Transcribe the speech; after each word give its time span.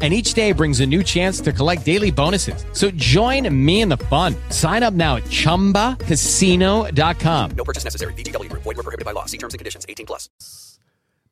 and 0.00 0.14
each 0.14 0.34
day 0.34 0.52
brings 0.52 0.78
a 0.80 0.86
new 0.86 1.02
chance 1.02 1.40
to 1.40 1.52
collect 1.52 1.84
daily 1.84 2.12
bonuses. 2.12 2.64
So 2.72 2.90
join 2.92 3.48
me 3.52 3.80
in 3.80 3.88
the 3.88 3.96
fun. 4.08 4.36
Sign 4.50 4.84
up 4.84 4.94
now 4.94 5.16
at 5.16 5.24
ChumbaCasino.com. 5.24 7.50
No 7.56 7.64
purchase 7.64 7.82
necessary. 7.84 8.12
BGW. 8.14 8.48
Void 8.52 8.64
were 8.76 8.82
prohibited 8.84 9.04
by 9.04 9.10
law. 9.12 9.24
See 9.26 9.38
terms 9.38 9.54
and 9.54 9.58
conditions. 9.58 9.84
18 9.88 10.06
plus. 10.06 10.28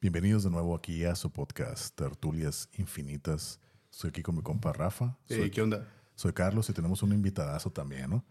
Bienvenidos 0.00 0.44
de 0.44 0.50
nuevo 0.50 0.74
aquí 0.74 1.04
a 1.04 1.14
su 1.14 1.30
podcast 1.30 1.94
Tertulias 1.96 2.68
Infinitas. 2.78 3.58
Estoy 3.90 4.10
aquí 4.10 4.22
con 4.22 4.36
mi 4.36 4.42
compa 4.42 4.72
Rafa. 4.72 5.16
Soy, 5.26 5.42
Hey, 5.44 5.50
¿Qué 5.50 5.62
onda? 5.62 5.86
soy 6.14 6.32
Carlos 6.32 6.68
y 6.68 6.72
tenemos 6.74 7.02
un 7.02 7.12
invitadazo 7.12 7.70
también, 7.70 8.10
¿no? 8.10 8.24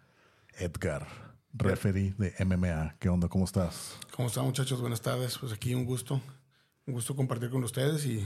Edgar, 0.59 1.07
referee 1.53 2.13
de 2.17 2.33
MMA. 2.45 2.95
¿Qué 2.99 3.09
onda? 3.09 3.27
¿Cómo 3.27 3.45
estás? 3.45 3.97
¿Cómo 4.15 4.27
están, 4.27 4.45
muchachos? 4.45 4.79
Buenas 4.79 5.01
tardes. 5.01 5.37
Pues 5.39 5.51
aquí 5.53 5.73
un 5.73 5.85
gusto. 5.85 6.21
Un 6.85 6.93
gusto 6.93 7.15
compartir 7.15 7.49
con 7.49 7.63
ustedes 7.63 8.05
y 8.05 8.25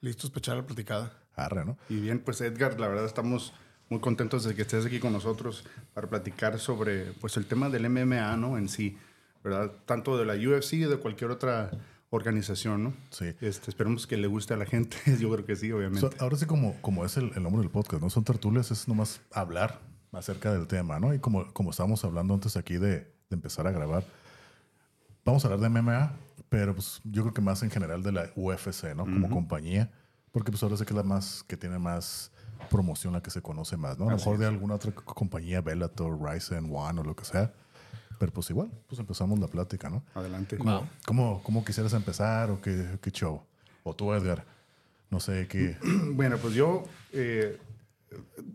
listos 0.00 0.30
para 0.30 0.38
echar 0.40 0.56
la 0.56 0.66
platicada. 0.66 1.12
Arre, 1.36 1.64
¿no? 1.64 1.76
Y 1.88 2.00
bien, 2.00 2.20
pues 2.20 2.40
Edgar, 2.40 2.78
la 2.78 2.88
verdad 2.88 3.06
estamos 3.06 3.52
muy 3.88 4.00
contentos 4.00 4.44
de 4.44 4.54
que 4.54 4.62
estés 4.62 4.86
aquí 4.86 4.98
con 4.98 5.12
nosotros 5.12 5.64
para 5.92 6.08
platicar 6.08 6.58
sobre 6.58 7.12
pues 7.20 7.36
el 7.36 7.46
tema 7.46 7.68
del 7.68 7.88
MMA, 7.88 8.36
¿no? 8.36 8.56
En 8.56 8.68
sí, 8.68 8.96
¿verdad? 9.42 9.72
Tanto 9.86 10.16
de 10.16 10.24
la 10.24 10.34
UFC 10.34 10.74
y 10.74 10.84
de 10.84 10.96
cualquier 10.96 11.30
otra 11.30 11.70
organización, 12.10 12.84
¿no? 12.84 12.94
Sí. 13.10 13.34
Este, 13.40 13.70
esperemos 13.70 14.06
que 14.06 14.16
le 14.16 14.26
guste 14.26 14.54
a 14.54 14.56
la 14.56 14.66
gente. 14.66 14.96
Yo 15.20 15.30
creo 15.32 15.44
que 15.44 15.56
sí, 15.56 15.70
obviamente. 15.72 16.08
Ahora 16.18 16.36
sí, 16.36 16.46
como, 16.46 16.80
como 16.80 17.04
es 17.04 17.16
el, 17.16 17.32
el 17.34 17.42
nombre 17.42 17.60
del 17.60 17.70
podcast, 17.70 18.02
¿no? 18.02 18.10
Son 18.10 18.24
tertulias, 18.24 18.70
es 18.70 18.88
nomás 18.88 19.20
hablar 19.32 19.80
acerca 20.12 20.52
del 20.52 20.66
tema, 20.66 21.00
¿no? 21.00 21.12
Y 21.12 21.18
como, 21.18 21.52
como 21.52 21.70
estábamos 21.70 22.04
hablando 22.04 22.34
antes 22.34 22.56
aquí 22.56 22.74
de, 22.74 23.00
de 23.00 23.06
empezar 23.30 23.66
a 23.66 23.72
grabar, 23.72 24.04
vamos 25.24 25.44
a 25.44 25.48
hablar 25.48 25.60
de 25.60 25.80
MMA, 25.80 26.12
pero 26.48 26.74
pues 26.74 27.00
yo 27.04 27.22
creo 27.22 27.34
que 27.34 27.42
más 27.42 27.62
en 27.62 27.70
general 27.70 28.02
de 28.02 28.12
la 28.12 28.30
UFC, 28.36 28.94
¿no? 28.94 29.04
Como 29.04 29.28
compañía, 29.28 29.90
porque 30.34 30.50
pues 30.50 30.62
ahora 30.62 30.76
sí 30.76 30.84
que 30.84 30.90
es 30.92 30.96
la 30.96 31.02
más, 31.04 31.42
que 31.48 31.56
tiene 31.56 31.78
más 31.78 32.30
promoción, 32.68 33.12
la 33.14 33.22
que 33.22 33.30
se 33.30 33.40
conoce 33.40 33.76
más, 33.76 33.98
¿no? 33.98 34.08
A 34.08 34.10
lo 34.10 34.16
mejor 34.16 34.36
de 34.36 34.46
alguna 34.46 34.74
otra 34.74 34.92
co- 34.92 35.14
compañía, 35.14 35.60
Bellator, 35.62 36.18
Ryzen, 36.20 36.68
One 36.74 37.00
o 37.00 37.04
lo 37.04 37.14
que 37.16 37.24
sea. 37.24 37.52
Pero 38.18 38.32
pues 38.32 38.50
igual, 38.50 38.70
pues 38.88 38.98
empezamos 38.98 39.38
la 39.38 39.46
plática, 39.48 39.88
¿no? 39.90 40.02
Adelante. 40.14 40.56
¿Cómo, 41.06 41.40
cómo 41.42 41.64
quisieras 41.64 41.92
empezar 41.94 42.50
o 42.50 42.60
qué, 42.60 42.98
qué 43.00 43.10
show? 43.10 43.42
O 43.84 43.94
tú, 43.94 44.12
Edgar, 44.12 44.44
no 45.10 45.20
sé 45.20 45.46
qué... 45.48 45.76
Bueno, 46.14 46.36
pues 46.38 46.54
yo, 46.54 46.84
eh, 47.12 47.58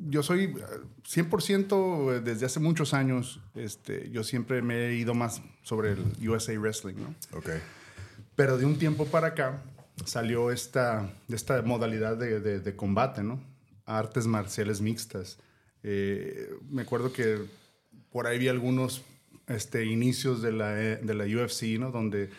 yo 0.08 0.24
soy 0.24 0.44
eh, 0.46 0.64
100% 1.08 2.22
desde 2.22 2.46
hace 2.46 2.60
muchos 2.60 2.94
años, 2.94 3.42
este, 3.56 4.10
yo 4.12 4.24
siempre 4.24 4.62
me 4.62 4.88
he 4.88 4.96
ido 4.96 5.14
más 5.14 5.42
sobre 5.64 5.92
el 5.92 6.30
USA 6.30 6.58
Wrestling, 6.60 6.96
¿no? 6.96 7.38
Ok. 7.38 7.50
Pero 8.36 8.58
de 8.58 8.66
un 8.66 8.78
tiempo 8.80 9.06
para 9.06 9.28
acá 9.28 9.62
salió 10.05 10.52
esta, 10.52 11.11
esta 11.30 11.61
modalidad 11.61 12.17
de, 12.17 12.39
de- 12.39 12.59
de 12.59 12.75
combate, 12.75 13.23
¿no? 13.23 13.39
Artes 13.86 14.28
marciales 14.28 14.81
mixtas. 14.81 15.38
Eh, 15.83 16.50
me 16.69 16.81
acuerdo 16.83 17.11
que 17.14 17.38
por 18.11 18.27
ahí 18.27 18.38
vi 18.39 18.47
algunos 18.47 19.03
este, 19.47 19.86
inicios 19.86 20.42
de 20.42 20.52
la, 20.52 20.81
eh, 20.81 20.97
de 20.97 21.14
la 21.16 21.25
UFC, 21.25 21.80
¿no? 21.80 21.92
Donde 21.92 22.30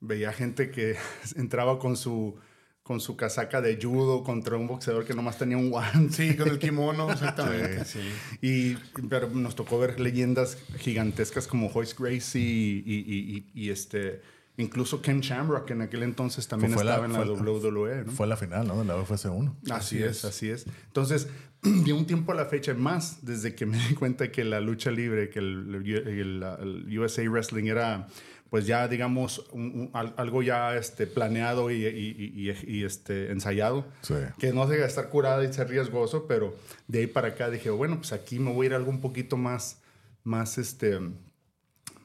veía 0.00 0.32
gente 0.32 0.70
que 0.70 0.96
entraba 1.36 1.78
con 1.78 1.96
su, 1.96 2.36
con 2.82 3.00
su 3.00 3.16
casaca 3.16 3.60
de 3.60 3.78
judo 3.82 4.22
contra 4.24 4.56
un 4.56 4.66
boxeador 4.66 5.04
que 5.04 5.12
nomás 5.14 5.36
tenía 5.38 5.56
un 5.58 5.70
guante. 5.70 6.14
Sí, 6.30 6.36
con 6.36 6.48
el 6.48 6.58
kimono, 6.58 7.10
exactamente. 7.12 7.84
sí. 7.84 8.00
Y, 8.40 8.74
pero 9.08 9.28
nos 9.28 9.54
tocó 9.56 9.78
ver 9.78 10.00
leyendas 10.00 10.56
gigantescas 10.78 11.46
como 11.46 11.66
Hoist 11.68 11.98
Gracie 11.98 12.40
y, 12.40 12.82
y- 12.86 13.04
y- 13.06 13.36
y- 13.54 13.66
y, 13.66 13.70
este, 13.70 14.22
incluso 14.58 15.00
Ken 15.00 15.20
Shamrock, 15.20 15.64
que 15.64 15.72
en 15.72 15.80
aquel 15.82 16.02
entonces 16.02 16.46
también 16.46 16.72
Fue 16.72 16.84
la- 16.84 16.92
estaba 16.96 17.06
en 17.06 17.12
la 17.14 17.18
fue 17.20 17.26
la- 17.46 17.52
WWE. 17.52 18.04
¿no? 18.04 18.12
Fue 18.12 18.26
la 18.26 18.36
final, 18.36 18.66
¿no? 18.68 18.78
De 18.78 18.84
la 18.84 18.96
UFC 18.96 19.26
1. 19.30 19.56
Así 19.70 20.02
es, 20.02 20.24
así 20.24 20.50
es. 20.50 20.66
Entonces, 20.88 21.28
de 21.62 21.92
un 21.92 22.06
tiempo 22.06 22.32
a 22.32 22.34
la 22.34 22.44
fecha 22.44 22.74
más, 22.74 23.24
desde 23.24 23.54
que 23.54 23.64
me 23.66 23.78
di 23.88 23.94
cuenta 23.94 24.30
que 24.30 24.44
la 24.44 24.60
lucha 24.60 24.90
libre, 24.90 25.30
que 25.30 25.38
el, 25.38 25.74
el- 25.86 26.42
el 26.86 26.98
USA 26.98 27.22
Wrestling 27.28 27.64
era, 27.66 28.08
pues 28.50 28.66
ya, 28.66 28.88
digamos, 28.88 29.46
un- 29.52 29.62
un- 29.62 29.90
al- 29.92 30.14
algo 30.16 30.42
ya 30.42 30.76
este, 30.76 31.06
planeado 31.06 31.70
y, 31.70 31.84
y- 31.84 31.88
y- 31.88 32.50
y- 32.50 32.78
y, 32.78 32.84
este, 32.84 33.30
ensayado, 33.30 33.86
Sí. 34.02 34.14
que 34.38 34.52
no 34.52 34.66
debe 34.66 34.84
estar 34.86 35.08
curada 35.08 35.44
y 35.44 35.52
ser 35.52 35.68
riesgoso, 35.68 36.26
pero 36.26 36.56
de 36.86 37.00
ahí 37.00 37.06
para 37.06 37.28
acá 37.28 37.50
dije, 37.50 37.70
bueno, 37.70 37.96
pues 37.98 38.12
aquí 38.12 38.38
me 38.38 38.52
voy 38.52 38.64
a 38.64 38.66
ir 38.68 38.72
a 38.72 38.76
algo 38.76 38.90
un 38.90 39.00
poquito 39.00 39.36
más, 39.36 39.80
más, 40.24 40.58
este, 40.58 40.98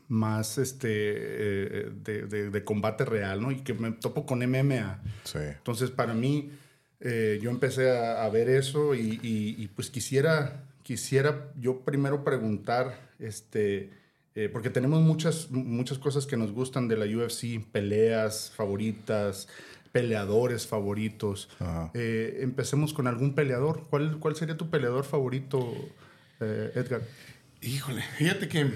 más 0.07 0.57
este, 0.57 0.87
eh, 0.89 1.91
de, 2.03 2.27
de- 2.27 2.49
de 2.49 2.63
combate 2.63 3.05
real, 3.05 3.41
¿no? 3.41 3.51
Y 3.51 3.57
que 3.61 3.73
me 3.73 3.91
topo 3.91 4.25
con 4.25 4.39
MMA. 4.47 5.01
Sí. 5.23 5.39
Entonces, 5.39 5.89
para 5.91 6.13
mí, 6.13 6.51
eh, 6.99 7.39
yo 7.41 7.49
empecé 7.49 7.91
a, 7.97 8.23
a 8.23 8.29
ver 8.29 8.49
eso 8.49 8.95
y, 8.95 9.19
y- 9.23 9.55
y, 9.57 9.67
pues 9.69 9.89
quisiera, 9.89 10.63
quisiera 10.83 11.51
yo 11.59 11.81
primero 11.81 12.23
preguntar, 12.23 12.97
este, 13.19 13.89
eh, 14.35 14.49
porque 14.51 14.69
tenemos 14.69 15.01
muchas, 15.01 15.51
muchas 15.51 15.97
cosas 15.97 16.25
que 16.25 16.37
nos 16.37 16.51
gustan 16.51 16.87
de 16.87 16.97
la 16.97 17.05
UFC, 17.05 17.59
peleas 17.71 18.51
favoritas, 18.55 19.47
peleadores 19.91 20.65
favoritos. 20.65 21.49
Eh, 21.93 22.39
empecemos 22.41 22.93
con 22.93 23.05
algún 23.07 23.35
peleador. 23.35 23.85
¿Cuál, 23.89 24.17
cuál 24.19 24.35
sería 24.35 24.57
tu 24.57 24.69
peleador 24.69 25.03
favorito, 25.05 25.71
eh, 26.39 26.71
Edgar? 26.75 27.01
Híjole, 27.61 28.01
fíjate 28.17 28.47
que 28.47 28.71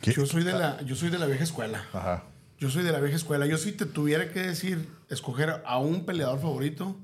¿Qué? 0.00 0.12
yo 0.12 0.26
soy, 0.26 0.44
de 0.44 0.52
la, 0.52 0.80
yo 0.82 0.96
soy 0.96 1.10
de 1.10 1.18
la 1.18 1.26
vieja 1.26 1.44
escuela. 1.44 1.84
Ajá. 1.92 2.24
Yo 2.58 2.70
soy 2.70 2.82
de 2.82 2.92
la 2.92 3.00
vieja 3.00 3.16
escuela. 3.16 3.46
Yo 3.46 3.58
si 3.58 3.72
te 3.72 3.86
tuviera 3.86 4.30
que 4.30 4.40
decir, 4.40 4.88
escoger 5.08 5.62
a 5.64 5.78
un 5.78 6.04
peleador 6.04 6.40
favorito, 6.40 6.96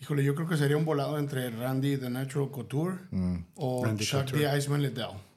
híjole, 0.00 0.22
yo 0.24 0.34
creo 0.34 0.48
que 0.48 0.56
sería 0.56 0.76
un 0.76 0.84
volado 0.84 1.18
entre 1.18 1.50
Randy 1.50 1.96
The 1.96 2.10
Natural 2.10 2.50
Couture 2.50 2.96
o 3.56 3.84
Randy 3.84 4.04
Chuck 4.04 4.20
Couture. 4.20 4.48
the 4.48 4.56
Iceman 4.56 4.82
Liddell. 4.82 5.27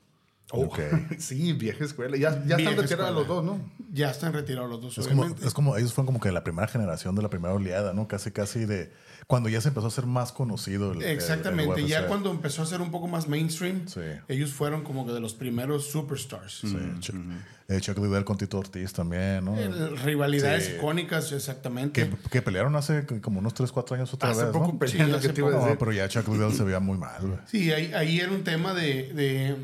Ok. 0.53 0.79
sí, 1.19 1.53
vieja 1.53 1.83
escuela. 1.85 2.17
Ya, 2.17 2.31
ya 2.45 2.57
Vieja 2.57 2.71
están 2.71 2.77
retirados 2.77 2.91
escuela. 2.91 3.11
los 3.11 3.27
dos, 3.27 3.43
¿no? 3.43 3.59
Ya 3.93 4.09
están 4.11 4.33
retirados 4.33 4.69
los 4.69 4.81
dos, 4.81 4.97
Es 4.97 5.07
como, 5.07 5.25
es 5.25 5.53
como, 5.53 5.77
ellos 5.77 5.93
fueron 5.93 6.05
como 6.07 6.19
que 6.19 6.31
la 6.31 6.43
primera 6.43 6.67
generación 6.67 7.15
de 7.15 7.21
la 7.21 7.29
primera 7.29 7.53
oleada, 7.53 7.93
¿no? 7.93 8.07
Casi, 8.07 8.31
casi 8.31 8.65
de. 8.65 8.91
Cuando 9.27 9.47
ya 9.49 9.61
se 9.61 9.69
empezó 9.69 9.87
a 9.87 9.91
ser 9.91 10.05
más 10.07 10.31
conocido 10.31 10.91
el. 10.93 11.03
Exactamente, 11.03 11.79
el 11.81 11.87
ya 11.87 12.07
cuando 12.07 12.31
empezó 12.31 12.63
a 12.63 12.65
ser 12.65 12.81
un 12.81 12.91
poco 12.91 13.07
más 13.07 13.27
mainstream, 13.27 13.87
Sí. 13.87 14.01
ellos 14.27 14.51
fueron 14.51 14.83
como 14.83 15.05
que 15.05 15.13
de 15.13 15.19
los 15.21 15.33
primeros 15.33 15.85
superstars. 15.89 16.59
Sí, 16.61 16.75
Chuck, 16.99 17.15
eh, 17.67 17.79
Chuck 17.79 17.97
Liddell 17.99 18.25
con 18.25 18.37
Tito 18.37 18.57
Ortiz 18.59 18.91
también, 18.91 19.45
¿no? 19.45 19.55
Rivalidades 20.03 20.65
Sí. 20.65 20.73
icónicas, 20.77 21.31
exactamente. 21.31 22.09
Que, 22.09 22.29
que 22.29 22.41
pelearon 22.41 22.75
hace 22.75 23.05
como 23.21 23.39
unos 23.39 23.53
3, 23.53 23.71
4 23.71 23.95
años 23.95 24.13
otra 24.13 24.31
Hace 24.31 24.43
vez, 24.45 24.51
poco 24.51 24.67
¿no? 24.73 24.79
pelearon, 24.79 25.05
Sí, 25.05 25.11
lo 25.11 25.17
hace 25.17 25.27
que 25.27 25.33
te 25.33 25.41
iba 25.41 25.49
a 25.49 25.51
No, 25.53 25.59
decir. 25.63 25.77
pero 25.77 25.91
ya 25.93 26.09
Chuck 26.09 26.27
Liddell 26.27 26.53
se 26.53 26.63
veía 26.63 26.79
muy 26.79 26.97
mal, 26.97 27.21
güey. 27.21 27.39
Sí, 27.45 27.71
ahí, 27.71 27.93
ahí 27.93 28.19
era 28.19 28.31
un 28.31 28.43
tema 28.43 28.73
de, 28.73 29.13
de 29.13 29.55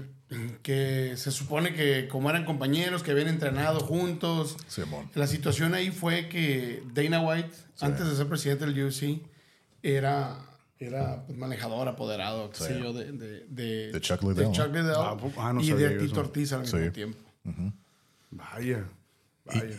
que 0.62 1.14
se 1.16 1.32
supone 1.32 1.74
que 1.74 2.08
como 2.10 2.30
eran 2.30 2.44
compañeros, 2.46 3.02
que 3.04 3.12
habían 3.12 3.30
entrenado 3.30 3.80
juntos. 3.80 4.58
Simón. 4.68 5.10
La 5.16 5.26
situación 5.28 5.74
ahí 5.74 5.92
fue 5.92 6.28
que 6.28 6.84
Dana 6.94 7.22
White, 7.22 7.52
antes 7.80 8.06
de 8.10 8.16
ser 8.16 8.28
presidente 8.28 8.66
del 8.66 8.86
UFC, 8.86 9.22
era, 9.82 10.38
era 10.80 11.24
pues, 11.26 11.38
manejador, 11.38 11.88
apoderado, 11.88 12.50
qué 12.50 12.58
sé 12.58 12.80
yo, 12.80 12.92
de, 12.92 13.12
de, 13.14 13.46
de, 13.48 13.92
De 13.94 14.02
Chuck 14.02 14.22
Liddell, 14.24 14.48
de 14.48 14.52
Chuck 14.52 14.68
Liddell 14.68 14.96
Ah, 14.98 15.16
ah, 15.38 15.54
no 15.54 15.62
y 15.62 15.72
de 15.72 15.92
Tito. 15.98 16.20
Ortiz 16.20 16.52
al 16.52 16.62
mismo 16.62 16.80
Sí. 16.80 16.90
tiempo. 16.92 17.20
Vaya. 18.32 18.86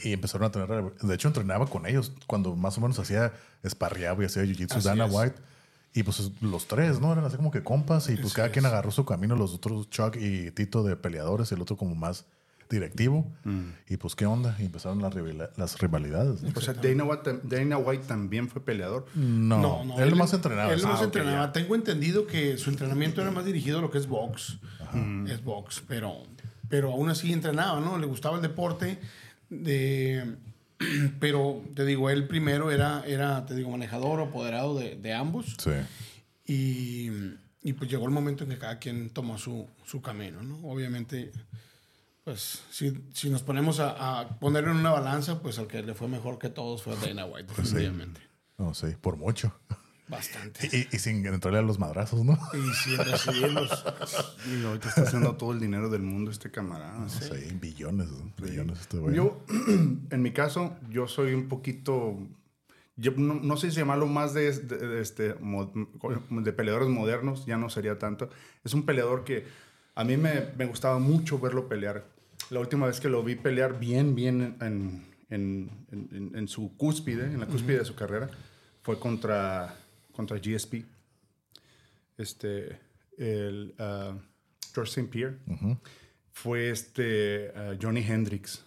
Y, 0.03 0.09
y 0.09 0.13
empezaron 0.15 0.47
a 0.47 0.51
tener. 0.51 0.83
De 1.03 1.15
hecho, 1.15 1.29
entrenaba 1.29 1.67
con 1.67 1.85
ellos 1.85 2.13
cuando 2.27 2.57
más 2.57 2.79
o 2.79 2.81
menos 2.81 2.99
hacía 2.99 3.33
esparreaba 3.63 4.23
y 4.23 4.27
hacía 4.27 4.43
jiu-jitsu 4.45 4.77
Así 4.77 4.89
Dana 4.89 5.05
es. 5.07 5.13
White. 5.13 5.35
Y 5.95 6.03
pues 6.03 6.31
los 6.41 6.67
tres, 6.69 7.01
¿no? 7.01 7.13
Eran 7.13 7.25
así 7.25 7.37
como 7.37 7.51
que 7.51 7.63
compas 7.63 8.09
y 8.11 8.17
pues 8.17 8.33
cada 8.35 8.51
quien 8.51 8.67
agarró 8.67 8.91
su 8.91 9.05
camino, 9.05 9.35
los 9.37 9.55
otros 9.55 9.89
Chuck 9.91 10.17
y 10.17 10.51
Tito 10.53 10.83
de 10.83 10.97
peleadores 10.97 11.51
el 11.53 11.61
otro 11.63 11.77
como 11.77 11.95
más 11.95 12.27
directivo. 12.71 13.27
Y 13.89 13.97
pues 13.97 14.15
qué 14.15 14.27
onda, 14.27 14.55
y 14.59 14.67
empezaron 14.67 15.01
las, 15.01 15.15
rivali- 15.15 15.49
las 15.57 15.79
rivalidades. 15.79 16.43
¿no? 16.43 16.51
O 16.55 16.61
sea, 16.61 16.75
Dana 16.75 17.05
White, 17.05 17.23
tam- 17.25 17.41
Dana 17.43 17.79
White 17.79 18.05
también 18.07 18.49
fue 18.49 18.63
peleador. 18.63 19.07
No, 19.15 19.83
él 19.99 20.15
más 20.15 20.35
entrenaba. 20.35 20.73
Él 20.75 20.83
más 20.83 21.01
Ah, 21.01 21.05
entrenaba. 21.05 21.47
ya. 21.47 21.53
Tengo 21.53 21.75
entendido 21.75 22.27
que 22.27 22.59
su 22.59 22.69
entrenamiento 22.69 23.23
era 23.23 23.31
más 23.31 23.47
dirigido 23.47 23.79
a 23.79 23.81
lo 23.81 23.91
que 23.91 23.97
es 23.99 24.07
box. 24.07 24.59
Es 25.27 25.43
box, 25.43 25.83
pero, 25.89 26.15
pero 26.69 26.93
aún 26.93 27.09
así 27.09 27.33
entrenaba, 27.33 27.81
¿no? 27.81 27.97
Le 27.99 28.07
gustaba 28.07 28.37
el 28.37 28.43
deporte. 28.43 28.99
De, 29.51 30.37
pero 31.21 31.63
te 31.75 31.85
digo, 31.85 32.11
él 32.11 32.27
primero 32.29 32.71
era, 32.71 33.03
era 33.07 33.45
te 33.47 33.55
digo, 33.55 33.71
manejador 33.71 34.21
o 34.21 34.25
apoderado 34.25 34.79
de, 34.79 34.97
de 34.97 35.13
ambos. 35.15 35.57
Sí. 35.59 35.71
Y, 36.47 37.11
y, 37.63 37.73
pues 37.75 37.91
llegó 37.91 38.05
el 38.07 38.11
momento 38.11 38.45
en 38.45 38.51
que 38.51 38.59
cada 38.59 38.79
quien 38.79 39.11
tomó 39.11 39.37
su, 39.39 39.69
su 39.85 40.01
camino, 40.01 40.43
¿no? 40.43 40.57
Obviamente, 40.69 41.33
pues 42.25 42.63
si, 42.71 43.05
si 43.13 43.29
nos 43.31 43.43
ponemos 43.43 43.81
a, 43.81 44.21
a 44.21 44.29
poner 44.39 44.65
en 44.65 44.71
una 44.71 44.91
balanza, 44.91 45.41
pues 45.43 45.59
al 45.59 45.67
que 45.67 45.83
le 45.83 45.95
fue 45.95 46.09
mejor 46.09 46.39
que 46.39 46.49
todos 46.49 46.83
fue 46.83 46.97
Dana 47.01 47.27
White, 47.27 47.53
Pues 47.55 47.69
sí. 47.69 47.75
definitivamente. 47.75 48.21
No, 48.57 48.75
sí, 48.75 48.87
por 49.01 49.17
mucho. 49.17 49.53
Bastante. 50.09 50.69
Y, 50.73 50.97
y 50.97 50.99
sin 50.99 51.25
entrarle 51.27 51.59
a 51.59 51.63
los 51.63 51.79
madrazos, 51.79 52.25
¿no? 52.25 52.39
Y 52.55 52.75
sin 52.75 52.97
recibirlos. 52.99 53.85
Y 54.51 54.65
ahorita 54.65 54.89
está 54.89 55.03
haciendo 55.03 55.37
todo 55.37 55.53
el 55.53 55.61
dinero 55.61 55.91
del 55.91 56.03
mundo 56.03 56.31
este 56.31 56.51
camarada. 56.51 57.09
Sí, 57.09 57.31
billones, 57.61 58.09
¿no? 58.11 58.33
billones 58.43 58.81
este 58.81 58.97
güey. 58.99 59.15
Yo, 59.17 59.43
en 60.11 60.23
mi 60.23 60.33
caso, 60.33 60.77
yo 60.91 61.07
soy 61.09 61.35
un 61.35 61.49
poquito. 61.49 62.19
yo 62.97 63.13
no, 63.17 63.35
no 63.35 63.57
sé 63.57 63.71
si 63.71 63.77
llamarlo 63.77 64.07
más 64.07 64.33
de, 64.35 64.51
de- 64.53 64.79
de 64.89 65.01
este, 65.03 65.35
de 65.35 66.53
peleadores 66.53 66.89
modernos, 66.89 67.45
ya 67.47 67.57
no 67.59 67.69
sería 67.69 67.99
tanto. 67.99 68.31
Es 68.65 68.73
un 68.75 68.85
peleador 68.87 69.25
que 69.25 69.45
a 69.95 70.05
mí 70.05 70.17
me, 70.17 70.47
me 70.57 70.65
gustaba 70.67 70.99
mucho 70.99 71.39
verlo 71.39 71.69
pelear. 71.69 72.07
La 72.51 72.61
última 72.61 72.87
vez 72.87 72.99
que 73.01 73.09
lo 73.11 73.23
vi 73.23 73.35
pelear 73.35 73.79
bien, 73.79 74.15
bien 74.15 74.57
en, 74.61 75.05
en, 75.29 75.71
en- 75.93 76.09
en- 76.13 76.33
en 76.35 76.49
su 76.49 76.75
cúspide, 76.79 77.27
en 77.27 77.41
la 77.41 77.47
cúspide 77.47 77.81
de 77.81 77.85
su 77.85 77.95
carrera, 77.95 78.31
fue 78.83 78.99
contra, 78.99 79.77
contra 80.19 80.37
GSP. 80.39 80.85
Este, 82.19 82.77
el 83.17 83.73
George 84.75 84.91
St. 84.91 85.05
Pierre. 85.09 85.37
Fue 86.33 86.71
este 86.71 87.53
ah, 87.55 87.75
Johnny 87.81 88.01
Hendricks. 88.05 88.65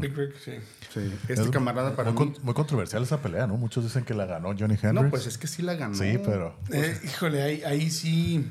Big 0.00 0.14
Rick, 0.14 0.36
sí. 0.44 0.52
Sí, 0.92 1.00
este 1.28 1.34
Es 1.44 1.50
camarada 1.50 1.94
para 1.94 2.10
muy, 2.10 2.26
mí. 2.26 2.32
con- 2.34 2.44
muy 2.44 2.52
controversial 2.52 3.02
esa 3.04 3.22
pelea, 3.22 3.46
¿no? 3.46 3.56
Muchos 3.56 3.84
dicen 3.84 4.04
que 4.04 4.12
la 4.12 4.26
ganó 4.26 4.48
Johnny 4.58 4.74
Hendricks. 4.74 4.92
No, 5.04 5.08
pues 5.10 5.26
es 5.28 5.38
que 5.38 5.46
sí 5.46 5.62
la 5.62 5.74
ganó. 5.76 5.94
Sí, 5.94 6.18
pero 6.24 6.58
Eh, 6.72 6.98
híjole, 7.04 7.42
ahí, 7.42 7.62
ahí 7.62 7.88
sí. 7.90 8.44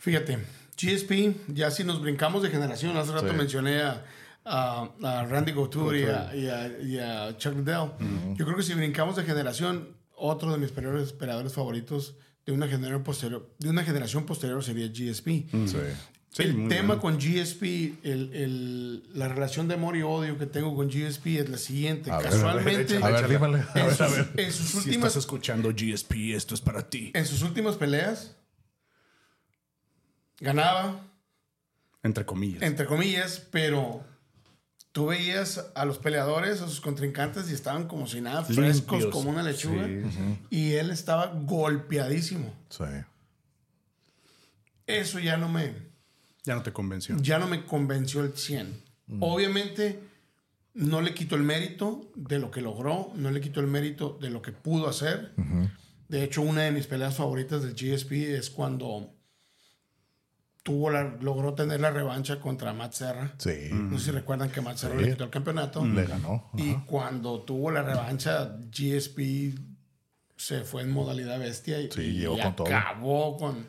Fíjate, 0.00 0.38
GSP, 0.76 1.36
ya 1.54 1.70
si 1.70 1.84
nos 1.84 2.00
brincamos 2.02 2.42
de 2.42 2.50
generación, 2.50 2.96
hace 2.96 3.12
rato 3.12 3.30
Sí. 3.30 3.36
mencioné 3.36 3.82
a, 3.82 4.04
a- 4.44 4.90
a 5.02 5.24
Randy 5.26 5.52
Couture 5.54 6.00
y 6.00 6.04
a, 6.04 6.34
y 6.36 6.48
a- 6.48 6.78
y 6.82 6.98
a 6.98 7.36
Chuck 7.38 7.54
Liddell. 7.56 7.90
Yo 8.34 8.44
creo 8.44 8.56
que 8.56 8.62
si 8.64 8.74
brincamos 8.74 9.14
de 9.16 9.22
generación, 9.24 9.88
otro 10.16 10.52
de 10.52 10.58
mis 10.58 10.70
peleadores, 10.70 11.12
peleadores 11.12 11.52
favoritos 11.52 12.16
de 12.44 12.52
una 12.52 12.66
generación 12.68 13.02
posterior, 13.02 13.54
de 13.58 13.68
una 13.70 13.84
generación 13.84 14.24
posterior 14.26 14.62
sería 14.64 14.86
GSP. 14.88 15.26
sí. 15.50 15.76
Sí, 16.30 16.42
el 16.42 16.68
tema 16.68 17.00
con 17.00 17.16
GSP, 17.18 17.62
el, 18.02 18.30
el- 18.34 19.18
la 19.18 19.26
relación 19.26 19.68
de 19.68 19.74
amor 19.74 19.96
y 19.96 20.02
odio 20.02 20.36
que 20.36 20.44
tengo 20.44 20.76
con 20.76 20.88
GSP 20.90 21.38
es 21.38 21.48
la 21.48 21.56
siguiente. 21.56 22.10
A 22.10 22.18
Casualmente, 22.18 22.98
A 22.98 23.08
ver, 23.08 23.14
Échala. 23.24 23.28
dímale. 23.28 23.58
A 23.60 23.80
en 23.80 23.86
ver, 23.86 24.02
a 24.02 24.08
sus, 24.08 24.16
ver. 24.16 24.32
en 24.36 24.52
sus 24.52 24.66
Si 24.68 24.76
últimas 24.76 24.96
estás 25.08 25.16
escuchando 25.16 25.70
GSP, 25.70 26.34
esto 26.34 26.54
es 26.54 26.60
para 26.60 26.90
ti. 26.90 27.10
en 27.14 27.24
sus 27.24 27.40
últimas 27.40 27.76
peleas 27.76 28.36
ganaba, 30.40 31.00
Entre 32.02 32.26
comillas. 32.26 32.62
entre 32.62 32.84
comillas, 32.84 33.42
pero 33.50 34.04
tú 34.96 35.08
veías 35.08 35.62
a 35.74 35.84
los 35.84 35.98
peleadores, 35.98 36.62
a 36.62 36.68
sus 36.68 36.80
contrincantes 36.80 37.50
y 37.50 37.52
estaban 37.52 37.86
como 37.86 38.06
si 38.06 38.22
nada, 38.22 38.42
frescos 38.44 38.92
Limpios. 39.02 39.12
como 39.14 39.28
una 39.28 39.42
lechuga. 39.42 39.84
Sí, 39.84 40.38
Y 40.48 40.72
él 40.72 40.88
estaba 40.88 41.26
golpeadísimo. 41.34 42.50
Sí. 42.70 42.84
Eso 44.86 45.18
ya 45.18 45.36
no 45.36 45.50
me, 45.50 45.74
Ya 46.46 46.54
no 46.54 46.62
te 46.62 46.72
convenció. 46.72 47.14
ya 47.20 47.38
no 47.38 47.46
me 47.46 47.66
convenció 47.66 48.22
el 48.22 48.32
100. 48.38 48.84
Obviamente 49.20 50.00
no 50.72 51.02
le 51.02 51.12
quito 51.12 51.36
el 51.36 51.42
mérito 51.42 52.10
de 52.14 52.38
lo 52.38 52.50
que 52.50 52.62
logró, 52.62 53.12
no 53.16 53.30
le 53.30 53.42
quito 53.42 53.60
el 53.60 53.66
mérito 53.66 54.16
de 54.18 54.30
lo 54.30 54.40
que 54.40 54.52
pudo 54.52 54.88
hacer. 54.88 55.34
De 56.08 56.24
hecho, 56.24 56.40
una 56.40 56.62
de 56.62 56.70
mis 56.70 56.86
peleas 56.86 57.16
favoritas 57.16 57.62
del 57.62 57.74
GSP 57.74 58.12
es 58.38 58.48
cuando 58.48 59.12
tuvo 60.66 60.90
la, 60.90 61.16
logró 61.20 61.54
tener 61.54 61.80
la 61.80 61.92
revancha 61.92 62.40
contra 62.40 62.72
Matt 62.72 62.92
Serra. 62.92 63.32
Sí. 63.38 63.68
No 63.70 63.96
sé 64.00 64.06
si 64.06 64.10
recuerdan 64.10 64.50
que 64.50 64.60
Matt 64.60 64.78
Serra 64.78 64.96
Sí. 64.98 65.04
le 65.04 65.10
quitó 65.12 65.22
el 65.22 65.30
campeonato. 65.30 65.86
Le 65.86 66.04
ganó. 66.04 66.50
Y 66.56 66.74
cuando 66.86 67.42
tuvo 67.42 67.70
la 67.70 67.82
revancha, 67.82 68.56
GSP 68.72 69.54
se 70.36 70.64
fue 70.64 70.82
en 70.82 70.90
modalidad 70.90 71.38
bestia 71.38 71.80
y, 71.80 71.88
Sí, 71.92 72.00
y 72.00 72.12
llegó 72.18 72.36
con 72.36 72.56
todo. 72.56 72.66
acabó 72.66 73.36
con, 73.36 73.64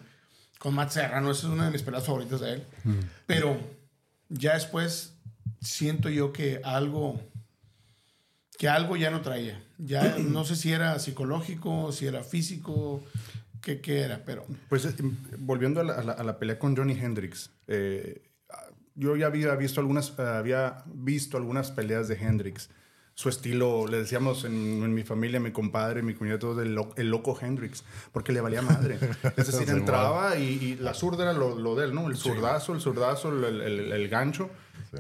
con 0.58 0.74
Matt 0.74 0.90
Serrano. 0.90 1.30
Esa 1.30 1.46
es 1.48 1.54
una 1.54 1.66
de 1.66 1.72
mis 1.72 1.84
peleas 1.84 2.04
favoritas 2.04 2.40
de 2.42 2.54
él. 2.54 2.64
Mm. 2.84 3.00
Pero 3.28 3.58
ya 4.30 4.56
después 4.56 5.14
siento 5.62 6.10
yo 6.10 6.34
que 6.34 6.62
algo 6.64 7.22
que 8.58 8.68
algo 8.68 8.96
ya 8.98 9.12
no 9.12 9.22
traía. 9.22 9.62
Ya 9.78 10.16
no 10.18 10.44
sé 10.46 10.56
si 10.56 10.72
era 10.74 10.98
psicológico, 10.98 11.92
si 11.92 12.08
era 12.08 12.24
físico, 12.24 13.04
qué, 13.62 13.82
qué 13.82 14.00
era, 14.02 14.24
pero 14.26 14.46
Pues 14.70 14.86
eh, 14.86 14.94
volviendo 15.38 15.82
a 15.82 15.84
la, 15.84 15.94
a 15.94 16.04
la- 16.04 16.14
a 16.14 16.24
la 16.24 16.40
pelea 16.40 16.58
con 16.60 16.76
Johnny 16.76 16.94
Hendricks, 16.94 17.52
eh, 17.68 18.22
yo 18.96 19.16
ya 19.16 19.28
había 19.28 19.56
visto 19.56 19.80
algunas, 19.80 20.18
había 20.20 20.84
visto 20.88 21.38
algunas 21.38 21.72
peleas 21.72 22.08
de 22.08 22.16
Hendricks. 22.16 22.70
Su 23.14 23.30
estilo, 23.30 23.88
le 23.88 23.98
decíamos 23.98 24.44
en, 24.46 24.54
en 24.54 24.94
mi 24.94 25.02
familia, 25.04 25.40
mi 25.40 25.52
compadre, 25.52 26.04
mi 26.04 26.14
cuñado, 26.14 26.38
todo 26.40 26.62
el, 26.62 26.76
lo- 26.76 26.94
el 26.98 27.10
loco 27.10 27.36
Hendricks, 27.40 27.84
porque 28.12 28.32
le 28.32 28.42
valía 28.42 28.62
madre. 28.62 29.00
Es 29.36 29.48
decir, 29.48 29.66
Sí, 29.68 29.72
entraba 29.72 30.38
y, 30.38 30.44
y 30.44 30.76
la 30.76 30.94
zurda 30.94 31.24
era 31.24 31.34
lo, 31.34 31.58
lo 31.60 31.76
de 31.76 31.86
él, 31.86 31.96
¿no? 31.96 32.08
El 32.10 32.16
zurdazo, 32.18 32.74
el 32.74 32.82
zurdazo, 32.82 33.30
el, 33.48 33.62
el- 33.62 33.92
el 33.92 34.08
gancho. 34.10 34.50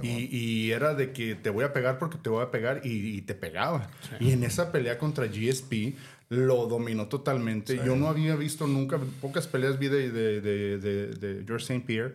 y, 0.01 0.35
y 0.35 0.71
era 0.71 0.95
de 0.95 1.11
que 1.13 1.35
te 1.35 1.49
voy 1.51 1.63
a 1.63 1.71
pegar 1.73 1.97
porque 1.99 2.17
te 2.17 2.29
voy 2.29 2.43
a 2.43 2.49
pegar 2.51 2.81
y, 2.83 3.17
y 3.17 3.21
te 3.21 3.35
pegaba. 3.35 3.87
Y 4.19 4.31
en 4.31 4.43
esa 4.43 4.71
pelea 4.71 4.97
contra 4.97 5.27
GSP 5.27 5.95
lo 6.29 6.67
dominó 6.67 7.07
totalmente. 7.07 7.79
Yo 7.85 7.95
no 7.95 8.07
había 8.09 8.35
visto 8.35 8.67
nunca, 8.67 8.99
pocas 9.21 9.47
peleas 9.47 9.79
vi 9.79 9.87
de, 9.87 10.11
de, 10.11 10.41
de, 10.41 10.77
de- 10.77 11.07
de 11.07 11.43
George 11.45 11.63
St. 11.73 11.85
Pierre, 11.85 12.13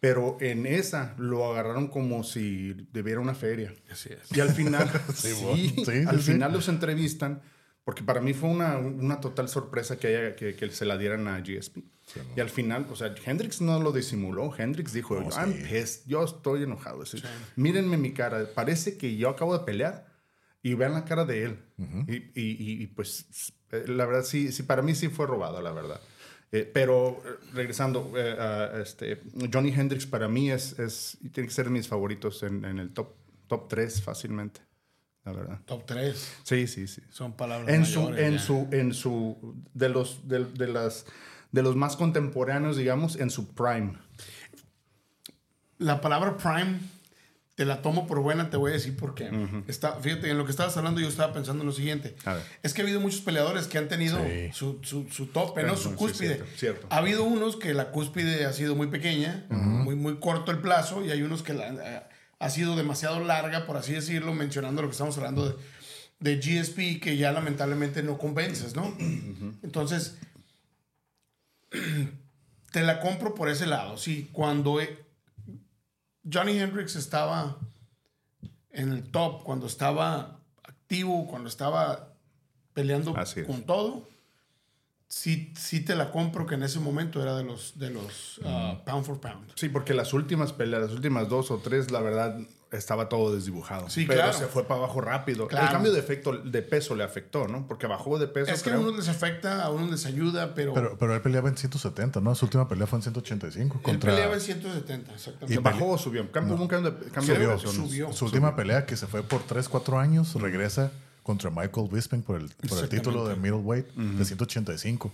pero 0.00 0.36
en 0.40 0.66
esa 0.66 1.14
lo 1.18 1.50
agarraron 1.50 1.88
como 1.88 2.24
si 2.24 2.74
debiera 2.92 3.20
una 3.20 3.34
feria. 3.34 3.72
así 3.90 4.10
es. 4.12 4.36
Y 4.36 4.40
al 4.40 4.50
final, 4.50 4.90
Sí, 5.14 6.04
al 6.06 6.20
final 6.20 6.52
los 6.52 6.68
entrevistan, 6.68 7.40
porque 7.84 8.02
para 8.02 8.20
mí 8.20 8.34
fue 8.34 8.50
una, 8.50 8.76
una 8.78 9.20
total 9.20 9.48
sorpresa 9.48 9.98
que, 9.98 10.08
haya, 10.08 10.36
que, 10.36 10.54
que 10.56 10.70
se 10.70 10.84
la 10.84 10.98
dieran 10.98 11.26
a 11.28 11.40
GSP. 11.40 11.78
y 12.36 12.40
al 12.40 12.50
final, 12.50 12.86
o 12.90 12.96
sea, 12.96 13.14
Hendrix 13.24 13.60
no 13.62 13.80
lo 13.80 13.92
disimuló. 13.92 14.52
Hendrix 14.56 14.92
dijo, 14.92 15.18
I'm 15.38 15.52
pissed, 15.54 16.02
yo 16.06 16.24
estoy 16.24 16.64
enojado. 16.64 17.02
Mírenme 17.56 17.96
mi 17.96 18.12
cara, 18.12 18.46
parece 18.54 18.98
que 18.98 19.16
yo 19.16 19.30
acabo 19.30 19.56
de 19.56 19.64
pelear 19.64 20.06
y 20.64 20.74
vean 20.74 20.94
la 20.94 21.04
cara 21.04 21.24
de 21.24 21.44
él. 21.44 21.58
y, 22.08 22.14
y- 22.16 22.32
y- 22.34 22.82
y, 22.82 22.86
pues, 22.88 23.26
la 23.70 24.04
verdad, 24.06 24.24
sí, 24.24 24.50
sí, 24.50 24.62
para 24.64 24.82
mí 24.82 24.94
sí 24.96 25.08
fue 25.08 25.26
robado, 25.28 25.62
la 25.62 25.70
verdad. 25.72 26.00
Eh, 26.52 26.68
pero 26.72 27.22
regresando, 27.52 28.12
eh, 28.16 28.36
a 28.38 28.80
este, 28.80 29.20
Johnny 29.52 29.72
Hendrix 29.72 30.06
para 30.06 30.26
mí 30.28 30.50
es, 30.50 30.78
es 30.78 31.18
y 31.20 31.28
tiene 31.30 31.48
que 31.48 31.54
ser 31.54 31.66
de 31.66 31.70
mis 31.72 31.86
favoritos 31.88 32.42
en, 32.44 32.64
en 32.64 32.78
el 32.78 32.92
top, 32.92 33.14
top 33.48 33.68
3 33.68 34.02
fácilmente, 34.02 34.60
la 35.24 35.32
verdad. 35.32 35.60
Top 35.66 35.84
3 35.84 36.32
Sí, 36.44 36.66
sí, 36.68 36.86
sí. 36.86 37.02
son 37.10 37.32
palabras 37.36 37.68
En 37.68 37.84
su, 37.84 38.02
mayores, 38.02 38.24
en 38.26 38.32
ya. 38.34 38.38
su, 38.38 38.68
en 38.70 38.94
su, 38.94 39.54
de 39.74 39.88
los, 39.88 40.28
de, 40.28 40.44
de 40.44 40.68
las, 40.68 41.06
de 41.50 41.62
los 41.62 41.74
más 41.76 41.96
contemporáneos, 41.96 42.76
digamos, 42.76 43.16
en 43.16 43.30
su 43.30 43.52
prime. 43.52 43.94
La 45.78 46.00
palabra 46.00 46.36
prime 46.36 46.78
te 47.54 47.64
la 47.64 47.82
tomo 47.82 48.06
por 48.08 48.18
buena, 48.20 48.50
te 48.50 48.56
voy 48.56 48.70
a 48.72 48.74
decir 48.74 48.96
por 48.96 49.14
qué. 49.14 49.30
Está, 49.68 49.92
fíjate, 50.00 50.28
en 50.28 50.36
lo 50.38 50.44
que 50.44 50.50
estabas 50.50 50.76
hablando 50.76 51.00
yo 51.00 51.06
estaba 51.08 51.32
pensando 51.32 51.62
en 51.62 51.66
lo 51.68 51.72
siguiente. 51.72 52.16
Es 52.64 52.74
que 52.74 52.80
ha 52.82 52.84
habido 52.84 53.00
muchos 53.00 53.20
peleadores 53.20 53.66
que 53.68 53.78
han 53.78 53.86
tenido 53.88 54.18
Sí. 54.24 54.50
su, 54.52 54.80
su, 54.82 55.08
su 55.08 55.26
tope, 55.26 55.62
¿no? 55.62 55.68
Claro, 55.68 55.80
Su 55.80 55.90
sí, 55.90 55.94
cúspide. 55.94 56.34
cierto, 56.34 56.52
cierto. 56.56 56.86
Ha 56.90 56.96
habido 56.96 57.22
unos 57.24 57.56
que 57.56 57.72
la 57.72 57.90
cúspide 57.92 58.44
ha 58.46 58.52
sido 58.52 58.74
muy 58.74 58.88
pequeña, 58.88 59.46
muy, 59.50 59.94
muy 59.94 60.16
corto 60.18 60.50
el 60.50 60.58
plazo, 60.58 61.04
y 61.04 61.10
hay 61.12 61.22
unos 61.22 61.42
que 61.44 61.54
la, 61.54 61.68
eh, 61.68 62.02
ha 62.40 62.50
sido 62.50 62.74
demasiado 62.74 63.20
larga, 63.20 63.66
por 63.66 63.76
así 63.76 63.92
decirlo, 63.92 64.34
mencionando 64.34 64.82
lo 64.82 64.88
que 64.88 64.92
estamos 64.92 65.16
hablando 65.16 65.48
de, 65.48 65.54
de 66.18 66.36
GSP, 66.40 67.00
que 67.00 67.16
ya 67.16 67.30
lamentablemente 67.30 68.02
no 68.02 68.18
convences, 68.18 68.74
¿no? 68.74 68.96
Entonces, 69.62 70.16
te 72.72 72.82
la 72.82 73.00
compro 73.00 73.34
por 73.34 73.48
ese 73.48 73.66
lado. 73.66 73.96
Sí, 73.96 74.28
cuando 74.32 74.80
eh, 74.80 75.03
Johnny 76.30 76.58
Hendrix 76.58 76.96
estaba 76.96 77.56
en 78.70 78.92
el 78.92 79.10
top, 79.10 79.44
cuando 79.44 79.66
estaba 79.66 80.40
activo, 80.62 81.26
cuando 81.26 81.48
estaba 81.48 82.14
peleando 82.72 83.16
Así 83.16 83.40
es. 83.40 83.46
con 83.46 83.62
todo, 83.62 84.08
sí, 85.06 85.52
sí 85.56 85.84
te 85.84 85.94
la 85.94 86.10
compro 86.10 86.46
que 86.46 86.56
en 86.56 86.64
ese 86.64 86.80
momento 86.80 87.22
era 87.22 87.36
de 87.36 87.44
los, 87.44 87.78
de 87.78 87.90
los 87.90 88.38
uh, 88.38 88.82
pound 88.84 89.04
for 89.04 89.20
pound. 89.20 89.52
Sí, 89.54 89.68
porque 89.68 89.94
las 89.94 90.12
últimas 90.12 90.52
peleas, 90.52 90.82
las 90.82 90.92
últimas 90.92 91.28
dos 91.28 91.50
o 91.50 91.58
tres, 91.58 91.90
la 91.90 92.00
verdad, 92.00 92.38
estaba 92.74 93.08
todo 93.08 93.34
desdibujado. 93.34 93.88
Sí, 93.88 94.04
Pero 94.06 94.22
claro. 94.22 94.36
se 94.36 94.46
fue 94.46 94.64
para 94.64 94.80
abajo 94.80 95.00
rápido. 95.00 95.48
Claro. 95.48 95.66
El 95.66 95.72
cambio 95.72 95.92
de 95.92 96.00
efecto 96.00 96.32
de 96.32 96.62
peso 96.62 96.94
le 96.94 97.04
afectó, 97.04 97.48
¿no? 97.48 97.66
Porque 97.66 97.86
bajó 97.86 98.18
de 98.18 98.26
peso. 98.26 98.52
Es 98.52 98.62
que 98.62 98.70
a 98.70 98.78
unos 98.78 98.96
les 98.96 99.08
afecta, 99.08 99.64
a 99.64 99.70
unos 99.70 99.90
les 99.90 100.06
ayuda, 100.06 100.54
pero, 100.54 100.74
Pero, 100.74 100.96
pero 100.98 101.14
él 101.14 101.22
peleaba 101.22 101.48
en 101.48 101.56
170, 101.56 102.20
¿no? 102.20 102.34
Su 102.34 102.46
última 102.46 102.68
pelea 102.68 102.86
fue 102.86 102.98
en 102.98 103.02
185 103.02 103.76
él 103.76 103.82
contra... 103.82 104.10
peleaba 104.10 104.34
en 104.34 104.40
170, 104.40 105.14
exactamente. 105.14 105.54
¿Se 105.54 105.60
bajó 105.60 105.90
o 105.90 105.98
subió? 105.98 106.30
Cambio, 106.30 106.56
un 106.56 106.68
cambio 106.68 106.90
de, 106.90 107.10
cambio 107.10 107.34
de 107.34 107.58
Subió, 107.58 108.08
¿no? 108.08 108.12
Su 108.12 108.24
última 108.26 108.56
pelea 108.56 108.86
que 108.86 108.96
se 108.96 109.06
fue 109.06 109.22
por 109.22 109.42
3, 109.42 109.68
4 109.68 109.98
años, 109.98 110.34
regresa 110.34 110.90
contra 111.24 111.50
Michael 111.50 111.88
Bisping 111.90 112.22
por 112.22 112.40
el, 112.40 112.50
por 112.68 112.78
el 112.78 112.88
título 112.88 113.26
de 113.26 113.34
middleweight 113.36 113.86
de 113.94 114.24
185. 114.24 115.10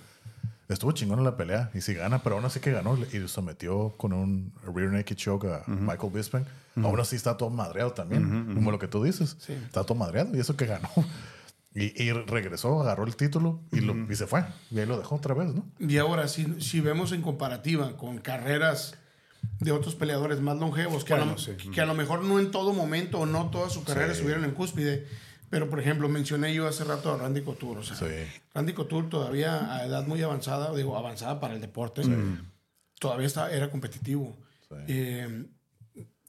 Estuvo 0.72 0.92
chingón 0.92 1.18
en 1.18 1.24
la 1.24 1.36
pelea 1.36 1.70
y 1.74 1.80
si 1.80 1.94
gana, 1.94 2.22
pero 2.22 2.36
aún 2.36 2.44
así 2.44 2.60
que 2.60 2.70
ganó 2.70 2.96
y 3.12 3.28
sometió 3.28 3.92
con 3.96 4.12
un 4.12 4.52
rear 4.74 4.92
naked 4.92 5.16
choke 5.16 5.44
a 5.46 5.64
Michael 5.66 6.12
Bisping. 6.12 6.44
Aún 6.82 6.98
así 7.00 7.16
está 7.16 7.36
todo 7.36 7.50
madreado 7.50 7.92
también, 7.92 8.54
como 8.54 8.70
lo 8.70 8.78
que 8.78 8.86
tú 8.88 9.02
dices. 9.02 9.36
Está 9.48 9.82
todo 9.84 9.96
madreado 9.96 10.34
y 10.36 10.40
eso 10.40 10.56
que 10.56 10.66
ganó. 10.66 10.88
Y, 11.72 12.02
y 12.02 12.10
regresó, 12.12 12.80
agarró 12.82 13.04
el 13.04 13.14
título 13.14 13.60
y, 13.70 13.78
lo, 13.80 13.94
y 14.10 14.16
se 14.16 14.26
fue. 14.26 14.44
Y 14.72 14.80
ahí 14.80 14.86
lo 14.86 14.98
dejó 14.98 15.14
otra 15.14 15.34
vez, 15.34 15.54
¿no? 15.54 15.64
Y 15.78 15.98
ahora, 15.98 16.26
si, 16.26 16.60
si 16.60 16.80
vemos 16.80 17.12
en 17.12 17.22
comparativa 17.22 17.96
con 17.96 18.18
carreras 18.18 18.96
de 19.60 19.70
otros 19.70 19.94
peleadores 19.94 20.40
más 20.40 20.56
longevos, 20.58 21.04
que, 21.04 21.12
a, 21.14 21.18
Bueno, 21.18 21.32
lo, 21.34 21.38
sí. 21.38 21.52
que 21.72 21.80
a 21.80 21.86
lo 21.86 21.94
mejor 21.94 22.24
no 22.24 22.40
en 22.40 22.50
todo 22.50 22.72
momento 22.72 23.20
o 23.20 23.26
no 23.26 23.50
toda 23.50 23.70
su 23.70 23.84
carrera 23.84 24.08
Sí. 24.08 24.14
estuvieron 24.14 24.44
en 24.44 24.50
cúspide, 24.50 25.06
pero 25.50 25.68
por 25.68 25.80
ejemplo, 25.80 26.08
mencioné 26.08 26.54
yo 26.54 26.66
hace 26.66 26.84
rato 26.84 27.12
a 27.12 27.16
Randy 27.18 27.42
Couture. 27.42 27.80
O 27.80 27.82
sea, 27.82 27.96
Sí. 27.96 28.06
Randy 28.54 28.72
Couture 28.72 29.08
todavía 29.08 29.74
a 29.76 29.84
edad 29.84 30.06
muy 30.06 30.22
avanzada, 30.22 30.74
digo, 30.74 30.96
avanzada 30.96 31.40
para 31.40 31.54
el 31.54 31.60
deporte, 31.60 32.02
todavía 32.98 33.26
estaba, 33.26 33.50
era 33.50 33.70
competitivo. 33.70 34.36
Eh, 34.86 35.44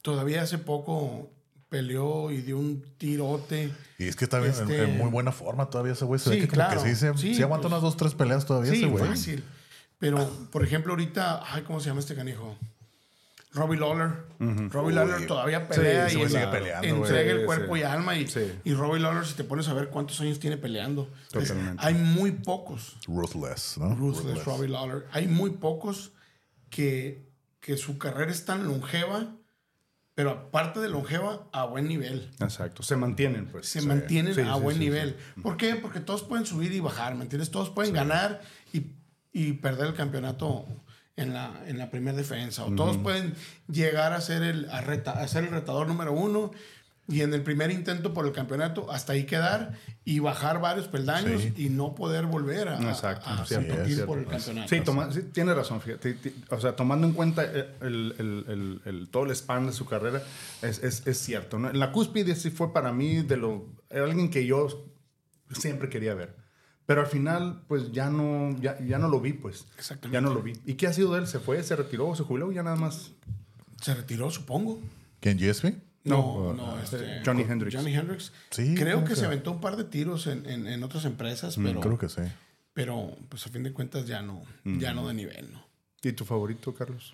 todavía 0.02 0.42
hace 0.42 0.58
poco 0.58 1.30
peleó 1.70 2.32
y 2.32 2.42
dio 2.42 2.58
un 2.58 2.84
tirote. 2.98 3.72
Y 3.98 4.08
es 4.08 4.16
que 4.16 4.26
está 4.26 4.40
bien, 4.40 4.54
en- 4.54 4.62
Este- 4.64 4.84
en, 4.84 4.98
muy 4.98 5.10
buena 5.10 5.32
forma 5.32 5.70
todavía 5.70 5.94
ese 5.94 6.04
güey. 6.06 6.20
Se 6.20 6.26
Sí, 6.26 6.30
ve 6.32 6.42
que 6.42 6.48
como 6.48 6.56
claro. 6.56 6.84
que 6.84 6.90
sí, 6.90 6.96
se, 6.96 7.18
Sí, 7.18 7.36
sí 7.36 7.44
aguanta 7.44 7.64
pues- 7.68 7.72
unas 7.74 7.82
dos, 7.84 7.96
tres 7.98 8.14
peleas 8.16 8.46
todavía 8.46 8.72
Sí, 8.72 8.78
ese 8.80 8.88
güey. 8.88 9.06
fácil. 9.06 9.44
Pero, 10.00 10.28
por 10.52 10.64
ejemplo, 10.64 10.94
ahorita, 10.94 11.44
ay, 11.54 11.62
¿cómo 11.62 11.80
se 11.80 11.88
llama 11.90 12.00
este 12.00 12.16
canijo? 12.16 12.58
Robbie 13.54 13.78
Lawler. 13.78 14.12
Robbie 14.70 14.94
Lawler 14.94 15.28
todavía 15.28 15.68
pelea 15.68 16.08
y 16.08 16.12
sigue 16.12 16.48
peleando, 16.48 16.88
entrega 16.88 17.32
el 17.32 17.46
cuerpo 17.46 17.76
sí. 17.76 17.82
y 17.82 17.84
alma. 17.84 18.16
Y, 18.16 18.28
Sí. 18.28 18.52
y 18.64 18.74
Robbie 18.74 19.00
Lawler, 19.02 19.26
si 19.26 19.34
te 19.34 19.44
pones 19.44 19.68
a 19.68 19.74
ver 19.74 19.90
cuántos 19.90 20.20
años 20.22 20.40
tiene 20.40 20.58
peleando, 20.58 21.10
es- 21.34 21.48
Totalmente. 21.50 21.84
hay 21.86 21.94
muy 21.96 22.32
pocos. 22.32 22.96
Ruthless, 23.08 23.78
¿no? 23.78 23.94
Ruthless 23.96 24.46
Robbie 24.46 24.70
Lawler. 24.70 25.06
Hay 25.12 25.28
muy 25.28 25.50
pocos 25.52 26.14
que, 26.70 27.28
que 27.60 27.76
su 27.78 27.98
carrera 27.98 28.32
es 28.32 28.46
tan 28.46 28.66
longeva, 28.68 29.36
pero 30.16 30.32
aparte 30.32 30.80
de 30.80 30.88
longeva, 30.90 31.48
a 31.52 31.66
buen 31.66 31.88
nivel. 31.88 32.32
Exacto. 32.40 32.84
Se 32.84 32.96
mantienen, 32.96 33.48
pues. 33.48 33.68
Se 33.68 33.82
mantienen 33.82 34.40
a 34.48 34.56
buen 34.56 34.80
nivel. 34.80 35.18
¿Por 35.42 35.58
qué? 35.58 35.76
Porque 35.76 36.00
todos 36.00 36.24
pueden 36.24 36.46
subir 36.46 36.72
y 36.72 36.80
bajar, 36.80 37.16
¿me 37.16 37.24
entiendes? 37.24 37.52
Todos 37.52 37.70
pueden 37.70 37.94
ganar 37.94 38.42
y, 38.72 38.88
y 39.34 39.54
perder 39.54 39.88
el 39.88 39.94
campeonato 39.94 40.66
en 41.18 41.34
la, 41.34 41.52
en 41.68 41.78
la 41.78 41.90
primera 41.92 42.16
defensa. 42.18 42.66
O 42.66 42.72
todos 42.74 42.98
pueden 42.98 43.34
llegar 43.70 44.14
a 44.14 44.22
ser, 44.22 44.44
el, 44.44 44.70
a, 44.70 44.82
reta- 44.82 45.20
a 45.22 45.28
ser 45.28 45.44
el 45.44 45.52
retador 45.52 45.88
número 45.88 46.14
uno 46.14 46.52
y 47.08 47.22
en 47.22 47.34
el 47.34 47.42
primer 47.42 47.72
intento 47.72 48.14
por 48.14 48.26
el 48.26 48.32
campeonato 48.32 48.90
hasta 48.92 49.14
ahí 49.14 49.26
quedar 49.26 49.74
y 50.06 50.20
bajar 50.20 50.62
varios 50.62 50.88
peldaños 50.88 51.42
Sí. 51.42 51.54
y 51.58 51.70
no 51.70 51.94
poder 51.94 52.26
volver 52.28 52.70
a, 52.70 52.82
Exacto, 52.90 53.30
a, 53.30 53.42
a 53.42 53.46
cierto, 53.46 53.68
competir 53.68 53.94
cierto. 53.96 54.08
por 54.08 54.20
el 54.20 54.28
campeonato. 54.28 54.70
Sí, 54.70 54.82
toma, 54.82 55.12
sí, 55.12 55.22
tiene 55.34 55.54
razón, 55.54 55.82
fíjate. 55.82 56.18
O 56.50 56.60
sea, 56.62 56.76
tomando 56.76 57.06
en 57.08 57.14
cuenta 57.14 57.44
eh, 57.44 57.68
el, 57.82 58.16
el- 58.18 58.46
el- 58.48 58.82
el- 58.86 59.10
todo 59.10 59.26
el 59.26 59.36
span 59.36 59.66
de 59.68 59.74
su 59.74 59.86
carrera, 59.86 60.22
es, 60.62 60.82
es- 60.82 61.06
es 61.06 61.18
cierto. 61.18 61.60
¿no? 61.60 61.70
En 61.70 61.80
la 61.80 61.92
cúspide 61.92 62.36
sí 62.36 62.50
fue 62.52 62.72
para 62.72 62.94
mí 62.94 63.18
de 63.24 63.36
lo, 63.36 63.66
era 63.90 64.06
alguien 64.06 64.30
que 64.30 64.46
yo 64.46 64.88
siempre 65.52 65.90
quería 65.90 66.14
ver. 66.14 66.36
Pero 66.92 67.02
al 67.02 67.08
final, 67.08 67.62
pues 67.70 67.92
ya 67.94 68.10
no, 68.10 68.54
ya, 68.60 68.78
ya 68.82 68.98
no 68.98 69.08
lo 69.08 69.22
vi, 69.22 69.32
pues. 69.34 69.66
Exactamente. 69.78 70.14
Ya 70.14 70.20
no 70.22 70.34
lo 70.34 70.42
vi. 70.42 70.54
¿Y 70.66 70.74
qué 70.74 70.88
ha 70.88 70.94
sido 70.94 71.14
de 71.14 71.20
él? 71.20 71.28
¿Se 71.28 71.40
fue? 71.40 71.64
¿Se 71.64 71.76
retiró? 71.76 72.14
¿Se 72.16 72.24
jubiló? 72.24 72.52
Ya 72.52 72.64
nada 72.64 72.76
más. 72.76 73.12
Se 73.82 73.94
retiró, 73.96 74.30
supongo. 74.30 74.78
¿Quién, 75.22 75.38
GSP? 75.38 75.76
No, 76.04 76.52
no, 76.54 76.80
este, 76.82 77.22
Johnny 77.26 77.44
Hendricks. 77.44 77.76
Johnny 77.78 77.94
Hendricks. 77.96 78.34
Sí, 78.50 78.76
creo 78.76 79.06
que 79.06 79.16
se 79.16 79.26
aventó 79.26 79.52
un 79.52 79.62
par 79.62 79.78
de 79.78 79.84
tiros 79.86 80.28
en, 80.28 80.46
en- 80.50 80.68
en 80.68 80.84
otras 80.84 81.06
empresas, 81.06 81.56
pero, 81.64 81.80
Creo 81.80 81.98
que 81.98 82.10
sí. 82.10 82.22
pero 82.74 83.16
pues 83.30 83.46
a 83.46 83.50
fin 83.50 83.64
de 83.64 83.72
cuentas 83.72 84.06
ya 84.08 84.22
no, 84.22 84.42
ya 84.66 84.94
no 84.94 85.08
de 85.08 85.14
nivel, 85.14 85.52
¿no? 85.54 85.64
¿Y 86.04 86.12
tu 86.14 86.26
favorito, 86.26 86.74
Carlos? 86.74 87.14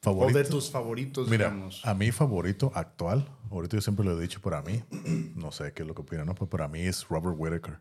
Favorito. 0.00 0.38
O 0.38 0.42
de 0.42 0.48
tus 0.48 0.70
favoritos, 0.70 1.28
Mira, 1.28 1.46
digamos. 1.46 1.84
a 1.84 1.94
mi 1.94 2.10
favorito 2.12 2.72
actual, 2.74 3.26
ahorita 3.50 3.76
yo 3.76 3.80
siempre 3.80 4.04
lo 4.04 4.16
he 4.18 4.22
dicho, 4.22 4.40
para 4.40 4.62
mí, 4.62 4.82
no 5.36 5.50
sé 5.52 5.72
qué 5.72 5.82
es 5.82 5.88
lo 5.88 5.94
que 5.94 6.02
opinan, 6.02 6.26
¿no? 6.26 6.34
Pues 6.34 6.48
para 6.50 6.68
mí 6.68 6.80
es 6.80 7.06
Robert 7.08 7.36
Whittaker. 7.38 7.78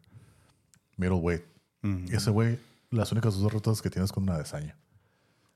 Middleweight. 0.97 1.43
Y 1.83 2.15
ese 2.15 2.29
güey, 2.29 2.59
las 2.91 3.11
únicas 3.11 3.33
dos 3.33 3.43
derrotas 3.43 3.81
que 3.81 3.89
tienes 3.89 4.11
con 4.11 4.23
una 4.23 4.37
desaña. 4.37 4.77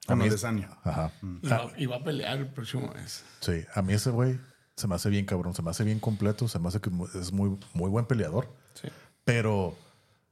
Con 0.07 0.17
mí- 0.19 0.27
Adesanya. 0.27 0.69
Ajá. 0.83 1.11
Y, 1.41 1.47
va, 1.47 1.71
y 1.77 1.85
va 1.85 1.95
a 1.97 2.03
pelear 2.03 2.37
el 2.37 2.47
próximo 2.47 2.87
mes. 2.93 3.23
Sí, 3.41 3.63
a 3.73 3.81
mí 3.81 3.93
ese 3.93 4.09
güey 4.11 4.39
se 4.75 4.87
me 4.87 4.95
hace 4.95 5.09
bien 5.09 5.25
cabrón, 5.25 5.53
se 5.53 5.61
me 5.61 5.69
hace 5.69 5.83
bien 5.83 5.99
completo, 5.99 6.47
se 6.47 6.59
me 6.59 6.67
hace 6.67 6.79
que 6.81 6.89
es 7.19 7.31
muy, 7.31 7.57
muy 7.73 7.89
buen 7.89 8.05
peleador. 8.05 8.47
Sí. 8.73 8.87
Pero, 9.23 9.75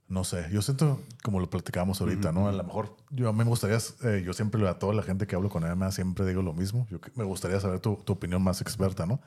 no 0.07 0.23
sé, 0.23 0.47
yo 0.51 0.61
siento, 0.61 1.01
como 1.23 1.39
lo 1.39 1.49
platicábamos 1.49 2.01
ahorita, 2.01 2.31
¿no? 2.31 2.47
A 2.47 2.51
lo 2.51 2.63
mejor, 2.63 2.95
yo 3.09 3.29
a 3.29 3.31
mí 3.33 3.37
me 3.39 3.43
gustaría, 3.45 3.77
eh, 4.03 4.21
yo 4.25 4.33
siempre 4.33 4.67
a 4.67 4.77
toda 4.77 4.93
la 4.93 5.01
gente 5.03 5.25
que 5.27 5.35
hablo 5.35 5.49
con 5.49 5.63
MMA 5.63 5.91
siempre 5.91 6.25
digo 6.27 6.41
lo 6.41 6.53
mismo. 6.53 6.85
Yo 6.91 6.99
me 7.15 7.23
gustaría 7.23 7.59
saber 7.59 7.79
tu, 7.79 7.95
tu 7.97 8.13
opinión 8.13 8.43
más 8.43 8.61
experta, 8.61 9.05
¿no? 9.05 9.19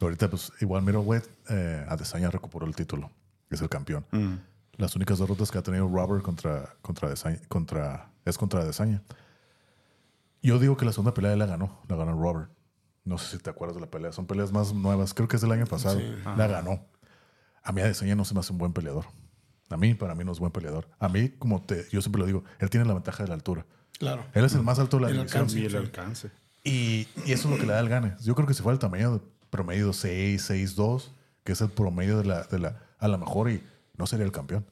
Ahorita, 0.00 0.28
pues, 0.28 0.52
igual 0.60 0.82
Middleweight, 0.82 1.24
eh, 1.48 1.84
Adesanya 1.88 2.30
recuperó 2.30 2.66
el 2.66 2.76
título, 2.76 3.10
es 3.50 3.60
el 3.62 3.68
campeón. 3.68 4.04
Las 4.76 4.94
únicas 4.96 5.18
derrotas 5.18 5.50
que 5.50 5.58
ha 5.58 5.62
tenido 5.62 5.88
Robert 5.88 6.22
contra, 6.22 6.74
contra, 6.82 7.14
contra, 7.48 8.10
es 8.24 8.36
contra 8.38 8.60
Adesanya. 8.60 9.02
Yo 10.42 10.58
digo 10.58 10.76
que 10.76 10.84
la 10.84 10.92
segunda 10.92 11.14
pelea 11.14 11.32
él 11.32 11.38
la 11.38 11.46
ganó, 11.46 11.80
la 11.88 11.96
ganó 11.96 12.12
Robert. 12.12 12.50
No 13.04 13.18
sé 13.18 13.36
si 13.36 13.42
te 13.42 13.50
acuerdas 13.50 13.74
de 13.76 13.80
la 13.80 13.90
pelea, 13.90 14.12
son 14.12 14.26
peleas 14.26 14.52
más 14.52 14.72
nuevas, 14.74 15.14
creo 15.14 15.28
que 15.28 15.36
es 15.36 15.42
del 15.42 15.52
año 15.52 15.66
pasado. 15.66 16.00
La 16.36 16.46
ganó. 16.46 16.80
A 17.62 17.72
mí 17.72 17.80
Adesanya 17.80 18.14
no 18.14 18.24
se 18.24 18.34
me 18.34 18.40
hace 18.40 18.52
un 18.52 18.58
buen 18.58 18.72
peleador. 18.72 19.06
A 19.70 19.76
mí, 19.76 19.94
para 19.94 20.14
mí 20.14 20.24
no 20.24 20.30
es 20.32 20.38
buen 20.38 20.52
peleador. 20.52 20.88
A 20.98 21.08
mí, 21.08 21.30
como 21.30 21.62
te, 21.62 21.88
yo 21.90 22.00
siempre 22.00 22.20
lo 22.20 22.26
digo, 22.26 22.44
él 22.60 22.70
tiene 22.70 22.86
la 22.86 22.94
ventaja 22.94 23.22
de 23.24 23.28
la 23.28 23.34
altura. 23.34 23.64
Claro. 23.98 24.24
Él 24.34 24.44
es 24.44 24.54
el 24.54 24.62
más 24.62 24.78
alto 24.78 24.98
de 24.98 25.02
la 25.04 25.08
El 25.08 25.16
división. 25.16 25.42
alcance. 25.42 25.58
Y 25.58 25.64
el 25.64 25.76
alcance. 25.76 26.30
Y, 26.62 27.08
y 27.24 27.32
eso 27.32 27.48
es 27.48 27.54
lo 27.54 27.56
que 27.60 27.66
le 27.66 27.72
da 27.72 27.80
el 27.80 27.88
gane. 27.88 28.14
Yo 28.20 28.34
creo 28.34 28.46
que 28.46 28.54
si 28.54 28.62
fuera 28.62 28.74
el 28.74 28.78
tamaño 28.78 29.20
promedio 29.50 29.92
6, 29.92 30.42
6, 30.42 30.76
2, 30.76 31.12
que 31.44 31.52
es 31.52 31.60
el 31.60 31.70
promedio 31.70 32.18
de 32.18 32.24
la, 32.24 32.42
de 32.44 32.58
la. 32.58 32.82
A 32.98 33.08
lo 33.08 33.18
mejor 33.18 33.50
y 33.50 33.62
no 33.98 34.06
sería 34.06 34.24
el 34.26 34.32
campeón. 34.32 34.64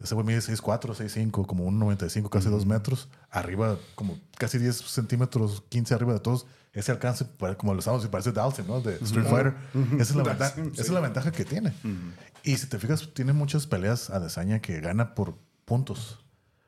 Ese 0.00 0.14
güey 0.14 0.24
mide 0.26 0.40
6, 0.40 0.60
4, 0.60 0.94
6, 0.94 1.12
5, 1.12 1.46
como 1.46 1.64
un 1.64 1.78
95, 1.78 2.30
casi 2.30 2.48
2 2.48 2.66
metros. 2.66 3.08
Arriba, 3.30 3.76
como 3.96 4.16
casi 4.36 4.58
10 4.58 4.76
centímetros, 4.76 5.64
15 5.70 5.94
arriba 5.94 6.12
de 6.14 6.20
todos. 6.20 6.46
Ese 6.72 6.92
alcance, 6.92 7.24
pare- 7.24 7.56
como 7.56 7.72
lo 7.72 7.80
estamos, 7.80 8.06
parece 8.06 8.30
Dalton, 8.30 8.66
¿no? 8.68 8.80
De 8.80 8.94
Street 9.02 9.26
Fighter. 9.26 9.54
Esa 9.98 10.02
es 10.12 10.14
la, 10.14 10.22
ventaja, 10.22 10.54
Dalton, 10.54 10.72
esa 10.72 10.82
es 10.82 10.86
sí. 10.86 10.92
la 10.94 11.00
ventaja 11.00 11.32
que 11.32 11.44
tiene. 11.44 11.72
Y 12.44 12.56
si 12.56 12.68
te 12.68 12.78
fijas, 12.78 13.08
tiene 13.12 13.32
muchas 13.32 13.66
peleas 13.66 14.10
a 14.10 14.20
Desaña 14.20 14.60
que 14.60 14.80
gana 14.80 15.14
por 15.16 15.34
puntos. 15.64 16.20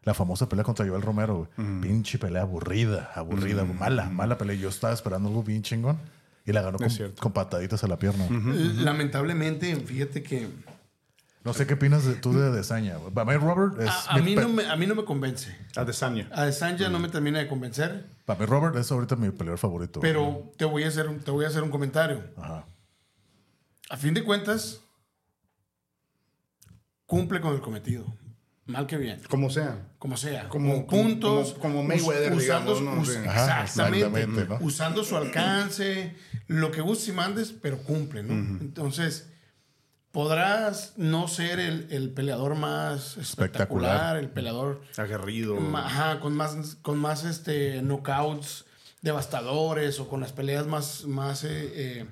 La 0.03 0.15
famosa 0.15 0.49
pelea 0.49 0.65
contra 0.65 0.85
Joel 0.89 1.03
Romero, 1.03 1.49
güey. 1.57 1.81
Pinche 1.83 2.19
pelea 2.19 2.43
aburrida, 2.43 3.13
aburrida, 3.15 3.65
mala, 3.65 4.09
mala 4.11 4.39
pelea. 4.39 4.57
Yo 4.57 4.71
estaba 4.71 4.93
esperando 4.93 5.29
algo 5.29 5.45
bien 5.45 5.63
chingón 5.63 5.99
y 6.45 6.53
la 6.53 6.63
ganó 6.63 6.79
con, 6.79 6.89
con 7.21 7.33
pataditas 7.33 7.85
a 7.85 7.87
la 7.87 7.99
pierna. 7.99 8.27
Lamentablemente, 8.83 9.77
fíjate 9.77 10.23
que 10.23 10.49
No 11.43 11.55
sé 11.55 11.67
qué 11.67 11.75
opinas 11.75 12.05
de, 12.05 12.15
tú 12.15 12.33
de 12.35 12.51
Desaña. 12.51 12.99
Para 13.15 13.31
mí, 13.33 13.37
Robert 13.39 13.81
es. 13.81 13.89
a, 13.89 14.11
a 14.13 14.19
mí 14.19 14.35
no 14.35 14.49
me, 14.51 14.67
a 14.67 14.77
mí 14.77 14.87
no 14.87 14.95
me 14.95 15.05
convence. 15.05 15.57
Adesanya. 15.75 16.29
A 16.33 16.45
Desanya 16.45 16.91
no 16.91 16.99
me 16.99 17.09
termina 17.09 17.39
de 17.39 17.49
convencer, 17.49 18.07
Para 18.27 18.41
mí, 18.41 18.47
Robert 18.47 18.77
es 18.77 18.93
ahorita 18.93 19.17
mi 19.17 19.31
peleador 19.31 19.59
favorito. 19.59 20.01
pero 20.01 20.53
te 20.59 20.67
voy 20.67 20.85
a 20.85 20.89
hacer 20.89 21.09
un, 21.09 21.19
te 21.21 21.31
voy 21.31 21.47
a 21.47 21.49
hacer 21.49 21.63
un 21.63 21.71
comentario. 21.71 22.23
Ajá. 22.37 22.67
A 23.89 23.97
fin 23.97 24.13
de 24.15 24.23
cuentas, 24.23 24.81
cumple 27.07 27.41
con 27.41 27.55
el 27.55 27.61
cometido. 27.61 28.05
Mal 28.67 28.87
que 28.87 28.99
bien. 28.99 29.21
Como 29.29 29.51
sea. 29.51 29.89
Como 29.99 30.17
sea. 30.17 30.49
Como- 30.49 30.87
Como 30.87 30.87
puntos. 30.87 31.53
como- 31.55 31.77
como 31.77 31.83
Mayweather, 31.85 32.33
us- 32.35 32.43
usando, 32.45 32.75
digamos, 32.75 32.97
¿no? 32.97 33.01
us- 33.03 33.09
Sí. 33.09 33.19
Ajá, 33.27 33.63
exactamente. 33.65 34.07
exactamente, 34.07 34.47
¿no? 34.49 34.59
Usando 34.67 35.03
su 35.05 35.17
alcance, 35.17 36.15
lo 36.47 36.71
que 36.71 36.81
gustes 36.83 37.09
y 37.09 37.13
mandes, 37.13 37.53
pero 37.53 37.79
cumple, 37.83 38.23
¿no? 38.23 38.35
Entonces, 38.61 39.30
podrás 40.13 40.95
no 40.97 41.29
ser 41.29 41.61
el, 41.61 41.87
el 41.91 42.11
peleador 42.11 42.55
más 42.57 43.17
espectacular, 43.17 43.95
Espectacular. 43.95 44.17
el 44.17 44.29
peleador 44.31 44.83
Aguerrido. 44.97 45.59
ajá, 45.77 46.19
con 46.21 46.35
más, 46.35 46.77
con 46.83 46.99
más 46.99 47.25
este, 47.25 47.81
knockouts 47.83 48.65
devastadores 49.03 49.99
o 50.01 50.09
con 50.09 50.21
las 50.21 50.33
peleas 50.33 50.67
más, 50.67 51.05
más 51.05 51.45
eh, 51.45 51.73
eh, 52.03 52.07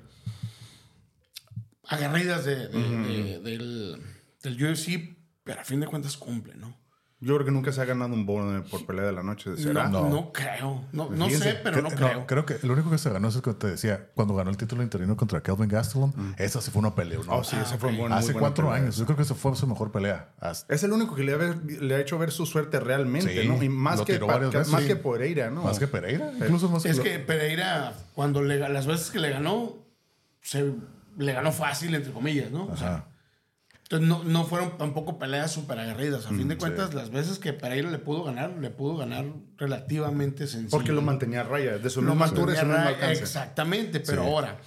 aguerridas 1.87 2.45
de- 2.45 2.67
de- 2.67 2.79
de- 2.97 3.39
del, 3.41 4.01
del 4.43 4.63
UFC, 4.63 5.15
pero 5.43 5.61
a 5.61 5.63
fin 5.65 5.79
de 5.79 5.87
cuentas 5.87 6.17
cumple, 6.17 6.55
¿no? 6.55 6.75
Yo 7.21 7.33
creo 7.35 7.45
que 7.45 7.51
nunca 7.51 7.73
se 7.73 7.81
ha 7.81 7.85
ganado 7.85 8.13
un 8.13 8.25
bono 8.25 8.63
por 8.71 8.85
pelea 8.85 9.03
de 9.03 9.11
la 9.11 9.23
noche. 9.23 9.57
¿Será? 9.57 9.89
No, 9.89 10.03
No. 10.03 10.09
no 10.09 10.31
creo. 10.31 10.85
No, 10.93 11.09
no 11.09 11.25
Fíjense, 11.25 11.51
sé, 11.51 11.59
pero 11.61 11.81
no 11.81 11.89
creo. 11.89 12.25
creo 12.25 12.45
que 12.45 12.55
el 12.63 12.71
único 12.71 12.89
que 12.89 12.97
se 12.97 13.09
ganó 13.09 13.27
es 13.27 13.35
que 13.41 13.53
te 13.53 13.67
decía, 13.67 14.07
cuando 14.15 14.35
ganó 14.35 14.49
el 14.51 14.55
título 14.55 14.83
interino 14.83 15.17
contra 15.17 15.41
Kelvin 15.43 15.67
Gastelum, 15.67 16.13
esa 16.37 16.61
sí 16.61 16.71
fue 16.71 16.79
una 16.79 16.95
pelea. 16.95 17.19
¿no? 17.25 17.35
Oh, 17.35 17.43
sí, 17.43 17.57
esa 17.61 17.77
fue 17.77 17.89
ok. 17.91 17.97
buena, 17.97 18.15
muy 18.15 18.23
Hace 18.23 18.31
buena 18.31 18.39
cuatro 18.47 18.67
pelea. 18.67 18.81
años. 18.83 18.95
Yo 18.95 19.03
creo 19.03 19.17
que 19.17 19.23
esa 19.23 19.35
fue 19.35 19.53
su 19.57 19.67
mejor 19.67 19.91
pelea. 19.91 20.29
Hasta- 20.39 20.73
Es 20.73 20.81
el 20.83 20.93
único 20.93 21.13
que 21.13 21.23
le 21.25 21.33
ha, 21.33 21.37
ver- 21.37 21.57
le 21.65 21.95
ha 21.95 21.99
hecho 21.99 22.17
ver 22.17 22.31
su 22.31 22.45
suerte 22.45 22.79
realmente, 22.79 23.41
Sí, 23.41 23.47
¿no? 23.49 23.61
Y 23.61 23.67
más, 23.67 23.99
lo 23.99 24.05
que, 24.05 24.17
pa- 24.17 24.37
veces. 24.37 24.69
más 24.69 24.81
Sí. 24.83 24.87
que 24.87 24.95
Pereira, 24.95 25.49
¿no? 25.49 25.63
Más 25.63 25.77
que 25.77 25.87
Pereira. 25.87 26.31
Incluso 26.35 26.69
más 26.69 26.85
Es 26.85 26.97
lo- 26.99 27.03
que 27.03 27.19
Pereira, 27.19 27.95
cuando 28.15 28.41
le, 28.41 28.59
las 28.59 28.87
veces 28.87 29.09
que 29.11 29.19
le 29.19 29.29
ganó, 29.31 29.73
se, 30.41 30.73
le 31.17 31.33
ganó 31.33 31.51
fácil, 31.51 31.93
entre 31.95 32.13
comillas, 32.13 32.49
¿no? 32.49 32.67
O 32.67 32.77
sea. 32.77 33.07
Entonces 33.91 34.07
no, 34.07 34.23
no 34.23 34.45
fueron 34.45 34.77
tampoco 34.77 35.17
peleas 35.17 35.51
súper 35.51 35.79
aguerridas. 35.79 36.27
A 36.27 36.29
fin 36.29 36.47
de 36.47 36.57
cuentas, 36.57 36.93
las 36.93 37.09
veces 37.09 37.39
que 37.39 37.53
Pereira 37.53 37.89
le 37.89 37.97
pudo 37.97 38.23
ganar, 38.23 38.51
le 38.59 38.69
pudo 38.69 38.97
ganar 38.97 39.25
relativamente 39.57 40.45
sencillo. 40.45 40.69
Porque 40.69 40.91
lo 40.91 41.01
mantenía 41.01 41.41
a 41.41 41.43
raya, 41.45 41.79
de 41.79 41.89
su 41.89 42.03
Lo 42.03 42.11
misma 42.11 42.25
altura 42.25 42.53
y 42.53 42.55
mantenía 42.57 42.61
su 42.61 42.67
mismo 42.67 42.83
ra- 42.83 42.95
alcance. 42.95 43.23
Exactamente, 43.23 43.99
pero 44.01 44.21
ahora, 44.23 44.59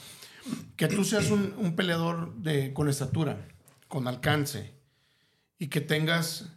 que 0.75 0.89
tú 0.89 1.05
seas 1.05 1.31
un, 1.31 1.55
un 1.57 1.77
peleador 1.77 2.35
de, 2.39 2.73
con 2.73 2.89
estatura, 2.89 3.47
con 3.87 4.09
alcance, 4.09 4.75
y 5.57 5.69
que 5.69 5.81
tengas 5.81 6.49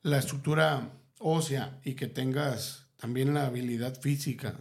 la 0.00 0.16
estructura 0.16 0.92
ósea 1.18 1.78
y 1.84 1.92
que 1.92 2.06
tengas 2.06 2.86
también 2.96 3.34
la 3.34 3.44
habilidad 3.46 4.00
física 4.00 4.54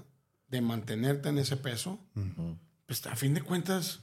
de 0.49 0.59
mantenerte 0.59 1.29
en 1.29 1.37
ese 1.37 1.55
peso, 1.55 1.97
pues 2.85 3.05
a 3.05 3.15
fin 3.15 3.33
de 3.33 3.41
cuentas 3.41 4.01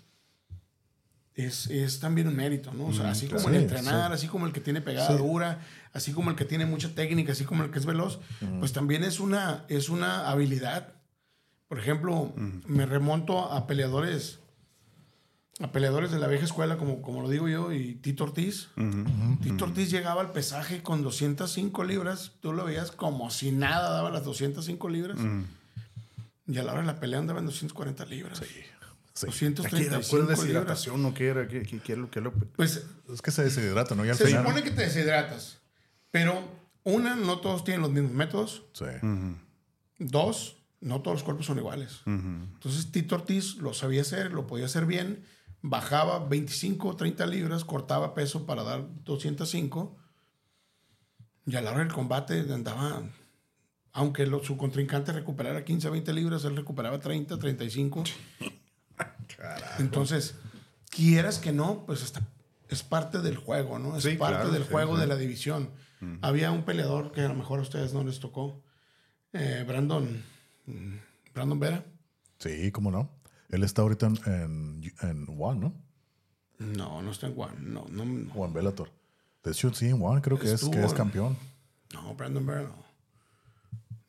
es, 1.34 1.66
es 1.66 1.98
también 1.98 2.28
un 2.28 2.36
mérito, 2.36 2.72
¿no? 2.72 2.86
O 2.86 2.92
sea, 2.92 3.10
así 3.10 3.26
como 3.26 3.48
el 3.48 3.56
Sí, 3.56 3.62
entrenar, 3.62 4.12
así 4.12 4.28
como 4.28 4.46
el 4.46 4.52
que 4.52 4.60
tiene 4.60 4.80
pegada 4.80 5.16
dura, 5.16 5.60
así 5.92 6.12
como 6.12 6.30
el 6.30 6.36
que 6.36 6.44
tiene 6.44 6.64
mucha 6.64 6.94
técnica, 6.94 7.32
así 7.32 7.44
como 7.44 7.64
el 7.64 7.70
que 7.70 7.78
es 7.78 7.86
veloz, 7.86 8.20
pues 8.60 8.72
también 8.72 9.02
es 9.04 9.20
una, 9.20 9.64
es 9.68 9.88
una 9.88 10.30
habilidad. 10.30 10.92
Por 11.68 11.78
ejemplo, 11.78 12.32
me 12.36 12.86
remonto 12.86 13.52
a 13.52 13.66
peleadores, 13.66 14.38
a 15.60 15.72
peleadores 15.72 16.12
de 16.12 16.20
la 16.20 16.28
vieja 16.28 16.44
escuela, 16.44 16.76
como, 16.76 17.02
como 17.02 17.20
lo 17.20 17.28
digo 17.28 17.48
yo, 17.48 17.72
y 17.72 17.96
Tito 17.96 18.24
Ortiz. 18.24 18.68
Tito 19.42 19.64
Ortiz 19.64 19.90
llegaba 19.90 20.20
al 20.20 20.30
pesaje 20.30 20.82
con 20.82 21.02
205 21.02 21.82
libras, 21.82 22.32
tú 22.40 22.52
lo 22.52 22.64
veías 22.64 22.92
como 22.92 23.30
si 23.30 23.50
nada 23.50 23.90
daba 23.90 24.10
las 24.10 24.24
205 24.24 24.88
libras. 24.88 25.18
Y 26.46 26.58
a 26.58 26.62
la 26.62 26.72
hora 26.72 26.82
de 26.82 26.86
la 26.86 27.00
pelea 27.00 27.18
andaba 27.18 27.40
en 27.40 27.46
240 27.46 28.04
libras. 28.04 28.38
Sí. 28.38 28.46
¿Qué 29.14 29.26
era? 29.26 29.96
235 29.98 30.10
¿Cuál 30.10 30.26
deshidratación 30.26 31.04
o 31.06 31.14
qué 31.14 31.26
era? 31.28 31.46
¿Qué, 31.48 31.62
qué, 31.62 31.78
qué 31.80 31.92
es 31.92 31.98
lo 31.98 32.32
Pues 32.56 32.84
Es 33.12 33.22
que 33.22 33.30
se 33.30 33.44
deshidrata, 33.44 33.94
¿no? 33.94 34.04
Se 34.14 34.26
final. 34.26 34.42
supone 34.44 34.62
que 34.64 34.70
te 34.72 34.82
deshidratas. 34.82 35.58
Pero, 36.10 36.42
una, 36.82 37.14
no 37.16 37.38
todos 37.40 37.62
tienen 37.64 37.82
los 37.82 37.90
mismos 37.92 38.12
métodos. 38.12 38.64
Sí. 38.72 38.84
Dos, 39.98 40.56
no 40.80 41.00
todos 41.00 41.16
los 41.18 41.22
cuerpos 41.24 41.46
son 41.46 41.58
iguales. 41.58 42.00
Entonces, 42.06 42.90
Tito 42.90 43.14
Ortiz 43.14 43.56
lo 43.56 43.72
sabía 43.72 44.02
hacer, 44.02 44.32
lo 44.32 44.46
podía 44.46 44.66
hacer 44.66 44.84
bien. 44.86 45.24
Bajaba 45.62 46.18
25, 46.28 46.96
30 46.96 47.24
libras, 47.26 47.64
cortaba 47.64 48.14
peso 48.14 48.44
para 48.46 48.64
dar 48.64 48.84
205. 49.04 49.96
Y 51.46 51.56
a 51.56 51.60
la 51.62 51.70
hora 51.70 51.80
del 51.80 51.92
combate 51.92 52.40
andaba. 52.52 53.02
Aunque 53.92 54.26
lo- 54.26 54.42
su 54.42 54.56
contrincante 54.56 55.12
recuperara 55.12 55.64
15, 55.64 55.88
20 55.88 56.12
libras, 56.12 56.44
él 56.44 56.56
recuperaba 56.56 56.98
30, 56.98 57.38
35. 57.38 58.02
Entonces, 59.78 60.34
quieras 60.90 61.38
que 61.38 61.52
no, 61.52 61.84
pues 61.86 62.02
está, 62.02 62.20
es 62.68 62.82
parte 62.82 63.18
del 63.20 63.36
juego, 63.36 63.78
¿no? 63.78 63.96
Es 63.96 64.04
Sí, 64.04 64.16
parte 64.16 64.36
claro, 64.36 64.50
del 64.50 64.64
sí, 64.64 64.68
juego 64.70 64.94
sí. 64.94 65.00
de 65.00 65.06
la 65.06 65.16
división. 65.16 65.70
Había 66.20 66.50
un 66.50 66.64
peleador 66.64 67.12
que 67.12 67.22
a 67.22 67.28
lo 67.28 67.34
mejor 67.34 67.60
a 67.60 67.62
ustedes 67.62 67.94
no 67.94 68.04
les 68.04 68.20
tocó, 68.20 68.62
eh, 69.32 69.64
Brandon, 69.66 70.22
Brandon 71.34 71.58
Vera. 71.58 71.84
Sí, 72.38 72.70
cómo 72.72 72.90
no. 72.90 73.10
Él 73.48 73.62
está 73.62 73.80
ahorita 73.82 74.06
en, 74.08 74.18
en, 74.26 74.92
en 75.00 75.26
One, 75.40 75.60
¿no? 75.60 75.74
No, 76.58 77.00
no 77.00 77.10
está 77.10 77.28
en 77.28 77.34
One. 77.38 77.54
No, 77.58 77.86
no, 77.88 78.04
no. 78.04 78.32
O 78.34 78.44
en 78.44 78.52
Bellator. 78.52 78.90
De 79.42 79.52
hecho, 79.52 79.72
sí, 79.72 79.88
en 79.88 80.02
One 80.02 80.20
creo 80.20 80.38
que 80.38 80.52
es, 80.52 80.68
que 80.68 80.84
es 80.84 80.92
campeón. 80.92 81.38
No, 81.94 82.14
Brandon 82.14 82.44
Vera 82.44 82.62
no. 82.62 82.84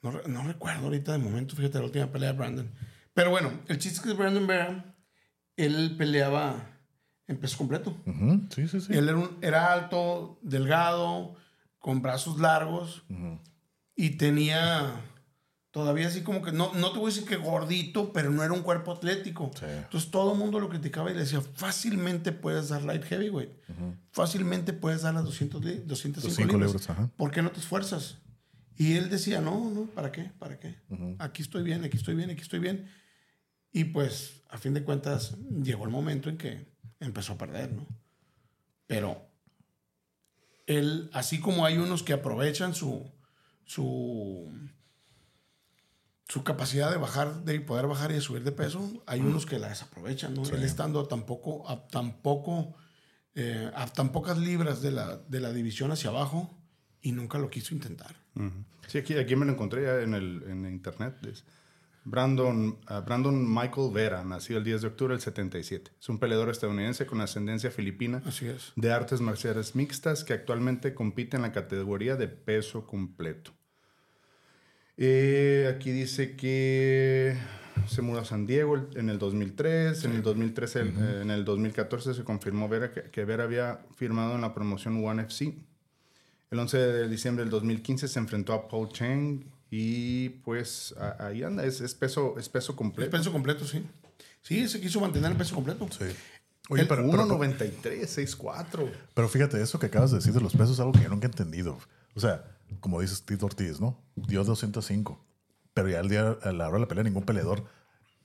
No, 0.02 0.22
no 0.28 0.44
recuerdo 0.44 0.86
ahorita 0.86 1.14
de 1.14 1.18
momento, 1.20 1.56
fíjate, 1.56 1.80
la 1.80 1.86
última 1.86 2.08
pelea 2.12 2.32
de 2.34 2.38
Brandon. 2.38 2.72
Pero 3.14 3.30
bueno, 3.32 3.52
el 3.68 3.78
chiste 3.80 4.00
es 4.00 4.06
que 4.06 4.14
Brandon 4.14 4.46
Vera, 4.46 4.95
él 5.58 5.96
peleaba 5.98 6.72
en 7.28 7.38
peso 7.38 7.58
completo. 7.58 7.96
Sí, 8.54 8.68
sí, 8.68 8.82
sí. 8.82 8.94
Él 8.94 9.10
era, 9.10 9.18
un- 9.18 9.38
era 9.42 9.72
alto, 9.74 10.40
delgado, 10.42 11.36
con 11.80 12.02
brazos 12.02 12.40
largos 12.40 13.04
y 13.96 14.12
tenía 14.12 15.02
todavía 15.72 16.08
así 16.08 16.22
como 16.22 16.42
que, 16.42 16.52
no, 16.52 16.74
no 16.74 16.92
te 16.94 17.00
voy 17.00 17.12
a 17.12 17.14
decir 17.14 17.28
que 17.28 17.36
gordito, 17.36 18.14
pero 18.14 18.30
no 18.32 18.44
era 18.44 18.54
un 18.54 18.62
cuerpo 18.62 18.94
atlético. 18.94 19.52
Sí. 19.60 19.66
Entonces 19.68 20.10
todo 20.10 20.32
el 20.34 20.40
mundo 20.40 20.60
lo 20.60 20.70
criticaba 20.70 21.12
y 21.12 21.14
le 21.14 21.22
decía, 21.22 21.42
fácilmente 21.42 22.32
puedes 22.32 22.70
dar 22.70 22.84
light 22.84 23.04
heavyweight, 23.04 23.52
fácilmente 24.12 24.72
puedes 24.74 25.02
dar 25.02 25.14
las 25.14 25.26
200 25.26 25.64
li- 25.64 25.84
205 25.86 26.22
205 26.22 26.54
libras. 26.58 26.72
libras, 26.72 26.90
ajá. 26.90 27.12
¿Por 27.18 27.32
qué 27.32 27.42
no 27.42 27.52
te 27.52 27.60
esfuerzas? 27.60 28.20
Y 28.78 28.94
él 28.96 29.10
decía, 29.10 29.42
no, 29.42 29.70
no, 29.70 29.84
¿para 29.86 30.12
qué? 30.12 30.32
¿Para 30.40 30.60
qué? 30.60 30.76
Aquí 31.20 31.42
estoy 31.42 31.64
bien, 31.64 31.84
aquí 31.84 31.98
estoy 31.98 32.16
bien, 32.16 32.30
aquí 32.30 32.42
estoy 32.42 32.60
bien. 32.60 32.88
Y 33.76 33.84
pues, 33.84 34.42
a 34.48 34.58
fin 34.58 34.74
de 34.74 34.86
cuentas, 34.86 35.36
llegó 35.62 35.84
el 35.84 35.90
momento 35.90 36.30
en 36.30 36.38
que 36.38 36.66
empezó 37.02 37.34
a 37.34 37.38
perder, 37.38 37.74
¿no? 37.74 37.86
Pero 38.88 39.28
él, 40.66 41.10
así 41.12 41.42
como 41.42 41.66
hay 41.66 41.78
unos 41.78 42.02
que 42.02 42.14
aprovechan 42.14 42.74
su, 42.74 43.12
su, 43.66 44.50
su 46.30 46.44
capacidad 46.46 46.90
de 46.90 46.96
bajar, 46.96 47.44
de 47.44 47.60
poder 47.60 47.88
bajar 47.88 48.12
y 48.12 48.14
de 48.14 48.22
subir 48.22 48.46
de 48.46 48.54
peso, 48.54 49.04
hay 49.08 49.20
unos 49.20 49.46
que 49.46 49.60
la 49.60 49.68
desaprovechan, 49.68 50.34
¿no? 50.36 50.44
Él 50.48 50.64
estando 50.64 51.06
tampoco, 51.06 51.70
a 51.70 51.86
tampoco, 51.88 52.78
eh, 53.34 53.70
a 53.76 53.88
tan 53.88 54.14
pocas 54.14 54.38
libras 54.38 54.82
de 54.82 54.92
la, 54.92 55.18
de 55.18 55.42
la 55.42 55.52
división 55.52 55.92
hacia 55.92 56.12
abajo 56.12 56.58
y 57.02 57.12
nunca 57.12 57.40
lo 57.40 57.50
quiso 57.50 57.76
intentar. 57.76 58.16
Sí, 58.88 59.00
aquí, 59.00 59.16
aquí 59.16 59.36
me 59.36 59.46
lo 59.46 59.52
encontré 59.52 59.84
ya 59.84 60.00
en, 60.00 60.14
el, 60.14 60.44
en 60.48 60.66
internet. 60.66 61.18
Es 61.26 61.44
Brandon, 62.06 62.78
ah, 62.88 63.00
Brandon 63.02 63.52
Michael 63.52 63.92
Vera, 63.92 64.24
nació 64.24 64.58
el 64.60 64.64
10 64.64 64.82
de 64.84 64.88
octubre 64.88 65.14
del 65.14 65.22
77. 65.22 65.92
Es 66.00 66.08
un 66.10 66.20
peleador 66.20 66.50
estadounidense 66.50 67.06
con 67.08 67.20
ascendencia 67.20 67.72
filipina 67.72 68.22
Así 68.26 68.46
es. 68.48 68.72
de 68.76 68.92
artes 68.92 69.22
marciales 69.22 69.76
mixtas 69.76 70.24
que 70.24 70.34
actualmente 70.34 70.94
compite 70.94 71.36
en 71.36 71.42
la 71.42 71.52
categoría 71.52 72.16
de 72.16 72.28
peso 72.28 72.86
completo. 72.86 73.52
Eh, 74.98 75.72
aquí 75.76 75.92
dice 75.92 76.36
que 76.36 77.36
se 77.88 78.02
mudó 78.02 78.20
a 78.22 78.26
San 78.26 78.46
Diego 78.46 78.88
en 78.96 79.10
el 79.10 79.20
2003. 79.20 80.06
En 80.06 80.12
el 80.14 80.22
2013, 80.24 80.80
el- 80.82 80.90
eh, 80.98 81.22
en 81.22 81.32
el 81.32 81.44
2014 81.44 82.14
se 82.14 82.24
confirmó 82.24 82.70
Vera 82.70 82.92
que, 82.92 83.04
que 83.10 83.26
Vera 83.26 83.44
había 83.44 83.82
firmado 83.96 84.36
en 84.36 84.42
la 84.42 84.54
promoción 84.54 85.04
One 85.04 85.24
FC. 85.24 85.54
El 86.52 86.60
11 86.60 86.78
de 86.78 87.10
diciembre 87.10 87.44
del 87.44 87.50
2015 87.52 88.08
se 88.08 88.20
enfrentó 88.20 88.54
a 88.54 88.68
Paul 88.70 88.88
Cheng 88.90 89.44
y 89.78 90.30
pues 90.30 90.94
a- 90.98 91.28
ahí 91.28 91.44
anda, 91.44 91.66
es, 91.66 91.82
es 91.82 91.94
peso, 91.96 92.36
es 92.40 92.48
peso 92.50 92.72
El 92.72 92.78
completo. 92.78 93.12
peso 93.12 93.32
completo, 93.32 93.66
sí. 93.66 93.86
Sí, 94.42 94.68
se 94.70 94.80
quiso 94.80 95.02
mantener 95.02 95.32
el 95.32 95.38
peso 95.38 95.54
completo. 95.56 95.88
Sí. 95.92 96.06
Oye, 96.70 96.84
El 96.84 96.88
pero, 96.88 97.04
pero, 97.12 97.26
1.93, 97.26 98.08
6'4". 98.08 98.90
pero 99.14 99.28
fíjate, 99.28 99.62
eso 99.62 99.78
que 99.80 99.88
acabas 99.88 100.12
de 100.12 100.18
decir 100.18 100.34
de 100.34 100.42
los 100.42 100.54
pesos 100.54 100.72
es 100.72 100.80
algo 100.80 100.94
que 100.94 101.02
yo 101.04 101.10
nunca 101.10 101.28
he 101.28 101.30
entendido. 101.30 101.78
O 102.16 102.20
sea, 102.20 102.44
como 102.80 103.02
dices 103.02 103.24
Tito 103.24 103.46
Ortiz, 103.46 103.80
¿no? 103.82 104.00
Dio 104.16 104.44
205. 104.44 105.20
Pero 105.74 105.90
ya 105.90 106.00
al 106.00 106.08
día, 106.10 106.38
a 106.42 106.52
la 106.54 106.68
hora 106.68 106.76
de 106.76 106.80
la 106.82 106.88
pelea, 106.88 107.04
ningún 107.04 107.26
peleador 107.26 107.66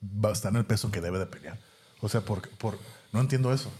va 0.02 0.28
a 0.28 0.32
estar 0.32 0.52
en 0.52 0.56
el 0.58 0.64
peso 0.64 0.90
que 0.92 1.00
debe 1.00 1.18
de 1.18 1.26
pelear. 1.26 1.58
O 2.00 2.08
sea, 2.08 2.20
por, 2.20 2.48
por, 2.58 2.78
no 3.12 3.20
entiendo 3.20 3.52
eso. 3.52 3.70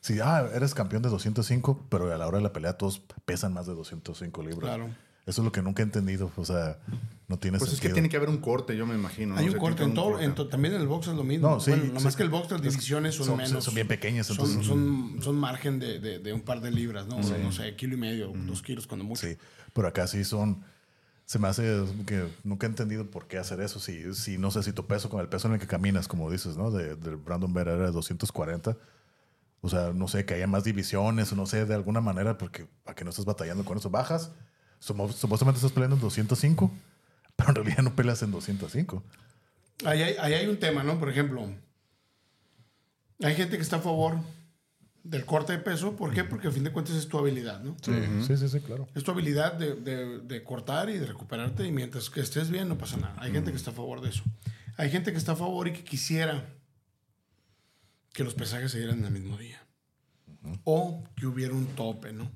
Si, 0.00 0.18
ah, 0.20 0.50
eres 0.52 0.74
campeón 0.74 1.02
de 1.02 1.08
205, 1.08 1.86
pero 1.88 2.12
a 2.12 2.18
la 2.18 2.26
hora 2.26 2.38
de 2.38 2.42
la 2.44 2.52
pelea 2.52 2.76
todos 2.76 3.00
pesan 3.24 3.54
más 3.54 3.66
de 3.66 3.74
205 3.74 4.42
libras. 4.42 4.58
Claro. 4.76 4.90
Eso 5.26 5.40
es 5.40 5.44
lo 5.44 5.52
que 5.52 5.62
nunca 5.62 5.82
he 5.82 5.86
entendido. 5.86 6.30
O 6.36 6.44
sea, 6.44 6.78
no 7.28 7.38
tiene 7.38 7.56
Pues 7.58 7.70
es 7.72 7.76
que 7.78 7.82
sentido. 7.88 7.94
tiene 7.94 8.08
que 8.10 8.16
haber 8.18 8.28
un 8.28 8.38
corte, 8.38 8.76
yo 8.76 8.86
me 8.86 8.94
imagino. 8.94 9.34
Hay 9.36 9.46
¿no? 9.46 9.46
un 9.46 9.48
O 9.48 9.52
sea, 9.52 9.60
corte 9.60 9.82
en 9.84 9.94
todo, 9.94 10.16
un 10.16 10.20
en 10.22 10.34
to- 10.34 10.48
también 10.48 10.74
en 10.74 10.82
el 10.82 10.86
box 10.86 11.08
es 11.08 11.14
lo 11.14 11.24
mismo. 11.24 11.48
No, 11.48 11.60
sí, 11.60 11.70
bueno, 11.70 11.86
nada 11.86 11.98
sí. 12.00 12.04
más 12.04 12.16
que 12.16 12.22
el 12.24 12.28
box 12.28 12.50
las 12.50 12.60
divisiones 12.60 13.14
son, 13.14 13.26
son- 13.26 13.36
menos. 13.38 13.64
son 13.64 13.74
bien 13.74 13.88
pequeñas, 13.88 14.26
Son, 14.26 14.36
entonces- 14.36 14.66
son, 14.66 15.16
son 15.22 15.36
margen 15.36 15.78
de, 15.78 15.98
de- 15.98 16.18
de 16.18 16.32
un 16.34 16.42
par 16.42 16.60
de 16.60 16.70
libras, 16.70 17.06
¿no? 17.06 17.18
No 17.20 17.52
sé, 17.52 17.74
kilo 17.76 17.94
y 17.94 17.98
medio, 17.98 18.32
dos 18.46 18.60
kilos 18.62 18.86
cuando 18.86 19.04
mucho. 19.04 19.26
Sí, 19.26 19.36
pero 19.72 19.88
acá 19.88 20.06
sí 20.06 20.24
son. 20.24 20.62
Se 21.26 21.38
me 21.38 21.48
hace 21.48 21.82
que 22.06 22.28
nunca 22.42 22.66
he 22.66 22.68
entendido 22.68 23.10
por 23.10 23.26
qué 23.26 23.38
hacer 23.38 23.58
eso. 23.62 23.80
Si, 23.80 24.12
si 24.12 24.36
no 24.36 24.50
sé 24.50 24.62
si 24.62 24.74
tu 24.74 24.86
peso 24.86 25.08
con 25.08 25.22
el 25.22 25.28
peso 25.30 25.48
en 25.48 25.54
el 25.54 25.58
que 25.60 25.66
caminas, 25.66 26.06
como 26.06 26.30
dices, 26.30 26.58
¿no? 26.58 26.70
De, 26.70 26.96
del 26.96 27.16
Brandon 27.16 27.50
Vera 27.54 27.72
era 27.72 27.86
de 27.86 27.92
240. 27.92 28.76
O 29.62 29.70
sea, 29.70 29.94
no 29.94 30.06
sé, 30.06 30.26
que 30.26 30.34
haya 30.34 30.46
más 30.46 30.64
divisiones, 30.64 31.32
o 31.32 31.36
no 31.36 31.46
sé, 31.46 31.64
de 31.64 31.72
alguna 31.74 32.02
manera, 32.02 32.36
porque 32.36 32.66
para 32.82 32.94
que 32.94 33.04
no 33.04 33.08
estés 33.08 33.24
batallando 33.24 33.64
con 33.64 33.78
eso. 33.78 33.88
Bajas, 33.88 34.32
supuestamente 34.84 35.58
estás 35.58 35.72
peleando 35.72 35.96
en 35.96 36.02
205, 36.02 36.70
pero 37.36 37.48
en 37.50 37.54
realidad 37.56 37.82
no 37.82 37.94
peleas 37.96 38.22
en 38.22 38.30
205. 38.30 39.02
Ahí 39.84 40.02
hay, 40.02 40.14
ahí 40.20 40.34
hay 40.34 40.46
un 40.46 40.58
tema, 40.58 40.82
¿no? 40.84 40.98
Por 40.98 41.08
ejemplo, 41.10 41.48
hay 43.22 43.34
gente 43.34 43.56
que 43.56 43.62
está 43.62 43.76
a 43.76 43.80
favor 43.80 44.18
del 45.02 45.24
corte 45.24 45.52
de 45.52 45.58
peso. 45.58 45.96
¿Por 45.96 46.12
qué? 46.14 46.24
Porque 46.24 46.48
a 46.48 46.50
fin 46.50 46.64
de 46.64 46.72
cuentas 46.72 46.94
es 46.96 47.08
tu 47.08 47.18
habilidad, 47.18 47.60
¿no? 47.60 47.76
Sí, 47.82 48.36
sí, 48.36 48.48
sí, 48.48 48.60
claro. 48.60 48.88
Es 48.94 49.02
tu 49.04 49.10
habilidad 49.10 49.54
de, 49.54 49.74
de- 49.74 50.20
de 50.20 50.44
cortar 50.44 50.88
y 50.90 50.98
de 50.98 51.06
recuperarte 51.06 51.66
y 51.66 51.72
mientras 51.72 52.08
que 52.10 52.20
estés 52.20 52.50
bien 52.50 52.68
no 52.68 52.78
pasa 52.78 52.96
nada. 52.96 53.14
Hay 53.18 53.32
gente 53.32 53.50
que 53.50 53.56
está 53.56 53.70
a 53.70 53.74
favor 53.74 54.00
de 54.00 54.10
eso. 54.10 54.22
Hay 54.76 54.90
gente 54.90 55.12
que 55.12 55.18
está 55.18 55.32
a 55.32 55.36
favor 55.36 55.68
y 55.68 55.72
que 55.72 55.84
quisiera 55.84 56.46
que 58.12 58.24
los 58.24 58.34
pesajes 58.34 58.70
se 58.72 58.78
dieran 58.78 58.98
en 59.00 59.04
el 59.06 59.10
mismo 59.12 59.36
día. 59.36 59.60
O 60.64 61.02
que 61.16 61.26
hubiera 61.26 61.52
un 61.54 61.66
tope, 61.66 62.12
¿no? 62.12 62.30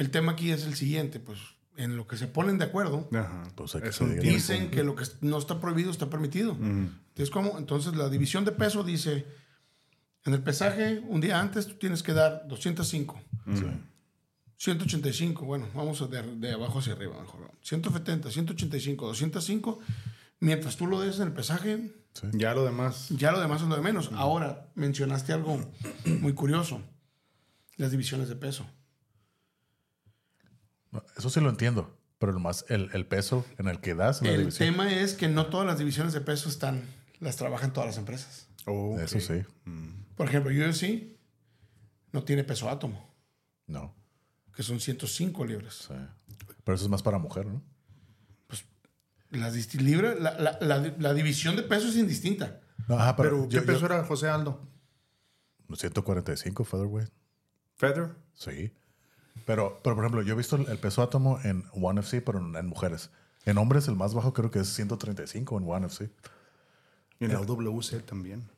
El 0.00 0.10
tema 0.10 0.32
aquí 0.32 0.50
es 0.50 0.64
el 0.64 0.74
siguiente, 0.76 1.20
pues 1.20 1.38
en 1.76 1.96
lo 1.96 2.06
que 2.06 2.16
se 2.16 2.26
ponen 2.26 2.56
de 2.58 2.64
acuerdo, 2.64 3.06
Ajá. 3.12 3.42
Pues 3.54 3.72
que 3.72 3.92
se 3.92 4.06
dicen 4.20 4.70
que 4.70 4.82
lo 4.82 4.94
que 4.94 5.04
no 5.20 5.36
está 5.38 5.60
prohibido 5.60 5.90
está 5.90 6.08
permitido. 6.08 6.52
Entonces, 6.60 7.30
¿cómo? 7.30 7.58
Entonces 7.58 7.94
la 7.94 8.08
división 8.08 8.44
de 8.46 8.52
peso 8.52 8.82
dice 8.82 9.26
En 10.24 10.32
el 10.32 10.42
pesaje, 10.42 11.02
un 11.06 11.20
día 11.20 11.38
antes, 11.38 11.66
tú 11.66 11.74
tienes 11.74 12.02
que 12.02 12.14
dar 12.14 12.46
205. 12.48 13.20
185, 14.56 15.44
bueno, 15.44 15.66
vamos 15.74 16.00
a 16.02 16.06
de, 16.06 16.22
de 16.36 16.52
abajo 16.52 16.78
hacia 16.78 16.92
arriba 16.94 17.18
mejor. 17.20 17.50
170, 17.62 18.30
185, 18.30 19.06
205. 19.06 19.80
Mientras 20.40 20.76
tú 20.76 20.86
lo 20.86 21.00
des 21.00 21.16
en 21.18 21.28
el 21.28 21.32
pesaje, 21.32 21.92
Ya 22.32 22.54
lo 22.54 22.64
demás. 22.64 23.08
ya 23.10 23.32
lo 23.32 23.40
demás 23.40 23.62
es 23.62 23.68
lo 23.68 23.76
de 23.76 23.82
menos. 23.82 24.10
Ahora, 24.14 24.70
mencionaste 24.74 25.32
algo 25.34 25.60
muy 26.06 26.32
curioso. 26.32 26.80
Las 27.76 27.90
divisiones 27.90 28.28
de 28.28 28.36
peso. 28.36 28.66
Eso 31.16 31.30
sí 31.30 31.40
lo 31.40 31.48
entiendo. 31.50 31.96
Pero 32.18 32.32
el, 32.32 32.38
más, 32.38 32.66
el, 32.68 32.90
el 32.92 33.06
peso 33.06 33.46
en 33.58 33.68
el 33.68 33.80
que 33.80 33.94
das 33.94 34.20
la 34.22 34.28
El 34.30 34.40
división. 34.40 34.68
tema 34.74 34.92
es 34.92 35.14
que 35.14 35.28
no 35.28 35.46
todas 35.46 35.66
las 35.66 35.78
divisiones 35.78 36.12
de 36.12 36.20
peso 36.20 36.48
están, 36.50 36.82
las 37.18 37.36
trabajan 37.36 37.72
todas 37.72 37.86
las 37.88 37.96
empresas. 37.98 38.46
Oh. 38.66 38.98
Eso 39.00 39.18
sí. 39.20 39.42
Por 40.16 40.28
ejemplo, 40.28 40.52
UFC 40.52 41.16
no 42.12 42.22
tiene 42.24 42.44
peso 42.44 42.68
átomo, 42.68 43.10
No. 43.66 43.94
que 44.54 44.62
son 44.62 44.80
105 44.80 45.46
libras. 45.46 45.86
Sí. 45.88 45.94
Pero 46.64 46.74
eso 46.74 46.84
es 46.84 46.90
más 46.90 47.02
para 47.02 47.16
mujer, 47.18 47.46
¿no? 47.46 47.62
Las 49.30 49.54
disti- 49.54 49.80
libras, 49.80 50.18
la, 50.20 50.38
la- 50.40 50.58
la- 50.60 50.94
la 50.98 51.14
división 51.14 51.54
de 51.56 51.62
peso 51.62 51.86
es 51.88 51.96
indistinta. 51.96 52.60
No, 52.88 52.98
ajá, 52.98 53.14
Pero, 53.16 53.48
yo- 53.48 53.60
¿qué 53.60 53.64
peso 53.66 53.80
yo- 53.80 53.86
era 53.86 54.04
José 54.04 54.28
Aldo? 54.28 54.68
145 55.72 56.64
featherweight. 56.64 57.10
¿Feather? 57.76 58.16
Sí. 58.34 58.72
Pero, 59.46 59.80
pero, 59.82 59.96
por 59.96 60.04
ejemplo, 60.04 60.22
yo 60.22 60.34
he 60.34 60.36
visto 60.36 60.56
el, 60.56 60.68
el 60.68 60.78
peso 60.78 61.02
átomo 61.02 61.38
en 61.44 61.64
One 61.72 62.00
FC, 62.00 62.20
pero 62.22 62.38
en, 62.38 62.54
en 62.56 62.66
mujeres. 62.66 63.10
En 63.44 63.58
hombres, 63.58 63.88
el 63.88 63.96
más 63.96 64.14
bajo 64.14 64.32
creo 64.32 64.50
que 64.50 64.60
es 64.60 64.68
135 64.68 65.58
en 65.58 65.68
One 65.68 65.86
FC. 65.86 66.10
Y 67.18 67.24
en 67.24 67.32
la 67.32 67.40
WC 67.40 68.00
también. 68.00 68.48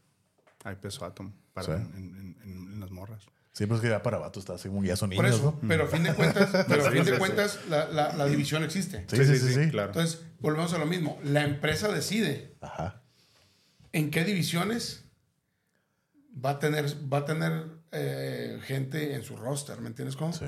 Hay 0.65 0.77
peso 0.77 1.05
átomo 1.05 1.33
para 1.53 1.67
Sí. 1.67 1.73
en, 1.73 1.95
en- 1.97 2.37
en- 2.45 2.73
en 2.75 2.81
las 2.81 2.91
morras. 2.91 3.25
Sí, 3.53 3.67
pues 3.67 3.81
que 3.81 3.89
ya 3.91 4.03
para 4.03 4.17
vato 4.19 4.41
está 4.41 4.55
así 4.55 4.69
como 4.69 4.83
ya 4.83 4.97
son 4.97 5.11
Por 5.11 5.25
niños, 5.25 5.39
eso, 5.41 5.59
¿no? 5.61 5.69
pero 5.69 5.85
a 5.85 5.87
fin 5.87 6.03
de 6.05 6.15
cuentas, 6.15 6.51
pero 6.69 6.87
a 6.87 6.91
fin 6.91 7.05
de 7.05 7.19
cuentas 7.19 7.59
la, 7.69 7.87
la- 7.89 8.13
la 8.15 8.25
división 8.27 8.63
existe. 8.65 9.05
Sí, 9.11 9.25
sí, 9.27 9.37
sí, 9.39 9.53
sí. 9.55 9.71
claro. 9.71 9.89
Entonces, 9.89 10.23
volvemos 10.41 10.73
a 10.73 10.79
lo 10.79 10.87
mismo. 10.87 11.19
La 11.25 11.43
empresa 11.45 11.89
decide 11.93 12.57
Ajá. 12.63 13.03
en 13.93 14.11
qué 14.11 14.25
divisiones 14.25 15.05
va 16.43 16.51
a 16.51 16.59
tener, 16.59 16.87
va 17.13 17.19
a 17.19 17.25
tener 17.27 17.67
eh, 17.91 18.59
gente 18.65 19.15
en 19.15 19.23
su 19.23 19.37
roster, 19.37 19.81
¿me 19.81 19.89
entiendes 19.89 20.17
cómo? 20.17 20.33
Sí. 20.33 20.47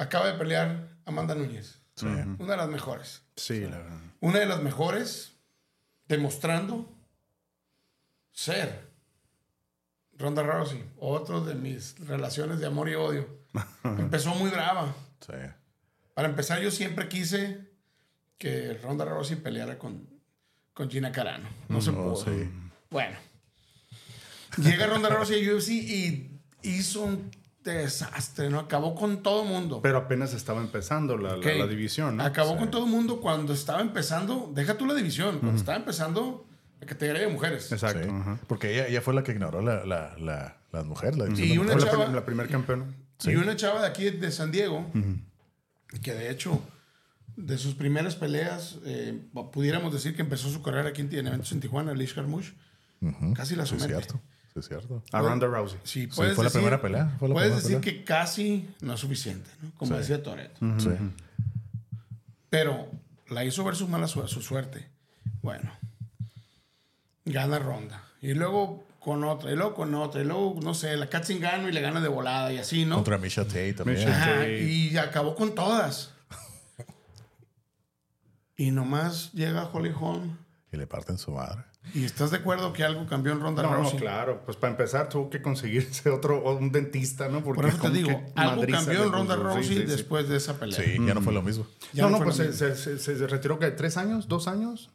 Acaba 0.00 0.26
de 0.32 0.38
pelear 0.38 0.88
Amanda 1.04 1.34
Núñez, 1.34 1.78
Sí. 1.94 2.06
una 2.06 2.52
de 2.52 2.56
las 2.56 2.68
mejores. 2.70 3.22
Sí, 3.36 3.60
la 3.60 3.78
verdad. 3.78 3.98
Una 4.20 4.38
de 4.38 4.46
las 4.46 4.62
mejores, 4.62 5.32
demostrando 6.08 6.90
ser 8.32 8.88
Ronda 10.16 10.42
Rousey, 10.42 10.82
otro 10.98 11.42
de 11.44 11.54
mis 11.54 11.98
relaciones 12.06 12.58
de 12.60 12.66
amor 12.66 12.88
y 12.88 12.94
odio. 12.94 13.28
Empezó 13.84 14.34
muy 14.34 14.50
brava. 14.50 14.94
Sí. 15.20 15.32
Para 16.14 16.28
empezar, 16.28 16.60
yo 16.60 16.70
siempre 16.70 17.08
quise 17.08 17.68
que 18.38 18.74
Ronda 18.82 19.04
Rousey 19.04 19.36
peleara 19.36 19.78
con, 19.78 20.08
con 20.72 20.90
Gina 20.90 21.12
Carano. 21.12 21.48
No 21.68 21.80
se 21.80 21.90
Oh, 21.90 21.94
pudo. 21.94 22.16
sí. 22.16 22.50
Bueno. 22.90 23.18
Llega 24.56 24.86
Ronda 24.86 25.08
Rousey 25.10 25.46
a 25.48 25.54
UFC 25.54 25.68
y 25.70 26.40
hizo 26.62 27.02
un 27.02 27.30
desastre, 27.64 28.48
¿no? 28.50 28.58
Acabó 28.60 28.94
con 28.94 29.22
todo 29.22 29.44
mundo. 29.44 29.80
Pero 29.82 29.98
apenas 29.98 30.32
estaba 30.34 30.60
empezando 30.60 31.16
la, 31.16 31.30
la- 31.32 31.36
Ok. 31.38 31.46
la 31.58 31.66
división, 31.66 32.16
¿no? 32.16 32.24
Acabó 32.24 32.56
con 32.56 32.70
todo 32.70 32.84
el 32.84 32.90
mundo 32.90 33.20
cuando 33.20 33.52
estaba 33.52 33.80
empezando. 33.80 34.50
Deja 34.54 34.76
tú 34.78 34.86
la 34.86 34.94
división. 34.94 35.38
Cuando 35.40 35.58
estaba 35.58 35.76
empezando 35.78 36.46
la 36.80 36.86
categoría 36.86 37.22
de 37.22 37.28
mujeres. 37.28 37.70
Exacto. 37.72 38.02
Sí. 38.04 38.10
ajá. 38.10 38.38
Porque 38.46 38.72
ella, 38.74 38.86
ella 38.88 39.00
fue 39.02 39.12
la 39.14 39.22
que 39.22 39.32
ignoró 39.32 39.60
la, 39.60 39.84
la, 39.84 40.16
la, 40.18 40.56
las 40.72 40.84
mujeres. 40.86 41.18
La 41.18 41.24
división 41.26 41.48
Y 41.48 41.58
una 41.58 41.74
la, 41.74 41.80
chava- 41.86 42.08
la 42.12 42.24
primer 42.24 42.48
campeona. 42.48 42.86
Y 43.24 43.34
una 43.36 43.54
chava 43.56 43.82
de 43.82 43.86
aquí 43.88 44.08
de 44.08 44.30
San 44.32 44.50
Diego, 44.50 44.90
que 46.02 46.14
de 46.14 46.30
hecho, 46.30 46.62
de 47.36 47.58
sus 47.58 47.74
primeras 47.74 48.16
peleas, 48.16 48.78
eh, 48.86 49.20
pudiéramos 49.52 49.92
decir 49.92 50.16
que 50.16 50.22
empezó 50.22 50.48
su 50.48 50.62
carrera 50.62 50.88
aquí 50.88 51.02
en 51.02 51.14
en 51.14 51.26
eventos 51.26 51.52
en 51.52 51.60
Tijuana, 51.60 51.92
Liz 51.92 52.14
Carmouche. 52.14 52.54
Casi 53.34 53.56
la 53.56 53.66
Sí, 53.66 53.74
es 53.76 53.82
somete. 53.82 53.88
cierto. 54.00 54.20
Es 54.60 54.68
cierto. 54.68 55.02
A 55.12 55.20
Ronda 55.20 55.46
Rousey. 55.46 55.78
Sí, 55.84 56.06
fue 56.06 56.28
la 56.28 56.34
decir- 56.34 56.50
primera 56.52 56.80
pelea, 56.80 57.16
fue 57.18 57.28
la 57.28 57.34
puedes 57.34 57.50
primera 57.52 57.56
decir 57.56 57.80
pelea. 57.80 57.98
que 57.98 58.04
casi 58.04 58.68
no 58.80 58.94
es 58.94 59.00
suficiente, 59.00 59.50
¿no? 59.62 59.72
Como 59.76 59.92
Sí. 59.92 59.98
decía 59.98 60.22
Toreto. 60.22 60.60
Sí. 60.78 60.90
Pero 62.48 62.88
la 63.28 63.44
hizo 63.44 63.64
ver 63.64 63.76
su 63.76 63.88
mala 63.88 64.06
su, 64.08 64.26
su 64.28 64.42
suerte. 64.42 64.86
Bueno, 65.42 65.70
gana 67.24 67.58
ronda. 67.58 68.02
Y 68.20 68.34
luego 68.34 68.84
con 68.98 69.24
otra, 69.24 69.50
y 69.50 69.56
luego 69.56 69.74
con 69.74 69.94
otra, 69.94 70.20
y 70.20 70.24
luego, 70.24 70.58
no 70.62 70.74
sé, 70.74 70.96
la 70.96 71.08
Katzingano 71.08 71.68
y 71.68 71.72
le 71.72 71.80
gana 71.80 72.00
de 72.00 72.08
volada 72.08 72.52
y 72.52 72.58
así, 72.58 72.84
¿no? 72.84 72.96
Contra 72.96 73.16
Misha 73.18 73.44
Tate 73.44 73.72
también. 73.72 73.98
Misha 73.98 74.10
Ajá, 74.14 74.34
Tate. 74.40 74.62
y 74.70 74.96
acabó 74.98 75.34
con 75.34 75.54
todas. 75.54 76.12
Y 78.56 78.72
nomás 78.72 79.32
llega 79.32 79.64
Holly 79.72 79.92
Holm. 79.98 80.36
Y 80.70 80.76
le 80.76 80.86
parten 80.86 81.16
su 81.16 81.30
madre. 81.32 81.64
¿Y 81.94 82.04
estás 82.04 82.30
de 82.30 82.36
acuerdo 82.36 82.72
que 82.72 82.84
algo 82.84 83.06
cambió 83.06 83.32
en 83.32 83.40
Ronda 83.40 83.62
No, 83.62 83.70
no, 83.70 83.76
Rousey? 83.78 83.98
claro. 83.98 84.42
Pues 84.44 84.56
para 84.56 84.70
empezar 84.72 85.08
tuvo 85.08 85.30
que 85.30 85.40
conseguirse 85.42 86.08
otro, 86.10 86.42
un 86.56 86.70
dentista, 86.70 87.28
¿no? 87.28 87.42
Porque 87.42 87.62
Por 87.62 87.68
eso 87.70 87.78
te 87.78 87.82
como 87.82 87.94
digo, 87.94 88.22
algo 88.36 88.66
cambió 88.70 89.04
en 89.04 89.12
Ronda. 89.12 89.34
Sí, 89.36 89.40
Rousey 89.42 89.64
sí, 89.64 89.74
sí. 89.76 89.82
después 89.84 90.28
de 90.28 90.36
esa 90.36 90.58
pelea. 90.58 90.78
Sí, 90.80 90.96
ya 91.04 91.14
no 91.14 91.22
fue 91.22 91.32
lo 91.32 91.42
mismo. 91.42 91.66
Ya 91.92 92.04
no, 92.04 92.10
no, 92.10 92.16
fue 92.18 92.26
pues 92.26 92.36
se, 92.36 92.52
se- 92.52 92.76
se- 92.76 92.98
se 92.98 93.26
retiró 93.26 93.58
que 93.58 93.70
tres 93.70 93.96
años, 93.96 94.28
dos 94.28 94.46
años. 94.46 94.90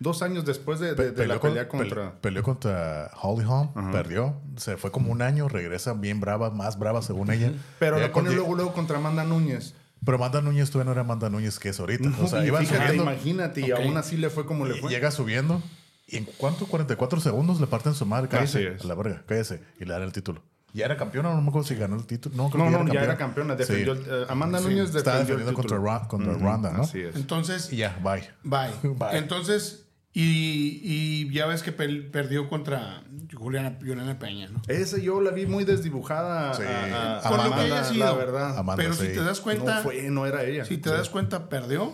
Dos 0.00 0.22
años 0.22 0.44
después 0.44 0.80
de, 0.80 0.94
de- 0.94 1.12
de 1.12 1.26
la 1.26 1.38
con- 1.38 1.50
pelea 1.50 1.64
pele- 1.68 1.68
contra. 1.68 2.20
Peleó 2.20 2.42
contra 2.42 3.10
Holly 3.20 3.44
Holm, 3.46 3.92
perdió. 3.92 4.40
Se 4.56 4.76
fue 4.76 4.90
como 4.90 5.10
un 5.12 5.20
año, 5.22 5.48
regresa 5.48 5.92
bien 5.94 6.20
brava, 6.20 6.50
más 6.50 6.78
brava 6.78 7.02
según 7.02 7.30
ella. 7.30 7.52
Pero 7.78 7.98
lo 7.98 8.12
pone 8.12 8.26
con- 8.28 8.34
luego, 8.36 8.54
luego 8.54 8.72
contra 8.72 8.98
Amanda 8.98 9.24
Núñez. 9.24 9.74
Pero 10.04 10.16
Amanda 10.16 10.40
Núñez 10.42 10.70
todavía 10.70 10.86
no 10.86 10.92
era 10.92 11.00
Amanda 11.02 11.28
Núñez 11.30 11.58
que 11.58 11.70
es 11.70 11.80
ahorita. 11.80 12.10
o 12.20 12.26
sea, 12.26 12.44
Y 12.44 12.48
iba 12.48 12.60
fíjate, 12.60 12.78
subiendo. 12.88 13.02
imagínate, 13.04 13.60
y 13.62 13.72
Ok. 13.72 13.80
aún 13.80 13.96
así 13.96 14.16
le 14.16 14.30
fue 14.30 14.46
como 14.46 14.66
le 14.66 14.76
y 14.76 14.80
fue. 14.80 14.90
llega 14.90 15.10
subiendo. 15.10 15.62
¿Y 16.06 16.16
en 16.18 16.24
cuánto? 16.36 16.66
44 16.66 17.20
segundos 17.20 17.60
le 17.60 17.66
parten 17.66 17.94
su 17.94 18.04
madre. 18.06 18.28
Cállese. 18.28 18.58
Así 18.58 18.66
es. 18.76 18.84
A 18.84 18.88
la 18.88 18.94
verga, 18.94 19.22
cállese. 19.26 19.62
Y 19.80 19.84
le 19.84 19.92
dan 19.92 20.02
el 20.02 20.12
título. 20.12 20.42
¿Ya 20.72 20.86
era 20.86 20.96
campeona? 20.96 21.32
No 21.32 21.40
me 21.40 21.48
acuerdo 21.48 21.68
si 21.68 21.76
ganó 21.76 21.94
el 21.96 22.04
título. 22.04 22.34
No, 22.36 22.50
creo 22.50 22.68
No, 22.68 22.78
que 22.78 22.84
no, 22.86 22.92
ya 22.94 23.04
era 23.04 23.16
campeona. 23.16 23.54
Defendió, 23.54 23.94
Sí. 23.94 24.02
el- 24.08 24.22
eh, 24.22 24.26
Amanda 24.28 24.58
Sí. 24.58 24.64
Núñez 24.64 24.94
Estaba 24.94 25.18
defendió 25.18 25.34
el 25.36 25.44
defendiendo 25.46 25.54
contra, 25.54 25.76
título. 25.76 25.90
Ron- 25.98 26.08
contra 26.08 26.32
Ujú, 26.32 26.44
Ronda, 26.44 26.72
¿no? 26.72 26.82
Así 26.82 27.00
es. 27.00 27.14
Entonces, 27.16 27.72
Y 27.72 27.76
ya, 27.76 27.96
bye. 28.02 28.28
Bye. 28.42 28.70
Bye. 28.98 29.18
Entonces, 29.18 29.86
y, 30.12 30.80
y 30.82 31.32
ya 31.32 31.46
ves 31.46 31.62
que 31.62 31.70
perdió 31.72 32.48
contra 32.48 33.04
Juliana, 33.32 33.76
Juliana 33.78 34.18
Peña, 34.18 34.48
¿no? 34.48 34.62
Esa 34.66 34.98
yo 34.98 35.20
la 35.20 35.30
vi 35.30 35.46
muy 35.46 35.64
desdibujada. 35.64 36.54
Sí. 36.54 36.62
a- 36.64 37.18
a- 37.18 37.22
Por 37.22 37.30
lo 37.36 37.36
que 37.36 37.42
Amanda, 37.54 37.62
haya 37.64 37.84
sido. 37.84 38.04
La 38.04 38.12
verdad. 38.12 38.58
Amanda, 38.58 38.82
Pero 38.82 38.94
si 38.94 39.06
te 39.06 39.22
das 39.22 39.40
cuenta, 39.40 39.76
No 39.76 39.82
fue, 39.82 40.02
no 40.10 40.26
era 40.26 40.42
ella. 40.44 40.64
si 40.64 40.76
te 40.78 40.90
das 40.90 41.08
cuenta, 41.08 41.48
perdió. 41.48 41.92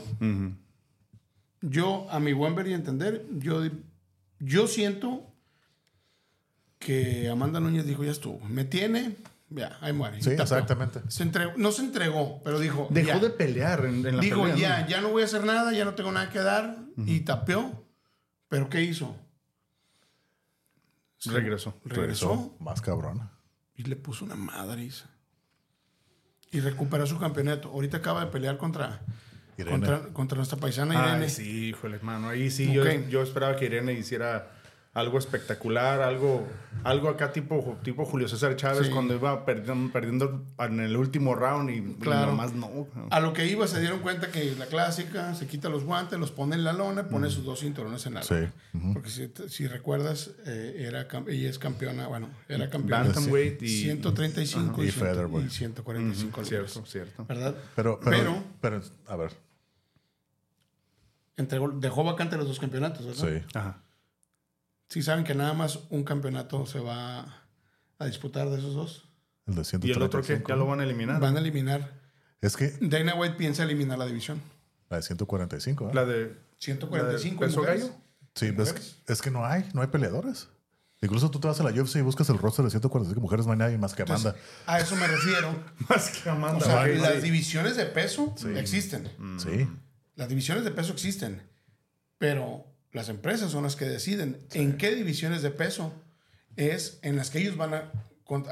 Yo, 1.62 2.06
a 2.10 2.18
mi 2.20 2.32
buen 2.32 2.54
ver 2.54 2.68
y 2.68 2.72
entender, 2.72 3.26
yo, 3.38 3.62
yo 4.40 4.66
siento 4.66 5.26
que 6.78 7.28
Amanda 7.28 7.60
Núñez 7.60 7.86
dijo, 7.86 8.02
ya 8.04 8.10
estuvo. 8.10 8.40
Me 8.40 8.64
tiene, 8.64 9.16
ya, 9.50 9.78
ahí 9.80 9.92
muere. 9.92 10.20
Sí, 10.22 10.30
exactamente. 10.30 11.00
Se 11.08 11.22
entregó, 11.22 11.52
no 11.56 11.70
se 11.72 11.82
entregó, 11.82 12.40
pero 12.42 12.58
dijo, 12.58 12.88
Dejó 12.90 13.08
ya. 13.08 13.18
de 13.20 13.30
pelear 13.30 13.84
en, 13.84 14.04
en 14.06 14.16
la 14.16 14.22
Dijo, 14.22 14.42
pelea, 14.42 14.56
ya, 14.56 14.80
¿no? 14.82 14.88
ya 14.88 15.00
no 15.02 15.08
voy 15.10 15.22
a 15.22 15.26
hacer 15.26 15.44
nada, 15.44 15.72
ya 15.72 15.84
no 15.84 15.94
tengo 15.94 16.10
nada 16.10 16.30
que 16.30 16.38
dar. 16.40 16.76
Y 16.96 17.20
tapeó. 17.20 17.86
¿Pero 18.48 18.68
qué 18.68 18.82
hizo? 18.82 19.16
Regresó. 21.26 21.78
Regresó 21.84 22.56
Más 22.60 22.80
cabrona. 22.80 23.30
y 23.74 23.82
le 23.84 23.96
puso 23.96 24.24
una 24.24 24.34
madriza. 24.36 25.06
Y 26.50 26.60
recuperó 26.60 27.06
su 27.06 27.18
campeonato. 27.18 27.68
Ahorita 27.68 27.98
acaba 27.98 28.24
de 28.24 28.30
pelear 28.32 28.56
contra, 28.58 29.02
Irene. 29.60 29.70
contra, 29.86 30.00
contra 30.12 30.36
nuestra 30.36 30.58
paisana 30.58 30.94
Irene. 30.94 31.24
Ay, 31.24 31.30
sí, 31.30 31.66
híjole, 31.68 31.96
hermano. 31.96 32.28
Ahí 32.28 32.50
sí, 32.50 32.72
yo, 32.72 33.22
esperaba 33.22 33.56
que 33.56 33.66
Irene 33.66 33.92
hiciera 33.92 34.52
algo 34.92 35.18
espectacular, 35.20 36.02
algo, 36.02 36.44
algo 36.82 37.10
acá 37.10 37.30
tipo, 37.30 37.78
tipo 37.84 38.04
Julio 38.04 38.26
César 38.26 38.56
Chávez 38.56 38.88
Sí. 38.88 38.92
cuando 38.92 39.14
iba 39.14 39.44
perdiendo, 39.44 39.92
perdiendo 39.92 40.44
en 40.58 40.80
el 40.80 40.96
último 40.96 41.36
round 41.36 41.70
y, 41.70 41.74
y 41.74 41.94
Claro. 42.00 42.32
nomás 42.32 42.54
no. 42.54 42.88
A 43.08 43.20
lo 43.20 43.32
que 43.32 43.46
iba 43.46 43.68
se 43.68 43.78
dieron 43.78 44.00
cuenta 44.00 44.32
que 44.32 44.52
la 44.58 44.66
clásica 44.66 45.32
se 45.36 45.46
quita 45.46 45.68
los 45.68 45.84
guantes, 45.84 46.18
los 46.18 46.32
pone 46.32 46.56
en 46.56 46.64
la 46.64 46.72
lona, 46.72 47.06
pone 47.06 47.30
sus 47.30 47.44
dos 47.44 47.60
cinturones 47.60 48.04
en 48.06 48.14
la 48.14 48.24
Sí. 48.24 48.34
lona. 48.34 48.92
Porque 48.92 49.10
si, 49.10 49.30
si 49.48 49.68
recuerdas, 49.68 50.32
eh, 50.46 50.84
era, 50.88 51.06
ella 51.28 51.48
es 51.50 51.60
campeona, 51.60 52.08
bueno, 52.08 52.28
era 52.48 52.68
campeona. 52.68 53.04
Bantamweight 53.04 53.62
y... 53.62 53.68
135 53.68 54.82
y, 54.82 54.88
Y 54.88 54.90
100 54.90 55.06
featherweight. 55.06 55.46
y 55.46 55.50
145 55.54 56.42
libras, 56.42 56.72
Cierto, 56.72 56.90
cierto. 56.90 57.24
¿Verdad? 57.26 57.54
Pero, 57.76 58.00
pero, 58.02 58.16
Pero- 58.16 58.42
pero, 58.60 58.82
a 59.06 59.14
ver, 59.16 59.30
Entregó, 61.40 61.68
dejó 61.70 62.04
vacante 62.04 62.36
los 62.36 62.46
dos 62.46 62.60
campeonatos, 62.60 63.06
¿verdad? 63.06 63.40
sí. 63.40 63.46
Ajá. 63.54 63.82
Sí 64.88 65.02
saben 65.02 65.24
que 65.24 65.34
nada 65.36 65.54
más 65.54 65.78
un 65.90 66.02
campeonato 66.02 66.66
se 66.66 66.80
va 66.80 67.44
a 67.98 68.06
disputar 68.06 68.50
de 68.50 68.58
esos 68.58 68.74
dos. 68.74 69.08
El 69.46 69.54
de 69.54 69.62
¿Y 69.82 69.92
el 69.92 70.02
otro 70.02 70.20
qué? 70.20 70.26
135. 70.26 70.48
¿Ya 70.48 70.56
lo 70.56 70.66
van 70.66 70.80
a 70.80 70.84
eliminar? 70.84 71.20
Van 71.20 71.36
a 71.36 71.40
eliminar. 71.40 71.92
Es 72.40 72.56
que 72.56 72.76
Dana 72.80 73.14
White 73.14 73.36
piensa 73.36 73.62
eliminar 73.62 73.98
la 73.98 74.06
división. 74.06 74.40
la 74.88 74.96
de 74.96 75.02
145, 75.02 75.90
¿eh? 75.90 75.94
La 75.94 76.04
de... 76.04 76.36
145 76.58 77.40
¿La 77.40 77.46
de 77.46 77.52
peso 77.52 77.62
gallo? 77.62 77.94
Sí, 78.34 78.54
es 78.58 78.72
que, 78.72 79.12
es 79.12 79.22
que 79.22 79.30
no 79.30 79.46
hay, 79.46 79.68
no 79.74 79.80
hay 79.80 79.88
peleadores. 79.88 80.48
Incluso 81.02 81.30
tú 81.30 81.40
te 81.40 81.48
vas 81.48 81.58
a 81.60 81.62
la 81.62 81.70
UFC 81.70 81.96
y 81.96 82.00
buscas 82.02 82.28
el 82.28 82.38
roster 82.38 82.64
de 82.64 82.70
145 82.70 83.20
mujeres, 83.20 83.46
no 83.46 83.52
hay 83.52 83.58
nadie 83.58 83.78
más 83.78 83.94
que 83.94 84.02
Entonces, 84.02 84.26
Amanda. 84.26 84.40
a 84.66 84.80
eso 84.80 84.96
me 84.96 85.06
refiero. 85.06 85.54
Más 85.88 86.10
que 86.10 86.28
Amanda. 86.28 86.58
O 86.58 86.60
sea, 86.60 86.82
ok, 86.82 87.00
las 87.00 87.14
sí. 87.14 87.20
divisiones 87.20 87.76
de 87.76 87.86
peso 87.86 88.34
existen. 88.54 89.08
Sí. 89.38 89.66
Las 90.20 90.28
divisiones 90.28 90.64
de 90.64 90.70
peso 90.70 90.92
existen. 90.92 91.40
Pero 92.18 92.66
las 92.92 93.08
empresas 93.08 93.50
son 93.50 93.62
las 93.64 93.74
que 93.74 93.86
deciden 93.86 94.46
en 94.52 94.76
qué 94.76 94.94
divisiones 94.94 95.40
de 95.40 95.50
peso 95.50 95.94
es 96.56 96.98
en 97.00 97.16
las 97.16 97.30
que 97.30 97.38
ellos 97.38 97.56
van 97.56 97.72
a 97.72 97.90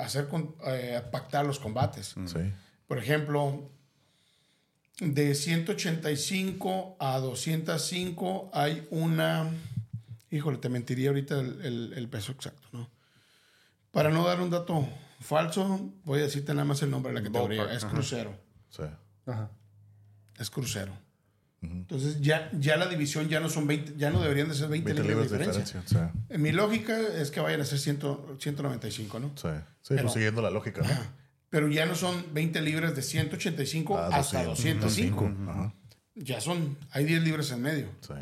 hacer 0.00 0.28
con- 0.28 0.56
eh, 0.66 1.02
pactar 1.12 1.44
los 1.44 1.58
combates. 1.58 2.14
Sí. 2.24 2.38
Por 2.86 2.96
ejemplo, 2.98 3.70
de 5.00 5.34
185 5.34 6.96
a 6.98 7.18
205 7.18 8.50
hay 8.54 8.86
una... 8.90 9.50
Híjole, 10.30 10.56
te 10.56 10.70
mentiría 10.70 11.10
ahorita 11.10 11.38
el, 11.38 11.60
el- 11.66 11.92
el 11.94 12.08
peso 12.08 12.32
exacto, 12.32 12.66
¿no? 12.72 12.88
Para 13.90 14.08
no 14.10 14.26
dar 14.26 14.40
un 14.40 14.48
dato 14.48 14.88
falso, 15.20 15.92
voy 16.04 16.20
a 16.20 16.22
decirte 16.22 16.54
nada 16.54 16.64
más 16.64 16.80
el 16.82 16.90
nombre 16.90 17.12
de 17.12 17.20
la 17.20 17.26
categoría. 17.26 17.58
Ballpark, 17.58 17.76
Es 17.76 17.84
ajá. 17.84 17.92
crucero. 17.92 18.40
Sí. 18.70 18.82
Ajá. 19.26 19.50
Es 20.38 20.48
crucero. 20.50 20.92
Entonces 21.60 22.20
ya, 22.20 22.50
ya 22.52 22.76
la 22.76 22.86
división 22.86 23.28
ya 23.28 23.40
no 23.40 23.48
son 23.48 23.66
20, 23.66 23.94
ya 23.96 24.10
no 24.10 24.20
deberían 24.22 24.48
de 24.48 24.54
ser 24.54 24.68
20, 24.68 24.92
20 24.92 25.02
libras 25.08 25.30
libras 25.30 25.30
de 25.32 25.38
diferencia. 25.46 25.80
diferencia. 25.80 26.12
Sí. 26.28 26.34
En 26.34 26.42
mi 26.42 26.52
lógica 26.52 26.96
es 27.00 27.30
que 27.32 27.40
vayan 27.40 27.60
a 27.60 27.64
ser 27.64 27.78
100 27.80 27.98
195, 28.38 29.18
¿no? 29.18 29.28
Sí. 29.34 29.48
Sí, 29.82 29.88
Pero- 29.88 30.02
pues 30.02 30.12
siguiendo 30.14 30.40
la 30.40 30.50
lógica, 30.50 30.82
¿no? 30.82 30.88
Pero 31.50 31.68
ya 31.68 31.86
no 31.86 31.94
son 31.96 32.26
20 32.32 32.60
libras 32.60 32.94
de 32.94 33.02
185 33.02 33.98
Ah, 33.98 34.08
hasta 34.12 34.44
205. 34.44 35.32
Ajá. 35.48 35.74
Ya 36.14 36.40
son, 36.40 36.76
hay 36.90 37.04
10 37.06 37.22
libras 37.22 37.50
en 37.50 37.62
medio. 37.62 37.88
Sí. 38.06 38.14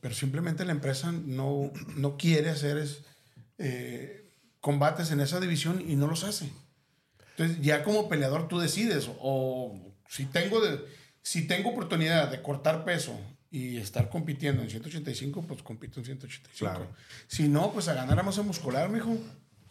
Pero 0.00 0.14
simplemente 0.14 0.64
la 0.64 0.72
empresa 0.72 1.12
no, 1.12 1.70
no 1.96 2.16
quiere 2.16 2.48
hacer 2.48 2.78
es, 2.78 3.02
eh, 3.58 4.30
combates 4.60 5.10
en 5.10 5.20
esa 5.20 5.40
división 5.40 5.82
y 5.86 5.96
no 5.96 6.06
los 6.06 6.24
hace. 6.24 6.50
Entonces, 7.36 7.58
ya 7.60 7.82
como 7.82 8.08
peleador 8.08 8.48
tú 8.48 8.58
decides, 8.58 9.10
o 9.18 9.78
si 10.08 10.24
tengo, 10.26 10.60
de, 10.60 10.78
si 11.22 11.46
tengo 11.46 11.70
oportunidad 11.70 12.30
de 12.30 12.42
cortar 12.42 12.84
peso 12.84 13.18
y 13.50 13.76
estar 13.78 14.08
compitiendo 14.08 14.62
en 14.62 14.70
185, 14.70 15.42
pues 15.42 15.62
compito 15.62 16.00
en 16.00 16.06
185. 16.06 16.58
Claro. 16.58 16.86
Si 17.26 17.48
no, 17.48 17.72
pues 17.72 17.88
a 17.88 17.94
ganar 17.94 18.18
a 18.18 18.22
masa 18.22 18.42
muscular, 18.42 18.88
mijo. 18.90 19.16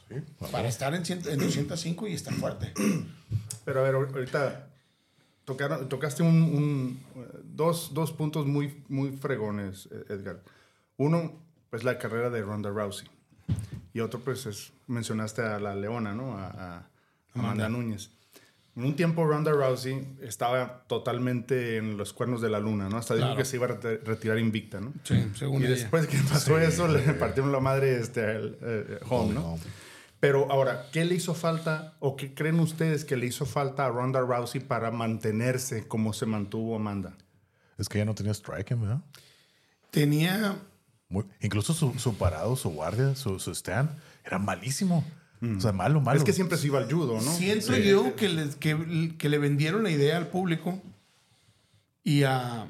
Sí. 0.09 0.15
Para 0.51 0.67
estar 0.67 0.93
en, 0.95 1.05
100 1.05 1.27
en 1.29 1.39
205 1.39 2.07
y 2.07 2.13
estar 2.13 2.33
fuerte. 2.33 2.73
Pero 3.65 3.79
a 3.79 3.83
ver, 3.83 3.95
ahorita 3.95 4.67
tocaron- 5.45 5.87
tocaste 5.87 6.23
un, 6.23 6.41
un, 6.43 6.99
dos, 7.43 7.93
dos 7.93 8.11
puntos 8.11 8.45
muy, 8.47 8.83
muy 8.89 9.11
fregones, 9.11 9.87
eh, 9.91 10.05
Edgar. 10.09 10.41
Uno, 10.97 11.33
pues 11.69 11.83
la 11.83 11.97
carrera 11.99 12.29
de 12.29 12.41
Ronda 12.41 12.69
Rousey. 12.71 13.07
Y 13.93 14.01
otro, 14.01 14.19
pues 14.19 14.45
es, 14.45 14.71
mencionaste 14.87 15.41
a 15.41 15.59
la 15.59 15.73
Leona, 15.75 16.13
¿no? 16.13 16.37
A, 16.37 16.47
a 16.49 16.89
Amanda 17.33 17.69
Núñez. 17.69 18.11
En 18.79 18.85
un 18.85 18.95
tiempo 18.95 19.25
Ronda 19.25 19.51
Rousey 19.51 20.15
estaba 20.21 20.83
totalmente 20.87 21.75
en 21.75 21.97
los 21.97 22.13
cuernos 22.13 22.41
de 22.41 22.49
la 22.49 22.61
luna, 22.61 22.87
¿no? 22.87 22.95
Hasta 22.95 23.13
dijo 23.15 23.25
Claro. 23.27 23.37
que 23.37 23.43
se 23.43 23.57
iba 23.57 23.65
a 23.65 23.69
reti- 23.71 23.99
retirar 24.05 24.39
invicta, 24.39 24.79
¿no? 24.79 24.93
Sí, 25.03 25.31
según 25.35 25.61
Y 25.61 25.65
ella. 25.65 25.75
después 25.75 26.07
que 26.07 26.17
pasó 26.29 26.57
eso, 26.57 26.87
le 26.87 27.01
partieron 27.15 27.51
la 27.51 27.59
madre 27.59 27.99
este, 27.99 28.23
al, 28.23 28.57
eh, 28.61 28.99
Home, 29.09 29.33
¿no? 29.33 29.45
Home. 29.55 29.61
Pero 30.21 30.49
ahora, 30.49 30.85
¿qué 30.93 31.03
le 31.03 31.15
hizo 31.15 31.33
falta 31.33 31.95
o 31.99 32.15
qué 32.15 32.33
creen 32.33 32.57
ustedes 32.61 33.03
que 33.03 33.17
le 33.17 33.25
hizo 33.25 33.45
falta 33.45 33.85
a 33.85 33.89
Ronda 33.89 34.21
Rousey 34.21 34.61
para 34.61 34.91
mantenerse 34.91 35.85
como 35.85 36.13
se 36.13 36.25
mantuvo 36.25 36.77
Amanda? 36.77 37.17
Es 37.77 37.89
que 37.89 37.97
ya 37.97 38.05
no 38.05 38.15
tenía 38.15 38.33
striking, 38.33 38.79
¿verdad? 38.79 39.01
Tenía 39.91 40.55
Muy- 41.09 41.25
incluso 41.41 41.73
su, 41.73 41.93
su 41.99 42.15
parado, 42.15 42.55
su 42.55 42.69
guardia, 42.69 43.15
su, 43.15 43.39
su 43.39 43.51
stand, 43.51 43.89
era 44.23 44.39
malísimo. 44.39 45.03
O 45.41 45.59
sea, 45.61 45.71
malo, 45.71 46.01
malo. 46.01 46.17
Es 46.17 46.25
que 46.25 46.33
siempre 46.33 46.57
se 46.57 46.67
iba 46.67 46.79
al 46.79 46.91
judo, 46.91 47.15
¿no? 47.21 47.31
Siento 47.31 47.77
yo 47.77 48.15
que 48.15 48.27
le, 48.27 48.49
que, 48.59 49.15
que 49.17 49.29
le 49.29 49.37
vendieron 49.37 49.83
la 49.83 49.89
idea 49.89 50.17
al 50.17 50.27
público 50.27 50.81
y 52.03 52.23
a, 52.23 52.67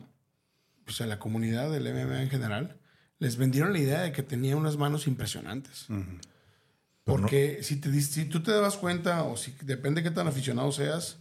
pues 0.86 1.02
a 1.02 1.08
la 1.08 1.18
comunidad 1.18 1.72
del 1.72 1.92
MMA 1.92 2.24
en 2.24 2.30
general. 2.30 2.78
Les 3.18 3.38
vendieron 3.38 3.74
la 3.74 3.80
idea 3.80 4.02
de 4.02 4.12
que 4.12 4.24
tenía 4.24 4.56
unas 4.56 4.78
manos 4.78 5.08
impresionantes. 5.08 5.88
Porque 7.04 7.64
si, 7.64 7.78
te, 7.78 8.02
si 8.02 8.26
tú 8.26 8.44
te 8.44 8.52
das 8.52 8.78
cuenta, 8.78 9.24
o 9.24 9.36
si 9.36 9.56
depende 9.64 10.02
de 10.02 10.10
qué 10.10 10.16
tan 10.16 10.28
aficionado 10.28 10.72
seas, 10.72 11.18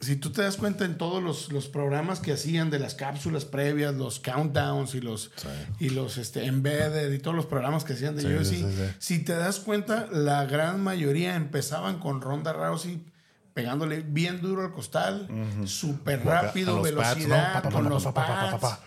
si 0.00 0.16
tú 0.16 0.30
te 0.30 0.42
das 0.42 0.56
cuenta 0.56 0.84
en 0.84 0.96
todos 0.96 1.22
los, 1.22 1.52
los 1.52 1.68
programas 1.68 2.20
que 2.20 2.32
hacían 2.32 2.70
de 2.70 2.78
las 2.78 2.94
cápsulas 2.94 3.44
previas, 3.44 3.94
los 3.94 4.18
countdowns 4.18 4.94
y 4.94 5.00
los, 5.00 5.30
y 5.78 5.90
los 5.90 6.16
este, 6.16 6.46
embedded 6.46 7.12
y 7.12 7.18
todos 7.18 7.36
los 7.36 7.46
programas 7.46 7.84
que 7.84 7.92
hacían 7.92 8.16
de 8.16 8.22
Sí, 8.22 8.28
UFC, 8.28 8.50
sí, 8.50 8.66
si 8.98 9.24
te 9.24 9.34
das 9.34 9.60
cuenta, 9.60 10.08
la 10.10 10.46
gran 10.46 10.82
mayoría 10.82 11.36
empezaban 11.36 11.98
con 11.98 12.20
Ronda 12.20 12.52
Rousey 12.52 13.04
pegándole 13.52 14.00
bien 14.00 14.40
duro 14.40 14.62
al 14.62 14.72
costal, 14.72 15.28
súper 15.66 16.20
Acá, 16.20 16.42
rápido, 16.42 16.80
velocidad, 16.80 17.52
Pa, 17.54 17.62
pa, 17.62 17.68
pa, 17.68 17.74
con 17.74 17.88
los 17.88 18.06
pads. 18.06 18.78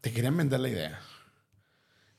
Te 0.00 0.12
querían 0.12 0.36
vender 0.36 0.60
la 0.60 0.68
idea. 0.68 1.00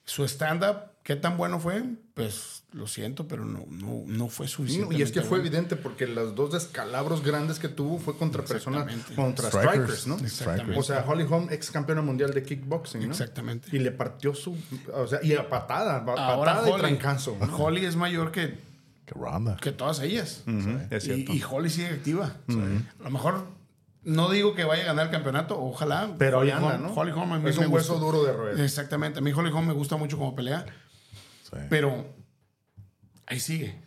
Su 0.04 0.26
stand-up, 0.26 0.92
¿qué 1.04 1.16
tan 1.16 1.38
bueno 1.38 1.60
fue? 1.60 1.84
Pues 2.24 2.64
lo 2.74 2.86
siento, 2.86 3.28
pero 3.28 3.46
no, 3.46 3.66
no, 3.70 4.04
no 4.06 4.28
fue 4.30 4.48
suficiente. 4.48 4.96
Y 4.96 5.02
es 5.02 5.12
que 5.12 5.22
fue 5.22 5.40
evidente 5.40 5.76
porque 5.76 6.06
los 6.06 6.36
dos 6.36 6.52
descalabros 6.52 7.24
grandes 7.24 7.58
que 7.60 7.68
tuvo 7.68 7.98
fue 7.98 8.16
contra 8.18 8.44
personas, 8.44 8.86
contra 9.16 9.48
Strikers, 9.50 9.74
strikers, 9.74 10.08
¿no? 10.08 10.18
Exactamente. 10.20 10.80
O 10.80 10.84
sea, 10.84 11.04
Holly 11.08 11.26
Holm, 11.30 11.48
ex 11.52 11.72
campeona 11.72 12.02
mundial 12.02 12.32
de 12.34 12.44
kickboxing, 12.44 13.02
¿no? 13.02 13.12
Exactamente. 13.12 13.70
Y 13.76 13.80
le 13.80 13.92
partió 13.92 14.36
su, 14.36 14.56
o 14.94 15.08
sea, 15.08 15.20
y 15.24 15.34
a 15.34 15.50
patada, 15.50 16.06
pa- 16.06 16.14
Ahora 16.14 16.54
patada 16.54 16.70
y 16.70 16.72
Holly, 16.74 16.82
trancazo. 16.82 17.38
¿no? 17.40 17.58
Holly 17.58 17.86
es 17.86 17.96
mayor 17.96 18.32
que, 18.32 18.60
Que 19.06 19.14
ronda. 19.16 19.58
que 19.58 19.72
todas 19.72 20.00
ellas. 20.02 20.44
Es 20.92 21.04
Y, 21.06 21.08
cierto. 21.08 21.34
y 21.34 21.42
Holly 21.50 21.70
sigue 21.72 21.88
activa. 21.88 22.36
A 22.48 23.04
lo 23.04 23.10
mejor 23.10 23.48
no 24.04 24.30
digo 24.30 24.54
que 24.54 24.64
vaya 24.64 24.84
a 24.84 24.86
ganar 24.86 25.08
el 25.08 25.12
campeonato, 25.12 25.60
ojalá. 25.60 26.14
Pero 26.20 26.40
Holly 26.40 26.52
anda, 26.52 26.78
Holm- 26.78 26.82
¿no? 26.84 26.94
Holly 26.94 27.12
Holm 27.12 27.34
a 27.34 27.40
mí 27.40 27.50
Es 27.50 27.58
un 27.58 27.66
hueso 27.74 27.94
gusta. 27.94 28.06
duro 28.06 28.24
de 28.26 28.34
roer. 28.34 28.60
Exactamente. 28.60 29.18
A 29.18 29.22
mí 29.24 29.32
Holly 29.34 29.50
Holm 29.52 29.66
me 29.68 29.74
gusta 29.74 29.98
mucho 29.98 30.18
como 30.20 30.36
pelea, 30.36 30.66
Sí. 31.52 31.58
pero 31.70 32.14
ahí 33.26 33.40
sigue. 33.40 33.82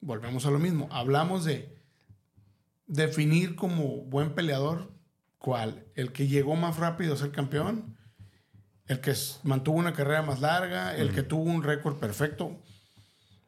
Volvemos 0.00 0.46
a 0.46 0.50
lo 0.50 0.58
mismo. 0.58 0.88
Hablamos 0.90 1.44
de 1.44 1.76
definir 2.86 3.56
como 3.56 4.02
buen 4.04 4.34
peleador 4.34 4.92
cuál. 5.38 5.86
El 5.94 6.12
que 6.12 6.26
llegó 6.28 6.56
más 6.56 6.76
rápido 6.76 7.14
a 7.14 7.16
ser 7.16 7.32
campeón, 7.32 7.96
el 8.86 9.00
que 9.00 9.14
mantuvo 9.42 9.78
una 9.78 9.92
carrera 9.92 10.22
más 10.22 10.40
larga, 10.40 10.96
el 10.96 11.12
que 11.12 11.22
tuvo 11.22 11.42
un 11.44 11.62
récord 11.62 11.96
perfecto. 11.98 12.60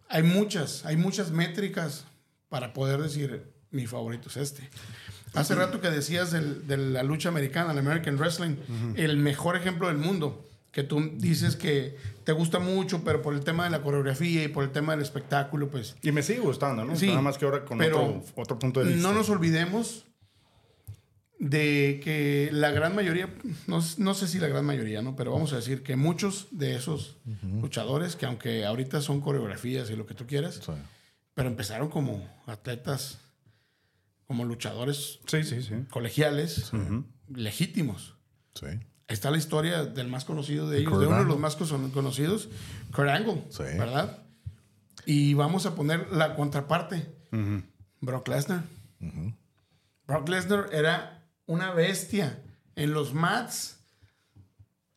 Hay 0.08 0.22
muchas, 0.22 0.84
hay 0.86 0.96
muchas 0.96 1.30
métricas 1.30 2.06
para 2.48 2.72
poder 2.72 3.00
decir 3.00 3.52
mi 3.70 3.86
favorito 3.86 4.28
es 4.30 4.36
este. 4.38 4.68
Hace 5.34 5.54
rato 5.54 5.80
que 5.80 5.90
decías 5.90 6.30
del- 6.32 6.66
de 6.66 6.78
la 6.78 7.02
lucha 7.02 7.28
americana, 7.28 7.72
el 7.72 7.78
American 7.78 8.16
Wrestling, 8.16 8.56
el 8.96 9.18
mejor 9.18 9.56
ejemplo 9.56 9.88
del 9.88 9.98
mundo, 9.98 10.47
que 10.78 10.84
tú 10.84 11.10
dices 11.16 11.56
que 11.56 11.96
te 12.22 12.30
gusta 12.30 12.60
mucho, 12.60 13.02
pero 13.02 13.20
por 13.20 13.34
el 13.34 13.40
tema 13.40 13.64
de 13.64 13.70
la 13.70 13.82
coreografía 13.82 14.44
y 14.44 14.48
por 14.48 14.62
el 14.62 14.70
tema 14.70 14.92
del 14.92 15.02
espectáculo, 15.02 15.68
pues 15.70 15.96
Y 16.02 16.12
me 16.12 16.22
sigue 16.22 16.38
gustando, 16.38 16.84
¿no? 16.84 16.94
Sí, 16.94 17.08
Nada 17.08 17.20
más 17.20 17.36
que 17.36 17.46
ahora 17.46 17.64
con 17.64 17.78
pero 17.78 17.98
otro, 18.00 18.24
otro 18.36 18.58
punto 18.60 18.78
de 18.84 18.92
vista. 18.94 19.08
no 19.08 19.12
nos 19.12 19.28
olvidemos 19.28 20.04
de 21.40 22.00
que 22.04 22.50
la 22.52 22.70
gran 22.70 22.94
mayoría, 22.94 23.28
no, 23.66 23.80
no 23.96 24.14
sé 24.14 24.28
si 24.28 24.38
la 24.38 24.46
gran 24.46 24.64
mayoría, 24.64 25.02
¿no? 25.02 25.16
Pero 25.16 25.32
vamos 25.32 25.52
a 25.52 25.56
decir 25.56 25.82
que 25.82 25.96
muchos 25.96 26.46
de 26.52 26.76
esos 26.76 27.16
luchadores, 27.60 28.14
que 28.14 28.26
aunque 28.26 28.64
ahorita 28.64 29.00
son 29.00 29.20
coreografías 29.20 29.90
y 29.90 29.96
lo 29.96 30.06
que 30.06 30.14
tú 30.14 30.26
quieras, 30.28 30.60
Sí. 30.64 30.72
pero 31.34 31.48
empezaron 31.48 31.88
como 31.88 32.24
atletas, 32.46 33.18
como 34.28 34.44
luchadores 34.44 35.18
Sí, 35.26 35.42
sí, 35.42 35.60
sí. 35.62 35.74
colegiales, 35.90 36.70
legítimos. 37.28 38.14
Sí. 38.54 38.66
Está 39.08 39.30
la 39.30 39.38
historia 39.38 39.84
del 39.84 40.08
más 40.08 40.24
conocido 40.24 40.68
de 40.68 40.78
ellos, 40.80 40.90
Kurt 40.90 41.00
de 41.02 41.06
uno 41.08 41.18
de 41.18 41.24
los 41.24 41.38
más 41.38 41.56
cono- 41.56 41.90
conocidos, 41.92 42.48
Kurt 42.94 43.08
Angle, 43.08 43.42
Sí. 43.50 43.62
¿verdad? 43.78 44.18
Y 45.06 45.32
vamos 45.34 45.64
a 45.66 45.74
poner 45.74 46.12
la 46.12 46.36
contraparte, 46.36 47.06
Brock 48.00 48.28
Lesnar. 48.28 48.64
Brock 50.06 50.28
Lesnar 50.28 50.68
era 50.72 51.24
una 51.46 51.72
bestia. 51.72 52.42
En 52.76 52.92
los 52.92 53.14
mats 53.14 53.78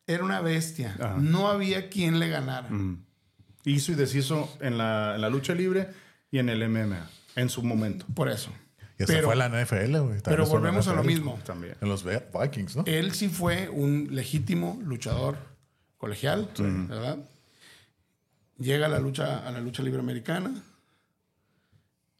era 0.06 0.22
una 0.24 0.40
bestia. 0.40 0.94
Ajá. 1.00 1.16
No 1.18 1.48
había 1.48 1.88
quien 1.88 2.18
le 2.18 2.28
ganara. 2.28 2.68
Hizo 3.64 3.92
y 3.92 3.94
deshizo 3.94 4.54
en 4.60 4.76
la, 4.76 5.14
en 5.14 5.20
la 5.22 5.30
lucha 5.30 5.54
libre 5.54 5.88
y 6.30 6.38
en 6.38 6.48
el 6.48 6.68
MMA, 6.68 7.08
en 7.36 7.48
su 7.48 7.62
momento. 7.62 8.04
Por 8.14 8.28
eso. 8.28 8.50
Pero- 9.06 9.24
fue 9.26 9.34
a 9.34 9.36
la 9.36 9.48
NFL, 9.48 9.98
güey. 10.00 10.20
Pero 10.22 10.46
volvemos 10.46 10.88
a 10.88 10.94
lo 10.94 11.02
mismo. 11.04 11.38
También. 11.44 11.76
En 11.80 11.88
los 11.88 12.04
Vikings, 12.04 12.76
¿no? 12.76 12.84
Él 12.86 13.12
sí 13.12 13.28
fue 13.28 13.68
un 13.68 14.08
legítimo 14.14 14.78
luchador 14.84 15.36
colegial, 15.98 16.48
¿verdad? 16.58 17.18
Llega 18.58 18.86
a 18.86 18.88
la 18.88 18.98
lucha, 19.00 19.46
a 19.46 19.50
la 19.50 19.60
lucha 19.60 19.82
libre 19.82 20.00
americana, 20.00 20.52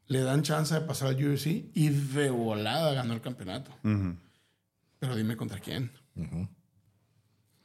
le 0.07 0.21
dan 0.21 0.41
chance 0.43 0.73
de 0.73 0.81
pasar 0.81 1.09
al 1.09 1.15
UFC 1.15 1.69
y 1.73 1.89
de 1.89 2.29
volada 2.29 2.93
ganó 2.93 3.13
el 3.13 3.21
campeonato. 3.21 3.71
Pero 4.99 5.15
dime 5.15 5.35
contra 5.37 5.59
quién. 5.59 5.91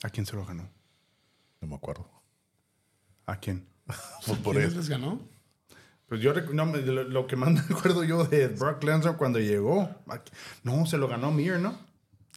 ¿A 0.03 0.11
quién 0.11 0.27
se 0.27 0.37
lo 0.37 0.45
ganó? 0.45 0.69
No 1.61 1.69
me 1.69 1.75
acuerdo. 1.75 2.09
¿A 3.27 3.39
quién? 3.39 3.67
Pues 4.27 4.39
por 4.41 4.55
¿Quién 4.55 4.67
eso. 4.69 4.77
les 4.77 4.89
ganó? 4.89 5.21
Pues 6.09 6.21
yo 6.21 6.33
no, 6.53 6.66
me- 6.66 6.79
lo, 6.79 7.05
lo 7.05 7.27
que 7.27 7.37
más 7.37 7.53
me 7.53 7.61
acuerdo 7.61 8.03
yo 8.05 8.25
de 8.25 8.49
Brock 8.49 8.83
Lesnar 8.85 9.16
cuando 9.16 9.38
llegó. 9.38 9.88
No, 10.62 10.87
se 10.87 10.97
lo 10.99 11.09
ganó 11.09 11.31
Mir, 11.31 11.59
¿no? 11.59 11.87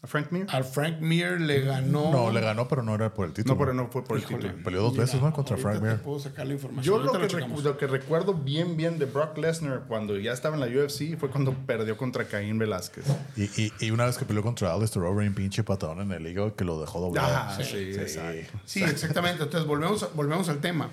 A 0.03 0.07
Frank 0.07 0.31
Mir. 0.31 0.47
Al 0.49 0.63
Frank 0.63 0.99
Mir 0.99 1.39
le 1.39 1.61
ganó. 1.61 2.11
No, 2.11 2.31
le 2.31 2.41
ganó, 2.41 2.67
pero 2.67 2.81
no 2.81 2.95
era 2.95 3.13
por 3.13 3.27
el 3.27 3.33
título. 3.33 3.53
No, 3.53 3.59
pero 3.59 3.73
no 3.75 3.87
fue 3.91 4.03
por 4.03 4.17
el 4.17 4.25
título. 4.25 4.51
Peleó 4.63 4.81
dos 4.81 4.97
veces, 4.97 5.21
¿no? 5.21 5.31
Contra 5.31 5.57
Frank 5.57 5.79
Mir. 5.79 5.99
puedo 5.99 6.19
sacar 6.19 6.47
la 6.47 6.53
información. 6.53 6.83
Yo 6.83 7.03
lo 7.03 7.77
que, 7.77 7.85
lo 7.85 7.91
recuerdo 7.93 8.33
bien, 8.33 8.75
bien 8.75 8.97
de 8.97 9.05
Brock 9.05 9.37
Lesnar 9.37 9.83
cuando 9.87 10.17
ya 10.17 10.33
estaba 10.33 10.55
en 10.55 10.61
la 10.61 10.65
UFC 10.83 11.19
fue 11.19 11.29
cuando 11.29 11.53
perdió 11.53 11.97
contra 11.97 12.25
Caín 12.25 12.57
Velázquez. 12.57 13.05
Y, 13.37 13.43
y, 13.61 13.71
y 13.79 13.91
una 13.91 14.05
vez 14.07 14.17
que 14.17 14.25
peleó 14.25 14.41
contra 14.41 14.73
Alistair 14.73 15.05
Overeem, 15.05 15.35
pinche 15.35 15.63
patadón 15.63 16.01
en 16.01 16.11
el 16.11 16.25
hígado 16.27 16.55
que 16.55 16.65
lo 16.65 16.81
dejó 16.81 16.99
doblado. 16.99 17.29
Ah, 17.31 17.59
sí, 17.63 17.77
exacto. 17.77 18.57
Sí, 18.65 18.81
exactamente. 18.83 19.43
Entonces 19.43 19.67
volvemos, 19.67 20.01
a- 20.01 20.07
volvemos 20.15 20.49
al 20.49 20.61
tema. 20.61 20.89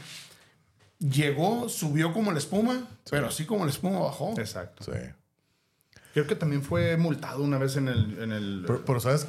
Llegó, 0.98 1.68
subió 1.68 2.12
como 2.12 2.32
la 2.32 2.38
espuma, 2.38 2.88
pero 3.10 3.28
así 3.28 3.46
como 3.46 3.64
la 3.64 3.70
espuma 3.70 4.00
bajó. 4.00 4.34
Exacto. 4.38 4.84
Sí. 4.84 4.98
Creo 6.12 6.26
que 6.26 6.34
también 6.34 6.62
fue 6.62 6.96
multado 6.96 7.42
una 7.42 7.58
vez 7.58 7.76
en 7.76 7.88
el... 7.88 8.20
En 8.20 8.32
el 8.32 8.64
Pero, 8.66 8.84
pero 8.84 9.00
¿sabes, 9.00 9.28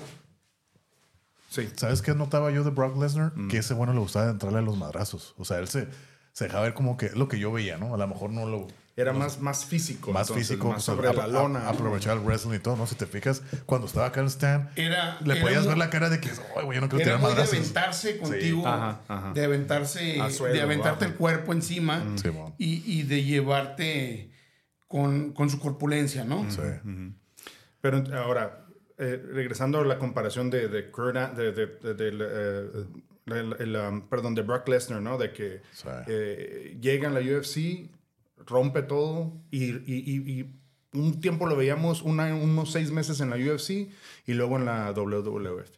sí. 1.49 1.69
¿sabes 1.75 2.01
qué 2.01 2.15
notaba 2.15 2.49
yo 2.51 2.63
de 2.63 2.71
Brock 2.71 2.97
Lesnar? 2.97 3.33
Mm. 3.35 3.49
Que 3.49 3.59
ese 3.59 3.75
bueno 3.75 3.93
le 3.93 3.99
gustaba 3.99 4.29
entrarle 4.29 4.59
a 4.59 4.63
los 4.63 4.77
madrazos. 4.77 5.35
O 5.37 5.45
sea, 5.45 5.59
él 5.59 5.67
se, 5.67 5.87
se 6.33 6.45
dejaba 6.45 6.63
ver 6.63 6.73
como 6.73 6.97
que 6.97 7.07
es 7.07 7.15
lo 7.15 7.27
que 7.27 7.37
yo 7.37 7.51
veía, 7.51 7.77
¿no? 7.77 7.93
A 7.93 7.97
lo 7.97 8.07
mejor 8.07 8.31
no 8.31 8.47
lo... 8.47 8.67
Era 8.99 9.13
más, 9.13 9.39
más 9.39 9.65
físico. 9.65 10.11
Más 10.11 10.27
entonces, 10.29 10.47
físico, 10.49 10.69
Más 10.71 10.83
sobre 10.83 11.07
a- 11.07 11.13
la 11.13 11.23
a- 11.23 11.27
lona. 11.27 11.59
a- 11.61 11.69
aprovechar 11.69 12.17
el 12.17 12.23
wrestling 12.23 12.55
y 12.55 12.59
todo, 12.59 12.75
¿no? 12.75 12.85
Si 12.85 12.95
te 12.95 13.05
fijas, 13.05 13.41
cuando 13.65 13.87
estaba 13.87 14.07
acá 14.07 14.19
en 14.19 14.25
el 14.25 14.31
stand, 14.31 14.69
Era, 14.75 15.17
le 15.23 15.33
era 15.35 15.41
podías 15.41 15.61
muy- 15.61 15.69
ver 15.69 15.77
la 15.77 15.89
cara 15.89 16.09
de 16.09 16.19
que, 16.19 16.29
ay, 16.29 16.65
güey, 16.65 16.75
yo 16.75 16.81
no 16.81 16.89
quiero 16.89 17.03
Era 17.05 17.17
tirar 17.17 17.19
muy 17.19 17.33
de 17.33 17.43
aventarse 17.47 18.17
contigo, 18.17 18.67
Ajá, 18.67 19.01
ajá. 19.07 19.33
de 19.33 19.45
aventarse, 19.45 20.31
suelo, 20.31 20.53
de 20.53 20.61
aventarte 20.61 21.05
el 21.05 21.15
cuerpo 21.15 21.53
encima 21.53 22.03
Sí, 22.21 22.29
mon. 22.29 22.53
y, 22.57 22.83
y 22.99 23.03
de 23.03 23.23
llevarte 23.23 24.31
con, 24.87 25.31
con 25.33 25.49
su 25.49 25.59
corpulencia, 25.59 26.23
¿no? 26.25 26.49
Sí. 26.51 26.59
Pero 27.81 28.03
ahora, 28.17 28.65
eh, 28.97 29.23
regresando 29.33 29.79
a 29.79 29.85
la 29.85 29.97
comparación 29.97 30.49
de, 30.49 30.67
de 30.67 30.91
Kurt 30.91 31.15
A- 31.15 31.29
de, 31.29 31.51
de, 31.53 31.63
eh, 31.83 32.85
el- 33.27 33.55
el, 33.59 33.75
um, 33.75 34.01
perdón, 34.09 34.35
de 34.35 34.41
Brock 34.41 34.67
Lesnar, 34.67 35.01
¿no? 35.01 35.17
De 35.17 35.31
que 35.31 35.61
Sí. 35.71 35.87
eh, 36.07 36.77
llega 36.81 37.07
en 37.07 37.13
la 37.13 37.21
UFC, 37.21 37.89
rompe 38.49 38.81
todo 38.81 39.33
y, 39.51 39.65
y- 39.65 39.83
y- 40.05 40.31
y 40.41 40.55
un 40.93 41.21
tiempo 41.21 41.45
lo 41.45 41.55
veíamos 41.55 42.01
una- 42.01 42.33
unos 42.35 42.71
seis 42.71 42.91
meses 42.91 43.21
en 43.21 43.29
la 43.29 43.35
UFC 43.37 43.89
y 44.25 44.33
luego 44.33 44.57
en 44.57 44.65
la 44.65 44.91
WWF. 44.91 45.69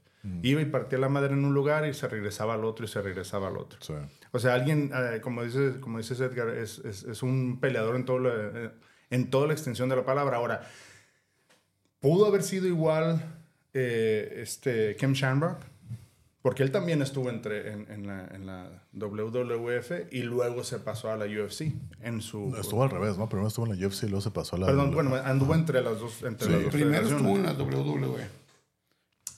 Iba 0.43 0.61
y 0.61 0.65
partía 0.65 0.99
la 0.99 1.09
madre 1.09 1.33
en 1.33 1.43
un 1.43 1.53
lugar 1.55 1.87
y 1.87 1.95
se 1.95 2.07
regresaba 2.07 2.53
al 2.53 2.63
otro 2.63 2.85
y 2.85 2.87
se 2.87 3.01
regresaba 3.01 3.47
al 3.47 3.57
otro. 3.57 3.79
Sí. 3.81 3.93
O 4.31 4.37
sea, 4.37 4.53
alguien, 4.53 4.91
eh, 4.93 5.19
como 5.19 5.43
dices 5.43 5.77
como 5.77 5.97
dices 5.97 6.19
Edgar, 6.19 6.49
es, 6.49 6.77
es- 6.79 7.03
es 7.03 7.23
un 7.23 7.59
peleador 7.59 7.95
en, 7.95 8.05
todo 8.05 8.19
eh, 8.29 8.71
en 9.09 9.29
toda 9.31 9.47
la 9.47 9.53
extensión 9.53 9.89
de 9.89 9.95
la 9.95 10.05
palabra. 10.05 10.37
Ahora, 10.37 10.61
pudo 11.99 12.27
haber 12.27 12.43
sido 12.43 12.67
igual 12.67 13.21
eh, 13.73 14.35
este 14.37 14.95
Ken 14.95 15.13
Shamrock, 15.13 15.57
porque 16.41 16.63
él 16.63 16.71
también 16.71 17.01
estuvo 17.01 17.29
entre, 17.29 17.71
en, 17.71 17.85
en 17.91 18.07
la, 18.07 18.25
en 18.33 18.45
la 18.45 18.83
WWF 18.93 19.91
y 20.11 20.23
luego 20.23 20.63
se 20.63 20.79
pasó 20.79 21.11
a 21.11 21.15
la 21.15 21.25
UFC 21.25 21.73
en 22.01 22.21
su... 22.21 22.55
Estuvo 22.59 22.83
al 22.83 22.89
revés, 22.89 23.17
¿no? 23.17 23.29
Primero 23.29 23.47
estuvo 23.47 23.67
en 23.71 23.79
la 23.79 23.87
UFC 23.87 24.03
y 24.03 24.07
luego 24.07 24.21
se 24.21 24.31
pasó 24.31 24.55
a 24.55 24.59
la... 24.59 24.65
Perdón, 24.67 24.91
bueno, 24.93 25.15
anduvo 25.15 25.53
entre 25.53 25.81
las 25.81 25.99
dos. 25.99 26.23
Entre 26.23 26.47
Sí. 26.47 26.53
las 26.53 26.63
dos 26.63 26.71
Primero 26.73 27.07
estuvo 27.07 27.35
en 27.35 27.43
la 27.43 27.53
WWE. 27.53 28.41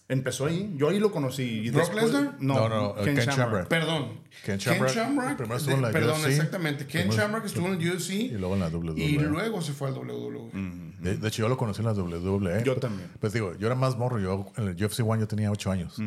Empezó 0.09 0.45
ahí. 0.45 0.73
Yo 0.77 0.89
ahí 0.89 0.99
lo 0.99 1.11
conocí. 1.11 1.43
y 1.43 1.69
¿Brock 1.71 1.85
después- 1.91 2.11
Lesnar? 2.13 2.35
No, 2.39 2.67
No, 2.67 2.69
no, 2.69 2.95
Ken, 2.95 3.15
Ken 3.15 3.25
Shamrock. 3.25 3.37
Shamrock. 3.37 3.67
Perdón. 3.67 4.07
Ken 4.45 4.57
Shamrock, 4.57 5.37
primero 5.37 5.55
estuvo 5.57 5.75
en 5.75 5.81
la 5.81 5.91
Perdón, 5.91 6.19
UFC, 6.19 6.27
exactamente. 6.29 6.85
Ken 6.85 7.09
Shamrock 7.09 7.45
estuvo 7.45 7.67
en 7.67 7.79
la 7.85 7.93
UFC 7.93 8.09
Y 8.11 8.29
luego 8.31 8.53
en 8.55 8.59
la 8.59 8.67
WWE. 8.69 8.99
y 9.03 9.17
luego 9.17 9.61
se 9.61 9.71
fue 9.73 9.87
al 9.87 9.93
WWE. 9.95 10.49
De, 10.99 11.17
de 11.17 11.27
hecho, 11.27 11.43
yo 11.43 11.49
lo 11.49 11.57
conocí 11.57 11.79
en 11.81 11.85
la 11.85 11.93
WWE. 11.93 12.63
Yo 12.65 12.75
también. 12.75 13.09
Pues 13.19 13.31
digo, 13.33 13.55
yo 13.57 13.67
era 13.67 13.75
más 13.75 13.97
morro. 13.97 14.19
Yo 14.19 14.51
en 14.57 14.67
el 14.67 14.83
UFC 14.85 14.99
One 15.07 15.21
yo 15.21 15.27
tenía 15.27 15.49
8 15.51 15.71
años. 15.71 15.97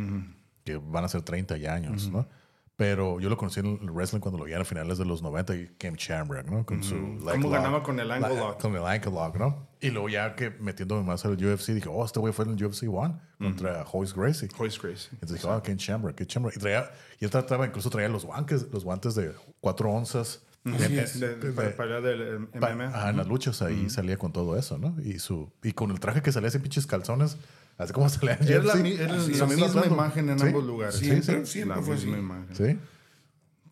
Que 0.66 0.76
van 0.76 1.04
a 1.04 1.08
ser 1.08 1.22
30 1.22 1.56
ya 1.56 1.72
años, 1.74 2.10
¿no? 2.10 2.28
Pero 2.76 3.20
yo 3.20 3.30
lo 3.30 3.38
conocí 3.38 3.60
en 3.60 3.78
el 3.80 3.90
wrestling 3.90 4.20
cuando 4.20 4.36
lo 4.38 4.44
vi 4.44 4.52
a 4.52 4.62
finales 4.62 4.98
de 4.98 5.06
los 5.06 5.22
90 5.22 5.54
y 5.56 5.66
Ken 5.78 5.94
Shamrock, 5.94 6.44
¿no? 6.46 6.66
Con 6.66 6.82
su... 6.82 6.94
leg 6.94 7.20
¿Cómo 7.36 7.44
lock. 7.44 7.52
ganaba 7.52 7.82
con 7.82 7.98
el 7.98 8.10
ankle 8.10 8.36
lock? 8.36 8.60
Con 8.60 8.76
el 8.76 8.84
ankle 8.84 9.12
lock, 9.12 9.36
¿no? 9.38 9.66
Y 9.80 9.88
luego 9.88 10.10
ya 10.10 10.34
que 10.34 10.50
metiéndome 10.50 11.02
más 11.02 11.24
al 11.24 11.42
UFC, 11.42 11.68
dije, 11.68 11.88
oh, 11.90 12.04
este 12.04 12.20
güey 12.20 12.34
fue 12.34 12.44
en 12.44 12.50
el 12.58 12.62
UFC 12.62 12.82
One 12.92 13.14
contra 13.38 13.82
Hoyce 13.90 14.12
Gracie. 14.14 14.48
Hoyce 14.58 14.78
Gracie. 14.82 15.08
Entonces 15.12 15.40
dije, 15.40 15.48
oh, 15.48 15.62
Ken 15.62 15.78
Shamrock, 15.78 16.16
Ken 16.16 16.26
Shamrock. 16.26 16.54
Y, 16.56 16.58
traía, 16.60 16.90
y 17.18 17.24
él 17.24 17.30
trataba, 17.30 17.64
incluso 17.66 17.88
traía 17.88 18.10
los 18.10 18.26
guantes, 18.26 18.66
los 18.70 18.84
guantes 18.84 19.14
de 19.14 19.32
4 19.60 19.90
onzas. 19.90 20.42
Es. 20.66 21.18
De, 21.20 21.36
de- 21.36 21.52
para, 21.52 21.76
para 21.76 22.00
del 22.02 22.48
Pa- 22.48 22.74
MMA. 22.74 22.88
Ajá, 22.88 23.10
en 23.10 23.16
las 23.18 23.26
luchas 23.28 23.62
ahí 23.62 23.88
salía 23.88 24.18
con 24.18 24.32
todo 24.32 24.54
eso, 24.58 24.76
¿no? 24.76 24.96
Y 25.00 25.18
su 25.20 25.50
y 25.62 25.72
con 25.72 25.92
el 25.92 26.00
traje 26.00 26.20
que 26.22 26.32
salía 26.32 26.50
sin 26.50 26.60
pinches 26.60 26.86
calzones, 26.88 27.38
así 27.78 27.92
como 27.92 28.08
salía 28.08 28.38
en 28.40 28.48
Era 28.48 28.62
la, 28.62 28.72
así, 28.74 28.96
la 29.34 29.46
misma 29.46 29.86
imagen 29.86 30.30
en 30.30 30.38
Sí, 30.38 30.46
ambos 30.46 30.64
lugares. 30.64 30.94
Siempre, 30.96 31.44
siempre 31.46 31.76
la 31.76 31.82
fue 31.82 31.94
misma 31.94 32.12
así. 32.14 32.20
imagen. 32.22 32.54
Sí. 32.56 32.78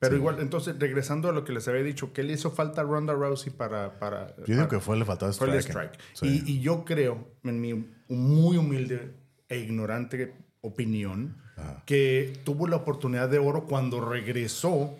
Pero 0.01 0.17
igual, 0.17 0.39
entonces, 0.41 0.77
regresando 0.79 1.31
a 1.31 1.33
lo 1.33 1.45
que 1.45 1.53
les 1.53 1.67
había 1.67 1.83
dicho, 1.83 2.13
¿qué 2.13 2.23
le 2.25 2.35
hizo 2.35 2.51
falta 2.51 2.83
a 2.83 2.85
Ronda 2.85 3.15
Rousey 3.15 3.51
para... 3.53 3.99
para 3.99 4.37
Yo 4.45 4.55
digo 4.55 4.69
que 4.69 4.79
fue 4.81 4.99
le 4.99 5.05
faltaba 5.07 5.33
fue 5.33 5.49
el 5.51 5.55
strike. 5.61 5.99
Sí. 6.13 6.43
Y, 6.47 6.53
y 6.53 6.61
yo 6.61 6.85
creo, 6.85 7.27
en 7.43 7.61
mi 7.61 7.89
muy 8.09 8.59
humilde 8.59 9.15
e 9.49 9.59
ignorante 9.59 10.35
opinión, 10.61 11.39
que 11.87 12.39
tuvo 12.45 12.67
la 12.69 12.77
oportunidad 12.77 13.29
de 13.31 13.39
oro 13.39 13.65
cuando 13.65 14.05
regresó, 14.05 14.95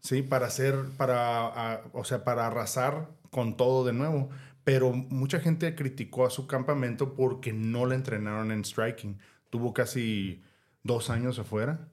¿sí? 0.00 0.22
Para 0.22 0.46
hacer, 0.46 0.74
para, 0.96 1.46
a- 1.74 1.82
o 1.92 2.04
sea, 2.04 2.24
para 2.24 2.46
arrasar 2.46 3.08
con 3.30 3.56
todo 3.58 3.84
de 3.84 3.92
nuevo. 3.92 4.30
Pero 4.64 4.92
mucha 4.92 5.40
gente 5.40 5.74
criticó 5.74 6.26
a 6.26 6.30
su 6.30 6.46
campamento 6.46 7.14
porque 7.14 7.52
no 7.52 7.86
le 7.86 7.94
entrenaron 7.94 8.50
en 8.50 8.64
striking. 8.64 9.18
Tuvo 9.50 9.74
casi 9.74 10.42
dos 10.82 11.10
años 11.10 11.38
afuera 11.38 11.88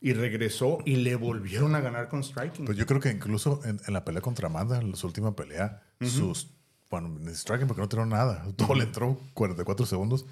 y 0.00 0.12
regresó 0.12 0.78
y 0.84 0.96
le 0.96 1.16
volvieron 1.16 1.74
a 1.74 1.80
ganar 1.80 2.08
con 2.08 2.22
striking. 2.22 2.66
Pues 2.66 2.76
yo 2.76 2.86
creo 2.86 3.00
que 3.00 3.10
incluso 3.10 3.60
en, 3.64 3.80
en 3.86 3.94
la 3.94 4.04
pelea 4.04 4.20
contra 4.20 4.48
Amanda, 4.48 4.78
en 4.78 4.94
su 4.94 5.06
última 5.06 5.34
pelea, 5.34 5.82
sus 6.00 6.56
bueno, 6.90 7.08
en 7.08 7.34
striking 7.34 7.66
porque 7.66 7.80
no 7.82 7.88
tiró 7.88 8.06
nada. 8.06 8.46
Todo 8.56 8.74
le 8.74 8.84
entró 8.84 9.18
44 9.34 9.86
segundos. 9.86 10.26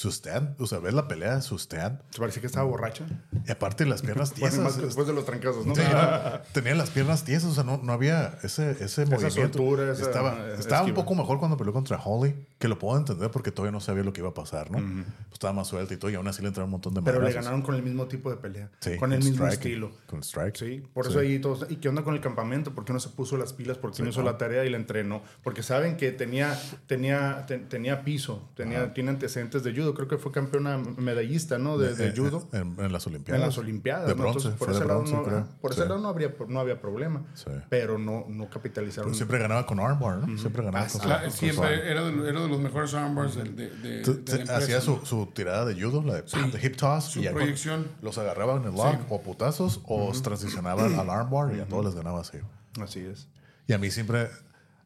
Su 0.00 0.08
stand, 0.10 0.58
o 0.58 0.66
sea, 0.66 0.78
ves 0.78 0.94
la 0.94 1.06
pelea, 1.08 1.42
su 1.42 1.56
stand. 1.58 2.00
¿Te 2.10 2.18
parece 2.20 2.40
que 2.40 2.46
estaba 2.46 2.64
borracha? 2.64 3.04
Y 3.46 3.50
aparte 3.52 3.84
las 3.84 4.00
piernas 4.00 4.30
Bueno, 4.38 4.46
tiesas. 4.56 4.58
más 4.64 4.76
después 4.80 5.06
de 5.06 5.12
los 5.12 5.26
trancazos, 5.26 5.66
¿no? 5.66 5.74
Sí, 5.74 5.82
no, 5.92 6.40
tenía 6.54 6.74
las 6.74 6.88
piernas 6.88 7.22
tiesas, 7.24 7.50
o 7.50 7.54
sea, 7.54 7.64
no, 7.64 7.76
no 7.82 7.92
había 7.92 8.38
ese, 8.42 8.70
ese 8.82 9.04
movimiento. 9.04 9.58
soltura, 9.58 9.92
esa, 9.92 10.04
estaba 10.04 10.54
estaba 10.58 10.84
un 10.86 10.94
poco 10.94 11.14
mejor 11.14 11.38
cuando 11.38 11.58
peleó 11.58 11.74
contra 11.74 11.98
Holly, 12.02 12.34
que 12.58 12.66
lo 12.68 12.78
puedo 12.78 12.96
entender 12.96 13.30
porque 13.30 13.52
todavía 13.52 13.72
no 13.72 13.80
sabía 13.80 14.02
lo 14.02 14.14
que 14.14 14.22
iba 14.22 14.30
a 14.30 14.34
pasar, 14.34 14.70
¿no? 14.70 14.78
Pues 14.78 15.32
estaba 15.34 15.52
más 15.52 15.68
suelta 15.68 15.92
y 15.92 15.98
todo, 15.98 16.10
y 16.10 16.14
aún 16.14 16.26
así 16.28 16.40
le 16.40 16.48
entraron 16.48 16.68
un 16.68 16.72
montón 16.72 16.94
de 16.94 17.02
Pero 17.02 17.20
le 17.20 17.32
ganaron 17.32 17.60
con 17.60 17.74
el 17.74 17.82
mismo 17.82 18.06
tipo 18.06 18.30
de 18.30 18.36
pelea. 18.38 18.70
Sí, 18.80 18.96
con 18.96 19.12
el 19.12 19.22
mismo 19.22 19.46
estilo. 19.48 19.90
Con 20.06 20.20
strike. 20.22 20.56
Sí, 20.56 20.82
por 20.94 21.04
Sí. 21.04 21.10
eso 21.10 21.18
ahí 21.20 21.38
todos. 21.40 21.66
¿Y 21.68 21.76
qué 21.76 21.90
onda 21.90 22.04
con 22.04 22.14
el 22.14 22.22
campamento? 22.22 22.74
¿Por 22.74 22.86
qué 22.86 22.94
no 22.94 23.00
se 23.00 23.10
puso 23.10 23.36
las 23.36 23.52
pilas? 23.52 23.76
¿Por 23.76 23.92
qué 23.92 24.02
no 24.02 24.08
hizo 24.08 24.22
la 24.22 24.38
tarea 24.38 24.64
y 24.64 24.70
la 24.70 24.78
entrenó? 24.78 25.22
Porque 25.44 25.62
saben 25.62 25.98
que 25.98 26.10
tenía, 26.12 26.58
tenía, 26.86 27.44
te- 27.46 27.58
tenía 27.58 28.02
piso, 28.02 28.48
tenía, 28.56 28.94
tiene 28.94 29.10
antecedentes 29.10 29.62
de 29.62 29.72
judo. 29.74 29.89
Creo 29.94 30.08
que 30.08 30.18
fue 30.18 30.32
campeona 30.32 30.78
medallista, 30.78 31.58
¿no? 31.58 31.78
De, 31.78 31.94
de 31.94 32.08
Eh, 32.08 32.14
judo. 32.16 32.48
En, 32.52 32.76
en 32.78 32.92
las 32.92 33.06
Olimpiadas. 33.06 33.40
En 33.40 33.46
las 33.48 33.58
Olimpiadas. 33.58 34.08
De 34.08 34.14
¿no? 34.14 34.22
bronce. 34.22 34.48
Entonces, 34.48 34.58
por 34.58 34.70
ese 34.70 34.84
lado, 34.84 35.04
no, 35.04 35.22
creo. 35.24 35.46
por 35.60 35.72
ese 35.72 35.82
Sí. 35.82 35.88
lado 35.88 36.00
no, 36.00 36.08
habría, 36.08 36.34
no 36.48 36.60
había 36.60 36.80
problema. 36.80 37.24
Sí. 37.34 37.50
Pero 37.68 37.98
no, 37.98 38.24
no 38.28 38.48
capitalizaron. 38.50 39.10
Pero 39.10 39.16
siempre 39.16 39.38
ganaba 39.38 39.66
con 39.66 39.80
armbar, 39.80 40.18
¿no? 40.26 40.38
Siempre 40.38 40.62
ganaba 40.64 40.86
con, 40.86 41.00
Claro, 41.00 41.22
con 41.24 41.32
siempre 41.32 41.90
era 41.90 42.02
de, 42.04 42.28
era 42.28 42.40
de 42.40 42.48
los 42.48 42.60
mejores 42.60 42.94
armbars 42.94 43.34
de, 43.36 43.44
de, 43.70 44.02
Tú- 44.02 44.22
la 44.46 44.56
Hacía 44.56 44.80
su, 44.80 45.26
tirada 45.34 45.64
de 45.64 45.74
judo, 45.80 46.02
la 46.02 46.14
de, 46.14 46.22
de 46.22 46.66
hip 46.66 46.76
toss. 46.76 47.04
Su 47.04 47.20
y 47.20 47.22
ya 47.24 47.30
con- 47.32 47.38
proyección. 47.40 47.86
los 48.02 48.18
agarraba 48.18 48.56
en 48.56 48.64
el 48.64 48.72
lock 48.74 48.92
Sí. 48.96 49.06
o 49.08 49.22
putazos 49.22 49.80
o 49.86 50.12
transicionaba 50.22 50.84
al 50.84 51.10
armbar 51.10 51.54
y 51.54 51.60
a 51.60 51.66
todos 51.66 51.84
les 51.84 51.94
ganaba 51.94 52.20
así. 52.20 52.38
Así 52.80 53.00
es. 53.00 53.28
Y 53.66 53.72
a 53.72 53.78
mí 53.78 53.90
siempre, 53.90 54.28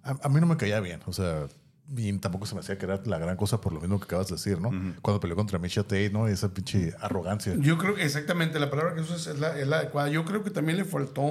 a, 0.02 0.10
a 0.22 0.28
mí 0.28 0.40
no 0.40 0.46
me 0.46 0.56
caía 0.56 0.80
bien, 0.80 1.00
o 1.06 1.12
sea, 1.12 1.46
y 1.96 2.12
tampoco 2.18 2.46
se 2.46 2.54
me 2.54 2.60
hacía 2.60 2.78
que 2.78 2.86
era 2.86 3.00
la 3.04 3.18
gran 3.18 3.36
cosa 3.36 3.60
por 3.60 3.72
lo 3.72 3.80
mismo 3.80 3.98
que 3.98 4.04
acabas 4.04 4.28
de 4.28 4.34
decir, 4.36 4.60
¿no? 4.60 4.70
Cuando 5.02 5.20
peleó 5.20 5.36
contra 5.36 5.58
Misha 5.58 5.82
Tate, 5.82 6.10
¿no? 6.10 6.26
Esa 6.28 6.52
pinche 6.52 6.94
arrogancia. 7.00 7.54
Yo 7.58 7.76
creo 7.78 7.94
que 7.94 8.02
exactamente 8.04 8.58
la 8.58 8.70
palabra 8.70 8.94
que 8.94 9.02
usas 9.02 9.26
es 9.26 9.38
la, 9.38 9.58
es 9.58 9.66
la 9.68 9.78
adecuada. 9.78 10.08
Yo 10.08 10.24
creo 10.24 10.42
que 10.42 10.50
también 10.50 10.78
le 10.78 10.84
faltó 10.84 11.22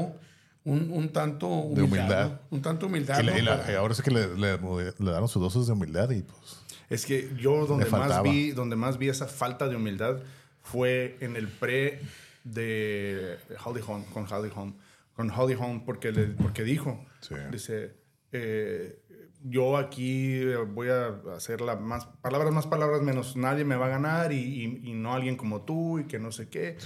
un, 0.65 0.91
un 0.91 1.09
tanto 1.11 1.47
humildad. 1.47 1.83
humildad. 1.85 2.29
¿no? 2.29 2.39
Un 2.51 2.61
tanto 2.61 2.85
humildad. 2.85 3.19
Y, 3.19 3.23
la- 3.23 3.31
¿no? 3.33 3.37
y 3.39 3.41
la- 3.41 3.57
Para- 3.61 3.71
y 3.73 3.75
ahora 3.75 3.93
sí 3.95 4.01
que 4.03 4.11
le, 4.11 4.27
le, 4.37 4.57
le 4.57 5.11
daron 5.11 5.27
sus 5.27 5.41
dosis 5.41 5.65
de 5.67 5.73
humildad 5.73 6.09
y 6.11 6.21
pues... 6.21 6.59
Es 6.89 7.05
que 7.05 7.31
yo 7.39 7.65
donde 7.65 7.85
más, 7.89 8.21
vi, 8.21 8.51
donde 8.51 8.75
más 8.75 8.97
vi 8.99 9.09
esa 9.09 9.25
falta 9.27 9.67
de 9.67 9.75
humildad 9.75 10.17
fue 10.61 11.17
en 11.21 11.35
el 11.35 11.47
pre 11.47 11.99
de 12.43 13.37
Holly 13.63 13.81
Holm, 13.85 14.03
con 14.05 14.31
Holly 14.31 14.51
Holm, 14.55 14.75
con 15.15 15.31
Holly 15.31 15.55
Holm 15.59 15.85
porque, 15.85 16.11
le- 16.11 16.27
porque 16.27 16.63
dijo, 16.63 17.03
Sí. 17.21 17.35
dice, 17.51 17.93
eh, 18.33 18.99
yo 19.45 19.77
aquí 19.77 20.35
eh, 20.41 20.57
voy 20.57 20.89
a 20.89 21.21
hacer 21.35 21.61
la 21.61 21.75
más, 21.75 22.05
palabras 22.21 22.53
más, 22.53 22.65
palabras 22.67 23.01
menos, 23.01 23.35
nadie 23.35 23.65
me 23.65 23.75
va 23.75 23.85
a 23.87 23.89
ganar 23.89 24.31
y, 24.31 24.37
y- 24.37 24.89
y 24.89 24.93
no 24.93 25.13
alguien 25.13 25.35
como 25.37 25.63
tú 25.63 25.99
y 25.99 26.05
que 26.05 26.19
no 26.19 26.31
sé 26.31 26.49
qué. 26.49 26.77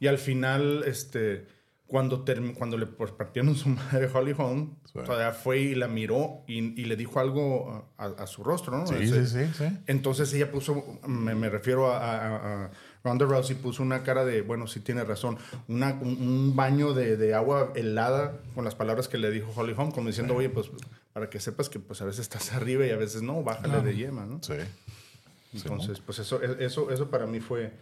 Y 0.00 0.06
al 0.06 0.18
final, 0.18 0.82
este, 0.86 1.46
cuando, 1.86 2.24
cuando 2.56 2.78
le 2.78 2.86
pues, 2.86 3.12
partieron 3.12 3.54
su 3.54 3.68
madre 3.70 4.08
Holly 4.12 4.34
Holm, 4.36 4.76
Sí. 4.86 5.00
todavía 5.04 5.32
fue 5.32 5.58
y 5.60 5.74
la 5.74 5.88
miró 5.88 6.42
y, 6.46 6.80
y 6.80 6.84
le 6.86 6.96
dijo 6.96 7.20
algo 7.20 7.92
a, 7.98 8.06
a 8.06 8.26
su 8.26 8.42
rostro, 8.42 8.78
¿no? 8.78 8.86
Sí, 8.86 8.94
Ese- 8.94 9.26
sí, 9.26 9.46
sí, 9.46 9.52
sí. 9.68 9.78
Entonces 9.86 10.32
ella 10.32 10.50
puso, 10.50 10.98
me, 11.06 11.34
me 11.34 11.50
refiero 11.50 11.92
a 11.92 12.70
Ronda 13.06 13.24
Rousey, 13.24 13.56
puso 13.56 13.82
una 13.82 14.02
cara 14.02 14.24
de, 14.24 14.42
bueno, 14.42 14.66
sí 14.66 14.80
tiene 14.80 15.04
razón, 15.04 15.38
una, 15.68 15.94
un, 16.00 16.08
un 16.20 16.56
baño 16.56 16.92
de, 16.92 17.16
de 17.16 17.34
agua 17.34 17.72
helada 17.74 18.32
con 18.54 18.64
las 18.64 18.74
palabras 18.74 19.08
que 19.08 19.16
le 19.18 19.30
dijo 19.30 19.52
Holly 19.54 19.74
Holm, 19.76 19.90
como 19.92 20.08
diciendo, 20.08 20.34
oye, 20.34 20.48
pues 20.50 20.66
para 21.12 21.30
que 21.30 21.40
sepas 21.40 21.68
que 21.68 21.78
pues 21.78 22.02
a 22.02 22.04
veces 22.04 22.20
estás 22.22 22.52
arriba 22.52 22.84
y 22.86 22.90
a 22.90 22.96
veces 22.96 23.22
no, 23.22 23.42
bájale 23.42 23.80
de 23.80 23.94
yema, 23.96 24.26
¿no? 24.26 24.40
Sí. 24.42 24.54
Entonces, 25.54 26.00
pues 26.04 26.18
eso, 26.18 26.42
eso, 26.42 26.90
eso 26.90 27.10
para 27.10 27.26
mí 27.26 27.40
fue, 27.40 27.72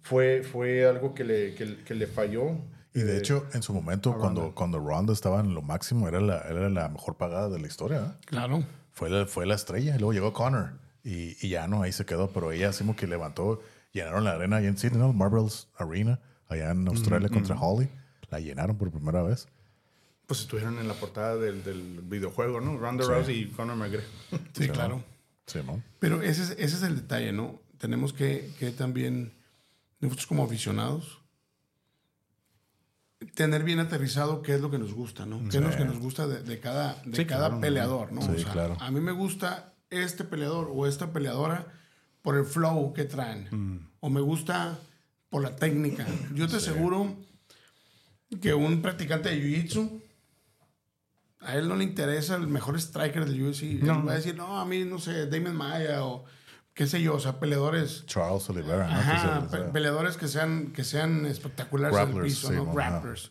fue, 0.00 0.42
fue 0.42 0.86
algo 0.86 1.14
que 1.14 1.24
le, 1.24 1.54
que, 1.54 1.84
que 1.84 1.94
le 1.94 2.06
falló. 2.06 2.52
Y 2.94 3.00
de 3.00 3.16
Eh, 3.16 3.18
hecho, 3.18 3.46
en 3.52 3.62
su 3.62 3.72
momento, 3.72 4.16
cuando, 4.18 4.52
cuando 4.54 4.78
Ronda 4.80 5.12
estaba 5.12 5.40
en 5.40 5.54
lo 5.54 5.62
máximo, 5.62 6.08
era 6.08 6.20
la, 6.20 6.40
era 6.48 6.68
la 6.68 6.88
mejor 6.88 7.16
pagada 7.16 7.48
de 7.48 7.60
la 7.60 7.66
historia. 7.66 7.98
¿eh? 7.98 8.24
Claro. 8.24 8.64
Fue 8.92 9.08
la, 9.10 9.26
fue 9.26 9.46
la 9.46 9.54
estrella. 9.54 9.94
Y 9.94 9.98
luego 9.98 10.12
llegó 10.12 10.32
Connor. 10.32 10.72
Y, 11.04 11.36
y 11.46 11.50
ya 11.50 11.68
no, 11.68 11.82
ahí 11.82 11.92
se 11.92 12.04
quedó. 12.04 12.30
Pero 12.30 12.50
ella 12.50 12.70
así 12.70 12.78
como 12.78 12.96
que 12.96 13.06
levantó, 13.06 13.62
llenaron 13.98 14.24
la 14.24 14.32
arena 14.32 14.56
allá 14.56 14.68
en 14.68 14.76
Sydney, 14.78 14.98
¿no? 14.98 15.12
Marvel's 15.12 15.68
Arena, 15.76 16.20
allá 16.48 16.70
en 16.70 16.86
Australia 16.88 17.28
contra 17.28 17.58
Holly. 17.60 17.88
La 18.30 18.40
llenaron 18.40 18.76
por 18.76 18.90
primera 18.90 19.22
vez. 19.22 19.48
Pues 20.26 20.40
estuvieron 20.40 20.78
en 20.78 20.88
la 20.88 20.94
portada 20.94 21.36
del, 21.36 21.64
del 21.64 22.00
videojuego, 22.02 22.60
¿no? 22.60 22.76
Ronda 22.76 23.06
Rousey 23.06 23.42
y 23.42 23.46
Conor 23.48 23.76
McGregor. 23.76 24.04
Sí, 24.52 24.68
claro. 24.68 25.02
Sí, 25.46 25.60
¿no? 25.64 25.82
Pero 25.98 26.20
ese 26.22 26.42
es, 26.42 26.50
ese 26.50 26.76
es 26.76 26.82
el 26.82 26.96
detalle, 26.96 27.32
¿no? 27.32 27.60
Tenemos 27.78 28.12
que, 28.12 28.52
que 28.58 28.70
también, 28.70 29.32
nosotros 30.00 30.26
como 30.26 30.44
aficionados, 30.44 31.22
tener 33.34 33.64
bien 33.64 33.80
aterrizado 33.80 34.42
qué 34.42 34.54
es 34.54 34.60
lo 34.60 34.70
que 34.70 34.78
nos 34.78 34.92
gusta, 34.92 35.26
¿no? 35.26 35.40
¿Qué 35.48 35.56
es 35.56 35.62
lo 35.62 35.70
que 35.76 35.84
nos 35.84 35.98
gusta 35.98 36.26
de, 36.26 36.42
de 36.42 36.60
cada, 36.60 36.94
de 37.04 37.16
Sí, 37.16 37.24
cada 37.24 37.46
claro. 37.48 37.60
peleador, 37.60 38.12
¿no? 38.12 38.22
Sí, 38.22 38.28
O 38.32 38.38
sea, 38.38 38.52
claro. 38.52 38.76
A 38.80 38.90
mí 38.90 39.00
me 39.00 39.12
gusta 39.12 39.72
este 39.90 40.24
peleador 40.24 40.70
o 40.70 40.86
esta 40.86 41.12
peleadora 41.12 41.66
por 42.22 42.36
el 42.36 42.44
flow 42.44 42.92
que 42.92 43.04
traen. 43.04 43.48
Mm. 43.50 43.87
O 44.00 44.10
me 44.10 44.20
gusta 44.20 44.78
por 45.30 45.42
la 45.42 45.56
técnica. 45.56 46.06
Yo 46.34 46.46
te 46.48 46.56
aseguro 46.56 47.16
que 48.40 48.54
un 48.54 48.80
practicante 48.82 49.28
de 49.30 49.36
Jiu-Jitsu, 49.42 50.02
a 51.40 51.56
él 51.56 51.68
no 51.68 51.76
le 51.76 51.84
interesa 51.84 52.36
el 52.36 52.46
mejor 52.48 52.76
striker 52.80 53.24
del 53.24 53.42
UFC. 53.42 53.62
Él 53.62 54.06
va 54.08 54.12
a 54.12 54.16
decir, 54.16 54.36
no, 54.36 54.58
a 54.58 54.64
mí, 54.64 54.84
no 54.84 54.98
sé, 54.98 55.26
Damon 55.26 55.56
Maya 55.56 56.04
o 56.04 56.24
qué 56.74 56.86
sé 56.86 57.00
yo, 57.02 57.14
o 57.14 57.20
sea, 57.20 57.40
peleadores. 57.40 58.04
Charles 58.06 58.48
Oliveira, 58.50 58.86
¿no? 58.86 58.92
Ajá, 58.94 59.48
pe- 59.50 59.58
peleadores 59.72 60.16
que 60.16 60.28
sean, 60.28 60.72
que 60.72 60.84
sean 60.84 61.26
espectaculares 61.26 61.96
en 61.98 62.02
el 62.08 62.14
piso, 62.24 62.48
sí, 62.48 62.54
¿no? 62.54 62.72
Rappers. 62.72 63.30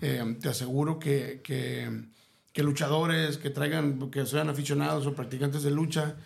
Eh, 0.00 0.36
te 0.40 0.48
aseguro 0.48 0.98
que, 0.98 1.40
que, 1.44 2.04
que 2.52 2.62
luchadores 2.62 3.38
que 3.38 3.50
traigan, 3.50 4.10
que 4.10 4.26
sean 4.26 4.48
aficionados 4.48 5.06
o 5.06 5.14
practicantes 5.14 5.62
de 5.62 5.70
lucha, 5.70 6.16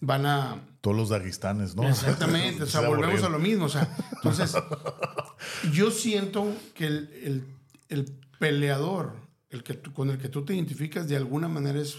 van 0.00 0.26
a, 0.26 0.60
Todos 0.84 0.96
los 0.98 1.08
daguistanes, 1.08 1.74
¿no? 1.74 1.88
Exactamente, 1.88 2.62
o 2.64 2.66
sea, 2.68 2.82
Se 2.82 2.86
volvemos 2.86 3.06
aburrido. 3.22 3.26
a 3.26 3.30
lo 3.30 3.38
mismo. 3.38 3.64
O 3.64 3.68
sea, 3.70 3.88
entonces, 4.16 4.54
yo 5.72 5.90
siento 5.90 6.46
que 6.74 6.86
el, 6.86 7.10
el- 7.24 7.44
el 7.88 8.04
peleador 8.38 9.14
el 9.48 9.62
que 9.62 9.72
tú- 9.74 9.92
con 9.94 10.10
el 10.10 10.18
que 10.18 10.28
tú 10.28 10.44
te 10.44 10.54
identificas 10.54 11.08
de 11.08 11.16
alguna 11.16 11.48
manera 11.48 11.78
es, 11.80 11.96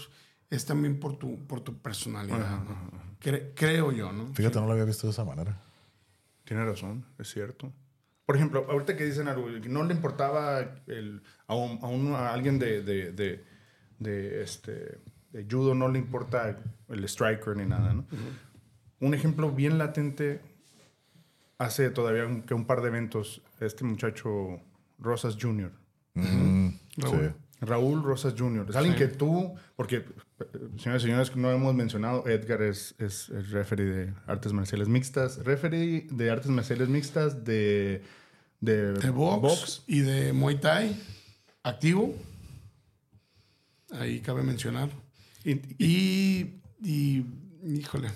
es 0.50 0.64
también 0.66 1.00
por 1.00 1.16
tu, 1.18 1.46
por 1.48 1.62
tu 1.62 1.76
personalidad. 1.78 2.62
¿no? 2.62 2.90
Cre- 3.20 3.52
creo 3.56 3.90
yo, 3.90 4.12
¿no? 4.12 4.32
Fíjate, 4.34 4.60
no 4.60 4.66
lo 4.66 4.72
había 4.72 4.84
visto 4.84 5.08
de 5.08 5.12
esa 5.12 5.24
manera. 5.24 5.60
Tiene 6.44 6.64
razón, 6.64 7.04
es 7.18 7.28
cierto. 7.28 7.72
Por 8.24 8.36
ejemplo, 8.36 8.66
ahorita 8.70 8.96
que 8.96 9.04
dicen 9.04 9.26
algo, 9.26 9.46
que 9.60 9.68
no 9.68 9.82
le 9.82 9.94
importaba 9.94 10.60
el, 10.86 11.22
a, 11.48 11.56
un- 11.56 11.78
a 11.82 11.86
un- 11.88 12.12
a 12.14 12.32
alguien 12.32 12.58
de, 12.60 12.82
de, 12.82 13.10
de, 13.12 13.44
de, 13.98 14.42
este, 14.42 14.98
de 15.32 15.44
judo, 15.50 15.74
no 15.74 15.88
le 15.88 15.98
importa 15.98 16.56
el 16.88 17.04
striker 17.04 17.56
ni 17.56 17.64
nada, 17.66 17.92
¿no? 17.94 18.04
Un 19.00 19.14
ejemplo 19.14 19.50
bien 19.52 19.78
latente, 19.78 20.40
hace 21.58 21.90
todavía 21.90 22.26
un, 22.26 22.42
que 22.42 22.54
un 22.54 22.64
par 22.66 22.80
de 22.82 22.88
eventos, 22.88 23.42
este 23.60 23.84
muchacho 23.84 24.60
Rosas 24.98 25.36
Jr., 25.40 25.72
Mm, 26.14 26.68
Raúl. 26.96 27.18
sí. 27.26 27.42
Raúl 27.60 28.02
Rosas 28.02 28.34
Jr. 28.38 28.66
Es 28.70 28.76
alguien 28.76 28.96
que 28.96 29.06
tú, 29.08 29.54
porque, 29.76 29.96
eh, 29.96 30.04
señores 30.78 31.02
y 31.02 31.06
señores, 31.06 31.36
no 31.36 31.50
hemos 31.50 31.74
mencionado, 31.74 32.26
Edgar 32.26 32.62
es, 32.62 32.94
es, 32.98 33.28
es 33.30 33.50
referee 33.50 33.84
de 33.84 34.14
artes 34.26 34.52
marciales 34.54 34.88
mixtas, 34.88 35.44
referee 35.44 36.06
de 36.10 36.30
artes 36.30 36.50
marciales 36.50 36.88
mixtas 36.88 37.44
de, 37.44 38.02
de, 38.60 38.92
De 38.94 39.10
box, 39.10 39.82
y 39.86 40.00
de 40.00 40.32
Muay 40.32 40.58
Thai, 40.58 40.98
activo. 41.62 42.14
Ahí 43.92 44.20
cabe 44.20 44.42
mencionar. 44.42 44.88
Y, 45.44 45.52
y- 45.78 46.60
Y, 46.82 47.26
y 47.62 47.78
híjole, 47.80 48.08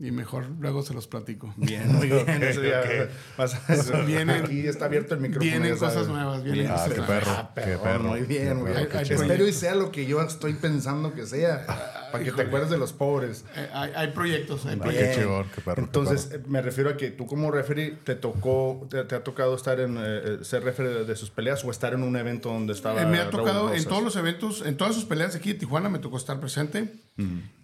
y 0.00 0.10
mejor 0.10 0.46
luego 0.58 0.82
se 0.82 0.92
los 0.92 1.06
platico. 1.06 1.54
bien, 1.56 1.92
muy 1.92 2.08
bien. 2.08 2.28
eso 2.42 2.62
ya- 2.64 2.82
vas 3.38 3.54
a- 3.54 4.02
Vienen- 4.04 4.44
aquí 4.44 4.66
está 4.66 4.86
abierto 4.86 5.14
el 5.14 5.20
micrófono. 5.20 5.50
vienen 5.50 5.76
cosas 5.76 6.08
nuevas, 6.08 6.42
vienen 6.42 6.66
Ah, 6.66 6.72
cosas 6.74 6.88
qué 6.90 6.96
nuevas. 6.98 7.18
perro. 7.24 7.30
Ah, 7.32 7.50
qué 7.54 7.60
perro, 7.62 7.82
perro. 7.82 8.04
muy 8.04 8.20
bien, 8.22 8.48
qué 8.48 8.54
muy 8.54 8.72
perro, 8.72 8.88
bien. 8.90 9.04
qué. 9.06 9.14
Espero 9.14 9.46
y 9.46 9.52
sea 9.52 9.74
lo 9.76 9.92
que 9.92 10.06
yo 10.06 10.20
estoy 10.20 10.54
pensando 10.54 11.14
que 11.14 11.26
sea, 11.26 11.64
para 12.10 12.24
que 12.24 12.32
te 12.32 12.42
acuerdes 12.42 12.70
de 12.70 12.78
los 12.78 12.92
pobres. 12.92 13.44
Eh, 13.56 13.68
hay, 13.72 13.92
hay 13.94 14.08
proyectos, 14.08 14.66
hay 14.66 14.76
Ah, 14.80 14.82
proyectos. 14.82 15.14
qué 15.16 15.22
chingón, 15.22 15.46
qué 15.54 15.60
perro. 15.60 15.74
qué 15.76 15.80
Entonces, 15.82 16.24
perro. 16.26 16.42
eh, 16.42 16.46
me 16.48 16.60
refiero 16.62 16.90
a 16.90 16.96
que 16.96 17.10
tú 17.12 17.26
como 17.26 17.50
referee 17.52 17.92
te 18.04 18.16
tocó, 18.16 18.86
te, 18.90 19.04
te 19.04 19.14
ha 19.14 19.22
tocado 19.22 19.54
estar 19.54 19.78
en, 19.78 19.96
eh, 19.96 20.00
eh, 20.00 20.38
ser 20.42 20.64
referee 20.64 21.04
de, 21.04 21.14
sus 21.16 21.30
peleas 21.30 21.64
o 21.64 21.70
estar 21.70 21.94
en 21.94 22.02
un 22.02 22.16
evento 22.16 22.48
donde 22.48 22.72
estaba 22.72 23.00
Eh, 23.00 23.06
me 23.06 23.18
ha 23.20 23.30
tocado 23.30 23.72
en 23.72 23.84
todos 23.84 24.02
los 24.02 24.16
eventos, 24.16 24.62
en 24.66 24.76
todas 24.76 24.94
sus 24.94 25.04
peleas 25.04 25.36
aquí 25.36 25.52
de 25.52 25.58
Tijuana 25.60 25.88
me 25.88 26.00
tocó 26.00 26.16
estar 26.16 26.40
presente. 26.40 26.92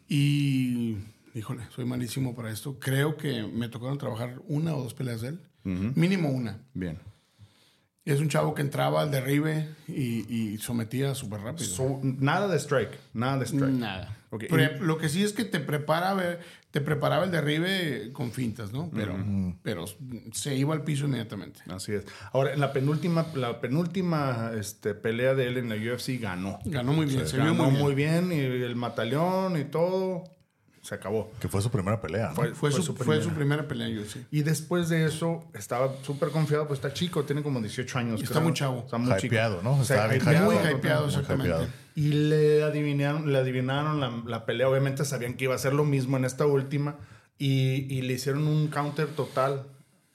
Y, 0.08 0.96
híjole, 1.34 1.62
soy 1.74 1.84
malísimo 1.84 2.34
para 2.34 2.50
esto. 2.50 2.78
Creo 2.78 3.16
que 3.16 3.42
me 3.44 3.68
tocaron 3.68 3.98
trabajar 3.98 4.40
una 4.48 4.74
o 4.74 4.82
dos 4.82 4.94
peleas 4.94 5.20
de 5.20 5.28
él. 5.28 5.40
Mínimo 5.64 6.30
una. 6.30 6.58
Bien. 6.74 6.98
Es 8.04 8.18
un 8.18 8.28
chavo 8.28 8.54
que 8.54 8.62
entraba 8.62 9.02
al 9.02 9.10
derribe 9.10 9.68
y, 9.86 10.24
y 10.34 10.58
sometía 10.58 11.14
súper 11.14 11.40
rápido. 11.42 11.68
So, 11.68 12.00
nada 12.02 12.48
de 12.48 12.56
strike, 12.58 12.98
nada 13.12 13.38
de 13.38 13.44
strike. 13.44 13.72
Nada. 13.74 14.16
Ok, 14.30 14.44
Pre- 14.48 14.76
y- 14.76 14.82
lo 14.84 14.96
que 14.96 15.08
sí 15.08 15.22
es 15.22 15.32
que 15.32 15.44
te 15.44 15.60
preparaba, 15.60 16.22
te 16.70 16.80
preparaba 16.80 17.24
el 17.24 17.30
derribe 17.30 18.10
con 18.12 18.32
fintas, 18.32 18.72
¿no? 18.72 18.90
Pero, 18.94 19.16
pero 19.62 19.84
se 20.32 20.56
iba 20.56 20.72
al 20.74 20.82
piso 20.82 21.04
inmediatamente. 21.06 21.60
Así 21.68 21.92
es. 21.92 22.06
Ahora, 22.32 22.54
en 22.54 22.60
la 22.60 22.72
penúltima, 22.72 23.26
la 23.34 23.60
penúltima 23.60 24.52
este, 24.58 24.94
pelea 24.94 25.34
de 25.34 25.48
él 25.48 25.58
en 25.58 25.68
la 25.68 25.76
UFC 25.76 26.18
ganó. 26.20 26.58
Ganó 26.64 26.92
muy 26.94 27.06
bien, 27.06 27.26
se 27.28 27.36
vio 27.36 27.46
ganó 27.54 27.70
muy 27.70 27.70
bien. 27.70 27.82
muy 27.82 27.94
bien 27.94 28.32
y 28.32 28.62
el 28.64 28.76
mataleón 28.76 29.60
y 29.60 29.64
todo 29.64 30.24
se 30.90 30.96
acabó. 30.96 31.30
Que 31.40 31.46
fue 31.48 31.62
su 31.62 31.70
primera 31.70 32.00
pelea. 32.00 32.30
¿no? 32.30 32.34
Fue- 32.34 32.48
Fue, 32.48 32.70
fue 32.70 32.72
su, 32.72 32.82
su 32.82 32.94
fue 32.96 33.04
su 33.22 33.30
primera. 33.30 33.34
primera 33.36 33.68
pelea 33.68 33.86
en 33.86 33.98
UFC. 34.00 34.16
Y 34.32 34.42
después 34.42 34.88
de 34.88 35.04
eso 35.06 35.44
estaba 35.54 35.94
súper 36.02 36.30
confiado, 36.30 36.66
pues 36.66 36.78
está 36.80 36.92
chico, 36.92 37.22
tiene 37.24 37.42
como 37.44 37.60
18 37.60 37.98
años. 37.98 38.20
Está 38.20 38.34
creo. 38.34 38.42
muy 38.44 38.52
chavo. 38.54 38.80
Está 38.80 38.98
muy 38.98 39.12
chico. 39.16 39.26
Hypeado, 39.34 39.62
¿no? 39.62 39.78
O 39.78 39.84
sea, 39.84 39.96
Estaba 39.96 40.08
bien 40.12 40.22
hypeado, 40.22 40.50
Muy 40.50 40.72
hypeado. 40.78 41.06
exactamente. 41.06 41.48
hypeado. 41.48 41.68
Y 41.94 42.08
le 42.12 42.62
adivinaron, 42.64 43.32
le 43.32 43.38
adivinaron 43.38 44.00
la, 44.00 44.22
la 44.26 44.44
pelea. 44.46 44.68
Obviamente 44.68 45.04
sabían 45.04 45.34
que 45.34 45.44
iba 45.44 45.54
a 45.54 45.58
ser 45.58 45.72
lo 45.74 45.84
mismo 45.84 46.16
en 46.16 46.24
esta 46.24 46.44
última. 46.46 46.96
Y, 47.38 47.86
y 47.88 48.02
le 48.02 48.12
hicieron 48.14 48.46
un 48.48 48.66
counter 48.68 49.06
total 49.06 49.66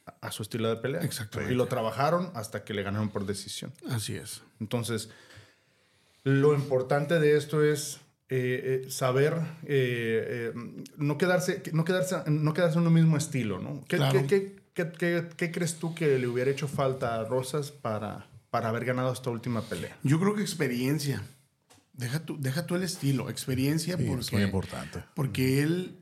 a, 0.06 0.28
a 0.28 0.32
su 0.32 0.44
estilo 0.44 0.68
de 0.70 0.76
pelea. 0.76 1.02
Exactamente. 1.02 1.54
Y 1.54 1.56
lo 1.58 1.68
trabajaron 1.68 2.32
hasta 2.36 2.64
que 2.66 2.74
le 2.74 2.84
ganaron 2.84 3.10
por 3.10 3.26
decisión. 3.26 3.72
Así 3.90 4.16
es. 4.16 4.42
Entonces, 4.60 5.10
lo 6.24 6.54
importante 6.54 7.20
de 7.20 7.38
esto 7.38 7.64
es 7.64 8.00
eh, 8.30 8.82
eh, 8.86 8.90
saber 8.90 9.34
eh, 9.64 10.52
eh, 10.56 10.84
no 10.98 11.18
quedarse, 11.18 11.62
no 11.74 11.86
quedarse, 11.86 12.18
no 12.30 12.54
quedarse 12.54 12.80
en 12.80 12.88
un 12.88 12.94
mismo 12.94 13.18
estilo, 13.18 13.60
¿no? 13.60 13.84
¿Qué, 13.88 13.98
Claro. 13.98 14.22
qué- 14.22 14.28
qué- 14.28 14.56
qué- 14.74 14.92
qué- 14.98 15.30
qué 15.38 15.52
crees 15.52 15.76
tú 15.76 15.94
que 15.94 16.18
le 16.20 16.28
hubiera 16.28 16.50
hecho 16.52 16.68
falta 16.68 17.16
a 17.20 17.24
Rosas 17.26 17.72
para, 17.72 18.28
para 18.50 18.70
haber 18.70 18.86
ganado 18.86 19.14
esta 19.14 19.30
última 19.30 19.62
pelea? 19.62 19.96
Yo 20.04 20.20
creo 20.20 20.34
que 20.36 20.42
experiencia. 20.42 21.22
Deja 21.94 22.20
tú, 22.26 22.38
deja 22.40 22.66
tú 22.66 22.76
el 22.76 22.84
estilo, 22.84 23.30
experiencia 23.30 23.96
Sí, 23.98 24.04
porque, 24.06 24.22
es 24.26 24.32
muy 24.34 24.42
importante. 24.42 25.04
porque 25.14 25.62
él, 25.62 25.96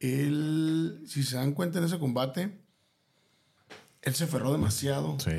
él, 0.00 1.02
si 1.06 1.22
se 1.22 1.36
dan 1.36 1.52
cuenta 1.52 1.78
en 1.78 1.84
ese 1.84 1.98
combate, 1.98 2.50
él 4.02 4.14
se 4.14 4.24
aferró 4.24 4.50
demasiado 4.52 5.18
Sí. 5.20 5.30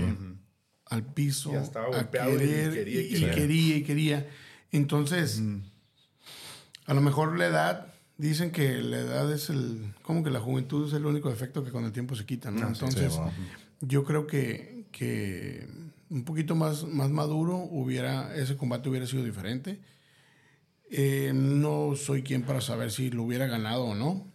al 0.86 1.04
piso, 1.04 1.52
Ya 1.52 1.62
estaba 1.64 1.88
a 1.88 1.90
golpeado 1.90 2.34
y 2.36 2.38
querer, 2.38 2.74
quería 2.74 3.02
y 3.02 3.10
quería. 3.10 3.28
y 3.28 3.36
quería 3.36 3.76
y 3.78 3.84
quería. 3.84 4.30
Entonces, 4.72 5.42
a 6.88 6.94
lo 6.94 7.02
mejor 7.02 7.38
la 7.38 7.46
edad, 7.46 7.94
dicen 8.18 8.52
que 8.52 8.82
la 8.82 9.00
edad 9.00 9.32
es 9.32 9.50
el, 9.50 9.94
como 10.02 10.24
que 10.24 10.32
la 10.32 10.40
juventud 10.40 10.88
es 10.88 10.94
el 10.94 11.06
único 11.06 11.30
defecto 11.30 11.64
que 11.64 11.72
con 11.72 11.84
el 11.84 11.92
tiempo 11.92 12.16
se 12.16 12.26
quita, 12.26 12.50
¿no? 12.50 12.66
Entonces, 12.66 13.14
sí, 13.14 13.20
bueno. 13.20 13.34
yo 13.82 14.04
creo 14.06 14.26
que, 14.26 14.86
que 14.92 15.68
un 16.10 16.24
poquito 16.24 16.56
más, 16.56 16.86
más 16.86 17.10
maduro 17.10 17.58
hubiera, 17.58 18.34
ese 18.36 18.56
combate 18.56 18.90
hubiera 18.90 19.06
sido 19.06 19.24
diferente. 19.24 19.80
Eh, 20.90 21.34
no 21.36 21.96
soy 21.98 22.24
quien 22.24 22.44
para 22.44 22.62
saber 22.62 22.92
si 22.92 23.12
lo 23.12 23.24
hubiera 23.24 23.48
ganado 23.48 23.84
o 23.84 23.96
no, 23.96 24.32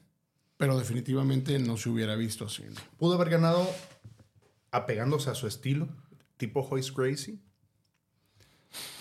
pero 0.58 0.78
definitivamente 0.78 1.58
no 1.58 1.78
se 1.78 1.88
hubiera 1.88 2.14
visto 2.16 2.44
así. 2.44 2.64
¿no? 2.68 2.80
Pudo 2.98 3.14
haber 3.14 3.30
ganado 3.30 3.66
apegándose 4.70 5.30
a 5.30 5.34
su 5.34 5.46
estilo, 5.46 5.88
tipo 6.36 6.60
Hoist 6.60 6.94
Gracie. 6.94 7.38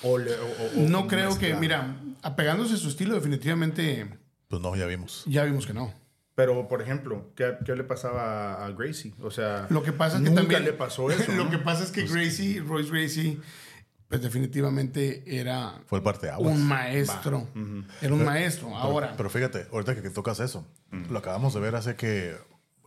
O 0.03 0.17
le- 0.17 0.33
o- 0.33 0.35
o- 0.77 0.89
No 0.89 1.07
creo 1.07 1.37
que, 1.37 1.53
mira, 1.55 1.95
apegándose 2.21 2.73
a 2.73 2.77
su 2.77 2.89
estilo, 2.89 3.15
definitivamente 3.15 4.07
Pues 4.47 4.61
no, 4.61 4.75
ya 4.75 4.85
vimos. 4.85 5.23
ya 5.27 5.43
vimos 5.43 5.65
que 5.67 5.73
no. 5.73 5.93
Pero, 6.35 6.67
por 6.67 6.81
ejemplo, 6.81 7.31
¿qué, 7.35 7.55
qué 7.65 7.75
le 7.75 7.83
pasaba 7.83 8.65
a 8.65 8.71
Gracie? 8.71 9.13
O 9.21 9.29
sea, 9.31 9.67
Lo 9.69 9.83
que 9.83 9.91
pasa 9.91 10.17
es 10.17 10.23
que 10.23 10.29
nunca 10.29 10.41
también. 10.41 10.63
le 10.65 10.73
pasó 10.73 11.11
eso. 11.11 11.31
lo 11.33 11.43
¿no? 11.45 11.49
que 11.51 11.57
pasa 11.59 11.83
es 11.83 11.91
que 11.91 12.03
Gracie, 12.05 12.61
Royce 12.61 12.89
Gracie, 12.89 13.37
pues 14.07 14.21
definitivamente 14.21 15.23
era 15.39 15.81
Fue 15.87 15.99
el 15.99 16.03
parte 16.03 16.27
de 16.27 16.33
aguas. 16.33 16.53
un 16.55 16.63
maestro. 16.67 17.47
Era 18.01 18.13
un 18.13 18.23
maestro. 18.25 18.75
Ahora, 18.75 19.13
Pero 19.17 19.29
fíjate, 19.29 19.67
ahorita 19.71 19.95
que, 19.95 20.01
que 20.01 20.09
tocas 20.09 20.39
eso, 20.39 20.65
lo 21.09 21.19
acabamos 21.19 21.53
de 21.53 21.59
ver 21.59 21.75
hace 21.75 21.95
que 21.95 22.35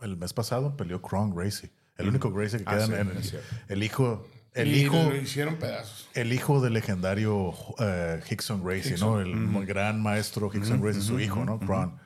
el 0.01 0.17
mes 0.17 0.33
pasado 0.33 0.75
peleó 0.75 1.01
Kron 1.01 1.33
Gracie. 1.35 1.71
El 1.97 2.09
único 2.09 2.31
Gracie 2.31 2.59
que 2.59 2.65
Ah, 2.67 2.71
queda 2.73 2.85
sí, 2.87 2.93
en, 2.93 3.23
cierto. 3.23 3.47
el 3.69 3.83
hijo, 3.83 4.27
el 4.55 4.75
y 4.75 4.81
hijo, 4.81 4.95
lo 4.95 5.15
hicieron 5.15 5.57
pedazos. 5.57 6.09
el 6.13 6.33
hijo 6.33 6.61
del 6.61 6.73
legendario 6.73 7.53
eh, 7.79 8.21
Hickson 8.29 8.63
Gracie, 8.63 8.97
¿no? 8.97 9.19
El 9.19 9.65
gran 9.65 10.01
maestro 10.01 10.49
Hickson 10.51 10.81
Gracie, 10.81 11.01
su 11.01 11.19
hijo, 11.19 11.45
¿no? 11.45 11.59
Kron. 11.59 11.99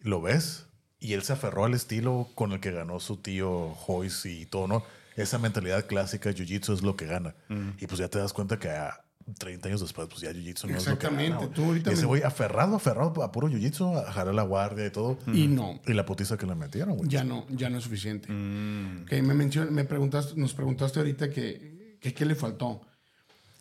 Lo 0.00 0.22
ves 0.22 0.66
y 1.00 1.12
él 1.12 1.22
se 1.22 1.34
aferró 1.34 1.64
al 1.64 1.74
estilo 1.74 2.28
con 2.34 2.52
el 2.52 2.60
que 2.60 2.70
ganó 2.70 3.00
su 3.00 3.18
tío 3.18 3.74
Joyce 3.74 4.30
y 4.30 4.46
todo, 4.46 4.66
¿no? 4.68 4.84
Esa 5.16 5.38
mentalidad 5.38 5.86
clásica 5.86 6.30
de 6.30 6.36
Jiu-Jitsu 6.36 6.74
es 6.74 6.82
lo 6.82 6.96
que 6.96 7.06
gana. 7.06 7.34
Y 7.78 7.86
pues 7.86 7.98
ya 7.98 8.08
te 8.08 8.18
das 8.18 8.32
cuenta 8.32 8.58
que 8.58 8.70
a 8.70 9.03
30 9.38 9.68
años 9.68 9.80
después, 9.80 10.06
pues 10.08 10.20
ya 10.20 10.30
Jiu-Jitsu 10.32 10.68
no 10.68 10.76
es 10.76 10.86
lo 10.86 10.98
que. 10.98 11.06
Exactamente. 11.06 11.46
Tú 11.48 11.64
ahorita 11.64 11.90
Y 11.90 11.92
ese 11.94 12.02
me- 12.02 12.08
güey 12.08 12.22
aferrado, 12.22 12.76
aferrado 12.76 13.22
a 13.22 13.32
puro 13.32 13.48
Jiu-Jitsu, 13.48 14.06
a 14.06 14.12
jalar 14.12 14.34
la 14.34 14.42
guardia 14.42 14.86
y 14.86 14.90
todo. 14.90 15.18
Y 15.32 15.46
no. 15.46 15.80
Y 15.86 15.94
la 15.94 16.04
putiza 16.04 16.36
que 16.36 16.44
le 16.46 16.54
metieron, 16.54 16.96
güey. 16.96 17.08
Ya 17.08 17.24
no, 17.24 17.46
ya 17.48 17.70
no 17.70 17.78
es 17.78 17.84
suficiente. 17.84 18.26
Ok, 18.28 19.12
me, 19.22 19.34
mencionó- 19.34 19.70
me 19.70 19.84
preguntaste, 19.84 20.34
nos 20.38 20.52
preguntaste 20.54 20.98
ahorita 20.98 21.30
que, 21.30 21.96
que 22.00 22.12
qué 22.12 22.24
le 22.26 22.34
faltó. 22.34 22.82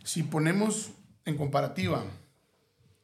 Si 0.04 0.24
ponemos 0.24 0.92
en 1.26 1.38
comparativa 1.38 2.04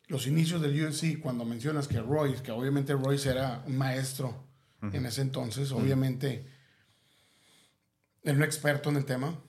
los 0.07 0.27
inicios 0.27 0.61
del 0.61 0.83
UFC, 0.85 1.19
cuando 1.21 1.45
mencionas 1.45 1.87
que 1.87 2.01
Royce, 2.01 2.41
que 2.43 2.51
obviamente 2.51 2.93
Royce 2.93 3.29
era 3.29 3.63
un 3.67 3.77
maestro 3.77 4.43
en 4.81 5.05
ese 5.05 5.21
entonces, 5.21 5.71
obviamente 5.71 6.45
era 8.23 8.35
un 8.35 8.43
experto 8.43 8.89
en 8.89 8.97
el 8.97 9.05
tema. 9.05 9.39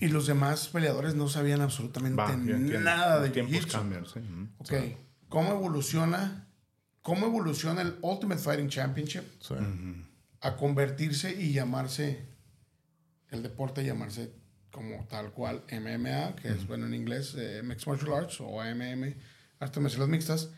Y 0.00 0.08
los 0.08 0.26
demás 0.26 0.68
peleadores 0.68 1.14
no 1.14 1.28
sabían 1.28 1.60
absolutamente 1.60 2.16
Va, 2.16 2.36
nada 2.36 3.20
de 3.20 3.30
tiempos 3.30 3.66
cambian, 3.66 4.06
sí. 4.06 4.20
Ok, 4.58 4.72
¿cómo 5.28 5.50
evoluciona, 5.52 6.46
cómo 7.02 7.26
evoluciona 7.26 7.82
el 7.82 7.96
Ultimate 8.02 8.40
Fighting 8.40 8.68
Championship 8.68 9.24
Sí. 9.40 9.54
a 10.40 10.56
convertirse 10.56 11.34
y 11.40 11.52
llamarse, 11.52 12.26
el 13.30 13.42
deporte 13.42 13.84
llamarse 13.84 14.32
como 14.70 15.04
tal 15.06 15.32
cual 15.32 15.64
MMA, 15.72 16.36
que 16.36 16.48
es 16.50 16.66
bueno 16.68 16.86
en 16.86 16.94
inglés, 16.94 17.34
eh, 17.36 17.62
Mixed 17.64 17.88
Martial 17.88 18.12
Arts 18.14 18.40
o 18.40 18.60
AMM, 18.60 19.14
artes 19.58 19.82
marciales 19.82 20.08
mixtas? 20.08 20.50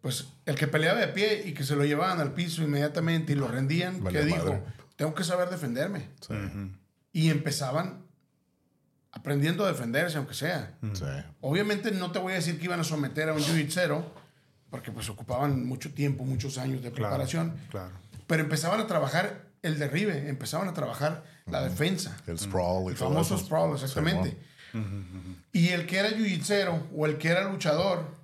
Pues 0.00 0.28
el 0.46 0.54
que 0.54 0.66
peleaba 0.66 0.98
de 1.00 1.08
pie 1.08 1.42
y 1.46 1.52
que 1.52 1.62
se 1.64 1.76
lo 1.76 1.84
llevaban 1.84 2.20
al 2.20 2.32
piso 2.32 2.62
inmediatamente 2.62 3.32
y 3.32 3.36
lo 3.36 3.48
rendían, 3.48 4.02
Vale 4.02 4.18
que 4.20 4.24
dijo, 4.24 4.44
madre. 4.46 4.62
tengo 4.96 5.14
que 5.14 5.24
saber 5.24 5.50
defenderme. 5.50 6.08
Sí. 6.26 6.32
Y 7.12 7.30
empezaban 7.30 8.04
aprendiendo 9.12 9.64
a 9.64 9.68
defenderse, 9.68 10.16
aunque 10.18 10.34
sea. 10.34 10.76
Sí. 10.92 11.04
Obviamente 11.40 11.90
no 11.90 12.12
te 12.12 12.18
voy 12.20 12.32
a 12.32 12.36
decir 12.36 12.58
que 12.58 12.66
iban 12.66 12.78
a 12.80 12.84
someter 12.84 13.28
a 13.28 13.32
un 13.34 13.40
jiu-jitsu, 13.40 14.04
porque 14.70 14.92
pues 14.92 15.08
ocupaban 15.08 15.66
mucho 15.66 15.92
tiempo, 15.92 16.24
muchos 16.24 16.58
años 16.58 16.82
de 16.82 16.90
Claro, 16.92 17.08
preparación, 17.08 17.54
Claro. 17.70 17.90
pero 18.28 18.42
empezaban 18.44 18.80
a 18.80 18.86
trabajar 18.86 19.46
el 19.62 19.78
derribe, 19.78 20.28
empezaban 20.28 20.68
a 20.68 20.74
trabajar 20.74 21.24
la 21.46 21.62
defensa. 21.62 22.16
El 22.28 22.38
sprawl 22.38 22.84
y 22.84 22.88
El 22.92 22.94
todo 22.94 23.08
famoso 23.10 23.36
sprawl, 23.36 23.72
exactamente. 23.74 24.38
Y 25.52 25.68
el 25.70 25.86
que 25.86 25.98
era 25.98 26.10
jiu-jitsu 26.10 26.82
o 26.96 27.06
el 27.06 27.18
que 27.18 27.28
era 27.28 27.50
luchador, 27.50 28.19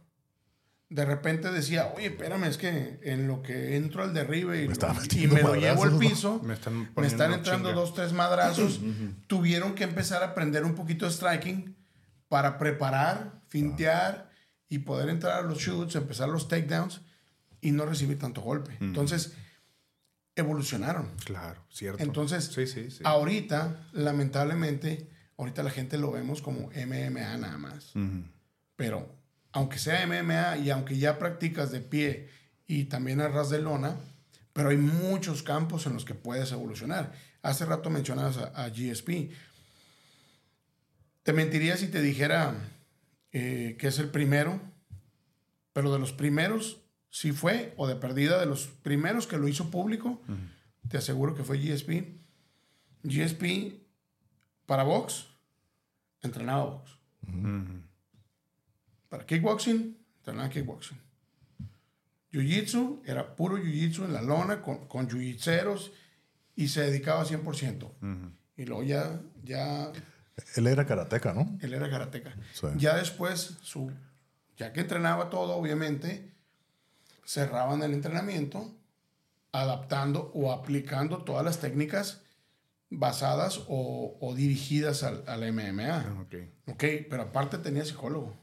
de 0.88 1.04
repente 1.04 1.50
decía, 1.50 1.92
oye, 1.96 2.06
espérame, 2.06 2.44
es 2.44 2.58
que 2.58 3.00
en 3.02 3.26
lo 3.26 3.42
que 3.42 3.76
entro 3.76 4.04
al 4.04 4.14
derribe 4.14 4.62
y, 4.62 4.66
Me 4.66 4.72
estaba 4.72 5.00
y 5.10 5.26
me 5.26 5.42
lo 5.42 5.54
llevo 5.56 5.84
al 5.84 5.98
piso, 5.98 6.40
Me 6.44 6.54
están 6.54 6.78
me 6.78 6.86
poniendo 6.86 7.24
están 7.24 7.32
entrando 7.32 7.70
chinga. 7.70 7.80
dos, 7.80 7.94
tres 7.94 8.12
madrazos. 8.12 8.80
Tuvieron 9.26 9.74
que 9.74 9.84
empezar 9.84 10.22
a 10.22 10.26
aprender 10.26 10.64
un 10.64 10.74
poquito 10.74 11.06
de 11.06 11.12
striking 11.12 11.76
para 12.28 12.58
preparar, 12.58 13.42
fintear 13.48 14.30
y 14.68 14.78
poder 14.78 15.08
entrar 15.08 15.38
a 15.38 15.42
los 15.42 15.58
shoots, 15.58 15.96
empezar 15.96 16.28
los 16.28 16.48
takedowns 16.48 17.00
y 17.60 17.72
no 17.72 17.84
recibir 17.86 18.18
tanto 18.18 18.40
golpe. 18.42 18.76
Entonces, 18.80 19.32
evolucionaron. 20.36 21.10
Claro, 21.24 21.64
cierto. 21.70 22.02
Entonces, 22.02 22.44
sí, 22.44 22.66
sí, 22.66 22.90
sí. 22.90 23.00
ahorita, 23.04 23.88
lamentablemente, 23.92 25.10
ahorita 25.36 25.62
la 25.62 25.70
gente 25.70 25.98
lo 25.98 26.12
vemos 26.12 26.42
como 26.42 26.68
MMA 26.70 27.38
nada 27.38 27.58
más. 27.58 27.92
Pero, 28.76 29.15
aunque 29.56 29.78
sea 29.78 30.06
MMA 30.06 30.58
y 30.58 30.68
aunque 30.68 30.98
ya 30.98 31.18
practicas 31.18 31.70
de 31.70 31.80
pie 31.80 32.28
y 32.66 32.84
también 32.84 33.22
a 33.22 33.28
ras 33.28 33.48
de 33.48 33.58
lona, 33.58 33.96
pero 34.52 34.68
hay 34.68 34.76
muchos 34.76 35.42
campos 35.42 35.86
en 35.86 35.94
los 35.94 36.04
que 36.04 36.12
puedes 36.12 36.52
evolucionar. 36.52 37.14
Hace 37.40 37.64
rato 37.64 37.88
mencionabas 37.88 38.36
a, 38.36 38.64
a 38.64 38.68
GSP. 38.68 39.30
Te 41.22 41.32
mentiría 41.32 41.78
si 41.78 41.88
te 41.88 42.02
dijera 42.02 42.54
eh, 43.32 43.78
que 43.78 43.88
es 43.88 43.98
el 43.98 44.10
primero, 44.10 44.60
pero 45.72 45.90
de 45.90 46.00
los 46.00 46.12
primeros 46.12 46.82
sí 47.08 47.32
fue, 47.32 47.72
o 47.78 47.86
de 47.86 47.96
perdida 47.96 48.38
de 48.38 48.44
los 48.44 48.66
primeros 48.66 49.26
que 49.26 49.38
lo 49.38 49.48
hizo 49.48 49.70
público, 49.70 50.20
te 50.90 50.98
aseguro 50.98 51.34
que 51.34 51.44
fue 51.44 51.56
GSP. 51.56 52.14
GSP 53.04 53.72
para 54.66 54.82
box, 54.82 55.28
entrenaba 56.20 56.64
box. 56.64 56.90
Para 59.08 59.24
kickboxing, 59.24 59.96
entrenaba 60.18 60.48
kickboxing. 60.48 60.98
Jiu-jitsu, 62.32 63.02
era 63.06 63.34
puro 63.36 63.56
jiu-jitsu 63.56 64.04
en 64.04 64.12
la 64.12 64.20
lona 64.22 64.60
con, 64.60 64.86
con 64.88 65.08
jiu-jitseros 65.08 65.92
y 66.54 66.68
se 66.68 66.82
dedicaba 66.82 67.24
100%. 67.24 67.90
Y 68.56 68.64
luego 68.64 68.82
ya, 68.82 69.20
ya 69.44 69.92
Él 70.56 70.66
era 70.66 70.84
karateca, 70.86 71.32
¿no? 71.32 71.58
él 71.60 71.72
era 71.74 71.88
karateca. 71.90 72.34
Sí. 72.52 72.66
Ya 72.76 72.96
después, 72.96 73.58
su, 73.62 73.92
ya 74.56 74.72
que 74.72 74.80
entrenaba 74.80 75.30
todo, 75.30 75.54
obviamente, 75.54 76.32
cerraban 77.24 77.82
el 77.82 77.92
entrenamiento 77.94 78.74
adaptando 79.52 80.30
o 80.34 80.52
aplicando 80.52 81.24
todas 81.24 81.44
las 81.44 81.60
técnicas 81.60 82.22
basadas 82.90 83.62
o, 83.68 84.16
o 84.20 84.34
dirigidas 84.34 85.02
al, 85.02 85.24
al 85.26 85.52
MMA. 85.52 86.00
Ah, 86.00 86.22
ok. 86.22 86.34
Ok, 86.72 86.84
pero 87.08 87.22
aparte 87.22 87.58
tenía 87.58 87.84
psicólogo. 87.84 88.36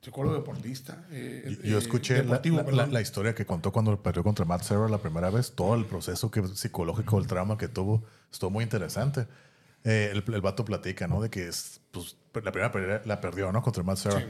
Psicólogo 0.00 0.36
deportista. 0.36 1.04
eh, 1.10 1.58
Yo 1.64 1.76
eh, 1.76 1.80
escuché 1.80 2.14
la, 2.18 2.22
deportivo, 2.22 2.62
la- 2.62 2.72
la- 2.72 2.86
la 2.86 3.00
historia 3.00 3.34
que 3.34 3.44
contó 3.44 3.72
cuando 3.72 4.00
perdió 4.00 4.22
contra 4.22 4.44
Matt 4.44 4.62
Serra 4.62 4.88
la 4.88 4.98
primera 4.98 5.28
vez. 5.30 5.52
Todo 5.54 5.74
el 5.74 5.84
proceso 5.86 6.30
que, 6.30 6.46
psicológico, 6.46 7.18
el 7.18 7.26
trauma 7.26 7.58
que 7.58 7.66
tuvo, 7.68 8.04
estuvo 8.30 8.50
muy 8.50 8.62
interesante. 8.62 9.26
Eh, 9.84 10.10
el, 10.12 10.34
el 10.34 10.40
vato 10.40 10.64
platica, 10.64 11.08
¿no? 11.08 11.20
De 11.20 11.30
que 11.30 11.48
es, 11.48 11.80
pues, 11.90 12.16
la 12.32 12.52
primera 12.52 12.70
pelea 12.70 13.02
la 13.06 13.20
perdió, 13.20 13.50
¿no? 13.50 13.60
Contra 13.62 13.82
Matt 13.82 13.98
Serra. 13.98 14.20
Sí. 14.20 14.26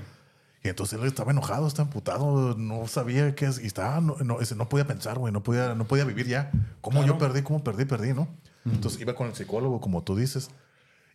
Y 0.64 0.68
entonces 0.68 0.98
él 0.98 1.06
estaba 1.06 1.30
enojado, 1.32 1.68
estaba 1.68 1.86
emputado, 1.86 2.56
no 2.56 2.86
sabía 2.88 3.34
qué 3.34 3.44
es. 3.46 3.62
Y 3.62 3.66
estaba, 3.66 4.00
no, 4.00 4.16
no, 4.24 4.38
no 4.40 4.68
podía 4.70 4.86
pensar, 4.86 5.18
güey, 5.18 5.32
no 5.32 5.42
podía, 5.42 5.74
no 5.74 5.86
podía 5.86 6.04
vivir 6.04 6.26
ya. 6.26 6.50
¿Cómo 6.80 7.00
Claro. 7.00 7.12
yo 7.14 7.18
perdí? 7.18 7.42
¿Cómo 7.42 7.62
perdí? 7.62 7.84
Perdí, 7.84 8.14
¿no? 8.14 8.26
Entonces 8.64 9.00
iba 9.00 9.14
con 9.14 9.28
el 9.28 9.34
psicólogo, 9.34 9.80
como 9.80 10.02
tú 10.02 10.16
dices. 10.16 10.50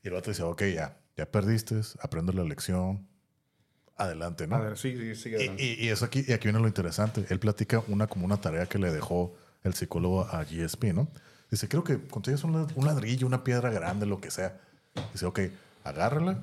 Y 0.04 0.08
el 0.10 0.14
vato 0.14 0.30
decía, 0.30 0.46
ok, 0.46 0.62
ya, 0.76 0.98
ya 1.18 1.26
perdiste, 1.30 1.82
aprende 2.02 2.34
la 2.34 2.44
lección. 2.44 3.08
Adelante, 3.96 4.48
¿no? 4.48 4.60
Ver, 4.60 4.78
sí, 4.78 4.96
sí, 4.98 5.16
sigue 5.16 5.36
Y, 5.38 5.40
adelante. 5.42 5.64
y- 5.64 5.86
y 5.86 5.90
eso 5.90 6.06
aquí, 6.06 6.26
y 6.28 6.34
aquí 6.34 6.46
viene 6.48 6.60
lo 6.60 6.68
interesante. 6.68 7.26
Él 7.30 7.40
platica 7.40 7.84
una 7.88 8.08
como 8.08 8.26
una 8.26 8.38
tarea 8.38 8.66
que 8.66 8.80
le 8.80 8.92
dejó 8.92 9.36
el 9.64 9.74
psicólogo 9.76 10.22
a 10.26 10.44
GSP, 10.44 10.94
¿no? 10.94 11.08
Dice, 11.52 11.68
creo 11.68 11.84
que 11.84 12.00
consigues 12.08 12.44
un, 12.44 12.68
un 12.76 12.86
ladrillo, 12.86 13.28
una 13.28 13.44
piedra 13.44 13.70
grande, 13.70 14.06
lo 14.08 14.20
que 14.20 14.32
sea. 14.32 14.60
Dice, 15.14 15.26
ok, 15.28 15.40
agárrala 15.84 16.42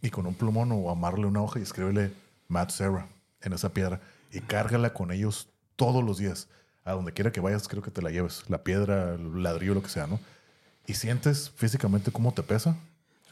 y 0.00 0.10
con 0.10 0.26
un 0.26 0.34
plumón 0.34 0.72
o 0.72 0.90
amarle 0.90 1.26
una 1.26 1.42
hoja 1.42 1.58
y 1.58 1.62
escríbele 1.62 2.12
Matt 2.48 2.70
Serra 2.70 3.08
en 3.42 3.52
esa 3.52 3.70
piedra 3.74 4.00
y 4.32 4.40
cárgala 4.40 4.94
con 4.94 5.12
ellos 5.12 5.48
todos 5.76 6.02
los 6.02 6.18
días. 6.18 6.48
A 6.84 6.92
donde 6.92 7.12
quiera 7.12 7.32
que 7.32 7.40
vayas, 7.40 7.68
creo 7.68 7.82
que 7.82 7.90
te 7.90 8.00
la 8.00 8.10
lleves. 8.10 8.44
La 8.48 8.62
piedra, 8.62 9.14
el 9.14 9.42
ladrillo, 9.42 9.74
lo 9.74 9.82
que 9.82 9.88
sea, 9.88 10.06
¿no? 10.06 10.18
Y 10.86 10.94
sientes 10.94 11.50
físicamente 11.50 12.10
cómo 12.12 12.32
te 12.32 12.42
pesa. 12.42 12.76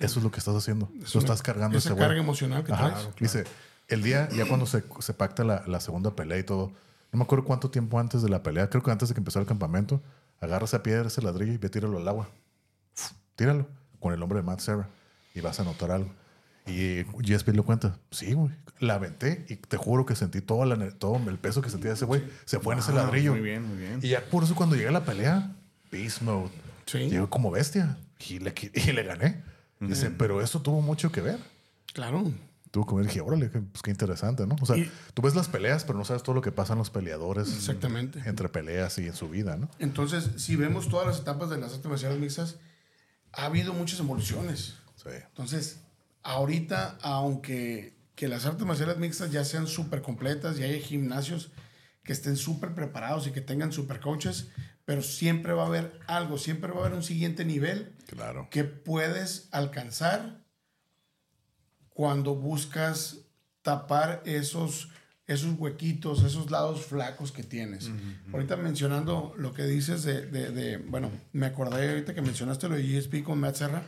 Eso 0.00 0.18
es 0.18 0.24
lo 0.24 0.30
que 0.30 0.38
estás 0.38 0.54
haciendo. 0.56 0.90
Tú 1.10 1.18
estás 1.18 1.40
cargando 1.42 1.78
Esa 1.78 1.88
ese 1.90 1.94
güey. 1.94 2.06
carga 2.08 2.20
emocional 2.20 2.64
que 2.64 2.72
Ajá. 2.72 2.90
traes. 2.94 3.08
Dice, 3.20 3.44
el 3.88 4.02
día, 4.02 4.28
ya 4.30 4.46
cuando 4.46 4.66
se, 4.66 4.82
se 5.00 5.14
pacta 5.14 5.44
la, 5.44 5.62
la 5.66 5.80
segunda 5.80 6.14
pelea 6.16 6.38
y 6.38 6.42
todo, 6.42 6.72
no 7.12 7.18
me 7.18 7.22
acuerdo 7.24 7.44
cuánto 7.44 7.70
tiempo 7.70 7.98
antes 8.00 8.22
de 8.22 8.28
la 8.28 8.42
pelea, 8.42 8.68
creo 8.68 8.82
que 8.82 8.90
antes 8.90 9.08
de 9.08 9.14
que 9.14 9.20
empezara 9.20 9.42
el 9.42 9.48
campamento, 9.48 10.02
agarra 10.40 10.64
esa 10.64 10.82
piedra, 10.82 11.06
ese 11.06 11.22
ladrillo 11.22 11.52
y 11.52 11.58
ve, 11.58 11.68
tíralo 11.68 11.98
al 11.98 12.08
agua. 12.08 12.28
Tíralo 13.36 13.66
con 14.00 14.12
el 14.12 14.20
nombre 14.20 14.38
de 14.38 14.42
Matt 14.44 14.60
Serra 14.60 14.88
y 15.34 15.40
vas 15.40 15.58
a 15.60 15.64
notar 15.64 15.90
algo. 15.90 16.10
Y 16.66 17.02
GSP 17.04 17.48
lo 17.48 17.64
cuenta, 17.64 17.98
sí, 18.10 18.32
güey, 18.32 18.50
la 18.80 18.94
aventé 18.94 19.44
y 19.48 19.56
te 19.56 19.76
juro 19.76 20.06
que 20.06 20.16
sentí 20.16 20.40
todo, 20.40 20.64
la, 20.64 20.90
todo 20.92 21.16
el 21.28 21.38
peso 21.38 21.60
que 21.60 21.68
sentía 21.70 21.92
ese 21.92 22.04
güey, 22.06 22.24
se 22.46 22.58
fue 22.58 22.72
en 22.74 22.80
ese 22.80 22.92
Ah, 22.92 22.96
ladrillo. 22.96 23.32
Muy 23.32 23.42
bien, 23.42 23.66
muy 23.68 23.76
bien. 23.76 24.00
Y 24.02 24.08
ya 24.08 24.24
por 24.24 24.44
eso 24.44 24.54
cuando 24.54 24.74
llegué 24.74 24.88
a 24.88 24.92
la 24.92 25.04
pelea, 25.04 25.54
Beast 25.92 26.22
Mode, 26.22 26.50
Sí. 26.86 26.98
llegó 27.10 27.28
como 27.30 27.50
bestia 27.50 27.96
y 28.28 28.38
le, 28.38 28.54
qui- 28.54 28.70
y 28.74 28.92
le 28.92 29.02
gané. 29.02 29.42
Dice, 29.88 30.10
pero 30.10 30.40
eso 30.40 30.60
tuvo 30.62 30.80
mucho 30.80 31.10
que 31.12 31.20
ver. 31.20 31.38
Claro. 31.92 32.32
Tuvo 32.70 32.86
que 32.86 32.94
ver, 32.96 33.06
dije, 33.06 33.20
órale, 33.20 33.48
pues 33.48 33.82
qué 33.84 33.90
interesante, 33.92 34.46
¿no? 34.46 34.56
O 34.60 34.66
sea, 34.66 34.76
Y- 34.76 34.90
tú 35.14 35.22
ves 35.22 35.34
las 35.36 35.48
peleas, 35.48 35.84
pero 35.84 35.96
no 35.96 36.04
sabes 36.04 36.24
todo 36.24 36.34
lo 36.34 36.40
que 36.42 36.50
pasa 36.50 36.72
en 36.72 36.80
los 36.80 36.90
peleadores. 36.90 37.48
Exactamente. 37.54 38.20
Entre 38.26 38.48
peleas 38.48 38.98
y 38.98 39.06
en 39.06 39.14
su 39.14 39.28
vida, 39.28 39.56
¿no? 39.56 39.68
Entonces, 39.78 40.28
si 40.38 40.56
vemos 40.56 40.88
todas 40.88 41.06
las 41.06 41.20
etapas 41.20 41.50
de 41.50 41.58
las 41.58 41.72
artes 41.74 41.86
marciales 41.86 42.18
mixtas, 42.18 42.56
ha 43.32 43.46
habido 43.46 43.72
muchas 43.74 44.00
evoluciones. 44.00 44.74
Sí. 44.96 45.10
Entonces, 45.12 45.78
ahorita, 46.24 46.98
aunque 47.02 47.94
que 48.16 48.28
las 48.28 48.46
artes 48.46 48.64
marciales 48.66 48.96
mixtas 48.98 49.30
ya 49.32 49.44
sean 49.44 49.66
súper 49.66 50.02
completas 50.02 50.58
y 50.58 50.62
haya 50.64 50.78
gimnasios 50.78 51.50
que 52.04 52.12
estén 52.12 52.36
súper 52.36 52.74
preparados 52.74 53.26
y 53.26 53.32
que 53.32 53.40
tengan 53.40 53.72
súper 53.72 54.00
coaches, 54.00 54.48
pero 54.84 55.02
siempre 55.02 55.52
va 55.52 55.64
a 55.64 55.66
haber 55.66 55.98
algo, 56.06 56.36
siempre 56.38 56.70
va 56.70 56.78
a 56.78 56.80
haber 56.86 56.94
un 56.96 57.02
siguiente 57.02 57.44
nivel 57.44 57.94
Claro. 58.06 58.48
que 58.50 58.64
puedes 58.64 59.48
alcanzar 59.50 60.42
cuando 61.90 62.34
buscas 62.34 63.18
tapar 63.62 64.22
esos, 64.26 64.88
esos 65.26 65.58
huequitos, 65.58 66.22
esos 66.22 66.50
lados 66.50 66.84
flacos 66.84 67.32
que 67.32 67.42
tienes. 67.42 67.90
Ahorita 68.32 68.56
mencionando 68.56 69.32
lo 69.38 69.54
que 69.54 69.64
dices 69.64 70.02
de, 70.02 70.26
de- 70.26 70.50
de- 70.50 70.76
bueno, 70.78 71.10
me 71.32 71.46
acordé 71.46 71.88
ahorita 71.90 72.14
que 72.14 72.20
mencionaste 72.22 72.68
lo 72.68 72.74
de 72.76 72.82
GSP 72.82 73.22
con 73.22 73.38
Matt 73.40 73.56
Serra. 73.56 73.82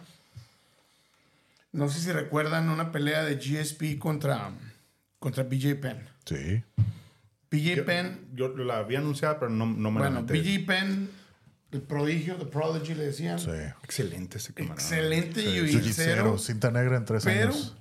No 1.72 1.88
sé 1.90 2.00
si 2.00 2.10
recuerdan 2.12 2.70
una 2.70 2.90
pelea 2.90 3.22
de 3.22 3.36
GSP 3.36 3.98
contra, 3.98 4.50
contra 5.18 5.42
BJ 5.44 5.74
Penn. 5.74 6.08
Sí. 6.24 6.62
BJ 7.50 7.82
Penn, 7.84 8.28
Yo 8.34 8.48
la 8.56 8.78
había 8.78 8.98
anunciado, 8.98 9.38
pero 9.38 9.50
no, 9.50 9.66
no 9.66 9.90
me 9.90 10.00
la 10.00 10.10
bueno. 10.10 10.26
BJ 10.26 10.66
Penn, 10.66 11.10
el 11.72 11.82
prodigio, 11.82 12.36
the 12.36 12.46
prodigy 12.46 12.94
le 12.94 13.04
decían. 13.04 13.38
Sí. 13.38 13.50
Excelente 13.82 14.38
ese 14.38 14.52
camarada. 14.54 14.80
Excelente 14.80 15.40
Sí. 15.42 15.48
Jiu-jitsu, 15.48 16.38
cinta 16.38 16.70
negra 16.70 16.96
en 16.96 17.04
tres 17.04 17.24
pero 17.24 17.50
años. 17.50 17.76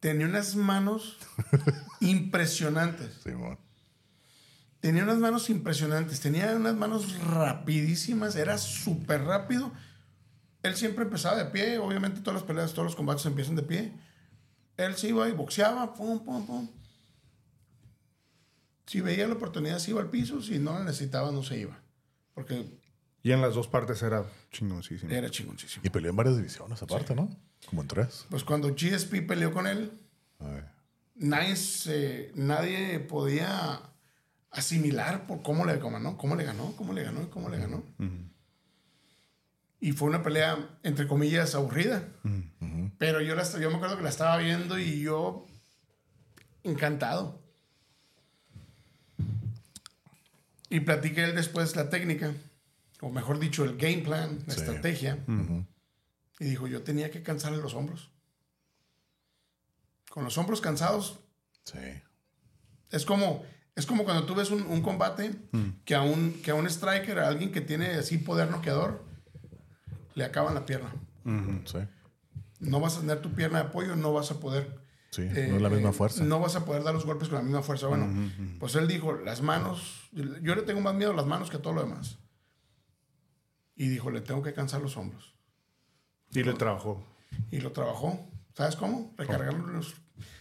tenía 0.00 0.26
unas 0.26 0.54
manos 0.56 1.18
impresionantes. 2.00 3.14
Simón. 3.22 3.58
Tenía 4.80 5.04
unas 5.04 5.18
manos 5.18 5.48
impresionantes. 5.48 6.20
Tenía 6.20 6.54
unas 6.56 6.74
manos 6.74 7.16
rapidísimas. 7.20 8.34
Era 8.34 8.58
súper 8.58 9.22
rápido. 9.22 9.72
Él 10.64 10.74
siempre 10.76 11.04
empezaba 11.04 11.36
de 11.36 11.44
pie. 11.46 11.78
Obviamente 11.78 12.20
todas 12.20 12.34
las 12.40 12.42
peleas, 12.42 12.72
todos 12.72 12.86
los 12.86 12.96
combates 12.96 13.24
empiezan 13.26 13.54
de 13.54 13.62
pie. 13.62 13.92
Él 14.76 14.96
se 14.96 15.08
iba 15.08 15.28
y 15.28 15.32
boxeaba. 15.32 15.94
Pum, 15.94 16.24
pum, 16.24 16.44
pum. 16.46 16.68
Si 18.92 19.00
veía 19.00 19.26
la 19.26 19.32
oportunidad, 19.32 19.78
se 19.78 19.92
iba 19.92 20.02
al 20.02 20.10
piso. 20.10 20.42
Si 20.42 20.58
no 20.58 20.74
la 20.74 20.84
necesitaba, 20.84 21.32
no 21.32 21.42
se 21.42 21.58
iba. 21.58 21.80
Porque 22.34 22.66
Y 23.22 23.32
en 23.32 23.40
las 23.40 23.54
dos 23.54 23.66
partes 23.66 24.02
era 24.02 24.22
chingoncísimo. 24.50 25.10
era 25.10 25.30
chingoncísimo. 25.30 25.82
Y 25.82 25.88
peleó 25.88 26.10
en 26.10 26.16
varias 26.16 26.36
divisiones 26.36 26.82
aparte, 26.82 27.14
¿no? 27.14 27.34
Como 27.70 27.80
en 27.80 27.88
tres. 27.88 28.26
Pues 28.28 28.44
cuando 28.44 28.68
GSP 28.68 29.22
peleó 29.26 29.50
con 29.50 29.66
él, 29.66 29.90
Ay. 30.40 30.60
nadie, 31.14 31.56
se- 31.56 32.32
nadie 32.34 33.00
podía 33.00 33.80
asimilar 34.50 35.26
por 35.26 35.40
cómo 35.42 35.64
le 35.64 35.78
ganó, 35.78 36.18
cómo 36.18 36.36
le 36.36 36.44
ganó, 36.44 36.74
cómo 36.76 36.92
le 36.92 37.02
ganó, 37.02 37.30
cómo 37.30 37.48
le 37.48 37.56
ganó. 37.58 37.82
Y 39.80 39.92
fue 39.92 40.08
una 40.08 40.22
pelea, 40.22 40.78
entre 40.82 41.08
comillas, 41.08 41.54
aburrida. 41.54 42.06
Pero 42.98 43.22
yo, 43.22 43.34
la, 43.34 43.44
yo 43.58 43.70
me 43.70 43.76
acuerdo 43.76 43.96
que 43.96 44.02
la 44.02 44.10
estaba 44.10 44.36
viendo 44.36 44.78
y 44.78 45.00
yo 45.00 45.46
encantado. 46.62 47.41
Y 50.72 50.80
platiqué 50.80 51.24
él 51.24 51.34
después 51.34 51.76
la 51.76 51.90
técnica, 51.90 52.32
o 53.00 53.10
mejor 53.10 53.38
dicho, 53.38 53.64
el 53.64 53.76
game 53.76 53.98
plan, 53.98 54.38
la 54.46 54.54
Sí. 54.54 54.60
estrategia. 54.60 55.18
Y 56.40 56.44
dijo, 56.44 56.66
yo 56.66 56.82
tenía 56.82 57.10
que 57.10 57.22
cansarle 57.22 57.58
los 57.58 57.74
hombros. 57.74 58.10
Con 60.10 60.24
los 60.24 60.36
hombros 60.38 60.60
cansados, 60.60 61.18
Sí. 61.64 61.78
es 62.90 63.04
como, 63.06 63.44
es 63.76 63.86
como 63.86 64.04
cuando 64.04 64.24
tú 64.26 64.34
ves 64.34 64.50
un, 64.50 64.62
un 64.62 64.82
combate 64.82 65.30
que, 65.84 65.94
a 65.94 66.02
un, 66.02 66.32
que 66.42 66.50
a 66.50 66.54
un 66.54 66.66
striker, 66.66 67.18
a 67.18 67.28
alguien 67.28 67.52
que 67.52 67.60
tiene 67.60 67.86
así 67.90 68.18
poder 68.18 68.50
noqueador, 68.50 69.04
le 70.14 70.24
acaban 70.24 70.54
la 70.54 70.66
pierna. 70.66 70.92
Sí. 71.66 71.78
No 72.60 72.80
vas 72.80 72.96
a 72.96 73.00
tener 73.00 73.20
tu 73.20 73.32
pierna 73.34 73.60
de 73.62 73.68
apoyo, 73.68 73.94
no 73.96 74.12
vas 74.12 74.30
a 74.30 74.40
poder. 74.40 74.80
Sí, 75.12 75.22
eh, 75.22 75.48
no 75.50 75.56
es 75.56 75.62
la 75.62 75.68
misma 75.68 75.90
eh, 75.90 75.92
fuerza. 75.92 76.24
No 76.24 76.40
vas 76.40 76.56
a 76.56 76.64
poder 76.64 76.82
dar 76.82 76.94
los 76.94 77.04
golpes 77.04 77.28
con 77.28 77.36
la 77.36 77.44
misma 77.44 77.60
fuerza. 77.60 77.86
Bueno, 77.86 78.30
pues 78.58 78.74
él 78.76 78.88
dijo, 78.88 79.12
las 79.12 79.42
manos, 79.42 80.08
yo 80.10 80.54
le 80.54 80.62
tengo 80.62 80.80
más 80.80 80.94
miedo 80.94 81.10
a 81.10 81.14
las 81.14 81.26
manos 81.26 81.50
que 81.50 81.58
a 81.58 81.62
todo 81.62 81.74
lo 81.74 81.82
demás. 81.82 82.18
Y 83.76 83.88
dijo, 83.88 84.10
le 84.10 84.22
tengo 84.22 84.42
que 84.42 84.54
cansar 84.54 84.80
los 84.80 84.96
hombros. 84.96 85.34
Y 86.32 86.42
le 86.42 86.54
trabajó. 86.54 87.04
Y 87.50 87.60
lo 87.60 87.72
trabajó. 87.72 88.26
¿Sabes 88.54 88.74
cómo? 88.74 89.12
Recargando 89.18 89.66
los... 89.66 89.94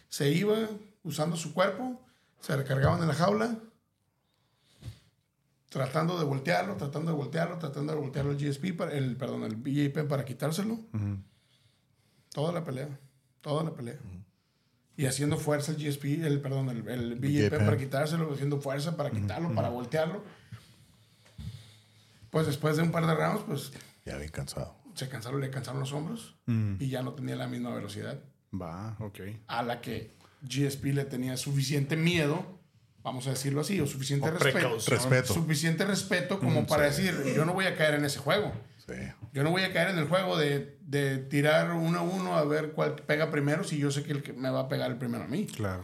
Se 0.07 0.29
iba 0.31 0.55
usando 1.03 1.35
su 1.35 1.53
cuerpo, 1.53 1.99
se 2.39 2.55
recargaban 2.55 3.01
en 3.01 3.09
la 3.09 3.13
jaula, 3.13 3.57
tratando 5.67 6.17
de 6.17 6.23
voltearlo, 6.23 6.77
tratando 6.77 7.11
de 7.11 7.17
voltearlo, 7.17 7.57
tratando 7.57 7.93
de 7.93 7.99
voltearlo 7.99 8.31
el 8.31 8.37
GSP, 8.37 8.73
para, 8.77 8.93
el, 8.93 9.17
perdón, 9.17 9.43
el 9.43 9.57
BJP 9.57 10.07
para 10.07 10.23
quitárselo. 10.23 10.79
Toda 12.29 12.53
la 12.53 12.63
pelea, 12.63 12.87
toda 13.41 13.65
la 13.65 13.73
pelea. 13.73 13.99
Y 14.97 15.05
haciendo 15.05 15.37
fuerza 15.37 15.71
el 15.71 15.77
GSP, 15.77 16.23
el, 16.25 16.41
perdón, 16.41 16.69
el, 16.69 16.87
el 16.87 17.15
BJP 17.15 17.57
para 17.65 17.77
quitárselo, 17.77 18.33
haciendo 18.33 18.59
fuerza 18.61 18.95
para 18.97 19.09
quitarlo, 19.09 19.53
para 19.55 19.69
voltearlo. 19.69 20.23
Pues 22.29 22.47
después 22.47 22.77
de 22.77 22.83
un 22.83 22.91
par 22.91 23.05
de 23.07 23.13
rounds, 23.15 23.43
pues 23.47 23.71
Ya 24.05 24.17
bien 24.17 24.29
cansado. 24.29 24.75
se 24.95 25.09
cansaron, 25.09 25.41
le 25.41 25.49
cansaron 25.49 25.79
los 25.79 25.91
hombros 25.93 26.35
y 26.79 26.89
ya 26.89 27.01
no 27.03 27.13
tenía 27.13 27.35
la 27.35 27.47
misma 27.47 27.73
velocidad 27.73 28.19
Va, 28.53 28.95
ok. 28.99 29.19
a 29.47 29.63
la 29.63 29.81
que 29.81 30.13
GSP 30.43 30.85
le 30.93 31.05
tenía 31.05 31.37
suficiente 31.37 31.95
miedo, 31.95 32.59
vamos 33.03 33.27
a 33.27 33.31
decirlo 33.31 33.61
así, 33.61 33.79
o 33.79 33.87
suficiente 33.87 34.27
O 34.27 34.31
respeto. 34.31 34.75
Respeto. 34.87 35.33
suficiente 35.33 35.85
respeto 35.85 36.39
como 36.39 36.65
para 36.67 36.83
decir, 36.85 37.15
yo 37.35 37.45
no 37.45 37.53
voy 37.53 37.65
a 37.65 37.75
caer 37.75 37.95
en 37.95 38.05
ese 38.05 38.19
juego. 38.19 38.51
Yo 39.33 39.43
no 39.43 39.51
voy 39.51 39.63
a 39.63 39.71
caer 39.73 39.89
en 39.89 39.97
el 39.99 40.07
juego 40.07 40.37
de, 40.37 40.77
de 40.81 41.17
tirar 41.17 41.71
uno 41.73 41.99
a 41.99 42.01
uno 42.01 42.35
a 42.35 42.43
ver 42.45 42.71
cuál 42.71 42.95
pega 42.95 43.31
primero 43.31 43.63
si 43.63 43.77
yo 43.77 43.91
sé 43.91 44.03
que 44.03 44.11
el 44.11 44.23
que 44.23 44.33
me 44.33 44.49
va 44.49 44.61
a 44.61 44.67
pegar 44.69 44.91
el 44.91 44.97
primero 44.97 45.23
a 45.23 45.27
mí. 45.27 45.45
Claro. 45.47 45.83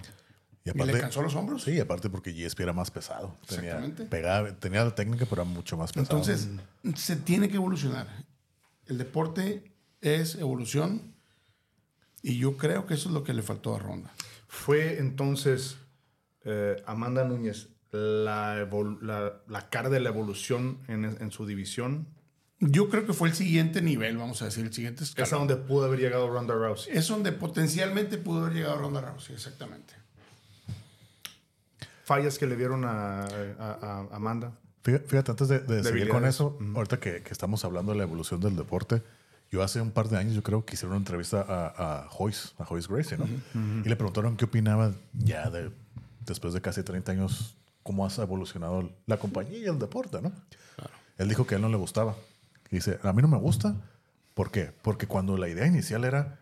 Y 0.66 0.70
Y 0.82 0.86
le 0.86 1.00
cansó 1.00 1.22
los 1.22 1.34
hombros. 1.36 1.64
sí, 1.64 1.80
aparte 1.80 2.10
porque 2.10 2.34
GSP 2.34 2.60
era 2.62 2.74
más 2.74 2.92
pesado. 2.92 3.38
Tenía, 3.48 3.72
Exactamente. 3.78 4.06
pegaba, 4.06 4.52
tenía 4.60 4.84
la 4.84 4.94
técnica, 4.94 5.26
pero 5.30 5.44
era 5.44 5.50
mucho 5.50 5.78
más 5.78 5.94
pesado. 5.94 6.18
Entonces, 6.20 6.50
se 6.96 7.16
tiene 7.16 7.48
que 7.48 7.56
evolucionar. 7.56 8.08
El 8.86 8.98
deporte 8.98 9.72
es 10.02 10.36
evolución 10.36 11.14
y 12.22 12.38
yo 12.38 12.58
creo 12.58 12.86
que 12.86 12.96
eso 12.96 13.10
es 13.10 13.14
lo 13.14 13.24
que 13.24 13.34
le 13.34 13.42
faltó 13.44 13.76
a 13.76 13.80
Ronda. 13.80 14.12
Fue 14.48 15.00
entonces 15.00 15.78
eh, 16.44 16.82
Amanda 16.86 17.24
Núñez 17.24 17.70
la, 17.92 18.68
la, 19.02 19.34
la 19.48 19.70
cara 19.70 19.90
de 19.90 20.00
la 20.02 20.10
evolución 20.10 20.80
en, 20.88 21.06
en 21.06 21.32
su 21.32 21.46
división. 21.46 22.08
Yo 22.60 22.90
creo 22.90 23.06
que 23.06 23.14
fue 23.14 23.30
el 23.30 23.36
siguiente 23.36 23.82
nivel, 23.84 24.18
vamos 24.18 24.42
a 24.42 24.46
decir, 24.46 24.66
el 24.66 24.74
siguiente 24.74 25.04
Es 25.04 25.10
escalón. 25.10 25.34
a 25.34 25.38
donde 25.38 25.56
pudo 25.58 25.86
haber 25.86 26.00
llegado 26.00 26.28
Ronda 26.30 26.56
Rousey. 26.56 26.98
Es 26.98 27.08
donde 27.08 27.32
potencialmente 27.32 28.18
pudo 28.18 28.42
haber 28.46 28.54
llegado 28.56 28.78
Ronda 28.80 29.02
Rousey, 29.02 29.36
exactamente. 29.36 29.94
Fallas 32.04 32.38
que 32.40 32.48
le 32.48 32.56
dieron 32.56 32.86
a, 32.86 33.26
a- 33.26 34.08
a 34.10 34.16
Amanda. 34.16 34.54
Fíjate, 34.84 35.32
antes 35.32 35.50
de, 35.50 35.60
de 35.60 35.84
seguir 35.84 36.08
con 36.08 36.26
eso, 36.26 36.58
ahorita 36.76 36.98
que, 37.00 37.22
que 37.22 37.32
estamos 37.34 37.66
hablando 37.66 37.92
de 37.92 37.98
la 37.98 38.06
evolución 38.06 38.40
del 38.40 38.56
deporte, 38.56 39.04
yo 39.52 39.62
hace 39.62 39.82
un 39.82 39.92
par 39.92 40.08
de 40.08 40.18
años 40.18 40.34
yo 40.34 40.42
creo 40.44 40.64
que 40.66 40.76
hicieron 40.76 40.92
una 40.94 41.00
entrevista 41.02 41.42
a, 41.48 42.04
a 42.06 42.08
Joyce, 42.08 42.50
a 42.58 42.64
Joyce 42.66 42.88
Gracie, 42.92 43.18
¿no? 43.18 43.26
Y 43.86 43.90
le 43.90 43.96
preguntaron 43.98 44.38
qué 44.38 44.46
opinaba 44.46 44.94
ya 45.14 45.50
de, 45.50 45.72
después 46.26 46.54
de 46.54 46.62
casi 46.62 46.84
30 46.84 47.12
años, 47.12 47.56
cómo 47.84 48.06
ha 48.08 48.10
evolucionado 48.22 48.90
la 49.06 49.18
compañía 49.18 49.58
y 49.58 49.66
el 49.66 49.78
deporte, 49.78 50.22
¿no? 50.22 50.32
Él 51.18 51.28
dijo 51.28 51.46
que 51.46 51.56
a 51.56 51.58
él 51.58 51.62
no 51.64 51.70
le 51.70 51.78
gustaba. 51.78 52.16
Dice, 52.72 53.00
a 53.04 53.14
mí 53.14 53.22
no 53.22 53.28
me 53.28 53.38
gusta. 53.38 53.76
¿Por 54.34 54.52
qué? 54.52 54.74
Porque 54.82 55.08
cuando 55.08 55.38
la 55.38 55.48
idea 55.48 55.66
inicial 55.66 56.04
era 56.06 56.40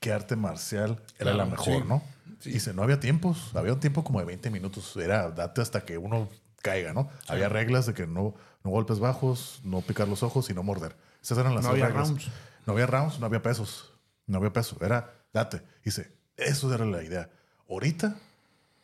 que 0.00 0.12
arte 0.12 0.36
marcial 0.36 1.00
era 1.18 1.32
Claro, 1.32 1.36
la 1.38 1.44
mejor, 1.46 1.82
sí. 1.82 1.88
¿no? 1.88 2.02
Sí. 2.40 2.50
Dice, 2.50 2.74
no 2.74 2.82
había 2.82 2.98
tiempos, 3.00 3.52
había 3.54 3.72
un 3.72 3.80
tiempo 3.80 4.02
como 4.04 4.18
de 4.18 4.24
20 4.26 4.50
minutos, 4.50 4.96
era 4.96 5.30
date 5.30 5.60
hasta 5.60 5.84
que 5.84 5.96
uno 5.96 6.28
caiga, 6.60 6.92
¿no? 6.92 7.08
Había 7.28 7.48
reglas 7.48 7.86
de 7.86 7.94
que 7.94 8.06
no, 8.06 8.34
no 8.64 8.70
golpes 8.70 8.98
bajos, 8.98 9.60
no 9.64 9.80
picar 9.80 10.08
los 10.08 10.22
ojos 10.22 10.50
y 10.50 10.54
no 10.54 10.62
morder. 10.62 10.96
Esas 11.22 11.38
eran 11.38 11.54
las 11.54 11.64
No 11.64 11.70
había 11.70 11.86
reglas. 11.86 12.08
rounds. 12.08 12.28
No 12.66 12.72
había 12.72 12.86
rounds, 12.86 13.18
no 13.20 13.26
había 13.26 13.42
pesos, 13.42 13.92
no 14.26 14.38
había 14.38 14.52
peso, 14.52 14.76
era 14.80 15.12
date. 15.32 15.62
Dice, 15.84 16.12
eso 16.36 16.72
era 16.74 16.84
la 16.84 17.02
idea. 17.02 17.30
Ahorita 17.70 18.16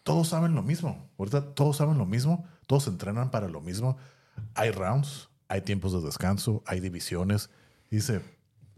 todos 0.04 0.28
saben 0.28 0.54
lo 0.54 0.62
mismo, 0.62 1.10
ahorita 1.18 1.54
todos 1.54 1.76
saben 1.76 1.98
lo 1.98 2.06
mismo, 2.06 2.46
todos 2.66 2.86
entrenan 2.86 3.30
para 3.30 3.48
lo 3.48 3.60
mismo. 3.60 3.98
Hay 4.54 4.70
rounds, 4.70 5.27
hay 5.48 5.62
tiempos 5.62 5.92
de 5.92 6.00
descanso, 6.06 6.62
hay 6.66 6.80
divisiones. 6.80 7.50
Dice, 7.90 8.20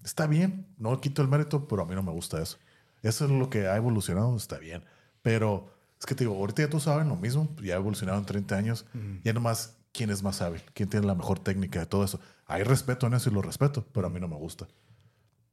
está 0.04 0.26
bien, 0.26 0.66
no 0.78 1.00
quito 1.00 1.22
el 1.22 1.28
mérito, 1.28 1.66
pero 1.68 1.82
a 1.82 1.86
mí 1.86 1.94
no 1.94 2.02
me 2.02 2.12
gusta 2.12 2.40
eso. 2.42 2.58
Eso 3.02 3.24
es 3.24 3.30
lo 3.30 3.50
que 3.50 3.66
ha 3.66 3.76
evolucionado, 3.76 4.36
está 4.36 4.58
bien. 4.58 4.84
Pero 5.22 5.72
es 5.98 6.06
que 6.06 6.14
te 6.14 6.24
digo, 6.24 6.36
ahorita 6.36 6.62
ya 6.62 6.68
todos 6.70 6.84
saben 6.84 7.08
lo 7.08 7.16
mismo, 7.16 7.54
ya 7.62 7.74
ha 7.74 7.76
evolucionado 7.78 8.18
en 8.18 8.24
30 8.26 8.56
años, 8.56 8.86
ya 9.24 9.32
nomás 9.32 9.76
quién 9.92 10.10
es 10.10 10.22
más 10.22 10.40
hábil, 10.42 10.62
quién 10.74 10.88
tiene 10.88 11.06
la 11.06 11.14
mejor 11.14 11.38
técnica 11.40 11.80
de 11.80 11.86
todo 11.86 12.04
eso. 12.04 12.20
Hay 12.46 12.62
respeto 12.62 13.06
en 13.06 13.14
eso 13.14 13.30
y 13.30 13.32
lo 13.32 13.42
respeto, 13.42 13.86
pero 13.92 14.06
a 14.06 14.10
mí 14.10 14.20
no 14.20 14.28
me 14.28 14.36
gusta. 14.36 14.66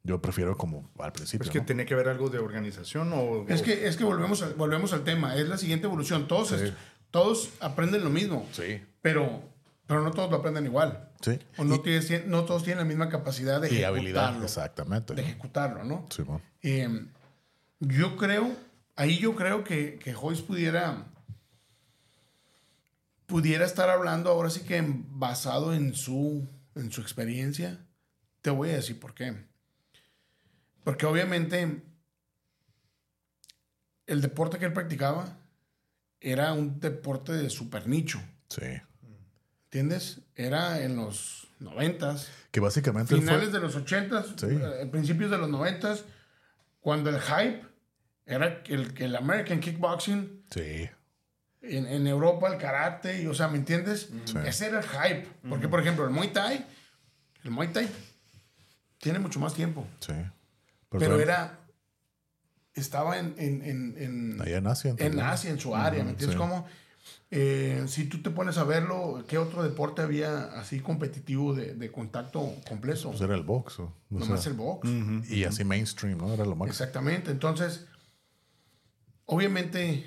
Yo 0.03 0.22
prefiero 0.22 0.55
como 0.57 0.89
al 0.99 1.11
principio. 1.11 1.45
Es 1.45 1.51
que 1.51 1.59
¿no? 1.59 1.65
tenía 1.65 1.86
que 1.86 1.93
haber 1.93 2.07
algo 2.07 2.30
de 2.30 2.39
organización 2.39 3.11
o... 3.13 3.45
Es 3.49 3.61
o- 3.61 3.63
que, 3.65 3.88
es 3.88 3.97
que 3.97 4.03
volvemos, 4.05 4.41
al, 4.41 4.53
volvemos 4.53 4.93
al 4.93 5.03
tema. 5.03 5.36
Es 5.36 5.49
la 5.49 5.57
siguiente 5.57 5.88
evolución. 5.88 6.28
Todos, 6.30 6.53
es- 6.53 6.74
todos 7.11 7.49
aprenden 7.59 8.03
lo 8.05 8.09
mismo. 8.09 8.47
Sí. 8.53 8.82
Pero, 9.01 9.41
pero 9.88 10.01
no 10.01 10.11
todos 10.11 10.29
lo 10.29 10.38
aprenden 10.38 10.65
igual. 10.65 11.09
Sí. 11.21 11.39
O 11.57 11.63
no, 11.63 11.81
no 12.27 12.45
todos 12.45 12.63
tienen 12.63 12.79
la 12.79 12.85
misma 12.85 13.09
capacidad 13.09 13.59
de 13.61 13.73
Y 13.73 13.83
habilidad, 13.83 14.23
ejecutarlo. 14.25 14.45
exactamente. 14.45 15.13
De 15.15 15.21
ejecutarlo, 15.21 15.83
¿no? 15.83 16.05
Sí, 16.09 16.23
mo. 16.23 16.41
Eh, 16.61 17.05
yo 17.79 18.17
creo, 18.17 18.55
ahí 18.95 19.17
yo 19.17 19.35
creo 19.35 19.63
que, 19.63 19.97
que 19.97 20.13
Joyce 20.13 20.43
pudiera, 20.43 21.05
pudiera 23.25 23.65
estar 23.65 23.89
hablando 23.89 24.29
ahora 24.29 24.49
sí 24.49 24.61
que 24.61 24.83
basado 24.85 25.73
en 25.73 25.93
su, 25.95 26.47
en 26.75 26.91
su 26.91 27.01
experiencia. 27.01 27.79
Te 28.41 28.49
voy 28.49 28.69
a 28.69 28.75
decir 28.75 28.99
por 28.99 29.13
qué. 29.13 29.35
Porque 30.83 31.05
obviamente 31.05 31.81
el 34.05 34.21
deporte 34.21 34.57
que 34.57 34.65
él 34.65 34.73
practicaba 34.73 35.38
era 36.19 36.53
un 36.53 36.79
deporte 36.79 37.33
de 37.33 37.49
super 37.49 37.88
nicho. 37.88 38.19
Sí. 38.49 38.63
¿Entiendes? 39.68 40.22
Era 40.36 40.82
en 40.82 40.95
los 40.95 41.47
noventas, 41.59 42.30
Que 42.51 42.59
básicamente 42.59 43.15
finales 43.15 43.49
fue... 43.49 43.59
de 43.59 43.65
los 43.65 43.76
ochentas, 43.76 44.28
Sí. 44.38 44.47
eh, 44.49 44.88
principios 44.91 45.30
de 45.30 45.38
los 45.38 45.49
noventas, 45.49 46.05
cuando 46.80 47.09
el 47.09 47.20
hype 47.20 47.63
era 48.26 48.61
el, 48.65 48.93
que 48.93 49.05
el 49.05 49.15
American 49.15 49.59
Kickboxing, 49.59 50.43
Sí. 50.51 50.89
en, 51.61 51.86
en 51.86 52.07
Europa 52.07 52.47
el 52.47 52.57
karate, 52.57 53.22
y, 53.22 53.28
o 53.28 53.34
sea, 53.34 53.49
¿me 53.49 53.57
entiendes? 53.57 54.09
Sí. 54.26 54.38
Ese 54.45 54.68
era 54.68 54.80
el 54.80 54.86
hype. 54.86 55.28
Porque, 55.49 55.68
por 55.68 55.82
ejemplo, 55.82 56.05
el 56.05 56.11
Muay 56.11 56.32
Thai, 56.32 56.65
el 57.43 57.51
Muay 57.51 57.68
Thai 57.74 57.89
tiene 58.99 59.20
mucho 59.20 59.39
más 59.41 59.53
tiempo. 59.53 59.86
Sí. 59.99 60.13
Pero 60.89 61.15
fue 61.15 61.24
era, 61.24 61.59
estaba 62.74 63.18
en, 63.20 63.36
en, 63.38 63.61
en, 63.63 63.95
en- 63.97 64.41
Allá 64.41 64.57
en 64.57 64.68
Asia. 64.68 64.95
en. 64.97 65.20
Asia, 65.20 65.49
en 65.49 65.59
su 65.59 65.76
área, 65.76 66.03
¿me 66.05 66.11
entiendes 66.11 66.36
sí. 66.36 66.38
cómo? 66.38 66.65
Eh, 67.30 67.84
si 67.88 68.05
tú 68.05 68.22
te 68.22 68.30
pones 68.30 68.58
a 68.58 68.64
verlo, 68.64 69.24
¿qué 69.28 69.38
otro 69.38 69.62
deporte 69.64 70.01
había 70.01 70.43
así 70.60 70.80
competitivo 70.80 71.53
de, 71.53 71.74
de 71.76 71.91
contacto 71.91 72.53
completo? 72.70 73.10
Pues 73.10 73.22
era 73.22 73.36
el 73.36 73.43
box. 73.43 73.80
o- 73.80 73.84
o 73.84 73.93
Nomás 74.20 74.43
sea, 74.43 74.51
el 74.51 74.58
box. 74.58 74.88
Y 75.30 75.43
así 75.43 75.64
mainstream, 75.66 76.18
¿no? 76.20 76.34
Era 76.34 76.45
lo 76.45 76.55
máximo. 76.55 76.72
Exactamente. 76.72 77.32
Entonces, 77.32 77.86
obviamente, 79.26 80.05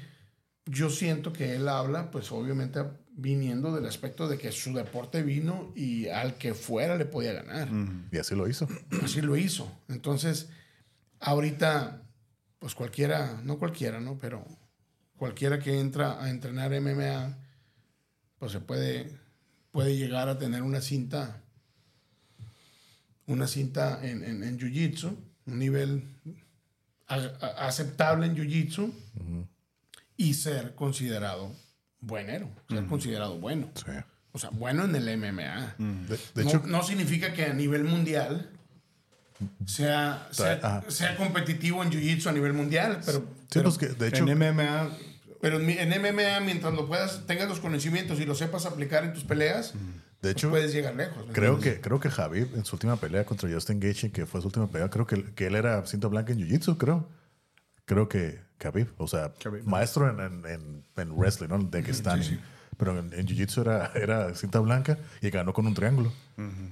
yo 0.66 0.90
siento 0.90 1.32
que 1.32 1.56
él 1.56 1.68
habla, 1.68 2.10
pues 2.10 2.30
obviamente 2.32 2.80
viniendo 3.12 3.74
del 3.74 3.84
aspecto 3.86 4.28
de 4.28 4.38
que 4.38 4.50
su 4.52 4.72
deporte 4.72 5.22
vino 5.22 5.72
y 5.76 6.08
al 6.08 6.34
que 6.34 6.54
fuera 6.54 6.96
le 6.96 7.04
podía 7.04 7.32
ganar. 7.34 7.68
Y 8.10 8.16
así 8.18 8.34
lo 8.34 8.48
hizo. 8.48 8.66
Así 9.02 9.20
lo 9.20 9.36
hizo. 9.36 9.70
Entonces, 9.88 10.48
ahorita, 11.18 12.02
pues 12.58 12.74
cualquiera, 12.74 13.40
no 13.44 13.58
cualquiera, 13.58 14.00
¿no? 14.00 14.18
Pero 14.18 14.44
cualquiera 15.20 15.58
que 15.58 15.78
entra 15.78 16.18
a 16.24 16.30
entrenar 16.30 16.70
MMA, 16.80 17.36
pues 18.38 18.52
se 18.52 18.60
puede, 18.60 19.12
puede 19.70 19.94
llegar 19.94 20.30
a 20.30 20.38
tener 20.38 20.62
una 20.62 20.80
cinta, 20.80 21.42
una 23.26 23.46
cinta 23.46 24.00
en, 24.02 24.24
en, 24.24 24.42
en 24.42 24.58
Jiu-Jitsu, 24.58 25.14
un 25.46 25.58
nivel 25.58 26.04
a- 27.06 27.16
a- 27.16 27.68
aceptable 27.68 28.24
en 28.24 28.34
Jiu-Jitsu 28.34 28.90
y 30.16 30.32
ser 30.32 30.74
considerado 30.74 31.54
buenero, 32.00 32.48
ser 32.70 32.86
considerado 32.86 33.38
bueno. 33.38 33.70
Sí. 33.74 33.92
O 34.32 34.38
sea, 34.38 34.48
bueno 34.50 34.84
en 34.86 34.94
el 34.96 35.18
MMA. 35.18 35.74
De, 36.34 36.42
hecho, 36.42 36.62
no 36.66 36.82
significa 36.82 37.34
que 37.34 37.44
a 37.44 37.52
nivel 37.52 37.84
mundial 37.84 38.48
sea, 39.66 40.28
sea, 40.32 41.16
competitivo 41.18 41.82
en 41.82 41.90
Jiu-Jitsu 41.90 42.28
a 42.28 42.32
nivel 42.32 42.54
mundial, 42.54 43.02
pero, 43.04 43.18
sí, 43.18 43.24
pero, 43.52 43.64
pues 43.64 43.76
que, 43.76 43.88
de 43.88 44.08
hecho, 44.08 44.26
en 44.26 44.38
MMA... 44.38 44.90
pero 45.40 45.58
en, 45.58 45.88
MMA, 45.88 46.40
mientras 46.40 46.74
lo 46.74 46.86
puedas, 46.86 47.26
tengas 47.26 47.48
los 47.48 47.60
conocimientos 47.60 48.20
y 48.20 48.26
lo 48.26 48.34
sepas 48.34 48.66
aplicar 48.66 49.04
en 49.04 49.14
tus 49.14 49.24
peleas, 49.24 49.72
de 50.22 50.34
pues 50.34 50.44
puedes 50.46 50.72
llegar 50.72 50.94
lejos. 50.94 51.26
¿me 51.26 51.32
creo 51.32 51.54
entiendes? 51.54 51.78
que, 51.78 51.80
creo 51.80 51.98
que 51.98 52.10
Javier 52.10 52.48
en 52.54 52.64
su 52.64 52.76
última 52.76 52.96
pelea 52.96 53.24
contra 53.24 53.50
Justin 53.50 53.80
Gaethje, 53.80 54.10
que 54.10 54.26
fue 54.26 54.40
su 54.42 54.48
última 54.48 54.68
pelea, 54.68 54.90
creo 54.90 55.06
que, 55.06 55.32
que 55.34 55.46
él 55.46 55.54
era 55.54 55.86
cinta 55.86 56.08
blanca 56.08 56.32
en 56.32 56.40
Jiu-Jitsu, 56.40 56.76
creo. 56.76 57.08
Creo 57.86 58.08
que 58.08 58.38
Khabib, 58.58 58.88
o 58.98 59.08
sea, 59.08 59.32
Khabib. 59.42 59.64
maestro 59.64 60.08
en, 60.10 60.20
en, 60.20 60.46
en, 60.46 60.84
en 60.96 61.12
wrestling, 61.18 61.48
¿no? 61.48 61.58
De 61.58 61.82
que 61.82 61.90
están. 61.90 62.20
Pero 62.76 62.98
en, 62.98 63.12
en 63.12 63.26
Jiu-Jitsu 63.26 63.62
era, 63.62 63.92
era 63.94 64.34
cinta 64.34 64.60
blanca 64.60 64.98
y 65.20 65.30
ganó 65.30 65.52
con 65.52 65.66
un 65.66 65.74
triángulo. 65.74 66.12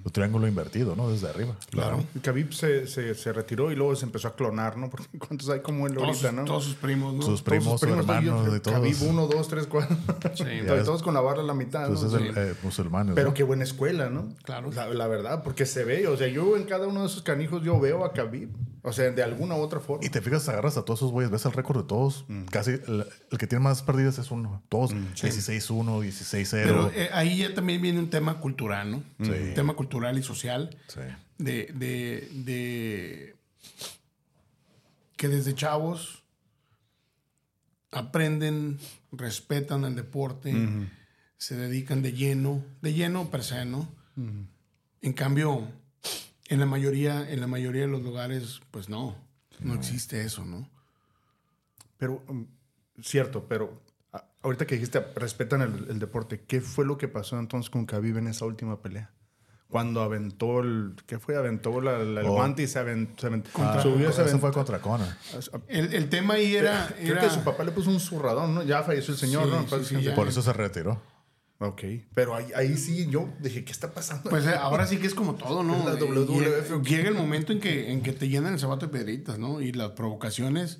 Un 0.04 0.10
triángulo 0.12 0.46
invertido, 0.48 0.96
¿no? 0.96 1.10
Desde 1.10 1.28
arriba. 1.28 1.54
Claro. 1.70 2.04
Y 2.14 2.18
Khabib 2.20 2.52
se, 2.52 2.86
se, 2.86 3.14
se 3.14 3.32
retiró 3.32 3.70
y 3.70 3.76
luego 3.76 3.94
se 3.96 4.04
empezó 4.06 4.28
a 4.28 4.34
clonar, 4.34 4.76
¿no? 4.76 4.88
Porque 4.90 5.18
cuántos 5.18 5.48
hay 5.50 5.60
como 5.60 5.86
él 5.86 5.94
Todos, 5.94 6.08
ahorita, 6.08 6.28
sus- 6.28 6.32
¿no? 6.36 6.44
todos 6.44 6.64
sus 6.64 6.74
primos, 6.76 7.14
¿no? 7.14 7.18
Sus 7.22 7.26
Todos 7.26 7.42
primos, 7.42 7.72
sus 7.72 7.80
primos, 7.80 7.98
hermanos, 8.08 8.52
de 8.52 8.60
todos. 8.60 8.78
Khabib, 8.78 8.96
uno, 9.10 9.26
dos, 9.26 9.48
tres, 9.48 9.66
cuatro. 9.66 9.96
Sí, 10.34 10.44
Y 10.62 10.66
ya 10.66 10.82
todos 10.84 11.02
con 11.02 11.14
la 11.14 11.20
barra 11.20 11.40
a 11.42 11.44
la 11.44 11.54
mitad, 11.54 11.88
Pues 11.88 12.02
¿no? 12.02 12.08
es 12.08 12.14
el, 12.14 12.36
eh, 12.36 12.54
musulmanes. 12.62 13.14
Pero 13.14 13.28
¿no? 13.28 13.34
qué 13.34 13.42
buena 13.42 13.64
escuela, 13.64 14.08
¿no? 14.10 14.28
Claro. 14.44 14.70
La, 14.72 14.88
la 14.88 15.06
verdad, 15.06 15.42
porque 15.42 15.66
se 15.66 15.84
ve, 15.84 16.06
o 16.08 16.16
sea, 16.16 16.28
yo 16.28 16.56
en 16.56 16.64
cada 16.64 16.86
uno 16.86 17.00
de 17.00 17.06
esos 17.06 17.22
canijos 17.22 17.62
yo 17.62 17.78
veo 17.80 18.04
a 18.04 18.12
Khabib, 18.12 18.48
o 18.82 18.92
sea, 18.92 19.10
de 19.10 19.22
alguna 19.22 19.54
u 19.56 19.60
otra 19.60 19.80
forma. 19.80 20.04
Y 20.06 20.08
te 20.08 20.20
fijas, 20.22 20.48
agarras 20.48 20.76
a 20.78 20.82
todos 20.84 21.00
esos 21.00 21.10
güeyes, 21.10 21.30
ves 21.30 21.44
el 21.44 21.52
récord 21.52 21.78
de 21.82 21.84
todos. 21.88 22.24
Casi 22.50 22.70
el, 22.70 23.06
el 23.30 23.38
que 23.38 23.46
tiene 23.46 23.62
más 23.62 23.82
perdidas 23.82 24.18
es 24.18 24.30
uno. 24.30 24.62
Todos 24.68 24.92
16-1, 25.38 26.02
16-0. 26.02 26.48
Pero 26.50 26.90
eh, 26.94 27.08
ahí 27.12 27.38
ya 27.38 27.54
también 27.54 27.82
viene 27.82 27.98
un 27.98 28.10
tema 28.10 28.38
cultural, 28.40 28.90
¿no? 28.90 29.02
Sí. 29.22 29.32
Tema 29.58 29.74
cultural 29.74 30.16
y 30.16 30.22
social. 30.22 30.70
Sí. 30.86 31.00
de, 31.38 31.72
de, 31.74 32.28
de 32.32 33.36
que 35.16 35.26
desde 35.26 35.52
chavos 35.52 36.22
aprenden, 37.90 38.78
respetan 39.10 39.84
el 39.84 39.96
deporte, 39.96 40.54
se 41.38 41.56
dedican 41.56 42.02
de 42.02 42.12
lleno, 42.12 42.64
de 42.82 42.92
lleno 42.92 43.30
per 43.32 43.42
se, 43.42 43.64
¿no? 43.64 43.88
En 45.02 45.12
cambio, 45.12 45.66
en 46.46 46.60
la 46.60 46.66
mayoría, 46.66 47.28
en 47.28 47.40
la 47.40 47.48
mayoría 47.48 47.82
de 47.82 47.88
los 47.88 48.04
lugares, 48.04 48.60
pues 48.70 48.88
no, 48.88 49.16
no 49.58 49.74
existe 49.74 50.22
eso, 50.22 50.44
¿no? 50.44 50.70
Pero, 51.96 52.22
um, 52.28 52.46
cierto, 53.02 53.48
pero 53.48 53.82
ahorita 54.42 54.68
que 54.68 54.76
dijiste, 54.76 55.00
respetan 55.16 55.62
el, 55.62 55.90
el 55.90 55.98
deporte, 55.98 56.44
¿qué 56.46 56.60
fue 56.60 56.84
lo 56.84 56.96
que 56.96 57.08
pasó 57.08 57.40
entonces 57.40 57.70
con 57.70 57.86
Khabib 57.86 58.18
en 58.18 58.28
esa 58.28 58.44
última 58.44 58.80
pelea? 58.80 59.10
Cuando 59.70 60.00
aventó 60.00 60.60
el, 60.60 60.94
¿qué 61.06 61.18
fue? 61.18 61.36
Aventó 61.36 61.80
la- 61.82 61.98
la- 61.98 62.22
el 62.22 62.26
Oh. 62.26 62.32
guante 62.32 62.62
y 62.62 62.66
se 62.66 62.78
aventó, 62.78 63.20
se 63.20 63.26
aventó- 63.26 63.50
Ah, 63.56 63.80
subió, 63.82 64.10
se 64.12 64.22
aventó. 64.22 64.38
fue 64.40 64.52
contra 64.52 64.78
Conor. 64.80 65.06
El, 65.68 65.92
el 65.92 66.08
tema 66.08 66.34
ahí 66.34 66.56
era... 66.56 66.88
Creo 66.98 67.12
era- 67.12 67.20
que 67.20 67.30
su 67.30 67.44
papá 67.44 67.64
le 67.64 67.72
puso 67.72 67.90
un 67.90 68.00
zurradón, 68.00 68.54
¿no? 68.54 68.62
Ya 68.62 68.82
falleció 68.82 69.12
el 69.12 69.20
señor, 69.20 69.44
Sí, 69.44 69.50
¿no? 69.50 69.60
sí, 69.62 69.66
Paz 69.68 69.86
sí, 69.86 70.02
ya. 70.02 70.14
Por 70.14 70.26
eso 70.26 70.40
se 70.40 70.52
retiró. 70.54 71.02
Ok, 71.60 71.82
pero 72.14 72.34
ahí, 72.36 72.46
ahí 72.54 72.76
sí 72.76 73.08
yo 73.10 73.28
dije, 73.40 73.64
¿qué 73.64 73.72
está 73.72 73.92
pasando? 73.92 74.30
Pues 74.30 74.46
eh, 74.46 74.54
ahora 74.58 74.86
sí 74.86 74.96
que 74.98 75.08
es 75.08 75.14
como 75.14 75.34
todo, 75.34 75.62
¿no? 75.64 75.74
La 75.84 75.94
Eh, 75.94 75.96
WWF, 76.00 76.82
llega 76.84 77.08
el 77.08 77.14
momento 77.16 77.52
en 77.52 77.58
que, 77.60 77.90
en 77.92 78.00
que 78.02 78.12
te 78.12 78.28
llenan 78.28 78.52
el 78.54 78.60
zapato 78.60 78.86
de 78.86 78.92
piedritas, 78.92 79.38
¿no? 79.40 79.60
Y 79.60 79.72
las 79.72 79.90
provocaciones, 79.90 80.78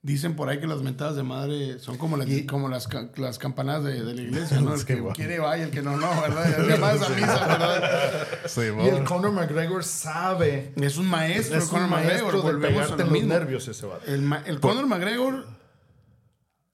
dicen 0.00 0.36
por 0.36 0.48
ahí 0.48 0.60
que 0.60 0.66
las 0.66 0.80
mentadas 0.80 1.16
de 1.16 1.22
madre 1.24 1.78
son 1.80 1.98
como 1.98 2.16
las, 2.16 2.28
como 2.48 2.68
las, 2.68 2.88
las 3.16 3.38
campanadas 3.38 3.84
de, 3.84 4.04
de 4.04 4.14
la 4.14 4.22
iglesia, 4.22 4.60
¿no? 4.62 4.74
El 4.74 4.84
que 4.84 5.02
quiere 5.14 5.38
vaya, 5.38 5.64
el 5.64 5.70
que 5.70 5.82
no, 5.82 5.96
no, 5.96 6.08
¿verdad? 6.20 6.56
Las 6.58 6.68
llamadas 6.68 7.02
a 7.02 7.08
misa, 7.14 7.46
¿verdad? 7.46 8.28
Sí, 8.46 8.60
y 8.60 8.88
el. 8.88 9.04
Conor 9.04 9.32
McGregor 9.32 9.84
sabe. 9.84 10.72
Es 10.76 10.96
un 10.98 11.06
maestro, 11.06 11.58
Es 11.58 11.64
el 11.64 11.68
Conor 11.70 11.88
McGregor. 11.88 12.32
de 12.36 12.40
volvemos 12.40 12.64
a 12.64 12.68
pegarte 12.68 12.96
lo 12.96 13.00
en 13.00 13.06
los 13.06 13.12
mismo. 13.12 13.28
nervios 13.34 13.68
ese 13.68 13.86
vato. 13.86 14.04
El, 14.06 14.32
el 14.46 14.60
Conor 14.60 14.86
McGregor, 14.86 15.46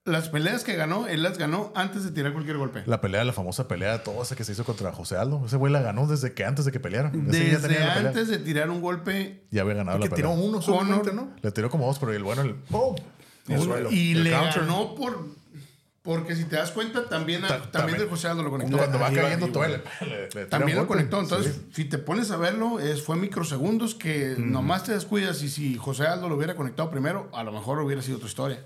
las 0.05 0.29
peleas 0.29 0.63
que 0.63 0.75
ganó, 0.75 1.07
él 1.07 1.23
las 1.23 1.39
ganó 1.39 1.71
antes 1.75 2.03
de 2.03 2.11
tirar 2.11 2.31
cualquier 2.31 2.57
golpe. 2.57 2.83
La 2.85 3.01
pelea, 3.01 3.23
la 3.23 3.33
famosa 3.33 3.67
pelea, 3.67 4.03
toda 4.03 4.21
esa 4.21 4.35
que 4.35 4.43
se 4.43 4.51
hizo 4.51 4.63
contra 4.63 4.91
José 4.91 5.17
Aldo. 5.17 5.41
Ese 5.47 5.57
güey 5.57 5.73
la 5.73 5.81
ganó 5.81 6.05
desde 6.05 6.33
que 6.33 6.45
antes 6.45 6.63
de 6.65 6.71
que 6.71 6.79
pelearan. 6.79 7.27
Ese 7.29 7.45
ya 7.51 7.57
Desde 7.57 7.67
tenía 7.69 7.95
antes 7.95 8.27
de 8.27 8.37
tirar 8.37 8.69
un 8.69 8.81
golpe, 8.81 9.45
Ya 9.49 9.63
había 9.63 9.73
ganado 9.73 9.97
Que 9.99 10.09
la 10.09 10.15
tiró 10.15 10.29
pelea. 10.29 10.45
uno 10.47 10.61
solamente, 10.61 11.11
¿no? 11.11 11.31
Le 11.41 11.51
tiró 11.51 11.71
como 11.71 11.87
dos, 11.87 11.97
pero 11.97 12.13
el 12.13 12.21
bueno, 12.21 12.43
el 12.43 12.53
¡pum! 12.53 12.95
Y 13.91 14.11
El 14.13 14.23
le 14.23 14.31
counter. 14.31 14.61
ganó 14.61 14.95
por. 14.95 15.25
Porque 16.01 16.35
si 16.35 16.43
te 16.45 16.55
das 16.55 16.69
cuenta, 16.71 17.09
también, 17.09 17.43
a- 17.45 17.47
Ta- 17.47 17.53
también, 17.57 17.71
también. 17.71 18.01
el 18.01 18.09
José 18.09 18.27
Aldo 18.27 18.43
lo 18.43 18.51
conectó. 18.51 18.77
Cuando 18.77 18.99
va 18.99 19.11
cayendo 19.11 19.47
todo, 19.47 19.61
va. 19.61 19.67
le, 19.69 19.77
le- 20.01 20.21
le 20.21 20.27
tira 20.27 20.49
También 20.49 20.77
lo 20.77 20.85
conectó. 20.85 21.19
Entonces, 21.19 21.55
Sí. 21.55 21.61
si 21.73 21.85
te 21.85 21.97
pones 21.97 22.29
a 22.29 22.37
verlo, 22.37 22.79
es, 22.79 23.01
fue 23.01 23.15
microsegundos 23.15 23.95
que 23.95 24.35
nomás 24.37 24.83
te 24.83 24.91
descuidas. 24.93 25.41
Y 25.41 25.49
si 25.49 25.77
José 25.77 26.05
Aldo 26.05 26.29
lo 26.29 26.35
hubiera 26.35 26.55
conectado 26.55 26.91
primero, 26.91 27.27
a 27.33 27.43
lo 27.43 27.51
mejor 27.51 27.79
hubiera 27.79 28.03
sido 28.03 28.17
otra 28.17 28.29
historia. 28.29 28.63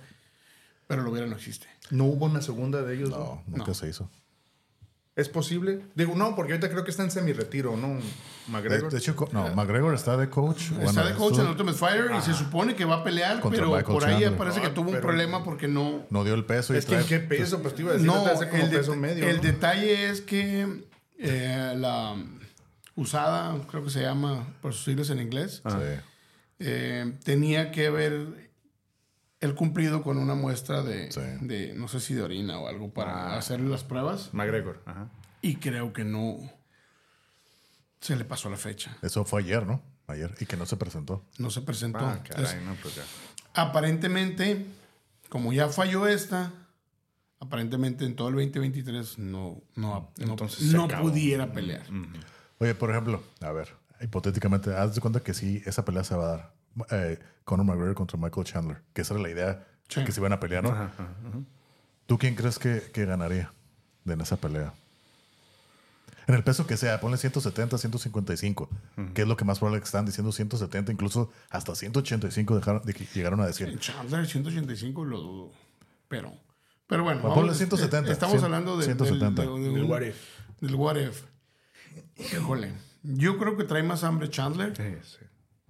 Pero 0.87 1.01
lo 1.01 1.11
hubiera 1.11 1.27
no 1.27 1.35
existe. 1.37 1.67
No 1.91 2.05
hubo 2.05 2.25
una 2.25 2.41
segunda 2.41 2.81
de 2.81 2.95
ellos. 2.95 3.09
No, 3.09 3.41
¿no? 3.47 3.57
nunca 3.57 3.73
se 3.73 3.87
hizo. 3.87 4.09
¿Es 5.15 5.27
posible? 5.27 5.81
Digo, 5.95 6.15
no, 6.15 6.35
porque 6.35 6.53
ahorita 6.53 6.69
creo 6.69 6.83
que 6.85 6.91
está 6.91 7.03
en 7.03 7.11
semi-retiro, 7.11 7.75
¿no? 7.75 7.99
McGregor. 8.47 8.91
de 8.91 8.97
hecho, 8.99 9.15
no, 9.33 9.53
McGregor 9.53 9.93
está 9.93 10.15
de 10.15 10.29
coach. 10.29 10.71
Está 10.71 10.75
Bueno, 10.83 11.05
de 11.05 11.13
coach 11.15 11.33
en 11.33 11.39
estuvo- 11.41 11.49
Ultimate 11.51 11.77
Fighter 11.77 12.11
y 12.17 12.21
se 12.21 12.33
supone 12.33 12.75
que 12.75 12.85
va 12.85 12.95
a 12.97 13.03
pelear, 13.03 13.39
Contra 13.41 13.59
pero 13.59 13.75
Michael 13.75 13.85
por 13.93 14.03
ahí 14.05 14.11
Chandler. 14.13 14.37
parece 14.37 14.61
que 14.61 14.67
Ah, 14.67 14.73
tuvo 14.73 14.91
un 14.91 15.01
problema 15.01 15.43
porque 15.43 15.67
no. 15.67 16.05
No 16.09 16.23
dio 16.23 16.33
el 16.35 16.45
peso. 16.45 16.73
y 16.73 16.77
es 16.77 16.85
que 16.85 16.95
en 16.95 17.01
trae- 17.01 17.07
qué 17.07 17.19
peso, 17.19 17.61
pues 17.61 17.75
te 17.75 17.81
iba 17.81 17.91
a 17.91 17.93
decir, 17.95 18.07
No, 18.07 18.23
te 18.23 18.29
hace 18.31 18.47
como 18.49 18.63
el, 18.63 18.69
peso 18.69 18.95
medio. 18.95 19.27
el 19.27 19.37
¿no? 19.37 19.41
detalle 19.43 20.09
es 20.09 20.21
que 20.21 20.83
eh, 21.19 21.73
la 21.75 22.15
usada, 22.95 23.55
creo 23.69 23.83
que 23.83 23.89
se 23.89 24.01
llama 24.01 24.47
por 24.61 24.73
sus 24.73 24.85
siglas 24.85 25.09
en 25.09 25.19
inglés, 25.19 25.61
Sí. 25.67 25.75
eh, 26.59 27.13
tenía 27.23 27.71
que 27.71 27.87
haber 27.87 28.48
él 29.39 29.55
cumplido 29.55 30.01
con 30.03 30.17
una 30.17 30.35
muestra 30.35 30.81
de, 30.83 31.11
Sí. 31.11 31.21
de, 31.41 31.73
no 31.73 31.87
sé 31.87 31.99
si 31.99 32.13
de 32.13 32.21
orina 32.23 32.59
o 32.59 32.67
algo 32.67 32.93
para 32.93 33.33
Ah. 33.33 33.37
hacerle 33.37 33.69
las 33.69 33.83
pruebas. 33.83 34.33
McGregor. 34.33 34.81
Ajá. 34.85 35.09
Y 35.41 35.55
creo 35.55 35.93
que 35.93 36.03
no 36.03 36.37
se 38.01 38.15
le 38.15 38.25
pasó 38.25 38.49
la 38.49 38.57
fecha. 38.57 38.97
Eso 39.01 39.23
fue 39.25 39.41
ayer, 39.41 39.65
¿no? 39.65 39.81
Ayer. 40.07 40.33
Y 40.39 40.45
que 40.45 40.57
no 40.57 40.65
se 40.65 40.75
presentó. 40.77 41.25
No 41.37 41.49
se 41.51 41.61
presentó. 41.61 41.99
Ah, 41.99 42.15
Entonces, 42.23 42.49
caray, 42.53 42.65
no, 42.65 42.75
pues 42.81 42.95
ya. 42.95 43.03
aparentemente, 43.53 44.65
como 45.29 45.53
ya 45.53 45.69
falló 45.69 46.07
esta, 46.07 46.51
aparentemente 47.39 48.05
en 48.05 48.15
todo 48.15 48.29
el 48.29 48.35
2023 48.35 49.19
no, 49.19 49.61
no, 49.75 50.11
no, 50.17 50.25
Entonces 50.31 50.73
no 50.73 50.87
pudiera 50.87 51.51
pelear. 51.53 51.83
Oye, 52.59 52.75
por 52.75 52.89
ejemplo, 52.91 53.23
a 53.41 53.51
ver, 53.51 53.69
hipotéticamente, 54.01 54.73
haz 54.75 54.95
de 54.95 55.01
cuenta 55.01 55.21
que 55.21 55.33
sí, 55.33 55.61
esa 55.65 55.85
pelea 55.85 56.03
se 56.03 56.15
va 56.15 56.25
a 56.25 56.29
dar. 56.29 56.53
Eh, 56.91 57.19
Conor 57.49 57.65
McGregor 57.65 57.95
contra 57.95 58.17
Michael 58.19 58.45
Chandler, 58.45 58.81
que 58.93 59.01
esa 59.01 59.15
era 59.15 59.23
la 59.23 59.29
idea 59.29 59.67
Sí. 59.89 60.03
que 60.03 60.11
se 60.11 60.19
iban 60.19 60.31
a 60.33 60.39
pelear, 60.39 60.63
¿no? 60.63 60.91
¿Tú 62.05 62.17
quién 62.19 62.35
crees 62.35 62.59
que, 62.59 62.91
que 62.93 63.05
ganaría 63.05 63.51
de 64.05 64.13
en 64.13 64.21
esa 64.21 64.37
pelea? 64.37 64.71
En 66.27 66.35
el 66.35 66.43
peso 66.43 66.67
que 66.67 66.77
sea, 66.77 66.99
ponle 67.01 67.17
170, 67.17 67.75
155, 67.79 68.69
que 69.15 69.23
es 69.23 69.27
lo 69.27 69.35
que 69.35 69.45
más 69.45 69.57
probable 69.57 69.79
que 69.79 69.85
están 69.85 70.05
diciendo 70.05 70.31
170, 70.31 70.91
incluso 70.91 71.31
hasta 71.49 71.73
185 71.73 72.55
dejaron, 72.55 72.83
de 72.85 72.93
que 72.93 73.05
llegaron 73.15 73.41
a 73.41 73.47
decir. 73.47 73.79
Chandler 73.79 74.27
185 74.27 75.05
lo 75.05 75.17
dudo. 75.19 75.51
Pero, 76.07 76.31
pero 76.85 77.03
bueno, 77.03 77.21
Bueno, 77.21 77.35
vamos, 77.35 77.35
ponle 77.35 77.55
170, 77.55 78.11
Estamos 78.11 78.35
cien- 78.37 78.43
hablando 78.45 78.77
de, 78.77 78.85
170. 78.85 79.41
Del, 79.41 79.51
de- 79.55 79.59
de 79.59 79.69
Del 79.73 79.83
un- 79.85 79.89
what 79.91 80.01
if. 80.01 80.17
Del 80.61 80.75
what 80.75 80.97
if. 80.97 81.23
Híjole. 82.31 82.73
Yo 83.01 83.39
creo 83.39 83.57
que 83.57 83.63
trae 83.63 83.81
más 83.81 84.03
hambre 84.03 84.29
Chandler. 84.29 84.75
Sí, 84.77 84.83
sí. 85.17 85.25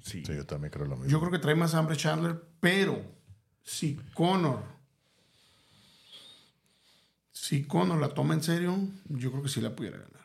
Sí. 0.10 0.24
Sí, 0.26 0.36
yo 0.36 0.45
también 0.45 0.72
creo 0.72 0.86
lo 0.86 0.95
mismo. 0.95 1.10
Yo 1.12 1.20
creo 1.20 1.32
que 1.32 1.39
trae 1.39 1.55
más 1.55 1.74
hambre 1.76 1.95
Chandler, 1.95 2.41
pero 2.60 3.01
si 3.64 3.95
Conor, 4.14 4.62
si 7.32 7.64
Conor 7.64 7.99
la 7.99 8.10
toma 8.10 8.34
en 8.34 8.43
serio, 8.43 8.78
yo 9.07 9.32
creo 9.32 9.43
que 9.43 9.49
sí 9.49 9.62
la 9.62 9.76
pudiera 9.76 9.97
ganar. 9.97 10.20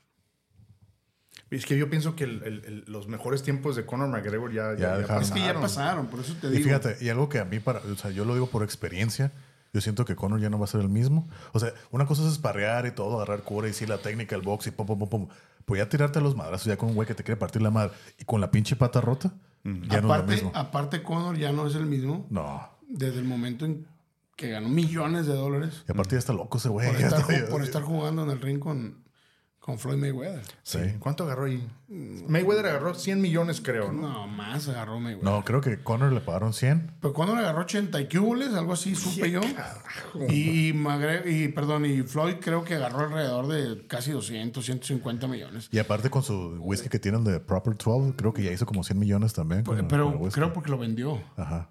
Es 1.51 1.67
que 1.67 1.79
yo 1.79 1.89
pienso 1.89 2.17
que 2.17 2.25
el- 2.25 2.43
el- 2.43 2.65
el- 2.65 2.85
los 2.89 3.07
mejores 3.07 3.43
tiempos 3.43 3.77
de 3.77 3.87
Conor 3.87 4.09
McGregor 4.09 4.53
ya, 4.53 4.75
Ya 4.77 4.97
dejaron. 4.99 5.23
Es 5.23 5.31
que 5.31 5.41
ya 5.41 5.55
pasaron. 5.61 6.07
por 6.09 6.21
eso 6.21 6.35
te 6.41 6.49
Y 6.49 6.51
digo. 6.53 6.65
fíjate, 6.65 6.97
y 7.01 7.09
algo 7.11 7.29
que 7.29 7.39
a 7.39 7.45
mí, 7.45 7.61
para, 7.61 7.79
o 7.81 7.97
sea, 7.97 8.11
yo 8.11 8.25
lo 8.25 8.35
digo 8.35 8.49
por 8.49 8.65
experiencia, 8.65 9.31
yo 9.73 9.81
siento 9.81 10.05
que 10.05 10.17
Conor 10.17 10.41
ya 10.41 10.51
no 10.51 10.59
va 10.59 10.65
a 10.65 10.69
ser 10.69 10.81
el 10.81 10.89
mismo. 10.89 11.29
O 11.53 11.61
sea, 11.61 11.73
una 11.91 12.07
cosa 12.07 12.23
es 12.27 12.33
esparrear 12.33 12.87
y 12.87 12.91
todo, 12.93 13.17
agarrar 13.17 13.43
cura 13.43 13.69
y 13.69 13.73
sí, 13.73 13.87
la 13.87 13.99
técnica, 13.99 14.35
el 14.35 14.43
box 14.43 14.67
y 14.67 14.71
pum, 14.73 14.87
pum, 14.87 14.99
pum, 14.99 15.09
pum. 15.09 15.29
Pues 15.65 15.79
ya 15.79 15.89
tirarte 15.89 16.19
a 16.19 16.23
los 16.23 16.35
madrazos 16.35 16.67
ya 16.67 16.77
con 16.77 16.89
un 16.89 16.95
güey 16.97 17.07
que 17.07 17.15
te 17.15 17.23
quiere 17.23 17.39
partir 17.39 17.63
la 17.63 17.71
madre 17.71 17.93
y 18.19 18.25
con 18.25 18.41
la 18.41 18.51
pinche 18.51 18.75
pata 18.77 19.01
rota, 19.01 19.33
ya 19.65 19.99
aparte, 19.99 20.51
aparte, 20.55 21.03
Conor 21.03 21.37
ya 21.39 21.53
no 21.53 21.67
es 21.67 21.75
el 21.75 21.87
mismo 21.87 22.27
No. 22.31 22.69
desde 22.89 23.19
el 23.19 23.25
momento 23.25 23.65
en 23.65 23.87
que 24.37 24.51
ganó 24.51 24.69
millones 24.69 25.27
de 25.27 25.35
dólares 25.35 25.85
Y 25.89 25.93
aparte 25.93 26.17
ya 26.17 26.19
está 26.19 26.33
loco 26.33 26.59
ese 26.59 26.69
güey. 26.69 26.89
por, 26.91 27.01
estar, 27.01 27.49
por 27.49 27.63
estar 27.63 27.83
jugando 27.83 28.25
en 28.25 28.31
el 28.31 28.41
ring 28.41 28.59
con, 28.59 29.04
con 29.65 29.79
Floyd 29.79 29.97
Mayweather. 29.97 30.43
Sí. 30.63 30.79
¿Cuánto 30.99 31.25
agarró 31.25 31.47
ahí? 31.47 31.67
Mayweather 31.89 32.67
agarró 32.67 32.95
100 32.95 33.19
millones, 33.19 33.63
creo, 33.63 33.91
¿no? 33.93 34.03
No, 34.13 34.27
más 34.27 34.69
agarró 34.69 35.01
Mayweather. 35.01 35.25
No, 35.25 35.43
creo 35.43 35.63
que 35.63 35.79
Conor 35.83 36.13
le 36.13 36.21
pagaron 36.21 36.53
100. 36.53 36.93
Pero 37.01 37.15
cuando 37.15 37.35
le 37.35 37.41
agarró 37.41 37.63
80 37.63 37.99
y 38.03 38.07
cuboles, 38.09 38.53
algo 38.53 38.75
así, 38.75 38.95
supe 38.95 39.31
yo. 39.31 39.41
Y, 40.29 40.75
Magre- 40.75 41.23
y, 41.25 41.49
perdón, 41.49 41.87
y 41.87 42.03
Floyd 42.03 42.35
creo 42.43 42.63
que 42.63 42.75
agarró 42.75 43.07
alrededor 43.07 43.47
de 43.49 43.87
casi 43.87 44.11
200, 44.13 44.63
150 44.63 45.27
millones. 45.29 45.69
Y 45.73 45.79
aparte 45.79 46.11
con 46.11 46.23
su 46.23 46.59
whisky 46.61 46.91
que 46.91 46.99
tienen 46.99 47.25
de 47.25 47.41
Proper 47.41 47.75
12, 47.83 48.17
creo 48.17 48.35
que 48.35 48.43
ya 48.43 48.53
hizo 48.53 48.67
como 48.67 48.85
100 48.85 48.99
millones 48.99 49.33
también. 49.33 49.65
con- 49.65 49.89
Pero 49.89 50.21
creo 50.31 50.53
porque 50.53 50.71
lo 50.71 50.77
vendió. 50.77 51.23
Ajá. 51.39 51.71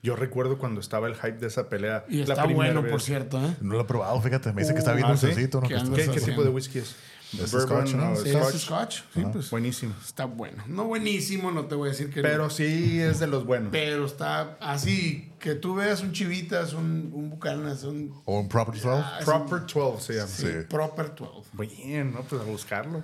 Yo 0.00 0.14
recuerdo 0.14 0.58
cuando 0.58 0.80
estaba 0.80 1.08
el 1.08 1.16
hype 1.16 1.38
de 1.38 1.48
esa 1.48 1.68
pelea. 1.68 2.04
Y 2.08 2.18
la 2.18 2.34
está 2.34 2.44
primera 2.44 2.66
bueno, 2.72 2.82
vez. 2.82 2.92
por 2.92 3.00
cierto, 3.02 3.44
¿eh? 3.44 3.56
No 3.60 3.74
lo 3.74 3.80
he 3.80 3.84
probado, 3.84 4.20
fíjate. 4.20 4.52
Me 4.52 4.62
dice 4.62 4.74
que 4.74 4.78
está 4.78 4.92
bien 4.92 5.06
ah, 5.08 5.16
¿sí? 5.16 5.26
dulcecito, 5.26 5.60
¿no? 5.60 5.66
¿Qué 5.66 5.74
¿Qué, 5.74 6.20
tipo 6.20 6.44
de 6.44 6.50
whisky 6.50 6.78
es? 6.78 6.94
Es 7.40 7.52
Bourbon, 7.52 7.86
Scotch, 7.86 7.94
¿no? 7.94 8.16
Sí, 8.16 8.28
¿Es 8.28 8.36
Scotch. 8.36 8.56
Scotch? 8.56 9.02
Sí, 9.14 9.24
pues 9.32 9.50
Buenísimo. 9.50 9.94
está 10.04 10.24
bueno. 10.26 10.62
No 10.66 10.84
buenísimo, 10.84 11.50
no 11.50 11.64
te 11.66 11.74
voy 11.74 11.88
a 11.88 11.92
decir 11.92 12.10
que 12.10 12.20
Pero 12.22 12.44
no. 12.44 12.50
sí 12.50 13.00
es 13.00 13.20
de 13.20 13.26
los 13.26 13.46
buenos. 13.46 13.70
Pero 13.72 14.04
está 14.06 14.56
así, 14.60 15.32
que 15.38 15.54
tú 15.54 15.74
veas 15.74 16.02
un 16.02 16.12
Chivitas, 16.12 16.72
un, 16.74 17.10
un 17.14 17.30
Bucanas, 17.30 17.84
un 17.84 18.12
O 18.26 18.38
un 18.40 18.48
Proper 18.48 18.74
12. 18.74 18.88
Ah, 18.88 19.18
Proper 19.24 19.60
12 19.66 20.00
se 20.06 20.14
llama. 20.14 20.28
sí, 20.28 20.46
Proper 20.68 21.14
12. 21.14 21.50
Bien, 21.54 22.12
¿no? 22.12 22.20
Pues 22.22 22.40
a 22.40 22.44
buscarlo. 22.44 23.02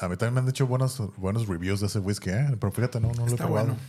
A 0.00 0.08
mí 0.08 0.16
también 0.16 0.34
me 0.34 0.40
han 0.40 0.46
dicho 0.46 0.66
buenos, 0.66 1.02
buenos 1.16 1.46
reviews 1.46 1.80
de 1.80 1.86
ese 1.88 1.98
whisky, 1.98 2.30
¿eh? 2.30 2.56
Pero 2.58 2.72
fíjate, 2.72 3.00
no, 3.00 3.08
no 3.08 3.14
lo 3.14 3.22
he 3.26 3.30
Está 3.30 3.44
probado. 3.44 3.66
bueno. 3.66 3.80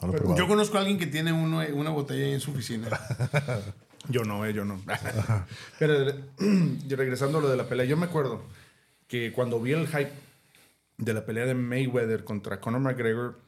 No 0.00 0.08
lo 0.08 0.14
he 0.14 0.16
probado. 0.18 0.38
Yo 0.38 0.46
conozco 0.46 0.76
a 0.76 0.80
alguien 0.80 0.98
que 0.98 1.06
tiene 1.06 1.32
uno, 1.32 1.62
una 1.74 1.90
botella 1.90 2.26
ahí 2.26 2.32
en 2.34 2.40
su 2.40 2.52
oficina. 2.52 2.88
Yo 4.08 4.22
no, 4.22 4.46
eh, 4.46 4.54
yo 4.54 4.64
no. 4.64 4.80
Pero 5.80 6.14
regresando 6.88 7.38
a 7.38 7.40
lo 7.40 7.48
de 7.48 7.56
la 7.56 7.68
pelea, 7.68 7.86
yo 7.86 7.96
me 7.96 8.06
acuerdo 8.06 8.40
que 9.08 9.32
cuando 9.32 9.60
vi 9.60 9.72
el 9.72 9.86
hype 9.86 10.12
de 10.98 11.14
la 11.14 11.24
pelea 11.24 11.46
de 11.46 11.54
Mayweather 11.54 12.24
contra 12.24 12.60
Conor 12.60 12.80
McGregor, 12.80 13.38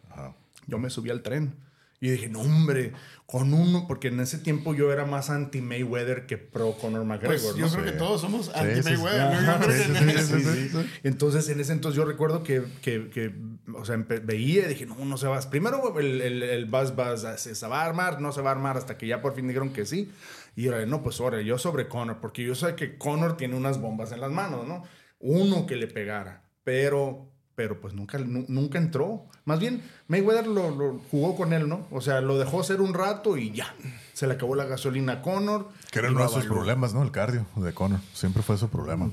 yo 0.67 0.79
me 0.79 0.91
subí 0.91 1.11
al 1.11 1.23
tren. 1.23 1.55
Y 2.01 2.11
dije, 2.11 2.29
no, 2.29 2.43
hombre, 2.43 2.93
con 3.27 3.53
uno, 3.53 3.87
porque 3.89 4.07
en 4.07 4.21
ese 4.21 4.39
tiempo 4.39 4.73
yo 4.73 4.93
era 4.93 5.05
más 5.05 5.31
anti-Mayweather 5.31 6.27
que 6.27 6.39
pro 6.39 6.77
Conor 6.81 7.05
McGregor. 7.05 7.41
Pues 7.41 7.57
yo 7.57 7.67
¿no? 7.67 7.73
creo 7.73 7.85
que 7.85 7.99
todos 7.99 8.21
somos 8.21 8.47
sí, 8.47 8.53
anti-Mayweather. 8.55 9.37
sí. 9.37 9.45
Yo 9.45 9.51
Ajá, 9.51 9.63
sí, 9.65 9.83
sí, 9.83 10.11
sí, 10.11 10.41
sí, 10.41 10.41
sí, 10.45 10.69
sí. 10.69 10.91
Entonces, 11.03 11.49
en 11.49 11.59
ese 11.59 11.73
entonces 11.73 11.97
yo 11.97 12.05
recuerdo 12.05 12.45
que, 12.45 12.63
que, 12.83 13.11
que, 13.11 13.35
o 13.75 13.85
sea, 13.85 13.97
veía 13.97 14.67
y 14.67 14.69
dije, 14.69 14.87
no, 14.87 15.05
no 15.05 15.19
se 15.19 15.27
va. 15.27 15.41
Primero 15.51 15.99
el, 15.99 16.21
el, 16.21 16.43
el 16.45 16.67
buzz 16.67 16.95
buzz, 16.95 17.27
se, 17.37 17.57
se 17.57 17.67
va 17.67 17.83
a 17.83 17.87
armar, 17.87 18.21
no 18.21 18.31
se 18.31 18.43
va 18.43 18.51
a 18.51 18.53
armar, 18.53 18.77
hasta 18.77 18.97
que 18.97 19.09
ya 19.09 19.21
por 19.21 19.35
fin 19.35 19.49
dijeron 19.49 19.73
que 19.73 19.85
sí. 19.85 20.13
Y 20.55 20.69
ahora, 20.69 20.87
no, 20.87 21.03
pues 21.03 21.21
ahora, 21.21 21.41
yo 21.43 21.59
sobre 21.59 21.89
Conor, 21.89 22.19
porque 22.21 22.45
yo 22.45 22.55
sé 22.55 22.77
que 22.77 22.97
Conor 22.97 23.37
tiene 23.37 23.57
unas 23.57 23.81
bombas 23.81 24.13
en 24.13 24.21
las 24.21 24.31
manos, 24.31 24.69
¿no? 24.69 24.85
Uno 25.21 25.67
que 25.67 25.77
le 25.77 25.87
pegara, 25.89 26.43
pero, 26.65 27.31
pero 27.55 27.81
pues 27.81 27.95
nunca, 27.95 28.19
nu- 28.19 28.45
nunca 28.49 28.79
entró. 28.79 29.27
Más 29.45 29.59
bien, 29.61 29.83
Mayweather 30.09 30.47
lo, 30.47 30.71
lo 30.71 30.99
jugó 31.11 31.35
con 31.37 31.53
él, 31.53 31.69
¿no? 31.69 31.87
O 31.91 32.01
sea, 32.01 32.21
lo 32.21 32.39
dejó 32.39 32.63
ser 32.63 32.81
un 32.81 32.95
rato 32.95 33.37
y 33.37 33.51
ya. 33.53 33.75
Se 34.13 34.27
le 34.27 34.35
acabó 34.35 34.55
la 34.55 34.65
gasolina 34.67 35.15
a 35.15 35.23
Conor. 35.23 35.69
Que 35.91 36.01
era 36.01 36.11
uno 36.11 36.23
de 36.23 36.29
sus 36.29 36.45
problemas, 36.47 36.93
¿no? 36.95 37.03
El 37.03 37.11
cardio 37.11 37.47
de 37.57 37.73
Conor. 37.73 38.01
Siempre 38.13 38.43
fue 38.43 38.59
su 38.59 38.69
problema. 38.69 39.11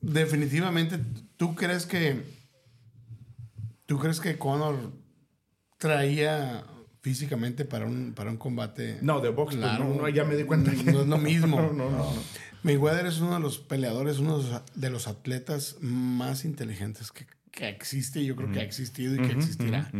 Definitivamente, 0.00 0.98
¿tú 1.36 1.54
crees 1.54 1.86
que 1.86 2.24
tú 3.86 3.98
crees 3.98 4.20
que 4.20 4.36
Conor 4.38 4.76
traía 5.78 6.64
físicamente 7.00 7.64
para 7.64 7.86
un, 7.86 8.12
para 8.14 8.30
un 8.30 8.36
combate? 8.36 8.98
No, 9.00 9.20
de 9.20 9.28
box, 9.30 9.54
pues, 9.56 9.66
largo? 9.66 9.84
no, 9.94 10.02
no, 10.02 10.08
ya 10.08 10.24
me 10.24 10.36
di 10.36 10.44
cuenta 10.44 10.72
que- 10.72 10.82
no 10.92 11.02
es 11.02 11.06
lo 11.06 11.18
mismo. 11.18 11.60
No, 11.60 11.72
no, 11.72 11.90
no. 11.90 12.12
Mayweather 12.62 13.06
es 13.06 13.18
uno 13.20 13.34
de 13.34 13.40
los 13.40 13.58
peleadores, 13.58 14.18
uno 14.18 14.38
de 14.74 14.90
los- 14.90 15.04
de 15.04 15.10
atletas 15.10 15.76
más 15.80 16.44
inteligentes 16.44 17.10
que, 17.12 17.26
que 17.50 17.68
existe, 17.68 18.24
yo 18.24 18.36
creo 18.36 18.50
que 18.52 18.60
ha 18.60 18.64
existido 18.64 19.14
y 19.14 19.18
que 19.26 19.32
existirá. 19.32 19.90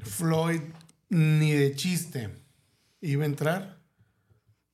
Floyd 0.00 0.60
ni 1.08 1.52
de 1.52 1.74
chiste 1.74 2.30
iba 3.00 3.22
a 3.24 3.26
entrar 3.26 3.78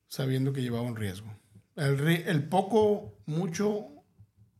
sabiendo 0.07 0.53
que 0.53 0.61
llevaba 0.61 0.83
un 0.83 0.95
riesgo. 0.95 1.27
El, 1.75 1.99
el 2.07 2.43
poco, 2.43 3.13
mucho 3.25 3.87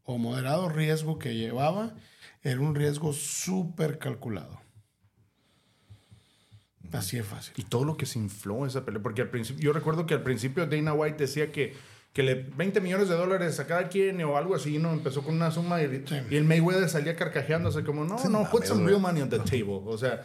o 0.04 0.18
moderado 0.18 0.68
riesgo 0.70 1.20
que 1.20 1.36
llevaba 1.36 1.94
era 2.41 2.60
un 2.60 2.76
riesgo 2.76 3.14
súper 3.14 4.00
calculado. 4.00 4.60
Así 6.91 7.18
es 7.18 7.26
fácil. 7.26 7.54
Y 7.58 7.64
todo 7.64 7.86
lo 7.86 7.98
que 7.98 8.06
se 8.06 8.20
infló 8.20 8.66
esa 8.68 8.86
pelea. 8.86 9.02
Porque 9.02 9.22
al 9.24 9.30
principio, 9.30 9.64
yo 9.64 9.74
recuerdo 9.74 10.06
que 10.06 10.14
al 10.14 10.22
principio 10.22 10.68
Dana 10.68 10.94
White 10.94 11.18
decía 11.18 11.52
que, 11.52 11.74
que 12.14 12.22
le 12.24 12.36
20 12.36 12.80
millones 12.80 13.09
de 13.09 13.16
dólares 13.16 13.59
a 13.59 13.66
cada 13.68 13.89
quien 13.89 14.22
o 14.24 14.38
algo 14.38 14.55
así, 14.55 14.78
¿no? 14.78 14.93
Empezó 14.93 15.24
con 15.24 15.34
una 15.36 15.49
suma 15.51 15.82
y, 15.82 16.03
Sí. 16.07 16.16
y 16.30 16.36
el 16.36 16.43
Mayweather 16.43 16.88
salía 16.88 17.16
carcajeándose 17.16 17.84
como, 17.84 18.05
no, 18.05 18.18
no, 18.30 18.49
put 18.51 18.66
some 18.66 18.86
real 18.88 18.99
money 19.01 19.22
on 19.24 19.30
the 19.30 19.39
table. 19.39 19.82
O 19.86 19.97
sea, 19.97 20.22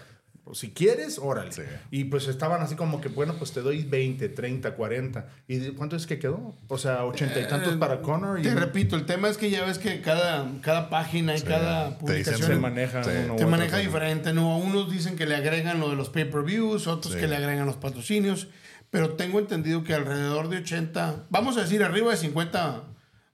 si 0.52 0.70
quieres, 0.70 1.18
órale. 1.18 1.52
Sí. 1.52 1.62
Y 1.90 2.04
pues 2.04 2.26
estaban 2.28 2.60
así 2.62 2.74
como 2.74 3.00
que, 3.00 3.08
bueno, 3.08 3.34
pues 3.38 3.52
te 3.52 3.60
doy 3.60 3.84
20, 3.84 4.28
30, 4.30 4.74
40. 4.74 5.28
¿Y 5.46 5.70
cuánto 5.72 5.96
es 5.96 6.06
que 6.06 6.18
quedó? 6.18 6.54
O 6.68 6.78
sea, 6.78 7.04
80 7.06 7.40
y 7.40 7.48
tantos 7.48 7.76
para 7.76 8.00
Conor. 8.00 8.38
Y 8.40 8.42
Te 8.42 8.54
repito, 8.54 8.94
el 8.96 9.04
tema 9.06 9.28
es 9.28 9.36
que 9.38 9.48
ya 9.50 9.64
ves 9.64 9.78
que 9.78 10.00
cada, 10.02 10.46
cada 10.62 10.88
página 10.90 11.36
y 11.36 11.40
cada 11.42 11.98
Te 11.98 12.04
dicen- 12.16 12.24
se 12.24 12.30
publicación 12.40 12.60
maneja 12.60 13.04
Sí. 13.04 13.10
uno 13.30 13.48
maneja 13.48 13.78
diferente, 13.78 14.32
¿no? 14.34 14.56
Unos 14.58 14.90
dicen 14.90 15.16
que 15.16 15.24
le 15.26 15.36
agregan 15.36 15.80
lo 15.80 15.88
de 15.90 15.96
los 15.96 16.08
pay-per-views, 16.10 16.86
otros 16.86 17.14
Sí. 17.14 17.20
que 17.20 17.26
le 17.28 17.36
agregan 17.36 17.66
los 17.66 17.76
patrocinios, 17.76 18.48
pero 18.90 19.14
tengo 19.14 19.38
entendido 19.38 19.84
que 19.84 19.94
alrededor 19.94 20.48
de 20.48 20.58
80, 20.58 21.26
vamos 21.30 21.56
a 21.56 21.62
decir 21.62 21.82
arriba 21.82 22.10
de 22.10 22.16
50 22.16 22.82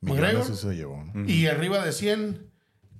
McGregor 0.00 0.34
Millones 0.40 0.58
sí 0.60 0.68
se 0.68 0.74
llevó, 0.74 1.04
¿no? 1.14 1.24
y 1.28 1.46
arriba 1.46 1.84
de 1.84 1.92
100 1.92 2.50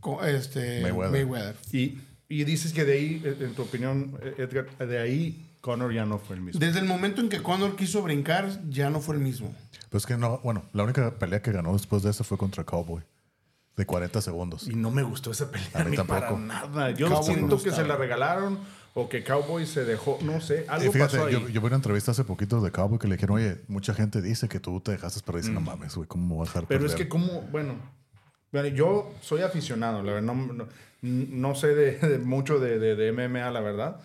co- 0.00 0.24
este, 0.24 0.80
Mayweather. 0.82 1.12
Mayweather. 1.26 1.56
Y, 1.72 1.98
y 2.28 2.44
dices 2.44 2.72
que 2.72 2.84
de 2.84 2.92
ahí, 2.94 3.22
en 3.24 3.54
tu 3.54 3.62
opinión, 3.62 4.18
eh, 4.22 4.34
Edgar, 4.38 4.66
de 4.86 4.98
ahí 4.98 5.50
Conor 5.60 5.92
ya 5.94 6.04
no 6.06 6.18
fue 6.18 6.36
el 6.36 6.42
mismo. 6.42 6.60
Desde 6.60 6.78
el 6.78 6.84
momento 6.86 7.20
en 7.20 7.28
que 7.28 7.42
Conor 7.42 7.76
quiso 7.76 8.02
brincar, 8.02 8.50
ya 8.68 8.90
no 8.90 9.00
fue 9.00 9.14
el 9.16 9.20
mismo. 9.22 9.54
Pues 9.90 10.04
que 10.06 10.16
no, 10.16 10.38
bueno, 10.44 10.64
la 10.72 10.82
única 10.84 11.18
pelea 11.18 11.40
que 11.42 11.52
ganó 11.52 11.72
después 11.72 12.02
de 12.02 12.10
esa 12.10 12.22
fue 12.24 12.36
contra 12.38 12.64
Cowboy. 12.64 13.02
de 13.76 13.86
40 13.86 14.20
segundos. 14.20 14.68
Y 14.68 14.74
no 14.76 14.90
me 14.90 15.02
gustó 15.02 15.30
esa 15.32 15.50
pelea 15.50 15.68
A 15.74 15.84
mí 15.84 15.90
ni 15.92 15.96
para 15.96 16.28
tampoco. 16.28 16.38
nada. 16.40 16.90
Yo 16.92 17.08
Cowboy 17.08 17.24
siento 17.24 17.56
no 17.56 17.62
que 17.62 17.70
se 17.70 17.84
la 17.84 17.96
regalaron 17.96 18.58
o 18.96 19.08
que 19.08 19.24
Cowboy 19.24 19.66
se 19.66 19.84
dejó, 19.84 20.18
no 20.22 20.40
sé, 20.40 20.64
algo 20.68 20.86
Y 20.88 20.92
fíjate, 20.92 21.16
pasó 21.18 21.26
ahí. 21.26 21.32
yo, 21.32 21.48
yo 21.48 21.60
vi 21.60 21.66
una 21.66 21.76
entrevista 21.76 22.12
hace 22.12 22.24
poquito 22.24 22.60
de 22.60 22.70
Cowboy 22.70 22.98
que 22.98 23.08
le 23.08 23.16
dijeron, 23.16 23.36
oye, 23.36 23.60
mucha 23.68 23.92
gente 23.92 24.22
dice 24.22 24.48
que 24.48 24.60
tú 24.60 24.80
te 24.80 24.92
dejaste 24.92 25.20
perder. 25.22 25.42
Dice, 25.42 25.52
no 25.52 25.60
mames, 25.60 25.94
güey, 25.96 26.06
¿cómo 26.08 26.38
vas 26.38 26.48
a 26.50 26.52
dejar 26.52 26.62
Mm. 26.62 26.66
Pero 26.68 26.80
perder? 26.80 26.96
es 26.96 27.02
que 27.02 27.08
como, 27.08 27.42
bueno, 27.50 27.74
bueno, 28.52 28.68
yo 28.68 29.12
soy 29.20 29.42
aficionado, 29.42 30.02
la 30.02 30.12
verdad, 30.12 30.32
no, 30.34 30.52
no, 30.52 30.68
no 31.02 31.54
sé 31.56 31.74
de, 31.74 31.98
de 31.98 32.18
mucho 32.18 32.60
de, 32.60 32.78
de- 32.78 32.94
de 32.94 33.12
MMA, 33.12 33.50
la 33.50 33.60
verdad, 33.60 34.00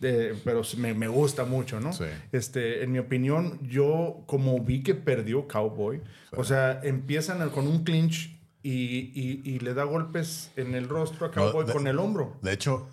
de- 0.00 0.34
pero 0.44 0.60
me, 0.76 0.92
me 0.92 1.08
gusta 1.08 1.46
mucho, 1.46 1.80
¿no? 1.80 1.94
Sí. 1.94 2.04
Este, 2.32 2.84
en 2.84 2.92
mi 2.92 2.98
opinión, 2.98 3.58
yo 3.66 4.22
como 4.26 4.60
vi 4.60 4.82
que 4.82 4.94
perdió 4.94 5.48
Cowboy, 5.48 6.02
o 6.36 6.44
sea, 6.44 6.80
empiezan 6.82 7.48
con 7.48 7.66
un 7.66 7.82
clinch 7.82 8.36
y, 8.62 8.70
y- 8.72 9.42
y 9.44 9.58
le 9.60 9.72
da 9.72 9.84
golpes 9.84 10.50
en 10.56 10.74
el 10.74 10.86
rostro 10.88 11.24
a 11.26 11.28
No, 11.30 11.34
Cowboy 11.34 11.64
de- 11.66 11.72
con 11.72 11.86
el 11.86 11.98
hombro. 11.98 12.36
De 12.42 12.52
hecho, 12.52 12.88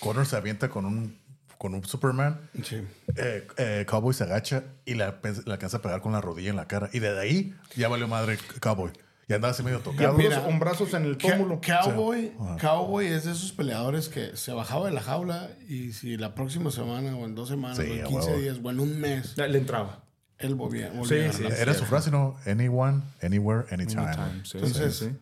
Connor 0.00 0.26
se 0.26 0.36
avienta 0.36 0.68
con 0.68 0.84
un, 0.84 1.18
con 1.58 1.74
un 1.74 1.84
Superman. 1.84 2.40
Sí. 2.62 2.82
eh, 3.16 3.46
eh, 3.56 3.84
Cowboy 3.88 4.14
se 4.14 4.24
agacha 4.24 4.64
y 4.84 4.94
le, 4.94 5.06
le 5.46 5.52
alcanza 5.52 5.78
a 5.78 5.82
pegar 5.82 6.00
con 6.00 6.12
la 6.12 6.20
rodilla 6.20 6.50
en 6.50 6.56
la 6.56 6.66
cara. 6.68 6.88
Y 6.92 6.98
desde 6.98 7.20
ahí 7.20 7.54
ya 7.76 7.88
valió 7.88 8.06
madre 8.08 8.38
Cowboy. 8.60 8.92
Y 9.28 9.32
andaba 9.34 9.50
así 9.50 9.64
medio 9.64 9.80
tocado. 9.80 10.12
mira, 10.16 10.40
hombrazos 10.46 10.94
en 10.94 11.04
el 11.04 11.16
pómulo. 11.16 11.60
Cowboy, 11.60 12.32
Cowboy 12.60 13.06
es 13.06 13.24
de 13.24 13.32
esos 13.32 13.50
peleadores 13.50 14.08
que 14.08 14.36
se 14.36 14.52
bajaba 14.52 14.86
de 14.86 14.92
la 14.92 15.00
jaula 15.02 15.50
y 15.68 15.92
si 15.94 16.16
la 16.16 16.34
próxima 16.36 16.70
semana 16.70 17.16
o 17.16 17.24
en 17.24 17.34
dos 17.34 17.48
semanas 17.48 17.78
Sí, 17.78 17.82
o 17.90 17.94
en 17.94 18.04
a 18.04 18.06
15 18.06 18.26
huevo. 18.28 18.40
días 18.40 18.58
o 18.62 18.70
en 18.70 18.78
un 18.78 19.00
mes 19.00 19.36
Le 19.36 19.58
entraba. 19.58 20.04
él 20.38 20.54
volvía, 20.54 20.90
volvía 20.90 21.32
Sí, 21.32 21.38
sí. 21.38 21.44
Era 21.58 21.74
su 21.74 21.84
frase, 21.86 22.12
¿no? 22.12 22.36
Anyone, 22.46 23.02
anywhere, 23.20 23.64
anytime. 23.72 24.06
Sí, 24.44 24.58
Entonces, 24.58 24.94
sí, 24.96 25.06
sí. 25.06 25.16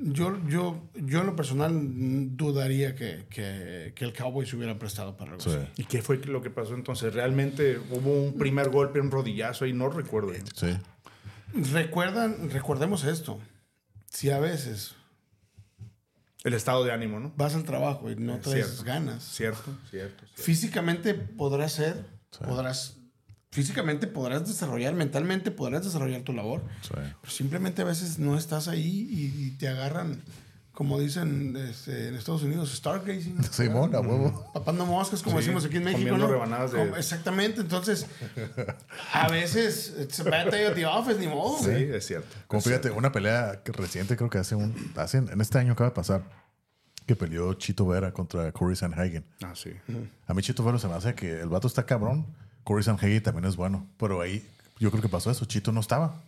Yo, 0.00 0.38
yo, 0.46 0.80
yo 0.94 1.20
en 1.20 1.26
lo 1.26 1.34
personal 1.34 1.72
dudaría 2.36 2.94
que, 2.94 3.26
que, 3.28 3.92
que 3.96 4.04
el 4.04 4.12
Cowboy 4.12 4.46
se 4.46 4.54
hubiera 4.56 4.78
prestado 4.78 5.16
para 5.16 5.32
algo 5.32 5.42
Sí. 5.42 5.50
así. 5.50 5.66
¿Y 5.76 5.84
qué 5.84 6.02
fue 6.02 6.18
lo 6.18 6.40
que 6.40 6.50
pasó 6.50 6.74
entonces? 6.74 7.12
¿Realmente 7.12 7.78
hubo 7.90 8.22
un 8.26 8.38
primer 8.38 8.70
golpe, 8.70 9.00
un 9.00 9.10
rodillazo 9.10 9.66
y 9.66 9.72
no 9.72 9.88
recuerdo? 9.90 10.32
Sí. 10.54 10.76
Recuerdan, 11.72 12.50
recordemos 12.50 13.04
esto. 13.04 13.40
Si 14.10 14.30
a 14.30 14.38
veces 14.38 14.94
El 16.44 16.54
estado 16.54 16.84
de 16.84 16.92
ánimo, 16.92 17.18
¿no? 17.18 17.32
vas 17.36 17.54
al 17.56 17.64
trabajo 17.64 18.08
y 18.10 18.14
no 18.16 18.38
traes 18.38 18.66
Cierto. 18.66 18.84
ganas, 18.84 19.24
Cierto, 19.24 19.64
cierto. 19.90 20.24
cierto. 20.26 20.42
físicamente 20.42 21.14
podrás 21.14 21.72
ser, 21.72 22.06
podrás, 22.46 22.97
físicamente 23.50 24.06
podrás 24.06 24.46
desarrollar, 24.46 24.94
mentalmente 24.94 25.50
podrás 25.50 25.84
desarrollar 25.84 26.22
tu 26.22 26.32
labor, 26.32 26.62
Sí. 26.82 26.90
pero 26.94 27.30
simplemente 27.32 27.82
a 27.82 27.84
veces 27.86 28.18
no 28.18 28.36
estás 28.36 28.68
ahí 28.68 29.08
y, 29.10 29.46
y 29.46 29.50
te 29.52 29.68
agarran, 29.68 30.22
como 30.72 31.00
dicen 31.00 31.56
este, 31.56 32.08
en 32.08 32.14
Estados 32.14 32.42
Unidos, 32.44 32.70
stargazing. 32.76 33.42
Simón, 33.50 33.94
a 33.96 34.00
huevo. 34.00 34.50
Papando 34.54 34.86
moscas, 34.86 35.22
como 35.22 35.38
Sí, 35.38 35.44
decimos 35.46 35.64
aquí 35.64 35.78
en 35.78 35.84
México, 35.84 36.16
¿no? 36.18 36.26
rebanadas 36.28 36.72
de- 36.72 36.90
exactamente, 36.98 37.60
entonces, 37.62 38.06
a 39.12 39.28
veces, 39.28 39.94
it's 40.00 40.20
a 40.20 40.24
bad 40.24 40.50
day 40.50 40.66
at 40.66 40.74
the 40.74 40.86
office, 40.86 41.18
ni 41.18 41.26
modo. 41.26 41.58
Sí, 41.58 41.64
güey. 41.70 41.94
es 41.94 42.06
cierto. 42.06 42.28
Como 42.46 42.58
Es 42.58 42.64
fíjate, 42.66 42.90
una 42.90 43.10
pelea 43.12 43.62
reciente, 43.64 44.16
creo 44.16 44.30
que 44.30 44.38
hace 44.38 44.54
un. 44.54 44.74
Hace, 44.96 45.18
en 45.18 45.40
este 45.40 45.58
año 45.58 45.72
acaba 45.72 45.90
de 45.90 45.94
pasar. 45.96 46.22
Que 47.06 47.16
peleó 47.16 47.54
Chito 47.54 47.86
Vera 47.86 48.12
contra 48.12 48.52
Corey 48.52 48.76
Sanhagen. 48.76 49.24
cierto. 49.38 49.46
Ah, 49.46 49.54
sí. 49.56 49.70
A 50.26 50.34
mí 50.34 50.42
Chito 50.42 50.62
Vera 50.62 50.78
se 50.78 50.88
me 50.88 50.92
hace 50.94 51.14
que 51.14 51.40
el 51.40 51.48
vato 51.48 51.66
está 51.66 51.86
cabrón. 51.86 52.26
Corey 52.68 52.84
Sanhagen 52.84 53.22
también 53.22 53.46
es 53.46 53.56
bueno. 53.56 53.86
Pero 53.98 54.20
ahí 54.20 54.46
yo 54.78 54.90
creo 54.90 55.02
que 55.02 55.08
pasó 55.08 55.30
eso. 55.30 55.46
Chito 55.46 55.72
no 55.72 55.80
estaba. 55.80 56.20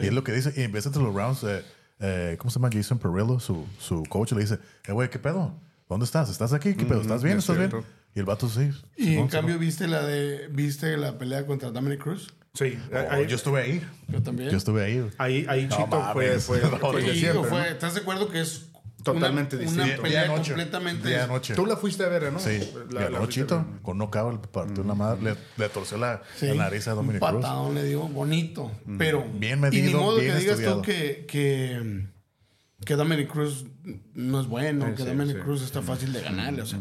Y 0.00 0.06
es 0.06 0.12
lo 0.12 0.24
que 0.24 0.32
dice. 0.32 0.52
Y 0.56 0.62
empieza 0.62 0.88
entre 0.88 1.02
los 1.02 1.14
rounds. 1.14 1.44
eh, 1.44 1.62
eh, 2.00 2.36
¿Cómo 2.38 2.50
se 2.50 2.58
llama? 2.58 2.70
Jason 2.72 2.98
Perillo, 2.98 3.38
su, 3.40 3.66
su 3.78 4.02
coach, 4.08 4.32
le 4.32 4.40
dice: 4.40 4.58
Eh, 4.86 4.92
güey, 4.92 5.10
¿qué 5.10 5.18
pedo? 5.18 5.54
¿Dónde 5.88 6.04
estás? 6.04 6.30
¿Estás 6.30 6.52
aquí? 6.54 6.74
¿Qué 6.74 6.84
pedo? 6.86 7.02
¿Estás 7.02 7.22
bien? 7.22 7.36
es 7.38 7.48
¿Estás 7.48 7.58
bien? 7.70 7.84
Y 8.14 8.18
el 8.20 8.24
vato 8.24 8.48
sí. 8.48 8.70
Y 8.96 9.16
en 9.16 9.28
cambio. 9.28 9.58
¿viste 9.58 9.86
la 9.86 10.02
de 10.06 10.48
viste 10.48 10.96
la 10.96 11.18
pelea 11.18 11.46
contra 11.46 11.70
Dominic 11.70 12.00
Cruz? 12.02 12.32
Sí, 12.54 12.78
Oh, 12.92 12.96
ahí, 13.12 13.26
yo 13.26 13.36
estuve 13.36 13.62
ahí. 13.62 13.82
Yo 14.08 14.22
también. 14.22 14.50
Yo 14.50 14.56
estuve 14.58 14.84
ahí. 14.84 15.08
ahí, 15.18 15.46
ahí 15.48 15.66
No 15.68 15.76
Chito 15.76 15.88
fue, 16.12 16.26
mames. 16.26 16.44
fue, 16.44 16.60
No, 16.60 16.76
fue 16.78 17.02
de 17.02 17.14
siempre, 17.14 17.44
fue- 17.48 17.58
¿no? 17.60 17.64
¿Estás 17.64 17.94
de 17.94 18.00
acuerdo 18.00 18.28
que 18.30 18.40
es 18.42 18.66
Totalmente 19.02 19.56
una, 19.56 19.64
distinto. 19.64 19.92
Una 19.92 20.02
pelea 20.02 20.26
completamente. 20.28 21.08
Día 21.08 21.26
noche. 21.26 21.54
Tú 21.54 21.66
la 21.66 21.76
fuiste 21.76 22.04
a 22.04 22.08
ver, 22.08 22.32
¿no? 22.32 22.38
Sí, 22.38 22.58
La- 22.90 23.08
la 23.10 23.18
fuiste 23.18 23.24
a 23.24 23.28
Chito 23.44 23.56
ver. 23.58 23.82
con 23.82 23.98
knockout, 23.98 24.32
le 24.42 24.48
partió 24.48 24.84
la 24.84 24.94
madre, 24.94 25.22
le, 25.22 25.36
le 25.56 25.68
torció 25.68 25.96
la, 25.98 26.22
Sí, 26.36 26.46
la 26.46 26.54
nariz 26.54 26.86
a 26.88 26.92
Dominic 26.92 27.22
un 27.22 27.28
Cruz. 27.28 27.42
patadón 27.42 27.74
le 27.74 27.84
dio 27.84 28.02
bonito. 28.08 28.70
Pero. 28.98 29.24
Bien 29.34 29.58
Y 29.58 29.62
ni 29.62 29.70
medido, 29.82 30.00
modo 30.00 30.18
bien 30.18 30.32
que 30.34 30.38
digas 30.40 30.52
estudiado. 30.54 30.76
tú 30.76 30.82
que, 30.82 31.26
que, 31.28 32.06
que 32.84 32.94
Dominic 32.96 33.28
Cruz 33.30 33.66
no 34.14 34.40
es 34.40 34.46
bueno, 34.46 34.86
Sí, 34.86 34.92
que 34.92 35.02
sí, 35.02 35.08
Dominic 35.08 35.36
sí. 35.36 35.42
Cruz 35.42 35.62
está 35.62 35.82
fácil 35.82 36.12
de 36.12 36.20
ganarle. 36.22 36.62
O 36.62 36.66
sea, 36.66 36.78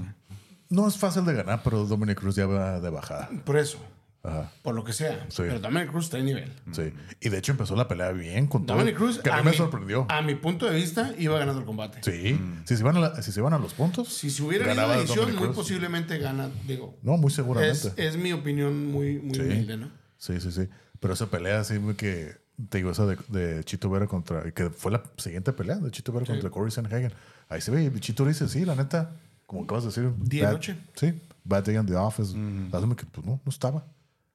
No 0.69 0.87
es 0.87 0.97
fácil 0.97 1.25
de 1.25 1.33
ganar, 1.33 1.61
pero 1.63 1.85
Dominic 1.85 2.19
Cruz 2.19 2.35
ya 2.35 2.45
va 2.45 2.79
de 2.79 2.89
bajada. 2.89 3.29
por 3.45 3.57
eso. 3.57 3.77
Ajá, 4.23 4.51
Por 4.61 4.75
lo 4.75 4.83
que 4.83 4.93
sea. 4.93 5.25
Sí. 5.29 5.37
Pero 5.47 5.59
Dominic 5.59 5.89
Cruz 5.89 6.05
está 6.05 6.19
en 6.19 6.25
nivel. 6.25 6.51
sí. 6.71 6.93
Y 7.19 7.29
de 7.29 7.37
hecho 7.39 7.53
empezó 7.53 7.75
la 7.75 7.87
pelea 7.87 8.11
bien 8.11 8.45
con 8.47 8.65
todo. 8.67 8.77
Dominic 8.77 8.95
Cruz. 8.97 9.17
Que 9.19 9.31
a 9.31 9.37
mí 9.37 9.43
me 9.45 9.51
mi- 9.51 9.57
sorprendió. 9.57 10.05
A 10.09 10.21
mi 10.21 10.35
punto 10.35 10.67
de 10.67 10.75
vista, 10.75 11.13
iba 11.17 11.39
ganando 11.39 11.61
el 11.61 11.65
combate. 11.65 11.99
Sí. 12.03 12.39
Si, 12.65 12.75
se 12.75 12.81
iban 12.81 12.97
a 12.97 12.99
la- 12.99 13.21
si 13.23 13.31
se 13.31 13.39
iban 13.39 13.53
a 13.53 13.57
los 13.57 13.73
puntos, 13.73 14.09
Si 14.09 14.29
se 14.29 14.43
hubiera 14.43 14.71
ido 14.73 14.83
a 14.83 14.87
la 14.87 14.97
edición, 14.99 15.29
muy 15.35 15.45
Cruz. 15.45 15.55
posiblemente 15.55 16.19
gana. 16.19 16.49
Digo, 16.67 16.97
No, 17.01 17.17
muy 17.17 17.31
seguramente. 17.31 17.93
es 17.97 18.15
mi 18.17 18.31
opinión 18.31 18.91
muy, 18.91 19.17
muy 19.19 19.33
Sí. 19.35 19.41
humilde, 19.41 19.77
¿no? 19.77 19.89
Sí, 20.17 20.39
sí, 20.39 20.51
sí. 20.51 20.67
Pero 20.99 21.15
esa 21.15 21.25
pelea, 21.31 21.63
sí, 21.63 21.79
que 21.97 22.35
te 22.69 22.77
digo, 22.77 22.91
esa 22.91 23.07
de, 23.07 23.17
de 23.29 23.63
Chito 23.63 23.89
Vera 23.89 24.05
contra. 24.05 24.51
que 24.51 24.69
fue 24.69 24.91
la 24.91 25.01
siguiente 25.17 25.51
pelea 25.51 25.77
de 25.77 25.89
Chito 25.89 26.11
Vera 26.11 26.27
contra 26.27 26.47
Corey 26.51 26.69
Sanhagen. 26.71 27.11
Ahí 27.49 27.59
se 27.59 27.71
ve, 27.71 27.85
y 27.85 27.99
Chito 27.99 28.23
dice, 28.25 28.47
sí, 28.47 28.65
la 28.65 28.75
neta, 28.75 29.15
como 29.47 29.63
acabas 29.63 29.83
de 29.83 29.89
decir. 29.89 30.11
Día 30.19 30.43
bad- 30.45 30.51
noche. 30.53 30.75
Sí, 30.93 31.19
bad 31.43 31.63
day 31.63 31.75
in 31.75 31.87
the 31.87 31.95
office. 31.95 32.37
Hazme 32.71 32.95
que, 32.95 33.05
pues 33.07 33.25
no, 33.25 33.41
no 33.43 33.49
estaba. 33.49 33.83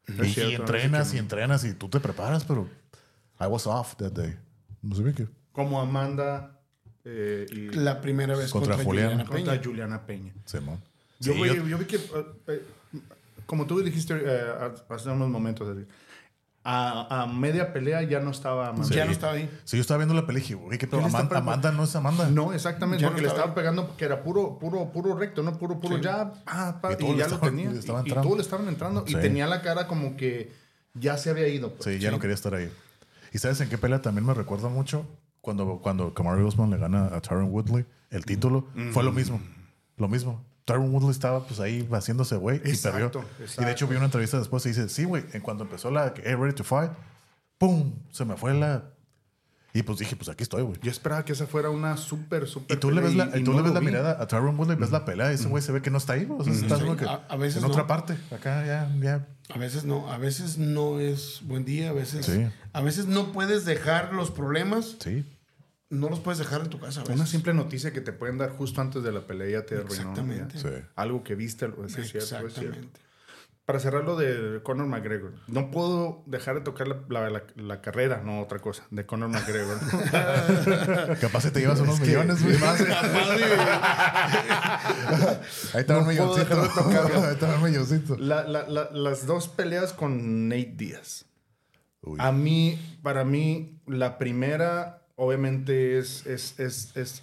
Y, 0.09 0.23
y 0.23 0.33
cierto, 0.33 0.63
entrenas 0.63 1.13
y 1.15 1.19
entrenas 1.19 1.65
y 1.65 1.75
tú 1.75 1.89
te 1.89 1.99
preparas, 2.01 2.45
pero 2.45 2.69
I 3.41 3.45
was 3.47 3.67
off 3.67 3.97
that 3.97 4.13
day. 4.13 4.37
No 4.83 4.95
sé 4.95 5.03
bien 5.03 5.15
qué. 5.15 5.27
Como 5.53 5.81
Amanda 5.81 6.61
eh, 7.05 7.47
y 7.51 7.69
La 7.77 8.01
primera 8.01 8.37
vez 8.37 8.51
Contra 8.51 8.77
contra, 8.77 8.85
Juliana. 8.85 9.09
Juliana 9.11 9.25
contra 9.27 9.53
Peña. 9.55 9.65
Juliana 9.65 10.07
Peña. 10.07 10.33
Simón. 10.45 10.81
Yo, 11.21 11.33
Sí, 11.33 11.43
vi, 11.43 11.49
yo- 11.49 11.67
yo 11.67 11.79
vi 11.79 11.85
que, 11.87 11.97
eh, 12.49 12.63
como 13.47 13.67
tú 13.67 13.81
dijiste 13.83 14.15
eh, 14.23 14.41
hace 14.89 15.09
unos 15.11 15.29
momentos, 15.29 15.77
a, 16.69 17.23
a 17.23 17.27
media 17.27 17.73
pelea 17.73 18.03
ya 18.03 18.19
no 18.19 18.31
estaba 18.33 18.69
Amanda. 18.71 18.89
Ya 18.95 19.03
Sí. 19.03 19.07
no 19.07 19.13
estaba 19.13 19.33
ahí. 19.35 19.51
Sí, 19.65 19.77
yo 19.77 19.81
estaba 19.83 19.99
viendo 19.99 20.15
la 20.15 20.27
pelea 20.27 20.41
y 20.41 20.43
dije, 20.43 20.55
güey, 20.57 20.79
qué 20.79 20.87
pedo. 20.87 21.01
¿Quién 21.01 21.15
está 21.15 21.39
Amanda, 21.39 21.71
no 21.71 21.85
es 21.85 21.95
Amanda. 21.95 22.29
No, 22.29 22.53
exactamente, 22.53 23.03
Ya 23.03 23.07
no 23.09 23.13
porque 23.13 23.23
le 23.23 23.29
estaba 23.29 23.55
pegando 23.55 23.87
porque 23.87 24.05
era 24.05 24.23
puro, 24.25 24.59
puro, 24.59 24.91
puro 24.93 25.15
recto, 25.17 25.43
¿no? 25.45 25.53
Puro, 25.57 25.79
puro 25.79 25.99
ya, 25.99 26.33
pa, 26.45 26.81
pa, 26.81 26.93
Y 26.99 27.17
ya 27.17 27.29
lo 27.29 27.39
tenía. 27.39 27.71
le 27.71 27.79
estaba 27.79 28.01
y, 28.01 28.03
y 28.03 28.07
entrando. 28.09 28.29
todo 28.29 28.37
le 28.37 28.43
estaban 28.43 28.69
entrando 28.69 29.05
y 29.07 29.13
Sí. 29.13 29.17
tenía 29.21 29.47
la 29.47 29.63
cara 29.63 29.87
como 29.87 30.17
que 30.17 30.53
ya 30.95 31.17
se 31.17 31.31
había 31.31 31.47
ido. 31.49 31.73
pues. 31.73 31.85
Sí, 31.85 32.01
ya 32.01 32.11
no 32.11 32.19
quería 32.19 32.35
estar 32.35 32.53
ahí. 32.55 32.69
¿Y 33.33 33.39
sabes 33.39 33.61
en 33.61 33.69
qué 33.69 33.79
pelea 33.79 34.03
también 34.03 34.27
me 34.27 34.35
recuerda 34.35 34.69
mucho? 34.69 35.07
Cuando, 35.41 35.79
cuando 35.81 36.13
Kamaru 36.15 36.45
Usman 36.47 36.71
le 36.71 36.79
gana 36.79 37.07
a 37.15 37.21
Tyron 37.21 37.51
Woodley 37.53 37.85
el 38.11 38.25
título, 38.25 38.67
fue 38.91 39.05
lo 39.05 39.13
mismo. 39.13 39.41
Lo 39.97 40.09
mismo. 40.09 40.43
Tyron 40.67 40.93
Woodley 40.93 41.11
estaba 41.13 41.47
pues 41.47 41.59
ahí 41.61 41.89
haciéndose 41.91 42.37
güey 42.37 42.61
y 42.65 42.71
Exacto, 42.71 43.21
perdió. 43.21 43.21
Y 43.37 43.39
de 43.39 43.45
exacto. 43.45 43.71
hecho 43.71 43.87
vi 43.89 43.97
una 43.97 44.05
entrevista 44.07 44.39
después 44.39 44.67
y 44.67 44.71
dice, 44.71 44.89
sí, 44.91 45.05
güey, 45.05 45.25
en 45.33 45.41
cuando 45.41 45.65
empezó 45.65 45.91
la 45.91 46.13
Hey, 46.23 46.35
Ready 46.35 46.53
to 46.55 46.65
Fight, 46.65 46.91
¡pum! 47.57 47.95
Se 48.11 48.25
me 48.27 48.37
fue 48.37 48.53
la... 48.53 48.85
Y 49.73 49.83
pues 49.83 49.99
dije, 49.99 50.17
pues 50.17 50.31
aquí 50.31 50.43
estoy, 50.43 50.63
güey. 50.63 50.79
Yo 50.83 50.91
esperaba 50.91 51.25
que 51.25 51.33
esa 51.33 51.47
fuera 51.47 51.69
una 51.71 51.99
súper, 51.99 52.49
súper 52.49 52.77
Y 52.77 52.81
tú 52.81 52.91
le 52.91 53.01
ves 53.03 53.15
la, 53.15 53.27
pelea 53.27 53.41
y 53.41 53.45
tú 53.45 53.51
no 53.53 53.59
le 53.59 53.63
ves 53.65 53.69
lo 53.69 53.75
la 53.75 53.81
vi. 53.81 53.87
mirada 53.87 54.17
a 54.23 54.27
Tyron 54.27 54.59
Woodley, 54.59 54.75
ves 54.77 54.91
la 54.91 55.05
pelea 55.05 55.31
y 55.31 55.35
ese 55.35 55.49
güey 55.49 55.63
se 55.63 55.71
ve 55.71 55.83
que 55.83 55.91
no 55.91 55.99
está 55.99 56.15
ahí. 56.15 56.27
O 56.31 56.43
sea, 56.43 56.53
está 56.53 56.77
Sí, 56.77 56.83
como 56.83 56.97
que 56.97 57.05
a- 57.05 57.27
a 57.29 57.37
veces 57.37 57.57
en 57.59 57.63
no. 57.63 57.69
otra 57.69 57.87
parte. 57.87 58.17
Acá 58.35 58.65
ya, 58.67 58.91
ya. 59.01 59.27
A 59.55 59.59
veces 59.59 59.85
no, 59.85 60.11
a 60.11 60.17
veces 60.19 60.57
no 60.59 60.99
es 60.99 61.41
buen 61.45 61.65
día, 61.67 61.91
a 61.91 61.93
veces, 61.93 62.25
Sí. 62.27 62.47
a 62.73 62.81
veces 62.81 63.07
no 63.07 63.33
puedes 63.33 63.65
dejar 63.67 64.15
los 64.15 64.31
problemas, 64.33 64.97
Sí. 64.99 65.25
No 65.91 66.09
los 66.09 66.21
puedes 66.21 66.39
dejar 66.39 66.63
en 66.63 66.69
tu 66.71 66.79
casa. 66.81 67.01
A 67.01 67.03
veces. 67.05 67.17
Una 67.17 67.27
simple 67.27 67.55
noticia 67.55 67.93
que 67.93 68.01
te 68.01 68.13
pueden 68.13 68.39
dar 68.39 68.51
justo 68.51 68.81
antes 68.81 69.03
de 69.03 69.13
la 69.13 69.21
pelea 69.27 69.61
ya 69.61 69.67
te 69.67 69.75
arruinó. 69.77 69.93
Exactamente. 69.95 70.59
Sí. 70.59 70.69
Algo 70.97 71.23
que 71.23 71.35
viste, 71.35 71.67
es 71.67 71.73
cierto, 71.93 71.99
es 71.99 72.09
cierto. 72.09 72.47
Exactamente. 72.47 73.01
Para 73.65 73.81
cerrar 73.81 74.05
lo 74.05 74.15
de 74.17 74.63
Conor 74.63 74.87
McGregor, 74.87 75.33
no 75.49 75.73
puedo 75.73 76.23
dejar 76.27 76.55
de 76.55 76.61
tocar 76.61 76.87
la, 76.87 76.99
la- 77.09 77.31
la- 77.31 77.43
la 77.57 77.81
carrera, 77.83 78.23
no 78.25 78.41
otra 78.41 78.61
cosa, 78.61 78.85
de 78.93 79.05
Conor 79.07 79.29
McGregor. 79.31 79.77
Capaz 81.21 81.41
si 81.41 81.51
te 81.51 81.59
llevas 81.59 81.81
unos 81.81 81.99
millones, 81.99 82.41
güey. 82.45 82.57
Ahí 85.75 85.81
está 85.81 85.99
un 85.99 86.05
No 86.05 86.11
milloncito. 86.11 86.55
de. 86.63 86.63
Ahí 87.27 87.33
está 87.35 87.55
un 87.57 87.63
milloncito. 87.65 88.17
La- 88.19 88.45
la- 88.45 88.69
la- 88.69 88.91
las 88.93 89.27
dos 89.27 89.49
peleas 89.49 89.93
con 89.93 90.49
Nate 90.49 90.75
Díaz. 90.77 91.25
Uy. 92.03 92.19
A 92.21 92.31
mí, 92.33 92.79
para 93.03 93.25
mí, 93.25 93.81
la 93.87 94.17
primera, 94.19 95.03
obviamente, 95.17 95.99
es, 95.99 96.25
es, 96.27 96.59
es, 96.59 96.97
es, 96.97 97.23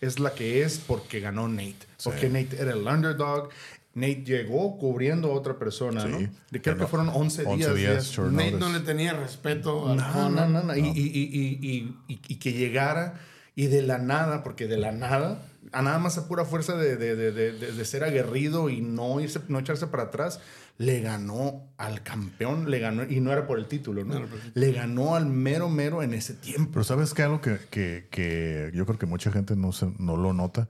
es 0.00 0.18
la 0.20 0.32
que 0.34 0.62
es 0.62 0.78
porque 0.78 1.20
ganó 1.20 1.48
Nate. 1.48 1.76
Porque 2.04 2.28
Nate 2.28 2.56
era 2.60 2.72
el 2.72 2.86
underdog. 2.86 3.48
Nate 3.94 4.22
llegó 4.24 4.78
cubriendo 4.78 5.30
a 5.32 5.34
otra 5.34 5.58
persona, 5.58 6.02
Sí. 6.02 6.08
¿no? 6.08 6.18
De 6.50 6.62
creo 6.62 6.78
que 6.78 6.86
fueron 6.86 7.08
11, 7.10 7.44
11 7.44 7.74
días. 7.74 7.74
días, 7.74 8.18
Nate 8.18 8.30
notice. 8.52 8.58
no 8.58 8.68
le 8.72 8.80
tenía 8.80 9.12
respeto 9.12 9.90
al 9.90 9.96
No, 9.98 10.30
no, 10.30 10.48
no, 10.48 10.62
no. 10.62 10.76
Y, 10.76 10.80
y- 10.80 10.86
y- 10.88 11.58
y- 11.60 11.94
y- 12.08 12.20
y 12.28 12.36
que 12.36 12.52
llegara 12.52 13.20
Y 13.54 13.66
de 13.66 13.82
la 13.82 13.98
nada, 13.98 14.42
porque 14.42 14.66
de 14.66 14.78
la 14.78 14.92
nada, 14.92 15.42
a 15.72 15.82
nada 15.82 15.98
más 15.98 16.18
a 16.18 16.28
pura 16.28 16.44
fuerza 16.44 16.76
de, 16.76 16.96
de- 16.96 17.16
de- 17.16 17.32
de- 17.32 17.52
de- 17.52 17.72
de 17.72 17.84
ser 17.84 18.04
aguerrido 18.04 18.68
y 18.70 18.80
no, 18.80 19.20
irse, 19.20 19.40
no 19.48 19.58
echarse 19.58 19.86
para 19.86 20.04
atrás, 20.04 20.40
le 20.78 21.00
ganó 21.00 21.68
al 21.76 22.02
campeón, 22.02 22.70
le 22.70 22.78
ganó, 22.78 23.04
y 23.04 23.20
no 23.20 23.32
era 23.32 23.46
por 23.46 23.58
el 23.58 23.66
título, 23.66 24.04
¿no? 24.04 24.20
Le 24.54 24.72
ganó 24.72 25.14
al 25.14 25.26
mero 25.26 25.68
mero 25.68 26.02
en 26.02 26.14
ese 26.14 26.34
tiempo. 26.34 26.70
Pero 26.72 26.84
¿sabes 26.84 27.14
qué? 27.14 27.22
Algo 27.22 27.40
que, 27.40 27.58
que, 27.70 28.08
que 28.10 28.70
yo 28.74 28.86
creo 28.86 28.98
que 28.98 29.06
mucha 29.06 29.30
gente 29.30 29.54
no, 29.56 29.72
se, 29.72 29.92
no 29.98 30.16
lo 30.16 30.32
nota. 30.32 30.68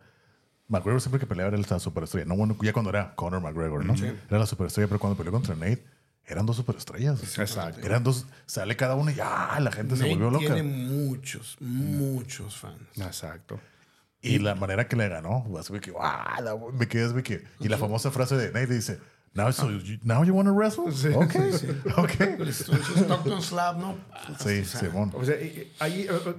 McGregor 0.68 1.00
siempre 1.00 1.20
que 1.20 1.26
peleaba 1.26 1.54
era 1.56 1.66
la 1.68 1.78
superestrella. 1.78 2.26
No, 2.26 2.34
bueno, 2.36 2.56
ya 2.62 2.72
cuando 2.72 2.90
era 2.90 3.14
Conor 3.14 3.42
McGregor, 3.42 3.84
¿no? 3.84 3.94
Era 3.94 4.38
la 4.38 4.46
superestrella, 4.46 4.88
pero 4.88 4.98
cuando 5.00 5.16
peleó 5.16 5.30
contra 5.32 5.54
Nate, 5.54 5.84
eran 6.24 6.46
dos 6.46 6.56
superestrellas. 6.56 7.20
Exacto. 7.38 7.84
Eran 7.84 8.02
dos, 8.04 8.26
sale 8.46 8.74
cada 8.76 8.94
uno 8.94 9.10
y 9.10 9.14
ya 9.14 9.58
la 9.60 9.70
gente 9.72 9.96
se 9.96 10.08
volvió 10.08 10.30
loca. 10.30 10.46
tiene 10.46 10.62
muchos, 10.62 11.56
muchos 11.60 12.56
fans. 12.56 12.80
Exacto. 12.96 13.60
Y 14.22 14.38
la 14.38 14.54
manera 14.54 14.86
que 14.86 14.94
le 14.96 15.08
ganó, 15.08 15.44
así 15.58 15.72
quedé, 15.80 15.96
"Ah, 16.00 16.40
la- 16.42 16.56
me 16.72 16.86
quedé, 16.86 17.04
así 17.04 17.22
que. 17.22 17.42
Y 17.60 17.68
la 17.68 17.76
famosa 17.76 18.10
frase 18.10 18.36
de 18.36 18.46
Nate 18.52 18.72
dice, 18.74 18.98
Now, 19.34 19.50
so 19.50 19.70
you, 19.70 19.96
now 20.02 20.22
you 20.24 20.34
want 20.34 20.46
to 20.46 20.52
wrestle? 20.54 20.84
Ok, 21.16 21.34
ok. 21.96 22.20
Entonces, 22.20 22.66
Stockton 22.96 23.40
Slab, 23.40 23.78
¿no? 23.78 23.96
Sí, 24.38 24.62
Simón. 24.64 25.10
O 25.14 25.24
sea, 25.24 25.36
ahí 25.80 26.02
eh, 26.02 26.34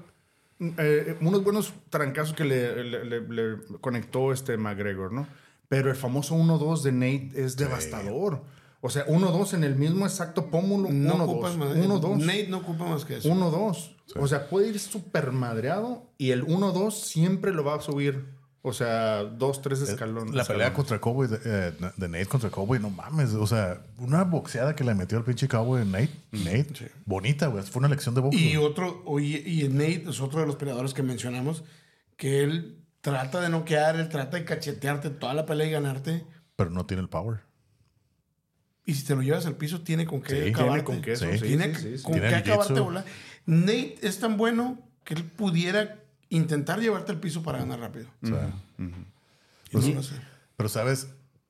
eh, 0.59 0.75
eh, 0.77 1.17
unos 1.21 1.43
buenos 1.43 1.73
trancazos 1.89 2.35
que 2.35 2.45
le, 2.45 2.83
le- 2.83 3.03
le- 3.05 3.21
le 3.21 3.57
conectó 3.81 4.31
este 4.31 4.57
McGregor, 4.57 5.11
¿no? 5.11 5.27
Pero 5.67 5.89
el 5.89 5.95
famoso 5.95 6.35
1-2 6.35 6.83
de 6.83 6.91
Nate 6.91 7.31
es 7.43 7.55
devastador. 7.57 8.43
O 8.85 8.89
sea, 8.89 9.07
1-2 9.07 9.53
en 9.53 9.63
el 9.63 9.77
mismo 9.77 10.05
exacto 10.05 10.49
pómulo. 10.51 10.89
No 10.91 11.15
1-2. 11.15 11.21
ocupas 11.21 11.55
más. 11.55 11.69
1-2. 11.69 12.17
Nate 12.17 12.47
no 12.49 12.57
ocupa 12.57 12.83
más 12.83 13.05
que 13.05 13.15
eso. 13.15 13.29
1-2. 13.29 13.95
O 14.17 14.27
sea, 14.27 14.49
puede 14.49 14.67
ir 14.67 14.79
súper 14.79 15.31
madreado 15.31 16.11
y 16.17 16.31
el 16.31 16.45
1-2 16.45 16.91
siempre 16.91 17.53
lo 17.53 17.63
va 17.63 17.75
a 17.75 17.79
subir. 17.79 18.25
O 18.61 18.73
sea, 18.73 19.23
dos, 19.23 19.61
tres 19.61 19.79
escalones. 19.83 20.35
La 20.35 20.43
pelea 20.43 20.73
contra 20.73 20.99
Cowboy, 20.99 21.29
de, 21.29 21.39
eh, 21.45 21.71
de 21.95 22.09
Nate 22.09 22.25
contra 22.25 22.49
Cowboy, 22.49 22.77
no 22.79 22.89
mames. 22.89 23.33
O 23.35 23.47
sea, 23.47 23.81
una 23.99 24.25
boxeada 24.25 24.75
que 24.75 24.83
le 24.83 24.93
metió 24.93 25.17
al 25.17 25.23
pinche 25.23 25.47
Cowboy 25.47 25.79
de 25.79 25.85
Nate. 25.85 26.11
Nate, 26.31 26.91
bonita, 27.05 27.47
güey. 27.47 27.63
Fue 27.63 27.79
una 27.79 27.87
lección 27.87 28.15
de 28.15 28.19
boxeo. 28.19 28.41
Y 28.41 28.57
otro, 28.57 29.01
oye, 29.05 29.41
y 29.45 29.65
Nate 29.69 30.09
es 30.09 30.19
otro 30.19 30.41
de 30.41 30.45
los 30.45 30.57
peleadores 30.57 30.93
que 30.93 31.03
mencionamos, 31.03 31.63
que 32.17 32.43
él 32.43 32.83
trata 32.99 33.39
de 33.39 33.47
noquear, 33.47 33.95
él 33.95 34.09
trata 34.09 34.35
de 34.35 34.43
cachetearte 34.43 35.09
toda 35.09 35.33
la 35.33 35.45
pelea 35.45 35.67
y 35.67 35.71
ganarte. 35.71 36.25
Pero 36.57 36.69
no 36.69 36.85
tiene 36.85 37.01
el 37.01 37.07
power. 37.07 37.52
Y 38.85 38.95
si 38.95 39.05
te 39.05 39.15
lo 39.15 39.21
llevas 39.21 39.45
al 39.45 39.55
piso, 39.55 39.81
tiene 39.81 40.05
con 40.05 40.21
qué 40.21 40.43
Sí, 40.43 40.49
acabarte. 40.49 40.83
tiene 40.83 40.83
con 40.83 41.01
queso. 41.01 41.25
Sí. 41.31 41.37
Sí, 41.39 41.45
Tiene 41.47 41.75
sí, 41.75 41.81
sí, 41.81 41.97
sí. 41.97 42.03
con 42.03 42.13
Tiene 42.13 42.29
qué 42.29 42.35
acabarte 42.35 42.79
volar. 42.79 43.05
Nate 43.45 43.95
es 44.01 44.19
tan 44.19 44.37
bueno 44.37 44.77
que 45.03 45.13
él 45.13 45.23
pudiera 45.23 45.99
intentar 46.29 46.79
llevarte 46.79 47.11
al 47.11 47.19
piso 47.19 47.43
para 47.43 47.59
ganar 47.59 47.79
rápido. 47.79 48.07
O 48.23 48.27
sea, 48.27 48.53
hace. 49.97 50.15
Pero 50.57 50.69
sabes, 50.69 51.07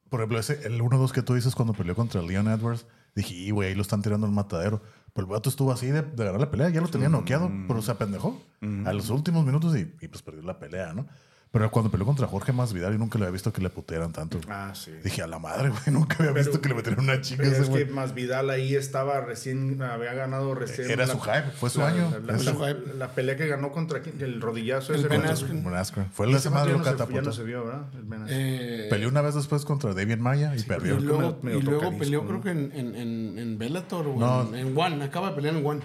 por 0.10 0.20
ejemplo, 0.22 0.40
ese, 0.40 0.60
el 0.66 0.80
1-2 0.82 1.12
que 1.12 1.22
tú 1.22 1.34
dices 1.36 1.56
cuando 1.56 1.74
peleó 1.74 1.96
contra 1.96 2.22
Leon 2.22 2.48
Edwards, 2.48 2.86
dije, 3.16 3.34
"Y, 3.34 3.52
güey, 3.52 3.70
ahí 3.70 3.76
lo 3.76 3.82
están 3.82 4.02
tirando 4.02 4.26
al 4.28 4.34
matadero. 4.34 4.82
Pero 5.14 5.28
el 5.28 5.32
vato 5.34 5.50
estuvo 5.50 5.72
así 5.72 5.88
de, 5.88 6.02
de 6.02 6.24
ganar 6.26 6.40
la 6.40 6.50
pelea, 6.50 6.70
ya 6.70 6.82
lo 6.82 6.88
tenía 6.88 7.08
noqueado, 7.10 7.52
pero 7.68 7.82
se 7.84 7.92
apendejó 7.92 8.42
a 8.86 8.94
los 8.94 9.10
últimos 9.12 9.46
minutos 9.46 9.76
y, 9.76 9.82
y, 10.02 10.08
pues 10.08 10.24
perdió 10.24 10.42
la 10.42 10.58
pelea, 10.58 10.94
¿no? 10.94 11.08
Pero 11.54 11.70
cuando 11.70 11.92
peleó 11.92 12.04
contra 12.08 12.26
Jorge 12.26 12.52
Masvidal, 12.52 12.94
yo 12.94 12.98
nunca 12.98 13.20
le 13.20 13.26
había 13.26 13.34
visto 13.34 13.54
que 13.54 13.62
le 13.62 13.70
putearan 13.70 14.12
tanto. 14.12 14.40
Ah, 14.50 14.72
sí. 14.74 14.90
Dije, 15.04 15.22
a 15.22 15.28
la 15.28 15.38
madre, 15.38 15.70
güey, 15.70 15.82
nunca 15.92 16.16
había 16.18 16.32
visto 16.32 16.60
que 16.60 16.68
le 16.70 16.74
metieran 16.74 17.02
una 17.04 17.22
chica. 17.22 17.44
Pero 17.44 17.52
ese 17.56 17.62
es 17.62 17.70
que. 17.70 17.86
Masvidal 17.86 18.50
ahí 18.50 18.74
estaba 18.76 19.22
recién, 19.22 19.80
había 19.84 20.16
ganado 20.16 20.56
recién. 20.56 20.90
Era 20.90 21.06
su 21.06 21.20
hype, 21.20 21.52
fue 21.60 21.70
su 21.70 21.84
año. 21.84 22.12
La, 22.26 22.38
Esa- 22.38 22.54
la- 22.54 22.74
la 22.98 23.08
pelea 23.14 23.38
que 23.38 23.46
ganó 23.46 23.72
contra 23.72 24.00
el 24.00 24.42
rodillazo 24.42 24.94
El 24.94 25.02
ese 25.02 25.08
Ben 25.10 25.20
contra- 25.20 25.34
Askren. 25.36 25.64
Ben 25.64 25.76
Askren. 25.76 26.06
Fue 26.12 26.26
la 26.26 26.34
ese 26.38 26.50
semana 26.50 26.66
de 26.66 26.72
se, 26.98 27.14
ya 27.14 27.22
no 27.22 27.32
se 27.32 27.44
vio, 27.44 27.66
¿verdad? 27.66 27.84
El. 27.94 28.26
Eh, 28.30 28.88
Peleó 28.90 29.10
una 29.10 29.22
vez 29.22 29.36
después 29.36 29.64
contra 29.64 29.94
David 29.94 30.18
Maya 30.18 30.56
y 30.58 30.64
perdió. 30.64 30.98
y 30.98 31.02
luego, 31.02 31.40
y 31.44 31.62
luego 31.62 31.96
peleó, 32.00 32.24
¿no? 32.24 32.28
creo 32.30 32.42
que 32.42 32.50
en, 32.50 32.72
en, 32.74 32.96
en, 32.96 33.38
en 33.38 33.58
Bellator 33.60 34.08
o 34.08 34.16
No. 34.18 34.42
en, 34.48 34.56
en 34.56 34.76
One. 34.76 35.04
Acaba 35.04 35.30
de 35.30 35.36
pelear 35.36 35.56
en 35.56 35.64
One. 35.64 35.82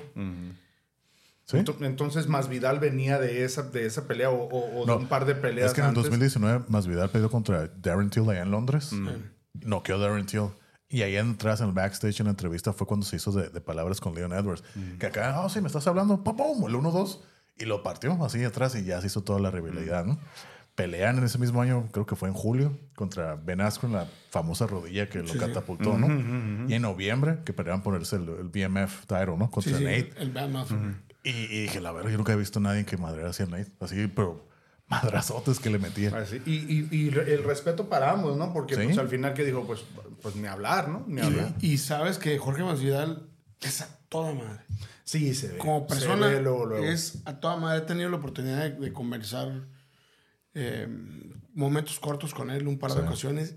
¿Sí? 1.50 1.56
Ento- 1.56 1.76
Entonces 1.84 2.28
Masvidal 2.28 2.78
venía 2.78 3.18
de 3.18 3.42
esa, 3.44 3.62
de 3.62 3.86
esa 3.86 4.06
pelea 4.06 4.28
o, 4.30 4.34
o- 4.36 4.82
o 4.82 4.86
No, 4.86 4.96
de 4.96 4.98
un 5.04 5.08
par 5.08 5.24
de 5.24 5.34
peleas 5.34 5.68
Es 5.68 5.74
que 5.74 5.80
en 5.80 5.86
el 5.86 5.88
antes. 5.90 6.04
2019 6.04 6.64
Masvidal 6.68 7.08
peleó 7.10 7.30
contra 7.30 7.68
Darren 7.68 8.10
Till 8.10 8.28
allá 8.28 8.42
en 8.42 8.50
Londres. 8.50 8.92
Noqueó 9.54 9.96
a 9.96 9.98
Darren 9.98 10.26
Till. 10.26 10.48
Y 10.90 11.02
ahí 11.02 11.16
atrás 11.16 11.60
en 11.60 11.68
el 11.68 11.72
backstage 11.74 12.20
en 12.20 12.26
la 12.26 12.30
entrevista 12.30 12.72
fue 12.72 12.86
cuando 12.86 13.04
se 13.06 13.16
hizo 13.16 13.32
de, 13.32 13.48
de 13.48 13.60
palabras 13.62 14.00
con 14.00 14.14
Leon 14.14 14.32
Edwards. 14.32 14.62
Que 14.98 15.06
acá, 15.06 15.40
oh, 15.40 15.48
sí, 15.48 15.60
me 15.62 15.66
estás 15.68 15.86
hablando, 15.86 16.22
pum, 16.22 16.36
pum, 16.36 16.66
el 16.68 16.74
1-2. 16.74 17.18
Y 17.58 17.64
lo 17.64 17.82
partió 17.82 18.12
así 18.24 18.44
atrás 18.44 18.74
y 18.76 18.84
ya 18.84 19.00
se 19.00 19.06
hizo 19.08 19.22
toda 19.22 19.38
la 19.40 19.50
rivalidad, 19.50 20.04
¿no? 20.04 20.18
Pelean 20.74 21.18
en 21.18 21.24
ese 21.24 21.38
mismo 21.38 21.60
año, 21.60 21.88
creo 21.90 22.06
que 22.06 22.14
fue 22.14 22.28
en 22.28 22.34
julio, 22.34 22.78
contra 22.94 23.34
Ben 23.34 23.60
Askren, 23.60 23.92
la 23.94 24.06
famosa 24.30 24.66
rodilla 24.68 25.08
que 25.08 25.22
lo 25.22 25.32
catapultó, 25.34 25.98
¿no? 25.98 26.06
Y 26.68 26.74
en 26.74 26.82
noviembre, 26.82 27.38
que 27.44 27.52
peleaban 27.52 27.82
ponerse 27.82 28.16
el, 28.16 28.28
el 28.28 28.48
BMF 28.48 29.06
title, 29.06 29.36
¿no? 29.38 29.46
Sí, 29.46 29.50
Contra 29.50 29.78
sí, 29.78 29.84
Nate. 29.84 30.12
el 30.18 30.30
Bad 30.30 30.48
Mouth. 30.50 30.68
Y, 31.28 31.44
y 31.54 31.62
dije, 31.62 31.80
la 31.80 31.92
verdad, 31.92 32.10
yo 32.10 32.16
nunca 32.16 32.32
he 32.32 32.36
visto 32.36 32.58
a 32.58 32.62
nadie 32.62 32.84
que 32.84 32.96
madreara 32.96 33.30
así 33.30 33.42
a 33.42 33.46
Nate. 33.46 33.72
Así, 33.80 34.06
pero 34.08 34.48
madrazotes 34.86 35.60
que 35.60 35.68
le 35.70 35.78
metía. 35.78 36.16
Así, 36.16 36.40
y, 36.46 36.54
y- 36.54 36.88
y 36.90 37.08
el 37.08 37.44
respeto 37.44 37.88
para 37.88 38.10
ambos, 38.10 38.36
¿no? 38.36 38.52
Porque 38.52 38.74
Sí. 38.74 38.82
pues, 38.84 38.98
al 38.98 39.08
final 39.08 39.34
que 39.34 39.44
dijo, 39.44 39.66
pues, 39.66 39.84
pues 40.22 40.36
ni 40.36 40.46
hablar, 40.46 40.88
¿no? 40.88 41.04
Ni 41.06 41.20
hablar. 41.20 41.54
Y, 41.60 41.72
y 41.72 41.78
sabes 41.78 42.18
que 42.18 42.38
Jorge 42.38 42.62
Masvidal 42.62 43.28
es 43.60 43.82
a 43.82 43.88
toda 44.08 44.32
madre. 44.32 44.60
Sí, 45.04 45.34
se 45.34 45.48
ve. 45.48 45.58
Como 45.58 45.86
persona, 45.86 46.26
ve 46.28 46.40
luego, 46.42 46.66
luego. 46.66 46.84
es 46.84 47.22
a 47.26 47.40
toda 47.40 47.56
madre. 47.56 47.78
He 47.78 47.86
tenido 47.86 48.08
la 48.10 48.16
oportunidad 48.16 48.58
de, 48.62 48.70
de 48.70 48.92
conversar 48.92 49.66
eh, 50.54 50.86
momentos 51.54 51.98
cortos 52.00 52.34
con 52.34 52.50
él 52.50 52.66
un 52.68 52.78
par 52.78 52.92
de 52.94 53.00
ocasiones. 53.02 53.56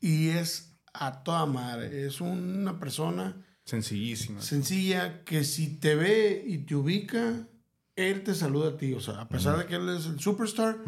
Y 0.00 0.30
es 0.30 0.76
a 0.92 1.22
toda 1.22 1.46
madre. 1.46 2.06
Es 2.06 2.20
una 2.20 2.78
persona 2.78 3.44
Sencillísima. 3.70 4.42
sencilla 4.42 5.22
que 5.24 5.44
si 5.44 5.68
te 5.76 5.94
ve 5.94 6.42
y 6.44 6.58
te 6.58 6.74
ubica, 6.74 7.46
él 7.94 8.24
te 8.24 8.34
saluda 8.34 8.70
a 8.70 8.76
ti. 8.76 8.94
O 8.94 9.00
sea, 9.00 9.20
a 9.20 9.28
pesar 9.28 9.56
de 9.58 9.66
que 9.66 9.76
él 9.76 9.88
es 9.90 10.06
el 10.06 10.18
superstar, 10.18 10.78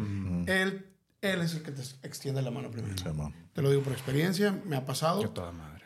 él, 0.47 0.85
él 1.21 1.41
es 1.41 1.53
el 1.53 1.63
que 1.63 1.71
te 1.71 1.81
extiende 2.05 2.41
la 2.41 2.51
mano 2.51 2.69
primero. 2.71 2.95
Sí. 2.97 3.05
Te 3.53 3.61
lo 3.61 3.69
digo 3.69 3.83
por 3.83 3.93
experiencia, 3.93 4.61
me 4.65 4.75
ha 4.75 4.85
pasado. 4.85 5.21
Que 5.21 5.27
toda 5.29 5.51
madre. 5.53 5.85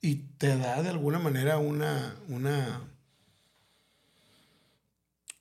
y 0.00 0.14
te 0.38 0.56
da 0.58 0.82
de 0.82 0.88
alguna 0.88 1.18
manera 1.18 1.58
una, 1.58 2.16
una, 2.28 2.80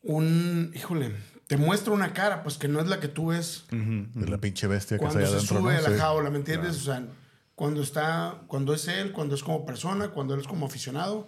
un, 0.04 0.72
híjole, 0.76 1.16
te 1.48 1.58
muestra 1.58 1.94
una 1.94 2.14
cara, 2.14 2.44
pues 2.44 2.58
que 2.58 2.68
no 2.68 2.80
es 2.80 2.88
la 2.88 3.00
que 3.00 3.08
tú 3.08 3.28
ves 3.28 3.66
De 3.72 4.28
la 4.28 4.38
pinche 4.38 4.68
bestia 4.68 4.98
que 5.00 5.06
está 5.06 5.14
cuando 5.14 5.20
allá 5.20 5.38
adentro. 5.38 5.58
sube 5.58 5.74
¿no? 5.74 5.80
a 5.80 5.90
la 5.90 5.98
jaula, 5.98 6.30
¿me 6.30 6.38
entiendes? 6.38 6.76
O 6.78 6.80
sea, 6.82 7.08
cuando 7.60 7.82
está, 7.82 8.42
cuando 8.48 8.74
es 8.74 8.88
él, 8.88 9.12
cuando 9.12 9.36
es 9.36 9.44
como 9.44 9.66
persona, 9.66 10.12
cuando 10.12 10.34
él 10.34 10.40
es 10.40 10.48
como 10.48 10.66
aficionado 10.66 11.28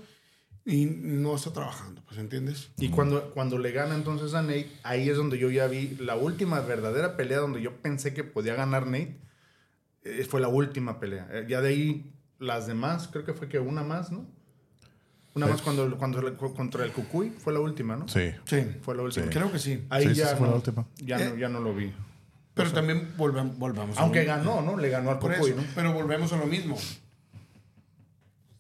y 0.64 0.86
no 0.86 1.36
está 1.36 1.52
trabajando, 1.52 2.02
pues, 2.08 2.18
¿entiendes? 2.20 2.70
Y 2.78 2.88
cuando, 2.88 3.32
cuando 3.32 3.58
le 3.58 3.72
gana 3.74 3.96
entonces 3.96 4.34
a 4.34 4.42
Nate, 4.42 4.72
ahí 4.84 5.10
es 5.10 5.18
donde 5.18 5.38
yo 5.38 5.50
ya 5.50 5.68
vi 5.68 5.98
la 6.00 6.16
última 6.16 6.62
verdadera 6.62 7.18
pelea 7.18 7.40
donde 7.40 7.62
yo 7.62 7.82
pensé 7.82 8.14
que 8.14 8.24
podía 8.24 8.56
ganar 8.56 8.86
Nate. 8.88 9.20
eh, 10.04 10.24
fue 10.30 10.40
la 10.40 10.48
última 10.48 11.02
pelea. 11.02 11.28
Eh, 11.34 11.48
ya 11.50 11.60
de 11.60 11.68
ahí 11.68 12.14
las 12.40 12.66
demás, 12.66 13.10
creo 13.12 13.26
que 13.26 13.34
fue 13.34 13.50
que 13.50 13.60
una 13.60 13.84
más, 13.84 14.10
¿no? 14.14 14.26
Una 15.36 15.48
más 15.48 15.62
cuando, 15.62 15.98
cuando 15.98 16.38
contra 16.38 16.86
el 16.86 16.92
Cucuy, 16.94 17.32
fue 17.32 17.52
la 17.52 17.60
última, 17.60 17.98
¿no? 17.98 18.08
Sí. 18.08 18.32
Sí, 18.46 18.66
Fue 18.82 18.96
la 18.96 19.02
última. 19.04 19.28
creo 19.30 19.52
que 19.52 19.60
sí. 19.60 19.84
Ahí 19.90 20.04
Sí, 20.08 20.16
sí, 20.16 20.22
ya, 20.22 20.36
fue 20.38 20.48
la 20.48 20.52
no, 20.52 20.56
última. 20.56 20.88
ya, 20.98 21.18
no, 21.20 21.36
ya 21.36 21.50
no 21.50 21.60
lo 21.60 21.74
vi. 21.76 21.92
Pero 22.64 22.74
también 22.74 23.14
volvemos, 23.18 23.58
volvamos. 23.58 23.98
a 23.98 24.02
Aunque 24.02 24.22
lo- 24.24 24.28
ganó, 24.28 24.62
¿no? 24.62 24.78
Le 24.78 24.90
ganó 24.90 25.12
al 25.12 25.32
eso, 25.32 25.56
¿no? 25.56 25.64
pero 25.76 25.94
volvemos 25.94 26.32
a 26.34 26.38
lo 26.38 26.46
mismo. 26.46 26.78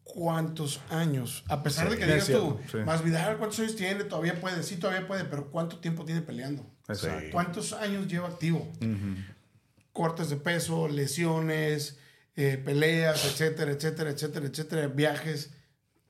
¿Cuántos 0.03 0.81
años? 0.89 1.43
A 1.47 1.63
pesar 1.63 1.89
de 1.89 1.97
que 1.97 2.05
digas 2.05 2.27
tú, 2.27 2.59
sí. 2.69 2.77
más 2.79 3.01
Vidal, 3.03 3.37
¿cuántos 3.37 3.59
años 3.59 3.75
tiene? 3.77 4.03
Todavía 4.03 4.39
puede, 4.41 4.61
sí, 4.63 4.75
todavía 4.75 5.07
puede, 5.07 5.23
pero 5.23 5.49
¿cuánto 5.49 5.79
tiempo 5.79 6.03
tiene 6.03 6.21
peleando? 6.21 6.65
¿Cuántos 7.31 7.71
años 7.73 8.07
lleva 8.07 8.27
activo? 8.27 8.69
Cortes 9.93 10.29
de 10.29 10.35
peso, 10.35 10.89
lesiones, 10.89 11.97
eh, 12.35 12.61
peleas, 12.63 13.23
etcétera, 13.25 13.71
etcétera, 13.71 14.09
etcétera, 14.09 14.45
etcétera, 14.47 14.87
viajes. 14.87 15.53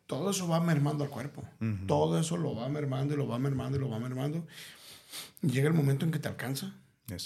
Todo 0.08 0.32
eso 0.32 0.48
va 0.48 0.60
mermando 0.60 1.04
al 1.04 1.10
cuerpo. 1.12 1.44
Todo 1.86 2.20
eso 2.20 2.38
lo 2.38 2.56
va 2.56 2.68
mermando 2.70 3.14
y 3.14 3.18
lo 3.18 3.28
va 3.28 3.38
mermando 3.38 3.78
y 3.78 3.82
lo 3.82 3.90
va 3.90 4.00
mermando. 4.00 4.48
Llega 5.42 5.68
el 5.68 5.74
momento 5.76 6.06
en 6.06 6.12
que 6.12 6.20
te 6.20 6.28
alcanza. 6.28 6.74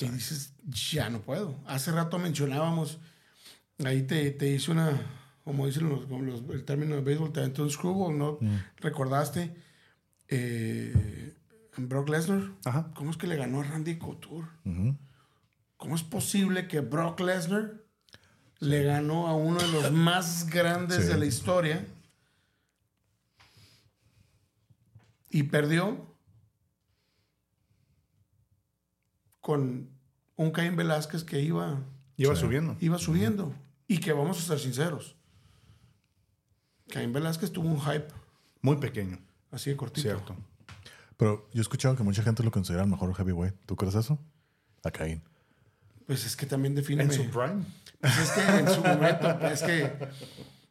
Y 0.02 0.10
dices, 0.10 0.54
ya 0.66 1.10
no 1.10 1.22
puedo. 1.22 1.60
Hace 1.68 1.92
rato 1.92 2.18
mencionábamos, 2.20 3.00
ahí 3.84 4.04
te, 4.04 4.32
te 4.32 4.50
hice 4.52 4.72
una, 4.72 5.00
como 5.44 5.66
dicen 5.68 5.90
los, 5.90 6.04
el 6.52 6.64
término 6.66 6.96
de 6.96 7.02
béisbol, 7.02 7.32
te 7.34 7.40
aventó 7.42 7.64
un 7.64 7.70
screwball, 7.72 8.18
¿no? 8.18 8.40
Recordaste 8.78 9.56
eh, 10.28 11.36
Brock 11.78 12.10
Lesnar. 12.10 12.52
Ajá. 12.66 12.92
¿Cómo 12.96 13.12
es 13.12 13.18
que 13.18 13.28
le 13.28 13.36
ganó 13.36 13.62
a 13.62 13.64
Randy 13.64 13.98
Couture? 13.98 14.48
¿Cómo 15.78 15.96
es 15.96 16.04
posible 16.04 16.68
que 16.68 16.80
Brock 16.80 17.20
Lesnar 17.20 17.84
le 18.60 18.84
ganó 18.84 19.28
a 19.28 19.36
uno 19.36 19.60
de 19.60 19.68
los 19.68 19.92
más 19.92 20.48
grandes 20.50 21.04
Sí. 21.04 21.08
de 21.12 21.18
la 21.18 21.26
historia 21.26 21.86
y 25.30 25.44
perdió 25.44 26.15
con 29.46 29.88
un 30.38 30.50
Caín 30.50 30.76
Velázquez 30.76 31.24
que 31.24 31.40
iba, 31.40 31.78
Iba 32.18 32.36
subiendo. 32.36 32.76
iba 32.80 32.98
subiendo. 32.98 33.54
Y 33.88 34.00
que 34.00 34.12
vamos 34.12 34.40
a 34.40 34.42
ser 34.42 34.58
sinceros. 34.58 35.16
Caín 36.90 37.14
Velázquez 37.14 37.52
tuvo 37.52 37.70
un 37.70 37.80
hype 37.80 38.08
Muy 38.64 38.78
pequeño, 38.78 39.20
así 39.52 39.70
de 39.70 39.78
cortito. 39.78 40.02
cierto. 40.02 40.36
Pero 41.16 41.48
yo 41.54 41.60
he 41.60 41.62
escuchado 41.62 41.96
que 41.96 42.02
mucha 42.02 42.24
gente 42.24 42.42
lo 42.42 42.50
considera 42.50 42.84
el 42.86 42.90
mejor 42.90 43.14
heavyweight. 43.14 43.54
¿Tú 43.68 43.76
crees 43.76 43.94
eso? 43.94 44.18
A 44.84 44.90
Caín. 44.90 45.22
Pues 46.08 46.26
es 46.26 46.36
que 46.36 46.48
también 46.48 46.74
define. 46.74 47.04
En 47.04 47.12
su 47.12 47.30
prime. 47.30 47.64
Pues 48.02 48.18
es 48.18 48.32
que 48.32 48.42
en 48.42 48.68
su 48.68 48.82
momento, 48.82 49.38
pues 49.40 49.62
es 49.62 49.62
que 49.62 50.10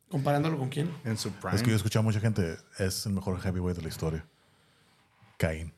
comparándolo 0.09 0.59
con 0.59 0.69
quién. 0.69 0.91
En 1.05 1.17
su 1.17 1.31
prime. 1.31 1.55
Es 1.55 1.63
que 1.63 1.69
yo 1.69 1.75
he 1.75 1.77
escuchado 1.77 2.01
a 2.01 2.07
mucha 2.07 2.19
gente, 2.19 2.57
es 2.81 3.07
el 3.07 3.13
mejor 3.13 3.41
heavyweight 3.41 3.77
de 3.77 3.83
la 3.85 3.89
historia. 3.89 4.27
Caín. 5.39 5.73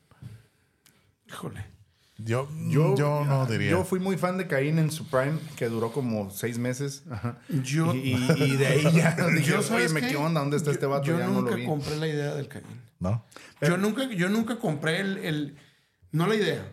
Híjole. 1.27 1.76
Yo, 2.19 2.49
yo, 2.67 3.23
no 3.25 3.45
diría. 3.45 3.69
Yo 3.71 3.83
fui 3.83 3.99
muy 3.99 4.17
fan 4.17 4.37
de 4.39 4.47
Caín 4.47 4.79
en 4.79 4.89
su 4.91 5.07
prime, 5.07 5.37
que 5.55 5.69
duró 5.69 5.91
como 5.91 6.31
seis 6.31 6.57
meses. 6.57 7.03
Ajá. 7.11 7.37
Yo- 7.47 7.93
y, 7.93 8.13
y- 8.15 8.33
y 8.43 8.57
de 8.57 8.65
ahí 8.67 8.83
ya 8.91 9.15
dije, 9.35 9.43
Yo, 9.51 9.59
oye, 9.59 9.67
¿sabes 9.67 9.93
me 9.93 10.01
qué? 10.01 10.15
onda, 10.15 10.39
¿dónde 10.41 10.57
está 10.57 10.67
Yo- 10.71 10.73
este 10.73 10.85
vato? 10.87 11.05
Yo 11.05 11.19
ya 11.19 11.27
no 11.27 11.33
nunca 11.33 11.51
lo 11.51 11.57
vi. 11.57 11.65
compré 11.65 11.95
la 11.97 12.07
idea 12.07 12.33
del 12.33 12.47
Caín. 12.47 12.65
¿No? 12.99 13.23
Yo 13.61 13.77
nunca, 13.77 14.09
yo 14.11 14.29
nunca 14.29 14.57
compré 14.57 14.99
el, 15.01 15.17
el- 15.17 15.57
No 16.11 16.25
la 16.25 16.35
idea. 16.35 16.71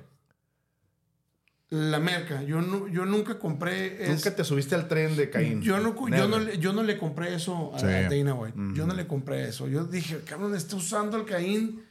La 1.70 1.98
merca. 1.98 2.42
Yo, 2.42 2.60
no, 2.62 2.86
yo 2.88 3.04
nunca 3.04 3.38
compré. 3.38 4.02
es- 4.04 4.08
Nunca 4.10 4.34
te 4.36 4.44
subiste 4.44 4.74
al 4.74 4.86
tren 4.86 5.16
de 5.16 5.28
Caín. 5.28 5.60
yo, 5.60 5.78
no, 5.80 5.94
yo, 6.08 6.28
no, 6.28 6.38
le- 6.38 6.58
yo 6.58 6.72
no 6.72 6.82
le 6.82 6.96
compré 6.98 7.34
eso 7.34 7.72
a, 7.74 7.80
Sí. 7.80 7.86
a 7.86 8.08
Dana 8.08 8.34
White. 8.34 8.56
Yo 8.74 8.86
no 8.86 8.94
le 8.94 9.06
compré 9.06 9.48
eso. 9.48 9.66
Yo 9.68 9.84
dije, 9.84 10.20
cabrón, 10.24 10.54
está 10.54 10.76
usando 10.76 11.16
el 11.16 11.24
Caín 11.24 11.82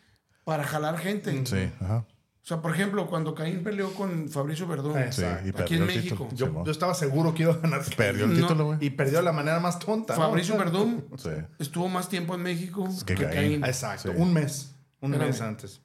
para 0.43 0.63
jalar 0.63 0.97
gente. 0.97 1.45
Sí, 1.45 1.69
ajá. 1.81 2.05
O 2.43 2.45
sea, 2.45 2.61
por 2.61 2.71
ejemplo, 2.73 3.07
cuando 3.07 3.33
Caín 3.33 3.63
peleó 3.63 3.93
con 3.93 4.27
Fabricio 4.27 4.67
Verdún. 4.67 4.95
Sí, 5.11 5.21
y 5.21 5.25
Aquí 5.25 5.51
perdió 5.53 5.77
en 5.77 5.85
México. 5.85 6.27
título. 6.29 6.63
Yo, 6.65 6.71
estaba 6.73 6.93
seguro 6.93 7.33
que 7.33 7.43
iba 7.43 7.53
a 7.53 7.57
ganar. 7.57 7.81
Perdió 7.95 8.25
el 8.25 8.33
No. 8.33 8.47
título, 8.47 8.65
güey. 8.65 8.77
Y 8.81 8.89
perdió 8.89 9.19
de 9.19 9.23
la 9.23 9.31
manera 9.31 9.61
más 9.61 9.79
tonta. 9.79 10.13
¿no? 10.15 10.21
Fabricio 10.23 10.57
Verdún 10.57 11.05
Sí. 11.17 11.29
estuvo 11.59 11.87
más 11.87 12.09
tiempo 12.09 12.35
en 12.35 12.41
México 12.41 12.89
que 13.05 13.15
que, 13.15 13.23
Caín. 13.23 13.33
Caín. 13.61 13.63
Exacto, 13.65 14.11
Sí. 14.11 14.17
un 14.17 14.33
mes. 14.33 14.75
Un 14.99 15.13
Espérame. 15.13 15.31
mes 15.31 15.41
antes. 15.41 15.81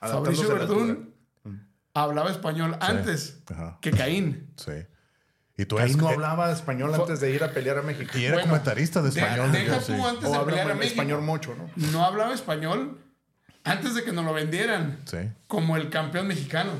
Fabricio. 0.00 0.48
Verdún 0.52 1.14
hablaba 1.94 2.30
español 2.30 2.76
antes 2.80 3.42
Ajá. 3.50 3.78
que 3.80 3.90
Caín. 3.92 4.52
Sí. 4.56 4.72
Y 5.56 5.64
tú 5.66 5.76
Caín 5.76 5.96
no 5.96 6.08
hablaba 6.08 6.50
español 6.52 6.94
antes 6.94 7.20
de 7.20 7.30
ir 7.30 7.42
a 7.44 7.52
pelear 7.52 7.78
a 7.78 7.82
México. 7.82 8.18
Y 8.18 8.24
era 8.24 8.34
Bueno, 8.34 8.50
comentarista 8.50 9.00
de 9.00 9.10
de- 9.10 9.20
español. 9.20 9.50
deja 9.52 9.76
yo 9.76 9.80
sí. 9.80 9.92
tú 9.96 10.06
antes 10.06 10.28
O 10.28 10.32
de 10.32 10.44
pelear 10.44 10.70
a 10.70 10.74
México. 10.74 10.92
español 10.92 11.22
mucho, 11.22 11.54
¿no? 11.54 11.70
No 11.90 12.04
hablaba 12.04 12.34
español 12.34 12.98
antes 13.64 13.94
de 13.94 14.02
que 14.04 14.12
nos 14.12 14.24
lo 14.24 14.32
vendieran 14.32 14.98
Sí. 15.04 15.18
como 15.46 15.76
el 15.76 15.88
campeón 15.90 16.26
mexicano. 16.28 16.72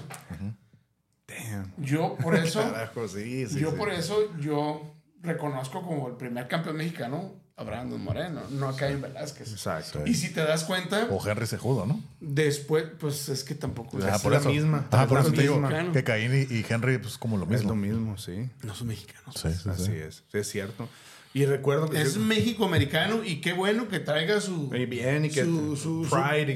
Damn. 1.28 1.72
Yo 1.78 2.16
por 2.16 2.34
eso, 2.36 2.60
Carajo, 2.60 3.08
sí, 3.08 3.46
sí. 3.46 3.60
yo 3.60 3.70
sí. 3.70 3.76
por 3.76 3.90
eso, 3.90 4.36
yo 4.38 4.94
reconozco 5.22 5.82
como 5.82 6.08
el 6.08 6.14
primer 6.16 6.48
campeón 6.48 6.76
mexicano 6.76 7.32
a 7.56 7.64
Brandon 7.64 8.02
Moreno, 8.02 8.40
no 8.50 8.68
a 8.68 8.76
Caín 8.76 9.00
Velázquez. 9.00 9.52
Exacto. 9.52 10.02
Y 10.06 10.14
si 10.14 10.30
te 10.32 10.40
das 10.42 10.64
cuenta, 10.64 11.06
O 11.10 11.24
Henry 11.26 11.46
Sejudo, 11.46 11.86
¿no? 11.86 12.02
después, 12.18 12.84
pues 12.98 13.28
es 13.28 13.44
que 13.44 13.54
tampoco 13.54 13.98
Ah, 14.02 14.16
Es 14.16 14.24
la 14.24 14.40
misma. 14.40 14.86
Ah, 14.90 15.02
Es 15.02 15.08
por 15.08 15.18
la 15.18 15.20
eso 15.24 15.32
te 15.32 15.42
digo 15.42 15.60
misma. 15.60 15.92
que 15.92 16.02
Caín 16.02 16.32
y, 16.34 16.54
y 16.54 16.66
Henry, 16.68 16.98
pues 16.98 17.18
como 17.18 17.36
lo 17.36 17.44
Es 17.44 17.50
mismo. 17.50 17.68
lo 17.70 17.76
mismo, 17.76 18.18
sí. 18.18 18.48
no 18.62 18.74
son 18.74 18.88
mexicanos. 18.88 19.34
Sí, 19.40 19.48
sí, 19.52 19.68
Así 19.68 19.84
sí. 19.84 19.92
es. 19.94 20.22
Sí, 20.32 20.38
es 20.38 20.48
cierto. 20.48 20.88
Y 21.34 21.46
recuerdo 21.46 21.88
que... 21.88 22.00
Es 22.00 22.16
México-americano 22.18 23.24
y 23.24 23.40
qué 23.40 23.52
bueno 23.54 23.88
que 23.88 24.00
traiga 24.00 24.40
su. 24.40 24.70
Y 24.74 24.84
bien, 24.86 25.24
y 25.24 25.30
que 25.30 25.44
su, 25.44 25.76
su, 25.76 26.04
su 26.04 26.10
pride 26.10 26.54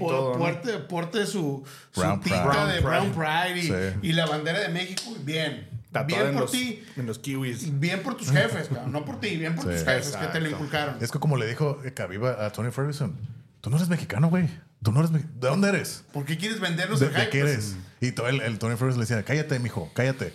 su, 1.26 1.64
su 1.92 2.00
Brown 2.00 2.20
pride. 2.20 2.72
de 2.74 2.80
Brown 2.80 3.12
Pride 3.12 3.58
y, 3.58 3.62
Sí. 3.62 3.98
y 4.02 4.12
la 4.12 4.26
bandera 4.26 4.60
de 4.60 4.68
México. 4.68 5.02
Bien. 5.24 5.68
Tatuada 5.92 6.24
Bien 6.24 6.34
en 6.34 6.40
por 6.40 6.50
ti. 6.50 6.82
En 6.96 7.06
los 7.06 7.18
kiwis. 7.18 7.80
Bien 7.80 8.02
por 8.02 8.16
tus 8.16 8.30
jefes, 8.30 8.68
cabrón. 8.68 8.92
No 8.92 9.04
por 9.04 9.18
ti, 9.18 9.36
bien 9.36 9.54
por 9.54 9.64
Sí. 9.64 9.70
tus 9.70 9.84
jefes 9.84 10.16
que 10.16 10.26
te 10.26 10.40
lo 10.40 10.50
inculcaron. 10.50 10.96
Es 11.00 11.10
que 11.10 11.18
como 11.18 11.36
le 11.38 11.46
dijo 11.46 11.80
Caviva 11.94 12.44
a 12.44 12.52
Tony 12.52 12.70
Ferguson, 12.70 13.16
tú 13.62 13.70
no 13.70 13.76
eres 13.76 13.88
mexicano, 13.88 14.28
güey. 14.28 14.48
Tú 14.82 14.92
no 14.92 15.00
eres 15.00 15.10
¿De 15.12 15.22
dónde 15.40 15.70
eres? 15.70 16.04
¿Por 16.12 16.26
qué 16.26 16.36
quieres 16.36 16.60
vendernos 16.60 17.00
¿De, 17.00 17.06
el 17.06 17.14
de 17.14 17.28
qué 17.30 17.38
eres? 17.40 17.76
Y 18.02 18.12
todo 18.12 18.28
el, 18.28 18.42
el 18.42 18.58
Tony 18.58 18.76
Ferguson 18.76 19.00
le 19.00 19.06
decía, 19.06 19.22
cállate, 19.24 19.58
mijo, 19.58 19.90
cállate. 19.94 20.34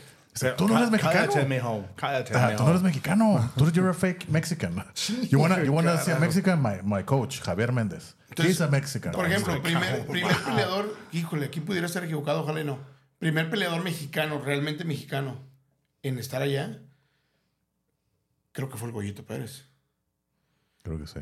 Tú 0.57 0.67
no 0.67 0.77
eres 0.77 0.89
mexicano. 0.91 1.27
Cállate, 1.31 1.45
mijo. 1.47 1.85
Cállate, 1.95 2.33
Ah, 2.35 2.47
mijo. 2.47 2.57
tú 2.57 2.63
no 2.63 2.69
eres 2.69 2.81
mexicano. 2.81 3.51
Tú 3.57 3.63
eres 3.63 3.75
you're 3.75 3.89
a 3.89 3.93
fake 3.93 4.29
Mexican. 4.29 4.73
You 5.29 5.39
wanna, 5.39 5.63
you 5.63 5.73
wanna 5.73 5.97
see 5.97 6.11
a 6.11 6.19
Mexican? 6.19 6.61
My, 6.61 6.81
my 6.83 7.03
coach, 7.03 7.41
Javier 7.41 7.71
Méndez. 7.71 8.15
Entonces, 8.29 8.55
He's 8.55 8.61
a 8.61 8.67
Mexican. 8.67 9.11
Por 9.11 9.25
ejemplo, 9.25 9.61
primer, 9.61 10.05
primer 10.07 10.35
peleador, 10.37 10.95
híjole, 11.11 11.47
aquí 11.47 11.59
pudiera 11.59 11.85
estar 11.87 12.03
equivocado, 12.03 12.43
ojalá 12.43 12.61
y 12.61 12.63
no. 12.63 12.79
Primer 13.19 13.49
peleador 13.49 13.83
mexicano, 13.83 14.39
realmente 14.39 14.85
mexicano, 14.85 15.37
en 16.01 16.17
estar 16.17 16.41
allá, 16.41 16.79
creo 18.53 18.69
que 18.69 18.77
fue 18.77 18.87
el 18.87 18.93
Goyito 18.93 19.25
Pérez. 19.25 19.65
Creo 20.81 20.97
que 20.97 21.07
sí. 21.07 21.19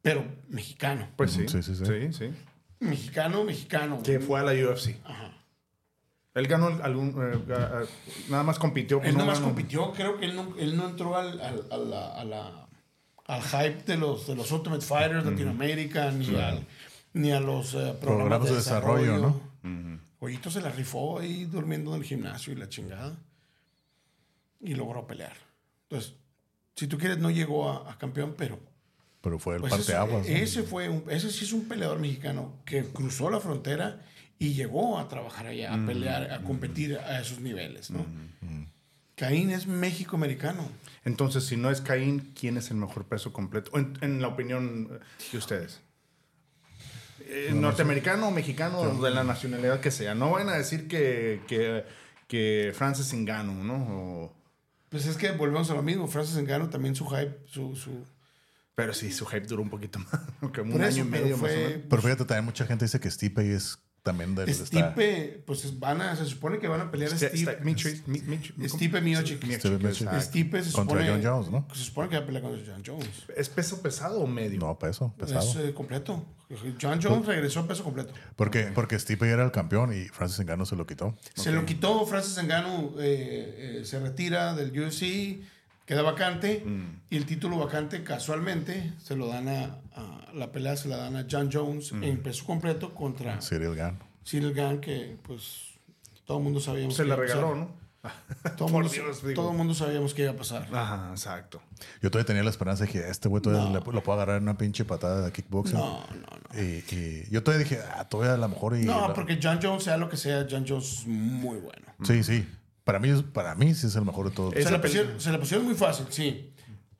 Pero 0.00 0.24
mexicano. 0.48 1.06
Pues 1.16 1.32
sí. 1.32 1.46
Sí, 1.48 1.62
sí, 1.62 1.76
sí. 1.76 1.84
Sí, 1.86 2.12
sí. 2.12 2.34
Mexicano, 2.80 3.44
mexicano. 3.44 4.02
Que 4.02 4.18
fue 4.18 4.40
a 4.40 4.42
la 4.42 4.52
UFC. 4.52 4.96
Él 6.34 6.46
ganó 6.46 6.66
algún... 6.82 7.14
eh, 7.20 7.86
nada 8.30 8.42
más 8.42 8.58
compitió. 8.58 9.02
Él 9.02 9.12
no 9.12 9.20
nomás 9.20 9.38
ganó. 9.40 9.48
compitió, 9.52 9.92
creo 9.92 10.18
que 10.18 10.24
él 10.26 10.34
no, 10.34 10.54
él 10.58 10.76
no 10.76 10.88
entró 10.88 11.16
al, 11.16 11.40
al, 11.40 11.66
a 11.70 11.76
la- 11.76 12.14
a 12.14 12.24
la- 12.24 12.68
al 13.26 13.42
hype 13.42 13.84
de 13.84 13.96
los, 13.96 14.26
de 14.26 14.34
los 14.34 14.50
Ultimate 14.50 14.82
Fighters 14.82 15.24
de 15.24 15.30
Latinoamérica, 15.30 16.10
ni, 16.10 16.34
al- 16.36 16.66
ni 17.12 17.30
a 17.32 17.40
los 17.40 17.74
eh, 17.74 17.94
programas, 18.00 18.44
de 18.44 18.54
desarrollo, 18.56 19.18
¿no? 19.18 19.40
Goyito 20.20 20.50
se 20.50 20.60
la 20.60 20.70
rifó 20.70 21.18
ahí 21.18 21.44
durmiendo 21.46 21.94
en 21.94 22.00
el 22.00 22.06
gimnasio 22.06 22.52
y 22.52 22.56
la 22.56 22.68
chingada. 22.68 23.16
Y 24.60 24.74
logró 24.74 25.06
pelear. 25.06 25.34
Entonces, 25.88 26.14
si 26.76 26.86
tú 26.86 26.96
quieres, 26.98 27.18
no 27.18 27.30
llegó 27.30 27.68
a, 27.70 27.90
a 27.90 27.98
campeón, 27.98 28.34
pero. 28.38 28.58
Pero 29.20 29.38
fue 29.38 29.54
el 29.56 29.60
pues 29.60 29.70
parte 29.72 29.82
ese, 29.84 29.96
aguas. 29.96 30.26
ese 30.28 30.62
fue 30.62 30.88
un- 30.88 31.04
ese 31.10 31.30
sí 31.30 31.44
es 31.44 31.52
un 31.52 31.66
peleador 31.68 31.98
mexicano 31.98 32.54
que 32.64 32.84
cruzó 32.84 33.30
la 33.30 33.40
frontera 33.40 34.00
y 34.44 34.54
llegó 34.54 34.98
a 34.98 35.08
trabajar 35.08 35.46
allá, 35.46 35.72
a 35.72 35.86
pelear, 35.86 36.32
a 36.32 36.42
competir 36.42 36.98
a 36.98 37.20
esos 37.20 37.40
niveles, 37.40 37.90
¿no? 37.90 38.04
Caín 39.14 39.50
es 39.50 39.66
México-americano. 39.66 40.68
Entonces, 41.04 41.44
si 41.44 41.56
no 41.56 41.70
es 41.70 41.80
Caín, 41.80 42.32
¿quién 42.38 42.56
es 42.56 42.70
el 42.70 42.76
mejor 42.78 43.04
peso 43.04 43.32
completo? 43.32 43.70
En, 43.78 43.96
en 44.00 44.20
la 44.20 44.28
opinión 44.28 44.88
de 45.30 45.38
ustedes. 45.38 45.80
Eh, 47.20 47.52
norteamericano 47.54 48.28
o 48.28 48.30
mexicano, 48.30 49.00
de 49.00 49.10
la 49.10 49.22
nacionalidad 49.22 49.80
que 49.80 49.90
sea. 49.90 50.14
No 50.14 50.30
van 50.32 50.48
a 50.48 50.54
decir 50.54 50.88
que, 50.88 51.40
que, 51.46 51.84
que 52.26 52.72
Francis 52.74 53.12
Ngannou, 53.14 53.62
¿no? 53.62 53.74
O- 53.76 54.36
Pues 54.88 55.06
es 55.06 55.16
que 55.16 55.30
volvemos 55.32 55.70
a 55.70 55.74
lo 55.74 55.82
mismo. 55.82 56.08
Francis 56.08 56.36
Engano 56.36 56.68
también 56.68 56.94
su 56.96 57.06
hype, 57.06 57.38
su... 57.46 57.76
su 57.76 58.04
pero 58.74 58.92
sí, 58.94 59.12
su 59.12 59.26
hype 59.26 59.46
duró 59.46 59.62
un 59.62 59.70
poquito 59.70 59.98
más. 60.00 60.20
Como 60.54 60.74
un 60.74 60.82
eso, 60.82 61.00
año 61.00 61.04
y 61.04 61.08
medio 61.08 61.36
más 61.36 61.50
o 61.52 61.54
menos. 61.54 61.72
Pero 61.88 62.02
fíjate, 62.02 62.24
también 62.24 62.46
mucha 62.46 62.66
gente 62.66 62.86
dice 62.86 62.98
que 62.98 63.10
Stipe 63.10 63.54
es 63.54 63.78
también 64.02 64.34
del... 64.34 64.48
está- 64.48 64.66
Stipe, 64.66 65.42
pues 65.46 65.78
van 65.78 66.00
a, 66.02 66.16
se 66.16 66.26
supone 66.26 66.58
que 66.58 66.66
van 66.68 66.80
a 66.80 66.90
pelear 66.90 67.12
a 67.12 67.14
Este- 67.14 67.28
Stipe. 67.30 67.52
este- 67.52 67.64
Mitri- 67.64 68.02
Mi- 68.06 68.20
Mitri- 68.20 68.68
Stipe 68.68 69.00
Miocic. 69.00 69.36
Stipe 69.44 69.78
Miocic. 69.78 70.02
exacto. 70.02 70.20
Stipe 70.20 70.62
se 70.62 70.72
Contra 70.72 70.98
supone... 71.00 71.22
John 71.22 71.22
Jones, 71.24 71.50
¿no? 71.50 71.68
Se 71.74 71.84
supone 71.84 72.08
que 72.08 72.16
va 72.16 72.22
a 72.22 72.26
pelear 72.26 72.42
contra 72.42 72.72
John 72.74 72.82
Jones. 72.84 73.08
¿Es 73.36 73.48
peso 73.48 73.80
pesado 73.80 74.20
o 74.20 74.26
medio? 74.26 74.58
No, 74.58 74.78
peso, 74.78 75.14
pesado. 75.18 75.48
Es 75.48 75.56
eh, 75.56 75.72
completo. 75.74 76.24
John 76.80 77.00
Jones 77.02 77.24
regresó 77.26 77.60
a 77.60 77.66
peso 77.68 77.82
completo. 77.84 78.12
Porque, 78.36 78.64
porque 78.74 78.98
Stipe 78.98 79.24
ya 79.26 79.32
era 79.32 79.44
el 79.44 79.52
campeón 79.52 79.92
y 79.94 80.04
Francis 80.08 80.44
Ngannou 80.44 80.66
se 80.66 80.76
lo 80.76 80.86
quitó. 80.86 81.16
Se 81.34 81.50
lo 81.52 81.64
quitó, 81.64 82.04
Francis 82.04 82.42
Ngannou 82.42 82.96
eh, 83.00 83.78
eh, 83.80 83.84
se 83.84 83.98
retira 84.00 84.54
del 84.54 84.70
UFC, 84.78 85.40
queda 85.86 86.02
vacante 86.02 86.62
y 87.08 87.16
el 87.16 87.24
título 87.26 87.56
vacante 87.58 88.02
casualmente 88.04 88.92
se 89.02 89.16
lo 89.16 89.28
dan 89.28 89.48
a, 89.48 89.78
a- 89.94 90.21
la 90.34 90.52
pelea 90.52 90.76
se 90.76 90.88
la 90.88 90.96
dan 90.96 91.16
a 91.16 91.26
John 91.30 91.50
Jones 91.52 91.92
en 91.92 92.22
peso 92.22 92.44
completo 92.44 92.94
contra 92.94 93.38
Cyril 93.40 93.74
Gann. 93.74 93.98
Cyril 94.24 94.52
Gane 94.54 94.80
que 94.80 95.16
pues 95.22 95.70
todo 96.24 96.38
el 96.38 96.44
mundo 96.44 96.60
sabíamos 96.60 96.94
Se 96.94 97.02
que 97.02 97.08
le 97.08 97.14
iba 97.14 97.22
a 97.22 97.26
regaló, 97.26 97.48
pasar. 97.48 97.56
¿no? 97.56 97.82
Todo 98.56 98.68
mundo, 98.72 98.88
Dios, 98.88 99.22
todo 99.34 99.50
el 99.52 99.56
mundo 99.56 99.74
sabíamos 99.74 100.12
que 100.14 100.22
iba 100.22 100.32
a 100.32 100.36
pasar. 100.36 100.68
Ajá, 100.72 101.08
exacto. 101.12 101.62
Yo 102.00 102.10
todavía 102.10 102.26
tenía 102.26 102.42
la 102.42 102.50
esperanza 102.50 102.84
de 102.84 102.90
que 102.90 102.98
este 103.08 103.28
güey 103.28 103.40
todavía 103.42 103.68
le- 103.70 103.74
lo 103.92 104.02
puedo 104.02 104.12
agarrar 104.14 104.38
en 104.38 104.42
una 104.44 104.56
pinche 104.58 104.84
patada 104.84 105.24
de 105.24 105.30
kickboxing. 105.32 105.76
No, 105.78 106.00
no, 106.00 106.16
no. 106.54 106.60
Y, 106.60 106.84
y 106.90 107.28
yo 107.30 107.42
todavía 107.44 107.64
dije, 107.64 107.80
ah, 107.96 108.08
todavía 108.08 108.34
a 108.34 108.38
lo 108.38 108.48
mejor. 108.48 108.76
Y 108.76 108.84
No, 108.84 109.12
porque 109.14 109.38
John 109.40 109.60
Jones, 109.62 109.84
sea 109.84 109.96
lo 109.96 110.08
que 110.08 110.16
sea, 110.16 110.46
John 110.50 110.64
Jones 110.68 111.00
es 111.00 111.06
muy 111.06 111.58
bueno. 111.58 111.86
Sí, 112.02 112.22
sí. 112.24 112.48
Para 112.82 112.98
mí, 112.98 113.12
para 113.32 113.54
mí 113.54 113.72
sí 113.74 113.86
es 113.86 113.94
el 113.94 114.04
mejor 114.04 114.28
de 114.30 114.34
todos. 114.34 114.54
Se 114.54 114.68
la, 114.70 114.80
pusieron, 114.80 115.20
se 115.20 115.30
la 115.30 115.38
pusieron 115.38 115.64
muy 115.64 115.74
fácil, 115.76 116.06
sí. 116.10 116.52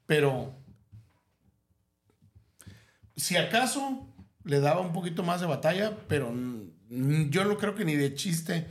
Pero 0.07 0.55
si 3.17 3.37
acaso 3.37 4.07
le 4.45 4.61
daba 4.61 4.81
un 4.81 4.93
poquito 4.93 5.23
más 5.23 5.41
de 5.41 5.47
batalla, 5.47 5.97
pero 6.09 6.33
mm, 6.33 7.31
yo 7.31 7.45
no 7.45 7.57
creo 7.57 7.75
que 7.75 7.85
ni 7.85 7.97
de 7.97 8.15
chiste 8.15 8.67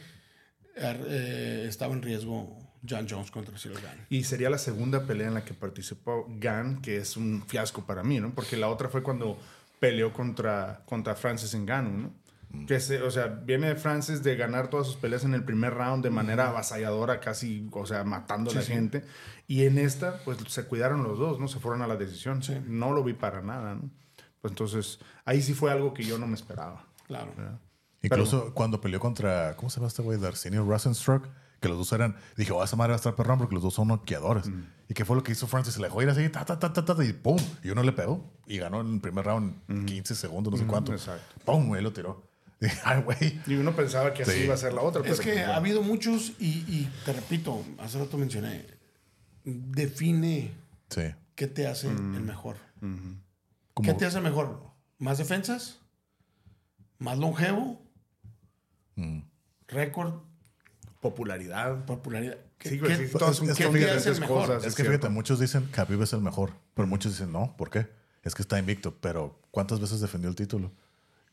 eh, 0.76 1.66
estaba 1.68 1.94
en 1.94 2.02
riesgo 2.02 2.58
John 2.88 3.08
Jones 3.10 3.32
contra 3.32 3.58
Cyril 3.58 3.80
Gane. 3.82 4.06
Y 4.10 4.24
sería 4.24 4.50
la 4.50 4.58
segunda 4.58 5.06
pelea 5.06 5.28
en 5.28 5.36
la 5.36 5.46
que 5.46 5.54
participó 5.54 6.28
Gan, 6.40 6.82
que 6.82 6.98
es 6.98 7.18
un 7.18 7.44
fiasco 7.48 7.86
para 7.86 8.04
mí, 8.04 8.20
¿no? 8.20 8.34
Porque 8.34 8.58
la 8.58 8.70
otra 8.70 8.90
fue 8.90 9.04
cuando 9.04 9.38
peleó 9.80 10.14
contra, 10.14 10.84
contra 10.86 11.16
Francis 11.16 11.56
Ngannou, 11.56 11.98
¿no? 11.98 12.22
Que 12.68 12.82
se, 12.82 13.02
o 13.02 13.10
sea, 13.10 13.28
viene 13.28 13.76
Francis 13.76 14.24
de 14.24 14.36
ganar 14.36 14.70
todas 14.70 14.86
sus 14.86 14.98
peleas 14.98 15.24
en 15.24 15.34
el 15.34 15.46
primer 15.46 15.74
round 15.74 16.04
de 16.04 16.10
manera 16.10 16.50
avasalladora, 16.50 17.22
casi, 17.22 17.66
o 17.72 17.86
sea, 17.86 18.04
matando 18.04 18.52
a 18.52 18.56
la 18.56 18.62
gente. 18.62 19.06
Y 19.48 19.64
en 19.64 19.78
esta, 19.78 20.18
pues 20.26 20.38
se 20.48 20.66
cuidaron 20.66 21.02
los 21.02 21.18
dos, 21.18 21.40
¿no? 21.40 21.48
Se 21.48 21.60
fueron 21.60 21.82
a 21.82 21.88
la 21.88 21.96
decisión. 21.96 22.42
No 22.68 22.92
lo 22.92 23.06
vi 23.06 23.14
para 23.14 23.42
nada, 23.42 23.76
¿no? 23.76 23.90
Pues 24.42 24.52
entonces, 24.52 25.00
ahí 25.26 25.42
sí 25.42 25.54
fue 25.54 25.72
algo 25.72 25.94
que 25.94 26.04
yo 26.04 26.18
no 26.18 26.28
me 26.28 26.36
esperaba. 26.36 26.86
Claro. 27.08 27.32
Incluso 28.02 28.54
cuando 28.54 28.82
peleó 28.82 29.00
contra, 29.00 29.56
¿cómo 29.56 29.70
se 29.70 29.76
llama 29.78 29.88
este 29.88 30.02
güey? 30.02 30.20
Darcinio 30.20 30.66
Rosenstruck, 30.66 31.28
que 31.60 31.70
los 31.70 31.78
dos 31.78 31.94
eran, 31.94 32.16
dije, 32.36 32.52
oh, 32.52 32.64
esa 32.64 32.76
madre 32.76 32.90
va 32.92 32.96
a 32.96 32.98
estar 32.98 33.16
perrón 33.16 33.38
porque 33.38 33.54
los 33.54 33.64
dos 33.64 33.76
son 33.76 33.90
noqueadores. 33.90 34.50
¿Y 34.90 34.94
qué 34.96 35.06
fue 35.06 35.16
lo 35.16 35.22
que 35.24 35.32
hizo 35.34 35.46
Francis? 35.46 35.76
Se 35.76 35.80
le 35.80 35.86
dejó 35.88 36.02
ir 36.02 36.10
así, 36.10 36.28
ta, 36.30 36.44
ta, 36.44 36.58
ta, 36.58 36.74
ta, 36.74 36.84
ta, 36.84 37.04
y 37.06 37.14
pum, 37.14 37.38
y 37.64 37.70
uno 37.70 37.84
le 37.84 37.92
pegó. 37.92 38.28
Y 38.48 38.58
ganó 38.58 38.82
en 38.82 38.96
el 38.96 39.00
primer 39.02 39.26
round 39.26 39.86
15 39.86 40.16
segundos, 40.16 40.52
no 40.54 40.58
sé 40.58 40.66
cuánto. 40.66 40.92
exacto. 40.92 41.36
Pum, 41.46 41.68
güey, 41.68 41.84
lo 41.84 41.94
tiró. 41.94 42.24
Ay, 42.84 43.02
güey. 43.04 43.40
Y 43.48 43.54
uno 43.56 43.76
pensaba 43.76 44.14
que 44.14 44.24
así 44.24 44.32
Sí. 44.32 44.44
iba 44.46 44.54
a 44.56 44.58
ser 44.58 44.74
la 44.74 44.82
otra. 44.82 45.02
Es 45.06 45.20
pero- 45.20 45.24
que 45.32 45.40
ha 45.44 45.56
habido 45.56 45.84
muchos 45.84 46.34
y, 46.40 46.48
y 46.68 46.90
te 47.06 47.14
repito, 47.14 47.64
hace 47.80 48.00
rato 48.00 48.18
mencioné, 48.18 48.66
define 49.44 50.52
Sí. 50.90 51.04
qué 51.36 51.48
te 51.48 51.68
hace 51.68 51.88
el 51.90 52.22
mejor. 52.22 52.56
Como, 53.82 53.94
¿Qué 53.94 53.94
te 54.00 54.06
hace 54.06 54.22
mejor? 54.22 54.62
¿Más 55.00 55.18
defensas? 55.18 55.80
¿Más 57.00 57.18
longevo? 57.18 57.82
¿Récord? 59.68 60.14
popularidad. 61.00 61.84
¿Popularidad? 61.86 62.38
¿Qué, 62.60 62.70
Sí, 62.70 62.78
güey, 62.80 62.96
qué- 62.96 63.08
sí, 63.08 63.12
todas 63.12 63.32
es- 63.32 63.38
son 63.38 63.50
es 63.50 63.58
qué 63.58 63.64
que 63.64 63.70
te 63.72 64.00
fíjate, 64.00 64.20
mejor? 64.20 64.48
cosas. 64.48 64.66
Es 64.66 64.76
que 64.76 64.84
fíjate, 64.84 65.10
muchos 65.10 65.40
dicen 65.40 65.68
Khabib 65.72 66.00
es 66.04 66.14
el 66.14 66.22
mejor, 66.22 66.52
pero 66.76 66.88
muchos 66.88 67.14
dicen 67.14 67.32
no, 67.32 67.56
¿por 67.58 67.72
qué? 67.72 67.88
Es 68.22 68.36
que 68.36 68.44
está 68.44 68.60
invicto, 68.60 68.94
pero 69.02 69.42
¿cuántas 69.50 69.80
veces 69.80 70.00
defendió 70.00 70.30
el 70.30 70.36
título? 70.36 70.72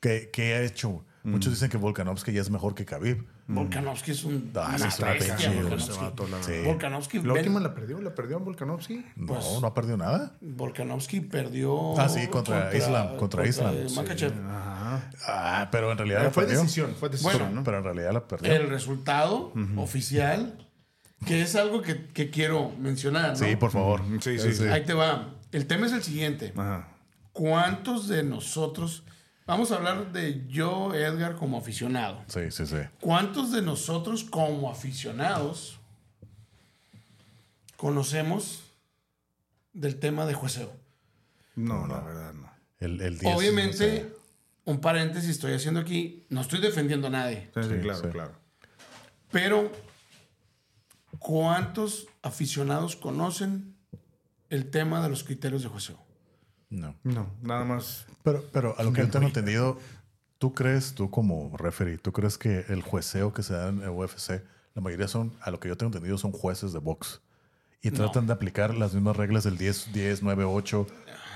¿Qué, 0.01 0.31
qué 0.33 0.55
ha 0.55 0.63
hecho? 0.63 1.05
Muchos 1.25 1.53
dicen 1.53 1.69
que 1.69 1.77
Volkanovski 1.77 2.33
ya 2.33 2.41
es 2.41 2.49
mejor 2.51 2.75
que 2.75 2.85
Khabib. 2.87 3.25
Volkanovski 3.49 4.13
es 4.13 4.25
un, 4.25 4.51
Ah, 4.55 4.75
una 4.77 4.89
es 4.89 4.99
una 4.99 5.11
bestia, 5.13 5.51
Volkanovski. 5.53 5.99
vato, 6.01 6.29
la 6.29 6.43
Sí. 6.43 6.53
Volkanovski, 6.65 7.19
La 7.19 7.23
ven- 7.35 7.37
última 7.43 7.61
la 7.61 7.75
perdió, 7.75 8.01
la 8.01 8.15
perdió 8.15 8.39
en 8.39 8.45
Volkanovski. 8.45 9.05
No, 9.17 9.27
Pues- 9.27 9.45
no 9.61 9.67
ha 9.67 9.75
perdido 9.75 9.97
nada. 9.97 10.33
Volkanovski 10.41 11.21
perdió. 11.21 11.99
Ah, 12.01 12.09
sí, 12.09 12.29
contra 12.29 12.75
Islam, 12.75 13.17
contra 13.17 13.47
Islam, 13.47 13.75
sí. 13.89 13.95
Makachev. 13.97 14.33
Ajá. 14.49 15.11
Ah, 15.27 15.69
pero 15.71 15.91
en 15.93 15.99
realidad 15.99 16.23
la 16.25 16.31
fue 16.31 16.45
perdió. 16.45 16.61
decisión, 16.63 16.95
fue 16.99 17.09
decisión, 17.09 17.33
Bueno, 17.39 17.51
¿no? 17.55 17.63
Pero 17.65 17.79
en 17.79 17.85
realidad 17.85 18.13
la 18.13 18.27
perdió. 18.27 18.53
El 18.53 18.69
resultado 18.71 19.53
oficial, 19.77 20.67
que 21.27 21.43
es 21.43 21.57
algo 21.57 21.83
que, 21.83 22.07
que 22.07 22.31
quiero 22.31 22.71
mencionar. 22.79 23.31
¿no? 23.31 23.37
Sí, 23.37 23.57
por 23.57 23.71
favor. 23.73 24.03
Sí, 24.21 24.39
sí, 24.39 24.53
sí. 24.55 24.65
Ahí 24.65 24.85
te 24.85 24.95
va. 24.95 25.35
El 25.53 25.67
tema 25.67 25.87
es 25.87 25.93
el 25.93 26.03
siguiente. 26.03 26.53
Ajá. 26.57 26.89
¿Cuántos 27.33 28.09
de 28.09 28.23
nosotros, 28.23 29.05
vamos 29.49 29.73
a 29.73 29.77
hablar 29.77 30.13
de 30.13 30.47
yo, 30.47 30.95
Edgar, 30.95 31.35
como 31.35 31.59
aficionado? 31.59 32.23
Sí, 32.29 32.51
sí, 32.53 32.67
sí. 32.67 32.77
¿Cuántos 33.01 33.51
de 33.51 33.63
nosotros 33.63 34.23
como 34.23 34.71
aficionados 34.71 35.81
conocemos 37.77 38.63
del 39.73 39.99
tema 39.99 40.27
de 40.27 40.35
jueceo? 40.35 40.73
No, 41.57 41.87
la 41.87 42.01
verdad 42.01 42.33
no. 42.35 42.49
El, 42.79 43.01
el 43.01 43.19
10, 43.19 43.37
Obviamente, 43.37 44.03
no 44.03 44.09
sé. 44.09 44.17
un 44.67 44.81
paréntesis 44.81 45.31
estoy 45.31 45.53
haciendo 45.55 45.81
aquí, 45.81 46.25
no 46.29 46.41
estoy 46.43 46.61
defendiendo 46.61 47.09
a 47.09 47.11
nadie, 47.11 47.51
Sí, 47.55 47.63
sí, 47.65 47.69
Sí, 47.71 47.81
claro, 47.81 48.03
sí. 48.03 48.09
claro. 48.11 48.33
pero 49.33 49.73
¿cuántos 51.19 52.07
aficionados 52.23 52.95
conocen 52.95 53.75
el 54.51 54.71
tema 54.71 55.03
de 55.03 55.09
los 55.09 55.25
criterios 55.25 55.63
de 55.63 55.69
jueceo? 55.69 55.99
No. 56.71 56.95
No, 57.03 57.31
nada 57.43 57.65
más. 57.65 58.07
Pero, 58.23 58.45
pero 58.53 58.75
a 58.79 58.83
lo 58.83 58.93
que 58.93 59.01
yo 59.03 59.11
tengo 59.11 59.27
entendido, 59.27 59.79
¿tú 60.39 60.53
crees, 60.55 60.95
tú 60.95 61.11
como 61.11 61.57
referee, 61.57 61.99
tú 61.99 62.13
crees 62.13 62.37
que 62.39 62.67
el 62.69 62.83
jueceo 62.83 63.33
que 63.33 63.43
se 63.43 63.55
da 63.55 63.69
en 63.69 63.83
el 63.83 63.89
UFC, 63.91 64.43
la 64.75 64.83
mayoría 64.83 65.09
son, 65.09 65.33
a 65.41 65.51
lo 65.51 65.59
que 65.61 65.69
yo 65.69 65.77
tengo 65.77 65.89
entendido, 65.89 66.19
son 66.19 66.33
jueces 66.33 66.73
de 66.73 66.79
box? 66.79 67.21
Y 67.81 67.91
tratan 67.93 68.27
de 68.27 68.33
aplicar 68.33 68.75
las 68.75 68.93
mismas 68.93 69.17
reglas 69.17 69.45
del 69.45 69.57
10, 69.57 69.93
10, 69.93 70.23
9, 70.23 70.45
8 70.45 70.87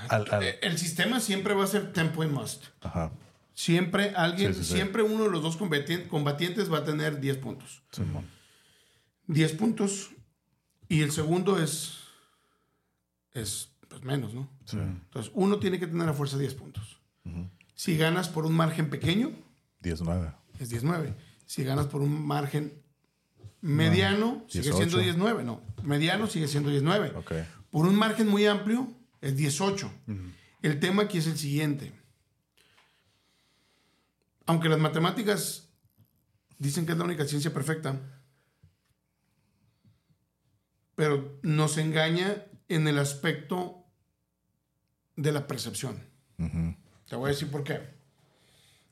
al... 0.09 0.27
al- 0.29 0.43
Eh, 0.43 0.59
El 0.61 0.77
sistema 0.77 1.19
siempre 1.21 1.53
va 1.53 1.63
a 1.63 1.67
ser 1.67 1.93
tempo 1.93 2.23
y 2.23 2.27
must. 2.27 2.65
ajá. 2.81 3.11
Siempre 3.55 4.13
alguien, 4.15 4.53
Sí, 4.53 4.61
sí, 4.63 4.65
sí. 4.69 4.73
siempre 4.75 5.03
uno 5.03 5.23
de 5.25 5.29
los 5.29 5.41
dos 5.43 5.59
combati- 5.59 6.07
combatientes 6.07 6.71
va 6.73 6.79
a 6.79 6.83
tener 6.83 7.19
10 7.19 7.37
puntos. 7.37 7.83
Simón. 7.91 8.25
10 9.27 9.53
puntos. 9.53 10.09
Y 10.89 11.01
el 11.01 11.11
segundo 11.11 11.57
es, 11.61 11.99
es 13.33 13.69
pues, 13.87 14.03
menos, 14.03 14.33
¿no? 14.33 14.49
Sí. 14.65 14.77
Entonces, 14.77 15.31
uno 15.35 15.59
tiene 15.59 15.79
que 15.79 15.87
tener 15.87 16.07
a 16.07 16.13
fuerza 16.13 16.37
10 16.37 16.53
puntos. 16.55 16.99
Si 17.75 17.97
ganas 17.97 18.29
por 18.29 18.45
un 18.45 18.53
margen 18.53 18.89
pequeño, 18.89 19.31
10, 19.81 20.01
9. 20.01 20.33
es 20.59 20.69
19. 20.69 21.15
Si 21.45 21.63
ganas 21.63 21.87
por 21.87 22.01
un 22.01 22.25
margen 22.25 22.81
mediano, 23.61 24.45
sigue 24.47 24.63
18. 24.63 24.77
siendo 24.77 24.97
19. 24.99 25.43
No, 25.43 25.61
mediano 25.83 26.27
sigue 26.27 26.47
siendo 26.47 26.69
19. 26.69 27.13
Ok. 27.15 27.31
Por 27.71 27.85
un 27.85 27.95
margen 27.95 28.27
muy 28.27 28.45
amplio, 28.45 28.91
es 29.21 29.35
18. 29.35 29.91
El 30.61 30.79
tema 30.79 31.03
aquí 31.03 31.17
es 31.17 31.27
el 31.27 31.37
siguiente. 31.37 31.93
Aunque 34.45 34.69
las 34.69 34.79
matemáticas 34.79 35.69
dicen 36.57 36.85
que 36.85 36.91
es 36.91 36.97
la 36.97 37.05
única 37.05 37.25
ciencia 37.25 37.53
perfecta, 37.53 37.99
pero 40.95 41.39
nos 41.41 41.77
engaña 41.77 42.45
en 42.67 42.87
el 42.87 42.99
aspecto 42.99 43.82
de 45.15 45.31
la 45.31 45.47
percepción. 45.47 45.99
Te 47.07 47.15
voy 47.15 47.29
a 47.29 47.33
decir 47.33 47.49
por 47.49 47.63
qué. 47.63 47.79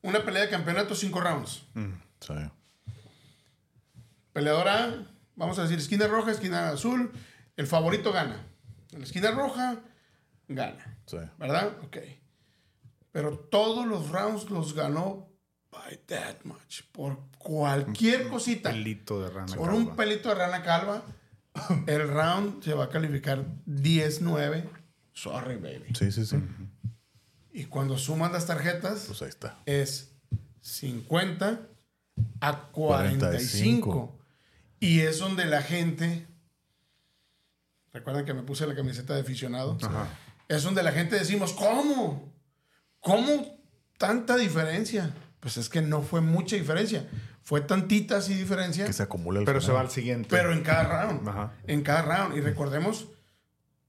Una 0.02 0.24
pelea 0.24 0.44
de 0.44 0.50
campeonato, 0.50 0.96
cinco 0.96 1.20
rounds. 1.22 1.64
Sí. 2.20 2.34
Peleadora 4.34 5.08
vamos 5.36 5.58
a 5.60 5.64
decir 5.64 5.80
esquina 5.80 6.08
roja, 6.08 6.32
esquina 6.32 6.70
azul, 6.70 7.12
el 7.58 7.68
favorito 7.68 8.12
gana. 8.12 8.46
En 8.92 9.00
la 9.00 9.06
esquina 9.06 9.32
roja, 9.32 9.80
gana. 10.48 10.98
Sí. 11.06 11.18
¿Verdad? 11.38 11.78
Ok. 11.84 11.98
Pero 13.12 13.38
todos 13.38 13.86
los 13.88 14.10
rounds 14.10 14.50
los 14.50 14.74
ganó 14.74 15.30
by 15.72 15.98
that 16.06 16.44
much. 16.44 16.84
Por 16.92 17.20
cualquier 17.38 18.28
cosita. 18.30 18.70
Pelito 18.70 19.22
de 19.22 19.30
rana. 19.30 19.56
Por 19.56 19.70
calva. 19.70 19.76
un 19.76 19.96
pelito 19.96 20.30
de 20.30 20.36
rana 20.36 20.64
calva, 20.64 21.04
el 21.88 22.08
round 22.08 22.64
se 22.64 22.74
va 22.74 22.86
a 22.86 22.90
calificar 22.90 23.44
10-9. 23.66 24.70
Sorry, 25.14 25.56
baby. 25.58 25.94
Sí, 25.98 26.12
sí, 26.12 26.26
sí. 26.26 26.38
Y 27.54 27.66
cuando 27.66 27.98
suman 27.98 28.32
las 28.32 28.46
tarjetas, 28.48 29.06
Pues 29.08 29.22
ahí 29.22 29.30
está. 29.30 29.60
es 29.66 30.12
50 30.62 31.60
a 32.40 32.62
45. 32.72 33.82
45. 33.90 34.20
Y 34.80 35.02
es 35.02 35.20
donde 35.20 35.46
la 35.46 35.62
gente. 35.62 36.28
Recuerden 37.94 38.26
que 38.26 38.34
me 38.34 38.44
puse 38.44 38.66
la 38.66 38.74
camiseta 38.76 39.14
de 39.16 39.22
aficionado. 39.22 39.78
Es 40.48 40.64
donde 40.64 40.82
la 40.84 40.92
gente 40.92 41.18
decimos, 41.18 41.52
¿cómo? 41.54 42.34
¿Cómo 43.00 43.58
tanta 43.98 44.38
diferencia? 44.38 45.14
Pues 45.40 45.58
es 45.58 45.68
que 45.70 45.82
no 45.82 46.02
fue 46.02 46.22
mucha 46.22 46.56
diferencia. 46.56 47.08
Fue 47.44 47.62
tantita 47.62 48.18
así 48.18 48.34
diferencia, 48.36 48.86
Que 48.86 48.94
se 48.94 49.04
acumula 49.04 49.40
el 49.40 49.46
Pero 49.46 49.60
se 49.62 49.72
va 49.72 49.82
al 49.82 49.90
siguiente. 49.90 50.28
pero 50.30 50.54
en 50.54 50.62
cada 50.62 50.84
round. 51.08 51.28
Ajá. 51.28 51.54
En 51.68 51.82
cada 51.82 52.02
round. 52.04 52.38
Y 52.38 52.42
recordemos, 52.42 53.08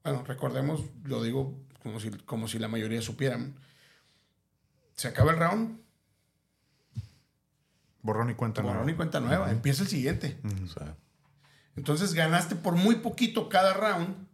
bueno, 0.05 0.25
recordemos, 0.27 0.83
lo 1.05 1.23
digo 1.23 1.55
como 1.83 2.01
si, 2.01 2.11
como 2.11 2.49
si 2.49 2.59
la 2.59 2.69
mayoría 2.69 3.03
supieran. 3.03 3.55
Se 4.95 5.09
acaba 5.09 5.33
el 5.33 5.39
round, 5.39 5.83
Borrón 8.03 8.31
y 8.31 8.35
cuenta 8.35 8.63
borrón 8.63 8.83
y 8.83 8.85
nueva. 8.85 8.97
cuenta 8.97 9.21
nueva. 9.21 9.51
Empieza 9.51 9.83
el 9.83 9.89
siguiente. 9.89 10.37
O 10.65 10.67
sea, 10.67 10.97
Entonces 11.77 12.15
ganaste 12.15 12.57
por 12.57 12.75
muy 12.75 12.97
poquito 12.97 13.49
cada 13.49 13.73
round. 13.75 14.27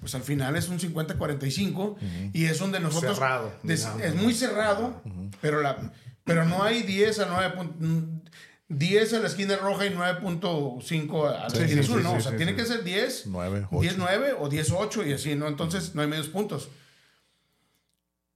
Pues 0.00 0.14
al 0.14 0.22
final 0.22 0.56
es 0.56 0.68
un 0.68 0.78
50-45 0.78 2.32
y 2.34 2.44
es 2.46 2.58
donde 2.58 2.80
nosotros... 2.80 3.14
Cerrado, 3.14 3.52
digamos. 3.62 4.02
es 4.02 4.14
muy 4.14 4.34
cerrado, 4.34 5.02
pero, 5.40 5.62
la, 5.62 5.90
pero 6.24 6.44
no 6.44 6.62
hay 6.64 6.82
10 6.82 7.20
a 7.20 7.26
9... 7.26 8.20
pun- 8.68 8.78
10 8.78 9.12
a 9.14 9.20
la 9.20 9.26
esquina 9.28 9.56
roja 9.56 9.86
y 9.86 9.90
9.5 9.90 11.26
a 11.28 11.44
la 11.44 11.50
Sí, 11.50 11.58
esquina 11.58 11.82
sí, 11.82 11.88
azul. 11.88 11.98
sí, 11.98 12.04
no, 12.04 12.10
sí, 12.12 12.16
o 12.16 12.20
sea, 12.20 12.30
sí, 12.32 12.36
tiene 12.36 12.52
sí. 12.52 12.56
que 12.58 12.64
ser 12.66 12.84
10, 12.84 13.26
9, 13.26 13.66
8. 13.70 13.80
10, 13.82 13.98
9 13.98 14.34
o 14.38 14.48
10, 14.48 14.70
8 14.72 15.06
y 15.06 15.12
así, 15.12 15.34
¿no? 15.34 15.46
Entonces 15.48 15.94
no 15.94 16.02
hay 16.02 16.08
medios 16.08 16.28
puntos. 16.28 16.68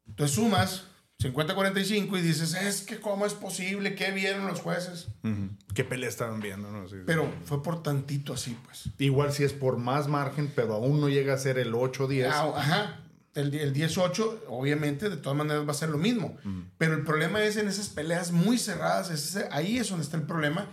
Entonces 0.08 0.34
sumas 0.34 0.84
50-45 1.22 2.18
y 2.18 2.22
dices, 2.22 2.54
es 2.54 2.80
que 2.82 2.98
cómo 2.98 3.26
es 3.26 3.34
posible, 3.34 3.94
¿qué 3.94 4.10
vieron 4.10 4.46
los 4.46 4.60
jueces? 4.60 5.08
Ujú. 5.22 5.50
¿Qué 5.74 5.84
pelea 5.84 6.08
estaban 6.08 6.40
viendo? 6.40 6.70
No? 6.70 6.88
Sí, 6.88 6.96
sí. 6.96 7.02
Pero 7.06 7.30
fue 7.44 7.62
por 7.62 7.82
tantito 7.82 8.32
así, 8.32 8.56
pues. 8.64 8.88
Igual 8.98 9.32
si 9.32 9.44
es 9.44 9.52
por 9.52 9.76
más 9.76 10.08
margen, 10.08 10.50
pero 10.54 10.74
aún 10.74 11.00
no 11.00 11.08
llega 11.10 11.34
a 11.34 11.38
ser 11.38 11.58
el 11.58 11.74
8-10. 11.74 12.30
Ah, 12.32 12.52
ajá. 12.56 13.00
El, 13.34 13.54
el 13.54 13.72
18, 13.72 14.44
obviamente, 14.48 15.08
de 15.08 15.16
todas 15.16 15.38
maneras 15.38 15.66
va 15.66 15.70
a 15.70 15.74
ser 15.74 15.88
lo 15.90 15.98
mismo. 15.98 16.36
Pero 16.78 16.94
el 16.94 17.04
problema 17.04 17.42
es 17.44 17.56
en 17.56 17.68
esas 17.68 17.88
peleas 17.88 18.32
muy 18.32 18.58
cerradas. 18.58 19.10
es 19.10 19.24
ese- 19.36 19.48
ahí 19.52 19.78
es 19.78 19.88
donde 19.88 20.04
está 20.04 20.16
el 20.16 20.24
problema. 20.24 20.66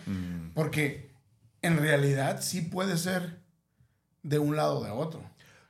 Porque 0.55 1.11
en 1.61 1.77
realidad 1.77 2.41
sí 2.41 2.61
puede 2.61 2.97
ser 2.97 3.39
de 4.23 4.39
un 4.39 4.55
lado 4.55 4.79
o 4.79 4.83
de 4.83 4.91
otro. 4.91 5.21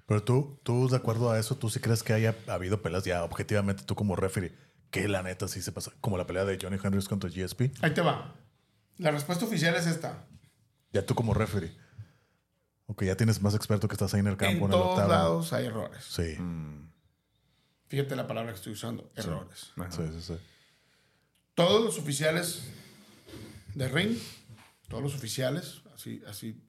Pero 0.06 0.24
tú, 0.24 0.60
tú, 0.64 0.88
de 0.88 0.96
acuerdo 0.96 1.30
a 1.32 1.38
eso, 1.40 1.58
tú 1.58 1.70
sí 1.70 1.80
crees 1.82 2.02
que 2.04 2.14
haya 2.14 2.34
habido 2.48 2.82
peleas 2.82 3.04
ya 3.04 3.24
objetivamente, 3.26 3.84
tú 3.84 3.94
como 3.96 4.16
referee, 4.16 4.56
Que 4.90 5.10
la 5.10 5.22
neta 5.22 5.50
sí 5.50 5.62
se 5.62 5.74
pasa. 5.74 5.92
Como 6.00 6.18
la 6.18 6.26
pelea 6.26 6.46
de 6.46 6.58
Johnny 6.62 6.78
Hendricks 6.82 7.10
contra 7.10 7.30
GSP. 7.30 7.74
Ahí 7.82 7.94
te 7.94 8.00
va. 8.02 8.36
La 8.98 9.12
respuesta 9.12 9.44
oficial 9.44 9.76
es 9.76 9.86
esta. 9.86 10.26
Ya 10.94 11.06
tú 11.06 11.14
como 11.14 11.34
referee. 11.34 11.76
Ok, 12.88 13.04
ya 13.04 13.16
tienes 13.18 13.42
más 13.42 13.54
experto 13.54 13.88
que 13.88 13.94
estás 13.96 14.14
ahí 14.14 14.22
en 14.22 14.28
el 14.28 14.38
campo 14.38 14.58
En 14.60 14.64
en, 14.66 14.72
todos 14.72 15.08
lados 15.10 15.54
hay 15.54 15.66
errores. 15.66 16.04
Sí. 16.06 16.36
Fíjate 17.88 18.16
la 18.16 18.28
palabra 18.28 18.52
que 18.52 18.58
estoy 18.58 18.74
usando, 18.74 19.12
errores. 19.16 19.72
sí, 19.90 20.02
sí, 20.14 20.22
sí. 20.22 20.34
Todos 21.54 21.84
los 21.84 21.98
oficiales 21.98 22.64
de 23.76 23.88
ring, 23.88 24.18
todos 24.88 25.04
los 25.04 25.16
oficiales, 25.16 25.82
así, 25.96 26.22
así, 26.28 26.62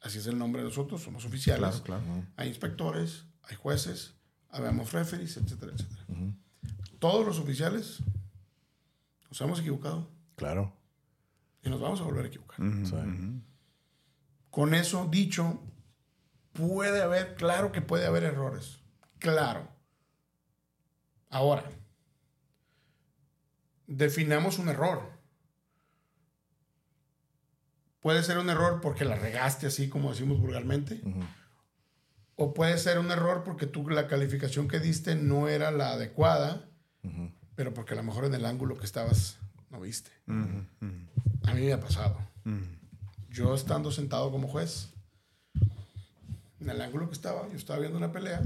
así 0.00 0.18
es 0.18 0.26
el 0.26 0.38
nombre 0.38 0.62
de 0.62 0.68
nosotros, 0.68 1.02
somos 1.02 1.24
oficiales. 1.24 1.80
Claro, 1.82 2.02
claro. 2.04 2.24
Hay 2.36 2.48
inspectores, 2.48 3.24
hay 3.42 3.56
jueces, 3.56 4.14
habemos 4.50 4.92
referees, 4.92 5.36
etcétera, 5.36 5.72
etcétera. 5.74 6.04
Todos 6.98 7.26
los 7.26 7.38
oficiales 7.38 7.98
nos 9.28 9.40
hemos 9.40 9.60
equivocado 9.60 10.08
Claro. 10.36 10.72
y 11.62 11.68
nos 11.68 11.80
vamos 11.80 12.00
a 12.00 12.04
volver 12.04 12.24
a 12.26 12.28
equivocar. 12.28 12.58
Sí. 12.84 12.94
Con 14.56 14.72
eso 14.72 15.06
dicho, 15.10 15.62
puede 16.54 17.02
haber, 17.02 17.34
claro 17.34 17.72
que 17.72 17.82
puede 17.82 18.06
haber 18.06 18.24
errores. 18.24 18.78
Claro. 19.18 19.68
Ahora, 21.28 21.62
definamos 23.86 24.58
un 24.58 24.70
error. 24.70 25.10
Puede 28.00 28.22
ser 28.22 28.38
un 28.38 28.48
error 28.48 28.80
porque 28.80 29.04
la 29.04 29.16
regaste 29.16 29.66
así 29.66 29.90
como 29.90 30.08
decimos 30.08 30.40
vulgarmente. 30.40 31.02
O 32.36 32.54
puede 32.54 32.78
ser 32.78 32.98
un 32.98 33.10
error 33.10 33.44
porque 33.44 33.66
tú 33.66 33.90
la 33.90 34.08
calificación 34.08 34.68
que 34.68 34.80
diste 34.80 35.16
no 35.16 35.48
era 35.48 35.70
la 35.70 35.90
adecuada, 35.90 36.66
pero 37.56 37.74
porque 37.74 37.92
a 37.92 37.96
lo 37.96 38.04
mejor 38.04 38.24
en 38.24 38.32
el 38.32 38.46
ángulo 38.46 38.78
que 38.78 38.86
estabas 38.86 39.38
no 39.68 39.80
viste. 39.80 40.12
A 40.26 41.52
mí 41.52 41.60
me 41.60 41.74
ha 41.74 41.80
pasado. 41.80 42.18
Yo 43.36 43.54
estando 43.54 43.92
sentado 43.92 44.30
como 44.30 44.48
juez, 44.48 44.88
en 46.58 46.70
el 46.70 46.80
ángulo 46.80 47.06
que 47.06 47.12
estaba, 47.12 47.46
yo 47.50 47.56
estaba 47.56 47.78
viendo 47.80 47.98
una 47.98 48.10
pelea, 48.10 48.40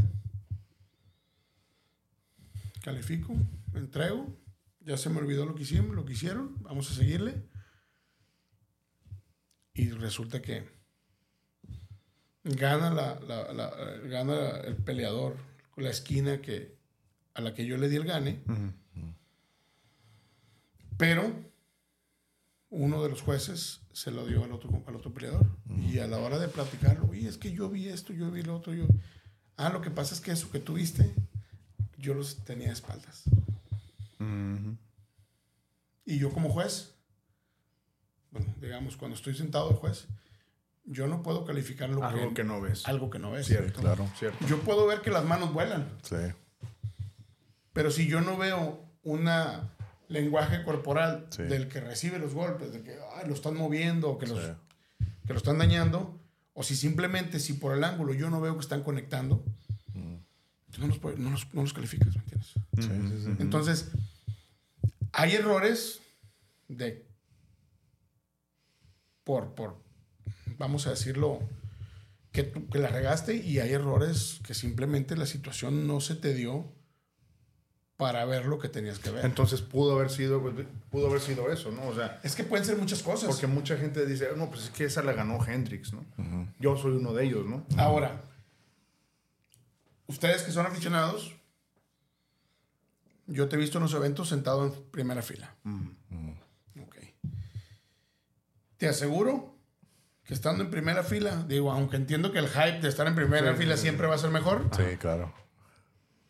califico, 2.83 3.33
me 3.73 3.79
entrego, 3.79 4.27
ya 4.81 4.97
se 4.97 5.09
me 5.09 5.19
olvidó 5.19 5.47
lo 5.47 5.55
que 5.55 5.63
hicimos, 5.63 5.95
lo 5.95 6.05
que 6.05 6.15
hicieron, 6.15 6.61
vamos 6.65 6.91
a 6.91 6.95
seguirle. 6.95 7.41
Y 9.75 9.91
resulta 9.91 10.43
que 10.43 10.69
gana, 12.43 12.91
la, 12.93 13.21
la- 13.21 13.53
la- 13.53 13.77
gana 14.09 14.57
el 14.65 14.75
peleador, 14.75 15.37
la 15.77 15.91
esquina 15.91 16.41
que, 16.43 16.77
a 17.35 17.41
la 17.43 17.55
que 17.55 17.65
yo 17.65 17.77
le 17.79 17.89
di 17.89 17.95
el 17.95 18.05
gane. 18.05 18.43
Pero 20.99 21.33
uno 22.71 23.03
de 23.05 23.09
los 23.09 23.23
jueces 23.23 23.83
se 23.93 24.11
lo 24.11 24.25
dio 24.27 24.45
al 24.45 24.53
otro, 24.53 24.71
al 24.87 24.97
otro 24.97 25.13
peleador. 25.13 25.47
Y 25.91 25.99
a 25.99 26.07
la 26.07 26.19
hora 26.19 26.39
de 26.39 26.49
platicarlo, 26.49 27.09
oye, 27.11 27.29
es 27.29 27.39
que 27.39 27.53
yo 27.53 27.69
vi 27.69 27.89
esto, 27.89 28.13
yo 28.13 28.31
vi 28.31 28.43
lo 28.43 28.57
otro, 28.57 28.73
yo... 28.75 28.87
Ah, 29.57 29.69
lo 29.71 29.81
que 29.83 29.91
pasa 29.91 30.15
es 30.15 30.21
que 30.21 30.31
eso 30.33 30.51
que 30.51 30.59
tú 30.61 30.75
viste, 30.75 31.13
yo 31.99 32.15
los 32.15 32.45
tenía 32.45 32.69
de 32.69 32.73
espaldas. 32.75 33.25
Y 36.05 36.19
yo 36.19 36.33
como 36.33 36.51
juez, 36.51 36.95
bueno, 38.31 38.53
digamos, 38.61 38.97
cuando 38.97 39.17
estoy 39.17 39.35
sentado 39.35 39.69
de 39.71 39.77
juez, 39.77 40.07
yo 40.85 41.07
no 41.07 41.23
puedo 41.23 41.45
calificar 41.45 41.89
lo 41.91 42.03
Algo 42.05 42.35
que 42.35 42.43
no 42.45 42.61
ves. 42.61 42.87
Algo 42.87 43.11
que 43.11 43.19
no 43.19 43.31
ves. 43.33 43.47
Cierto, 43.47 43.81
Claro. 43.81 44.09
Cierto. 44.19 44.45
Yo 44.47 44.61
puedo 44.61 44.87
ver 44.87 45.03
que 45.03 45.11
las 45.11 45.25
manos 45.25 45.53
vuelan, 45.53 45.89
Sí. 46.03 46.17
pero 47.73 47.91
si 47.91 48.09
yo 48.09 48.21
no 48.21 48.37
veo 48.37 48.85
un 49.03 49.29
lenguaje 50.11 50.63
corporal 50.65 51.27
Sí. 51.31 51.45
del 51.45 51.69
que 51.69 51.81
recibe 51.81 52.19
los 52.19 52.35
golpes, 52.35 52.73
de 52.73 52.83
que 52.83 52.97
ay, 53.17 53.27
lo 53.29 53.35
están 53.35 53.57
moviendo, 53.57 54.11
o 54.11 54.19
que, 54.19 54.27
los, 54.27 54.45
Sí. 54.45 54.53
que 55.27 55.33
lo 55.33 55.39
están 55.39 55.57
dañando, 55.59 56.21
o 56.53 56.63
si 56.63 56.77
simplemente, 56.77 57.41
si 57.41 57.55
por 57.55 57.75
el 57.77 57.83
ángulo 57.85 58.13
yo 58.13 58.29
no 58.29 58.41
veo 58.41 58.55
que 58.55 58.61
están 58.61 58.83
conectando, 58.83 59.43
no, 60.79 60.87
los, 60.87 61.03
no, 61.19 61.31
los, 61.31 61.53
no 61.55 61.63
los 61.63 61.73
calificas, 61.73 62.15
¿me 62.15 62.23
entiendes? 62.23 63.25
Sí. 63.25 63.37
Entonces, 63.41 63.89
hay 65.13 65.35
errores 65.35 66.01
de. 66.69 67.07
Por, 69.25 69.55
por 69.55 69.77
vamos 70.59 70.87
a 70.87 70.91
decirlo, 70.91 71.41
que, 72.33 72.51
que 72.53 72.79
la 72.79 72.89
regaste 72.89 73.35
y 73.35 73.59
hay 73.59 73.73
errores 73.73 74.41
que 74.47 74.55
simplemente 74.55 75.17
la 75.17 75.27
situación 75.27 75.87
no 75.87 76.01
se 76.01 76.15
te 76.15 76.35
dio 76.35 76.73
para 78.01 78.25
ver 78.25 78.47
lo 78.47 78.59
que 78.59 78.69
tenías 78.69 78.99
que 78.99 79.11
ver. 79.11 79.25
Entonces 79.25 79.61
pudo 79.61 79.97
haber 79.97 80.11
sido 80.11 80.43
pudo 80.91 81.07
haber 81.09 81.21
sido 81.21 81.53
eso, 81.53 81.71
¿no? 81.71 81.87
O 81.87 81.95
sea, 81.95 82.19
es 82.25 82.35
que 82.35 82.43
pueden 82.43 82.65
ser 82.65 82.77
muchas 82.77 83.03
cosas. 83.03 83.29
porque 83.29 83.47
mucha 83.47 83.77
gente 83.77 84.05
dice, 84.07 84.31
no, 84.37 84.49
pues 84.49 84.65
es 84.65 84.71
que 84.71 84.85
esa 84.87 85.03
la 85.03 85.13
ganó 85.13 85.39
Hendrix, 85.47 85.93
¿no? 85.93 86.05
Yo 86.59 86.77
soy 86.77 86.93
uno 86.97 87.13
de 87.13 87.25
ellos, 87.27 87.47
¿no? 87.47 87.65
Ahora, 87.77 88.23
ustedes 90.07 90.43
que 90.43 90.51
son 90.51 90.67
aficionados, 90.67 91.37
yo 93.27 93.49
te 93.49 93.55
he 93.57 93.59
visto 93.59 93.79
en 93.79 93.85
los 93.85 93.95
eventos 93.95 94.29
sentado 94.29 94.67
en 94.67 94.73
primera 94.91 95.23
fila. 95.23 95.55
Ok. 96.83 96.97
Te 98.77 98.89
aseguro 98.89 99.55
que 100.25 100.35
estando 100.35 100.65
en 100.65 100.71
primera 100.71 101.03
fila, 101.03 101.45
digo, 101.49 101.71
aunque 101.71 101.97
entiendo 101.97 102.33
que 102.33 102.39
el 102.39 102.49
hype 102.49 102.81
de 102.81 102.89
estar 102.89 103.07
en 103.07 103.15
primera 103.15 103.55
fila 103.55 103.77
siempre 103.77 104.07
va 104.07 104.15
a 104.15 104.19
ser 104.19 104.31
mejor, 104.31 104.69
Sí, 104.77 104.97
claro. 104.99 105.33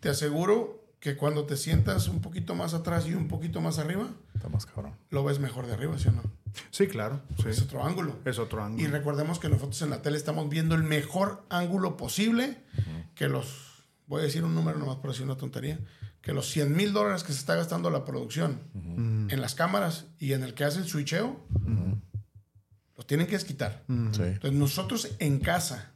te 0.01 0.09
aseguro 0.09 0.80
que 1.01 1.17
cuando 1.17 1.45
te 1.47 1.57
sientas 1.57 2.09
un 2.09 2.21
poquito 2.21 2.55
más 2.55 2.75
atrás 2.75 3.07
y 3.07 3.15
un 3.15 3.27
poquito 3.27 3.61
más 3.61 3.79
arriba, 3.79 4.09
Está 4.35 4.49
más 4.49 4.67
cabrón. 4.67 4.95
lo 5.11 5.25
ves 5.25 5.39
mejor 5.41 5.67
de 5.67 5.73
arriba, 5.73 5.99
¿sí 5.99 6.09
o 6.09 6.13
no? 6.13 6.23
Sí, 6.71 6.87
claro. 6.89 7.21
sí. 7.43 7.49
Es 7.49 7.63
otro 7.63 7.85
ángulo. 7.85 8.19
Es 8.25 8.39
otro 8.39 8.61
Y 8.61 8.65
ángulo. 8.65 8.91
recordemos 8.91 9.39
que 9.39 9.49
nosotros 9.49 9.81
en 9.83 9.91
la 9.91 10.03
tele 10.03 10.17
estamos 10.19 10.49
viendo 10.51 10.75
el 10.75 10.83
mejor 10.83 11.45
ángulo 11.49 11.97
posible 11.97 12.59
que 13.15 13.29
los, 13.29 13.85
voy 14.07 14.21
a 14.21 14.25
decir 14.25 14.45
un 14.45 14.55
número 14.55 14.79
nomás 14.79 14.97
por 14.97 15.11
decir 15.11 15.25
una 15.25 15.37
tontería, 15.37 15.79
que 16.21 16.33
los 16.35 16.49
100 16.51 16.75
mil 16.77 16.93
dólares 16.93 17.23
que 17.25 17.33
se 17.33 17.39
está 17.39 17.55
gastando 17.55 17.89
la 17.91 18.05
producción 18.05 18.61
en 18.75 19.41
las 19.41 19.55
cámaras 19.55 20.07
y 20.19 20.33
en 20.35 20.43
el 20.43 20.53
que 20.55 20.65
hace 20.65 20.81
el 20.81 20.87
switcheo, 20.87 21.41
los 22.97 23.07
tienen 23.07 23.27
que 23.27 23.33
desquitar. 23.33 23.85
Sí. 23.89 24.23
Entonces 24.23 24.53
nosotros 24.53 25.09
en 25.19 25.39
casa 25.41 25.93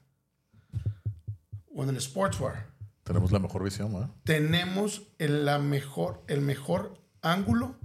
o 1.75 1.83
en 1.83 1.91
el 1.91 2.01
sportswear 2.01 2.69
Tenemos 3.05 3.33
la 3.33 3.39
mejor 3.39 3.63
visión, 3.63 3.93
¿verdad? 3.93 4.11
tenemos 4.25 5.03
el, 5.19 5.45
la 5.45 5.59
mejor, 5.59 6.25
el 6.27 6.41
mejor 6.41 6.99
ángulo 7.21 7.77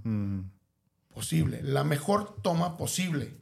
posible, 1.13 1.61
la 1.61 1.83
mejor 1.83 2.41
toma 2.41 2.77
posible. 2.77 3.37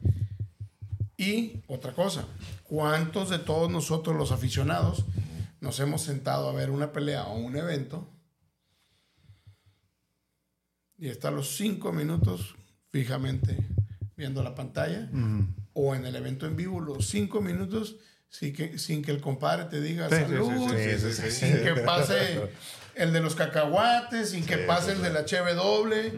Y 1.16 1.62
otra 1.66 1.94
cosa, 1.94 2.26
¿cuántos 2.64 3.30
de 3.30 3.38
todos 3.38 3.70
nosotros 3.70 4.16
los 4.16 4.32
aficionados 4.32 5.04
nos 5.60 5.80
hemos 5.80 6.02
sentado 6.02 6.48
a 6.48 6.52
ver 6.52 6.70
una 6.70 6.92
pelea 6.92 7.24
o 7.24 7.36
un 7.36 7.56
evento 7.56 8.08
y 10.96 11.08
está 11.08 11.30
los 11.30 11.56
cinco 11.56 11.92
minutos 11.92 12.56
fijamente 12.90 13.56
viendo 14.16 14.42
la 14.42 14.54
pantalla 14.54 15.10
o 15.72 15.94
en 15.94 16.04
el 16.06 16.16
evento 16.16 16.46
en 16.46 16.56
vivo 16.56 16.80
los 16.80 17.06
cinco 17.08 17.40
minutos 17.40 17.96
sin 18.30 18.52
que, 18.54 18.78
sin 18.78 19.02
que 19.02 19.10
el 19.10 19.20
compadre 19.20 19.64
te 19.64 19.80
diga 19.80 20.08
Sí, 20.08 20.16
sí, 20.16 20.22
salud, 20.22 20.70
sí, 20.70 20.76
sí, 20.98 21.12
sí, 21.12 21.22
sí, 21.22 21.30
sin 21.30 21.62
que 21.62 21.74
pase 21.80 22.50
el 22.94 23.12
de 23.12 23.20
los 23.20 23.34
cacahuates, 23.34 24.30
sin 24.30 24.44
que 24.44 24.58
pase 24.58 24.92
el 24.92 25.02
de 25.02 25.10
la 25.10 25.24
cheve 25.24 25.54
doble, 25.54 26.12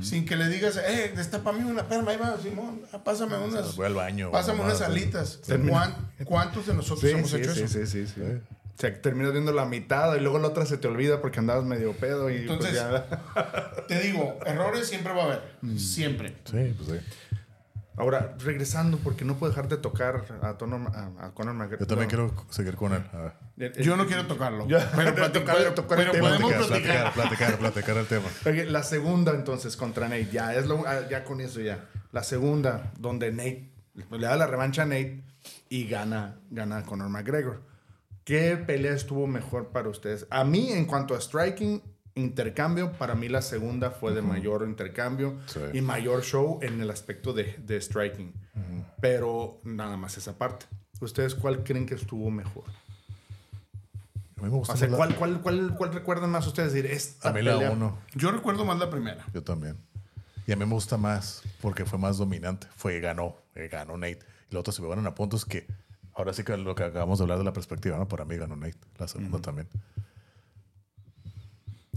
sin 0.00 0.24
que 0.26 0.36
le 0.36 0.48
digas, 0.48 0.76
eh, 0.76 1.12
destapame 1.14 1.64
una, 1.64 1.82
espérame, 1.82 2.08
ahí 2.08 2.16
va, 2.16 2.36
Simón, 2.42 2.82
ah, 2.92 3.02
pásame 3.02 3.36
unas, 3.36 3.74
Voy 3.76 3.86
al 3.86 3.94
baño. 3.94 4.30
pásame 4.30 4.60
unas 4.62 4.78
sí. 4.78 4.84
alitas. 4.84 5.40
Termina- 5.46 5.72
¿Cuán- 5.72 5.94
¿Cuántos 6.24 6.66
de 6.66 6.74
nosotros 6.74 7.00
Sí, 7.00 7.10
hemos 7.16 7.30
sí, 7.30 7.36
hecho 7.36 7.54
sí, 7.54 7.62
eso? 7.64 7.78
sí, 7.80 7.86
sí, 7.86 8.06
sí. 8.06 8.20
O 8.20 8.80
sea, 8.80 9.00
terminas 9.00 9.32
viendo 9.32 9.52
la 9.52 9.66
mitad 9.66 10.14
y 10.16 10.20
luego 10.20 10.38
la 10.40 10.48
otra 10.48 10.66
se 10.66 10.76
te 10.78 10.88
olvida 10.88 11.20
porque 11.20 11.38
andabas 11.38 11.64
medio 11.64 11.92
pedo 11.92 12.28
y 12.30 12.38
pues 12.46 12.50
Entonces- 12.64 12.74
ya. 12.74 13.06
Te 13.86 14.00
digo, 14.00 14.38
errores 14.46 14.88
siempre 14.88 15.12
va 15.12 15.22
a 15.22 15.24
haber, 15.26 15.42
Mm. 15.62 15.76
siempre. 15.78 16.34
Sí, 16.44 16.74
pues 16.76 16.88
sí. 17.00 17.33
Ahora, 17.96 18.34
regresando, 18.40 18.98
porque 18.98 19.24
no 19.24 19.36
puedo 19.36 19.50
dejar 19.52 19.68
de 19.68 19.76
tocar 19.76 20.24
a, 20.42 20.58
Conor- 20.58 20.92
a, 20.94 21.26
a 21.26 21.30
Conor 21.34 21.54
McGregor. 21.54 21.78
Yo 21.80 21.86
también 21.86 22.08
quiero 22.08 22.34
seguir 22.50 22.74
con 22.74 22.92
él. 22.92 23.04
A 23.12 23.16
ver. 23.18 23.32
El- 23.56 23.72
el- 23.78 23.84
Yo 23.84 23.96
no 23.96 24.06
quiero 24.06 24.26
tocarlo, 24.26 24.66
Ya, 24.66 24.90
pero, 24.96 25.12
de 25.14 25.22
plati- 25.22 25.32
tocar- 25.32 25.56
pero- 25.56 25.74
tocar 25.74 26.00
el 26.00 26.10
tema. 26.10 26.28
podemos 26.30 26.66
Platicar, 26.66 27.12
platicar. 27.12 27.12
platicar, 27.12 27.58
platicar, 27.58 27.58
platicar 27.58 27.96
el 27.98 28.06
tema. 28.06 28.70
La 28.72 28.82
segunda 28.82 29.32
entonces 29.32 29.76
contra 29.76 30.08
Nate, 30.08 30.28
ya 30.32 30.54
es 30.54 30.66
lo, 30.66 30.82
ah, 30.86 31.08
ya 31.08 31.22
con 31.24 31.40
eso 31.40 31.60
ya. 31.60 31.88
La 32.10 32.24
segunda, 32.24 32.92
donde 32.98 33.30
Nate 33.30 33.70
le 34.10 34.26
da 34.26 34.36
la 34.36 34.46
revancha 34.48 34.82
a 34.82 34.86
Nate 34.86 35.22
y 35.68 35.86
gana, 35.86 36.40
gana 36.50 36.78
a 36.78 36.82
Conor 36.82 37.08
McGregor. 37.10 37.62
¿Qué 38.24 38.56
pelea 38.56 38.94
estuvo 38.94 39.26
mejor 39.26 39.68
para 39.68 39.88
ustedes? 39.88 40.26
A 40.30 40.42
mí, 40.44 40.72
en 40.72 40.86
cuanto 40.86 41.14
a 41.14 41.20
striking, 41.20 41.80
intercambio, 42.16 42.92
para 42.92 43.14
mí 43.14 43.28
la 43.28 43.42
segunda 43.42 43.90
fue 43.90 44.14
de 44.14 44.22
mayor 44.22 44.64
intercambio 44.68 45.34
Sí. 45.46 45.60
y 45.72 45.80
mayor 45.80 46.22
show 46.22 46.58
en 46.62 46.80
el 46.80 46.90
aspecto 46.90 47.32
de, 47.32 47.56
de 47.66 47.80
striking. 47.80 48.32
Pero 49.00 49.60
nada 49.64 49.96
más 49.96 50.16
esa 50.16 50.38
parte. 50.38 50.66
¿Ustedes 51.00 51.34
cuál 51.34 51.64
creen 51.64 51.86
que 51.86 51.94
estuvo 51.94 52.30
mejor? 52.30 52.64
A 54.38 54.42
mí 54.42 54.48
me 54.50 54.56
gusta 54.56 54.74
O 54.74 54.76
sea, 54.76 54.88
más 54.88 54.92
la- 54.92 54.96
¿cuál, 54.98 55.14
cuál, 55.16 55.40
cuál, 55.42 55.74
cuál 55.76 55.92
recuerdan 55.92 56.30
más 56.30 56.46
ustedes? 56.46 56.72
Decir, 56.72 56.90
esta 56.90 57.30
a 57.30 57.32
mí 57.32 57.42
la 57.42 57.54
pelea- 57.58 57.70
1. 57.72 57.98
Yo 58.14 58.30
recuerdo 58.30 58.64
más 58.64 58.78
la 58.78 58.90
primera. 58.90 59.24
Yo 59.32 59.42
también. 59.42 59.76
Y 60.46 60.52
a 60.52 60.56
mí 60.56 60.64
me 60.64 60.72
gusta 60.72 60.96
más 60.96 61.42
porque 61.60 61.84
fue 61.84 61.98
más 61.98 62.18
dominante. 62.18 62.66
Fue, 62.76 63.00
ganó, 63.00 63.36
eh, 63.54 63.68
ganó 63.70 63.96
Nate. 63.96 64.20
Y 64.50 64.54
los 64.54 64.60
otros 64.60 64.76
se 64.76 64.82
me 64.82 64.88
van 64.88 65.04
a 65.06 65.14
puntos 65.14 65.44
que 65.44 65.66
ahora 66.14 66.32
sí 66.32 66.44
que 66.44 66.56
lo 66.56 66.74
que 66.74 66.84
acabamos 66.84 67.18
de 67.18 67.24
hablar 67.24 67.38
de 67.38 67.44
la 67.44 67.52
perspectiva, 67.52 67.96
¿no? 67.96 68.06
Para 68.06 68.24
mí 68.24 68.36
ganó 68.36 68.54
Nate. 68.54 68.76
La 68.98 69.08
segunda 69.08 69.40
también. 69.40 69.68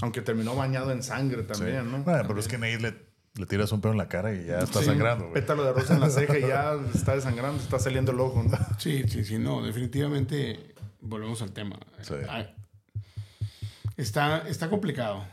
Aunque 0.01 0.21
terminó 0.21 0.55
bañado 0.55 0.91
en 0.91 1.01
sangre 1.03 1.41
Sí. 1.41 1.47
también, 1.47 1.91
¿no? 1.91 2.03
Bueno, 2.03 2.23
pero 2.27 2.39
es 2.39 2.47
que 2.47 2.57
Nate 2.57 2.79
le, 2.79 2.95
le 3.35 3.45
tiras 3.47 3.71
un 3.71 3.81
pedo 3.81 3.91
en 3.93 3.97
la 3.97 4.07
cara 4.07 4.33
y 4.33 4.45
ya 4.45 4.59
está 4.59 4.79
Sí, 4.79 4.85
sangrando. 4.85 5.25
güey. 5.29 5.33
Pétalo 5.33 5.63
de 5.63 5.73
rosa 5.73 5.93
en 5.95 5.99
la 6.01 6.09
ceja 6.09 6.37
y 6.37 6.41
ya 6.41 6.73
está 6.93 7.15
desangrando, 7.15 7.61
está 7.61 7.79
saliendo 7.79 8.11
el 8.11 8.19
ojo. 8.19 8.43
¿no? 8.43 8.57
Sí, 8.77 9.03
sí, 9.07 9.23
sí, 9.25 9.37
no, 9.39 9.63
definitivamente 9.65 10.73
volvemos 11.01 11.41
al 11.41 11.51
tema. 11.51 11.77
Sí. 12.01 12.13
Está, 13.95 14.47
está 14.47 14.69
complicado. 14.69 15.25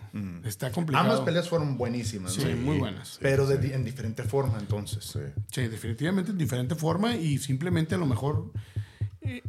Está 0.45 0.73
complicado. 0.73 1.05
Ambas 1.05 1.21
peleas 1.21 1.49
fueron 1.51 1.77
buenísimas, 1.77 2.33
Sí, 2.33 2.45
¿no? 2.47 2.57
muy 2.57 2.79
buenas. 2.79 3.19
pero 3.21 3.47
de 3.47 3.59
di- 3.59 3.73
en 3.75 3.85
diferente 3.85 4.23
forma, 4.23 4.59
entonces. 4.59 5.05
Sí. 5.05 5.19
Sí, 5.53 5.69
definitivamente 5.69 6.31
en 6.31 6.39
diferente 6.39 6.75
forma 6.75 7.15
y 7.15 7.37
simplemente 7.39 7.95
a 7.95 7.99
lo 7.99 8.07
mejor. 8.07 8.53
eh, 9.21 9.43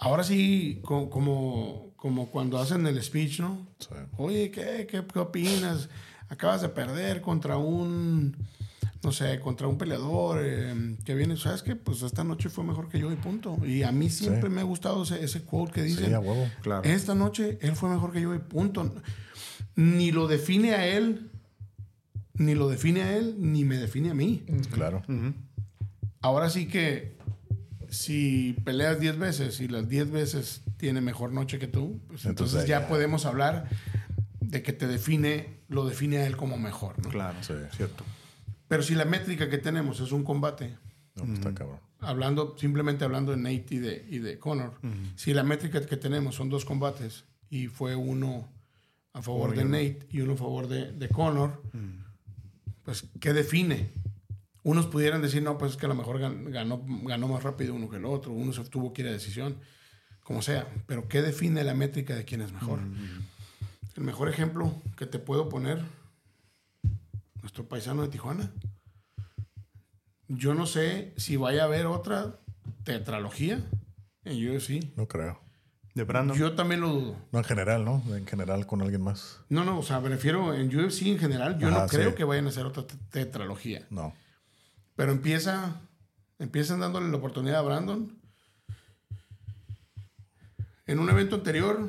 ahora 0.00 0.24
sí, 0.24 0.80
co- 0.84 1.08
como, 1.10 1.87
como 1.98 2.30
cuando 2.30 2.58
hacen 2.58 2.86
el 2.86 3.02
speech, 3.02 3.40
¿no? 3.40 3.66
Sí. 3.80 3.88
Oye, 4.16 4.50
¿qué, 4.50 4.86
qué, 4.90 5.04
qué 5.12 5.18
opinas? 5.18 5.88
Acabas 6.30 6.62
de 6.62 6.68
perder 6.70 7.20
contra 7.20 7.58
un. 7.58 8.34
No 9.02 9.12
sé, 9.12 9.38
contra 9.40 9.66
un 9.68 9.78
peleador 9.78 10.40
eh, 10.42 10.96
que 11.04 11.14
viene, 11.14 11.36
¿sabes 11.36 11.62
qué? 11.62 11.76
Pues 11.76 12.02
esta 12.02 12.24
noche 12.24 12.48
fue 12.48 12.64
mejor 12.64 12.88
que 12.88 12.98
yo 12.98 13.12
y 13.12 13.16
punto. 13.16 13.56
Y 13.64 13.82
a 13.82 13.92
mí 13.92 14.10
siempre 14.10 14.48
Sí. 14.48 14.54
me 14.54 14.60
ha 14.60 14.64
gustado 14.64 15.02
ese, 15.02 15.22
ese 15.24 15.42
quote 15.42 15.72
que 15.72 15.82
dice: 15.82 16.06
Sí, 16.06 16.12
a 16.12 16.20
huevo. 16.20 16.48
Claro. 16.62 16.82
Esta 16.88 17.14
noche 17.14 17.58
él 17.60 17.74
fue 17.76 17.90
mejor 17.90 18.12
que 18.12 18.20
yo 18.20 18.34
y 18.34 18.38
punto. 18.38 18.94
Ni 19.76 20.10
lo 20.12 20.26
define 20.28 20.74
a 20.74 20.86
él, 20.86 21.30
ni 22.34 22.54
lo 22.54 22.68
define 22.68 23.02
a 23.02 23.16
él, 23.16 23.34
ni 23.38 23.64
me 23.64 23.76
define 23.76 24.10
a 24.10 24.14
mí. 24.14 24.44
Claro. 24.72 25.02
Ahora 26.20 26.48
sí 26.50 26.66
que 26.68 27.17
si 27.90 28.54
peleas 28.64 29.00
10 29.00 29.18
veces 29.18 29.60
y 29.60 29.68
las 29.68 29.88
10 29.88 30.10
veces 30.10 30.62
tiene 30.76 31.00
mejor 31.00 31.32
noche 31.32 31.58
que 31.58 31.66
tú, 31.68 32.00
pues 32.08 32.24
entonces, 32.26 32.54
Entonces 32.54 32.68
ya 32.68 32.80
ya. 32.82 32.88
podemos 32.88 33.24
hablar 33.26 33.68
de 34.40 34.62
que 34.62 34.72
te 34.72 34.86
define, 34.86 35.58
lo 35.68 35.86
define 35.86 36.18
a 36.18 36.26
él 36.26 36.36
como 36.36 36.58
mejor. 36.58 36.98
¿no? 37.02 37.08
Claro, 37.10 37.36
Sí. 37.42 37.54
cierto. 37.76 38.04
Pero 38.68 38.82
si 38.82 38.94
la 38.94 39.04
métrica 39.04 39.48
que 39.48 39.58
tenemos 39.58 40.00
es 40.00 40.12
un 40.12 40.24
combate, 40.24 40.76
No, 41.16 41.24
pues 41.24 41.38
está 41.38 41.54
cabrón. 41.54 41.80
hablando, 42.00 42.54
simplemente 42.58 43.04
hablando 43.04 43.32
de 43.32 43.38
Nate 43.38 43.66
y 43.74 43.78
de, 43.78 44.06
y 44.10 44.18
de 44.18 44.38
Conor, 44.38 44.74
si 45.16 45.32
la 45.34 45.42
métrica 45.42 45.80
que 45.84 45.96
tenemos 45.96 46.34
son 46.34 46.48
dos 46.50 46.64
combates 46.64 47.24
y 47.50 47.68
fue 47.68 47.94
uno 47.96 48.48
a 49.14 49.22
favor 49.22 49.56
de 49.56 49.64
Nate 49.64 50.06
y 50.10 50.20
uno 50.20 50.34
a 50.34 50.36
favor 50.36 50.68
de, 50.68 50.92
de 50.92 51.08
Conor, 51.08 51.62
pues, 52.84 53.04
¿qué 53.20 53.32
define? 53.32 53.90
Unos 54.68 54.86
pudieran 54.86 55.22
decir, 55.22 55.42
no, 55.42 55.56
pues 55.56 55.72
es 55.72 55.76
que 55.78 55.86
a 55.86 55.88
lo 55.88 55.94
mejor 55.94 56.20
gan- 56.20 56.50
ganó, 56.50 56.82
ganó 57.04 57.26
más 57.28 57.42
rápido 57.42 57.74
uno 57.74 57.88
que 57.88 57.96
el 57.96 58.04
otro, 58.04 58.32
uno 58.32 58.52
se 58.52 58.62
tuvo 58.64 58.92
que 58.92 59.00
ir 59.02 59.08
a 59.08 59.12
decisión, 59.12 59.56
como 60.22 60.42
sea, 60.42 60.68
pero 60.86 61.08
¿qué 61.08 61.22
define 61.22 61.64
la 61.64 61.72
métrica 61.74 62.14
de 62.14 62.24
quién 62.24 62.42
es 62.42 62.52
mejor? 62.52 62.80
El 63.96 64.02
mejor 64.04 64.28
ejemplo 64.28 64.74
que 64.96 65.06
te 65.06 65.18
puedo 65.18 65.48
poner, 65.48 65.82
nuestro 67.40 67.66
paisano 67.66 68.02
de 68.02 68.08
Tijuana. 68.08 68.50
Yo 70.28 70.54
no 70.54 70.66
sé 70.66 71.14
si 71.16 71.36
vaya 71.36 71.62
a 71.62 71.64
haber 71.66 71.86
otra 71.86 72.38
tetralogía 72.84 73.64
en 74.24 74.50
UFC. 74.56 74.84
No 74.96 75.08
creo. 75.08 75.40
De 75.94 76.04
Brandon. 76.04 76.36
Yo 76.36 76.52
también 76.54 76.80
lo 76.82 76.88
dudo. 76.90 77.16
No, 77.32 77.38
en 77.38 77.44
general, 77.44 77.84
¿no? 77.84 78.02
En 78.14 78.26
general 78.26 78.66
con 78.66 78.82
alguien 78.82 79.00
más. 79.02 79.40
No, 79.48 79.64
no, 79.64 79.78
o 79.78 79.82
sea, 79.82 80.00
me 80.00 80.10
refiero 80.10 80.54
en 80.54 80.68
UFC 80.76 81.02
en 81.06 81.18
general. 81.18 81.58
Yo 81.58 81.68
Ajá, 81.68 81.82
no 81.82 81.86
creo 81.88 82.10
sí. 82.10 82.16
que 82.16 82.24
vayan 82.24 82.46
a 82.46 82.50
hacer 82.50 82.66
otra 82.66 82.86
te- 82.86 82.96
tetralogía. 83.10 83.86
No. 83.90 84.12
Pero 84.98 85.12
empieza, 85.12 85.80
empiezan 86.40 86.80
dándole 86.80 87.08
la 87.08 87.18
oportunidad 87.18 87.60
a 87.60 87.62
Brandon. 87.62 88.18
En 90.88 90.98
un 90.98 91.08
evento 91.08 91.36
anterior, 91.36 91.88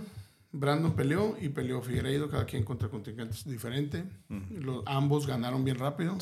Brandon 0.52 0.94
peleó 0.96 1.36
y 1.42 1.50
peleó 1.50 1.82
Figueiredo, 1.82 2.30
cada 2.30 2.46
quien 2.46 2.64
contra 2.64 2.88
contingentes 2.88 3.46
diferentes. 3.46 4.04
Los, 4.52 4.84
ambos 4.86 5.26
ganaron 5.26 5.64
bien 5.64 5.80
rápido, 5.80 6.20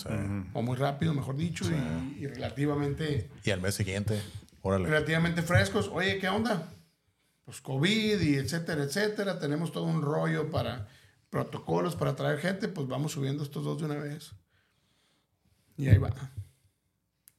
o 0.54 0.62
muy 0.62 0.78
rápido, 0.78 1.14
mejor 1.14 1.36
dicho, 1.36 1.66
y, 1.70 2.24
y 2.24 2.28
relativamente, 2.28 3.30
Y 3.44 3.52
al 3.52 3.60
mes 3.60 3.76
siguiente, 3.76 4.22
órale. 4.62 4.88
relativamente 4.88 5.42
frescos. 5.42 5.90
Oye, 5.92 6.20
¿qué 6.20 6.30
onda? 6.30 6.72
Pues 7.44 7.60
COVID 7.60 8.22
y 8.22 8.36
etcétera, 8.36 8.84
etcétera. 8.84 9.40
Tenemos 9.40 9.74
todo 9.74 9.84
un 9.84 10.02
rollo 10.02 10.50
para 10.50 10.88
protocolos 11.30 11.98
para 11.98 12.16
traer 12.16 12.40
gente, 12.40 12.70
pues 12.70 12.88
vamos 12.88 13.12
subiendo 13.12 13.44
estos 13.44 13.66
dos 13.66 13.78
de 13.78 13.84
una 13.88 13.96
vez. 13.96 14.32
Y 15.76 15.90
ahí 15.90 15.98
va. 15.98 16.14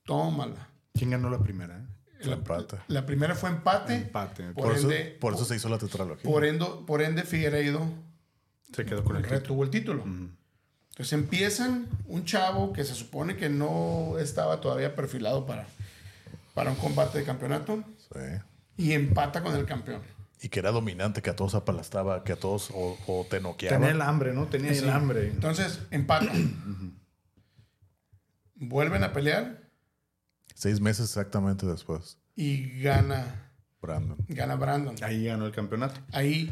Tómala. 0.08 0.68
¿Quién 0.94 1.10
ganó 1.10 1.30
la 1.30 1.38
primera? 1.38 1.76
eh? 1.78 1.84
Fue 2.24 2.32
empate. 2.32 2.78
La 2.88 3.06
primera 3.06 3.34
fue 3.36 3.50
empate. 3.50 3.94
Empate. 3.94 4.42
Por, 4.52 4.64
Por, 4.64 4.74
eso, 4.74 4.90
ende, 4.90 5.16
por 5.20 5.34
eso 5.34 5.44
se 5.44 5.54
hizo 5.54 5.68
la 5.68 5.78
tetralogía. 5.78 6.28
por, 6.28 6.44
endo- 6.44 6.84
por 6.84 7.00
ende, 7.02 7.22
Figueiredo 7.22 7.88
Se 8.74 8.84
quedó 8.84 9.04
con 9.04 9.14
el 9.16 9.22
título. 9.22 9.38
retuvo 9.40 9.62
el 9.64 9.70
título. 9.70 10.02
Entonces 10.02 11.12
empiezan 11.12 11.86
un 12.06 12.24
chavo 12.24 12.72
que 12.72 12.82
se 12.84 12.94
supone 12.96 13.36
que 13.36 13.48
no 13.48 14.18
estaba 14.18 14.60
todavía 14.60 14.96
perfilado 14.96 15.46
para, 15.46 15.66
para 16.54 16.70
un 16.70 16.76
combate 16.76 17.18
de 17.18 17.24
campeonato 17.24 17.84
Sí. 18.12 18.20
y 18.78 18.92
empata 18.94 19.42
con 19.42 19.54
el 19.54 19.64
campeón. 19.66 20.00
Y 20.42 20.48
que 20.48 20.58
era 20.60 20.70
dominante, 20.72 21.20
que 21.22 21.30
a 21.30 21.36
todos 21.36 21.54
apalastaba, 21.54 22.24
que 22.24 22.32
a 22.32 22.36
todos 22.36 22.70
o, 22.74 22.96
o 23.06 23.26
te 23.30 23.40
noqueaba. 23.40 23.76
Tenía 23.76 23.90
el 23.92 24.00
hambre, 24.02 24.32
¿no? 24.32 24.46
Tenía 24.46 24.72
el 24.72 24.88
hambre. 24.90 25.28
Entonces 25.28 25.80
empatan. 25.92 26.96
Vuelven 28.54 29.04
a 29.04 29.12
pelear 29.12 29.67
Seis 30.58 30.80
meses 30.80 31.04
exactamente 31.06 31.66
después. 31.66 32.18
y 32.34 32.80
gana, 32.82 33.52
Brandon. 33.80 34.16
gana 34.28 34.56
Brandon. 34.56 34.96
Ahí 35.02 35.24
ganó 35.26 35.46
el 35.46 35.52
campeonato. 35.52 36.00
Ahí 36.12 36.50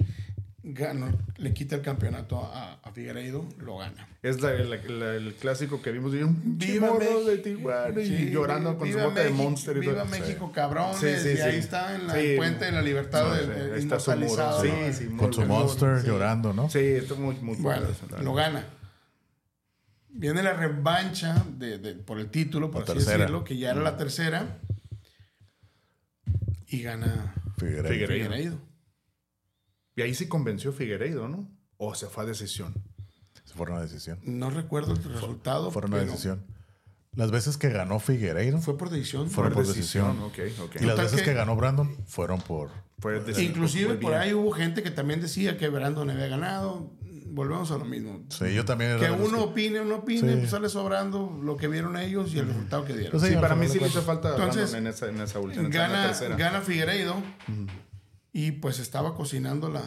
ganó, 0.63 1.07
le 1.37 1.53
quita 1.55 1.75
el 1.77 1.83
campeonato 1.83 2.41
a, 2.41 2.75
a 2.83 2.93
Figueiredo, 2.93 3.45
lo 3.59 3.79
gana. 3.79 4.09
Es 4.23 4.41
la- 4.41 4.53
la- 4.53 4.77
la- 4.77 5.15
el 5.15 5.35
clásico 5.35 5.81
que 5.83 5.91
vimos 5.93 6.13
Viva 6.13 6.95
México. 6.99 7.25
de 7.25 7.39
Tijuana 7.39 8.01
y 8.01 8.31
llorando 8.31 8.77
con 8.79 8.91
su 8.93 8.99
bote 8.99 9.25
de 9.25 9.31
Monster 9.31 9.77
y 9.77 9.81
Viva 9.81 9.95
todo. 10.03 10.05
México, 10.07 10.53
cabrones. 10.53 10.99
Sí, 10.99 11.09
sí, 11.23 11.35
y 11.39 11.41
ahí 11.41 11.57
está 11.57 11.95
en 11.97 12.07
la 12.09 12.15
Sí. 12.15 12.21
el 12.31 12.37
puente 12.37 12.65
de 12.65 12.73
la 12.73 12.83
libertad 12.83 13.33
ahí 13.35 13.79
está 13.79 13.99
su 14.01 14.11
muro. 14.13 14.63
¿no? 15.11 15.17
Con 15.19 15.33
su 15.33 15.43
monster 15.47 16.01
Sí. 16.01 16.07
llorando, 16.07 16.53
¿no? 16.53 16.69
Sí, 16.71 16.79
esto 16.81 17.17
muy, 17.17 17.35
muy 17.37 17.57
Bueno, 17.57 17.87
lo 18.23 18.35
gana. 18.35 18.65
Viene 20.19 20.43
la 20.43 20.55
revancha 20.55 21.45
de, 21.59 21.79
de- 21.79 21.95
por 21.95 22.19
el 22.19 22.31
título, 22.31 22.71
por 22.71 22.81
La 22.81 22.85
así 22.85 22.93
tercera. 22.95 23.19
decirlo, 23.19 23.45
que 23.45 23.57
ya 23.57 23.71
era 23.73 23.81
la 23.83 23.97
tercera. 23.97 24.59
Y 26.69 26.83
gana 26.83 27.35
Figueiredo. 27.59 27.89
Figueiredo. 27.89 28.09
Figueiredo. 28.31 28.59
Y 29.95 30.03
ahí 30.03 30.15
sí 30.15 30.27
convenció 30.29 30.73
Figueiredo, 30.73 31.29
¿no? 31.29 31.49
O 31.77 31.95
se 31.95 32.07
fue 32.07 32.25
a 32.25 32.27
decisión. 32.27 32.75
Se 33.45 33.55
fue 33.55 33.67
una 33.71 33.81
decisión. 33.81 34.19
No 34.25 34.51
recuerdo 34.51 34.93
el 34.95 35.03
resultado. 35.05 35.71
Fue 35.71 35.85
una 35.85 35.99
decisión. 35.99 36.43
Las 37.15 37.31
veces 37.31 37.57
que 37.57 37.71
ganó 37.71 37.99
Figueiredo 37.99 38.59
Fue 38.61 38.77
por 38.77 38.91
decisión. 38.91 39.31
Fueron 39.31 39.55
por 39.55 39.67
decisión. 39.67 40.19
decisión. 40.19 40.51
Ok, 40.59 40.69
ok. 40.75 40.83
y 40.83 40.85
las 40.85 40.97
veces 40.99 41.21
que- 41.21 41.27
que 41.27 41.35
ganó 41.35 41.57
Brandon 41.57 41.97
fueron 42.07 42.41
por... 42.43 42.71
Fue 42.99 43.21
decisión. 43.21 43.47
Inclusive 43.51 43.95
por 43.95 44.15
ahí 44.15 44.33
hubo 44.35 44.51
gente 44.53 44.83
que 44.83 44.91
también 44.91 45.21
decía 45.21 45.57
que 45.57 45.69
Brandon 45.69 46.11
había 46.11 46.27
ganado. 46.29 46.91
Volvemos 47.37 47.71
a 47.71 47.77
lo 47.77 47.85
mismo. 47.85 48.25
Sí, 48.31 48.55
yo 48.55 48.65
también 48.65 48.93
era 48.93 49.01
Que 49.01 49.11
uno 49.13 49.43
opine 49.43 49.81
o 49.81 49.85
no 49.85 49.97
opine, 49.97 50.33
Sí. 50.33 50.39
pues 50.39 50.51
sale 50.51 50.71
sobrando 50.71 51.39
lo 51.43 51.59
que 51.59 51.69
vieron 51.69 51.99
ellos 51.99 52.33
y 52.35 52.39
el 52.39 52.47
resultado 52.47 52.87
que 52.87 52.95
dieron. 52.95 53.11
Pues 53.11 53.25
sí, 53.25 53.29
Sí, 53.29 53.35
al 53.35 53.43
para 53.43 53.55
mí 53.55 53.69
sí 53.69 53.79
le 53.79 53.89
hizo 53.89 54.01
falta 54.01 54.31
Entonces, 54.31 54.71
Brandon 54.71 54.87
en 54.87 54.87
esa, 54.95 55.09
en 55.11 55.21
esa 55.21 55.39
última 55.39 55.69
gana, 55.69 56.13
gana 56.39 56.63
Figueiredo 56.63 57.23
y 58.33 58.53
pues 58.53 58.79
estaba 58.79 59.15
cocinando 59.15 59.69
la, 59.69 59.83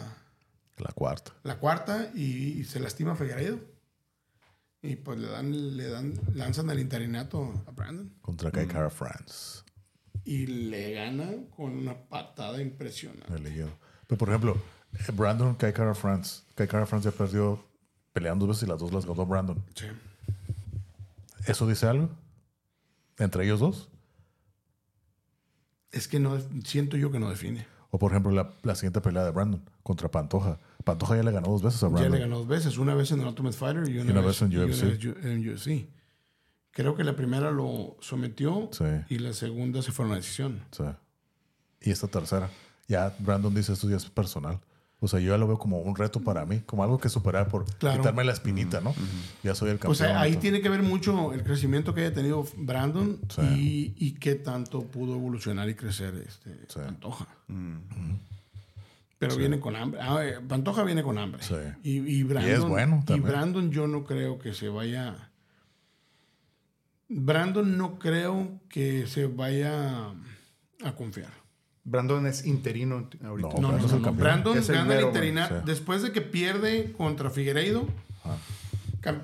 La 0.78 0.92
cuarta. 0.94 1.32
la 1.42 1.58
cuarta 1.58 2.12
y, 2.14 2.62
se 2.62 2.78
lastima 2.78 3.16
Figueiredo. 3.16 3.58
Y 4.80 4.94
pues 4.94 5.18
le 5.18 5.26
dan, 5.26 5.76
le 5.76 5.88
dan, 5.88 6.14
lanzan 6.32 6.70
el 6.70 6.78
interinato 6.78 7.64
a 7.66 7.72
Brandon. 7.72 8.14
Contra 8.20 8.52
Kai 8.52 8.68
Kara 8.68 8.90
France. 8.90 9.64
Y 10.24 10.46
le 10.46 10.92
gana 10.92 11.32
con 11.56 11.76
una 11.76 12.08
patada 12.08 12.62
impresionante. 12.62 13.26
Pero 14.06 14.18
por 14.18 14.28
ejemplo, 14.28 14.56
eh, 14.94 15.12
Brandon, 15.12 15.54
Kai 15.56 15.72
Kara 15.72 15.94
France. 15.96 16.42
Kai 16.60 16.68
Kara 16.68 16.84
France 16.84 17.08
ya 17.10 17.16
perdió 17.16 17.58
peleando 18.12 18.44
dos 18.46 18.56
veces 18.56 18.68
y 18.68 18.70
las 18.70 18.80
dos 18.80 18.92
las 18.92 19.06
ganó 19.06 19.24
Brandon. 19.24 19.62
Sí. 19.74 19.86
¿Eso 21.46 21.66
dice 21.66 21.86
algo? 21.86 22.10
¿Entre 23.18 23.44
ellos 23.46 23.60
dos? 23.60 23.88
Es 25.90 26.06
que 26.06 26.20
no 26.20 26.38
siento 26.64 26.96
yo 26.98 27.10
que 27.10 27.18
no 27.18 27.30
define. 27.30 27.66
O 27.90 27.98
por 27.98 28.12
ejemplo, 28.12 28.30
la, 28.30 28.52
la 28.62 28.74
siguiente 28.74 29.00
pelea 29.00 29.24
de 29.24 29.30
Brandon 29.30 29.62
contra 29.82 30.10
Pantoja. 30.10 30.58
Pantoja 30.84 31.16
ya 31.16 31.22
le 31.22 31.32
ganó 31.32 31.48
dos 31.48 31.62
veces 31.62 31.82
a 31.82 31.86
Ya 31.86 31.92
Brandon. 31.94 32.12
le 32.12 32.18
ganó 32.20 32.38
dos 32.40 32.46
veces, 32.46 32.76
una 32.78 32.94
vez 32.94 33.10
en 33.10 33.20
el 33.20 33.26
Ultimate 33.26 33.56
Fighter 33.56 33.88
y 33.88 33.98
una, 33.98 34.10
una 34.12 34.20
vez, 34.20 34.26
vez 34.40 34.42
en 34.42 34.52
y 34.52 34.56
una 34.56 34.66
UFC. 34.66 34.82
vez 34.84 34.98
yu- 34.98 35.16
en 35.24 35.48
UFC. 35.48 35.88
Creo 36.72 36.94
que 36.94 37.04
la 37.04 37.16
primera 37.16 37.50
lo 37.50 37.96
sometió 38.00 38.68
Sí. 38.72 38.84
y 39.08 39.18
la 39.18 39.32
segunda 39.32 39.82
se 39.82 39.92
fue 39.92 40.04
a 40.04 40.08
una 40.08 40.16
decisión. 40.16 40.60
Sí. 40.70 40.84
Y 41.80 41.90
esta 41.90 42.06
tercera. 42.06 42.50
Ya 42.86 43.16
Brandon 43.18 43.54
dice 43.54 43.72
esto 43.72 43.88
ya 43.88 43.96
es 43.96 44.04
personal. 44.10 44.60
O 45.02 45.08
sea, 45.08 45.18
yo 45.18 45.30
ya 45.32 45.38
lo 45.38 45.46
veo 45.48 45.58
como 45.58 45.80
un 45.80 45.96
reto 45.96 46.20
para 46.20 46.44
mí, 46.44 46.60
como 46.66 46.82
algo 46.84 46.98
que 46.98 47.08
superar 47.08 47.48
por 47.48 47.64
Claro. 47.78 47.98
quitarme 47.98 48.22
la 48.22 48.32
espinita, 48.32 48.82
¿no? 48.82 48.94
Ya 49.42 49.54
soy 49.54 49.70
el 49.70 49.76
campeón. 49.76 49.88
Pues 49.90 50.00
ahí, 50.02 50.08
ahí 50.10 50.16
entonces- 50.28 50.40
tiene 50.40 50.60
que 50.60 50.68
ver 50.68 50.82
mucho 50.82 51.32
el 51.32 51.42
crecimiento 51.42 51.94
que 51.94 52.02
haya 52.02 52.12
tenido 52.12 52.44
Brandon 52.58 53.18
Sí. 53.30 53.94
y, 53.98 54.06
y 54.06 54.12
qué 54.12 54.34
tanto 54.34 54.82
pudo 54.82 55.14
evolucionar 55.14 55.68
y 55.70 55.74
crecer 55.74 56.14
este 56.28 56.50
Sí. 56.68 56.80
Pantoja. 56.84 57.26
Pero 59.18 59.36
viene 59.36 59.58
con 59.60 59.74
hambre. 59.76 60.00
Ah, 60.02 60.24
eh, 60.24 60.38
Pantoja 60.46 60.82
viene 60.82 61.02
con 61.02 61.16
hambre. 61.18 61.42
Sí. 61.42 61.54
Y, 61.82 61.98
y 61.98 62.22
Brandon, 62.22 62.68
bueno 62.68 63.00
y 63.02 63.06
también. 63.06 63.28
Brandon 63.32 63.70
yo 63.70 63.86
no 63.86 64.04
creo 64.04 64.38
que 64.38 64.52
se 64.54 64.68
vaya... 64.68 65.30
Brandon 67.08 67.76
no 67.76 67.98
creo 67.98 68.60
que 68.68 69.06
se 69.06 69.26
vaya 69.26 70.10
a 70.84 70.92
confiar. 70.96 71.32
Brandon 71.84 72.26
es 72.26 72.44
interino 72.46 73.08
ahorita. 73.24 73.48
No, 73.48 73.60
No, 73.60 73.72
no, 73.78 73.78
no, 73.98 74.08
el. 74.10 74.14
Brandon 74.16 74.58
Es 74.58 74.68
el 74.68 74.74
gana 74.76 74.90
el 74.92 74.96
mero, 74.96 75.06
interinato. 75.08 75.58
sí. 75.60 75.62
Después 75.66 76.02
de 76.02 76.12
que 76.12 76.20
pierde 76.20 76.92
contra 76.92 77.30
Figueiredo. 77.30 77.86
cam- 79.00 79.22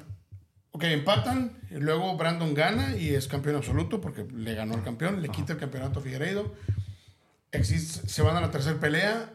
Ok, 0.72 0.84
empatan. 0.84 1.52
y 1.70 1.76
luego 1.76 2.16
Brandon 2.16 2.52
gana 2.54 2.96
y 2.96 3.08
es 3.14 3.28
campeón 3.28 3.56
absoluto 3.56 4.00
porque 4.00 4.24
le 4.34 4.54
ganó 4.54 4.74
al 4.74 4.82
campeón. 4.82 5.22
Le 5.22 5.28
quita 5.30 5.54
el 5.54 5.58
campeonato 5.58 6.00
a 6.00 6.02
Figueiredo. 6.02 6.54
Existe- 7.52 8.06
se 8.08 8.22
van 8.22 8.36
a 8.36 8.40
la 8.40 8.50
tercera 8.50 8.78
pelea. 8.78 9.32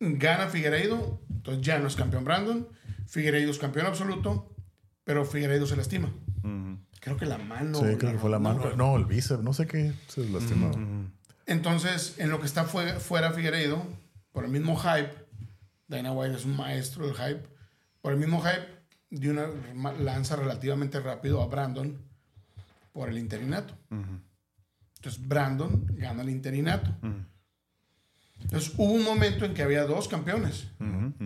Gana 0.00 0.48
Figueiredo. 0.48 1.20
Entonces 1.30 1.64
ya 1.64 1.78
no 1.78 1.86
es 1.88 1.94
campeón 1.96 2.24
Brandon. 2.24 2.68
Figueiredo 3.06 3.50
es 3.50 3.58
campeón 3.58 3.86
absoluto. 3.86 4.50
Pero 5.04 5.24
Figueiredo 5.24 5.66
se 5.66 5.76
lastima. 5.76 6.10
Creo 7.00 7.16
que 7.18 7.26
la 7.26 7.38
mano. 7.38 7.78
Sí, 7.80 7.96
creo 7.98 8.12
que 8.12 8.18
fue 8.18 8.30
la 8.30 8.38
mano. 8.38 8.74
No, 8.76 8.96
el 8.96 9.04
bíceps, 9.04 9.42
no 9.42 9.52
sé 9.52 9.66
qué 9.66 9.92
se 10.08 10.26
lastimó. 10.30 10.70
Entonces, 11.46 12.14
en 12.18 12.30
lo 12.30 12.40
que 12.40 12.46
está 12.46 12.64
fue- 12.64 12.98
fuera 13.00 13.32
Figueiredo, 13.32 13.84
por 14.32 14.44
el 14.44 14.50
mismo 14.50 14.76
hype, 14.76 15.12
Dana 15.88 16.12
White 16.12 16.36
es 16.36 16.44
un 16.44 16.56
maestro 16.56 17.06
del 17.06 17.14
hype, 17.14 17.46
por 18.00 18.12
el 18.12 18.18
mismo 18.18 18.40
hype, 18.42 18.66
de 19.10 19.30
una 19.30 19.48
lanza 20.00 20.36
relativamente 20.36 20.98
rápido 21.00 21.40
a 21.42 21.46
Brandon 21.46 21.96
por 22.92 23.08
el 23.08 23.18
interinato. 23.18 23.74
Entonces, 23.90 25.26
Brandon 25.28 25.86
gana 25.96 26.22
el 26.22 26.30
interinato. 26.30 26.90
Entonces, 28.40 28.72
hubo 28.76 28.92
un 28.92 29.04
momento 29.04 29.44
en 29.44 29.54
que 29.54 29.62
había 29.62 29.84
dos 29.84 30.08
campeones, 30.08 30.66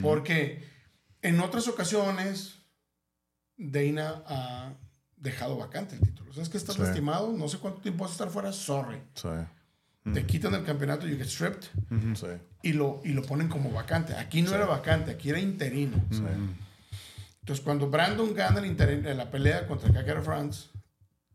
porque 0.03 0.65
en 1.23 1.41
otras 1.41 1.69
ocasiones, 1.69 2.57
Dana 3.57 4.23
ha 4.27 4.73
dejado 5.17 5.57
vacante 5.57 5.97
el 5.97 6.01
título. 6.01 6.33
¿Sabes 6.33 6.49
que 6.49 6.59
estás 6.59 6.77
Sí. 6.77 6.83
lastimado? 6.83 7.33
No 7.33 7.49
sé 7.49 7.59
cuánto 7.59 7.81
tiempo 7.81 8.05
vas 8.05 8.13
a 8.13 8.15
estar 8.15 8.31
fuera. 8.31 8.53
Sorry 8.53 9.01
Sí, 9.15 9.29
te 10.13 10.27
quitan 10.27 10.55
el 10.55 10.65
campeonato, 10.65 11.07
you 11.07 11.17
get 11.17 11.27
stripped, 11.27 11.65
sí. 12.15 12.27
y 12.63 12.73
lo, 12.73 13.01
y 13.05 13.13
lo 13.13 13.23
ponen 13.23 13.49
como 13.49 13.71
vacante. 13.71 14.15
Aquí 14.15 14.43
no 14.43 14.55
era 14.55 14.67
vacante, 14.67 15.11
aquí 15.11 15.31
era 15.31 15.39
interino. 15.39 15.97
Entonces, 17.41 17.65
cuando 17.65 17.89
Brandon 17.89 18.35
gana 18.35 18.59
el 18.59 18.67
interino, 18.67 19.13
la 19.15 19.31
pelea 19.31 19.67
contra 19.67 19.93
Kakara 19.93 20.21
France, 20.21 20.69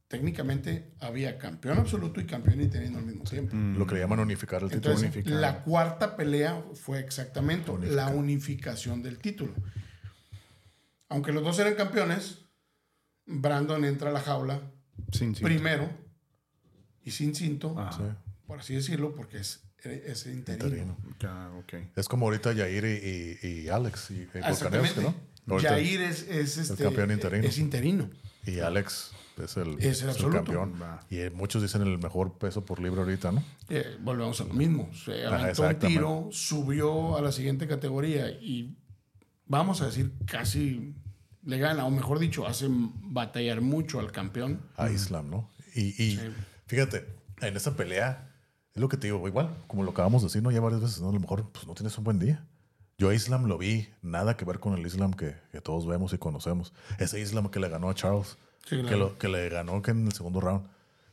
técnicamente 0.07 0.93
había 0.99 1.39
campeón 1.39 1.79
absoluto 1.79 2.21
y 2.21 2.25
campeón 2.25 2.61
interino 2.61 2.99
al 2.99 3.05
mismo 3.05 3.23
tiempo. 3.23 3.55
Lo 3.55 3.87
que 3.87 3.95
le 3.95 4.01
llaman 4.01 4.19
unificar 4.19 4.61
el 4.61 4.69
título. 4.69 4.93
Entonces, 4.93 5.11
unificado. 5.11 5.41
la 5.41 5.63
cuarta 5.63 6.15
pelea 6.15 6.63
fue 6.75 6.99
exactamente 6.99 7.71
la 7.81 8.09
unificación 8.09 9.01
del 9.01 9.17
título. 9.17 9.53
Aunque 11.09 11.31
los 11.31 11.43
dos 11.43 11.57
eran 11.57 11.73
campeones, 11.73 12.45
Brandon 13.25 13.83
entra 13.85 14.11
a 14.11 14.13
la 14.13 14.19
jaula 14.19 14.61
Sin, 15.11 15.33
primero 15.33 15.89
y 17.03 17.11
sin 17.11 17.33
cinto, 17.33 17.75
Sí, 17.97 18.03
por 18.47 18.59
así 18.59 18.75
decirlo, 18.75 19.15
porque 19.15 19.37
es, 19.39 19.63
es 19.83 20.25
interino. 20.27 20.65
interino. 20.65 20.97
Ah. 21.23 21.51
Es 21.95 22.07
como 22.07 22.25
ahorita 22.25 22.53
Yair 22.53 22.85
y, 22.85 23.47
y- 23.47 23.59
y 23.65 23.69
Alex 23.69 24.11
y, 24.11 24.13
y. 24.13 24.27
¿no? 25.01 25.13
Ahorita- 25.47 25.69
Jair 25.69 26.01
es, 26.01 26.23
es, 26.29 26.57
este, 26.57 26.83
campeón 26.83 27.11
interino. 27.11 27.47
Es 27.47 27.57
interino. 27.57 28.09
Y 28.45 28.59
Alex 28.59 29.11
es 29.43 29.57
el, 29.57 29.77
Es 29.79 30.01
el 30.03 30.15
campeón. 30.31 30.73
Y 31.09 31.17
eh, 31.17 31.29
muchos 31.31 31.61
dicen 31.61 31.81
el 31.81 31.97
mejor 31.97 32.37
peso 32.37 32.65
por 32.65 32.79
libra 32.81 33.01
ahorita, 33.03 33.31
¿no? 33.31 33.43
Eh, 33.69 33.97
volvemos 34.01 34.39
a 34.41 34.45
lo 34.45 34.53
mismo. 34.53 34.89
Se 34.93 35.25
aventó 35.25 35.63
un 35.63 35.79
tiro, 35.79 36.29
subió 36.31 37.17
a 37.17 37.21
la 37.21 37.31
siguiente 37.31 37.67
categoría 37.67 38.29
y 38.29 38.77
vamos 39.45 39.81
a 39.81 39.87
decir 39.87 40.13
casi 40.25 40.93
le 41.45 41.57
gana, 41.57 41.85
o 41.85 41.91
mejor 41.91 42.19
dicho, 42.19 42.47
hace 42.47 42.67
batallar 42.69 43.59
mucho 43.59 43.99
al 43.99 44.11
campeón. 44.13 44.61
A 44.77 44.89
Islam, 44.89 45.29
¿no? 45.29 45.51
Y, 45.75 46.01
y 46.01 46.19
fíjate, 46.67 47.05
en 47.41 47.57
esa 47.57 47.75
pelea, 47.75 48.32
es 48.75 48.81
lo 48.81 48.89
que 48.89 48.97
te 48.97 49.07
digo, 49.07 49.27
igual, 49.27 49.49
como 49.67 49.83
lo 49.83 49.91
acabamos 49.91 50.21
de 50.21 50.27
decir, 50.27 50.41
¿no? 50.41 50.51
Ya 50.51 50.59
varias 50.61 50.81
veces, 50.81 51.01
¿no? 51.01 51.09
A 51.09 51.13
lo 51.13 51.19
mejor 51.19 51.47
pues, 51.51 51.67
no 51.67 51.73
tienes 51.73 51.97
un 51.97 52.03
buen 52.03 52.19
día. 52.19 52.45
Yo 52.97 53.09
a 53.09 53.13
Islam 53.15 53.45
lo 53.45 53.57
vi, 53.57 53.89
nada 54.01 54.37
que 54.37 54.45
ver 54.45 54.59
con 54.59 54.73
el 54.73 54.85
Islam 54.85 55.13
que, 55.13 55.35
que 55.51 55.61
todos 55.61 55.85
vemos 55.87 56.13
y 56.13 56.17
conocemos. 56.17 56.73
Ese 56.99 57.19
Islam 57.19 57.49
que 57.49 57.59
le 57.59 57.69
ganó 57.69 57.89
a 57.89 57.95
Charles, 57.95 58.37
Sí, 58.65 58.77
claro. 58.77 58.87
que, 58.87 58.95
lo, 58.95 59.17
que 59.17 59.27
le 59.27 59.49
ganó 59.49 59.81
que 59.81 59.91
en 59.91 60.05
el 60.05 60.13
segundo 60.13 60.39
round 60.39 60.65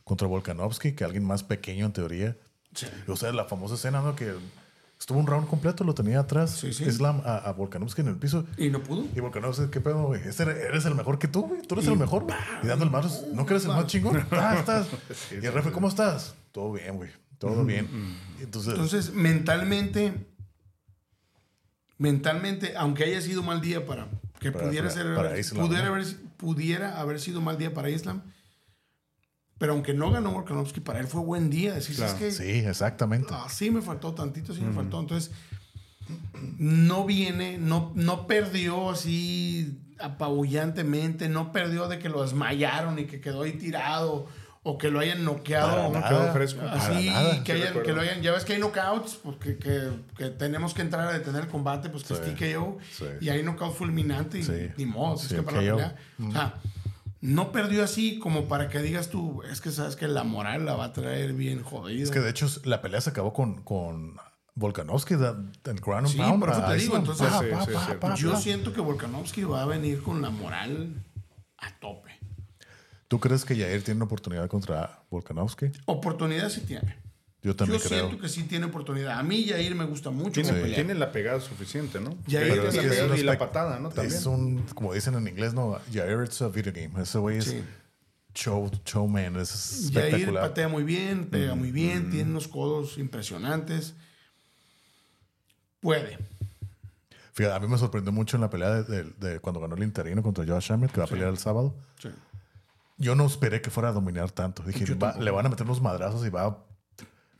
contra 0.05 0.25
Volkanovski, 0.27 0.93
que 0.93 1.03
alguien 1.03 1.25
más 1.25 1.43
pequeño 1.43 1.85
en 1.85 1.91
teoría. 1.91 2.37
Sí. 2.73 2.87
O 3.07 3.15
sea, 3.17 3.31
la 3.33 3.45
famosa 3.45 3.75
escena, 3.75 3.99
¿no? 4.01 4.15
Que 4.15 4.33
estuvo 4.97 5.19
un 5.19 5.27
round 5.27 5.47
completo, 5.49 5.83
lo 5.83 5.93
tenía 5.93 6.19
atrás 6.21 6.51
Sí, 6.51 6.71
sí. 6.73 6.85
Islam 6.85 7.21
a, 7.25 7.37
a 7.37 7.51
Volkanovski 7.53 8.01
en 8.01 8.07
el 8.07 8.15
piso. 8.15 8.45
Y 8.57 8.69
no 8.69 8.81
pudo. 8.81 9.05
Y 9.15 9.19
Volkanovski, 9.19 9.67
¿qué 9.69 9.81
pedo, 9.81 10.03
güey? 10.03 10.21
Ese 10.25 10.43
eres 10.43 10.57
eres 10.63 10.85
el 10.85 10.95
mejor 10.95 11.19
que 11.19 11.27
tú, 11.27 11.41
güey. 11.47 11.61
Tú 11.63 11.75
eres 11.75 11.87
el 11.87 11.97
mejor, 11.97 12.23
güey. 12.23 12.35
Y 12.63 12.67
dando 12.67 12.85
el 12.85 12.91
más, 12.91 13.25
¿no 13.33 13.45
que 13.45 13.53
eres 13.55 13.65
el 13.65 13.71
más 13.71 13.87
chingón? 13.87 14.25
Ah, 14.31 14.55
estás. 14.57 14.87
y 15.31 15.45
el 15.45 15.51
refe, 15.53 15.71
¿cómo 15.71 15.87
estás? 15.89 16.35
Todo 16.53 16.71
bien, 16.71 16.95
güey. 16.95 17.09
Todo 17.41 17.65
bien. 17.65 17.87
Entonces, 18.39 18.73
Entonces, 18.73 19.13
mentalmente, 19.13 20.13
mentalmente, 21.97 22.73
aunque 22.77 23.03
haya 23.03 23.19
sido 23.19 23.43
mal 23.43 23.61
día 23.61 23.85
para 23.85 24.07
que 24.39 24.51
Para- 24.51 24.65
pudiera 24.67 24.87
para- 24.89 25.03
ser, 25.03 25.15
para 25.15 25.37
Islam, 25.39 25.65
pudiera, 25.67 25.85
¿no? 25.87 25.93
haber, 25.95 26.05
pudiera 26.37 26.99
haber 27.01 27.19
sido 27.19 27.41
mal 27.41 27.57
día 27.57 27.73
para 27.73 27.89
Islam, 27.89 28.21
pero 29.57 29.73
aunque 29.73 29.93
no 29.93 30.11
ganó 30.11 30.31
Volkanovski, 30.31 30.79
para 30.81 30.99
él 30.99 31.07
fue 31.07 31.21
buen 31.21 31.49
día. 31.49 31.73
Decir, 31.73 31.95
Claro. 31.95 32.13
es 32.13 32.17
que 32.19 32.31
sí, 32.31 32.59
exactamente. 32.65 33.27
Ah, 33.31 33.47
sí 33.49 33.69
me 33.71 33.81
faltó 33.81 34.13
tantito, 34.13 34.53
sí 34.53 34.61
me 34.61 34.71
faltó. 34.73 34.99
Entonces, 34.99 35.31
no 36.59 37.05
viene, 37.05 37.57
no, 37.57 37.91
no 37.95 38.25
perdió 38.27 38.91
así 38.91 39.79
apabullantemente, 39.99 41.29
no 41.29 41.51
perdió 41.51 41.87
de 41.87 41.99
que 41.99 42.09
lo 42.09 42.21
desmayaron 42.23 42.97
y 42.99 43.05
que 43.05 43.19
quedó 43.21 43.43
ahí 43.43 43.53
tirado 43.53 44.27
o 44.63 44.77
que 44.77 44.89
lo 44.91 44.99
hayan 44.99 45.23
noqueado. 45.25 45.91
Para 45.91 46.11
nada, 46.11 46.33
fresco. 46.33 46.59
para 46.61 46.73
Así, 46.73 47.09
nada. 47.09 47.43
que, 47.43 47.51
hayan, 47.53 47.73
lo 47.95 48.01
hayan, 48.01 48.21
ya 48.21 48.31
ves 48.31 48.45
que 48.45 48.53
hay 48.53 48.59
knockouts, 48.59 49.15
porque 49.23 49.57
que, 49.57 49.89
que 50.17 50.29
tenemos 50.29 50.73
que 50.73 50.81
entrar 50.83 51.07
a 51.07 51.13
detener 51.13 51.43
el 51.43 51.47
combate, 51.49 51.89
pues 51.89 52.03
que 52.03 52.15
Sí, 52.15 52.21
es 52.25 52.35
TKO, 52.55 52.77
sí. 52.91 53.05
y 53.21 53.29
hay 53.29 53.41
knockout 53.43 53.75
fulminante 53.75 54.39
y 54.39 54.43
Sí. 54.43 54.69
ni 54.77 54.85
modo, 54.85 55.15
es 55.15 55.27
que 55.27 55.41
para 55.41 55.61
la 55.61 55.71
pelea. 55.73 55.95
O 56.27 56.31
sea, 56.31 56.53
no 57.21 57.51
perdió 57.51 57.83
así 57.83 58.19
como 58.19 58.45
para 58.47 58.67
que 58.69 58.79
digas 58.81 59.09
tú, 59.09 59.41
es 59.51 59.61
que 59.61 59.71
sabes 59.71 59.95
que 59.95 60.07
la 60.07 60.23
moral 60.23 60.65
la 60.65 60.75
va 60.75 60.85
a 60.85 60.93
traer 60.93 61.33
bien 61.33 61.63
jodida. 61.63 62.03
Es 62.03 62.11
que 62.11 62.19
de 62.19 62.29
hecho 62.29 62.47
la 62.63 62.81
pelea 62.81 63.01
se 63.01 63.09
acabó 63.11 63.31
con, 63.33 63.61
con 63.63 64.15
Volkanovski, 64.55 65.13
el 65.15 65.21
ground 65.79 66.05
and 66.05 66.07
Sí, 66.07 66.17
pound. 66.17 66.39
por 66.39 66.49
eso 66.49 66.63
a 66.63 66.67
te 66.69 66.75
digo, 66.75 66.97
entonces- 66.97 67.27
Pa, 67.29 67.65
pa, 67.65 67.99
pa, 67.99 68.15
Yo 68.15 68.35
siento 68.35 68.73
que 68.73 68.81
Volkanovski 68.81 69.43
va 69.43 69.63
a 69.63 69.65
venir 69.65 70.01
con 70.03 70.21
la 70.21 70.29
moral 70.29 71.03
a 71.57 71.79
tope. 71.79 72.11
¿Tú 73.11 73.19
crees 73.19 73.43
que 73.43 73.57
Jair 73.57 73.83
tiene 73.83 73.97
una 73.97 74.05
oportunidad 74.05 74.47
contra 74.47 75.01
Volkanovski? 75.09 75.65
Oportunidad 75.83 76.47
sí 76.49 76.61
tiene. 76.61 76.95
Yo 77.43 77.53
también 77.57 77.81
Yo 77.81 77.85
creo. 77.89 78.05
siento 78.07 78.21
que 78.21 78.29
sí 78.29 78.43
tiene 78.43 78.67
oportunidad. 78.67 79.19
A 79.19 79.23
mí 79.23 79.43
Yair 79.43 79.75
me 79.75 79.83
gusta 79.83 80.11
mucho. 80.11 80.41
Tiene, 80.41 80.63
tiene 80.73 80.93
la 80.95 81.11
pegada 81.11 81.41
suficiente, 81.41 81.99
¿no? 81.99 82.11
Ya 82.25 82.39
Tiene 82.39 82.55
la 82.55 82.69
es 82.69 82.75
es 82.75 82.81
pegada 82.85 83.11
un 83.13 83.19
y 83.19 83.23
la 83.23 83.37
patada, 83.37 83.79
¿no? 83.81 83.89
También. 83.89 84.17
Es 84.17 84.25
un, 84.25 84.61
como 84.73 84.93
dicen 84.93 85.15
en 85.15 85.27
inglés, 85.27 85.53
no, 85.53 85.77
Jair 85.91 86.23
it's 86.23 86.41
a 86.41 86.47
video 86.47 86.71
game. 86.71 87.03
Ese 87.03 87.17
güey 87.17 87.39
es 87.39 87.45
Sí. 87.47 87.61
show, 88.33 88.71
showman, 88.85 89.35
es 89.35 89.89
Yair 89.91 90.05
espectacular. 90.05 90.43
patea 90.47 90.69
muy 90.69 90.83
bien, 90.83 91.25
pega 91.25 91.53
muy 91.53 91.73
bien, 91.73 92.11
tiene 92.11 92.29
unos 92.29 92.47
codos 92.47 92.97
impresionantes. 92.97 93.93
Puede. 95.81 96.17
Fíjate, 97.33 97.55
a 97.55 97.59
mí 97.59 97.67
me 97.67 97.77
sorprendió 97.77 98.13
mucho 98.13 98.37
en 98.37 98.41
la 98.41 98.49
pelea 98.49 98.69
de, 98.83 99.03
de- 99.03 99.29
de 99.31 99.39
cuando 99.41 99.59
ganó 99.59 99.75
el 99.75 99.83
interino 99.83 100.23
contra 100.23 100.45
Josh 100.45 100.71
Emmett, 100.71 100.91
que 100.93 100.99
va 101.01 101.05
a 101.05 101.09
pelear 101.09 101.29
el 101.29 101.37
sábado. 101.37 101.73
Sí. 102.01 102.07
Yo 103.01 103.15
no 103.15 103.25
esperé 103.25 103.61
que 103.61 103.69
fuera 103.69 103.89
a 103.89 103.91
dominar 103.91 104.31
tanto. 104.31 104.63
Dije, 104.63 104.93
va- 104.95 105.17
le 105.17 105.31
van 105.31 105.45
a 105.45 105.49
meter 105.49 105.65
unos 105.65 105.81
madrazos 105.81 106.25
y 106.25 106.29
va 106.29 106.45
a... 106.45 106.57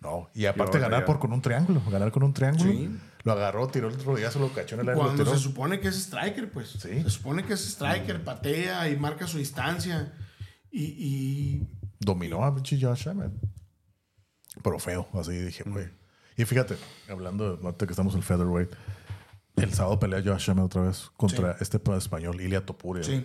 No, 0.01 0.29
y 0.33 0.47
aparte 0.47 0.79
ganar 0.79 1.05
por 1.05 1.19
con 1.19 1.31
un 1.31 1.41
triángulo, 1.41 1.81
ganar 1.91 2.11
con 2.11 2.23
un 2.23 2.33
triángulo. 2.33 2.71
Sí. 2.71 2.89
Lo 3.23 3.33
agarró, 3.33 3.67
tiró 3.67 3.87
el 3.87 4.03
rodillazo, 4.03 4.39
lo 4.39 4.51
cachó 4.51 4.73
en 4.73 4.81
el 4.81 4.89
aire, 4.89 4.99
Cuando 4.99 5.25
se 5.25 5.37
supone 5.37 5.79
que 5.79 5.89
es 5.89 5.95
striker, 5.95 6.51
pues. 6.51 6.71
Sí. 6.71 7.03
Se 7.03 7.09
supone 7.11 7.43
que 7.45 7.53
es 7.53 7.61
striker, 7.63 8.23
patea 8.23 8.89
y 8.89 8.97
marca 8.97 9.27
su 9.27 9.37
distancia. 9.37 10.11
Y, 10.71 10.83
y 10.83 11.67
Dominó 11.99 12.43
a 12.43 12.51
Josh 12.51 13.07
Emmett. 13.07 13.31
Pero 14.63 14.79
feo, 14.79 15.07
así 15.13 15.33
dije, 15.33 15.63
güey. 15.67 15.87
Y 16.35 16.45
fíjate, 16.45 16.77
hablando 17.07 17.57
de 17.57 17.75
que 17.85 17.93
estamos 17.93 18.13
en 18.15 18.19
el 18.21 18.23
featherweight, 18.23 18.71
el 19.57 19.71
sábado 19.73 19.99
pelea 19.99 20.23
Josh 20.25 20.49
Emmett 20.49 20.65
otra 20.65 20.81
vez 20.81 21.11
contra 21.15 21.57
este 21.59 21.77
pa- 21.77 21.97
español, 21.97 22.41
Ilia 22.41 22.65
Topuria. 22.65 23.03
sí. 23.03 23.23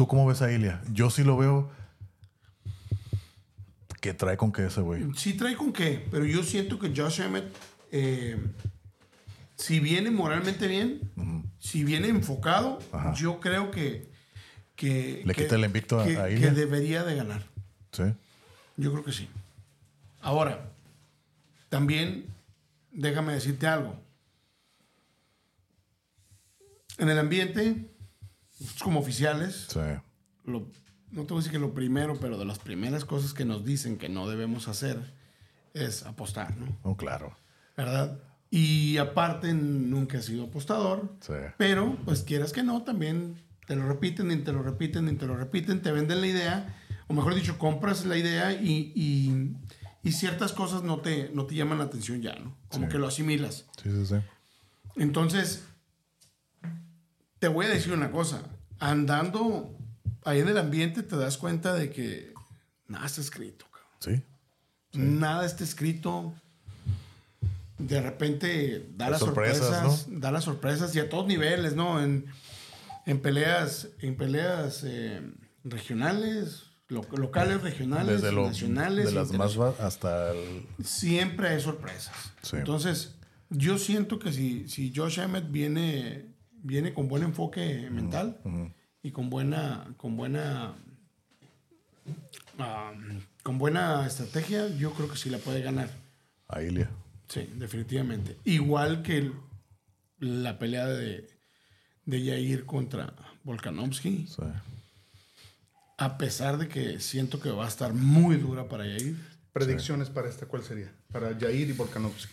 ¿Tú 0.00 0.06
cómo 0.08 0.24
ves 0.26 0.40
a 0.40 0.50
Ilia? 0.50 0.80
Yo 0.94 1.10
sí 1.10 1.24
lo 1.24 1.36
veo 1.36 1.70
que 4.00 4.14
trae 4.14 4.38
con 4.38 4.50
qué 4.50 4.64
ese 4.64 4.80
güey. 4.80 5.04
Sí 5.14 5.34
trae 5.34 5.54
con 5.56 5.74
qué, 5.74 6.06
pero 6.10 6.24
yo 6.24 6.42
siento 6.42 6.78
que 6.78 6.90
Josh 6.96 7.20
Emmett 7.20 7.54
eh, 7.92 8.42
si 9.56 9.78
viene 9.78 10.10
moralmente 10.10 10.68
bien, 10.68 11.02
si 11.58 11.84
viene 11.84 12.08
enfocado, 12.08 12.78
Ajá. 12.92 13.12
yo 13.12 13.40
creo 13.40 13.70
que. 13.70 14.08
que 14.74 15.20
Le 15.26 15.34
que- 15.34 15.42
quita 15.42 15.56
el 15.56 15.64
invicto 15.66 16.00
a- 16.00 16.06
que- 16.06 16.16
a 16.16 16.28
que 16.28 16.32
Ilya. 16.36 16.54
debería 16.54 17.04
de 17.04 17.16
ganar. 17.16 17.42
Sí. 17.92 18.04
Yo 18.78 18.92
creo 18.92 19.04
que 19.04 19.12
sí. 19.12 19.28
Ahora, 20.22 20.66
también 21.68 22.24
déjame 22.90 23.34
decirte 23.34 23.66
algo. 23.66 24.00
En 26.96 27.10
el 27.10 27.18
ambiente, 27.18 27.84
nosotros 28.60 28.82
como 28.82 29.00
oficiales, 29.00 29.66
Sí. 29.68 29.80
lo- 30.44 30.68
no 31.10 31.22
te 31.24 31.34
voy 31.34 31.38
a 31.38 31.40
decir 31.40 31.52
que 31.52 31.58
lo 31.58 31.74
primero, 31.74 32.18
pero 32.20 32.38
de 32.38 32.44
las 32.44 32.58
primeras 32.60 33.04
cosas 33.04 33.34
que 33.34 33.44
nos 33.44 33.64
dicen 33.64 33.96
que 33.98 34.08
no 34.08 34.28
debemos 34.28 34.68
hacer 34.68 35.12
es 35.74 36.04
apostar, 36.04 36.56
¿no? 36.56 36.78
Oh, 36.82 36.96
claro. 36.96 37.36
¿Verdad? 37.76 38.20
Y 38.50 38.96
aparte, 38.98 39.52
nunca 39.54 40.18
he 40.18 40.22
sido 40.22 40.44
apostador, 40.44 41.14
Sí. 41.20 41.32
pero 41.56 41.96
pues 42.04 42.22
quieras 42.22 42.52
que 42.52 42.62
no, 42.62 42.82
también 42.82 43.36
te 43.66 43.76
lo 43.76 43.86
repiten 43.88 44.30
y 44.32 44.36
te 44.38 44.52
lo 44.52 44.62
repiten 44.62 45.08
y 45.08 45.14
te 45.14 45.26
lo 45.26 45.36
repiten, 45.36 45.80
te 45.82 45.92
venden 45.92 46.20
la 46.20 46.26
idea, 46.26 46.76
o 47.08 47.14
mejor 47.14 47.34
dicho, 47.34 47.58
compras 47.58 48.04
la 48.04 48.16
idea 48.16 48.52
y, 48.52 48.92
y- 48.94 49.56
y 50.02 50.12
ciertas 50.12 50.52
cosas 50.52 50.82
no 50.82 51.00
te, 51.00 51.30
no 51.34 51.46
te 51.46 51.54
llaman 51.54 51.78
la 51.78 51.84
atención 51.84 52.20
ya, 52.22 52.34
¿no? 52.36 52.56
Como 52.68 52.86
Sí. 52.86 52.92
que 52.92 52.98
lo 52.98 53.06
asimilas. 53.06 53.66
Sí, 53.82 53.90
sí, 53.90 54.06
sí. 54.06 54.16
Entonces, 54.96 55.64
te 57.40 57.48
voy 57.48 57.66
a 57.66 57.68
decir 57.70 57.92
una 57.92 58.10
cosa. 58.12 58.42
Andando 58.78 59.76
ahí 60.24 60.38
en 60.40 60.48
el 60.48 60.56
ambiente 60.58 61.02
te 61.02 61.16
das 61.16 61.36
cuenta 61.36 61.74
de 61.74 61.90
que 61.90 62.32
nada 62.86 63.06
está 63.06 63.20
escrito. 63.20 63.66
cabrón. 63.72 64.22
Sí. 64.92 64.98
Nada 64.98 65.44
está 65.46 65.64
escrito. 65.64 66.32
De 67.78 68.00
repente 68.02 68.86
da 68.94 69.08
las 69.08 69.20
sorpresas, 69.20 69.58
sorpresas, 69.66 70.06
da 70.20 70.30
las 70.30 70.44
sorpresas 70.44 70.94
y 70.94 71.00
a 71.00 71.08
todos 71.08 71.26
niveles, 71.26 71.74
¿no? 71.74 72.02
En, 72.02 72.26
en 73.06 73.20
peleas, 73.22 73.88
en 74.00 74.16
peleas 74.16 74.82
eh, 74.84 75.22
regionales, 75.64 76.64
lo- 76.88 77.06
locales, 77.16 77.62
regionales, 77.62 78.20
Desde 78.20 78.32
lo, 78.32 78.46
nacionales, 78.48 79.06
de 79.06 79.12
las 79.12 79.32
más 79.32 79.56
hasta 79.80 80.32
el... 80.32 80.66
siempre 80.84 81.48
hay 81.48 81.60
sorpresas. 81.62 82.14
Sí. 82.42 82.56
Entonces, 82.56 83.14
yo 83.48 83.78
siento 83.78 84.18
que 84.18 84.30
si, 84.32 84.68
si 84.68 84.92
Josh 84.94 85.18
Emmett 85.18 85.50
viene, 85.50 86.29
viene 86.62 86.92
con 86.94 87.08
buen 87.08 87.22
enfoque 87.22 87.88
mental 87.90 88.38
y 89.02 89.10
con 89.12 89.30
buena, 89.30 89.86
con 89.96 90.16
buena, 90.16 90.74
ah, 92.58 92.92
con 93.42 93.58
buena 93.58 94.06
estrategia, 94.06 94.68
yo 94.68 94.92
creo 94.92 95.08
que 95.08 95.16
sí 95.16 95.30
la 95.30 95.38
puede 95.38 95.62
ganar. 95.62 95.88
a 96.48 96.62
Ilya. 96.62 96.90
Sí, 97.28 97.48
definitivamente. 97.56 98.36
Igual 98.44 99.02
que 99.02 99.18
el- 99.18 99.32
la 100.18 100.58
pelea 100.58 100.86
de, 100.88 101.28
de 102.04 102.22
Yair 102.24 102.66
contra 102.66 103.14
Volkanovski, 103.44 104.26
Sí. 104.26 104.42
a 105.96 106.18
pesar 106.18 106.58
de 106.58 106.66
que 106.66 106.98
siento 106.98 107.38
que 107.40 107.50
va 107.50 107.66
a 107.66 107.68
estar 107.68 107.94
muy 107.94 108.36
dura 108.36 108.64
para 108.68 108.84
Yair. 108.84 109.16
Predicciones 109.52 110.10
para 110.10 110.28
esta, 110.28 110.46
¿cuál 110.46 110.64
sería? 110.64 110.92
Para 111.12 111.38
Jair 111.38 111.68
y 111.68 111.72
Volkanovski. 111.72 112.32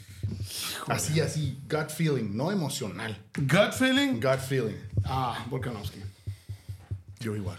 Así, 0.88 1.20
así, 1.20 1.60
gut 1.70 1.90
feeling, 1.90 2.36
no 2.36 2.52
emocional. 2.52 3.18
Gut 3.38 3.74
feeling. 3.74 4.20
Gut 4.20 4.40
feeling. 4.40 4.76
Ah, 5.06 5.46
Volkanovski. 5.50 6.00
Yo 7.20 7.36
igual. 7.36 7.58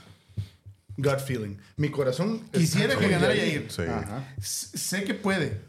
Gut 0.97 1.21
feeling. 1.21 1.57
Mi 1.77 1.91
corazón. 1.91 2.41
Quisiera 2.53 2.97
que 2.97 3.09
ganara 3.09 3.35
Yair. 3.35 3.71
Sí. 3.71 3.83
Sé 4.41 5.05
que 5.05 5.15
puede. 5.15 5.61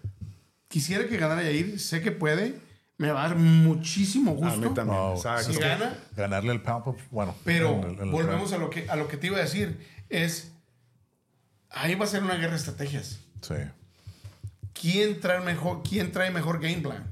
Quisiera 0.67 1.07
que 1.07 1.17
ganara 1.17 1.43
Yair. 1.43 1.79
Sé 1.79 2.01
que 2.01 2.11
puede. 2.11 2.59
Me 2.97 3.11
va 3.11 3.23
a 3.25 3.27
dar 3.29 3.37
muchísimo 3.37 4.31
A 4.31 4.35
gusto. 4.35 4.69
mí 4.69 4.73
también. 4.73 4.99
Exacto. 5.15 5.53
Si 5.53 5.59
gana, 5.59 5.95
Ganarle 6.17 6.51
el 6.51 6.61
pound 6.61 6.97
bueno. 7.11 7.33
pero 7.45 7.81
el- 7.87 7.97
el 7.99 8.09
volvemos 8.11 8.51
a 8.53 8.57
lo, 8.57 8.69
que, 8.69 8.89
a 8.89 8.95
lo 8.97 9.07
que 9.07 9.17
te 9.17 9.27
iba 9.27 9.37
a 9.37 9.41
decir. 9.41 9.85
Es. 10.09 10.51
Ahí 11.69 11.95
va 11.95 12.05
a 12.05 12.07
ser 12.07 12.23
una 12.23 12.35
guerra 12.35 12.51
de 12.51 12.57
estrategias. 12.57 13.19
Sí. 13.41 13.53
¿Quién 14.79 15.19
trae 15.19 15.41
mejor, 15.41 15.81
quién 15.87 16.11
trae 16.11 16.31
mejor 16.31 16.59
game 16.59 16.77
plan? 16.77 17.05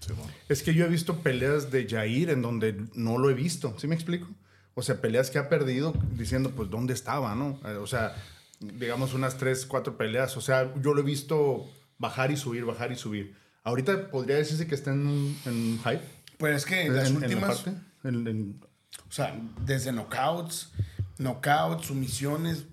Sí, 0.00 0.12
bueno. 0.14 0.32
Es 0.48 0.62
que 0.62 0.72
yo 0.74 0.86
he 0.86 0.88
visto 0.88 1.18
peleas 1.18 1.70
de 1.70 1.86
Jair 1.88 2.30
en 2.30 2.42
donde 2.42 2.80
no 2.94 3.18
lo 3.18 3.28
he 3.30 3.34
visto. 3.34 3.74
¿Sí 3.78 3.86
me 3.86 3.94
explico? 3.94 4.26
O 4.74 4.82
sea, 4.82 5.00
peleas 5.00 5.30
que 5.30 5.38
ha 5.38 5.48
perdido 5.48 5.92
diciendo, 6.12 6.50
pues, 6.52 6.70
¿dónde 6.70 6.94
estaba, 6.94 7.34
no? 7.34 7.60
Eh, 7.66 7.74
O 7.74 7.86
sea, 7.86 8.14
digamos 8.60 9.12
unas 9.14 9.36
tres, 9.36 9.66
cuatro 9.66 9.96
peleas. 9.96 10.36
O 10.36 10.40
sea, 10.40 10.72
yo 10.80 10.94
lo 10.94 11.00
he 11.00 11.04
visto 11.04 11.70
bajar 11.98 12.30
y 12.30 12.36
subir, 12.36 12.64
bajar 12.64 12.90
y 12.92 12.96
subir. 12.96 13.34
Ahorita 13.62 14.10
podría 14.10 14.36
decirse 14.36 14.66
que 14.66 14.74
está 14.74 14.92
en 14.92 15.06
un, 15.06 15.36
en 15.44 15.78
hype. 15.80 16.02
Pues 16.38 16.56
es 16.56 16.64
que 16.64 16.86
En, 16.86 16.96
las 16.96 17.08
en 17.08 17.20
la 17.20 17.26
últimas. 17.26 17.60
parte. 17.60 17.78
En- 18.04 18.26
en- 18.26 18.60
o 19.08 19.12
sea, 19.12 19.38
desde 19.66 19.92
knockouts, 19.92 20.72
knockouts, 21.18 21.86
sumisiones. 21.86 22.64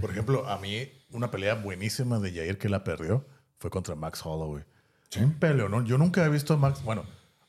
Por 0.00 0.10
ejemplo, 0.10 0.48
a 0.48 0.58
mí 0.58 0.88
una 1.10 1.30
pelea 1.30 1.54
buenísima 1.54 2.18
de 2.18 2.32
Jair 2.32 2.58
que 2.58 2.68
la 2.68 2.82
perdió 2.84 3.24
fue 3.62 3.70
contra 3.70 3.94
Max 3.94 4.20
Holloway. 4.24 4.64
Un 5.20 5.34
peleo, 5.34 5.68
¿no? 5.68 5.84
Yo 5.84 5.96
nunca 5.96 6.24
he 6.24 6.28
visto 6.28 6.54
a 6.54 6.56
Max. 6.56 6.82
Bueno, 6.82 7.04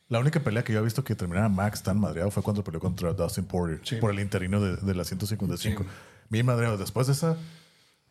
la 0.10 0.20
única 0.20 0.40
pelea 0.40 0.64
que 0.64 0.72
yo 0.72 0.80
he 0.80 0.84
visto 0.84 1.04
que 1.04 1.16
terminara 1.16 1.50
Max 1.50 1.82
tan 1.82 2.00
madreado 2.00 2.30
fue 2.30 2.44
cuando 2.44 2.64
peleó 2.64 2.80
contra 2.80 3.14
Dustin 3.14 3.46
Poirier 3.46 3.82
por 4.00 4.12
el 4.12 4.20
interino 4.20 4.62
de, 4.62 4.76
de 4.76 4.94
la 4.94 5.04
155. 5.04 5.84
Bien 6.30 6.46
madreado. 6.46 6.78
Después 6.78 7.08
de 7.08 7.14
esa, 7.14 7.36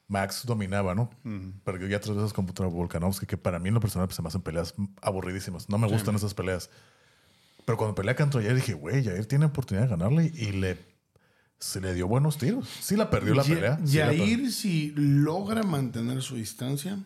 Max 0.09 0.43
dominaba, 0.45 0.97
¿no? 0.97 1.11
Perdió 1.63 1.87
ya 1.87 2.01
tres 2.01 2.17
veces 2.17 2.33
contra 2.33 2.67
Volkanovski, 2.67 3.27
que 3.27 3.37
para 3.37 3.61
mí 3.61 3.69
en 3.69 3.75
lo 3.75 3.81
personal 3.81 4.09
pues, 4.09 4.17
se 4.17 4.23
me 4.23 4.29
hacen 4.29 4.43
peleas 4.43 4.75
aburridísimas. 5.01 5.69
No 5.69 5.79
me 5.79 5.87
gustan 5.87 6.17
esas 6.17 6.35
peleas. 6.35 6.69
Pero 7.65 7.79
cuando 7.79 7.95
pelea 7.95 8.17
contra 8.17 8.43
Jair 8.43 8.57
dije, 8.57 8.75
güey, 8.75 9.05
Jair 9.05 9.27
tiene 9.27 9.45
oportunidad 9.45 9.85
de 9.85 9.91
ganarle 9.91 10.33
y 10.35 10.51
le, 10.51 10.79
se 11.61 11.81
le 11.81 11.95
dio 11.95 12.09
buenos 12.09 12.37
tiros. 12.37 12.69
Sí 12.81 12.97
la 12.97 13.11
perdió 13.11 13.35
la 13.35 13.45
pelea. 13.45 13.79
sí 13.85 13.99
perdió. 13.99 14.25
Yair, 14.25 14.51
si 14.51 14.93
logra 14.97 15.63
mantener 15.63 16.21
su 16.21 16.35
distancia, 16.35 16.99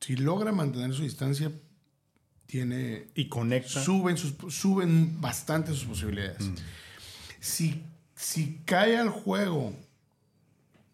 si 0.00 0.16
logra 0.16 0.52
mantener 0.52 0.92
su 0.94 1.02
distancia, 1.02 1.50
tiene 2.46 3.08
y 3.14 3.28
conecta. 3.28 3.82
suben, 3.82 4.16
sus, 4.16 4.34
suben 4.54 5.20
bastante 5.20 5.72
sus 5.72 5.84
posibilidades. 5.84 6.48
Si, 7.40 7.82
si 8.14 8.60
cae 8.64 8.96
al 8.96 9.08
juego 9.10 9.74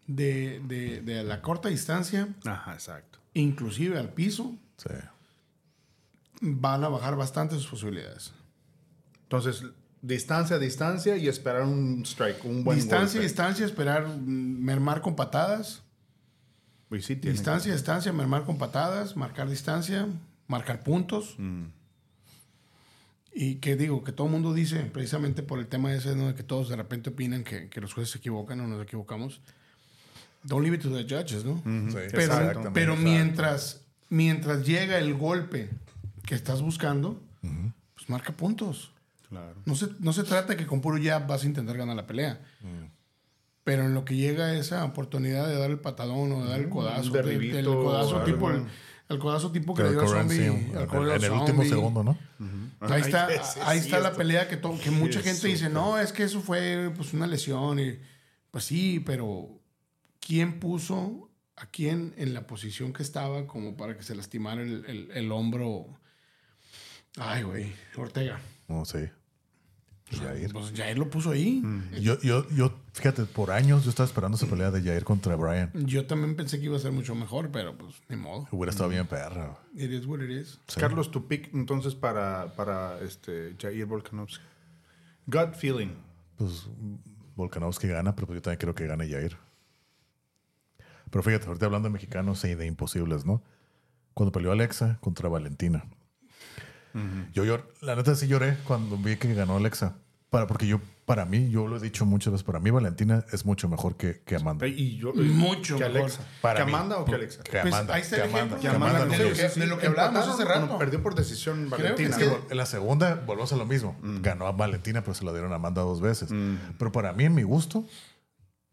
de, 0.07 0.61
de- 0.67 1.01
de 1.01 1.23
la 1.23 1.41
corta 1.41 1.69
distancia, 1.69 2.27
Ajá, 2.45 2.73
exacto. 2.73 3.19
inclusive 3.33 3.97
al 3.99 4.09
piso, 4.13 4.55
Sí. 4.77 4.89
van 6.41 6.83
a 6.83 6.89
bajar 6.89 7.15
bastante 7.15 7.55
sus 7.55 7.67
posibilidades. 7.67 8.33
Entonces, 9.23 9.63
distancia, 10.01 10.57
distancia 10.59 11.15
y 11.17 11.27
esperar 11.27 11.61
un 11.63 12.01
strike, 12.05 12.43
un 12.45 12.63
buen 12.63 12.77
distancia, 12.77 13.19
golpe. 13.19 13.27
distancia, 13.27 13.65
esperar 13.65 14.07
mm, 14.07 14.63
mermar 14.63 15.01
con 15.01 15.15
patadas. 15.15 15.82
Y 16.95 17.01
sí 17.01 17.15
tiene. 17.15 17.33
Distancia, 17.33 17.73
distancia, 17.73 18.13
mermar 18.13 18.45
con 18.45 18.57
patadas, 18.57 19.15
marcar 19.15 19.49
distancia, 19.49 20.07
marcar 20.47 20.83
puntos. 20.83 21.35
Y 23.35 23.55
que 23.55 23.75
digo, 23.75 24.03
que 24.03 24.11
todo 24.11 24.27
el 24.27 24.33
mundo 24.33 24.53
dice, 24.53 24.79
precisamente 24.81 25.41
por 25.41 25.57
el 25.59 25.67
tema 25.67 25.91
ese, 25.93 26.15
¿no? 26.15 26.27
de 26.27 26.35
que 26.35 26.43
todos 26.43 26.69
de 26.69 26.75
repente 26.75 27.09
opinan 27.09 27.43
que, 27.43 27.67
que 27.67 27.81
los 27.81 27.93
jueces 27.93 28.11
se 28.11 28.19
equivocan 28.19 28.59
o 28.59 28.67
nos 28.67 28.83
equivocamos. 28.83 29.41
Don't 30.43 30.61
leave 30.61 30.75
it 30.75 30.83
to 30.83 30.89
the 30.89 31.03
judges, 31.03 31.43
¿no? 31.45 31.55
Sí, 31.55 31.97
Pero, 32.11 32.19
exactamente. 32.19 32.71
pero 32.73 32.95
mientras, 32.95 33.81
mientras 34.09 34.65
llega 34.67 34.99
el 34.99 35.15
golpe 35.15 35.69
que 36.25 36.35
estás 36.35 36.61
buscando, 36.61 37.19
pues 37.95 38.09
marca 38.09 38.33
puntos. 38.33 38.91
Claro. 39.29 39.55
No 39.65 39.75
se, 39.75 39.87
no 39.99 40.13
se 40.13 40.23
trata 40.23 40.55
que 40.55 40.67
con 40.67 40.81
puro 40.81 41.01
jab 41.01 41.25
vas 41.25 41.43
a 41.43 41.47
intentar 41.47 41.75
ganar 41.75 41.95
la 41.95 42.05
pelea. 42.05 42.39
Pero 43.63 43.83
en 43.85 43.93
lo 43.93 44.03
que 44.03 44.15
llega 44.15 44.53
esa 44.55 44.83
oportunidad 44.83 45.47
de 45.47 45.57
dar 45.57 45.71
el 45.71 45.79
patadón 45.79 46.31
o 46.33 46.43
de 46.43 46.49
dar 46.49 46.59
el 46.59 46.69
codazo, 46.69 47.07
un 47.07 47.11
de- 47.13 47.21
derribito 47.23 47.57
el 47.59 47.65
codazo 47.65 48.17
o 48.17 48.23
tipo, 48.23 48.49
el, 48.51 48.65
el 49.09 49.19
codazo 49.19 49.51
tipo 49.51 49.73
que 49.73 49.83
le 49.83 49.91
dio 49.91 50.01
al 50.01 50.07
sí, 50.07 50.13
zombie. 50.15 50.45
en, 50.71 50.77
al 50.77 50.87
Curran 50.87 51.17
en 51.17 51.23
el 51.23 51.31
último 51.31 51.45
zombie. 51.63 51.69
segundo, 51.69 52.03
¿no? 52.03 52.17
Ahí 52.81 53.01
está, 53.01 53.27
Ay, 53.27 53.37
ahí 53.65 53.79
sí 53.79 53.85
está 53.85 53.99
la 54.01 54.11
pelea 54.13 54.49
que, 54.49 54.59
que 54.59 54.91
mucha 54.91 55.21
gente 55.21 55.47
dice, 55.47 55.69
no, 55.69 55.97
es 55.97 56.11
que 56.11 56.23
eso 56.23 56.41
fue 56.41 56.91
pues 56.95 57.13
una 57.13 57.25
lesión. 57.27 57.79
Y, 57.79 57.99
pues 58.51 58.65
sí, 58.65 58.99
pero 59.05 59.47
¿quién 60.19 60.59
puso 60.59 61.29
a 61.55 61.67
quién 61.67 62.13
en 62.17 62.33
la 62.33 62.45
posición 62.47 62.91
que 62.91 63.03
estaba 63.03 63.47
como 63.47 63.77
para 63.77 63.95
que 63.95 64.03
se 64.03 64.13
lastimara 64.15 64.61
el, 64.61 64.83
el- 64.87 65.11
el 65.13 65.31
hombro? 65.31 65.87
Ay, 67.17 67.43
güey, 67.43 67.71
Ortega. 67.95 68.41
No, 68.67 68.83
sí. 68.83 68.97
Jair. 70.11 70.51
Pues 70.51 70.71
Jair 70.75 70.97
lo 70.97 71.09
puso 71.09 71.31
ahí. 71.31 71.63
Yo, 71.99 72.19
yo, 72.21 72.47
yo, 72.49 72.73
fíjate, 72.93 73.23
por 73.25 73.51
años 73.51 73.83
yo 73.83 73.89
estaba 73.89 74.07
esperando 74.07 74.37
esa 74.37 74.47
pelea 74.47 74.71
de 74.71 74.81
Jair 74.81 75.03
contra 75.03 75.35
Brian. 75.35 75.71
Yo 75.73 76.05
también 76.05 76.35
pensé 76.35 76.59
que 76.59 76.65
iba 76.65 76.77
a 76.77 76.79
ser 76.79 76.91
mucho 76.91 77.15
mejor, 77.15 77.51
pero 77.51 77.77
pues 77.77 77.95
ni 78.09 78.15
modo. 78.15 78.47
Hubiera 78.51 78.71
estado 78.71 78.89
bien 78.89 79.07
perra. 79.07 79.57
It 79.75 79.91
is 79.91 80.05
what 80.05 80.19
it 80.19 80.29
is. 80.29 80.59
Carlos, 80.77 81.09
tu 81.11 81.27
pick 81.27 81.53
entonces 81.53 81.95
para, 81.95 82.53
para 82.55 82.99
este, 82.99 83.55
Jair 83.59 83.85
Volkanovski. 83.85 84.43
Gut 85.25 85.55
feeling. 85.55 85.95
Pues 86.37 86.67
Volkanovski 87.35 87.87
gana, 87.87 88.15
pero 88.15 88.27
pues 88.27 88.37
yo 88.37 88.41
también 88.41 88.59
creo 88.59 88.75
que 88.75 88.87
gane 88.87 89.09
Jair. 89.09 89.37
Pero 91.09 91.23
fíjate, 91.23 91.45
ahorita 91.47 91.65
hablando 91.67 91.89
de 91.89 91.93
mexicanos 91.93 92.43
y 92.43 92.55
de 92.55 92.65
imposibles, 92.65 93.25
¿no? 93.25 93.43
Cuando 94.13 94.31
peleó 94.31 94.51
Alexa 94.51 94.97
contra 94.99 95.29
Valentina. 95.29 95.85
Yo 97.33 97.43
llor- 97.45 97.65
la 97.81 97.95
neta 97.95 98.15
sí 98.15 98.27
lloré 98.27 98.57
cuando 98.65 98.97
vi 98.97 99.15
que 99.17 99.33
ganó 99.33 99.57
Alexa. 99.57 99.95
Para, 100.29 100.47
porque 100.47 100.65
yo, 100.65 100.79
para 101.05 101.25
mí, 101.25 101.51
yo 101.51 101.67
lo 101.67 101.77
he 101.77 101.79
dicho 101.79 102.07
muchas 102.07 102.31
veces, 102.33 102.43
para 102.43 102.59
mí 102.59 102.71
Valentina 102.71 103.23
es 103.31 103.45
mucho 103.45 103.69
mejor 103.69 103.97
que, 103.97 104.21
que 104.25 104.35
Amanda. 104.35 104.65
Y 104.65 104.97
yo, 104.97 105.13
Mucho 105.13 105.77
que 105.77 105.83
mejor. 105.85 106.01
Alexa. 106.01 106.21
Para 106.41 106.59
¿Que 106.61 106.65
mí. 106.65 106.73
Amanda 106.73 106.97
o 106.97 107.05
que 107.05 107.13
Alexa? 107.13 107.43
Que 107.43 107.51
Pues, 107.59 107.65
Amanda. 107.71 107.93
ahí 107.93 108.01
está 108.01 108.15
que 108.15 108.21
el 108.23 108.29
Amanda. 108.29 108.37
ejemplo. 108.39 108.57
que 108.57 108.61
Que 108.61 108.75
Amanda 108.75 108.97
Amanda, 109.03 109.17
de 109.17 109.23
lo 109.29 109.35
que- 109.35 109.59
de 109.59 109.67
lo 109.67 109.77
que 109.77 109.87
hablamos 109.87 110.27
hace 110.27 110.43
Bueno, 110.45 110.61
rato. 110.65 110.77
perdió 110.79 111.03
por 111.03 111.13
decisión 111.13 111.69
Creo 111.69 111.95
que 111.95 112.07
Valentina. 112.09 112.17
es 112.47 112.51
En 112.51 112.57
la 112.57 112.65
segunda 112.65 113.21
volvemos 113.27 113.53
a 113.53 113.57
lo 113.57 113.65
mismo. 113.67 113.95
Ganó 114.01 114.47
a 114.47 114.51
Valentina, 114.53 115.01
pero 115.01 115.13
se 115.13 115.23
la 115.23 115.33
dieron 115.33 115.51
a 115.51 115.55
Amanda 115.57 115.83
dos 115.83 116.01
veces. 116.01 116.29
Pero 116.79 116.91
para 116.91 117.13
mí, 117.13 117.25
en 117.25 117.35
mi 117.35 117.43
gusto, 117.43 117.85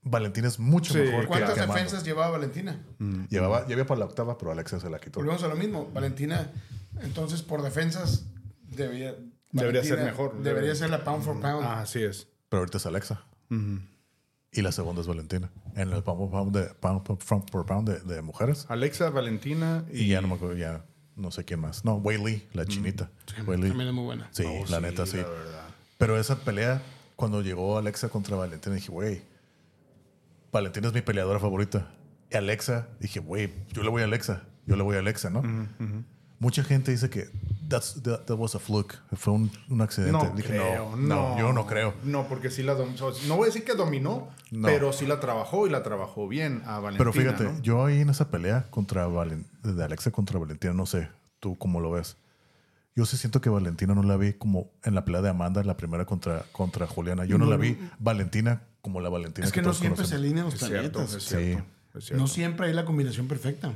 Valentina 0.03 0.49
es 0.49 0.59
mucho 0.59 0.95
Sí. 0.95 1.01
mejor 1.01 1.21
que, 1.23 1.27
¿Cuántas 1.27 1.55
que 1.55 1.61
defensas 1.61 2.05
llevaba 2.05 2.31
Valentina? 2.31 2.81
Llevaba, 3.29 3.67
ya 3.67 3.75
había 3.75 3.87
para 3.87 3.99
la 4.01 4.07
octava, 4.07 4.39
pero 4.39 4.51
Alexa 4.51 4.81
se 4.81 4.89
la 4.89 4.99
quitó. 4.99 5.21
Volvemos 5.21 5.43
a 5.43 5.49
lo 5.49 5.57
mismo. 5.57 5.91
Valentina, 5.93 6.51
entonces 7.03 7.43
por 7.43 7.63
defensas 7.63 8.27
debería, 8.71 9.15
Debería 9.53 9.83
ser 9.83 10.05
mejor. 10.05 10.31
Debería 10.35 10.53
Debería. 10.53 10.75
ser 10.77 10.91
la 10.91 11.03
pound 11.05 11.25
for 11.25 11.41
pound. 11.41 11.65
Ah, 11.67 11.81
así 11.81 12.03
es. 12.03 12.29
Pero 12.49 12.61
ahorita 12.61 12.79
es 12.79 12.87
Alexa. 12.87 13.25
Y 14.53 14.63
la 14.63 14.71
segunda 14.73 15.01
es 15.01 15.07
Valentina. 15.09 15.51
En 15.75 15.91
el 15.93 16.03
pound 16.03 16.21
for 16.21 16.31
pound, 16.31 16.57
de, 16.57 16.75
pound 16.75 17.05
for 17.07 17.19
pound 17.19 17.51
por 17.51 17.67
pound 17.67 17.89
de, 17.89 18.01
de 18.15 18.23
mujeres. 18.23 18.67
Alexa, 18.69 19.11
Valentina 19.11 19.85
y, 19.93 20.03
Y 20.03 20.09
ya 20.09 20.21
no 20.21 20.29
me 20.29 20.35
acuerdo, 20.35 20.57
ya 20.57 20.85
no 21.17 21.31
sé 21.33 21.45
quién 21.45 21.61
más. 21.61 21.85
No, 21.85 21.97
Wei 21.97 22.19
Lee, 22.19 22.49
la 22.53 22.65
chinita. 22.65 23.11
Wei 23.47 23.59
Lee. 23.61 23.69
También 23.69 23.89
es 23.89 23.95
muy 23.95 24.05
buena. 24.05 24.29
Sí, 24.33 24.45
Oh, 24.47 24.65
la 24.71 24.77
sí, 24.79 24.83
neta 24.83 25.07
sí. 25.07 25.17
la 25.19 25.25
verdad. 25.29 25.65
Pero 25.99 26.19
esa 26.19 26.37
pelea, 26.39 26.81
cuando 27.17 27.43
llegó 27.43 27.77
Alexa 27.77 28.09
contra 28.09 28.37
Valentina, 28.37 28.75
dije, 28.77 28.91
güey, 28.91 29.23
Valentina 30.53 30.89
es 30.89 30.95
mi 30.95 31.01
peleadora 31.03 31.39
favorita. 31.41 31.89
Y 32.31 32.37
Alexa, 32.37 32.89
dije, 33.01 33.21
güey, 33.21 33.53
yo 33.73 33.83
le 33.83 33.89
voy 33.91 34.03
a 34.03 34.05
Alexa. 34.07 34.45
Yo 34.67 34.77
le 34.77 34.83
voy 34.83 34.97
a 34.97 35.01
Alexa, 35.01 35.31
¿no? 35.31 35.43
Mucha 36.41 36.65
gente 36.65 36.91
dice 36.91 37.09
que 37.11 37.29
that's, 37.69 38.03
that, 38.03 38.21
that 38.25 38.37
was 38.39 38.55
a 38.55 38.59
fluke. 38.59 38.95
Fue 39.13 39.33
un, 39.35 39.51
un 39.69 39.81
accidente. 39.83 40.13
No 40.13 40.35
dije, 40.35 40.49
creo, 40.49 40.97
no, 40.97 41.33
no, 41.35 41.39
yo 41.39 41.53
no 41.53 41.67
creo. 41.67 41.95
No, 42.03 42.27
porque 42.29 42.51
sí 42.51 42.63
la 42.63 42.75
dominó. 42.75 42.99
No 43.29 43.37
voy 43.37 43.45
a 43.45 43.47
decir 43.47 43.63
que 43.63 43.75
dominó, 43.75 44.29
No. 44.51 44.67
pero 44.67 44.93
sí 44.95 45.07
la 45.07 45.21
trabajó 45.21 45.67
y 45.67 45.71
la 45.71 45.83
trabajó 45.83 46.27
bien 46.29 46.63
a 46.65 46.79
Valentina. 46.81 46.99
Pero 46.99 47.13
fíjate, 47.13 47.45
¿no? 47.45 47.61
yo 47.63 47.85
ahí 47.85 48.01
en 48.01 48.09
esa 48.09 48.31
pelea 48.31 48.67
contra 48.71 49.07
Valen- 49.07 49.45
de 49.63 49.85
Alexa 49.85 50.11
contra 50.11 50.39
Valentina, 50.41 50.73
no 50.73 50.87
sé, 50.87 51.09
tú 51.41 51.57
cómo 51.59 51.79
lo 51.81 51.91
ves. 51.91 52.17
Yo 52.97 53.05
sí 53.07 53.17
siento 53.19 53.41
que 53.43 53.51
Valentina 53.51 53.95
no 53.95 54.03
la 54.03 54.17
vi 54.17 54.33
como 54.33 54.71
en 54.83 54.95
la 54.95 55.05
pelea 55.05 55.21
de 55.23 55.29
Amanda, 55.29 55.61
en 55.61 55.67
la 55.67 55.77
primera 55.77 56.07
contra, 56.07 56.45
contra 56.53 56.87
Juliana. 56.87 57.25
Yo 57.27 57.37
no, 57.39 57.45
la 57.47 57.57
vi 57.59 57.79
Valentina 57.99 58.63
como 58.81 59.01
la 59.03 59.11
Valentina 59.11 59.47
Es 59.47 59.53
que 59.53 59.61
no 59.61 59.67
todos 59.69 59.79
siempre 59.79 60.07
se 60.07 60.15
alinean 60.17 60.47
los 60.47 60.55
Es 60.55 60.67
cierto, 60.67 61.03
es 61.03 61.11
cierto. 61.23 61.65
es 61.95 62.05
cierto. 62.07 62.17
No 62.23 62.27
siempre 62.27 62.67
hay 62.67 62.73
la 62.73 62.85
combinación 62.87 63.29
perfecta. 63.29 63.75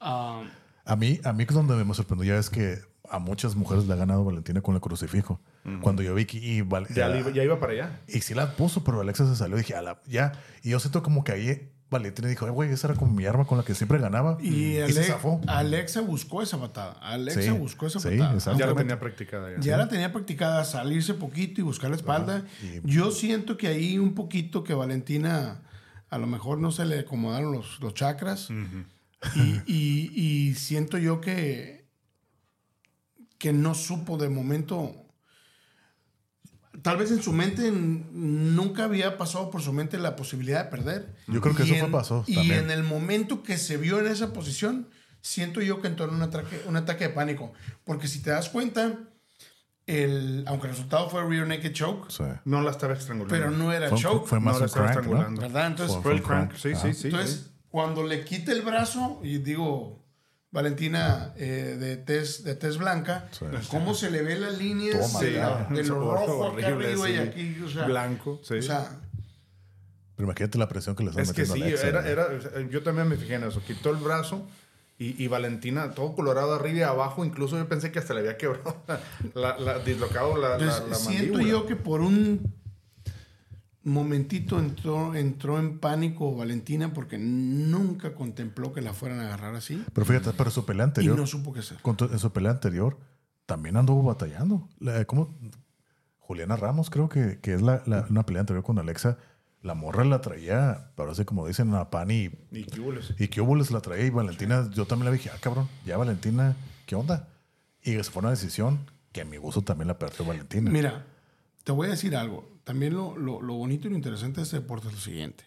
Ah, 0.00 0.42
A 0.84 0.96
mí, 0.96 1.20
a 1.24 1.32
mí 1.32 1.44
es 1.48 1.54
donde 1.54 1.82
me 1.84 1.94
sorprendió 1.94 2.34
ya 2.34 2.38
es 2.40 2.50
que 2.50 2.78
a 3.10 3.18
muchas 3.18 3.54
mujeres 3.54 3.86
le 3.86 3.92
ha 3.92 3.96
ganado 3.96 4.24
Valentina 4.24 4.60
con 4.60 4.74
el 4.74 4.80
crucifijo. 4.80 5.40
Cuando 5.80 6.02
yo 6.02 6.14
vi 6.14 6.26
que 6.26 6.36
y, 6.38 6.60
Val- 6.60 6.86
Ya, 6.94 7.08
iba- 7.16 7.30
ya 7.30 7.42
iba 7.42 7.58
para 7.58 7.72
allá. 7.72 8.00
y 8.06 8.20
sí 8.20 8.34
la 8.34 8.54
puso, 8.54 8.84
pero 8.84 9.00
Alexa 9.00 9.26
se 9.26 9.34
salió. 9.36 9.56
Dije, 9.56 9.74
a 9.74 9.80
la, 9.82 10.00
ya. 10.06 10.32
Y 10.62 10.70
yo 10.70 10.80
siento 10.80 11.02
como 11.02 11.24
que 11.24 11.32
ahí 11.32 11.70
Valentina 11.90 12.28
dijo, 12.28 12.46
"Eh, 12.46 12.50
güey, 12.50 12.70
esa 12.70 12.88
era 12.88 12.96
como 12.96 13.12
mi 13.14 13.24
arma 13.24 13.46
con 13.46 13.56
la 13.56 13.64
que 13.64 13.74
siempre 13.74 13.98
ganaba. 13.98 14.36
y 14.42 14.74
se 14.74 14.82
Ale- 14.84 15.04
zafó. 15.04 15.40
Alexa 15.46 16.00
buscó 16.02 16.42
esa 16.42 16.58
patada. 16.58 16.92
Alexa 17.00 17.40
Sí, 17.42 17.50
buscó 17.50 17.86
esa 17.86 18.00
sí, 18.00 18.08
patada. 18.10 18.34
exacto. 18.34 18.58
Ya 18.58 18.66
la 18.66 18.74
tenía 18.74 18.98
practicada 19.00 19.50
ya. 19.52 19.60
Ya 19.60 19.76
la 19.78 19.88
tenía 19.88 20.12
practicada, 20.12 20.64
salirse 20.64 21.14
poquito 21.14 21.60
y 21.60 21.64
buscar 21.64 21.88
la 21.90 21.96
espalda. 21.96 22.44
Y- 22.62 22.80
Yo 22.90 23.10
siento 23.10 23.56
que 23.56 23.68
ahí 23.68 23.96
un 23.98 24.14
poquito 24.14 24.64
que 24.64 24.74
Valentina 24.74 25.62
a 26.10 26.18
lo 26.18 26.26
mejor 26.26 26.58
no 26.58 26.72
se 26.72 26.84
le 26.84 27.00
acomodaron 27.00 27.52
los, 27.52 27.80
los 27.80 27.94
chakras. 27.94 28.48
Y, 29.34 29.60
y- 29.66 30.10
y 30.50 30.54
siento 30.54 30.98
yo 30.98 31.20
que, 31.20 31.86
que 33.38 33.52
no 33.52 33.74
supo 33.74 34.16
de 34.18 34.28
momento. 34.28 34.94
Tal 36.82 36.96
vez 36.96 37.10
en 37.12 37.22
su 37.22 37.32
mente 37.32 37.70
nunca 37.72 38.84
había 38.84 39.16
pasado 39.16 39.50
por 39.50 39.62
su 39.62 39.72
mente 39.72 39.96
la 39.98 40.16
posibilidad 40.16 40.64
de 40.64 40.70
perder. 40.70 41.14
Yo 41.28 41.40
creo 41.40 41.54
que 41.54 41.62
Y 41.62 41.66
eso 41.66 41.74
fue 41.76 41.86
en- 41.86 41.92
pasó 41.92 42.24
Y 42.26 42.34
también. 42.34 42.64
en 42.64 42.70
el 42.70 42.82
momento 42.82 43.42
que 43.42 43.56
se 43.58 43.76
vio 43.76 44.00
en 44.00 44.06
esa 44.06 44.32
posición, 44.32 44.88
siento 45.20 45.62
yo 45.62 45.80
que 45.80 45.86
entró 45.88 46.06
en 46.08 46.14
un 46.14 46.22
ataque, 46.22 46.62
un 46.66 46.76
ataque 46.76 47.04
de 47.04 47.10
pánico. 47.10 47.52
Porque 47.84 48.08
si 48.08 48.20
te 48.22 48.30
das 48.30 48.48
cuenta, 48.50 48.98
el, 49.86 50.44
aunque 50.46 50.66
el 50.66 50.72
resultado 50.72 51.08
fue 51.08 51.24
rear 51.26 51.46
naked 51.46 51.72
choke, 51.72 52.10
Sí. 52.10 52.24
No 52.44 52.60
la 52.60 52.72
estaba 52.72 52.94
estrangulando. 52.94 53.34
pero 53.34 53.50
no 53.50 53.72
era 53.72 53.88
Fue, 53.90 53.98
choke. 53.98 54.26
fue 54.26 54.40
más 54.40 54.54
No 54.54 54.58
la 54.60 54.64
un 54.64 54.68
estaba 54.68 54.92
crank. 54.92 55.38
¿Verdad? 55.40 55.66
Entonces, 55.68 55.94
Fue- 55.96 56.02
Fue 56.02 56.12
el 56.14 56.20
un 56.20 56.26
crank. 56.26 56.48
crank. 56.50 56.60
Sí, 56.60 56.72
Ajá. 56.72 56.82
sí, 56.82 56.94
sí. 56.94 57.06
entonces 57.08 57.30
sí. 57.46 57.50
Cuando 57.74 58.04
le 58.04 58.24
quita 58.24 58.52
el 58.52 58.62
brazo, 58.62 59.18
y 59.24 59.38
digo, 59.38 59.98
Valentina 60.52 61.32
eh, 61.36 61.76
de 61.76 61.96
tez, 61.96 62.44
de 62.44 62.54
tez 62.54 62.78
blanca, 62.78 63.26
Sí. 63.32 63.46
cómo 63.68 63.94
se 63.94 64.12
le 64.12 64.22
ve 64.22 64.38
las 64.38 64.56
líneas 64.58 65.10
Toma, 65.12 65.24
de, 65.24 65.30
la- 65.32 65.68
lo 65.82 66.12
rojo 66.14 66.44
acá 66.52 66.68
arriba 66.68 67.08
y 67.10 67.14
sí. 67.14 67.18
aquí, 67.18 67.60
o 67.66 67.68
sea, 67.68 67.86
Blanco, 67.86 68.40
sí. 68.44 68.54
o 68.54 68.62
sea, 68.62 68.88
Pero 70.14 70.28
imagínate 70.28 70.56
la 70.56 70.68
presión 70.68 70.94
que 70.94 71.02
le 71.02 71.10
están 71.10 71.24
Es 71.24 71.32
que 71.32 71.42
metiendo 71.42 71.54
sí, 71.56 71.62
a 71.62 71.66
Alexa. 71.66 71.88
era, 71.88 72.02
¿no? 72.02 72.08
era, 72.60 72.70
yo 72.70 72.82
también 72.84 73.08
me 73.08 73.16
fijé 73.16 73.34
en 73.34 73.42
eso. 73.42 73.60
Quitó 73.66 73.90
el 73.90 73.96
brazo 73.96 74.46
y, 74.96 75.20
y 75.20 75.26
Valentina, 75.26 75.90
todo 75.90 76.14
colorado 76.14 76.54
arriba 76.54 76.78
y 76.78 76.82
abajo. 76.82 77.24
Incluso 77.24 77.58
yo 77.58 77.68
pensé 77.68 77.90
que 77.90 77.98
hasta 77.98 78.14
le 78.14 78.20
había 78.20 78.36
quebrado, 78.36 78.76
la, 79.34 79.58
la- 79.58 79.80
dislocado 79.80 80.36
la, 80.36 80.50
la, 80.50 80.54
entonces, 80.64 80.88
la 80.88 80.94
siento 80.94 81.32
mandíbula. 81.32 81.42
yo 81.50 81.66
que 81.66 81.74
por 81.74 82.00
un 82.02 82.54
momentito 83.84 84.58
entró, 84.58 85.14
entró 85.14 85.58
en 85.58 85.78
pánico 85.78 86.34
Valentina 86.34 86.92
porque 86.92 87.18
nunca 87.18 88.14
contempló 88.14 88.72
que 88.72 88.80
la 88.80 88.92
fueran 88.94 89.20
a 89.20 89.26
agarrar 89.26 89.54
así 89.54 89.82
Pero 89.92 90.06
fíjate, 90.06 90.32
pero 90.36 90.50
su 90.50 90.64
pelea 90.64 90.84
y 90.84 90.88
anterior, 90.88 91.18
no 91.18 91.26
supo 91.26 91.52
qué 91.52 91.60
hacer. 91.60 91.78
en 92.10 92.18
su 92.18 92.32
pelea 92.32 92.52
anterior, 92.52 92.98
también 93.46 93.76
anduvo 93.76 94.02
batallando. 94.02 94.68
La- 94.78 95.04
¿Cómo? 95.04 95.34
Juliana 96.18 96.56
Ramos, 96.56 96.88
creo 96.88 97.08
que, 97.08 97.38
que 97.40 97.52
es 97.54 97.60
la, 97.62 97.82
la- 97.86 98.06
una 98.08 98.24
pelea 98.24 98.40
anterior 98.40 98.64
con 98.64 98.78
Alexa. 98.78 99.18
La 99.60 99.74
morra 99.74 100.04
la 100.04 100.20
traía, 100.20 100.90
parece 100.94 101.24
como 101.24 101.46
dicen, 101.46 101.74
a 101.74 101.88
pan 101.90 102.10
y, 102.10 102.30
Y 102.50 102.64
qué 102.64 102.80
hules. 103.40 103.70
y 103.70 103.72
la 103.74 103.80
traía. 103.80 104.06
Y 104.06 104.10
Valentina, 104.10 104.68
yo 104.72 104.86
también 104.86 105.10
le 105.10 105.16
dije, 105.18 105.30
ah, 105.34 105.38
cabrón, 105.40 105.68
ya 105.86 105.96
Valentina, 105.96 106.54
¿qué 106.86 106.94
onda? 106.96 107.28
Y 107.82 107.92
se 107.92 108.04
fue 108.04 108.20
una 108.20 108.30
decisión 108.30 108.90
que 109.12 109.22
a 109.22 109.24
mi 109.24 109.36
gusto 109.38 109.62
también 109.62 109.88
la 109.88 109.98
perdió 109.98 110.24
Valentina. 110.24 110.70
Mira, 110.70 111.06
te 111.64 111.72
voy 111.72 111.86
a 111.86 111.90
decir 111.90 112.14
algo. 112.16 112.53
También 112.64 112.94
lo, 112.94 113.16
lo- 113.16 113.40
lo 113.42 113.54
bonito 113.54 113.86
y 113.86 113.90
lo 113.90 113.96
interesante 113.96 114.38
de 114.40 114.44
este 114.44 114.56
deporte 114.56 114.88
es 114.88 114.94
lo 114.94 115.00
siguiente. 115.00 115.44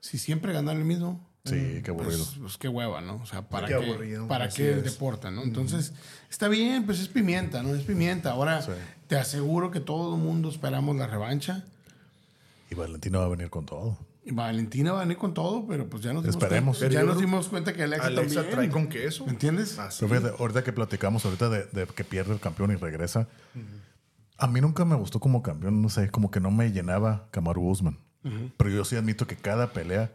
Si 0.00 0.18
siempre 0.18 0.52
ganar 0.52 0.76
el 0.76 0.84
mismo, 0.84 1.26
Sí, 1.46 1.80
qué 1.84 1.90
aburrido. 1.90 2.18
pues, 2.24 2.36
pues 2.40 2.56
qué 2.58 2.68
hueva, 2.68 3.00
¿no? 3.00 3.16
O 3.16 3.26
sea, 3.26 3.42
¿para 3.48 3.66
Qué 3.66 3.76
qué, 3.78 3.84
aburrido, 3.90 4.28
¿para 4.28 4.48
qué 4.48 4.72
es. 4.72 4.84
deporte, 4.84 5.30
no? 5.30 5.42
Entonces, 5.42 5.92
está 6.30 6.48
bien, 6.48 6.84
pues 6.86 7.00
es 7.00 7.08
pimienta, 7.08 7.62
¿no? 7.62 7.74
Es 7.74 7.82
pimienta. 7.82 8.30
Ahora, 8.32 8.62
Sí. 8.62 8.70
te 9.08 9.16
aseguro 9.16 9.70
que 9.70 9.80
todo 9.80 10.14
el 10.16 10.22
mundo 10.22 10.48
esperamos 10.48 10.96
la 10.96 11.06
revancha. 11.06 11.64
Y 12.70 12.74
Valentina 12.74 13.18
va 13.18 13.26
a 13.26 13.28
venir 13.28 13.50
con 13.50 13.66
todo. 13.66 13.98
Y 14.26 14.30
Valentina 14.32 14.92
va 14.92 15.00
a 15.00 15.02
venir 15.04 15.18
con 15.18 15.34
todo, 15.34 15.66
pero 15.66 15.86
pues 15.86 16.02
ya 16.02 16.14
nos 16.14 16.22
dimos 16.22 16.36
Esperemos. 16.36 16.78
cuenta, 16.78 16.94
ya 16.94 17.02
nos 17.02 17.18
dimos 17.20 17.48
cuenta 17.48 17.74
que 17.74 17.82
Alexa, 17.82 18.06
Alexa 18.06 18.34
también. 18.36 18.54
trae 18.54 18.68
con 18.70 18.86
queso. 18.88 19.26
¿Me 19.26 19.32
entiendes? 19.32 19.78
Así. 19.78 20.04
Pero 20.06 20.20
fíjate, 20.22 20.36
ahorita 20.42 20.64
que 20.64 20.72
platicamos 20.72 21.24
ahorita 21.26 21.50
de, 21.50 21.64
de 21.72 21.86
que 21.86 22.04
pierde 22.04 22.32
el 22.32 22.40
campeón 22.40 22.70
y 22.72 22.76
regresa, 22.76 23.28
a 24.38 24.46
mí 24.46 24.60
nunca 24.60 24.84
me 24.84 24.96
gustó 24.96 25.20
como 25.20 25.42
campeón, 25.42 25.80
no 25.82 25.88
sé, 25.88 26.10
como 26.10 26.30
que 26.30 26.40
no 26.40 26.50
me 26.50 26.70
llenaba 26.72 27.28
Kamaru 27.30 27.68
Usman. 27.68 27.98
Pero 28.56 28.70
yo 28.70 28.84
sí 28.86 28.96
admito 28.96 29.26
que 29.26 29.36
cada 29.36 29.72
pelea, 29.74 30.10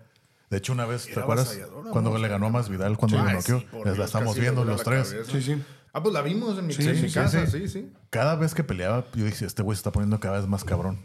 de 0.49 0.57
hecho 0.57 0.73
una 0.73 0.85
vez, 0.85 1.05
¿te 1.05 1.11
Era 1.11 1.21
acuerdas? 1.21 1.59
cuando 1.91 2.17
le 2.17 2.27
ganó 2.27 2.47
a 2.47 2.49
Masvidal, 2.49 2.97
cuando 2.97 3.19
Ay, 3.19 3.25
lo 3.25 3.31
noqueó, 3.33 3.59
sí, 3.59 3.67
la 3.85 3.93
Dios, 3.93 4.05
estamos 4.05 4.35
viendo 4.37 4.65
le 4.65 4.71
los 4.71 4.83
tres. 4.83 5.11
cabeza. 5.11 5.31
Sí, 5.31 5.41
sí. 5.41 5.63
Ah, 5.93 6.01
pues 6.01 6.13
la 6.13 6.21
vimos 6.21 6.57
en 6.57 6.67
mi, 6.67 6.73
Sí, 6.73 6.87
en 6.87 7.01
mi 7.01 7.07
sí, 7.09 7.13
casa, 7.13 7.45
sí. 7.47 7.59
sí, 7.61 7.67
sí. 7.67 7.93
Cada 8.09 8.35
vez 8.35 8.53
que 8.55 8.63
peleaba, 8.63 9.05
yo 9.13 9.25
dije, 9.25 9.45
este 9.45 9.61
güey 9.63 9.75
se 9.75 9.79
está 9.79 9.91
poniendo 9.91 10.19
cada 10.19 10.37
vez 10.39 10.47
más 10.47 10.63
cabrón. 10.63 10.99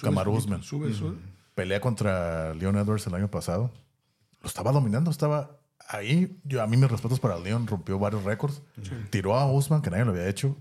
Kamaru 0.00 0.32
Usman. 0.34 0.62
Sube, 0.62 0.92
sube. 0.94 1.16
Pelea 1.54 1.80
contra 1.80 2.52
Leon 2.54 2.76
Edwards 2.76 3.06
el 3.06 3.14
año 3.14 3.28
pasado. 3.30 3.72
Lo 4.42 4.46
estaba 4.48 4.70
dominando, 4.72 5.10
estaba 5.10 5.58
ahí. 5.88 6.38
Yo, 6.44 6.62
a 6.62 6.66
mí 6.66 6.76
mis 6.76 6.90
respetos 6.90 7.18
para 7.18 7.38
Leon, 7.38 7.66
rompió 7.66 7.98
varios 7.98 8.24
récords. 8.24 8.62
Tiró 9.10 9.36
a 9.36 9.50
Usman, 9.50 9.80
que 9.82 9.90
nadie 9.90 10.04
lo 10.04 10.10
había 10.12 10.28
hecho. 10.28 10.56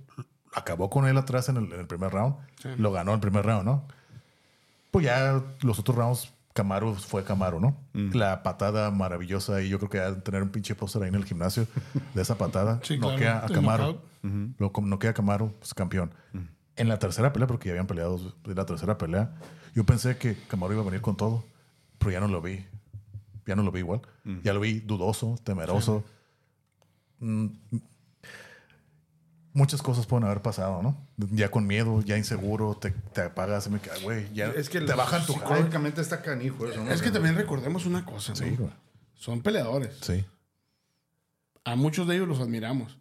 Acabó 0.56 0.90
con 0.90 1.06
él 1.08 1.18
atrás 1.18 1.50
en 1.50 1.58
el, 1.58 1.72
en 1.74 1.80
el 1.82 1.88
primer 1.88 2.12
round. 2.12 2.36
Lo 2.78 2.92
ganó 2.92 3.14
el 3.14 3.20
primer 3.20 3.46
round, 3.46 3.66
¿no? 3.66 3.84
Pues 4.92 5.06
ya 5.06 5.42
los 5.62 5.78
otros 5.80 5.98
rounds, 5.98 6.32
Camaro 6.54 6.94
fue 6.96 7.26
Camaro, 7.26 7.60
¿no? 7.60 7.76
La 7.94 8.42
patada 8.42 8.90
maravillosa 8.90 9.62
y 9.62 9.68
yo 9.68 9.78
creo 9.80 9.90
que 10.16 10.22
tener 10.22 10.42
un 10.42 10.50
pinche 10.50 10.74
póster 10.74 11.04
ahí 11.04 11.10
en 11.10 11.16
el 11.16 11.26
gimnasio 11.26 11.68
de 12.14 12.22
esa 12.22 12.38
patada. 12.38 12.80
Sí, 12.84 12.98
claro. 12.98 13.14
noquea 13.14 13.46
a 13.46 13.50
Camaro. 13.50 13.84
knockout. 14.24 14.56
Lo 14.60 14.72
com- 14.72 14.88
noquea 14.90 15.10
a 15.12 15.14
Camaro, 15.14 15.54
pues 15.60 15.74
campeón. 15.74 16.12
En 16.78 16.88
la 16.90 16.98
tercera 17.00 17.32
pelea, 17.34 17.48
porque 17.48 17.68
ya 17.68 17.74
habían 17.74 17.88
peleado 17.88 18.20
en 18.46 18.56
la 18.56 18.66
tercera 18.66 18.98
pelea, 18.98 19.34
yo 19.76 19.86
pensé 19.86 20.18
que 20.18 20.36
Camaro 20.48 20.72
iba 20.74 20.82
a 20.82 20.86
venir 20.86 21.02
con 21.02 21.16
todo, 21.18 21.44
pero 21.98 22.12
ya 22.12 22.20
no 22.22 22.28
lo 22.30 22.42
vi. 22.42 22.66
Ya 23.46 23.56
no 23.58 23.62
lo 23.64 23.72
vi 23.72 23.80
igual. 23.80 24.02
Ya 24.44 24.54
lo 24.54 24.62
vi 24.62 24.80
dudoso, 24.80 25.38
temeroso. 25.44 26.04
Mm, 27.20 27.48
Muchas 29.56 29.82
cosas 29.82 30.06
pueden 30.06 30.26
haber 30.26 30.42
pasado, 30.42 30.84
¿no? 30.84 30.98
Ya 31.32 31.50
con 31.50 31.66
miedo, 31.66 32.02
ya 32.02 32.18
inseguro, 32.18 32.76
te, 32.76 32.92
te 32.92 33.22
apagas 33.22 33.66
y 33.68 33.70
me 33.72 33.80
güey, 34.04 34.32
ya 34.34 34.48
Es 34.48 34.68
que 34.70 34.82
te 34.82 34.94
bajan 34.94 35.26
tu 35.26 35.34
hype. 35.34 35.44
psicológicamente 35.46 36.02
está 36.02 36.22
canijo 36.22 36.68
eso, 36.68 36.84
¿no? 36.84 36.92
Es 36.92 37.02
que 37.02 37.10
también 37.10 37.36
recordemos 37.36 37.86
una 37.86 38.06
cosa, 38.06 38.34
¿no? 38.34 38.38
Sí, 38.38 38.56
güey. 38.58 38.70
Son 39.16 39.42
peleadores. 39.42 39.92
Sí. 40.02 40.26
A 41.64 41.76
muchos 41.76 42.06
de 42.08 42.16
ellos 42.18 42.28
los 42.28 42.40
admiramos. 42.42 42.98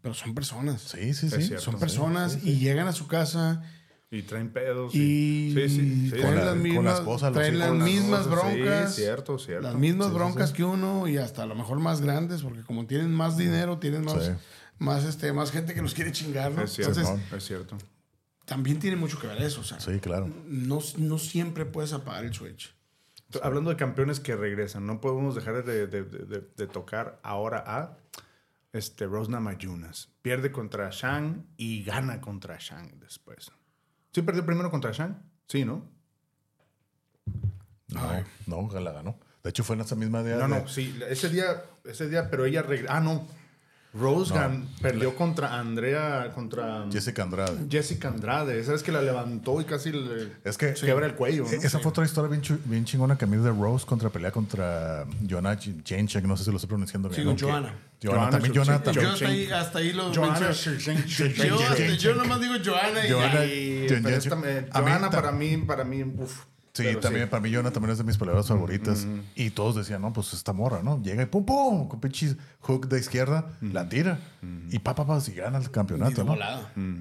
pero 0.00 0.14
son 0.14 0.34
personas. 0.34 0.80
Sí, 0.82 1.12
sí, 1.12 1.28
sí. 1.28 1.42
cierto. 1.42 1.64
Son 1.64 1.74
Sí, 1.74 1.80
personas 1.80 2.38
y 2.44 2.58
llegan 2.60 2.86
a 2.86 2.92
su 2.92 3.08
casa 3.08 3.64
Y 4.12 4.22
traen 4.22 4.50
pedos. 4.52 4.94
y 4.94 5.52
sí, 5.52 5.68
sí, 5.68 6.10
sí. 6.10 6.16
traen, 6.16 6.36
la- 6.36 6.44
las 6.44 6.56
mismas, 6.56 7.04
los 7.04 7.32
traen 7.32 7.58
las 7.58 7.72
mismas 7.72 8.26
cosas, 8.28 8.52
sí, 8.52 8.60
broncas. 8.60 8.94
cierto, 8.94 9.38
cierto. 9.40 9.62
Las 9.66 9.74
mismas 9.74 10.12
broncas 10.12 10.50
sí. 10.50 10.54
que 10.54 10.64
uno 10.64 11.08
y 11.08 11.18
hasta 11.18 11.42
a 11.42 11.46
lo 11.46 11.56
mejor 11.56 11.80
más 11.80 12.00
grandes, 12.00 12.42
porque 12.42 12.62
como 12.62 12.86
tienen 12.86 13.12
más 13.12 13.36
dinero, 13.36 13.78
tienen 13.78 14.04
más, 14.04 14.24
Sí. 14.24 14.30
Más, 14.78 15.04
este, 15.04 15.32
más 15.32 15.50
gente 15.50 15.74
que 15.74 15.82
los 15.82 15.94
quiere 15.94 16.12
chingar, 16.12 16.52
¿no? 16.52 16.62
Es 16.62 16.72
cierto, 16.74 16.98
Entonces, 17.00 17.32
es 17.32 17.44
cierto. 17.44 17.76
también 18.44 18.78
tiene 18.78 18.96
mucho 18.96 19.18
que 19.20 19.26
ver 19.26 19.40
eso. 19.42 19.60
O 19.60 19.64
sea, 19.64 19.80
Sí, 19.80 19.98
claro. 20.00 20.28
no, 20.46 20.80
no 20.96 21.18
siempre 21.18 21.64
puedes 21.66 21.92
apagar 21.92 22.24
el 22.24 22.34
switch. 22.34 22.74
Hablando 23.42 23.70
de 23.70 23.76
campeones 23.76 24.20
que 24.20 24.34
regresan, 24.36 24.86
no 24.86 25.00
podemos 25.00 25.34
dejar 25.34 25.62
de, 25.64 25.86
de- 25.86 26.02
de- 26.04 26.24
de- 26.24 26.48
de 26.56 26.66
tocar 26.66 27.20
ahora 27.22 27.62
a 27.66 27.98
este, 28.72 29.06
Rose 29.06 29.30
Namajunas. 29.30 30.08
Pierde 30.22 30.50
contra 30.52 30.88
Shang 30.90 31.46
y 31.56 31.84
gana 31.84 32.20
contra 32.20 32.56
Shang 32.58 32.98
después. 33.00 33.50
¿Sí 34.12 34.22
perdió 34.22 34.46
primero 34.46 34.70
contra 34.70 34.92
Shang? 34.92 35.16
Sí, 35.46 35.64
¿no? 35.64 35.86
No, 37.88 38.24
no, 38.46 38.80
la 38.80 38.92
ganó. 38.92 39.18
De 39.42 39.50
hecho, 39.50 39.64
fue 39.64 39.76
en 39.76 39.82
esa 39.82 39.94
misma 39.94 40.22
día. 40.22 40.36
No, 40.36 40.42
de- 40.54 40.62
no, 40.62 40.68
sí, 40.68 40.98
ese 41.08 41.28
día, 41.30 41.62
ese 41.84 42.08
día, 42.08 42.30
pero 42.30 42.44
ella 42.44 42.62
regresó. 42.62 42.92
Ah, 42.92 43.00
no. 43.00 43.26
Rose 43.94 44.34
No. 44.34 44.40
gan- 44.40 44.66
perdió 44.82 45.16
contra 45.16 45.58
Andrea, 45.58 46.30
contra 46.34 46.84
Jessica 46.92 47.22
Andrade. 47.22 47.66
Jessica 47.70 48.08
Andrade. 48.08 48.60
Esa 48.60 48.74
es 48.74 48.82
que 48.82 48.92
la 48.92 49.00
levantó 49.00 49.60
y 49.60 49.64
casi 49.64 49.90
le 49.92 50.32
Es 50.44 50.58
que 50.58 50.74
quebra 50.74 51.06
el 51.06 51.14
cuello. 51.14 51.44
¿no? 51.44 51.50
Esa 51.50 51.78
fue 51.78 51.90
otra 51.90 52.04
historia 52.04 52.28
bien, 52.30 52.60
bien 52.66 52.84
chingona 52.84 53.16
que 53.16 53.24
a 53.24 53.28
mí 53.28 53.36
de 53.38 53.50
Rose 53.50 53.86
contra 53.86 54.10
pelea 54.10 54.30
contra 54.30 55.06
Joanna 55.28 55.58
Janchek, 55.84 56.24
no 56.24 56.36
sé 56.36 56.44
si 56.44 56.50
lo 56.50 56.56
estoy 56.56 56.68
pronunciando 56.68 57.08
bien. 57.08 57.20
Sí, 57.20 57.24
con 57.24 57.32
¿no? 57.34 57.36
Que- 57.38 57.44
Joanna. 57.44 57.74
Joanna, 58.00 58.30
Joanna 58.30 58.30
también 58.30 58.52
Yo- 58.52 58.62
también. 58.64 59.04
Yo 59.06 59.10
hasta 59.12 59.26
ahí, 59.26 59.46
hasta 59.50 59.78
ahí 59.78 59.92
lo. 59.92 60.12
Shevchenko. 60.12 61.44
Yo, 61.44 61.58
hasta- 61.66 61.94
yo 61.96 62.14
nomás 62.14 62.40
digo 62.40 62.54
Joana 62.64 63.06
y 63.06 63.10
Joanna- 63.10 63.34
ya. 63.40 63.44
Y, 63.46 63.86
eh, 63.90 64.68
a 64.70 64.80
mí 64.80 64.90
Johanna 64.90 65.10
ta- 65.10 65.16
para 65.22 65.32
mí, 65.32 65.56
para 65.58 65.84
mí, 65.84 66.02
uf. 66.04 66.44
Sí, 66.78 66.84
Pero 66.84 67.00
también 67.00 67.28
para 67.28 67.40
mí 67.42 67.52
Joanna 67.52 67.70
también 67.72 67.90
es 67.92 67.98
de 67.98 68.04
mis 68.04 68.16
peleadoras 68.16 68.46
favoritas. 68.48 69.06
Y 69.34 69.50
todos 69.50 69.74
decían, 69.76 70.00
no, 70.02 70.12
pues 70.12 70.32
esta 70.32 70.52
morra, 70.52 70.80
¿no? 70.82 71.02
Llega 71.02 71.22
y 71.22 71.26
pum, 71.26 71.44
pum, 71.44 71.88
con 71.88 72.00
pinche 72.00 72.36
hook 72.60 72.88
de 72.88 72.98
izquierda, 73.00 73.46
la 73.60 73.88
tira. 73.88 74.18
Y 74.70 74.78
pa, 74.78 74.94
pa, 74.94 75.06
pa, 75.06 75.20
si 75.20 75.32
gana 75.34 75.58
el 75.58 75.70
campeonato, 75.70 76.22
Y 76.22 76.24
¿no? 76.24 76.36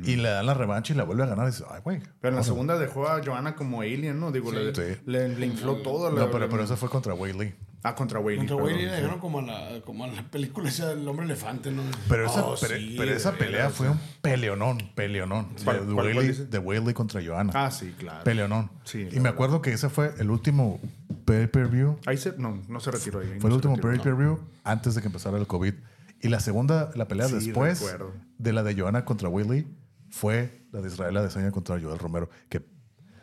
Y 0.03 0.15
le 0.15 0.29
dan 0.29 0.45
la 0.45 0.53
revancha 0.53 0.93
y 0.93 0.97
la 0.97 1.03
vuelve 1.03 1.23
a 1.23 1.27
ganar. 1.27 1.47
Y 1.47 1.51
dices, 1.51 1.65
ay, 1.69 1.81
güey. 1.83 1.99
Pero 1.99 2.09
en 2.09 2.21
la 2.23 2.29
órale". 2.41 2.43
segunda 2.45 2.77
dejó 2.79 3.07
a 3.07 3.21
Johanna 3.23 3.55
como 3.55 3.81
alien, 3.81 4.19
¿no? 4.19 4.31
Digo, 4.31 4.51
le, 4.51 4.73
Sí. 4.73 4.99
le, 5.05 5.29
le 5.29 5.45
infló 5.45 5.75
todo. 5.83 6.09
No, 6.11 6.17
le- 6.19 6.25
pero, 6.27 6.39
le- 6.39 6.47
pero 6.47 6.63
eso 6.63 6.75
fue 6.77 6.89
contra 6.89 7.13
Wei 7.13 7.33
Lee. 7.33 7.53
Ah, 7.83 7.95
contra 7.95 8.19
Whaley. 8.19 8.39
Contra 8.39 8.55
Whaley 8.57 8.85
le 8.85 8.89
sí. 8.89 8.95
dejaron 8.95 9.19
como 9.19 9.39
a 9.39 9.41
la, 9.43 9.81
como 9.85 10.03
a 10.03 10.07
la 10.07 10.23
película 10.23 10.67
esa 10.67 10.89
del 10.95 11.07
hombre 11.07 11.25
elefante, 11.25 11.71
¿no? 11.71 11.83
Pero 12.09 12.25
esa, 12.25 12.45
Oh, 12.45 12.55
pero, 12.59 12.75
sí, 12.75 12.95
pero 12.97 13.13
esa 13.13 13.33
pelea 13.33 13.69
fue 13.69 13.89
un 13.89 13.99
peleonón, 14.21 14.77
peleonón. 14.95 15.47
¿Cuál- 15.63 15.85
de, 15.87 15.93
Whaley- 15.93 16.49
de 16.49 16.57
Whaley 16.59 16.93
contra 16.93 17.21
Joanna. 17.23 17.53
Ah, 17.55 17.71
sí, 17.71 17.93
claro. 17.97 18.23
Peleonón. 18.23 18.71
Sí, 18.83 19.05
la 19.05 19.15
y 19.15 19.19
me 19.19 19.29
acuerdo 19.29 19.61
que 19.61 19.71
ese 19.71 19.89
fue 19.89 20.13
el 20.17 20.29
último 20.31 20.81
pay-per-view. 21.25 21.99
Ahí 22.05 22.17
se, 22.17 22.33
no, 22.37 22.61
no 22.67 22.79
se 22.79 22.91
retiró 22.91 23.19
ahí. 23.19 23.27
Fue 23.27 23.35
el 23.35 23.41
no 23.43 23.49
se 23.49 23.55
último 23.55 23.75
retiró, 23.75 23.91
no. 23.91 24.03
pay-per-view 24.03 24.39
antes 24.63 24.95
de 24.95 25.01
que 25.01 25.07
empezara 25.07 25.37
el 25.37 25.47
COVID. 25.47 25.73
Y 26.21 26.29
la 26.29 26.39
segunda, 26.39 26.89
la 26.95 27.07
pelea 27.07 27.27
Sí, 27.27 27.35
después 27.35 27.79
recuerdo. 27.81 28.13
de 28.37 28.53
la 28.53 28.63
de 28.63 28.73
Joanna 28.79 29.05
contra 29.05 29.29
Willy 29.29 29.67
fue 30.09 30.63
la 30.71 30.81
de 30.81 30.87
Israel 30.87 31.15
Adesanya 31.17 31.51
contra 31.51 31.79
Joel 31.79 31.99
Romero. 31.99 32.29
Que 32.49 32.65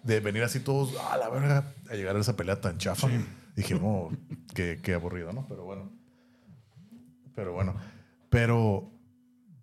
de 0.04 0.20
venir 0.20 0.42
así 0.44 0.60
todos 0.60 0.94
a 1.10 1.16
la 1.16 1.28
verga 1.28 1.72
a 1.90 1.94
llegar 1.94 2.14
a 2.16 2.20
esa 2.20 2.36
pelea 2.36 2.60
tan 2.60 2.78
chafa. 2.78 3.08
Dije, 3.56 3.74
no, 3.74 4.10
qué, 4.54 4.80
qué 4.82 4.94
aburrido, 4.94 5.32
¿no? 5.32 5.46
Pero 5.48 5.64
bueno. 5.64 5.90
Pero 7.34 7.52
bueno. 7.52 7.74
Pero 8.30 8.90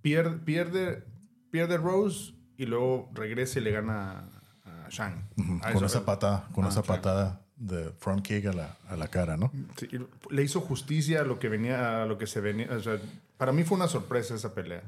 Pierde, 0.02 0.38
pierde, 0.40 1.04
pierde 1.52 1.78
Rose 1.78 2.34
y 2.58 2.66
luego 2.66 3.12
regresa 3.14 3.60
y 3.60 3.64
le 3.64 3.72
gana 3.72 4.24
a 4.66 4.88
Shang. 4.90 5.28
A 5.62 5.74
con 5.74 5.86
esa 5.86 6.04
patada, 6.06 6.48
con 6.54 6.66
Ah, 6.66 6.70
esa 6.70 6.82
patada 6.82 7.42
de 7.56 7.92
front 8.00 8.24
kick 8.26 8.48
a 8.48 8.54
la, 8.54 8.78
a 8.88 8.96
la 8.98 9.08
cara, 9.10 9.38
¿no? 9.38 9.52
Sí, 9.78 9.88
le 10.32 10.42
hizo 10.44 10.60
justicia 10.60 11.22
a 11.22 11.24
lo 11.24 11.38
que 11.38 11.50
venía, 11.50 12.02
a 12.02 12.06
lo 12.08 12.18
que 12.18 12.26
se 12.26 12.42
venía. 12.42 12.68
O 12.72 12.80
sea, 12.82 12.98
para 13.38 13.52
mí 13.52 13.64
fue 13.64 13.78
una 13.78 13.88
sorpresa 13.88 14.34
esa 14.34 14.56
pelea. 14.56 14.82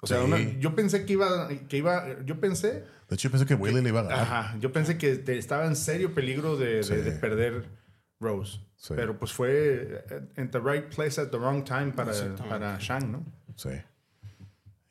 O 0.00 0.06
sea, 0.06 0.18
Sí. 0.18 0.24
una- 0.26 0.38
yo 0.60 0.76
pensé 0.76 1.04
que 1.06 1.14
iba, 1.14 1.48
que 1.68 1.76
iba, 1.78 2.20
yo 2.24 2.38
pensé, 2.38 2.84
De 3.08 3.14
hecho, 3.16 3.28
yo 3.28 3.30
pensé 3.32 3.46
que 3.46 3.54
Willy 3.56 3.80
le 3.82 3.88
iba 3.88 4.00
a 4.00 4.04
ganar. 4.04 4.20
ajá, 4.20 4.56
yo 4.60 4.72
pensé 4.72 4.96
que 4.96 5.16
te- 5.16 5.38
estaba 5.38 5.66
en 5.66 5.74
serio 5.74 6.14
peligro 6.14 6.56
de, 6.56 6.74
de- 6.76 6.82
Sí. 6.84 6.94
de 6.94 7.10
perder 7.12 7.64
Rose. 8.22 8.60
Sí. 8.76 8.94
Pero 8.96 9.18
pues 9.18 9.32
fue 9.32 10.04
eh, 10.10 10.28
in 10.38 10.50
the 10.50 10.58
right 10.60 10.86
place 10.94 11.20
at 11.20 11.28
the 11.28 11.36
wrong 11.38 11.64
time 11.64 11.92
para, 11.92 12.12
para 12.48 12.78
Shang, 12.78 13.12
¿no? 13.12 13.24
Sí. 13.56 13.70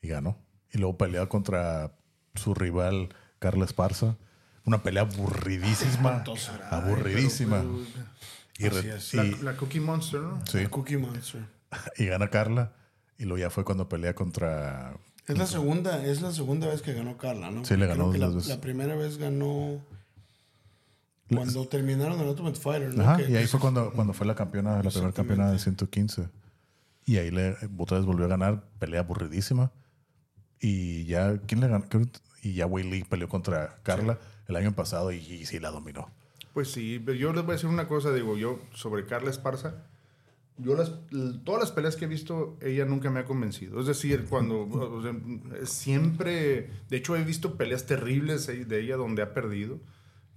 Y 0.01 0.07
ganó. 0.09 0.37
Y 0.71 0.77
luego 0.77 0.97
peleó 0.97 1.27
contra 1.29 1.91
su 2.35 2.53
rival 2.53 3.09
Carla 3.39 3.65
Esparza. 3.65 4.17
Una 4.65 4.83
pelea 4.83 5.03
aburridísima. 5.03 6.23
Aburridísima. 6.69 7.63
Y, 8.57 8.69
re- 8.69 8.79
Así 8.79 8.89
es. 8.89 9.13
La, 9.15 9.25
y- 9.25 9.35
la 9.41 9.57
Cookie 9.57 9.79
Monster, 9.79 10.21
¿no? 10.21 10.39
sí, 10.45 10.65
Cookie 10.67 10.97
Monster. 10.97 11.41
y 11.97 12.05
gana 12.05 12.29
Carla. 12.29 12.73
Y 13.17 13.23
luego 13.25 13.39
ya 13.39 13.49
fue 13.49 13.63
cuando 13.63 13.89
pelea 13.89 14.13
contra. 14.15 14.93
Es 15.27 15.37
la 15.37 15.45
segunda, 15.45 16.03
es 16.05 16.21
la 16.21 16.31
segunda 16.31 16.67
vez 16.67 16.81
que 16.81 16.93
ganó 16.93 17.17
Carla, 17.17 17.51
¿no? 17.51 17.63
Sí, 17.65 17.75
le 17.77 17.85
ganó 17.87 18.07
dos 18.07 18.17
la, 18.17 18.27
veces. 18.29 18.47
la 18.47 18.59
primera 18.61 18.95
vez 18.95 19.17
ganó 19.17 19.79
cuando 21.35 21.67
terminaron 21.67 22.19
el 22.19 22.27
Ultimate 22.27 22.59
Fighter, 22.59 22.93
¿no? 22.93 23.03
Ajá, 23.03 23.17
Que- 23.17 23.31
y 23.31 23.35
ahí 23.35 23.47
fue 23.47 23.59
cuando, 23.59 23.91
cuando 23.91 24.13
fue 24.13 24.25
la 24.27 24.35
campeona, 24.35 24.81
la 24.83 24.89
primera 24.89 25.11
campeona 25.11 25.51
de 25.51 25.59
115. 25.59 26.29
Y 27.05 27.17
ahí 27.17 27.31
le, 27.31 27.55
otra 27.77 27.97
vez 27.97 28.05
volvió 28.05 28.25
a 28.25 28.29
ganar, 28.29 28.63
pelea 28.79 29.01
aburridísima. 29.01 29.71
Y 30.59 31.05
ya, 31.05 31.37
¿quién 31.47 31.59
le 31.61 31.67
ganó? 31.67 31.85
Y 32.43 32.53
ya 32.53 32.65
Wei 32.67 32.83
Lee 32.89 33.03
peleó 33.03 33.27
contra 33.27 33.79
Carla 33.83 34.19
el 34.47 34.55
año 34.55 34.73
pasado 34.73 35.11
y, 35.11 35.17
y 35.17 35.45
sí 35.45 35.59
la 35.59 35.71
dominó. 35.71 36.09
Pues 36.53 36.71
sí, 36.71 37.01
pero 37.03 37.17
yo 37.17 37.33
les 37.33 37.43
voy 37.43 37.53
a 37.53 37.55
decir 37.55 37.69
una 37.69 37.87
cosa, 37.87 38.13
digo, 38.13 38.35
yo 38.37 38.59
sobre 38.73 39.05
Carla 39.05 39.29
Esparza, 39.31 39.75
yo 40.57 40.75
las, 40.75 40.91
todas 41.43 41.61
las 41.61 41.71
peleas 41.71 41.95
que 41.95 42.05
he 42.05 42.07
visto, 42.07 42.57
ella 42.61 42.85
nunca 42.85 43.09
me 43.09 43.21
ha 43.21 43.25
convencido. 43.25 43.79
Es 43.79 43.87
decir, 43.87 44.25
cuando 44.29 44.67
o 44.67 45.01
sea, 45.01 45.13
siempre, 45.65 46.69
de 46.89 46.97
hecho 46.97 47.15
he 47.15 47.23
visto 47.23 47.55
peleas 47.57 47.85
terribles 47.85 48.47
de 48.47 48.79
ella 48.79 48.97
donde 48.97 49.21
ha 49.23 49.33
perdido, 49.33 49.79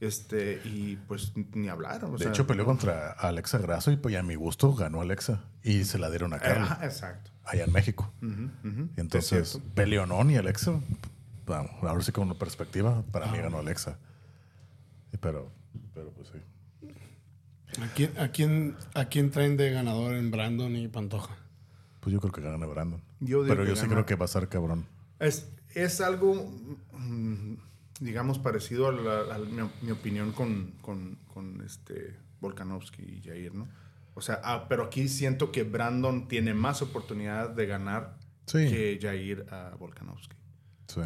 este, 0.00 0.60
y 0.64 0.96
pues 1.08 1.32
ni 1.52 1.68
hablar. 1.68 2.04
o 2.04 2.12
De 2.12 2.18
sea, 2.18 2.28
hecho, 2.30 2.46
peleó 2.46 2.64
contra 2.64 3.12
Alexa 3.12 3.58
Grasso 3.58 3.90
y 3.90 3.96
pues, 3.96 4.14
a 4.16 4.22
mi 4.22 4.34
gusto 4.34 4.74
ganó 4.74 5.00
Alexa. 5.00 5.44
Y 5.62 5.84
se 5.84 5.98
la 5.98 6.10
dieron 6.10 6.32
a 6.34 6.38
Carla, 6.38 6.64
Ajá, 6.64 6.84
exacto. 6.84 7.30
allá 7.44 7.64
en 7.64 7.72
México. 7.72 8.12
Y 8.22 9.00
entonces, 9.00 9.48
cierto. 9.50 9.68
peleonón 9.74 10.30
y 10.30 10.36
Alexa, 10.36 10.78
vamos, 11.46 11.70
ahora 11.82 12.02
sí 12.02 12.12
con 12.12 12.24
una 12.24 12.38
perspectiva, 12.38 13.02
para 13.12 13.26
mí 13.30 13.38
ganó 13.38 13.58
Alexa. 13.58 13.98
Y 15.12 15.16
Pero, 15.16 15.50
pero 15.94 16.10
pues 16.10 16.28
sí. 16.28 16.38
¿A 17.82 17.86
quién, 17.94 18.18
a, 18.18 18.28
quién, 18.28 18.76
¿A 18.94 19.04
quién 19.06 19.30
traen 19.30 19.56
de 19.56 19.70
ganador 19.70 20.14
en 20.14 20.30
Brandon 20.30 20.76
y 20.76 20.86
Pantoja? 20.88 21.36
Pues 22.00 22.12
yo 22.12 22.20
creo 22.20 22.32
que 22.32 22.40
gana 22.40 22.66
Brandon. 22.66 23.02
Yo 23.20 23.44
pero 23.46 23.64
yo 23.64 23.74
sí 23.74 23.82
gana- 23.82 23.94
creo 23.94 24.06
que 24.06 24.14
va 24.16 24.26
a 24.26 24.28
ser 24.28 24.48
cabrón. 24.48 24.86
Es, 25.18 25.48
es 25.74 26.00
algo, 26.00 26.34
mm, 26.92 27.54
digamos, 28.00 28.38
parecido 28.38 28.88
a, 28.88 28.92
la- 28.92 29.34
a 29.34 29.38
mi, 29.38 29.62
mi 29.82 29.90
opinión 29.90 30.32
con, 30.32 30.72
con, 30.82 31.16
con 31.32 31.60
este 31.62 32.16
Volkanovski 32.40 33.02
y 33.02 33.22
Jair, 33.22 33.54
¿no? 33.54 33.68
O 34.14 34.20
sea, 34.20 34.40
ah, 34.44 34.66
pero 34.68 34.84
aquí 34.84 35.08
siento 35.08 35.50
que 35.50 35.64
Brandon 35.64 36.28
tiene 36.28 36.54
más 36.54 36.82
oportunidad 36.82 37.50
de 37.50 37.66
ganar 37.66 38.18
Sí. 38.46 38.58
que 38.68 38.98
Jair 39.00 39.46
a 39.50 39.74
Volkanovski. 39.78 40.36
Sí. 40.88 41.00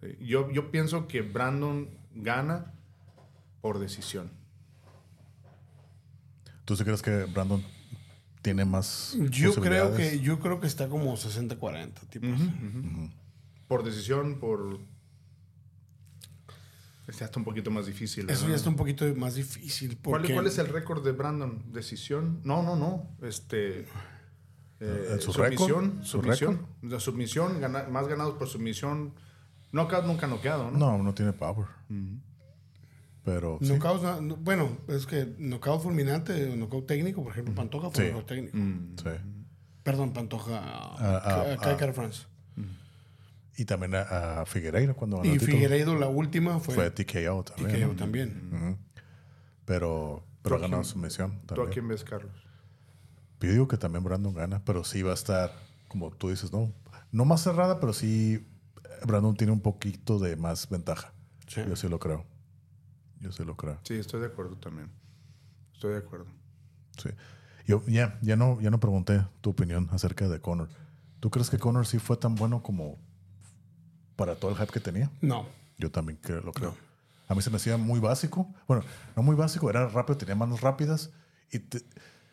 Sí. 0.00 0.16
Yo, 0.26 0.50
yo 0.50 0.70
pienso 0.70 1.08
que 1.08 1.22
Brandon 1.22 1.88
gana 2.14 2.72
por 3.60 3.78
decisión. 3.78 4.30
¿Tú 6.64 6.76
sí 6.76 6.84
crees 6.84 7.02
que 7.02 7.24
Brandon 7.24 7.64
tiene 8.42 8.64
más 8.64 9.16
Yo 9.30 9.54
creo 9.54 9.94
que 9.94 10.20
yo 10.20 10.38
creo 10.38 10.60
que 10.60 10.66
está 10.66 10.88
como 10.88 11.14
60-40, 11.16 11.92
tipo. 12.08 12.26
así. 12.26 12.50
Por 13.68 13.82
decisión, 13.84 14.38
por... 14.38 14.78
Este 17.10 17.24
está 17.24 17.38
un 17.40 17.44
poquito 17.44 17.70
más 17.70 17.86
difícil. 17.86 18.30
Eso 18.30 18.48
ya 18.48 18.54
está 18.54 18.68
un 18.70 18.76
poquito 18.76 19.04
más 19.16 19.34
difícil. 19.34 19.98
¿Cuál, 20.02 20.20
Porque 20.22 20.34
cuál 20.34 20.46
es 20.46 20.58
el 20.58 20.68
récord 20.68 21.04
de 21.04 21.12
Brandon? 21.12 21.72
¿Decisión? 21.72 22.40
No, 22.44 22.62
no, 22.62 22.76
no. 22.76 23.16
Este. 23.26 23.86
eh, 24.80 25.16
¿Su 25.20 25.32
submisión. 25.32 26.00
¿Su 26.04 26.20
Submisión. 26.22 26.66
La 26.82 27.00
submisión, 27.00 27.60
gana- 27.60 27.88
más 27.90 28.06
ganados 28.08 28.34
por 28.36 28.48
submisión. 28.48 29.14
Knockout 29.72 30.04
nunca 30.06 30.26
noqueado, 30.26 30.70
¿no? 30.70 30.78
No, 30.78 31.02
no 31.02 31.14
tiene 31.14 31.32
power. 31.32 31.66
Pero 33.24 33.58
sí. 33.60 33.66
Knockout, 33.68 34.02
no- 34.02 34.20
no- 34.20 34.36
bueno, 34.36 34.78
es 34.88 35.06
que 35.06 35.34
knockout 35.38 35.82
fulminante 35.82 36.48
o 36.50 36.56
knockout 36.56 36.86
técnico, 36.86 37.22
por 37.22 37.32
ejemplo, 37.32 37.54
Pantoja 37.54 37.90
fue 37.90 38.04
Sí. 38.04 38.10
knockout 38.10 38.26
técnico. 38.28 38.56
Sí. 38.56 39.10
Perdón, 39.82 40.12
Pantoja. 40.12 40.60
ah, 40.62 41.56
Kai 41.60 41.74
ah. 41.74 41.76
Kara 41.76 41.92
France. 41.92 42.26
Y 43.60 43.66
también 43.66 43.94
a, 43.94 44.40
a 44.40 44.46
Figueiredo 44.46 44.94
cuando 44.96 45.18
ganó 45.18 45.28
Y 45.28 45.34
el. 45.34 45.40
Figueiredo, 45.40 45.94
la 45.94 46.08
última 46.08 46.58
fue, 46.60 46.74
Fue 46.74 46.90
TKO 46.90 47.44
también. 47.44 47.80
TKO 47.80 47.88
¿no? 47.88 47.94
también. 47.96 48.78
Pero, 49.64 50.24
pero 50.42 50.56
¿Tú 50.56 50.64
a 50.64 50.66
ganó 50.66 50.76
quién- 50.78 50.84
sumisión 50.84 51.30
¿Tú 51.46 51.54
a 51.54 51.56
también. 51.56 51.72
quién 51.72 51.88
ves, 51.88 52.04
Carlos? 52.04 52.32
Yo 53.40 53.50
digo 53.50 53.68
que 53.68 53.76
también 53.76 54.02
Brandon 54.04 54.34
gana, 54.34 54.62
pero 54.64 54.84
sí 54.84 55.02
va 55.02 55.10
a 55.12 55.14
estar, 55.14 55.52
como 55.88 56.10
tú 56.10 56.28
dices, 56.30 56.52
¿no? 56.52 56.72
No 57.12 57.24
más 57.24 57.42
cerrada, 57.42 57.80
pero 57.80 57.92
sí 57.92 58.46
eh, 58.84 58.88
Brandon 59.06 59.34
tiene 59.36 59.52
un 59.52 59.60
poquito 59.60 60.18
de 60.18 60.36
más 60.36 60.68
ventaja. 60.68 61.12
Sí. 61.46 61.60
Yo 61.68 61.76
sí 61.76 61.88
lo 61.88 61.98
creo. 61.98 62.24
Yo 63.20 63.32
sí 63.32 63.44
lo 63.44 63.56
creo. 63.56 63.78
Sí, 63.82 63.94
estoy 63.94 64.20
de 64.20 64.26
acuerdo 64.28 64.56
también. 64.56 64.90
Estoy 65.74 65.92
de 65.92 65.98
acuerdo. 65.98 66.26
Sí. 66.96 67.10
Yo 67.66 67.82
ya, 67.86 68.18
ya 68.22 68.36
no, 68.36 68.58
ya 68.60 68.70
no 68.70 68.80
pregunté 68.80 69.22
tu 69.42 69.50
opinión 69.50 69.88
acerca 69.92 70.28
de 70.28 70.40
Conor. 70.40 70.68
¿Tú 71.20 71.30
crees 71.30 71.50
que 71.50 71.58
Conor 71.58 71.86
sí 71.86 71.98
fue 71.98 72.16
tan 72.16 72.34
bueno 72.34 72.62
como 72.62 72.98
para 74.20 74.36
todo 74.36 74.50
el 74.50 74.56
hype 74.58 74.72
que 74.72 74.80
tenía? 74.80 75.10
No. 75.22 75.46
Yo 75.78 75.90
también 75.90 76.18
creo, 76.22 76.42
lo 76.42 76.52
creo. 76.52 76.76
A 77.26 77.34
mí 77.34 77.40
se 77.42 77.48
me 77.50 77.56
hacía 77.56 77.76
muy 77.78 78.00
básico. 78.00 78.46
Bueno, 78.68 78.84
no 79.16 79.22
muy 79.22 79.34
básico, 79.34 79.70
era 79.70 79.88
rápido, 79.88 80.18
tenía 80.18 80.34
manos 80.34 80.60
rápidas 80.60 81.10
y 81.50 81.58
te- 81.60 81.82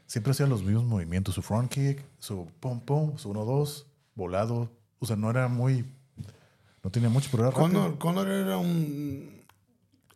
siempre 0.06 0.32
hacía 0.32 0.48
los 0.48 0.64
mismos 0.64 0.84
movimientos. 0.84 1.36
Su 1.36 1.42
front 1.42 1.72
kick, 1.72 2.04
su 2.20 2.48
pum 2.60 2.82
pum, 2.82 3.18
su 3.18 3.32
1-2, 3.34 3.86
volado. 4.16 4.70
O 5.00 5.06
sea, 5.06 5.16
no 5.16 5.30
era 5.30 5.48
muy. 5.48 5.86
No 6.84 6.90
tenía 6.92 7.10
mucho, 7.10 7.30
pero 7.32 7.44
era 7.44 7.52
rápido. 7.52 7.70
Conor, 7.82 7.98
Conor 7.98 8.28
era 8.30 8.58
un, 8.58 9.44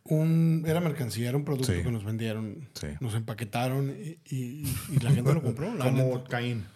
un. 0.04 0.64
Era 0.66 0.80
mercancía, 0.80 1.28
era 1.28 1.38
un 1.38 1.44
producto 1.44 1.72
Sí. 1.72 1.82
que 1.82 1.90
nos 1.90 2.04
vendieron. 2.04 2.68
Sí. 2.74 2.88
Nos 3.00 3.14
empaquetaron 3.14 3.90
y, 3.90 4.18
y- 4.34 4.64
y 4.90 4.98
la 5.00 5.10
gente 5.12 5.32
lo 5.32 5.42
compró. 5.42 5.72
la 5.74 5.84
Como. 5.90 6.24
Caín. 6.24 6.66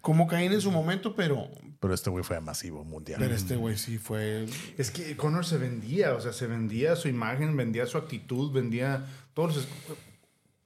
Como 0.00 0.26
Caín 0.26 0.52
en 0.52 0.60
su 0.60 0.70
momento, 0.70 1.14
pero, 1.16 1.48
Pero 1.84 1.92
este 1.94 2.08
güey 2.08 2.24
fue 2.24 2.40
masivo, 2.40 2.82
mundial. 2.82 3.20
pero 3.20 3.34
este 3.34 3.56
güey 3.56 3.76
sí 3.76 3.98
fue. 3.98 4.46
Es 4.78 4.90
que 4.90 5.18
Conor 5.18 5.44
se 5.44 5.58
vendía, 5.58 6.14
o 6.14 6.20
sea, 6.22 6.32
se 6.32 6.46
vendía 6.46 6.96
su 6.96 7.08
imagen, 7.08 7.54
vendía 7.58 7.84
su 7.84 7.98
actitud, 7.98 8.50
vendía 8.52 9.04
todos 9.34 9.54
los... 9.56 9.68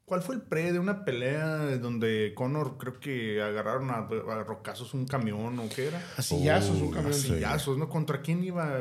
¿Cuál 0.05 0.23
fue 0.23 0.36
el 0.36 0.43
pre 0.43 0.73
de 0.73 0.78
una 0.78 1.05
pelea 1.05 1.77
donde 1.78 2.32
Conor 2.36 2.78
creo 2.78 3.01
que 3.01 3.43
agarraron 3.43 3.90
a, 3.90 3.97
a 4.07 4.45
rocazos 4.45 4.95
un 4.95 5.07
camión 5.07 5.59
o 5.59 5.69
qué 5.69 5.89
era? 5.89 6.01
A 6.16 6.23
sillazos, 6.23 6.77
un 6.81 6.89
Oh, 6.89 6.90
camión. 6.93 7.12
Sillazos, 7.15 7.77
¿no? 7.78 7.89
¿Contra 7.89 8.23
quién 8.23 8.45
iba? 8.45 8.78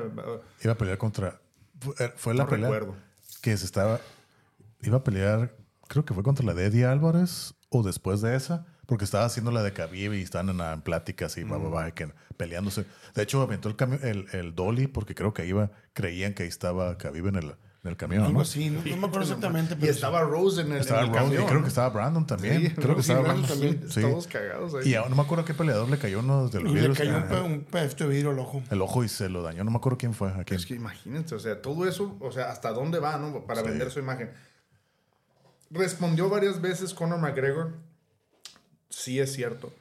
Iba 0.63 0.73
a 0.73 0.77
pelear 0.77 0.99
contra. 0.99 1.41
Fue, 1.79 1.95
eh, 1.99 2.13
fue 2.15 2.35
la 2.35 2.43
No 2.43 2.49
pelea 2.51 2.69
recuerdo. 2.69 2.95
que 3.41 3.57
se 3.57 3.65
estaba. 3.65 3.99
Iba 4.83 4.97
a 4.97 5.03
pelear, 5.03 5.57
creo 5.87 6.05
que 6.05 6.13
fue 6.13 6.21
contra 6.21 6.45
la 6.45 6.53
de 6.53 6.65
Eddie 6.67 6.85
Álvarez 6.85 7.55
o 7.69 7.81
después 7.81 8.21
de 8.21 8.35
esa, 8.35 8.67
porque 8.87 9.05
estaba 9.05 9.25
haciendo 9.25 9.51
la 9.51 9.61
de 9.61 9.71
Khabib 9.73 10.13
y 10.13 10.21
estaban 10.23 10.49
en, 10.49 10.59
en 10.59 10.81
pláticas 10.81 11.37
y 11.37 11.43
va, 11.43 11.57
va, 11.59 11.69
va, 11.69 11.91
que 11.91 12.11
peleándose. 12.37 12.85
De 13.13 13.21
hecho, 13.23 13.41
aventó 13.41 13.69
el, 13.69 13.75
camión, 13.75 13.99
el, 14.03 14.25
el 14.31 14.55
dolly 14.55 14.87
porque 14.87 15.13
creo 15.13 15.33
que 15.33 15.45
iba, 15.45 15.69
creían 15.93 16.33
que 16.33 16.43
ahí 16.43 16.49
estaba 16.49 16.97
Khabib 16.97 17.27
en 17.27 17.35
el, 17.35 17.45
en 17.83 17.89
el 17.91 17.97
camión. 17.97 18.23
Algo 18.23 18.33
¿no? 18.35 18.41
así, 18.41 18.69
no, 18.69 18.79
no 18.79 18.97
me 18.97 19.07
acuerdo 19.07 19.21
exactamente, 19.23 19.73
Y 19.73 19.77
pero. 19.77 19.91
estaba 19.91 20.21
Rose 20.21 20.61
en 20.61 20.71
el, 20.71 20.79
Estaba 20.79 21.01
en 21.01 21.07
el 21.07 21.13
Rose 21.13 21.25
y 21.25 21.29
camión. 21.29 21.47
creo 21.49 21.61
que 21.63 21.67
estaba 21.67 21.89
Brandon 21.89 22.25
también. 22.27 22.61
Sí, 22.61 22.69
creo 22.75 22.95
que 22.95 23.01
estaba 23.01 23.21
Brandon 23.21 23.47
también. 23.47 23.85
Sí. 23.89 24.01
Todos 24.01 24.27
cagados 24.27 24.73
ahí. 24.75 24.93
Y 24.93 25.09
no 25.09 25.15
me 25.15 25.21
acuerdo 25.21 25.43
qué 25.45 25.53
peleador 25.53 25.89
le 25.89 25.97
cayó 25.97 26.19
uno 26.19 26.47
de 26.47 26.61
los 26.61 26.71
y 26.71 26.75
le 26.75 26.79
vidrios. 26.81 26.97
cayó 26.97 27.11
un, 27.17 27.23
Ah, 27.23 27.27
pe- 27.29 27.41
un 27.41 27.61
pedazo 27.65 27.95
de 27.97 28.07
vidrio 28.09 28.31
al 28.31 28.39
ojo. 28.39 28.63
el 28.69 28.81
ojo 28.81 29.03
y 29.03 29.09
se 29.09 29.27
lo 29.29 29.41
dañó. 29.43 29.63
No 29.65 29.71
me 29.71 29.77
acuerdo 29.77 29.97
quién 29.97 30.13
fue. 30.13 30.29
¿A 30.29 30.43
quién? 30.45 30.59
Es 30.59 30.65
que 30.65 30.75
imagínense, 30.75 31.35
o 31.35 31.39
sea, 31.39 31.61
todo 31.61 31.87
eso, 31.87 32.15
o 32.21 32.31
sea, 32.31 32.51
hasta 32.51 32.71
dónde 32.71 32.99
va, 32.99 33.17
¿no? 33.17 33.45
Para 33.45 33.61
Sí. 33.63 33.67
vender 33.69 33.91
su 33.91 33.99
imagen. 33.99 34.31
Respondió 35.69 36.29
varias 36.29 36.61
veces 36.61 36.93
Conor 36.93 37.19
McGregor. 37.19 37.73
Sí 38.89 39.19
es 39.19 39.33
cierto. 39.33 39.73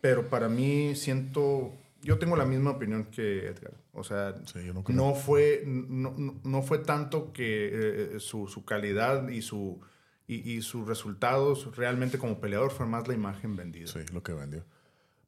Pero 0.00 0.28
para 0.28 0.48
mí 0.48 0.94
siento... 0.96 1.72
Yo 2.02 2.18
tengo 2.18 2.34
la 2.34 2.46
misma 2.46 2.70
opinión 2.70 3.04
que 3.04 3.46
Edgar. 3.48 3.74
O 3.92 4.02
sea, 4.04 4.34
Sí, 4.46 4.64
yo 4.64 4.72
no 4.72 4.82
creo. 4.82 4.96
no, 4.96 5.14
fue, 5.14 5.62
no, 5.66 6.14
no- 6.16 6.40
no 6.42 6.62
fue 6.62 6.78
tanto 6.78 7.32
que 7.34 7.70
eh, 8.16 8.20
su, 8.20 8.46
su 8.48 8.64
calidad 8.64 9.28
y, 9.28 9.42
su, 9.42 9.78
y, 10.26 10.50
y 10.50 10.62
sus 10.62 10.88
resultados 10.88 11.76
realmente 11.76 12.16
como 12.16 12.40
peleador 12.40 12.70
fue 12.70 12.86
más 12.86 13.06
la 13.06 13.12
imagen 13.14 13.54
vendida. 13.56 13.86
Sí, 13.88 13.98
lo 14.14 14.22
que 14.22 14.32
vendió. 14.32 14.64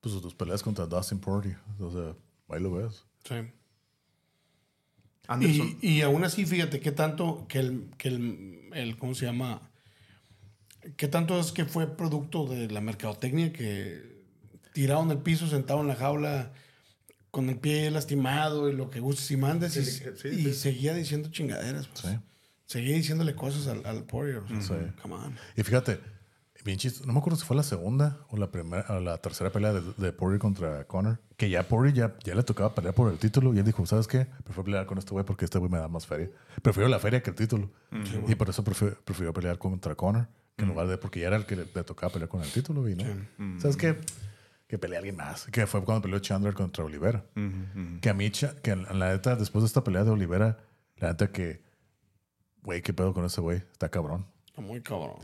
Pues 0.01 0.19
tus 0.23 0.35
peleas 0.35 0.63
contra 0.63 0.87
Dustin 0.87 1.19
Poirier. 1.19 1.59
O 1.79 1.91
sea, 1.91 2.15
ahí 2.49 2.63
lo 2.63 2.73
ves. 2.73 3.05
Sí. 3.25 3.35
Anderson, 5.29 5.79
Y, 5.81 5.89
y 5.99 6.03
aún 6.03 6.25
así, 6.25 6.47
fíjate 6.47 6.81
qué 6.81 6.91
tanto 6.93 7.47
que 7.49 7.59
el, 7.59 7.91
que 7.99 8.09
el, 8.09 8.71
el- 8.75 8.97
¿cómo 8.99 9.15
se 9.15 9.27
llama? 9.27 9.61
¿Qué 10.97 11.09
tanto 11.09 11.39
es 11.39 11.53
que 11.53 11.65
fue 11.65 11.87
producto 11.97 12.47
de 12.47 12.69
la 12.71 12.81
mercadotecnia 12.81 13.53
que 13.53 14.23
tirado 14.73 15.03
en 15.03 15.11
el 15.11 15.19
piso, 15.19 15.47
sentado 15.47 15.81
en 15.81 15.89
la 15.89 15.95
jaula, 15.97 16.53
con 17.31 17.49
el 17.49 17.59
pie 17.59 17.91
lastimado 17.91 18.69
y 18.69 18.75
lo 18.75 18.91
que 18.91 19.01
gustes 19.01 19.31
y 19.31 19.37
mandes, 19.37 19.77
y, 19.77 19.85
Sí, 19.85 20.05
sí, 20.17 20.29
y 20.29 20.45
sí. 20.45 20.55
seguía 20.55 20.95
diciendo 20.95 21.31
chingaderas. 21.31 21.87
pues. 21.89 22.01
Sí. 22.01 22.19
Seguía 22.67 22.95
diciéndole 22.97 23.35
cosas 23.35 23.67
al, 23.69 23.85
al 23.87 24.05
Poirier. 24.05 24.39
o 24.39 24.49
sea, 24.61 24.79
Sí. 24.79 24.93
Come 25.03 25.15
on. 25.15 25.37
Y 25.57 25.63
fíjate, 25.63 26.01
bien 26.65 26.79
chistoso. 26.79 27.07
No 27.07 27.13
me 27.13 27.19
acuerdo 27.19 27.39
si 27.39 27.45
fue 27.45 27.57
la 27.57 27.63
segunda 27.63 28.25
o 28.31 28.37
la 28.37 28.51
primera 28.51 28.85
o 28.89 29.01
la 29.01 29.19
tercera 29.19 29.51
pelea 29.53 29.73
de, 29.75 29.83
de 29.99 30.13
Poirier 30.13 30.39
contra 30.41 30.85
Conor. 30.87 31.21
Que 31.37 31.51
ya 31.51 31.67
Poirier 31.69 31.95
ya, 31.95 32.17
ya 32.25 32.35
le 32.35 32.43
tocaba 32.43 32.75
pelear 32.75 32.95
por 32.95 33.13
el 33.13 33.19
título. 33.19 33.53
Y 33.55 33.59
él 33.59 33.65
dijo, 33.65 33.85
¿sabes 33.87 34.07
qué? 34.07 34.27
Prefiero 34.45 34.65
pelear 34.65 34.87
con 34.87 34.97
este 34.99 35.11
güey 35.13 35.25
porque 35.25 35.45
este 35.45 35.59
güey 35.59 35.71
me 35.71 35.79
da 35.79 35.89
más 35.89 36.07
feria. 36.07 36.31
Prefiero 36.63 36.89
la 36.89 36.99
feria 36.99 37.23
que 37.23 37.31
el 37.31 37.37
título. 37.37 37.71
Y 38.27 38.35
por 38.37 38.49
eso 38.49 38.65
prefirió, 38.65 38.97
prefirió 39.05 39.33
pelear 39.33 39.59
contra 39.59 39.95
Conor. 39.95 40.29
Que 40.63 40.67
en 40.67 40.69
lugar 40.71 40.87
de... 40.87 40.97
Porque 40.97 41.19
ya 41.21 41.27
era 41.27 41.37
el 41.37 41.45
que 41.45 41.57
le, 41.57 41.67
le 41.75 41.83
tocaba 41.85 42.13
pelear 42.13 42.29
con 42.29 42.41
el 42.41 42.49
título. 42.51 42.89
Y 42.89 42.95
no. 42.95 43.59
¿Sabes 43.61 43.77
qué? 43.77 43.99
Que 44.69 44.79
pelea 44.79 44.99
alguien 45.01 45.17
más. 45.17 45.47
Que 45.47 45.67
fue 45.67 45.85
cuando 45.85 46.03
peleó 46.03 46.19
Chandler 46.21 46.55
contra 46.55 46.85
Olivera. 46.85 47.25
Que 48.01 48.09
a 48.09 48.15
mí, 48.15 48.31
que 48.31 48.71
en 48.71 48.99
la 48.99 49.11
neta, 49.13 49.35
después 49.37 49.63
de 49.63 49.67
esta 49.67 49.83
pelea 49.83 50.05
de 50.05 50.11
Olivera, 50.11 50.59
la 50.97 51.09
neta 51.09 51.33
que... 51.33 51.63
Güey, 52.63 52.81
¿qué 52.81 52.93
pedo 52.93 53.13
con 53.13 53.25
ese 53.25 53.41
güey? 53.41 53.59
Está 53.59 53.89
cabrón. 53.89 54.25
Está 54.47 54.61
muy 54.63 54.81
cabrón. 54.81 55.17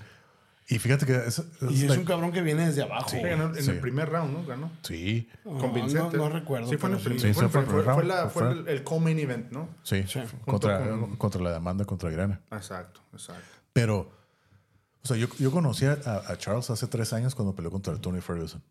Y 0.71 0.79
fíjate 0.81 1.07
que 1.07 1.15
es, 1.17 1.43
Y 1.71 1.85
es 1.85 1.89
like- 1.89 2.01
un 2.01 2.05
cabrón 2.05 2.33
que 2.33 2.43
viene 2.43 2.67
desde 2.67 2.83
abajo. 2.83 3.09
Sí, 3.09 3.21
ganó 3.23 3.55
en 3.57 3.63
Sí. 3.63 3.71
el 3.71 3.79
primer 3.81 4.11
round, 4.11 4.35
¿no? 4.37 4.45
Ganó. 4.45 4.71
Sí, 4.83 5.29
No, 5.45 5.57
Convincente. 5.57 6.17
No, 6.19 6.29
no 6.29 6.35
recuerdo. 6.35 6.69
Sí, 6.69 6.77
fue, 6.77 6.91
en 6.91 6.97
el 6.97 7.01
sí. 7.21 7.33
Fue, 7.33 7.49
fue 7.49 7.49
fue- 7.49 7.61
el 7.61 7.67
primer 7.69 7.85
fue 7.85 8.43
round, 8.43 8.67
la- 8.67 8.71
el, 8.73 8.77
el 8.77 8.85
co-main 8.85 9.19
event, 9.19 9.51
¿no? 9.51 9.69
sí, 9.83 10.03
Sí. 10.07 10.21
Contra, 10.45 10.81
con- 10.91 11.17
contra 11.17 11.41
la 11.41 11.53
demanda 11.53 11.85
contra 11.87 12.11
Grana. 12.11 12.41
Exacto, 12.51 13.01
exacto. 13.15 13.43
Pero, 13.73 14.13
o 15.03 15.07
sea, 15.09 15.17
yo, 15.17 15.29
yo 15.39 15.51
conocí 15.51 15.85
a, 15.87 15.93
a 16.27 16.37
Charles 16.39 16.71
hace 16.71 16.87
tres 16.87 17.13
años 17.13 17.35
cuando 17.35 17.55
peleó 17.55 17.71
contra 17.71 17.93
el 17.93 18.01
Tony 18.01 18.21
Ferguson. 18.21 18.63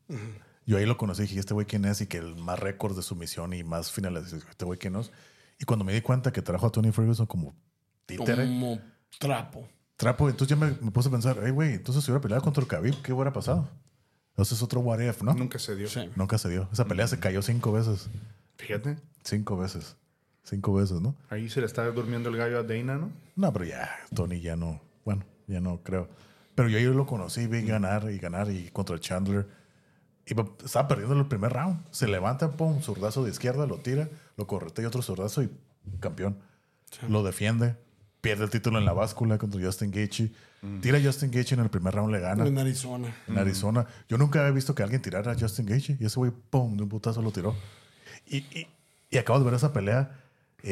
Yo 0.66 0.78
ahí 0.78 0.86
lo 0.86 0.98
conocí 0.98 1.24
y 1.24 1.26
dije, 1.28 1.40
¿este 1.40 1.54
güey 1.54 1.66
quién 1.66 1.86
es? 1.86 2.02
Y 2.02 2.08
que 2.08 2.18
el 2.18 2.36
más 2.36 2.60
récord 2.60 2.96
de 2.96 3.02
sumisión 3.02 3.54
y 3.54 3.64
más 3.64 3.92
finales. 3.92 4.34
¿Este 4.34 4.66
güey 4.66 4.78
quién 4.78 4.96
es? 4.98 5.12
Y 5.60 5.66
cuando 5.66 5.86
me 5.86 5.94
di 5.94 6.02
cuenta 6.02 6.32
que 6.34 6.42
trajo 6.42 6.68
a 6.68 6.70
Tony 6.72 6.92
Ferguson 6.92 7.26
como 7.26 7.56
títere, 8.06 8.46
Como 8.46 8.80
trapo. 9.18 9.68
trapo, 9.96 10.30
entonces 10.30 10.50
ya 10.58 10.66
me, 10.66 10.72
me 10.82 10.92
puse 10.92 11.08
a 11.08 11.12
pensar, 11.12 11.38
hey, 11.44 11.52
güey, 11.52 11.74
entonces 11.76 12.04
si 12.04 12.12
hubiera 12.12 12.22
peleado 12.22 12.44
contra 12.44 12.62
el 12.62 12.68
Khabib, 12.68 13.02
¿qué 13.02 13.14
hubiera 13.14 13.32
pasado? 13.34 13.68
Entonces 14.32 14.58
es 14.58 14.64
otro 14.64 14.82
what 14.82 15.00
if, 15.00 15.24
¿no? 15.24 15.34
Nunca 15.34 15.58
se 15.58 15.76
dio. 15.76 15.88
Sí. 15.88 16.10
Nunca 16.16 16.38
se 16.38 16.50
dio. 16.50 16.70
Esa 16.72 16.86
pelea 16.86 17.08
se 17.08 17.18
cayó 17.20 17.42
cinco 17.42 17.72
veces. 17.72 18.08
Fíjate, 18.58 18.98
Cinco 19.24 19.58
veces. 19.58 19.96
Cinco 20.44 20.74
veces, 20.76 21.02
¿no? 21.02 21.16
ahí 21.30 21.50
se 21.50 21.60
le 21.60 21.66
está 21.66 21.86
durmiendo 21.92 22.30
el 22.30 22.38
gallo 22.38 22.60
a 22.60 22.64
Dana, 22.64 22.98
¿no? 22.98 23.12
No, 23.36 23.52
pero 23.52 23.66
ya, 23.66 23.90
Tony 24.14 24.40
ya 24.40 24.56
no. 24.56 24.80
Bueno, 25.04 25.26
ya 25.48 25.60
no 25.60 25.82
creo. 25.82 26.08
Pero 26.56 26.70
yo, 26.70 26.80
yo 26.80 26.94
lo 26.94 27.06
conocí, 27.06 27.48
vi 27.48 27.62
ganar 27.64 28.10
y 28.12 28.18
ganar 28.18 28.52
y 28.52 28.70
contra 28.70 29.00
Chandler. 29.00 29.48
Iba, 30.26 30.46
estaba 30.64 30.88
perdiendo 30.88 31.16
el 31.16 31.28
primer 31.28 31.54
round. 31.54 31.80
Se 31.92 32.08
levanta, 32.08 32.52
pum, 32.52 32.82
zurdazo 32.82 33.24
de 33.24 33.32
izquierda, 33.32 33.66
lo 33.66 33.78
tira, 33.78 34.10
lo 34.36 34.46
correte 34.48 34.82
y 34.82 34.86
otro 34.86 35.02
zurdazo 35.02 35.44
y 35.44 35.50
campeón. 36.00 36.38
Lo 37.08 37.24
defiende, 37.24 37.76
pierde 38.22 38.44
el 38.46 38.50
título 38.50 38.80
en 38.80 38.86
la 38.86 38.94
báscula 38.94 39.38
contra 39.38 39.62
Justin 39.62 39.92
Gaethje. 39.92 40.32
Tira 40.82 40.98
a 40.98 41.02
Justin 41.02 41.32
Gaethje 41.32 41.54
en 41.54 41.62
el 41.62 41.70
primer 41.70 41.94
round, 41.94 42.12
le 42.12 42.20
gana. 42.20 42.46
En 42.46 42.58
Arizona. 42.58 43.16
En 43.28 43.38
Arizona. 43.38 43.86
Yo 44.10 44.18
nunca 44.18 44.40
había 44.40 44.52
visto 44.52 44.74
que 44.76 44.84
alguien 44.84 45.02
tirara 45.02 45.32
a 45.32 45.36
Justin 45.40 45.66
Gaethje 45.66 45.98
y 46.00 46.06
ese 46.06 46.20
güey, 46.20 46.32
pum, 46.32 46.76
de 46.76 46.84
un 46.84 46.90
putazo 46.90 47.22
lo 47.22 47.32
tiró. 47.32 47.56
Y, 48.26 48.38
y, 48.38 48.68
y 49.12 49.18
acabo 49.18 49.40
de 49.40 49.46
ver 49.46 49.54
esa 49.54 49.72
pelea. 49.72 50.24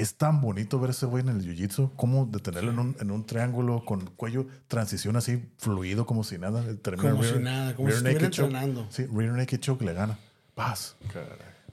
Es 0.01 0.15
tan 0.15 0.41
bonito 0.41 0.79
ver 0.79 0.89
ese 0.89 1.05
güey 1.05 1.23
en 1.23 1.29
el 1.29 1.41
jiu-jitsu, 1.41 1.91
como 1.95 2.25
detenerlo 2.25 2.71
en 2.71 2.79
un, 2.79 2.95
en 2.99 3.11
un 3.11 3.25
triángulo 3.25 3.85
con 3.85 4.01
cuello, 4.05 4.45
transición 4.67 5.15
así 5.15 5.47
fluido 5.57 6.05
como 6.05 6.23
si 6.23 6.37
nada. 6.37 6.63
Termina 6.81 7.11
Como 7.11 7.23
rear- 7.23 7.37
si 7.37 7.43
nada, 7.43 7.75
como 7.75 7.89
si 7.89 7.95
estuviera 7.95 8.19
naked 8.19 8.31
choke. 8.33 8.45
entrenando. 8.47 8.87
Sí, 8.89 9.05
rear 9.05 9.31
naked 9.33 9.59
choke 9.59 9.81
le 9.85 9.93
gana. 9.93 10.17
Paz. 10.53 10.97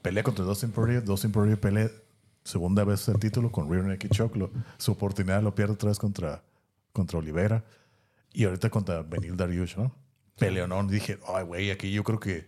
Pelea 0.01 0.23
contra 0.23 0.45
Dustin 0.45 0.71
Poirier. 0.71 1.03
Dustin 1.03 1.31
Poirier 1.31 1.59
pelea 1.59 1.89
segunda 2.43 2.83
vez 2.83 3.07
el 3.09 3.19
título 3.19 3.51
con 3.51 3.69
rear 3.69 3.83
naked 3.83 4.09
choke. 4.11 4.35
Lo- 4.37 4.51
su 4.77 4.91
oportunidad 4.93 5.41
lo 5.43 5.53
pierde 5.53 5.73
otra 5.73 5.89
vez 5.89 5.99
contra, 5.99 6.43
contra 6.93 7.19
Olivera. 7.19 7.63
Y 8.31 8.45
ahorita 8.45 8.69
contra 8.69 9.01
Benil 9.03 9.35
Dariush, 9.37 9.75
¿no? 9.77 9.93
Peleonón. 10.37 10.87
Dije, 10.87 11.19
ay, 11.27 11.43
güey, 11.43 11.71
aquí 11.71 11.91
yo 11.91 12.03
creo 12.03 12.19
que 12.19 12.47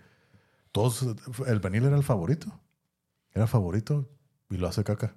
todos... 0.72 1.06
El 1.48 1.60
Benil 1.60 1.84
era 1.86 1.96
el 1.98 2.04
favorito. 2.04 2.48
Era 3.34 3.44
el 3.44 3.50
favorito 3.50 4.10
y 4.50 4.58
lo 4.58 4.68
hace 4.68 4.84
caca. 4.84 5.14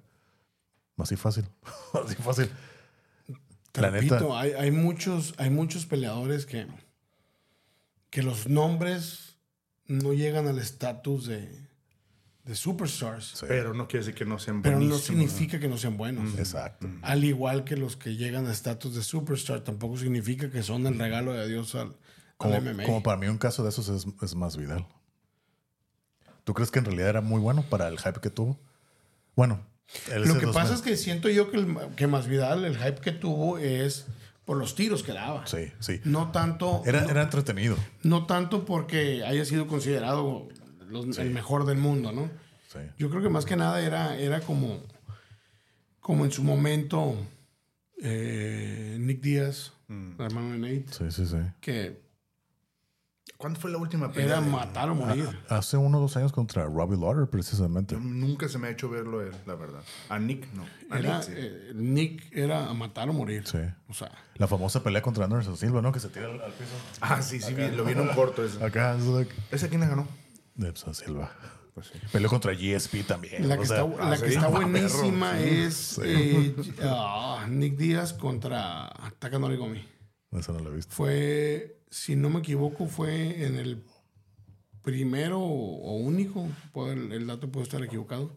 Así 0.99 1.15
fácil. 1.15 1.45
Así 2.05 2.15
fácil. 2.15 2.49
Te 3.71 3.81
La 3.81 3.89
repito, 3.89 4.15
neta. 4.15 4.39
hay, 4.39 4.51
hay 4.53 4.71
muchos, 4.71 5.33
hay 5.37 5.49
muchos 5.49 5.85
peleadores 5.85 6.45
que, 6.45 6.67
que 8.09 8.23
los 8.23 8.47
nombres 8.47 9.37
no 9.85 10.13
llegan 10.13 10.47
al 10.47 10.57
estatus 10.59 11.27
de, 11.27 11.51
de 12.45 12.55
superstars. 12.55 13.25
Sí. 13.35 13.45
Pero 13.47 13.73
no 13.75 13.87
quiere 13.87 14.05
decir 14.05 14.17
que 14.17 14.25
no 14.25 14.39
sean 14.39 14.61
Pero 14.63 14.79
no 14.79 14.97
significa 14.97 15.59
que 15.59 15.67
no 15.67 15.77
sean 15.77 15.97
buenos. 15.97 16.37
Exacto. 16.39 16.89
Al 17.03 17.23
igual 17.23 17.63
que 17.63 17.77
los 17.77 17.95
que 17.95 18.15
llegan 18.15 18.47
a 18.47 18.51
estatus 18.51 18.95
de 18.95 19.03
superstar, 19.03 19.61
tampoco 19.63 19.97
significa 19.97 20.49
que 20.49 20.63
son 20.63 20.85
el 20.87 20.97
regalo 20.97 21.33
de 21.33 21.47
Dios 21.47 21.75
al, 21.75 21.95
Como, 22.37 22.55
al 22.55 22.61
MMA. 22.63 22.83
como 22.83 23.03
para 23.03 23.17
mí 23.17 23.27
un 23.27 23.37
caso 23.37 23.63
de 23.63 23.69
esos 23.69 23.87
es, 23.89 24.07
es 24.23 24.35
más 24.35 24.57
Vidal. 24.57 24.87
¿Tú 26.43 26.55
crees 26.55 26.71
que 26.71 26.79
en 26.79 26.85
realidad 26.85 27.09
era 27.09 27.21
muy 27.21 27.39
bueno 27.39 27.61
para 27.69 27.87
el 27.87 27.99
hype 27.99 28.19
que 28.19 28.31
tuvo? 28.31 28.59
Bueno, 29.35 29.63
él 30.11 30.23
Lo 30.25 30.37
que 30.39 30.47
pasa 30.47 30.73
es 30.73 30.81
que 30.81 30.95
siento 30.97 31.29
yo 31.29 31.49
que, 31.51 31.57
el, 31.57 31.77
que 31.95 32.07
Masvidal, 32.07 32.65
el 32.65 32.77
hype 32.77 33.01
que 33.01 33.11
tuvo 33.11 33.57
es 33.57 34.05
por 34.45 34.57
los 34.57 34.73
tiros 34.75 35.03
que 35.03 35.13
daba. 35.13 35.45
Sí, 35.47 35.71
sí. 35.79 36.01
No 36.05 36.31
tanto, 36.31 36.81
Era, 36.85 37.01
no, 37.01 37.09
era 37.09 37.21
entretenido. 37.23 37.77
no 38.03 38.25
tanto 38.25 38.65
porque 38.65 39.23
haya 39.23 39.45
sido 39.45 39.67
considerado 39.67 40.47
los- 40.89 41.17
el 41.19 41.29
mejor 41.31 41.65
del 41.65 41.77
mundo, 41.77 42.11
¿no? 42.11 42.29
Sí. 42.71 42.79
Yo 42.97 43.09
creo 43.09 43.21
que 43.21 43.29
más 43.29 43.45
que 43.45 43.55
nada 43.55 43.81
era, 43.81 44.17
era 44.17 44.41
como, 44.41 44.83
como 45.99 46.25
en 46.25 46.31
su 46.31 46.43
momento 46.43 47.15
eh, 48.01 48.97
Nick 48.99 49.21
Díaz, 49.21 49.73
el 49.89 50.15
hermano 50.19 50.51
de 50.53 50.57
Nate, 50.59 50.85
Sí, 50.93 51.11
sí, 51.11 51.25
sí. 51.25 51.37
que 51.61 52.01
¿Cuándo 53.39 53.57
fue 53.57 53.71
la 53.71 53.77
última 53.77 54.11
pelea? 54.11 54.25
era 54.37 54.41
de- 54.41 54.49
matar 54.51 54.89
o 54.89 54.95
morir. 54.95 55.25
Hace 55.47 55.77
uno 55.77 55.97
o 55.97 56.01
dos 56.01 56.17
años 56.17 56.33
contra 56.33 56.65
Robbie 56.65 56.97
Lawler, 56.97 57.29
precisamente. 57.29 57.95
Nunca 57.95 58.49
se 58.49 58.57
me 58.59 58.67
ha 58.67 58.71
hecho 58.71 58.89
verlo 58.89 59.21
él, 59.21 59.31
la 59.45 59.55
verdad. 59.55 59.81
A 60.09 60.19
Nick, 60.19 60.51
no. 60.53 60.65
A 60.89 60.99
Era, 60.99 61.19
Nick, 61.19 61.23
sí. 61.25 61.31
eh, 61.37 61.71
Nick 61.73 62.35
era 62.35 62.67
a 62.67 62.73
matar 62.73 63.07
o 63.09 63.13
morir. 63.13 63.47
Sí. 63.47 63.59
O 63.87 63.93
sea, 63.93 64.11
La 64.35 64.45
famosa 64.47 64.83
pelea 64.83 65.01
contra 65.01 65.23
Anderson 65.23 65.55
Silva, 65.55 65.81
¿no? 65.81 65.93
Que 65.93 66.01
se 66.01 66.09
tira 66.09 66.25
al, 66.25 66.41
al 66.41 66.51
piso. 66.51 66.71
Ah, 66.99 67.21
sí, 67.21 67.39
sí, 67.39 67.53
vi- 67.53 67.71
lo 67.71 67.85
vi 67.85 67.93
en 67.93 68.01
un 68.01 68.09
corto 68.09 68.43
ese. 68.43 68.61
Acá, 68.61 68.97
es 68.97 69.05
like, 69.05 69.33
¿Ese 69.51 69.69
quién 69.69 69.79
le 69.79 69.87
ganó? 69.87 70.05
Anderson 70.57 70.93
Silva. 70.93 71.31
Pues 71.73 71.87
sí. 71.87 71.93
Peleó 72.11 72.29
contra 72.29 72.51
GSP 72.51 73.03
también. 73.07 73.47
la 73.47 73.55
que 73.55 73.61
o 73.63 73.65
sea, 73.65 73.85
está, 73.85 74.03
la 74.03 74.11
ah, 74.11 74.17
que 74.17 74.27
sí. 74.27 74.35
está 74.35 74.47
Ah, 74.47 74.49
buenísima 74.49 75.31
perro, 75.31 75.43
sí. 75.45 75.49
es 75.61 76.01
eh, 76.03 76.55
ah, 76.83 77.45
Nick 77.47 77.77
Díaz 77.77 78.11
contra 78.11 78.91
Takanori 79.17 79.55
Gomi. 79.55 79.87
Eso 80.33 80.51
no 80.51 80.59
lo 80.59 80.73
he 80.73 80.75
visto. 80.75 80.93
Fue, 80.93 81.78
si 81.89 82.15
no 82.15 82.29
me 82.29 82.39
equivoco, 82.39 82.87
fue 82.87 83.45
en 83.45 83.55
el 83.55 83.83
primero 84.81 85.39
o 85.39 85.95
único, 85.97 86.47
el, 86.87 87.11
el 87.11 87.27
dato 87.27 87.51
puede 87.51 87.63
estar 87.63 87.83
equivocado, 87.83 88.35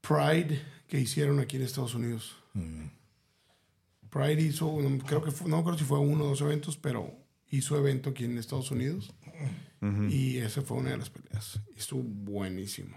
Pride 0.00 0.62
que 0.88 0.98
hicieron 0.98 1.40
aquí 1.40 1.56
en 1.56 1.62
Estados 1.62 1.94
Unidos. 1.94 2.36
Pride 4.10 4.42
hizo, 4.42 4.80
no, 4.80 4.98
creo 5.04 5.22
que 5.22 5.30
fue, 5.30 5.48
no 5.48 5.62
creo 5.62 5.78
si 5.78 5.84
fue 5.84 5.98
uno 5.98 6.24
o 6.24 6.28
dos 6.28 6.40
eventos, 6.40 6.76
pero 6.76 7.14
hizo 7.48 7.76
evento 7.76 8.10
aquí 8.10 8.24
en 8.24 8.38
Estados 8.38 8.70
Unidos. 8.70 9.12
Y 10.08 10.38
esa 10.38 10.62
fue 10.62 10.78
una 10.78 10.90
de 10.90 10.98
las 10.98 11.10
peleas. 11.10 11.60
Estuvo 11.76 12.02
buenísimo. 12.02 12.96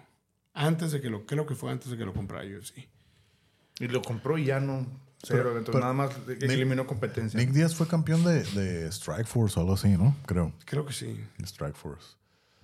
Antes 0.53 0.91
de 0.91 1.01
que 1.01 1.09
lo, 1.09 1.25
creo 1.25 1.45
que 1.45 1.55
fue 1.55 1.71
antes 1.71 1.91
de 1.91 1.97
que 1.97 2.05
lo 2.05 2.13
comprara 2.13 2.45
UFC. 2.45 2.89
Y 3.79 3.87
lo 3.87 4.01
compró 4.01 4.37
y 4.37 4.45
ya 4.45 4.59
no. 4.59 4.85
Pero- 5.27 5.61
Nada 5.79 5.93
más 5.93 6.11
eliminó 6.41 6.85
competencia. 6.85 7.39
Nick 7.39 7.51
Díaz 7.51 7.75
fue 7.75 7.87
campeón 7.87 8.23
de, 8.23 8.43
de 8.43 8.87
Strike 8.91 9.25
Force 9.27 9.57
o 9.57 9.61
algo 9.61 9.73
así, 9.75 9.89
¿no? 9.89 10.15
Creo. 10.25 10.51
Creo 10.65 10.85
que 10.85 10.93
sí. 10.93 11.17
Strike 11.43 11.75
Force. 11.75 12.15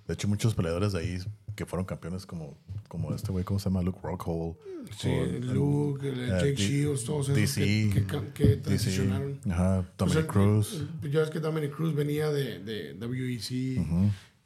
De 0.08 0.14
hecho, 0.16 0.28
muchos 0.28 0.56
peleadores 0.56 0.92
de 0.94 1.00
ahí 1.00 1.20
que 1.56 1.66
fueron 1.66 1.86
campeones 1.86 2.26
como, 2.26 2.58
como 2.88 3.14
este 3.14 3.32
güey, 3.32 3.44
¿cómo 3.46 3.60
se 3.60 3.66
llama? 3.70 3.82
Luke 3.84 4.00
Rockhold. 4.02 4.56
Sí, 4.98 5.10
Luke, 5.42 6.08
el- 6.10 6.20
eh, 6.22 6.28
Jake 6.30 6.56
Shields, 6.56 7.04
todos 7.06 7.30
esos 7.30 7.36
DC. 7.36 7.62
que, 7.94 8.06
que, 8.08 8.34
que 8.34 8.44
DC. 8.48 8.62
transicionaron. 8.62 9.40
Ajá, 9.50 9.86
Dominic 9.98 10.20
el- 10.22 10.28
Cruz. 10.28 10.86
el- 11.04 11.12
Ya 11.12 11.22
es 11.24 11.30
que 11.30 11.40
Dominic 11.40 11.76
Cruz 11.76 11.94
venía 11.94 12.30
de, 12.32 12.60
de 12.60 13.06
WEC. 13.06 13.78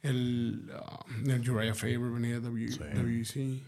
el, 0.02 0.70
uh, 0.70 1.30
el 1.30 1.50
Uriah 1.50 1.74
Faber 1.74 1.98
venía 1.98 2.34
de 2.34 2.40
W- 2.40 2.68
WEC. 3.04 3.26
Sí. 3.26 3.62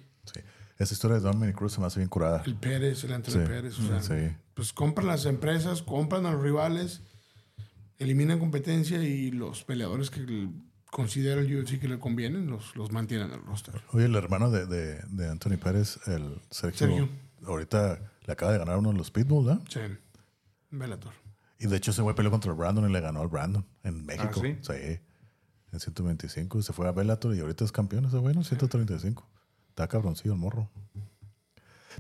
Esa 0.79 0.93
historia 0.95 1.17
de 1.17 1.23
Dominic 1.23 1.57
Cruz 1.57 1.73
se 1.73 1.81
me 1.81 1.87
hace 1.87 2.01
bien 2.01 2.09
curada. 2.09 2.43
El 2.45 2.57
Pérez, 2.57 3.03
el 3.05 3.13
Antonio 3.15 3.41
Sí, 3.43 3.47
Pérez. 3.49 3.79
O 3.79 3.87
sea, 3.87 4.03
sí. 4.03 4.37
pues 4.55 4.73
compran 4.73 5.07
las 5.07 5.25
empresas, 5.25 5.83
compran 5.83 6.27
a 6.27 6.33
los 6.33 6.43
rivales, 6.43 7.01
eliminan 7.99 8.39
competencia 8.39 9.03
y 9.03 9.31
los 9.31 9.65
peleadores 9.65 10.11
que 10.11 10.49
considera 10.91 11.41
el 11.41 11.55
UFC 11.59 11.79
que 11.81 11.89
le 11.89 11.99
convienen, 11.99 12.47
los, 12.49 12.77
los 12.77 12.93
mantienen 12.93 13.29
en 13.29 13.35
el 13.35 13.43
roster. 13.47 13.81
Oye, 13.93 14.05
el 14.05 14.15
hermano 14.17 14.51
de, 14.51 14.67
de, 14.67 15.01
de 15.09 15.29
Anthony 15.31 15.57
Pérez, 15.63 15.99
el 16.07 16.41
Sergio, 16.51 16.79
Sergio. 16.89 17.09
ahorita 17.47 17.99
le 18.27 18.33
acaba 18.33 18.53
de 18.53 18.59
ganar 18.59 18.77
uno 18.79 18.93
de 18.93 18.99
los 18.99 19.11
Pitbull, 19.11 19.47
¿no? 19.47 19.65
Sí, 19.69 19.81
Bellator. 20.71 21.13
Y 21.59 21.67
de 21.69 21.77
hecho 21.77 21.91
ese 21.91 22.03
güey 22.03 22.15
peleó 22.15 22.31
contra 22.31 22.51
el 22.51 22.57
Brandon 22.59 22.89
y 22.89 22.93
le 22.93 23.01
ganó 23.01 23.23
al 23.23 23.29
Brandon 23.29 23.65
en 23.83 24.05
México. 24.05 24.43
¿sí? 24.43 24.57
sí. 24.61 25.01
En 25.73 25.81
125. 25.81 26.63
Se 26.63 26.73
fue 26.75 26.87
a 26.87 26.93
Bellator 26.93 27.35
y 27.35 27.41
ahorita 27.41 27.65
es 27.65 27.73
campeón 27.73 28.05
ese 28.05 28.19
güey, 28.19 28.35
¿no? 28.35 28.45
135. 28.45 29.27
Está 29.77 29.89
cabroncillo 29.89 30.33
el 30.33 30.39
morro. 30.39 30.71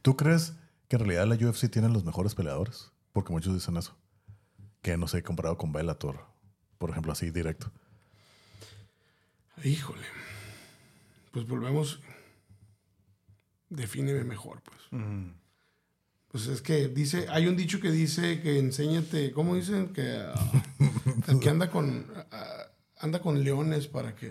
¿Tú 0.01 0.17
crees 0.17 0.55
que 0.89 0.97
en 0.97 1.01
realidad 1.01 1.27
la 1.27 1.35
UFC 1.35 1.71
tiene 1.71 1.91
los 1.91 2.07
mejores 2.07 2.35
peleadores? 2.35 2.91
Porque 3.13 3.35
muchos 3.35 3.53
dicen 3.53 3.77
eso. 3.77 3.95
Que 4.81 4.97
no 4.97 5.07
sé, 5.07 5.23
comparado 5.23 5.59
con 5.59 5.73
Bellator. 5.75 6.25
Por 6.79 6.89
ejemplo, 6.89 7.13
así 7.13 7.31
directo. 7.31 7.71
Híjole. 9.63 10.07
Pues 11.33 11.47
volvemos. 11.47 12.01
Defíneme 13.69 14.25
mejor, 14.25 14.63
pues. 14.63 15.03
Pues 16.29 16.47
es 16.47 16.63
que 16.63 16.89
dice, 16.89 17.27
hay 17.29 17.47
un 17.47 17.59
dicho 17.59 17.79
que 17.79 17.91
dice 17.91 18.41
que 18.41 18.59
enséñate, 18.59 19.33
¿cómo 19.33 19.55
dicen? 19.55 19.93
Que 19.93 20.17
ah, 20.17 20.53
que 21.43 21.51
anda 21.51 21.71
con 21.71 22.07
ah, 22.33 22.69
anda 22.97 23.21
con 23.21 23.45
leones 23.45 23.87
para 23.87 24.15
que 24.15 24.31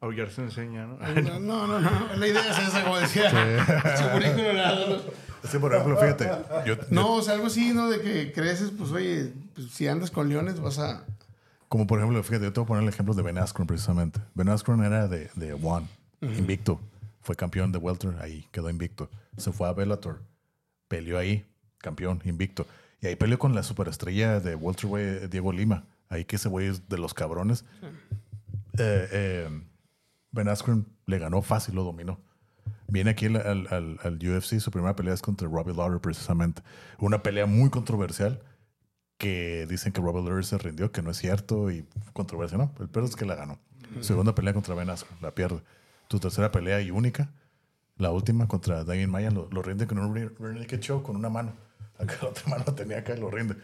Aullar 0.00 0.30
se 0.30 0.42
enseña, 0.42 0.86
¿no? 0.86 0.96
no, 0.98 1.40
no, 1.40 1.66
no, 1.66 1.80
no, 1.80 2.14
la 2.16 2.26
idea 2.26 2.40
es 2.50 2.68
esa, 2.68 2.82
como 2.84 2.96
decía. 2.98 3.30
No. 3.32 4.96
Sí, 5.48 5.58
por 5.58 5.74
ejemplo, 5.74 5.96
fíjate. 5.98 6.30
Yo, 6.66 6.74
yo- 6.76 6.82
No, 6.90 7.14
o 7.14 7.22
sea, 7.22 7.34
algo 7.34 7.46
así, 7.46 7.72
¿no? 7.72 7.88
De 7.88 8.00
que 8.00 8.32
creces, 8.32 8.70
pues 8.76 8.90
oye, 8.92 9.32
pues, 9.54 9.70
si 9.70 9.88
andas 9.88 10.10
con 10.10 10.28
leones 10.28 10.60
vas 10.60 10.78
a. 10.78 11.04
Como 11.68 11.86
por 11.86 11.98
ejemplo, 11.98 12.22
fíjate, 12.22 12.44
yo 12.46 12.52
te 12.52 12.60
voy 12.60 12.64
a 12.64 12.68
poner 12.68 12.82
el 12.82 12.88
ejemplo 12.88 13.14
de 13.14 13.22
Ben 13.22 13.38
Askren 13.38 13.66
precisamente. 13.66 14.20
Ben 14.34 14.48
Askren 14.48 14.82
era 14.82 15.06
de, 15.08 15.30
de 15.34 15.52
One, 15.54 15.86
invicto. 16.20 16.80
Fue 17.22 17.36
campeón 17.36 17.70
de 17.72 17.78
Welter, 17.78 18.14
ahí 18.20 18.46
quedó 18.50 18.70
invicto. 18.70 19.08
Se 19.36 19.52
fue 19.52 19.68
a 19.68 19.72
Bellator, 19.72 20.20
peleó 20.88 21.18
ahí, 21.18 21.46
campeón, 21.78 22.20
invicto. 22.24 22.66
Y 23.00 23.06
ahí 23.06 23.16
peleó 23.16 23.38
con 23.38 23.54
la 23.54 23.62
superestrella 23.62 24.40
de 24.40 24.54
Welter, 24.56 24.86
güey, 24.86 25.28
Diego 25.28 25.52
Lima. 25.52 25.84
Ahí 26.08 26.24
que 26.24 26.36
ese 26.36 26.48
güey 26.48 26.66
es 26.66 26.88
de 26.88 26.98
los 26.98 27.14
cabrones. 27.14 27.64
Eh, 28.78 29.08
eh, 29.12 29.60
ben 30.32 30.48
Askren 30.48 30.86
le 31.06 31.18
ganó 31.18 31.42
fácil, 31.42 31.74
lo 31.74 31.84
dominó. 31.84 32.20
Viene 32.88 33.10
aquí 33.10 33.26
al, 33.26 33.36
al- 33.36 33.66
al- 33.70 33.98
al 34.02 34.14
UFC, 34.16 34.58
su 34.60 34.70
primera 34.70 34.96
pelea 34.96 35.14
es 35.14 35.22
contra 35.22 35.48
Robbie 35.48 35.74
Lawler 35.74 36.00
precisamente. 36.00 36.62
Una 36.98 37.22
pelea 37.22 37.46
muy 37.46 37.70
controversial 37.70 38.42
que 39.18 39.66
dicen 39.68 39.92
que 39.92 40.00
Robert 40.00 40.24
Lawler 40.26 40.44
se 40.44 40.58
rindió, 40.58 40.90
que 40.92 41.02
no 41.02 41.10
es 41.10 41.18
cierto 41.18 41.70
y 41.70 41.86
controversia, 42.12 42.58
no. 42.58 42.72
El 42.80 42.88
peor 42.88 43.04
es 43.04 43.16
que 43.16 43.24
la 43.26 43.34
ganó. 43.34 43.58
Segunda 44.00 44.34
pelea 44.34 44.54
contra 44.54 44.74
Ben 44.74 44.88
Askren, 44.90 45.18
la 45.20 45.34
pierde. 45.34 45.62
Tu 46.08 46.18
tercera 46.20 46.50
pelea 46.50 46.80
y 46.80 46.90
única, 46.90 47.30
la 47.96 48.10
última 48.10 48.48
contra 48.48 48.82
Daniel 48.84 49.08
Maya, 49.08 49.30
lo, 49.30 49.48
lo 49.50 49.62
rinde 49.62 49.86
con 49.86 49.98
un 49.98 50.14
rear 50.14 50.32
rear 50.38 50.54
naked 50.56 50.80
choke 50.80 51.04
con 51.04 51.16
una 51.16 51.28
mano. 51.28 51.52
Acá 51.98 52.14
la 52.22 52.28
otra 52.30 52.44
mano 52.48 52.64
tenía 52.74 52.98
acá 52.98 53.14
y 53.16 53.20
lo 53.20 53.30
rinde. 53.30 53.56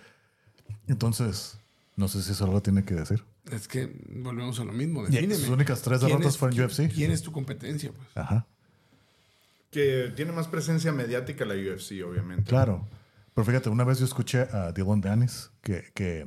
Entonces, 0.89 1.59
no 1.97 2.09
sé 2.09 2.23
si 2.23 2.33
eso 2.33 2.45
algo 2.45 2.61
tiene 2.63 2.85
que 2.85 2.95
decir. 2.95 3.25
Es 3.53 3.69
que 3.69 3.93
volvemos 4.09 4.59
a 4.61 4.65
lo 4.65 4.73
mismo. 4.73 5.03
Y 5.07 5.11
Defíneme. 5.11 5.35
sus 5.37 5.49
únicas 5.51 5.81
tres 5.83 6.01
¿Quién 6.01 6.11
derrotas 6.13 6.37
fueron 6.37 6.59
UFC. 6.61 6.93
¿Quién 6.93 7.13
es 7.13 7.23
tu 7.23 7.31
competencia? 7.33 7.93
Pues? 7.93 8.09
Ajá, 8.17 8.47
Que 9.71 10.13
tiene 10.17 10.33
más 10.33 10.49
presencia 10.49 10.93
mediática 10.93 11.45
la 11.45 11.55
UFC, 11.55 12.03
obviamente. 12.05 12.45
claro. 12.45 12.87
Pero 13.35 13.45
fíjate, 13.45 13.69
una 13.69 13.85
vez 13.85 13.99
yo 13.99 14.07
escuché 14.07 14.41
a 14.41 14.73
Dylan 14.73 15.03
Dennis 15.03 15.51
que, 15.61 15.91
que 15.95 16.23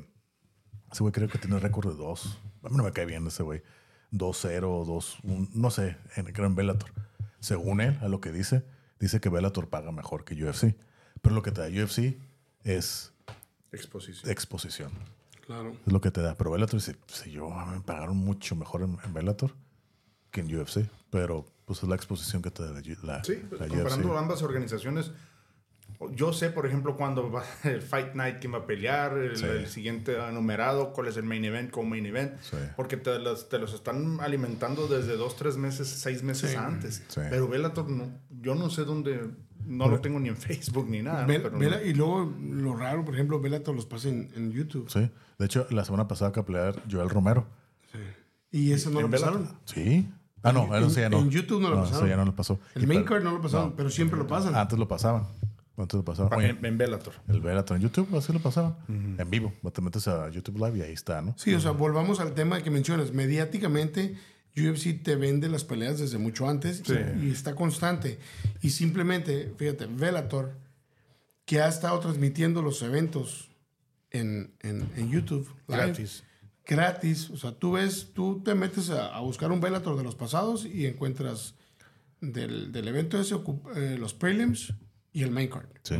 ese 0.91 0.99
güey 1.01 1.11
creo 1.11 1.27
que 1.27 1.39
tiene 1.39 1.57
récord 1.59 1.89
de 1.89 1.95
dos. 1.97 2.37
A 2.61 2.69
mí 2.69 2.77
no 2.77 2.83
me 2.83 2.91
cae 2.91 3.05
bien 3.07 3.25
ese 3.25 3.41
güey. 3.41 3.63
2-0, 4.11 4.85
2, 4.85 5.17
no 5.55 5.71
sé, 5.71 5.97
en, 6.15 6.25
creo 6.33 6.45
en 6.45 6.53
Bellator. 6.55 6.91
Según 7.39 7.81
él, 7.81 7.97
a 8.01 8.07
lo 8.09 8.21
que 8.21 8.31
dice, 8.31 8.63
dice 8.99 9.19
que 9.19 9.29
Bellator 9.29 9.69
paga 9.69 9.91
mejor 9.91 10.23
que 10.23 10.35
UFC. 10.35 10.75
Pero 11.21 11.33
lo 11.35 11.41
que 11.41 11.51
te 11.51 11.61
da 11.61 11.67
UFC 11.83 12.19
es 12.63 13.11
Exposición. 13.71 14.31
exposición. 14.31 14.91
Claro. 15.49 15.73
Es 15.83 15.91
lo 15.91 15.99
que 15.99 16.11
te 16.11 16.21
da. 16.21 16.35
Pero 16.35 16.51
Bellator 16.51 16.79
dice, 16.79 16.95
si 17.07 17.31
yo 17.31 17.49
me 17.49 17.81
pagaron 17.81 18.15
mucho 18.17 18.55
mejor 18.55 18.83
en, 18.83 18.97
en 19.03 19.13
Bellator 19.15 19.51
que 20.29 20.41
en 20.41 20.55
UFC. 20.55 20.87
Pero 21.09 21.43
pues 21.65 21.81
es 21.81 21.89
la 21.89 21.95
exposición 21.95 22.43
que 22.43 22.51
te 22.51 22.61
da 22.61 22.69
la, 23.01 23.23
Sí, 23.23 23.41
la 23.51 23.67
comparando 23.67 24.09
UFC. 24.09 24.17
ambas 24.19 24.43
organizaciones. 24.43 25.11
Yo 26.11 26.33
sé, 26.33 26.51
por 26.51 26.67
ejemplo, 26.67 26.95
cuando 26.95 27.31
va 27.31 27.43
el 27.63 27.81
Fight 27.81 28.13
Night, 28.13 28.37
quién 28.39 28.53
va 28.53 28.59
a 28.59 28.65
pelear, 28.67 29.17
el, 29.17 29.35
Sí. 29.37 29.45
el 29.45 29.65
siguiente 29.67 30.15
numerado, 30.31 30.93
cuál 30.93 31.07
es 31.07 31.17
el 31.17 31.23
main 31.23 31.43
event, 31.43 31.71
como 31.71 31.89
main 31.89 32.05
event. 32.05 32.39
Sí. 32.41 32.55
Porque 32.75 32.95
te 32.95 33.17
los, 33.17 33.49
te 33.49 33.57
los 33.57 33.73
están 33.73 34.19
alimentando 34.21 34.87
desde 34.87 35.17
dos, 35.17 35.35
tres 35.35 35.57
meses, 35.57 35.87
seis 35.89 36.21
meses 36.21 36.51
Sí. 36.51 36.57
antes. 36.57 37.01
Pero 37.15 37.47
Bellator, 37.47 37.89
no, 37.89 38.07
yo 38.29 38.53
no 38.53 38.69
sé 38.69 38.83
dónde, 38.85 39.31
no 39.65 39.87
lo 39.87 39.99
tengo 40.01 40.19
ni 40.19 40.29
en 40.29 40.37
Facebook 40.37 40.89
ni 40.89 41.01
nada. 41.01 41.21
¿no? 41.21 41.27
Pero 41.27 41.51
Vela- 41.51 41.79
no. 41.81 41.85
y 41.85 41.93
luego 41.93 42.33
lo 42.41 42.75
raro, 42.75 43.05
por 43.05 43.13
ejemplo, 43.13 43.39
Bellator 43.39 43.75
los 43.75 43.85
pasa 43.85 44.09
en, 44.09 44.29
en 44.35 44.51
YouTube. 44.51 44.89
Sí. 44.89 45.09
De 45.37 45.45
hecho, 45.45 45.67
la 45.69 45.85
semana 45.85 46.07
pasada 46.07 46.31
que 46.31 46.41
pelear 46.43 46.81
Joel 46.89 47.09
Romero. 47.09 47.45
Y 48.51 48.71
eso 48.71 48.89
no 48.89 48.99
¿En 48.99 49.05
lo 49.05 49.11
pasaron. 49.11 49.47
Sí. 49.65 50.09
Ah, 50.41 50.51
no, 50.53 50.75
En- 50.75 50.83
eso 50.85 50.99
ya 50.99 51.09
no. 51.09 51.19
en 51.19 51.29
YouTube 51.29 51.61
no 51.61 51.69
lo 51.69 51.75
Eso 51.75 51.85
pasaron. 51.91 52.09
ya 52.09 52.17
no 52.17 52.25
lo 52.25 52.35
pasó. 52.35 52.59
El 52.75 52.87
main 52.87 53.03
card 53.03 53.23
no 53.23 53.31
lo 53.31 53.41
pasaron, 53.41 53.69
no. 53.69 53.75
pero 53.75 53.89
siempre 53.89 54.17
lo 54.17 54.25
pasan. 54.27 54.55
Antes 54.55 54.79
lo 54.79 54.87
pasaban. 54.87 55.23
Antes 55.77 55.95
lo 55.97 56.03
pasaban. 56.03 56.37
Oye, 56.37 56.57
En, 56.61 56.77
Bellator. 56.77 57.13
el 57.27 57.39
Bellator 57.41 57.77
en 57.77 57.83
YouTube, 57.83 58.13
así 58.17 58.33
lo 58.33 58.39
pasaban. 58.39 58.75
En 58.89 59.29
vivo. 59.29 59.53
Te 59.71 59.81
metes 59.81 60.07
a 60.07 60.29
YouTube 60.29 60.57
Live 60.57 60.77
y 60.77 60.81
ahí 60.81 60.93
está, 60.93 61.21
¿no? 61.21 61.33
Sí, 61.37 61.53
o 61.53 61.59
sea, 61.59 61.71
volvamos 61.71 62.19
al 62.19 62.33
tema 62.33 62.61
que 62.61 62.69
mencionas. 62.71 63.13
Mediáticamente, 63.13 64.17
UFC 64.59 65.01
te 65.03 65.15
vende 65.15 65.47
las 65.49 65.63
peleas 65.63 65.99
desde 65.99 66.17
mucho 66.17 66.47
antes 66.49 66.81
y, 67.21 67.27
y 67.27 67.31
está 67.31 67.55
constante. 67.55 68.19
Y 68.61 68.69
simplemente, 68.71 69.53
fíjate, 69.57 69.85
Velator, 69.87 70.57
que 71.45 71.61
ha 71.61 71.67
estado 71.67 71.99
transmitiendo 71.99 72.61
los 72.61 72.81
eventos 72.81 73.49
en, 74.11 74.53
en- 74.61 74.89
en 74.95 75.09
YouTube. 75.09 75.47
live, 75.67 75.77
Gratis. 75.85 76.23
Gratis. 76.65 77.29
O 77.31 77.37
sea, 77.37 77.51
tú 77.53 77.71
ves, 77.73 78.11
tú 78.13 78.41
te 78.43 78.53
metes 78.55 78.89
a, 78.91 79.15
a 79.15 79.19
buscar 79.21 79.51
un 79.51 79.59
Velator 79.61 79.97
de 79.97 80.03
los 80.03 80.15
pasados 80.15 80.65
y 80.65 80.85
encuentras 80.85 81.55
del, 82.21 82.71
del 82.71 82.87
evento 82.87 83.19
ese 83.19 83.35
eh, 83.75 83.97
los 83.99 84.13
prelims 84.13 84.73
y 85.13 85.23
el 85.23 85.31
main 85.31 85.49
card. 85.49 85.67
Sí. 85.83 85.95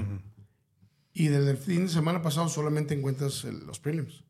Y 1.14 1.28
desde 1.30 1.52
el 1.52 1.58
fin 1.58 1.88
de 1.88 1.92
semana 1.92 2.22
pasado 2.22 2.48
solamente 2.50 2.94
encuentras 2.94 3.44
el- 3.46 3.66
los 3.66 3.80
prelims. 3.80 4.24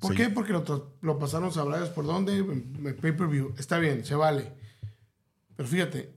¿Por 0.00 0.12
Sí. 0.12 0.16
qué? 0.16 0.30
Porque 0.30 0.52
lo, 0.52 0.96
lo 1.00 1.18
pasaron, 1.18 1.52
sabrás 1.52 1.88
por 1.88 2.06
dónde, 2.06 2.42
pay-per-view. 3.00 3.54
Está 3.58 3.78
bien, 3.78 4.04
se 4.04 4.14
vale. 4.14 4.52
Pero 5.56 5.68
fíjate, 5.68 6.14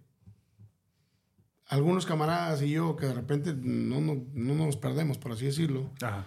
algunos 1.67 2.05
camaradas 2.05 2.61
y 2.61 2.69
yo 2.71 2.95
que 2.95 3.05
de 3.07 3.13
repente 3.13 3.53
no, 3.55 4.01
no, 4.01 4.23
no 4.33 4.53
nos 4.55 4.75
perdemos, 4.77 5.17
por 5.17 5.31
así 5.31 5.45
decirlo, 5.45 5.89
Ajá. 6.01 6.25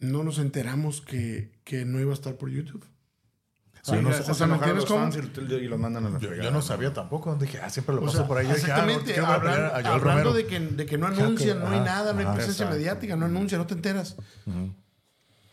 no 0.00 0.24
nos 0.24 0.38
enteramos 0.38 1.00
que, 1.00 1.52
que 1.64 1.84
no 1.84 2.00
iba 2.00 2.10
a 2.10 2.14
estar 2.14 2.36
por 2.36 2.50
YouTube. 2.50 2.84
Sí, 3.82 3.92
no 3.96 4.10
o 4.10 4.12
sea, 4.12 4.46
¿me 4.46 4.52
enojaron 4.52 4.52
entiendes 4.52 4.74
los 4.76 4.84
cómo? 4.84 5.10
fans 5.10 5.50
y, 5.50 5.54
y 5.54 5.68
los 5.68 5.78
mandan 5.80 6.04
a 6.04 6.10
la 6.10 6.18
Yo, 6.18 6.50
no 6.50 6.60
sabía 6.60 6.92
tampoco. 6.92 7.34
Dije, 7.36 7.60
ah, 7.62 7.70
siempre 7.70 7.94
lo 7.94 8.02
O 8.02 8.04
paso 8.04 8.18
sea, 8.18 8.26
por 8.28 8.36
ahí. 8.36 8.46
Yo 8.46 8.54
dije, 8.54 8.70
ah, 8.72 8.74
exactamente, 8.74 9.14
pelear 9.14 9.32
hablando, 9.32 9.88
a 9.88 9.94
hablando 9.94 10.32
de, 10.34 10.46
que, 10.46 10.60
de 10.60 10.84
que 10.84 10.98
no 10.98 11.06
anuncian, 11.06 11.56
que- 11.58 11.64
no 11.64 11.70
hay 11.70 11.76
ajá, 11.78 11.84
nada, 11.86 12.12
no 12.12 12.18
hay 12.28 12.34
presencia 12.36 12.68
mediática, 12.68 13.16
no 13.16 13.24
anuncia, 13.24 13.56
no 13.56 13.66
te 13.66 13.72
enteras. 13.72 14.16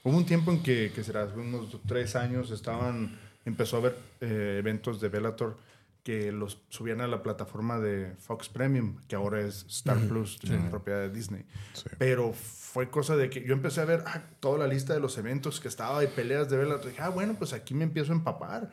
Hubo 0.07 0.15
un 0.15 0.25
tiempo 0.25 0.51
en 0.51 0.63
que, 0.63 0.93
que 0.95 1.03
será 1.03 1.25
unos 1.35 1.81
tres 1.85 2.15
años, 2.15 2.49
estaban, 2.51 3.19
empezó 3.43 3.75
a 3.75 3.79
haber 3.79 3.97
eh, 4.21 4.55
eventos 4.57 5.01
de 5.01 5.09
Bellator 5.09 5.57
que 6.01 6.31
los 6.31 6.61
subían 6.69 7.01
a 7.01 7.07
la 7.07 7.21
plataforma 7.21 7.77
de 7.77 8.13
Fox 8.17 8.47
Premium, 8.47 9.01
que 9.09 9.17
ahora 9.17 9.41
es 9.41 9.65
Star 9.67 9.97
Plus, 10.07 10.39
propiedad 10.69 11.01
de 11.01 11.09
Disney. 11.09 11.43
Sí. 11.73 11.89
Pero 11.97 12.31
fue 12.31 12.89
cosa 12.89 13.17
de 13.17 13.29
que 13.29 13.43
yo 13.43 13.51
empecé 13.51 13.81
a 13.81 13.85
ver 13.85 14.05
ah, 14.07 14.23
toda 14.39 14.59
la 14.59 14.67
lista 14.67 14.93
de 14.93 15.01
los 15.01 15.17
eventos 15.17 15.59
que 15.59 15.67
estaba 15.67 16.01
y 16.01 16.07
peleas 16.07 16.49
de 16.49 16.55
Bellator. 16.55 16.87
Dije, 16.87 17.01
ah, 17.01 17.09
bueno, 17.09 17.35
pues 17.37 17.51
aquí 17.51 17.73
me 17.73 17.83
empiezo 17.83 18.13
a 18.13 18.15
empapar. 18.15 18.71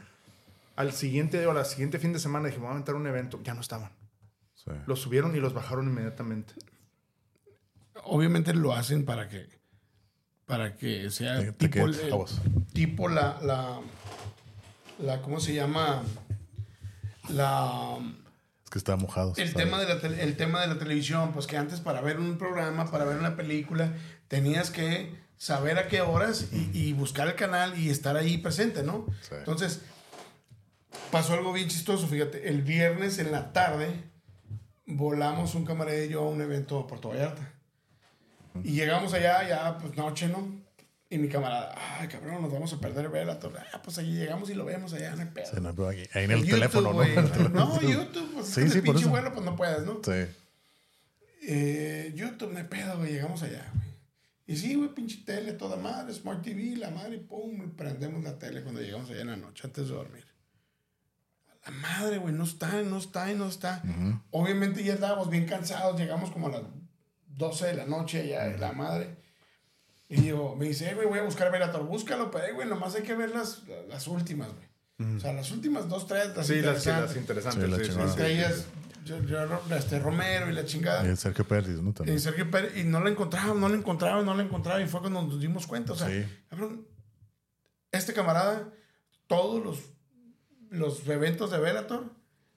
Al 0.77 0.93
siguiente 0.93 1.45
o 1.49 1.51
al 1.51 1.67
siguiente 1.67 1.99
fin 1.99 2.13
de 2.13 2.21
semana 2.21 2.47
dije, 2.47 2.61
voy 2.61 2.69
a 2.69 2.71
aventar 2.71 2.95
un 2.95 3.09
evento. 3.09 3.41
Ya 3.43 3.55
no 3.55 3.61
estaban. 3.61 3.91
Sí. 4.55 4.71
Los 4.87 5.01
subieron 5.01 5.35
y 5.35 5.41
los 5.41 5.53
bajaron 5.53 5.89
inmediatamente. 5.89 6.55
obviamente 8.05 8.55
lo 8.55 8.73
hacen 8.73 9.05
para 9.05 9.29
que 9.29 9.64
para 10.47 10.75
que 10.77 11.11
sea 11.11 11.39
Te- 11.39 11.53
te 11.53 11.69
tipo, 12.73 13.09
la, 13.09 13.39
la 13.43 13.81
la 14.99 15.23
cómo 15.23 15.41
se 15.41 15.55
llama 15.55 16.03
la 17.31 17.97
Es 18.65 18.71
que 18.71 18.79
está 18.79 18.97
mojado. 18.97 19.33
el 19.37 19.55
tema 19.55 19.81
de 19.81 19.87
la 19.87 19.95
el 20.23 20.37
tema 20.37 20.61
de 20.61 20.67
la 20.69 20.79
televisión 20.79 21.33
pues 21.33 21.47
que 21.47 21.57
antes 21.57 21.81
para 21.81 22.01
ver 22.01 22.19
un 22.21 22.39
programa 22.39 22.91
para 22.91 23.05
ver 23.05 23.17
una 23.19 23.37
película 23.37 23.93
tenías 24.29 24.71
que 24.71 25.15
saber 25.37 25.79
a 25.79 25.89
qué 25.89 26.01
horas 26.01 26.47
y, 26.53 26.71
y 26.79 26.93
buscar 26.93 27.27
el 27.29 27.35
canal 27.35 27.79
y 27.79 27.91
estar 27.91 28.17
ahí 28.17 28.39
presente 28.39 28.83
no 28.83 29.07
Sí. 29.23 29.35
entonces 29.39 29.81
pasó 31.11 31.33
algo 31.35 31.53
bien 31.53 31.69
chistoso 31.69 32.07
fíjate 32.07 32.49
el 32.49 32.63
viernes 32.63 33.19
en 33.19 33.33
la 33.33 33.53
tarde 33.53 33.89
volamos 34.87 35.55
un 35.55 35.65
camarada 35.65 36.05
y 36.05 36.11
yo 36.11 36.21
a 36.21 36.29
un 36.29 36.41
evento 36.43 36.79
a 36.79 36.87
Puerto 36.87 37.09
Vallarta. 37.09 37.54
Y 38.63 38.73
llegamos 38.73 39.13
allá, 39.15 39.47
ya 39.49 39.79
pues 39.79 39.97
noche, 39.97 40.29
¿no? 40.29 40.63
Y 41.11 41.19
mi 41.19 41.29
camarada, 41.29 41.75
ay 42.01 42.09
cabrón, 42.09 42.43
nos 42.43 42.53
vamos 42.53 42.73
a 42.73 42.81
perder 42.81 43.09
Bellator. 43.09 43.53
Ah, 43.73 43.81
pues 43.83 43.99
allí 43.99 44.15
llegamos 44.15 44.49
y 44.51 44.55
lo 44.55 44.65
vemos 44.65 44.93
allá, 44.95 45.15
no 45.15 45.23
hay 45.23 45.29
pedo. 45.29 45.47
Sí, 45.47 45.61
no, 45.61 45.73
pero 45.75 45.89
aquí- 45.89 46.09
ahí 46.15 46.25
en 46.25 46.31
el 46.33 46.39
YouTube, 46.41 46.51
teléfono, 46.55 46.93
¿no? 46.93 47.03
el 47.03 47.15
teléfono. 47.15 47.49
No, 47.51 47.81
YouTube, 47.81 48.31
pues 48.35 48.47
Sí, 48.49 48.69
sí, 48.69 48.81
pinche 48.81 49.01
eso. 49.01 49.11
vuelo, 49.11 49.33
pues 49.33 49.45
no 49.45 49.55
puedes, 49.57 49.85
¿no? 49.85 50.01
Sí. 50.05 50.27
Eh, 51.47 52.13
YouTube, 52.17 52.53
no 52.53 52.59
hay 52.59 52.65
pedo, 52.65 52.97
güey, 52.99 53.13
llegamos 53.13 53.43
allá, 53.43 53.71
güey. 53.75 53.85
Y 54.47 54.57
sí, 54.57 54.75
güey, 54.75 54.91
pinche 54.95 55.23
tele, 55.25 55.53
toda 55.53 55.77
madre, 55.77 56.13
Smart 56.15 56.43
TV, 56.43 56.77
la 56.77 56.91
madre, 56.91 57.19
pum, 57.19 57.75
prendemos 57.77 58.23
la 58.25 58.39
tele 58.39 58.63
cuando 58.63 58.81
llegamos 58.81 59.09
allá 59.11 59.21
en 59.23 59.27
la 59.29 59.37
noche, 59.37 59.63
antes 59.67 59.89
de 59.89 59.95
dormir. 59.95 60.25
A 61.65 61.71
La 61.71 61.77
madre, 61.79 62.19
güey, 62.19 62.35
no 62.35 62.45
está, 62.45 62.83
no 62.83 62.99
está, 62.99 63.27
no 63.35 63.49
está. 63.49 63.83
Obviamente 64.31 64.83
ya 64.85 64.95
estábamos 64.95 65.31
bien 65.31 65.47
cansados, 65.47 65.99
llegamos 65.99 66.31
como 66.31 66.49
a 66.49 66.51
las 66.53 66.63
12 67.37 67.67
de 67.67 67.75
la 67.75 67.87
noche 67.87 68.27
ya, 68.29 68.45
de 68.45 68.59
la 68.59 68.73
madre. 68.73 69.17
Y 70.09 70.17
digo, 70.21 70.55
me 70.57 70.67
dice, 70.67 70.91
"Eh, 70.91 70.95
güey, 70.95 71.07
voy 71.09 71.19
a 71.19 71.23
buscar 71.23 71.51
Velator, 71.51 71.83
búscalo, 71.85 72.31
pero, 72.31 72.45
eh, 72.47 72.53
güey, 72.53 72.69
nomás 72.69 72.95
hay 72.95 73.03
que 73.03 73.15
ver 73.15 73.31
las, 73.31 73.63
las 73.89 74.07
últimas, 74.07 74.49
güey. 74.53 75.17
O 75.17 75.21
sea, 75.21 75.33
las 75.33 75.51
últimas 75.51 75.89
dos, 75.89 76.07
tres, 76.07 76.37
las 76.37 76.47
Sí, 76.47 76.61
las, 76.61 76.87
interesantes. 76.87 77.11
las 77.11 77.17
interesantes. 77.17 77.65
Sí, 77.65 77.71
la 77.71 77.79
sí, 77.79 77.85
sí. 77.93 78.01
Entre 78.01 78.33
ellas, 78.33 78.67
yo, 79.05 79.21
yo, 79.25 79.61
este, 79.77 79.99
Romero 79.99 80.49
y 80.49 80.53
la 80.53 80.65
chingada. 80.65 81.05
Y 81.05 81.09
el 81.09 81.17
Sergio 81.17 81.45
Pérez, 81.47 81.81
¿no? 81.81 81.91
Y 81.91 81.93
También. 81.95 82.21
Sergio 82.21 82.49
Pérez, 82.51 82.77
y 82.77 82.85
no 82.85 83.01
la 83.01 83.11
encontraba, 83.11 83.55
no 83.55 83.69
la 83.69 83.75
encontraba, 83.77 84.23
no 84.23 84.35
la 84.35 84.43
encontraba, 84.45 84.81
y 84.81 84.87
fue 84.87 85.01
cuando 85.01 85.23
nos 85.23 85.41
dimos 85.41 85.67
cuenta. 85.67 85.95
O 85.95 85.97
sea, 85.97 86.09
Sí. 86.09 86.25
cabrón, 86.49 86.87
este 87.91 88.13
camarada, 88.13 88.69
todos 89.27 89.63
los, 89.65 89.79
los 90.71 91.07
eventos 91.09 91.51
de 91.51 91.59
Bellator, 91.59 92.13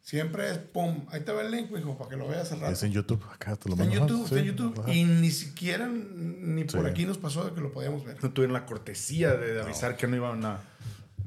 siempre 0.07 0.49
es 0.49 0.57
pum, 0.57 1.05
ahí 1.11 1.19
te 1.19 1.33
va 1.33 1.41
el 1.41 1.51
link, 1.51 1.69
hijo, 1.77 1.97
para 1.97 2.09
que 2.09 2.15
lo 2.15 2.29
veas 2.29 2.49
al 2.53 2.61
rato. 2.61 2.71
Es 2.71 2.81
en 2.83 2.93
YouTube. 2.93 3.21
Acá 3.29 3.57
te 3.57 3.67
lo 3.67 3.75
Está 3.75 3.83
en 3.83 3.89
mando. 3.99 4.07
YouTube, 4.07 4.23
está 4.25 4.39
en. 4.39 4.45
YouTube. 4.45 4.79
Ajá. 4.79 4.93
Y 4.93 5.03
ni 5.03 5.31
siquiera, 5.31 5.89
ni 5.89 6.63
por 6.63 6.85
Sí. 6.85 6.89
aquí 6.89 7.05
nos 7.05 7.17
pasó 7.17 7.43
de 7.43 7.53
que 7.53 7.59
lo 7.59 7.73
podíamos 7.73 8.05
ver. 8.05 8.17
No 8.23 8.31
tuvieron 8.31 8.53
la 8.53 8.65
cortesía 8.65 9.33
de 9.33 9.61
avisar 9.61 9.97
que 9.97 10.07
no 10.07 10.15
iban 10.15 10.45
a. 10.45 10.61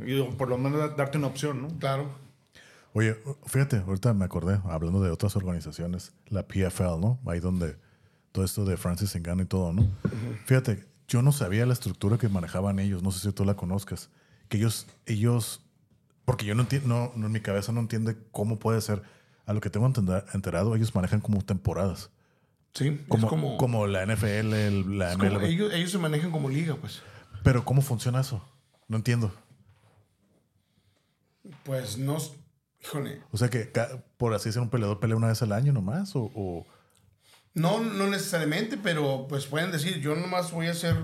y 0.04 0.22
por 0.22 0.48
lo 0.48 0.56
menos 0.56 0.78
da- 0.78 0.88
darte 0.96 1.18
una 1.18 1.26
opción, 1.26 1.60
¿no? 1.60 1.68
Claro. 1.78 2.10
Oye, 2.94 3.18
fíjate, 3.46 3.76
ahorita 3.76 4.14
me 4.14 4.24
acordé, 4.24 4.58
hablando 4.64 5.02
de 5.02 5.10
otras 5.10 5.36
organizaciones, 5.36 6.12
la 6.28 6.48
PFL, 6.48 6.98
¿no? 7.00 7.20
Ahí 7.26 7.38
donde 7.38 7.76
todo 8.32 8.44
esto 8.46 8.64
de 8.64 8.78
Francis 8.78 9.14
Ngannou 9.14 9.44
y 9.44 9.46
todo, 9.46 9.74
¿no? 9.74 9.86
Fíjate, 10.46 10.86
yo 11.06 11.20
no 11.20 11.32
sabía 11.32 11.66
la 11.66 11.74
estructura 11.74 12.16
que 12.16 12.28
manejaban 12.30 12.78
ellos, 12.78 13.02
no 13.02 13.10
sé 13.12 13.20
si 13.20 13.30
tú 13.34 13.44
la 13.44 13.54
conozcas, 13.56 14.08
que 14.48 14.56
ellos, 14.56 14.86
ellos, 15.04 15.60
porque 16.30 16.44
yo 16.46 16.54
no 16.54 16.62
entiendo, 16.62 16.86
no, 16.88 17.12
no, 17.16 17.26
en 17.26 17.32
mi 17.32 17.40
cabeza 17.40 17.72
no 17.72 17.80
entiende 17.80 18.16
cómo 18.30 18.60
puede 18.60 18.80
ser, 18.80 19.02
a 19.46 19.52
lo 19.52 19.60
que 19.60 19.68
tengo 19.68 19.84
enterado, 20.32 20.76
ellos 20.76 20.94
manejan 20.94 21.20
como 21.20 21.42
temporadas, 21.42 22.10
Sí, 22.72 23.00
como, 23.08 23.26
es 23.26 23.30
como, 23.30 23.56
como 23.56 23.88
la 23.88 24.04
NFL, 24.06 24.54
el- 24.54 24.96
la 24.96 25.12
MLB. 25.16 25.42
ellos, 25.46 25.72
ellos 25.74 25.90
se 25.90 25.98
manejan 25.98 26.30
como 26.30 26.48
liga, 26.48 26.76
pues. 26.76 27.02
Pero 27.42 27.64
¿cómo 27.64 27.82
funciona 27.82 28.20
eso? 28.20 28.44
No 28.86 28.96
entiendo. 28.98 29.34
Pues 31.64 31.98
no, 31.98 32.16
híjole, 32.80 33.22
O 33.32 33.36
sea 33.36 33.48
que, 33.50 33.72
por 34.16 34.32
así 34.34 34.50
decir, 34.50 34.62
un 34.62 34.70
peleador 34.70 35.00
pelea 35.00 35.16
una 35.16 35.26
vez 35.28 35.42
al 35.42 35.50
año 35.52 35.72
nomás, 35.72 36.14
o- 36.14 36.30
o 36.34 36.64
No, 37.54 37.80
no 37.80 38.06
necesariamente, 38.06 38.76
pero 38.76 39.26
pues 39.28 39.46
pueden 39.46 39.72
decir, 39.72 39.98
yo 40.00 40.14
nomás 40.14 40.52
voy 40.52 40.68
a 40.68 40.70
hacer 40.70 40.94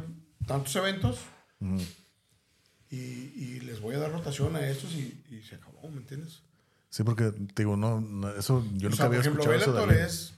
tantos 0.47 0.77
eventos 0.77 1.19
y, 2.97 3.43
y 3.57 3.61
les 3.61 3.81
voy 3.81 3.95
a 3.95 3.99
dar 3.99 4.13
rotación 4.13 4.57
a 4.57 4.67
estos 4.69 4.93
y, 4.95 5.23
y 5.31 5.43
se 5.43 5.57
acabó, 5.57 5.89
¿me 5.91 5.99
entiendes? 5.99 6.43
Sí, 6.91 7.03
porque 7.03 7.31
te 7.55 7.63
digo, 7.63 7.77
no, 7.77 8.01
no, 8.01 8.31
eso 8.31 8.65
yo 8.75 8.89
o 8.89 8.91
nunca 8.91 8.97
sea, 8.97 9.07
había 9.07 9.21
ejemplo, 9.21 9.43
escuchado 9.43 9.81
eso 9.83 9.87
de 9.87 10.03
es 10.05 10.35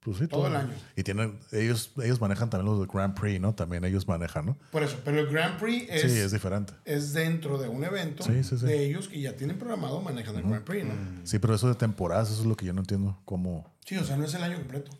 Pues 0.00 0.18
sí, 0.18 0.26
todo 0.26 0.46
el 0.48 0.56
año. 0.56 0.72
Y 0.96 1.02
tienen, 1.02 1.38
ellos, 1.52 1.92
ellos 2.02 2.20
manejan 2.20 2.50
también 2.50 2.74
los 2.76 2.88
Grand 2.88 3.14
Prix, 3.18 3.40
¿no? 3.40 3.54
También 3.54 3.84
ellos 3.84 4.06
manejan, 4.08 4.46
¿no? 4.46 4.56
por 4.72 4.82
eso, 4.82 4.98
pero 5.04 5.20
el 5.20 5.26
Grand 5.28 5.58
Prix 5.58 5.86
es, 5.88 6.12
sí, 6.12 6.18
es 6.18 6.32
diferente. 6.32 6.72
es 6.84 7.12
dentro 7.12 7.58
de 7.58 7.68
un 7.68 7.84
evento 7.84 8.24
Sí, 8.24 8.32
de 8.66 8.86
ellos 8.86 9.08
que 9.08 9.20
ya 9.20 9.34
tienen 9.36 9.58
programado 9.58 10.00
manejan 10.00 10.36
el 10.36 10.42
Grand 10.42 10.64
Prix, 10.64 10.84
¿no? 10.86 10.94
Sí, 11.24 11.38
pero 11.38 11.54
eso 11.54 11.68
de 11.68 11.74
temporadas, 11.74 12.30
eso 12.30 12.40
es 12.40 12.46
lo 12.46 12.56
que 12.56 12.66
yo 12.66 12.72
no 12.72 12.80
entiendo. 12.80 13.20
¿Cómo? 13.24 13.72
Sí, 13.84 13.96
o 13.96 14.04
sea, 14.04 14.16
no 14.16 14.24
es 14.24 14.34
el 14.34 14.42
año 14.42 14.56
completo. 14.56 14.90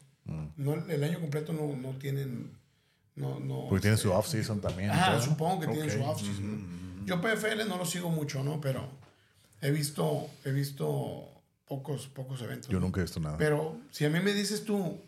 No, 0.57 0.75
el 0.75 1.05
año 1.05 1.21
completo 1.21 1.53
no, 1.53 1.77
no 1.77 1.99
tienen, 1.99 2.53
no, 3.17 3.41
no. 3.41 3.67
Porque 3.69 3.83
tienen 3.83 3.99
su 3.99 4.11
off-season 4.13 4.61
también. 4.61 4.91
Ah, 4.93 5.21
supongo 5.21 5.61
que 5.61 5.67
tienen 5.67 5.91
Ok. 5.91 5.97
su 5.97 6.03
off-season. 6.03 6.51
¿no? 6.51 6.84
Yo 7.05 7.21
PFL 7.21 7.69
no 7.69 7.77
lo 7.77 7.87
sigo 7.87 8.11
mucho, 8.11 8.43
¿no? 8.43 8.61
Pero 8.61 8.89
he 9.61 9.71
visto, 9.71 10.29
he 10.45 10.53
visto 10.53 11.29
pocos, 11.67 12.09
pocos 12.09 12.41
eventos. 12.43 12.71
Yo 12.71 12.81
nunca 12.81 13.01
he 13.01 13.05
visto 13.05 13.21
nada. 13.21 13.37
Pero 13.37 13.81
si 13.91 14.05
a 14.05 14.11
mí 14.11 14.21
me 14.21 14.33
dices 14.33 14.65
tú 14.65 15.01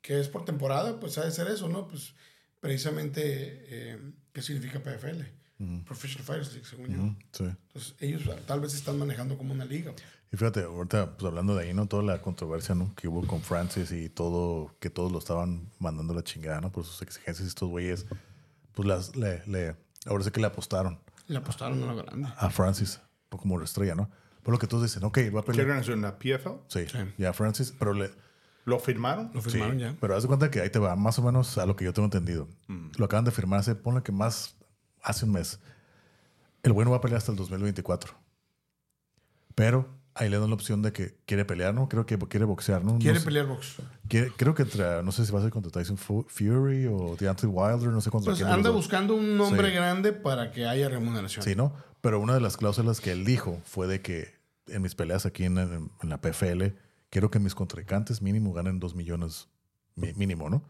que 0.00 0.20
es 0.20 0.28
por 0.28 0.44
temporada, 0.44 0.98
pues 0.98 1.18
ha 1.18 1.24
de 1.24 1.30
ser 1.30 1.48
eso, 1.48 1.68
¿no? 1.68 1.88
Pues 1.88 2.14
precisamente, 2.60 3.22
eh, 3.24 3.98
¿qué 4.32 4.42
significa 4.42 4.80
PFL? 4.80 5.22
Professional 5.84 6.24
Fighters 6.24 6.52
League, 6.52 6.66
según 6.66 6.88
yo. 6.88 7.16
Sí. 7.32 7.44
Entonces, 7.44 7.94
ellos 8.00 8.22
tal 8.46 8.60
vez 8.60 8.74
están 8.74 8.98
manejando 8.98 9.36
como 9.36 9.52
una 9.52 9.66
liga. 9.66 9.92
Y 10.32 10.36
fíjate, 10.36 10.62
ahorita, 10.62 11.18
pues 11.18 11.28
hablando 11.28 11.54
de 11.54 11.64
ahí, 11.64 11.74
¿no? 11.74 11.86
Toda 11.86 12.02
la 12.02 12.22
controversia, 12.22 12.74
¿no? 12.74 12.94
Que 12.94 13.08
hubo 13.08 13.26
con 13.26 13.42
Francis 13.42 13.92
y 13.92 14.08
todo, 14.08 14.74
que 14.80 14.88
todos 14.88 15.12
lo 15.12 15.18
estaban 15.18 15.68
mandando 15.78 16.14
a 16.14 16.16
la 16.16 16.22
chingada, 16.22 16.62
¿no? 16.62 16.72
Por 16.72 16.84
sus 16.84 17.02
exigencias 17.02 17.44
y 17.44 17.48
estos 17.48 17.68
güeyes, 17.68 18.06
pues 18.72 18.88
las, 18.88 19.16
le, 19.16 19.42
le, 19.46 19.76
ahora 20.06 20.24
sí 20.24 20.30
que 20.30 20.40
le 20.40 20.46
apostaron 20.46 20.98
Le 21.30 21.38
apostaron 21.38 21.82
a 21.82 21.86
lo 21.86 21.96
grande. 21.96 22.28
a 22.36 22.50
Francis 22.50 23.00
pues, 23.28 23.40
como 23.40 23.56
la 23.58 23.64
estrella, 23.64 23.94
¿no? 23.94 24.10
Por 24.42 24.52
lo 24.52 24.58
que 24.58 24.66
todos 24.66 24.82
dicen, 24.82 25.04
ok, 25.04 25.18
va 25.34 25.40
a 25.40 25.42
¿Qué 25.42 25.52
pelear. 25.52 25.66
organización? 25.68 26.00
¿La 26.02 26.18
PFL? 26.18 26.50
Sí, 26.66 26.86
Sí. 26.88 26.98
ya 27.18 27.32
Francis, 27.32 27.72
pero 27.78 27.92
le, 27.92 28.10
¿Lo 28.64 28.78
firmaron? 28.78 29.30
Lo 29.32 29.40
Sí, 29.42 29.50
firmaron 29.50 29.78
ya. 29.78 29.96
Pero 30.00 30.16
haz 30.16 30.22
de 30.22 30.28
cuenta 30.28 30.50
que 30.50 30.60
ahí 30.60 30.70
te 30.70 30.78
va, 30.78 30.96
más 30.96 31.18
o 31.18 31.22
menos 31.22 31.56
a 31.58 31.66
lo 31.66 31.76
que 31.76 31.84
yo 31.84 31.92
tengo 31.92 32.06
entendido. 32.06 32.48
Lo 32.98 33.04
acaban 33.04 33.24
de 33.24 33.30
firmar 33.30 33.60
hace, 33.60 33.74
ponle 33.74 34.02
que 34.02 34.12
más, 34.12 34.56
hace 35.02 35.24
un 35.24 35.32
mes. 35.32 35.60
El 36.62 36.72
bueno 36.72 36.90
va 36.90 36.98
a 36.98 37.00
pelear 37.00 37.18
hasta 37.18 37.30
el 37.32 37.38
2024. 37.38 38.12
Pero 39.54 39.88
ahí 40.20 40.28
le 40.30 40.38
dan 40.38 40.48
la 40.48 40.54
opción 40.54 40.82
de 40.82 40.92
que 40.92 41.16
quiere 41.26 41.44
pelear, 41.44 41.74
¿no? 41.74 41.88
Creo 41.88 42.06
que 42.06 42.16
quiere 42.18 42.44
boxear, 42.46 42.84
¿no? 42.84 42.98
Quiere 42.98 43.14
No 43.14 43.20
sé. 43.20 43.24
pelear 43.26 43.46
box. 43.46 43.76
Quiere- 44.08 44.32
creo 44.36 44.54
que 44.54 44.62
entre, 44.62 45.02
no 45.02 45.12
sé 45.12 45.24
si 45.26 45.32
va 45.32 45.38
a 45.40 45.42
ser 45.42 45.50
contra 45.50 45.70
Tyson 45.72 45.96
Fu- 45.96 46.26
Fury 46.28 46.86
o 46.86 47.16
Deontay 47.18 47.48
Wilder, 47.48 47.88
no 47.88 48.00
sé 48.00 48.10
contra 48.10 48.32
Pues 48.32 48.38
quién 48.42 48.52
anda 48.52 48.70
buscando 48.70 49.14
un 49.14 49.36
nombre 49.36 49.68
Sí. 49.70 49.74
grande 49.74 50.12
para 50.12 50.52
que 50.52 50.66
haya 50.66 50.88
remuneración. 50.88 51.44
Sí, 51.44 51.54
¿no? 51.54 51.72
Pero 52.00 52.20
una 52.20 52.34
de 52.34 52.40
las 52.40 52.56
cláusulas 52.56 53.00
que 53.00 53.12
él 53.12 53.24
dijo 53.24 53.60
fue 53.64 53.86
de 53.86 54.00
que 54.02 54.34
en 54.68 54.82
mis 54.82 54.94
peleas 54.94 55.26
aquí 55.26 55.44
en, 55.44 55.58
en- 55.58 55.90
en 56.02 56.08
la 56.08 56.20
PFL, 56.20 56.74
quiero 57.10 57.30
que 57.30 57.38
mis 57.38 57.54
contrincantes 57.54 58.22
mínimo 58.22 58.52
ganen 58.52 58.78
2 58.78 58.94
millones 58.94 59.48
mi- 59.96 60.12
mínimo, 60.14 60.48
¿no? 60.50 60.62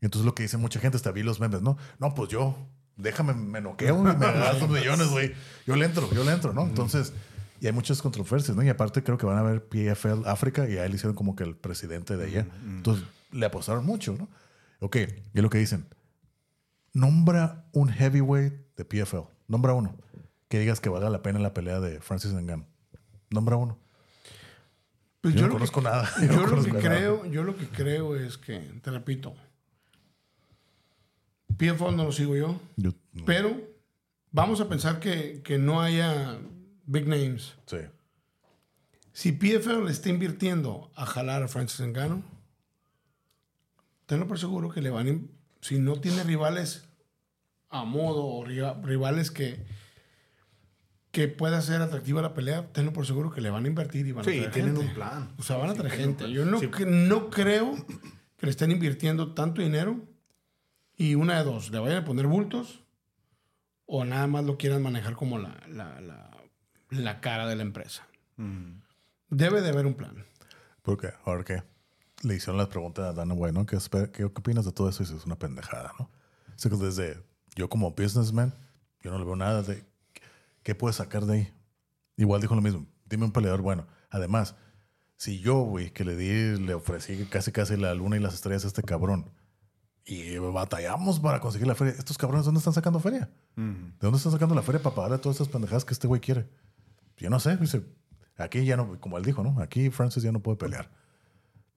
Entonces 0.00 0.26
lo 0.26 0.34
que 0.34 0.42
dice 0.42 0.56
mucha 0.58 0.80
gente, 0.80 0.96
hasta 0.96 1.12
vi 1.12 1.22
los 1.22 1.40
memes, 1.40 1.62
¿no? 1.62 1.76
No, 1.98 2.14
pues 2.14 2.28
yo, 2.28 2.56
déjame, 2.96 3.32
me 3.34 3.60
noqueo 3.60 3.98
y 3.98 4.02
me 4.02 4.14
das 4.14 4.60
2 4.60 4.68
millones, 4.68 5.08
güey. 5.08 5.32
Yo 5.66 5.76
le 5.76 5.86
entro, 5.86 6.08
yo 6.12 6.24
le 6.24 6.32
entro, 6.32 6.52
¿no? 6.52 6.62
Entonces, 6.62 7.12
y 7.64 7.66
hay 7.66 7.72
muchas 7.72 8.02
controversias, 8.02 8.54
¿no? 8.54 8.62
Y 8.62 8.68
aparte 8.68 9.02
creo 9.02 9.16
que 9.16 9.24
van 9.24 9.38
a 9.38 9.42
ver 9.42 9.64
PFL 9.66 10.26
África 10.26 10.68
y 10.68 10.76
a 10.76 10.84
él 10.84 10.94
hicieron 10.94 11.14
como 11.16 11.34
que 11.34 11.44
el 11.44 11.56
presidente 11.56 12.14
de 12.14 12.26
allá. 12.26 12.46
Entonces, 12.66 13.06
le 13.32 13.46
apostaron 13.46 13.86
mucho, 13.86 14.14
¿no? 14.18 14.28
Ok, 14.80 14.96
y 14.96 15.38
es 15.38 15.42
lo 15.42 15.48
que 15.48 15.56
dicen. 15.56 15.86
Nombra 16.92 17.64
un 17.72 17.88
heavyweight 17.88 18.52
de 18.76 18.84
PFL. 18.84 19.22
Nombra 19.48 19.72
uno. 19.72 19.96
Que 20.48 20.58
digas 20.58 20.78
que 20.80 20.90
valga 20.90 21.08
la 21.08 21.22
pena 21.22 21.38
la 21.38 21.54
pelea 21.54 21.80
de 21.80 22.00
Francis 22.02 22.34
Ngannou. 22.34 22.66
Nombra 23.30 23.56
uno. 23.56 23.78
Pues 25.22 25.34
Yo 25.34 25.46
no 25.46 25.54
conozco 25.54 25.80
que, 25.80 25.88
nada. 25.88 26.06
Yo, 26.20 26.26
Yo 26.26 26.46
no 26.46 26.56
lo 26.56 26.62
que 26.64 26.68
nada. 26.72 26.80
creo, 26.82 27.24
yo 27.24 27.44
lo 27.44 27.56
que 27.56 27.66
creo 27.68 28.14
es 28.14 28.36
que, 28.36 28.58
te 28.82 28.90
repito, 28.90 29.34
PFL 31.56 31.96
no 31.96 32.04
lo 32.04 32.12
sigo 32.12 32.36
yo, 32.36 32.60
Yo- 32.76 32.92
no. 33.14 33.24
pero 33.24 33.56
vamos 34.32 34.60
a 34.60 34.68
pensar 34.68 35.00
que, 35.00 35.40
que 35.42 35.56
no 35.58 35.80
haya 35.80 36.38
big 36.86 37.06
names. 37.06 37.54
Sí. 37.66 37.78
Si 39.12 39.32
PFL 39.32 39.84
le 39.84 39.90
está 39.92 40.08
invirtiendo 40.08 40.90
a 40.96 41.06
jalar 41.06 41.42
a 41.42 41.48
Francis 41.48 41.80
Ngannou, 41.86 42.22
tenlo 44.06 44.26
por 44.26 44.38
seguro 44.38 44.70
que 44.70 44.80
le 44.82 44.90
van 44.90 45.08
a... 45.08 45.20
Si 45.60 45.78
no 45.78 45.96
tiene 46.00 46.24
rivales 46.24 46.86
a 47.70 47.84
modo 47.84 48.24
o 48.26 48.44
riva- 48.44 48.78
rivales 48.82 49.30
que, 49.30 49.64
que 51.10 51.28
pueda 51.28 51.60
ser 51.62 51.80
atractiva 51.80 52.20
la 52.22 52.34
pelea, 52.34 52.70
tenlo 52.72 52.92
por 52.92 53.06
seguro 53.06 53.30
que 53.30 53.40
le 53.40 53.50
van 53.50 53.64
a 53.64 53.68
invertir 53.68 54.06
y 54.06 54.12
van 54.12 54.22
a 54.26 54.30
Sí, 54.30 54.36
traer 54.38 54.52
tienen 54.52 54.74
gente. 54.76 54.88
un 54.90 54.94
plan. 54.94 55.32
O 55.38 55.42
sea, 55.42 55.56
van 55.56 55.70
a 55.70 55.74
traer 55.74 55.92
gente. 55.94 56.30
Yo 56.30 56.44
no, 56.44 56.58
Sí. 56.60 56.66
cre- 56.66 56.86
no 56.86 57.30
creo 57.30 57.74
que 58.36 58.46
le 58.46 58.50
estén 58.50 58.70
invirtiendo 58.72 59.32
tanto 59.32 59.62
dinero 59.62 59.96
y 60.96 61.14
una 61.14 61.38
de 61.38 61.44
dos, 61.44 61.70
le 61.70 61.78
vayan 61.78 61.98
a 61.98 62.04
poner 62.04 62.26
bultos 62.26 62.80
o 63.86 64.04
nada 64.04 64.26
más 64.26 64.44
lo 64.44 64.56
quieran 64.58 64.82
manejar 64.82 65.14
como 65.14 65.38
la, 65.38 65.60
la, 65.68 66.00
la, 66.00 66.30
la 66.90 67.20
cara 67.20 67.46
de 67.46 67.56
la 67.56 67.62
empresa. 67.62 68.06
Debe 69.28 69.60
de 69.60 69.68
haber 69.68 69.86
un 69.86 69.94
plan. 69.94 70.24
¿Por 70.82 71.00
qué? 71.00 71.12
Ahora 71.24 71.44
que 71.44 71.62
le 72.22 72.34
hicieron 72.34 72.56
las 72.56 72.68
preguntas 72.68 73.04
a 73.06 73.12
Dana 73.12 73.34
White, 73.34 73.52
¿no? 73.52 73.66
¿Qué, 73.66 73.78
qué 74.12 74.24
opinas 74.24 74.64
de 74.64 74.72
todo 74.72 74.88
eso? 74.88 75.02
Y 75.02 75.06
dice, 75.06 75.18
es 75.18 75.26
una 75.26 75.38
pendejada, 75.38 75.92
¿no? 75.98 76.04
O 76.06 76.56
sea, 76.58 76.70
que 76.70 76.76
desde 76.76 77.22
yo 77.56 77.68
como 77.68 77.90
businessman, 77.92 78.54
yo 79.00 79.10
no 79.10 79.18
le 79.18 79.24
veo 79.24 79.36
nada 79.36 79.62
de 79.62 79.84
qué 80.62 80.74
puedes 80.74 80.96
sacar 80.96 81.24
de 81.26 81.34
ahí. 81.34 81.54
Igual 82.16 82.40
dijo 82.40 82.54
lo 82.54 82.62
mismo, 82.62 82.86
dime 83.06 83.24
un 83.24 83.32
peleador 83.32 83.62
bueno. 83.62 83.86
Además, 84.10 84.54
si 85.16 85.40
yo, 85.40 85.60
güey, 85.60 85.90
que 85.90 86.04
le 86.04 86.16
di, 86.16 86.58
le 86.58 86.74
ofrecí 86.74 87.24
casi 87.26 87.52
casi 87.52 87.76
la 87.76 87.94
luna 87.94 88.16
y 88.16 88.20
las 88.20 88.34
estrellas 88.34 88.64
a 88.64 88.68
este 88.68 88.82
cabrón 88.82 89.30
y 90.06 90.36
batallamos 90.36 91.18
para 91.18 91.40
conseguir 91.40 91.66
la 91.66 91.74
feria, 91.74 91.94
¿estos 91.96 92.18
cabrones 92.18 92.44
dónde 92.44 92.58
están 92.58 92.74
sacando 92.74 93.00
feria? 93.00 93.30
¿De 93.56 93.96
dónde 94.00 94.18
están 94.18 94.32
sacando 94.32 94.54
la 94.54 94.62
feria 94.62 94.82
para 94.82 94.94
pagar 94.94 95.12
a 95.14 95.18
todas 95.18 95.36
estas 95.36 95.48
pendejadas 95.48 95.84
que 95.84 95.94
este 95.94 96.06
güey 96.06 96.20
quiere? 96.20 96.48
Yo 97.18 97.30
no 97.30 97.40
sé, 97.40 97.56
dice, 97.56 97.82
aquí 98.36 98.64
ya 98.64 98.76
no, 98.76 98.98
como 99.00 99.18
él 99.18 99.24
dijo, 99.24 99.42
¿no? 99.42 99.60
Aquí 99.60 99.90
Francis 99.90 100.22
ya 100.22 100.32
no 100.32 100.40
puede 100.40 100.56
pelear. 100.58 100.90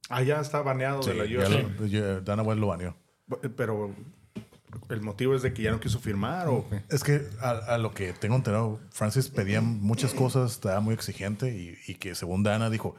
Ah, 0.09 0.21
ya 0.23 0.39
está 0.39 0.61
baneado 0.61 1.03
Sí, 1.03 1.09
de 1.11 1.15
la 1.15 1.25
ya 1.25 1.39
UFC. 1.39 1.79
lo- 1.79 1.85
ya 1.87 2.19
Dana 2.21 2.43
White 2.43 2.59
lo 2.61 2.67
baneó. 2.67 2.95
Pero 3.55 3.93
el 4.89 5.01
motivo 5.01 5.35
es 5.35 5.41
de 5.41 5.53
que 5.53 5.63
ya 5.63 5.71
no 5.71 5.79
quiso 5.79 5.99
firmar 5.99 6.47
o 6.47 6.67
qué? 6.69 6.81
Es 6.89 7.03
que 7.03 7.27
a, 7.41 7.49
a 7.51 7.77
lo 7.77 7.93
que 7.93 8.13
tengo 8.13 8.35
enterado, 8.35 8.79
Francis 8.91 9.29
pedía 9.29 9.61
muchas 9.61 10.13
cosas, 10.13 10.51
estaba 10.51 10.79
muy 10.79 10.93
exigente 10.93 11.49
y, 11.57 11.77
y 11.91 11.95
que 11.95 12.15
según 12.15 12.43
Dana 12.43 12.69
dijo, 12.69 12.95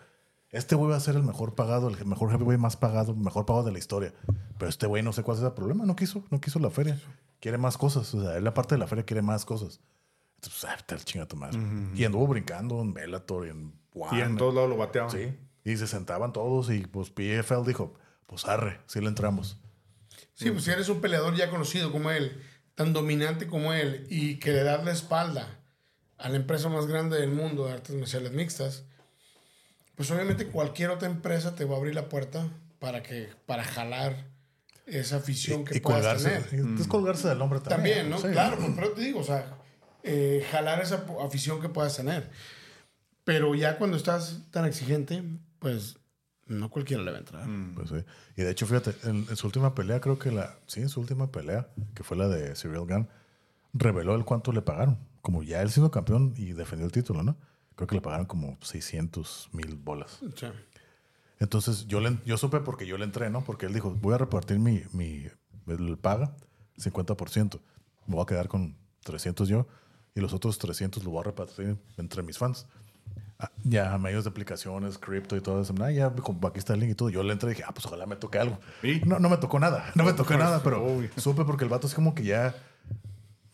este 0.51 0.75
güey 0.75 0.91
va 0.91 0.97
a 0.97 1.01
ser 1.01 1.17
el 1.17 1.23
mejor 1.23 1.55
pagado, 1.55 1.89
el 1.89 2.05
mejor 2.07 2.31
heavyweight 2.31 2.61
más 2.61 2.77
pagado, 2.77 3.15
mejor 3.15 3.47
pagado 3.47 3.65
de 3.67 3.73
la 3.73 3.79
historia. 3.79 4.13
Pero 4.59 4.69
este 4.69 4.87
güey 4.87 5.03
no 5.03 5.13
sé 5.13 5.23
cuál 5.23 5.39
es 5.39 5.43
el 5.43 5.53
problema, 5.53 5.85
no 5.87 5.97
quiso, 5.97 6.25
no 6.31 6.41
quiso 6.41 6.59
la 6.59 6.71
feria. 6.71 7.01
Quiere 7.41 7.57
más 7.59 7.79
cosas, 7.79 8.13
o 8.15 8.23
sea, 8.23 8.37
él 8.37 8.45
la 8.45 8.53
parte 8.55 8.75
de 8.75 8.79
la 8.81 8.87
feria 8.87 9.05
quiere 9.05 9.23
más 9.23 9.45
cosas. 9.45 9.81
Entonces, 10.39 10.65
ah, 10.69 10.77
te 10.87 10.97
chinga 10.99 11.27
tu 11.27 11.37
madre. 11.37 11.59
Y 11.95 12.05
anduvo 12.05 12.29
brincando 12.29 12.81
en 12.81 12.95
Bellator 12.95 13.47
y 13.47 13.51
en 13.51 13.73
Y 14.13 14.21
en 14.21 14.37
todos 14.37 14.55
lados 14.55 14.71
lo 14.71 14.77
bateaban. 14.77 15.11
Sí, 15.11 15.35
y 15.65 15.77
se 15.77 15.87
sentaban 15.87 16.33
todos 16.33 16.71
y 16.71 16.87
pues 16.87 17.11
PFL 17.11 17.67
dijo, 17.67 17.95
pues 18.27 18.45
arre, 18.45 18.81
sí 18.87 19.01
le 19.01 19.09
entramos. 19.09 19.59
Sí, 20.35 20.51
pues 20.53 20.65
si 20.65 20.71
eres 20.71 20.89
un 20.89 21.01
peleador 21.01 21.35
ya 21.35 21.51
conocido 21.51 21.91
como 21.91 22.13
él, 22.13 22.41
tan 22.77 22.93
dominante 22.93 23.49
como 23.49 23.73
él, 23.73 24.07
y 24.09 24.37
que 24.37 24.53
le 24.53 24.63
das 24.63 24.85
la 24.85 24.93
espalda 24.93 25.59
a 26.17 26.29
la 26.29 26.37
empresa 26.37 26.69
más 26.69 26.87
grande 26.87 27.19
del 27.19 27.33
mundo 27.33 27.67
de 27.67 27.73
artes 27.73 27.97
marciales 27.97 28.31
mixtas, 28.31 28.85
pues 29.97 30.09
obviamente 30.13 30.47
cualquier 30.47 30.91
otra 30.91 31.09
empresa 31.09 31.57
te 31.57 31.65
va 31.65 31.75
a 31.75 31.79
abrir 31.79 31.97
la 31.97 32.09
puerta 32.09 32.49
para 32.79 33.03
que 33.03 33.29
para 33.47 33.65
jalar 33.65 34.29
esa 34.87 35.17
afición 35.17 35.65
que 35.65 35.77
y 35.77 35.81
puedas 35.81 36.23
colgarse, 36.23 36.49
tener. 36.49 36.81
es 36.81 36.87
colgarse 36.87 37.29
del 37.29 37.43
hombre 37.43 37.59
también. 37.61 38.09
También, 38.09 38.11
¿no? 38.11 38.19
Sí. 38.19 38.29
Claro, 38.29 38.59
pues, 38.59 38.71
pero 38.77 38.93
te 38.93 39.01
digo, 39.01 39.21
o 39.21 39.25
sea, 39.25 39.58
eh, 40.09 40.47
jalar 40.51 40.81
esa 40.81 41.05
afición 41.23 41.61
que 41.61 41.69
puedas 41.69 41.97
tener. 41.97 42.31
Pero 43.25 43.55
ya 43.55 43.77
cuando 43.77 43.99
estás 43.99 44.41
tan 44.51 44.65
exigente, 44.65 45.23
pues 45.59 45.99
no 46.47 46.71
cualquiera 46.71 47.03
le 47.03 47.11
va 47.11 47.19
a 47.19 47.21
entrar. 47.21 47.47
Pues 47.75 47.91
sí. 47.91 47.97
Y 48.37 48.43
de 48.43 48.51
hecho, 48.51 48.67
fíjate, 48.67 48.95
en, 49.05 49.27
en 49.29 49.37
su 49.37 49.47
última 49.47 49.75
pelea, 49.75 50.01
creo 50.01 50.19
que 50.19 50.33
la. 50.33 50.59
Sí, 50.67 50.81
en 50.81 50.89
su 50.89 51.01
última 51.01 51.31
pelea, 51.31 51.69
que 51.95 52.05
fue 52.05 52.17
la 52.17 52.27
de 52.27 52.55
Cyril 52.55 52.87
Gunn, 52.87 53.07
reveló 53.75 54.15
el 54.15 54.25
cuánto 54.25 54.51
le 54.51 54.63
pagaron. 54.63 54.99
Como 55.21 55.43
ya 55.43 55.61
él 55.61 55.71
siendo 55.71 55.91
campeón 55.91 56.33
y 56.39 56.53
defendió 56.53 56.87
el 56.87 56.93
título, 56.93 57.23
¿no? 57.23 57.37
Creo 57.75 57.87
que 57.87 57.97
le 57.97 58.01
pagaron 58.01 58.25
como 58.25 58.57
600 58.63 59.51
mil 59.53 59.77
bolas. 59.77 60.21
Entonces 61.39 61.87
yo, 61.87 62.01
le, 62.01 62.19
yo 62.25 62.39
supe 62.39 62.61
porque 62.61 62.87
yo 62.87 62.97
le 62.97 63.05
entré, 63.05 63.29
¿no? 63.29 63.45
Porque 63.45 63.67
él 63.67 63.75
dijo, 63.75 63.91
voy 63.91 64.15
a 64.15 64.19
repartir 64.19 64.59
mi, 64.59 64.83
mi 64.93 65.27
el 65.67 65.99
paga, 65.99 66.35
50%. 66.79 67.61
Me 68.07 68.15
voy 68.15 68.23
a 68.23 68.27
quedar 68.27 68.49
con 68.49 68.75
300 69.05 69.49
yo 69.49 69.67
y 70.19 70.21
los 70.21 70.33
otros 70.33 70.59
300 70.59 71.05
los 71.05 71.13
voy 71.13 71.21
a 71.21 71.25
repartir 71.25 71.77
entre 71.97 72.25
mis 72.25 72.37
fans. 72.37 72.67
Ah, 73.39 73.53
ya, 73.63 73.97
medios 73.99 74.25
de 74.25 74.31
aplicaciones, 74.31 74.99
cripto 74.99 75.37
y 75.37 75.41
todo 75.41 75.63
eso. 75.63 75.73
Ah, 75.81 75.93
ya, 75.93 76.07
aquí 76.07 76.59
está 76.59 76.75
el 76.75 76.81
link 76.81 76.91
y 76.91 76.95
todo. 76.97 77.09
Yo 77.09 77.23
le 77.23 77.33
entré 77.33 77.51
y 77.51 77.55
dije, 77.55 77.65
ah, 77.65 77.73
pues 77.73 77.87
ojalá 77.87 78.05
me 78.05 78.17
toque 78.17 78.39
algo. 78.39 78.59
¿Y? 78.83 78.99
No, 79.07 79.21
no 79.21 79.29
me 79.29 79.37
tocó 79.37 79.61
nada. 79.61 79.93
No 79.95 80.03
me 80.03 80.13
tocó 80.13 80.37
nada, 80.37 80.61
pero 80.65 80.85
supe 81.17 81.45
porque 81.45 81.63
el 81.63 81.71
vato 81.71 81.87
es 81.87 81.95
como 81.95 82.15
que 82.15 82.25
ya... 82.25 82.55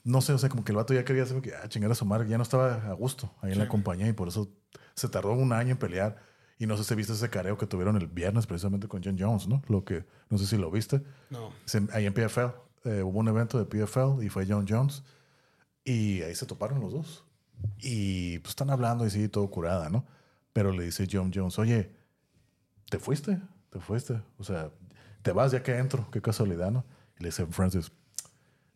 No 0.04 0.20
sé, 0.20 0.32
o 0.32 0.38
sea, 0.38 0.48
como 0.50 0.64
que 0.64 0.72
el 0.72 0.76
vato 0.76 0.92
ya 0.92 1.04
quería 1.04 1.22
hacer 1.22 1.40
que, 1.42 1.54
ah, 1.54 1.68
chingar 1.68 1.90
a 1.90 1.94
su 1.94 2.06
madre, 2.06 2.28
ya 2.28 2.36
no 2.38 2.42
estaba 2.42 2.74
a 2.74 2.92
gusto 2.94 3.30
ahí 3.40 3.52
en 3.52 3.58
la 3.58 3.68
compañía 3.68 4.06
y 4.08 4.12
por 4.12 4.28
eso 4.28 4.48
se 4.94 5.08
tardó 5.08 5.32
un 5.32 5.52
año 5.52 5.72
en 5.72 5.76
pelear. 5.78 6.16
Y 6.58 6.66
no 6.66 6.76
sé 6.78 6.84
si 6.84 6.94
viste 6.94 7.12
ese 7.12 7.28
careo 7.28 7.58
que 7.58 7.66
tuvieron 7.66 7.96
el 7.96 8.06
viernes 8.06 8.46
precisamente 8.46 8.86
con 8.88 9.02
John 9.04 9.16
Jones, 9.18 9.48
¿no? 9.48 9.62
Lo 9.68 9.84
que, 9.84 10.04
no 10.30 10.38
sé 10.38 10.46
si 10.46 10.56
lo 10.56 10.70
viste. 10.70 11.02
no. 11.28 11.50
Ahí 11.92 12.06
en 12.06 12.14
PFL, 12.14 12.52
eh, 12.84 13.02
hubo 13.02 13.18
un 13.18 13.28
evento 13.28 13.58
de 13.62 13.64
PFL 13.64 14.22
y 14.22 14.28
fue 14.28 14.46
John 14.46 14.66
Jones. 14.68 15.02
Y 15.84 16.22
ahí 16.22 16.34
se 16.34 16.46
toparon 16.46 16.80
los 16.80 16.92
dos. 16.92 17.24
Y 17.80 18.38
pues 18.40 18.50
están 18.50 18.70
hablando 18.70 19.06
y 19.06 19.10
sí, 19.10 19.28
todo 19.28 19.48
curada, 19.50 19.90
¿no? 19.90 20.04
Pero 20.52 20.72
le 20.72 20.84
dice 20.84 21.06
John 21.10 21.30
Jones, 21.34 21.58
oye, 21.58 21.90
¿te 22.88 22.98
fuiste? 22.98 23.40
¿Te 23.70 23.80
fuiste? 23.80 24.20
O 24.38 24.44
sea, 24.44 24.70
te 25.22 25.32
vas 25.32 25.52
ya 25.52 25.62
que 25.62 25.76
entro, 25.76 26.08
qué 26.10 26.22
casualidad, 26.22 26.70
¿no? 26.70 26.84
Y 27.18 27.22
le 27.22 27.28
dice 27.28 27.46
Francis, 27.46 27.92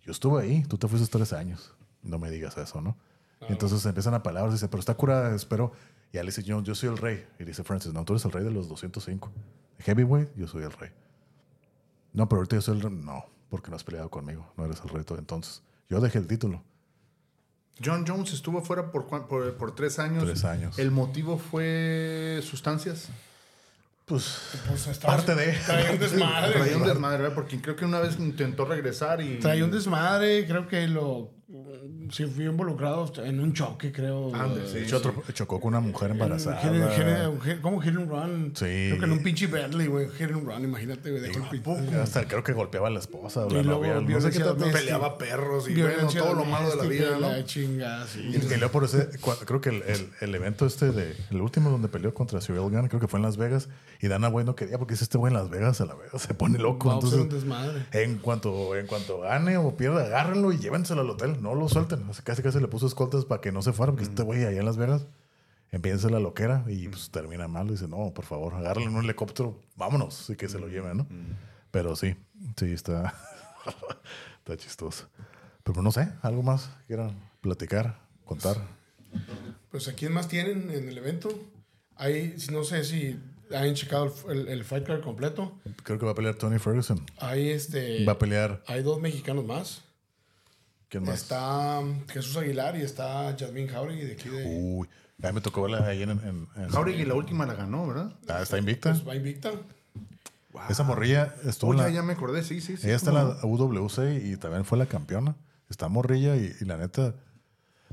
yo 0.00 0.12
estuve 0.12 0.42
ahí, 0.42 0.64
tú 0.64 0.78
te 0.78 0.88
fuiste 0.88 1.08
tres 1.08 1.32
años. 1.32 1.74
No 2.02 2.18
me 2.18 2.30
digas 2.30 2.56
eso, 2.58 2.80
¿no? 2.80 2.96
Y 3.48 3.52
entonces 3.52 3.84
empiezan 3.86 4.14
a 4.14 4.22
palabras 4.22 4.52
y 4.52 4.54
dice, 4.56 4.68
pero 4.68 4.80
está 4.80 4.94
curada, 4.94 5.34
espero. 5.34 5.72
Y 6.12 6.16
ya 6.16 6.22
le 6.22 6.30
dice 6.30 6.42
John, 6.46 6.64
yo 6.64 6.74
soy 6.74 6.88
el 6.88 6.96
rey. 6.96 7.26
Y 7.38 7.44
dice 7.44 7.62
Francis, 7.62 7.92
no, 7.92 8.04
tú 8.04 8.14
eres 8.14 8.24
el 8.24 8.32
rey 8.32 8.44
de 8.44 8.50
los 8.50 8.68
205. 8.68 9.30
Heavyweight, 9.80 10.34
yo 10.34 10.48
soy 10.48 10.64
el 10.64 10.72
rey. 10.72 10.90
No, 12.12 12.28
pero 12.28 12.40
ahorita 12.40 12.56
yo 12.56 12.62
soy 12.62 12.76
el 12.76 12.82
rey. 12.82 12.92
No, 12.92 13.26
porque 13.48 13.70
no 13.70 13.76
has 13.76 13.84
peleado 13.84 14.10
conmigo. 14.10 14.52
No 14.56 14.64
eres 14.64 14.80
el 14.82 14.88
rey 14.88 15.04
todo 15.04 15.18
entonces. 15.18 15.62
Yo 15.88 16.00
dejé 16.00 16.18
el 16.18 16.26
título. 16.26 16.64
John 17.84 18.04
Jones 18.06 18.32
estuvo 18.32 18.62
fuera 18.62 18.90
por, 18.90 19.06
por, 19.06 19.54
por 19.56 19.74
tres 19.74 19.98
años. 19.98 20.24
Tres 20.24 20.44
años. 20.44 20.78
¿El 20.78 20.90
motivo 20.90 21.38
fue 21.38 22.40
sustancias? 22.42 23.08
Pues, 24.04 24.38
Pues 24.68 24.86
estaba- 24.86 25.16
parte 25.16 25.34
de. 25.34 25.52
Traía 25.52 25.90
un 25.92 25.98
desmadre. 25.98 26.52
Traía 26.52 26.76
un 26.76 26.86
desmadre, 26.86 27.18
¿verdad? 27.22 27.34
Porque 27.34 27.60
creo 27.60 27.76
que 27.76 27.84
una 27.84 28.00
vez 28.00 28.18
intentó 28.18 28.64
regresar 28.64 29.20
y... 29.20 29.38
Traía 29.38 29.64
un 29.64 29.70
desmadre, 29.70 30.46
creo 30.46 30.66
que 30.66 30.88
lo 30.88 31.30
sí 32.10 32.26
fui 32.26 32.44
involucrado 32.44 33.10
en 33.24 33.40
un 33.40 33.54
choque, 33.54 33.90
creo. 33.90 34.34
Ande, 34.34 34.66
sí. 34.66 34.74
De 34.74 34.82
hecho, 34.84 34.98
otro- 34.98 35.22
chocó 35.32 35.60
con 35.60 35.68
una 35.68 35.80
mujer 35.80 36.10
embarazada. 36.10 36.60
¿Cómo 37.62 37.80
hit 37.80 37.96
and 37.96 38.10
run? 38.10 38.52
Sí. 38.54 38.64
Creo 38.64 38.98
que 38.98 39.04
en 39.06 39.12
un 39.12 39.22
pinche 39.22 39.46
Bentley, 39.46 39.86
güey. 39.86 40.08
Hit 40.10 40.30
and 40.30 40.44
run, 40.46 40.64
imagínate, 40.64 41.10
güey. 41.10 41.30
Hasta 42.02 42.26
creo 42.28 42.42
que 42.44 42.52
golpeaba 42.52 42.88
a 42.88 42.90
la 42.90 42.98
esposa 42.98 43.46
o 43.46 43.50
la 43.50 43.62
novia. 43.62 43.94
No 44.00 44.20
sé 44.20 44.30
qué 44.30 44.40
tanto. 44.40 44.70
Peleaba 44.70 45.16
perros 45.18 45.68
y 45.68 45.80
bueno, 45.80 46.08
todo 46.08 46.34
lo 46.34 46.44
malo 46.44 46.70
de 46.70 46.76
la 46.76 46.84
vida, 46.84 47.10
¿no? 47.18 47.30
La 47.30 47.44
chingada, 47.44 48.06
sí. 48.06 48.30
Y 48.34 48.38
peleó 48.38 48.70
por 48.70 48.84
ese. 48.84 49.08
Creo 49.46 49.60
que 49.60 49.70
el, 49.70 49.82
el- 49.82 50.10
el 50.20 50.34
evento 50.34 50.66
este 50.66 50.90
de. 50.92 51.14
El 51.30 51.40
último 51.40 51.70
donde 51.70 51.88
peleó 51.88 52.12
contra 52.14 52.40
Cyril 52.40 52.60
Gunn, 52.60 52.88
creo 52.88 53.00
que 53.00 53.08
fue 53.08 53.18
en 53.18 53.24
Las 53.24 53.36
Vegas. 53.36 53.68
Y 54.00 54.08
Dana 54.08 54.28
White 54.28 54.46
no 54.46 54.54
quería 54.54 54.78
porque 54.78 54.94
dice 54.94 55.04
este 55.04 55.18
güey 55.18 55.32
en 55.32 55.38
Las 55.38 55.50
Vegas, 55.50 55.80
a 55.80 55.86
la 55.86 55.94
Vegas 55.94 56.22
se 56.22 56.34
pone 56.34 56.58
loco. 56.58 56.88
Va 56.88 56.98
a 56.98 57.00
ser 57.00 57.14
un 57.20 57.22
Entonces, 57.22 57.48
desmadre. 57.48 57.86
en 57.92 58.18
cuanto, 58.18 58.76
en 58.76 58.86
cuanto 58.86 59.20
gane 59.20 59.56
o 59.56 59.76
pierda, 59.76 60.04
agárrenlo 60.04 60.52
y 60.52 60.58
llévenselo 60.58 61.00
al 61.00 61.10
hotel. 61.10 61.37
No 61.40 61.54
lo 61.54 61.68
suelten. 61.68 62.04
Casi 62.24 62.42
casi 62.42 62.60
le 62.60 62.68
puso 62.68 62.86
escoltas 62.86 63.24
para 63.24 63.40
que 63.40 63.52
no 63.52 63.62
se 63.62 63.72
fuera, 63.72 63.92
porque 63.92 64.04
este 64.04 64.22
güey 64.22 64.44
allá 64.44 64.58
en 64.60 64.64
Las 64.66 64.76
Vegas 64.76 65.06
empieza 65.70 66.08
la 66.08 66.20
loquera 66.20 66.64
y 66.68 66.88
pues 66.88 67.10
termina 67.10 67.46
mal. 67.48 67.68
Dice, 67.68 67.88
no, 67.88 68.12
por 68.14 68.24
favor, 68.24 68.54
agárrenlo 68.54 68.90
en 68.90 68.96
un 68.96 69.04
helicóptero, 69.04 69.60
vámonos 69.76 70.30
y 70.30 70.36
que 70.36 70.48
se 70.48 70.58
lo 70.58 70.68
lleven, 70.68 70.96
¿no? 70.98 71.06
Pero 71.70 71.94
sí, 71.96 72.16
sí, 72.56 72.72
está, 72.72 73.14
está 74.38 74.56
chistoso. 74.56 75.08
Pero 75.62 75.82
no 75.82 75.92
sé, 75.92 76.08
algo 76.22 76.42
más 76.42 76.66
que 76.80 76.86
quieran 76.88 77.12
platicar, 77.40 77.98
contar. 78.24 78.56
Pues 79.70 79.88
a 79.88 79.92
quién 79.92 80.12
más 80.12 80.28
tienen 80.28 80.70
en 80.70 80.88
el 80.88 80.96
evento. 80.98 81.28
Ahí, 81.96 82.36
no 82.52 82.64
sé 82.64 82.84
si 82.84 83.18
han 83.54 83.74
checado 83.74 84.14
el, 84.30 84.38
el- 84.40 84.48
el 84.48 84.64
fight 84.64 84.86
card 84.86 85.02
completo. 85.02 85.58
Creo 85.82 85.98
que 85.98 86.06
va 86.06 86.12
a 86.12 86.14
pelear 86.14 86.36
Tony 86.36 86.58
Ferguson. 86.58 87.04
Hay 87.18 87.50
este. 87.50 88.04
Va 88.06 88.12
a 88.12 88.18
pelear. 88.18 88.62
Hay 88.66 88.82
dos 88.82 89.00
mexicanos 89.00 89.44
más. 89.44 89.82
¿Quién 90.88 91.04
más? 91.04 91.14
Está 91.22 91.80
Jesús 92.08 92.36
Aguilar 92.36 92.76
y 92.76 92.82
está 92.82 93.34
Jasmine 93.38 93.68
Jauregui 93.68 94.04
de 94.04 94.12
aquí 94.12 94.28
de. 94.28 94.44
Uy, 94.60 94.88
a 95.22 95.26
mí 95.28 95.32
me 95.34 95.40
tocó 95.40 95.62
verla 95.62 95.86
ahí 95.86 96.02
en. 96.02 96.10
en, 96.10 96.46
en- 96.56 96.68
Jauregui 96.70 97.04
la 97.04 97.14
última 97.14 97.44
la 97.46 97.54
ganó, 97.54 97.86
¿verdad? 97.86 98.12
Ah, 98.28 98.40
está 98.42 98.58
invicta. 98.58 98.92
Pues 98.92 99.06
va 99.06 99.14
invicta. 99.14 99.50
Esa 100.70 100.82
morrilla 100.82 101.34
estuvo 101.44 101.74
ya, 101.74 101.82
la- 101.84 101.90
ya 101.90 102.02
me 102.02 102.14
acordé, 102.14 102.42
sí, 102.42 102.60
sí. 102.60 102.76
sí 102.76 102.86
Ella 102.86 102.96
está 102.96 103.10
en 103.10 103.16
la 103.16 103.38
UWC 103.44 104.24
y 104.24 104.36
también 104.38 104.64
fue 104.64 104.78
la 104.78 104.86
campeona. 104.86 105.36
Está 105.68 105.88
morrilla 105.88 106.36
y, 106.36 106.52
y 106.60 106.64
la 106.64 106.78
neta. 106.78 107.14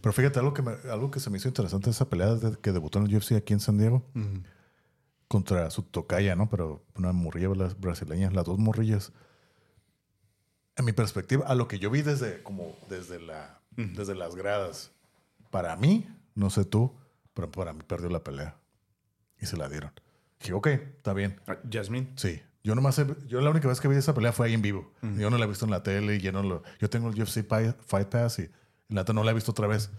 Pero 0.02 0.14
fíjate, 0.14 0.40
algo 0.40 0.54
que, 0.54 0.62
me- 0.62 0.78
algo 0.92 1.12
que 1.12 1.20
se 1.20 1.30
me 1.30 1.38
hizo 1.38 1.48
interesante 1.50 1.90
esa 1.90 2.10
pelea 2.10 2.36
de- 2.36 2.58
que 2.60 2.72
debutó 2.72 3.00
en 3.00 3.08
el 3.08 3.16
UFC 3.18 3.34
aquí 3.36 3.54
en 3.54 3.60
San 3.60 3.78
Diego 3.78 4.04
contra 5.28 5.70
su 5.70 5.84
tocaya, 5.84 6.36
¿no? 6.36 6.50
Pero 6.50 6.84
una 6.96 7.12
morrilla 7.12 7.50
bra- 7.50 7.76
brasileña, 7.78 8.32
las 8.32 8.46
dos 8.46 8.58
morrillas. 8.58 9.12
En 10.78 10.86
mi 10.86 10.92
perspectiva, 10.92 11.46
a 11.48 11.56
lo 11.56 11.68
que 11.68 11.80
yo 11.80 11.90
vi 11.90 12.02
desde 12.02 12.44
como 12.44 12.76
desde 12.90 13.20
la 13.20 13.60
desde 13.78 14.16
las 14.16 14.36
gradas, 14.36 14.92
para 15.52 15.76
mí, 15.76 16.08
no 16.34 16.50
sé 16.50 16.64
tú, 16.64 16.94
pero 17.34 17.52
para 17.52 17.74
mí 17.74 17.82
perdió 17.86 18.10
la 18.10 18.24
pelea 18.24 18.56
y 19.40 19.46
se 19.48 19.58
la 19.58 19.68
dieron. 19.68 19.92
Dije, 20.40 20.54
ok, 20.54 20.68
está 20.68 21.14
bien. 21.14 21.40
Ah, 21.48 21.58
Jasmine. 21.70 22.14
Sí. 22.16 22.42
Yo 22.64 22.74
nomás 22.74 22.98
he- 23.00 23.16
yo 23.28 23.42
la 23.42 23.50
única 23.52 23.68
vez 23.68 23.80
que 23.82 23.88
vi 23.90 23.96
esa 23.98 24.14
pelea 24.14 24.32
fue 24.32 24.48
ahí 24.48 24.54
en 24.54 24.62
vivo. 24.62 24.92
Yo 25.18 25.30
no 25.30 25.38
la 25.38 25.46
he 25.46 25.48
visto 25.48 25.66
en 25.66 25.72
la 25.72 25.84
tele 25.84 26.16
y 26.16 26.20
yo 26.22 26.32
no 26.32 26.42
lo, 26.42 26.64
yo 26.80 26.90
tengo 26.90 27.10
el 27.10 27.22
UFC 27.22 27.44
Fight 27.86 28.08
Pass 28.10 28.40
y 28.40 28.50
la 28.90 29.04
no 29.04 29.24
la 29.24 29.32
he 29.32 29.34
visto 29.34 29.52
otra 29.52 29.68
vez. 29.68 29.92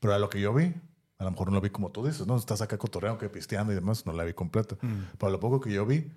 Pero 0.00 0.14
a 0.14 0.18
lo 0.18 0.28
que 0.30 0.40
yo 0.40 0.54
vi, 0.54 0.72
a 1.18 1.24
lo 1.24 1.30
mejor 1.32 1.48
no 1.48 1.54
lo 1.54 1.60
vi 1.60 1.70
como 1.70 1.90
tú 1.90 2.06
dices, 2.06 2.26
¿no? 2.26 2.36
Estás 2.36 2.62
acá 2.62 2.78
cotorreando, 2.78 3.18
que 3.18 3.28
pisteando 3.28 3.72
y 3.72 3.74
demás, 3.74 4.06
no 4.06 4.12
la 4.12 4.24
vi 4.24 4.34
completa. 4.34 4.76
Pero 4.80 5.26
a 5.28 5.30
lo 5.30 5.40
poco 5.40 5.60
que 5.60 5.72
yo 5.72 5.84
vi, 5.84 6.12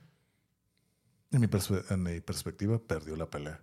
en 1.31 1.41
mi, 1.41 1.47
en 1.89 2.03
mi 2.03 2.19
perspectiva, 2.21 2.79
perdió 2.79 3.15
la 3.15 3.29
pelea. 3.29 3.61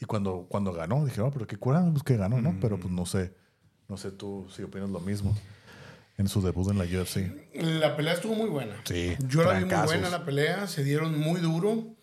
Y 0.00 0.04
cuando, 0.06 0.46
cuando 0.48 0.72
ganó, 0.72 1.04
dije, 1.04 1.20
oh, 1.20 1.30
pero 1.30 1.46
qué 1.46 1.56
cura, 1.56 1.84
pues 1.90 2.02
que 2.02 2.16
ganó, 2.16 2.40
¿no? 2.40 2.56
Pero 2.60 2.78
pues 2.78 2.92
no 2.92 3.06
sé, 3.06 3.32
no 3.88 3.96
sé 3.96 4.10
tú 4.10 4.48
si 4.54 4.62
opinas 4.62 4.90
lo 4.90 5.00
mismo 5.00 5.36
en 6.16 6.28
su 6.28 6.42
debut 6.42 6.70
en 6.70 6.78
la 6.78 6.84
UFC. 6.84 7.54
La 7.54 7.96
pelea 7.96 8.14
estuvo 8.14 8.34
muy 8.34 8.48
buena. 8.48 8.76
Sí, 8.84 9.16
Yo 9.28 9.42
la 9.44 9.58
vi 9.58 9.64
muy 9.64 9.84
buena 9.84 10.10
la 10.10 10.24
pelea. 10.24 10.66
Se 10.66 10.84
dieron 10.84 11.18
muy 11.18 11.40
duro. 11.40 11.94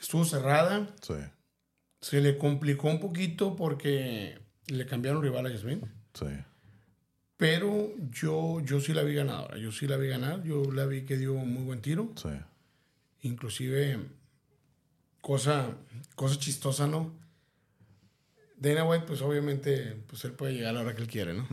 Estuvo 0.00 0.24
cerrada. 0.24 0.88
Sí, 1.02 1.14
Se 2.00 2.20
le 2.20 2.38
complicó 2.38 2.88
un 2.88 3.00
poquito 3.00 3.56
porque 3.56 4.38
le 4.66 4.86
cambiaron 4.86 5.22
rival 5.22 5.46
a 5.46 5.50
Jasmine. 5.50 5.82
sí. 6.14 6.26
Pero 7.36 7.92
yo, 8.10 8.58
yo 8.62 8.80
sí 8.80 8.92
la 8.92 9.04
vi 9.04 9.14
ganadora. 9.14 9.58
Yo 9.58 9.70
sí 9.70 9.86
la 9.86 9.96
vi 9.96 10.08
ganar. 10.08 10.42
Yo 10.42 10.72
la 10.72 10.86
vi 10.86 11.02
que 11.04 11.16
dio 11.16 11.34
un 11.34 11.54
muy 11.54 11.62
buen 11.62 11.80
tiro. 11.80 12.10
Sí. 12.16 12.30
Inclusive, 13.22 14.00
cosa, 15.20 15.66
cosa 16.14 16.38
chistosa, 16.38 16.86
¿no? 16.86 17.12
Dana 18.56 18.84
White, 18.84 19.04
pues 19.06 19.22
obviamente, 19.22 19.96
pues 20.08 20.24
él 20.24 20.32
puede 20.32 20.54
llegar 20.54 20.70
a 20.70 20.72
la 20.74 20.80
hora 20.80 20.94
que 20.94 21.02
él 21.02 21.08
quiere, 21.08 21.32
¿no? 21.34 21.46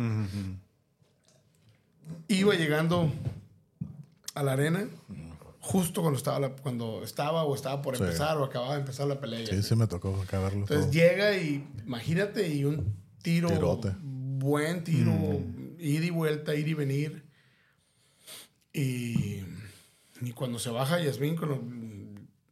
Iba 2.27 2.53
llegando 2.55 3.11
a 4.33 4.43
la 4.43 4.53
arena 4.53 4.87
justo 5.59 6.01
cuando 6.01 6.17
estaba, 6.17 6.39
la- 6.39 6.51
cuando 6.55 7.03
estaba 7.03 7.43
o 7.43 7.55
estaba 7.55 7.81
por 7.81 7.97
Sí. 7.97 8.03
empezar 8.03 8.37
o 8.37 8.43
acababa 8.43 8.73
de 8.75 8.81
empezar 8.81 9.07
la 9.07 9.19
pelea. 9.19 9.45
Sí, 9.47 9.63
sí 9.63 9.75
me 9.75 9.87
tocó 9.87 10.21
acá 10.21 10.39
verlo. 10.39 10.59
Entonces 10.61 10.85
todo. 10.85 10.93
llega 10.93 11.35
y 11.37 11.67
imagínate 11.85 12.47
y 12.49 12.65
un 12.65 12.95
tiro, 13.23 13.49
Tirote. 13.49 13.95
buen 14.01 14.83
tiro, 14.83 15.11
ir 15.79 16.03
y 16.03 16.09
vuelta, 16.11 16.53
ir 16.55 16.67
y 16.67 16.73
venir. 16.75 17.23
Y, 18.73 19.41
y 20.21 20.31
cuando 20.35 20.59
se 20.59 20.69
baja 20.69 20.99
Yasmín, 20.99 21.35
cuando 21.35 21.55
le- 21.55 21.84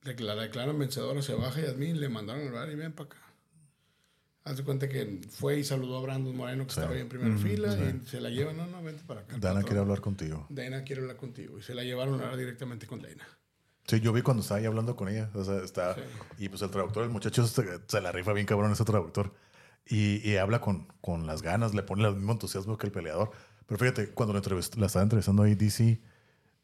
la 0.03 0.35
declaran 0.35 0.77
vencedora, 0.77 1.21
se 1.21 1.33
baja 1.33 1.61
Yasmín, 1.61 1.99
le 1.99 2.09
mandaron 2.09 2.47
al 2.47 2.53
bar 2.53 2.69
y 2.69 2.75
ven 2.75 2.93
para 2.93 3.07
acá. 3.07 3.17
Haz 4.45 4.57
de 4.57 4.63
cuenta 4.63 4.89
que 4.89 5.21
fue 5.29 5.59
y 5.59 5.63
saludó 5.63 5.97
a 5.97 6.01
Brandon 6.01 6.35
Moreno, 6.35 6.65
que 6.65 6.71
estaba 6.71 6.91
ahí 6.91 6.99
en 6.99 7.07
primera 7.07 7.37
fila, 7.37 7.73
y 7.77 8.05
se 8.05 8.19
la 8.19 8.29
llevan, 8.29 8.57
no, 8.57 8.67
no, 8.67 8.83
vente 8.83 9.01
para 9.07 9.21
acá. 9.21 9.37
Dana 9.39 9.63
quiere 9.63 9.79
hablar 9.79 10.01
contigo. 10.01 10.45
Dana 10.49 10.83
quiere 10.83 11.01
hablar 11.01 11.15
contigo. 11.15 11.57
Y 11.57 11.61
se 11.61 11.73
la 11.73 11.83
llevaron 11.83 12.15
a 12.15 12.23
hablar 12.23 12.37
directamente 12.37 12.85
con 12.85 13.01
Dana. 13.01 13.25
Sí, 13.87 14.01
yo 14.01 14.11
vi 14.11 14.21
cuando 14.21 14.41
estaba 14.41 14.59
ahí 14.59 14.65
hablando 14.65 14.97
con 14.97 15.07
ella. 15.07 15.29
O 15.33 15.43
sea, 15.45 15.63
está. 15.63 15.95
Y 16.37 16.49
pues 16.49 16.61
el 16.61 16.71
traductor, 16.71 17.03
el 17.03 17.09
muchacho 17.09 17.47
se, 17.47 17.63
se 17.87 18.01
la 18.01 18.11
rifa 18.11 18.33
bien 18.33 18.45
cabrón 18.45 18.71
ese 18.73 18.83
traductor. 18.83 19.33
Y, 19.85 20.29
y 20.29 20.35
habla 20.35 20.59
con, 20.59 20.87
con 20.99 21.25
las 21.25 21.41
ganas, 21.41 21.73
le 21.73 21.83
pone 21.83 22.05
el 22.05 22.15
mismo 22.15 22.33
entusiasmo 22.33 22.77
que 22.77 22.87
el 22.87 22.91
peleador. 22.91 23.31
Pero 23.65 23.79
fíjate, 23.79 24.09
cuando 24.09 24.33
la, 24.33 24.41
la 24.77 24.85
estaba 24.85 25.03
entrevistando 25.03 25.43
ahí, 25.43 25.55
DC, 25.55 26.01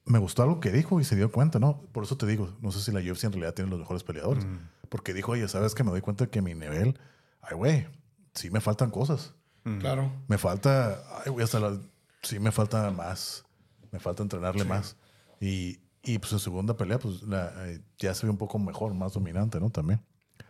me 0.10 0.18
gustó 0.18 0.42
algo 0.42 0.60
que 0.60 0.72
dijo 0.72 1.00
y 1.00 1.04
se 1.04 1.16
dio 1.16 1.32
cuenta, 1.32 1.60
¿no? 1.60 1.84
Por 1.92 2.04
eso 2.04 2.18
te 2.18 2.26
digo, 2.26 2.58
no 2.62 2.72
sé 2.72 2.82
si 2.82 2.92
la 2.92 3.00
UFC 3.00 3.26
en 3.26 3.32
realidad 3.32 3.54
tiene 3.54 3.70
los 3.70 3.80
mejores 3.80 4.04
peleadores. 4.04 4.46
Porque 4.90 5.14
dijo, 5.14 5.34
oye, 5.34 5.48
¿sabes 5.48 5.76
que 5.76 5.84
me 5.84 5.92
doy 5.92 6.02
cuenta 6.02 6.26
que 6.26 6.42
mi 6.42 6.56
nivel, 6.56 7.00
ay, 7.42 7.56
güey, 7.56 7.88
sí 8.34 8.50
me 8.50 8.60
faltan 8.60 8.90
cosas. 8.90 9.36
Claro. 9.80 10.12
Me 10.28 10.40
falta, 10.40 11.04
ay, 11.24 11.32
güey, 11.32 11.44
hasta 11.44 11.60
la, 11.60 11.80
sí 12.24 12.40
me 12.40 12.52
falta 12.52 12.90
más, 12.90 13.46
me 13.92 14.00
falta 14.00 14.24
entrenarle 14.24 14.66
más. 14.66 14.96
Y, 15.40 15.80
y 16.02 16.18
pues 16.18 16.34
en 16.34 16.40
segunda 16.40 16.76
pelea, 16.76 16.98
pues 16.98 17.22
la, 17.22 17.54
eh, 17.68 17.80
ya 18.00 18.16
se 18.16 18.26
ve 18.26 18.32
un 18.32 18.38
poco 18.38 18.58
mejor, 18.58 18.96
más 18.96 19.14
dominante, 19.14 19.60
¿no? 19.60 19.70
También. 19.70 20.02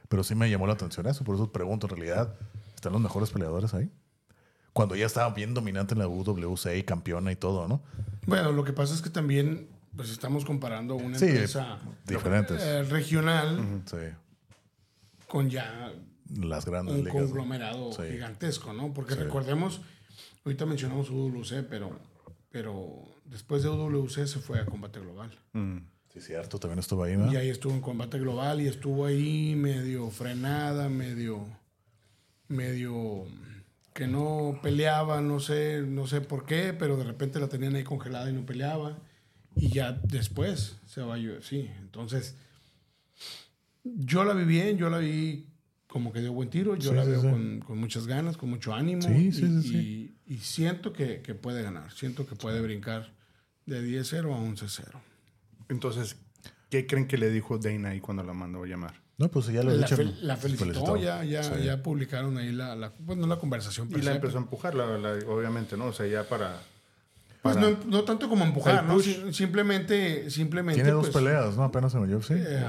Pero 0.07 0.23
sí 0.23 0.35
me 0.35 0.49
llamó 0.49 0.67
la 0.67 0.73
atención 0.73 1.05
eso, 1.07 1.25
por 1.25 1.35
eso 1.35 1.51
pregunto, 1.51 1.85
¿en 1.87 1.97
realidad 1.97 2.33
están 2.75 2.93
los 2.93 3.01
mejores 3.01 3.29
peleadores 3.29 3.73
ahí? 3.73 3.91
Cuando 4.73 4.95
ya 4.95 5.05
estaba 5.05 5.33
bien 5.33 5.53
dominante 5.53 5.93
en 5.93 5.99
la 5.99 6.07
UWC 6.07 6.75
y 6.77 6.83
campeona 6.83 7.31
y 7.31 7.35
todo, 7.35 7.67
¿no? 7.67 7.81
Bueno, 8.25 8.51
lo 8.51 8.63
que 8.63 8.73
pasa 8.73 8.93
es 8.93 9.01
que 9.01 9.09
también 9.09 9.67
pues 9.95 10.09
estamos 10.11 10.45
comparando 10.45 10.95
una 10.95 11.17
Sí, 11.17 11.25
empresa 11.25 11.79
diferentes. 12.07 12.61
eh, 12.61 12.83
regional 12.83 13.81
Sí, 13.85 13.97
con 15.27 15.49
ya 15.49 15.91
las 16.39 16.65
grandes 16.65 16.95
un 16.95 17.05
conglomerado 17.09 17.91
Sí. 17.93 18.03
gigantesco, 18.11 18.71
¿no? 18.73 18.93
Porque 18.93 19.15
recordemos, 19.15 19.81
ahorita 20.45 20.65
mencionamos 20.67 21.09
UWC, 21.09 21.63
pero, 21.69 21.99
pero 22.51 23.03
después 23.25 23.63
de 23.63 23.69
UWC 23.69 24.27
se 24.27 24.39
fue 24.39 24.59
a 24.59 24.65
combate 24.65 24.99
global. 24.99 25.31
Sí, 26.13 26.21
cierto, 26.21 26.59
también 26.59 26.79
estuvo 26.79 27.03
ahí, 27.03 27.17
¿no? 27.17 27.31
Y 27.31 27.35
ahí 27.35 27.49
estuvo 27.49 27.73
en 27.73 27.81
combate 27.81 28.19
global 28.19 28.61
y 28.61 28.67
estuvo 28.67 29.05
ahí 29.05 29.55
medio 29.55 30.09
frenada, 30.11 30.87
medio, 30.89 31.45
medio 32.47 33.25
que 33.99 34.07
no 34.07 34.57
peleaba, 34.63 35.19
no 35.19 35.41
sé, 35.41 35.81
no 35.85 36.07
sé 36.07 36.21
por 36.21 36.45
qué, 36.45 36.73
pero 36.73 36.95
de 36.95 37.03
repente 37.03 37.37
la 37.37 37.49
tenían 37.49 37.75
ahí 37.75 37.83
congelada 37.83 38.29
y 38.29 38.33
no 38.33 38.45
peleaba. 38.45 38.97
Y 39.57 39.73
ya 39.73 39.91
después 39.91 40.77
se 40.85 41.01
va 41.01 41.15
a 41.15 41.41
sí. 41.41 41.69
Entonces, 41.81 42.37
yo 43.83 44.23
la 44.23 44.33
vi 44.33 44.45
bien, 44.45 44.77
yo 44.77 44.89
la 44.89 44.99
vi 44.99 45.47
como 45.87 46.13
que 46.13 46.21
dio 46.21 46.31
buen 46.31 46.49
tiro, 46.49 46.77
yo 46.77 46.91
Sí, 46.91 46.95
la 46.95 47.03
sí, 47.03 47.09
veo 47.09 47.21
sí. 47.23 47.27
Con, 47.27 47.59
con 47.59 47.77
muchas 47.77 48.07
ganas, 48.07 48.37
con 48.37 48.49
mucho 48.49 48.73
ánimo. 48.73 49.01
Sí, 49.01 49.27
y, 49.27 49.31
sí, 49.33 49.61
sí, 49.63 50.15
y- 50.27 50.33
y 50.35 50.37
siento 50.37 50.93
que, 50.93 51.21
que 51.21 51.35
puede 51.35 51.61
ganar, 51.61 51.91
siento 51.91 52.25
que 52.25 52.37
puede 52.37 52.61
brincar 52.61 53.11
de 53.65 53.83
10-0 53.83 54.33
a 54.33 54.39
11-0. 54.39 55.01
Entonces, 55.67 56.15
¿qué 56.69 56.87
creen 56.87 57.05
que 57.05 57.17
le 57.17 57.29
dijo 57.31 57.57
Dana 57.57 57.89
ahí 57.89 57.99
cuando 57.99 58.23
la 58.23 58.31
mandó 58.31 58.63
a 58.63 58.65
llamar? 58.65 58.93
No, 59.19 59.27
pues 59.29 59.45
ya 59.47 59.61
lo 59.61 59.71
he 59.71 59.75
La, 59.77 59.85
dicho. 59.85 59.97
fel- 59.97 60.17
la 60.21 60.37
felicitó, 60.37 60.65
felicitó. 60.65 60.97
ya, 60.97 61.23
ya, 61.23 61.43
Sí. 61.43 61.63
ya 61.63 61.83
publicaron 61.83 62.37
ahí 62.37 62.51
la, 62.51 62.75
la, 62.75 62.91
bueno, 62.99 63.27
la 63.27 63.35
conversación. 63.37 63.87
Y 63.91 64.01
la 64.01 64.13
empezó 64.13 64.37
a 64.37 64.41
empujar, 64.41 64.73
la- 64.73 64.97
la- 64.97 65.19
obviamente, 65.27 65.75
¿no? 65.77 65.85
O 65.87 65.93
sea, 65.93 66.07
ya 66.07 66.23
para... 66.27 66.61
Pues 67.43 67.55
para- 67.55 67.69
no, 67.69 67.77
no 67.85 68.03
tanto 68.03 68.27
como 68.29 68.43
empujar, 68.45 68.83
¿no? 68.85 68.97
Simplemente, 68.99 70.29
simplemente. 70.31 70.81
Tiene 70.81 70.91
dos 70.95 71.09
pues, 71.09 71.23
peleas, 71.23 71.55
¿no? 71.57 71.63
Apenas 71.63 71.93
en 71.95 72.03
el 72.03 72.15
UFC. 72.15 72.31
eh, 72.31 72.65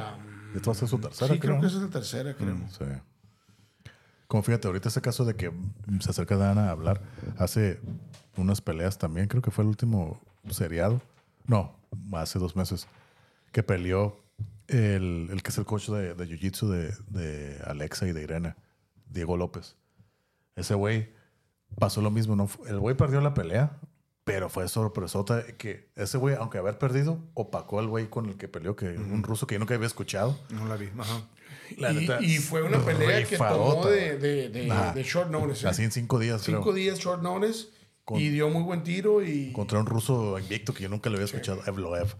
Esto 0.54 0.70
va 0.70 0.76
a 0.76 0.78
ser 0.78 0.88
su 0.88 0.98
tercera, 0.98 1.32
sí, 1.32 1.38
creo 1.40 1.52
creo. 1.54 1.60
que 1.60 1.66
esa 1.68 1.76
es 1.76 1.82
la 1.84 1.88
tercera, 1.90 2.34
creo. 2.34 2.56
Sí. 2.76 2.84
Como 4.26 4.42
fíjate, 4.42 4.68
ahorita 4.68 4.88
ese 4.88 5.00
caso 5.00 5.24
de 5.24 5.34
que 5.34 5.50
se 6.00 6.10
acerca 6.10 6.36
Dana 6.36 6.68
a 6.68 6.70
hablar, 6.70 7.00
hace 7.38 7.80
unas 8.36 8.60
peleas 8.60 8.96
también, 8.98 9.26
creo 9.26 9.42
que 9.42 9.50
fue 9.50 9.64
el 9.64 9.68
último 9.68 10.20
seriado. 10.50 11.00
No, 11.46 11.74
hace 12.12 12.38
dos 12.38 12.54
meses, 12.54 12.86
que 13.52 13.62
peleó 13.64 14.19
el, 14.70 15.28
el 15.30 15.42
que 15.42 15.50
es 15.50 15.58
el 15.58 15.64
coach 15.64 15.88
de, 15.88 16.14
de 16.14 16.24
Jiu-Jitsu 16.26 16.68
de, 16.68 16.94
de 17.08 17.60
Alexa 17.64 18.06
y 18.06 18.12
de 18.12 18.22
Irene, 18.22 18.54
Diego 19.06 19.36
López. 19.36 19.76
Ese 20.56 20.74
güey 20.74 21.12
pasó 21.78 22.00
lo 22.02 22.10
mismo. 22.10 22.36
¿no? 22.36 22.48
El 22.66 22.78
güey 22.78 22.96
perdió 22.96 23.20
la 23.20 23.34
pelea, 23.34 23.78
pero 24.24 24.48
fue 24.48 24.68
sorpresota 24.68 25.44
que 25.56 25.90
ese 25.96 26.18
güey, 26.18 26.36
aunque 26.36 26.58
haber 26.58 26.78
perdido, 26.78 27.18
opacó 27.34 27.78
al 27.78 27.88
güey 27.88 28.08
con 28.08 28.28
el 28.28 28.36
que 28.36 28.48
peleó, 28.48 28.76
que 28.76 28.86
un 28.88 29.22
ruso 29.22 29.46
que 29.46 29.54
yo 29.54 29.58
nunca 29.58 29.74
había 29.74 29.86
escuchado. 29.86 30.38
No 30.50 30.66
la 30.66 30.76
vi. 30.76 30.88
Ajá. 30.98 31.28
La 31.76 31.92
y, 31.92 31.96
neta, 31.96 32.20
y 32.20 32.38
fue 32.38 32.62
una 32.62 32.84
pelea 32.84 33.24
que 33.24 33.36
tomó 33.36 33.86
de, 33.86 34.18
de, 34.18 34.48
de, 34.48 35.02
short 35.04 35.30
notice. 35.30 35.66
¿eh? 35.66 35.70
Así 35.70 35.82
en 35.84 35.92
cinco 35.92 36.18
días, 36.18 36.42
creo. 36.44 36.58
Cinco 36.58 36.72
días 36.72 36.98
short 36.98 37.22
notice. 37.22 37.68
Con- 38.04 38.20
y 38.20 38.28
dio 38.28 38.48
muy 38.50 38.62
buen 38.62 38.82
tiro 38.82 39.22
y... 39.24 39.52
contra 39.52 39.78
un 39.78 39.86
ruso 39.86 40.38
invicto 40.38 40.74
que 40.74 40.82
yo 40.82 40.88
nunca 40.88 41.10
le 41.10 41.16
había 41.16 41.26
escuchado, 41.26 41.62
Evloev. 41.66 42.16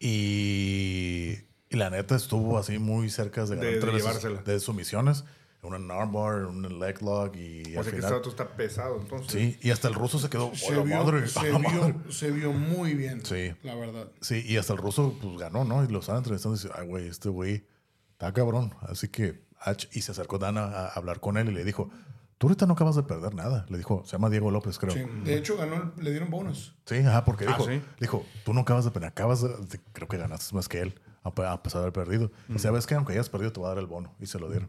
Y, 0.00 1.36
y 1.70 1.76
la 1.76 1.88
neta 1.88 2.16
estuvo 2.16 2.58
así 2.58 2.78
muy 2.78 3.08
cerca 3.10 3.44
de, 3.46 3.50
De- 3.50 3.56
ganar 3.56 3.72
de 3.74 3.80
tres 3.80 3.92
veces 3.94 4.06
llevársela. 4.22 4.42
de 4.42 4.60
sumisiones. 4.60 5.24
Una 5.62 5.76
armbar, 5.94 6.46
un 6.46 6.62
leg 6.80 7.02
lock 7.02 7.36
y 7.36 7.76
O 7.76 7.80
al 7.80 7.84
sea 7.84 7.92
que 7.92 7.98
final- 7.98 8.02
este 8.04 8.12
vato 8.14 8.30
está 8.30 8.48
pesado, 8.56 8.98
entonces. 8.98 9.30
Sí, 9.30 9.58
y 9.60 9.70
hasta 9.70 9.88
el 9.88 9.94
ruso 9.94 10.18
se 10.18 10.30
quedó. 10.30 10.54
se, 10.54 10.72
"Hola, 10.72 10.82
vio, 10.84 10.96
madre, 11.04 11.28
se, 11.28 11.38
a 11.38 11.42
la 11.44 11.58
madre". 11.58 11.92
vio, 12.02 12.12
se 12.12 12.30
vio 12.30 12.52
muy 12.54 12.94
bien. 12.94 13.22
Sí. 13.26 13.52
La 13.62 13.74
verdad. 13.74 14.08
Sí, 14.22 14.42
y 14.46 14.56
hasta 14.56 14.72
el 14.72 14.78
ruso 14.78 15.14
pues 15.20 15.36
ganó, 15.36 15.64
¿no? 15.64 15.84
Y 15.84 15.88
lo 15.88 15.98
estaban 16.00 16.20
entrevistando 16.20 16.56
y 16.56 16.62
dice, 16.62 16.72
ay, 16.74 16.86
güey, 16.86 17.08
este 17.08 17.28
güey 17.28 17.66
está 18.12 18.32
cabrón. 18.32 18.74
Así 18.80 19.08
que, 19.08 19.44
y 19.92 20.00
se 20.00 20.12
acercó 20.12 20.38
Dana 20.38 20.62
a 20.64 20.86
hablar 20.94 21.20
con 21.20 21.36
él 21.36 21.50
y 21.50 21.52
le 21.52 21.62
dijo, 21.62 21.90
tú 22.38 22.46
ahorita 22.46 22.64
no 22.64 22.72
acabas 22.72 22.96
de 22.96 23.02
perder 23.02 23.34
nada. 23.34 23.66
Le 23.68 23.76
dijo, 23.76 24.02
se 24.06 24.12
llama 24.12 24.30
Diego 24.30 24.50
López, 24.50 24.78
creo. 24.78 24.94
Sí. 24.94 25.00
Sí, 25.00 25.24
De 25.24 25.36
hecho, 25.36 25.58
ganó, 25.58 25.92
le 25.98 26.10
dieron 26.10 26.30
bonus. 26.30 26.74
ajá, 26.90 27.26
porque 27.26 27.44
Ah, 27.44 27.48
dijo, 27.48 27.66
¿sí? 27.66 27.82
dijo, 28.00 28.24
tú 28.46 28.54
no 28.54 28.62
acabas 28.62 28.86
de 28.86 28.92
perder, 28.92 29.10
acabas 29.10 29.42
de, 29.42 29.48
de- 29.50 29.80
creo 29.92 30.08
que 30.08 30.16
ganaste 30.16 30.54
más 30.54 30.68
que 30.70 30.80
él, 30.80 30.94
a, 31.22 31.34
pe- 31.34 31.46
a 31.46 31.62
pesar 31.62 31.80
de 31.80 31.88
haber 31.88 31.92
perdido. 31.92 32.30
Y 32.48 32.58
sabes 32.58 32.86
que 32.86 32.94
aunque 32.94 33.12
hayas 33.12 33.28
perdido, 33.28 33.52
te 33.52 33.60
va 33.60 33.66
a 33.68 33.70
dar 33.70 33.78
el 33.78 33.86
bono. 33.86 34.14
Y 34.20 34.26
se 34.26 34.38
lo 34.38 34.48
dieron. 34.50 34.68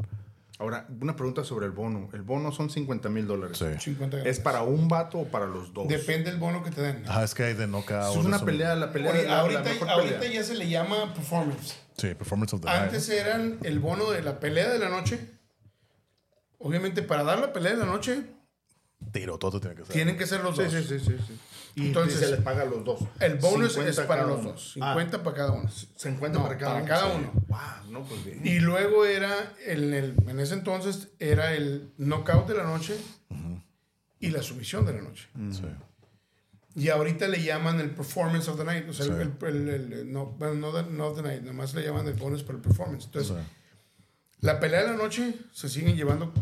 Ahora, 0.59 0.85
una 1.01 1.15
pregunta 1.15 1.43
sobre 1.43 1.65
el 1.65 1.71
bono. 1.71 2.09
El 2.13 2.21
bono 2.21 2.51
son 2.51 2.69
50 2.69 3.09
mil 3.09 3.25
dólares. 3.25 3.57
Sí. 3.57 3.65
50 3.79 4.21
¿Es 4.23 4.39
para 4.39 4.61
un 4.61 4.87
vato 4.87 5.17
o 5.19 5.25
para 5.25 5.47
los 5.47 5.73
dos? 5.73 5.87
Depende 5.87 6.29
del 6.29 6.39
bono 6.39 6.63
que 6.63 6.69
te 6.69 6.81
den. 6.81 7.03
Ajá, 7.07 7.23
es 7.23 7.33
que 7.33 7.43
hay 7.43 7.53
de 7.55 7.65
knockout. 7.65 8.15
Es 8.15 8.23
una 8.25 8.37
pelea, 8.45 8.75
la 8.75 8.91
pelea 8.91 9.11
Ahorita, 9.11 9.27
la- 9.27 9.35
la 9.35 9.41
ahorita, 9.41 9.63
mejor 9.63 9.89
ahorita 9.89 10.19
pelea. 10.19 10.41
ya 10.41 10.43
se 10.45 10.53
le 10.55 10.69
llama 10.69 11.13
performance. 11.15 11.75
Sí, 11.97 12.13
performance 12.13 12.53
of 12.53 12.61
the 12.61 12.69
Antes 12.69 13.07
night. 13.09 13.19
eran 13.21 13.57
el 13.63 13.79
bono 13.79 14.11
de 14.11 14.21
la 14.21 14.39
pelea 14.39 14.69
de 14.69 14.77
la 14.79 14.89
noche. 14.89 15.19
Obviamente, 16.59 17.01
para 17.01 17.23
dar 17.23 17.39
la 17.39 17.53
pelea 17.53 17.71
de 17.71 17.77
la 17.79 17.85
noche, 17.85 18.23
Tiro, 19.11 19.39
todo 19.39 19.59
tiene 19.59 19.75
que 19.75 19.83
ser. 19.83 19.93
tienen 19.93 20.15
que 20.17 20.27
ser 20.27 20.43
los 20.43 20.55
Sí, 20.55 20.63
dos. 20.63 20.73
sí, 20.73 20.83
sí, 20.83 20.99
sí, 20.99 21.17
sí. 21.27 21.39
Y 21.75 21.87
Entonces, 21.87 22.19
se 22.19 22.29
les 22.31 22.41
paga 22.41 22.63
a 22.63 22.65
los 22.65 22.83
dos. 22.83 22.99
El 23.19 23.35
bonus 23.37 23.73
50 23.73 24.01
es 24.01 24.07
para 24.07 24.25
los 24.25 24.43
dos. 24.43 24.75
Ah, 24.81 24.93
50 24.93 25.23
para 25.23 25.35
cada 25.37 25.51
uno. 25.53 25.69
50 25.69 26.37
No, 26.37 26.43
para 26.45 26.57
cada 26.57 26.71
para 26.73 26.83
uno. 26.83 26.87
cada 26.89 27.07
uno. 27.15 27.31
Wow, 27.47 27.91
no, 27.91 28.03
pues 28.03 28.25
bien. 28.25 28.41
Y 28.45 28.59
luego 28.59 29.05
era, 29.05 29.53
el, 29.65 29.93
el- 29.93 30.15
en 30.27 30.39
ese 30.41 30.53
entonces, 30.55 31.07
era 31.19 31.53
el 31.53 31.91
knockout 31.97 32.47
de 32.47 32.55
la 32.55 32.63
noche 32.63 32.97
y 34.19 34.29
la 34.31 34.43
sumisión 34.43 34.85
de 34.85 34.93
la 34.93 35.01
noche. 35.01 35.27
Sí. 35.51 35.63
Y 36.75 36.89
ahorita 36.89 37.27
le 37.27 37.41
llaman 37.43 37.79
el 37.79 37.89
performance 37.91 38.47
of 38.49 38.57
the 38.57 38.63
night. 38.65 38.87
O 38.89 38.93
sea, 38.93 39.05
Sí. 39.05 39.11
el, 39.13 39.33
el- 39.41 39.69
el- 39.69 39.93
el- 39.93 40.11
no, 40.13 40.25
bueno, 40.27 40.53
no, 40.55 40.71
de- 40.71 40.89
no 40.91 41.07
of 41.07 41.15
the 41.17 41.21
night, 41.23 41.41
nomás 41.41 41.73
le 41.73 41.83
llaman 41.83 42.07
el 42.07 42.13
bonus 42.13 42.43
por 42.43 42.55
el 42.55 42.61
performance. 42.61 43.05
Entonces, 43.05 43.35
Sí. 43.37 43.43
la 44.41 44.59
pelea 44.59 44.81
de 44.83 44.87
la 44.91 44.97
noche 44.97 45.35
se 45.53 45.69
siguen 45.69 45.95
llevando 45.95 46.33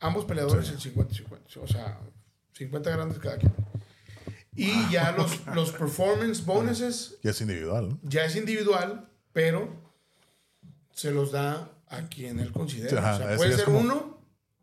ambos 0.00 0.24
peleadores 0.24 0.68
el 0.70 0.78
50-50. 0.78 1.60
O 1.60 1.66
sea, 1.66 1.98
50 2.52 2.90
grandes 2.90 3.18
cada 3.18 3.36
quien. 3.38 3.52
Y 4.56 4.90
ya 4.90 5.12
los, 5.12 5.46
los 5.54 5.72
performance 5.72 6.44
bonuses 6.44 7.18
Y 7.22 7.28
es 7.28 7.40
individual, 7.40 7.88
¿no? 7.90 7.98
ya 8.02 8.24
es 8.24 8.36
individual, 8.36 9.08
pero 9.32 9.68
se 10.92 11.10
los 11.10 11.30
da 11.32 11.70
a 11.88 12.02
quien 12.08 12.40
él 12.40 12.52
considere. 12.52 12.96
Ajá, 12.98 13.14
o 13.14 13.18
sea, 13.18 13.36
puede 13.36 13.50
ya 13.50 13.56
ser 13.56 13.64
como- 13.66 13.78
uno, 13.80 14.18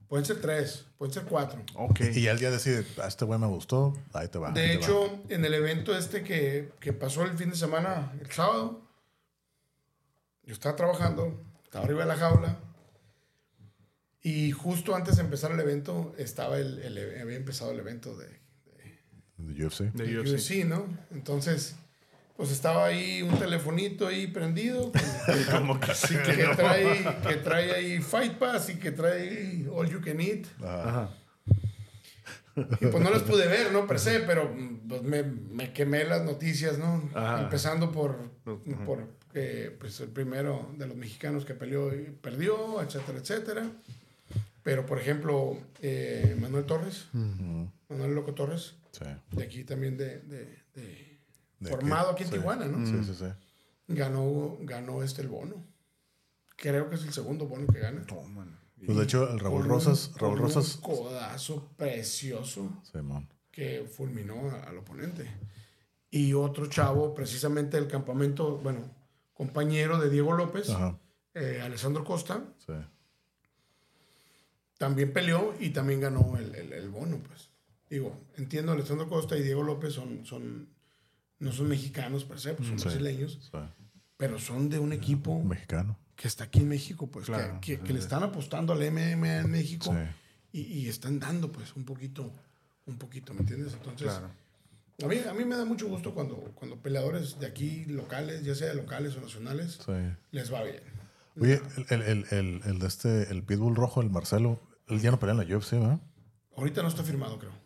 pueden 0.07 0.25
ser 0.25 0.41
tres, 0.41 0.85
pueden 0.97 1.13
ser 1.13 1.23
cuatro. 1.25 1.63
Ok. 1.75 2.01
Y 2.13 2.23
ya 2.23 2.31
el 2.31 2.39
día 2.39 2.49
decide, 2.51 2.85
a 3.01 3.07
este 3.07 3.23
güey 3.25 3.39
me 3.39 3.47
gustó, 3.47 3.93
ahí 4.13 4.27
te 4.27 4.39
va. 4.39 4.51
De 4.51 4.61
te 4.61 4.73
hecho, 4.73 5.21
en 5.29 5.45
el 5.45 5.53
evento 5.53 5.95
este 5.95 6.23
que, 6.23 6.71
que 6.79 6.91
pasó 6.93 7.23
el 7.23 7.37
fin 7.37 7.49
de 7.51 7.55
semana, 7.55 8.11
el 8.19 8.31
sábado, 8.31 8.81
yo 10.43 10.53
estaba 10.53 10.75
trabajando, 10.75 11.39
estaba 11.63 11.85
arriba 11.85 12.01
de 12.01 12.07
la 12.07 12.17
jaula, 12.17 12.59
y 14.21 14.51
justo 14.51 14.95
antes 14.95 15.17
de 15.17 15.21
empezar 15.23 15.51
el 15.51 15.59
evento, 15.59 16.13
estaba 16.17 16.57
el, 16.57 16.79
el- 16.79 17.21
había 17.21 17.35
empezado 17.37 17.71
el 17.71 17.79
evento 17.79 18.15
de, 18.17 18.27
va. 18.27 18.42
De 19.37 19.65
UFC. 19.65 19.81
De 19.93 20.19
UFC. 20.19 20.33
UFC, 20.33 20.65
¿no? 20.65 20.85
Entonces, 21.11 21.75
pues 22.37 22.51
estaba 22.51 22.85
ahí 22.85 23.21
un 23.21 23.37
telefonito 23.37 24.07
ahí 24.07 24.27
prendido, 24.27 24.91
con- 25.51 25.59
Como 25.59 25.79
que 25.79 25.93
sí 25.95 26.15
que 26.25 26.35
que, 26.35 26.43
no. 26.43 26.55
trae, 26.55 27.17
que 27.27 27.35
trae 27.37 27.71
ahí 27.73 27.99
Fight 28.01 28.33
Pass 28.33 28.69
y 28.69 28.75
que 28.75 28.91
trae 28.91 29.67
All 29.73 29.89
You 29.89 30.01
Can 30.01 30.19
Eat. 30.19 30.45
Ajá. 30.63 31.09
Y 32.55 32.85
pues 32.85 33.03
no 33.03 33.09
las 33.09 33.23
pude 33.23 33.47
ver, 33.47 33.71
¿no? 33.71 33.87
Per 33.87 33.97
se, 33.99 34.19
pero 34.19 34.55
pues, 34.87 35.01
me, 35.01 35.23
me 35.23 35.73
quemé 35.73 36.03
las 36.03 36.23
noticias, 36.23 36.77
¿no? 36.77 37.09
Ajá. 37.15 37.41
Empezando 37.41 37.91
por, 37.91 38.29
por 38.85 39.07
que, 39.33 39.75
pues, 39.79 39.99
el 40.01 40.09
primero 40.09 40.69
de 40.77 40.85
los 40.85 40.95
mexicanos 40.95 41.45
que 41.45 41.55
peleó 41.55 41.91
y 41.95 42.11
perdió, 42.21 42.79
etcétera, 42.83 43.17
etcétera. 43.17 43.71
Pero, 44.61 44.85
por 44.85 44.99
ejemplo, 44.99 45.57
eh, 45.81 46.37
Manuel 46.39 46.65
Torres, 46.65 47.07
Manuel 47.89 48.13
Loco 48.13 48.33
Torres, 48.35 48.75
Sí. 48.93 49.03
de 49.31 49.43
aquí 49.43 49.63
también 49.65 49.97
de... 49.97 50.19
de- 50.19 50.63
de- 50.75 51.19
De 51.59 51.69
formado 51.69 52.11
aquí 52.11 52.23
en 52.23 52.29
sí. 52.29 52.35
Tijuana, 52.35 52.65
¿no? 52.67 52.85
Sí, 52.85 53.03
sí, 53.05 53.15
sí. 53.17 53.25
Ganó, 53.87 54.57
ganó 54.61 55.01
este 55.03 55.21
el 55.21 55.27
bono. 55.29 55.65
Creo 56.55 56.89
que 56.89 56.95
es 56.95 57.03
el 57.03 57.11
segundo 57.13 57.47
bono 57.47 57.67
que 57.67 57.79
gana. 57.79 58.05
Pues 58.85 58.97
de 58.97 59.03
hecho, 59.03 59.29
el 59.31 59.39
Raúl 59.39 59.65
Rosas, 59.65 60.09
un- 60.13 60.19
Raúl 60.19 60.37
Rosas, 60.39 60.75
Un 60.75 60.81
codazo 60.81 61.69
precioso 61.77 62.81
Simón. 62.91 63.27
que 63.51 63.85
fulminó 63.91 64.51
a- 64.51 64.63
al 64.63 64.77
oponente. 64.77 65.29
Y 66.11 66.33
otro 66.33 66.67
chavo, 66.67 67.13
precisamente 67.15 67.77
del 67.77 67.87
campamento, 67.87 68.57
bueno, 68.57 68.93
compañero 69.33 69.99
de 69.99 70.09
Diego 70.11 70.33
López, 70.33 70.67
eh, 71.33 71.61
Alessandro 71.63 72.03
Costa, 72.03 72.43
sí. 72.65 72.73
también 74.77 75.13
peleó 75.13 75.55
y 75.59 75.69
también 75.71 76.01
ganó 76.01 76.37
el, 76.37 76.53
el- 76.55 76.73
el 76.73 76.89
bono, 76.89 77.17
pues. 77.25 77.49
Digo, 77.93 78.19
entiendo, 78.37 78.71
Alessandro 78.71 79.07
Costa 79.07 79.37
y 79.37 79.43
Diego 79.43 79.61
López 79.61 79.93
son, 79.93 80.25
son 80.25 80.67
no 81.37 81.51
son 81.51 81.67
mexicanos 81.67 82.23
per 82.25 82.39
se, 82.39 82.55
pues 82.55 82.67
son 82.69 82.79
Sí. 82.79 82.85
brasileños, 82.85 83.37
sí. 83.51 83.57
pero 84.17 84.39
son 84.39 84.67
de 84.69 84.79
un 84.79 84.93
equipo 84.93 85.43
mexicano. 85.43 85.95
que 86.15 86.27
está 86.27 86.45
aquí 86.45 86.59
en 86.59 86.69
México, 86.69 87.05
pues, 87.07 87.25
que- 87.27 87.33
Claro. 87.33 87.59
que, 87.61 87.79
que 87.79 87.93
le 87.93 87.99
están 87.99 88.23
apostando 88.23 88.73
al 88.73 88.81
MMA 88.81 89.39
en 89.41 89.51
México 89.51 89.91
Sí. 89.93 90.59
y, 90.59 90.61
y 90.79 90.87
están 90.87 91.19
dando, 91.19 91.51
pues, 91.51 91.75
un 91.75 91.85
poquito, 91.85 92.31
un 92.87 92.97
poquito, 92.97 93.33
¿me 93.35 93.41
entiendes? 93.41 93.73
Entonces, 93.73 94.07
Claro. 94.07 94.29
a, 95.03 95.07
mí, 95.07 95.17
a 95.29 95.33
mí 95.35 95.45
me 95.45 95.55
da 95.55 95.65
mucho 95.65 95.87
gusto 95.87 96.13
cuando, 96.15 96.35
cuando 96.55 96.77
peleadores 96.77 97.39
de 97.39 97.45
aquí, 97.45 97.85
locales, 97.85 98.43
ya 98.43 98.55
sea 98.55 98.73
locales 98.73 99.15
o 99.17 99.21
nacionales, 99.21 99.79
les 100.31 100.51
va 100.51 100.63
bien. 100.63 100.81
Oye, 101.39 101.61
el, 101.77 101.85
el, 101.89 102.01
el, 102.01 102.25
el, 102.31 102.61
el 102.65 102.79
de 102.79 102.87
este, 102.87 103.31
el 103.31 103.43
Pitbull 103.43 103.75
rojo, 103.75 104.01
el 104.01 104.09
Marcelo, 104.09 104.59
él 104.87 104.99
ya 104.99 105.11
no 105.11 105.19
pelea 105.19 105.33
en 105.39 105.47
la 105.49 105.57
UFC, 105.57 105.73
¿verdad? 105.79 105.99
Ahorita 106.55 106.81
no 106.83 106.87
está 106.89 107.03
firmado, 107.03 107.37
creo. 107.39 107.62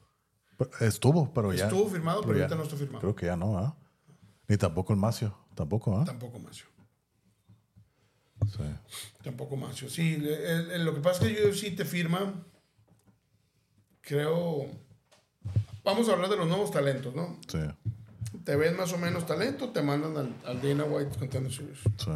Pero- 0.57 0.71
Estuvo, 0.79 1.31
pero 1.33 1.53
ya. 1.53 1.65
Estuvo 1.65 1.87
firmado, 1.89 2.21
pero 2.21 2.33
ya- 2.35 2.43
ahorita 2.43 2.55
no 2.55 2.63
está 2.63 2.75
firmado. 2.75 2.99
Creo 2.99 3.15
que 3.15 3.25
ya 3.27 3.35
no, 3.35 3.57
¿ah? 3.57 3.75
Ni 4.47 4.57
tampoco 4.57 4.93
el 4.93 4.99
Macio. 4.99 5.37
Tampoco, 5.55 5.97
¿ah? 5.97 6.03
Tampoco 6.05 6.39
Macio. 6.39 6.65
Sí. 8.47 8.63
Tampoco 9.23 9.55
Macio. 9.57 9.89
Sí, 9.89 10.17
le- 10.17 10.51
el- 10.51 10.71
el- 10.71 10.85
lo 10.85 10.93
que 10.93 11.01
pasa 11.01 11.25
es 11.25 11.35
que 11.37 11.45
UFC 11.47 11.75
te 11.75 11.85
firma, 11.85 12.33
creo... 14.01 14.67
Vamos 15.83 16.09
a 16.09 16.13
hablar 16.13 16.29
de 16.29 16.37
los 16.37 16.47
nuevos 16.47 16.71
talentos, 16.71 17.15
¿no? 17.15 17.39
Sí. 17.47 17.59
Te 18.43 18.55
ven 18.55 18.75
más 18.77 18.93
o 18.93 18.97
menos 18.97 19.25
talento, 19.25 19.69
te 19.69 19.81
mandan 19.81 20.17
al, 20.17 20.35
al 20.45 20.61
Dana 20.61 20.83
White 20.85 21.17
Contender 21.17 21.51
Series. 21.51 21.79
Sí. 21.97 22.11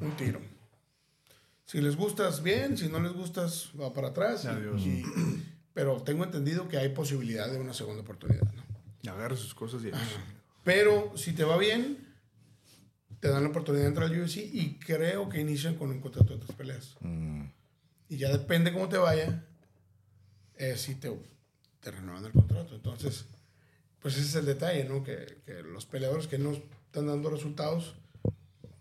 Un 0.00 0.10
tiro. 0.16 0.40
Si 1.66 1.80
les 1.80 1.96
gustas, 1.96 2.42
bien. 2.42 2.76
Si 2.78 2.88
no 2.88 3.00
les 3.00 3.12
gustas, 3.12 3.70
va 3.78 3.92
para 3.92 4.08
atrás. 4.08 4.44
Adiós. 4.46 4.80
y- 4.82 5.02
pero 5.78 6.02
tengo 6.02 6.24
entendido 6.24 6.66
que 6.66 6.76
hay 6.76 6.88
posibilidad 6.88 7.48
de 7.48 7.56
una 7.60 7.72
segunda 7.72 8.02
oportunidad. 8.02 8.42
¿no? 9.04 9.12
Agarra 9.12 9.36
sus 9.36 9.54
cosas 9.54 9.84
y 9.84 9.92
Pero 10.64 11.16
si 11.16 11.34
te 11.34 11.44
va 11.44 11.56
bien, 11.56 12.04
te 13.20 13.28
dan 13.28 13.44
la 13.44 13.50
oportunidad 13.50 13.84
de 13.84 13.88
entrar 13.90 14.10
al 14.10 14.20
UFC 14.20 14.38
y 14.38 14.76
creo 14.80 15.28
que 15.28 15.40
inician 15.40 15.76
con 15.76 15.90
un 15.90 16.00
contrato 16.00 16.34
de 16.34 16.44
tres 16.44 16.56
peleas. 16.56 16.96
Mm, 16.98 17.44
Y 18.08 18.16
ya 18.16 18.28
depende 18.36 18.72
cómo 18.72 18.88
te 18.88 18.96
vaya, 18.96 19.44
eh, 20.56 20.76
si 20.76 20.96
te, 20.96 21.16
te 21.78 21.92
renuevan 21.92 22.24
el 22.24 22.32
contrato. 22.32 22.74
Entonces, 22.74 23.26
pues 24.00 24.16
ese 24.16 24.26
es 24.26 24.34
el 24.34 24.46
detalle, 24.46 24.82
¿no? 24.82 25.04
Que, 25.04 25.42
que 25.46 25.62
los 25.62 25.86
peleadores 25.86 26.26
que 26.26 26.38
no 26.38 26.54
están 26.54 27.06
dando 27.06 27.30
resultados, 27.30 27.94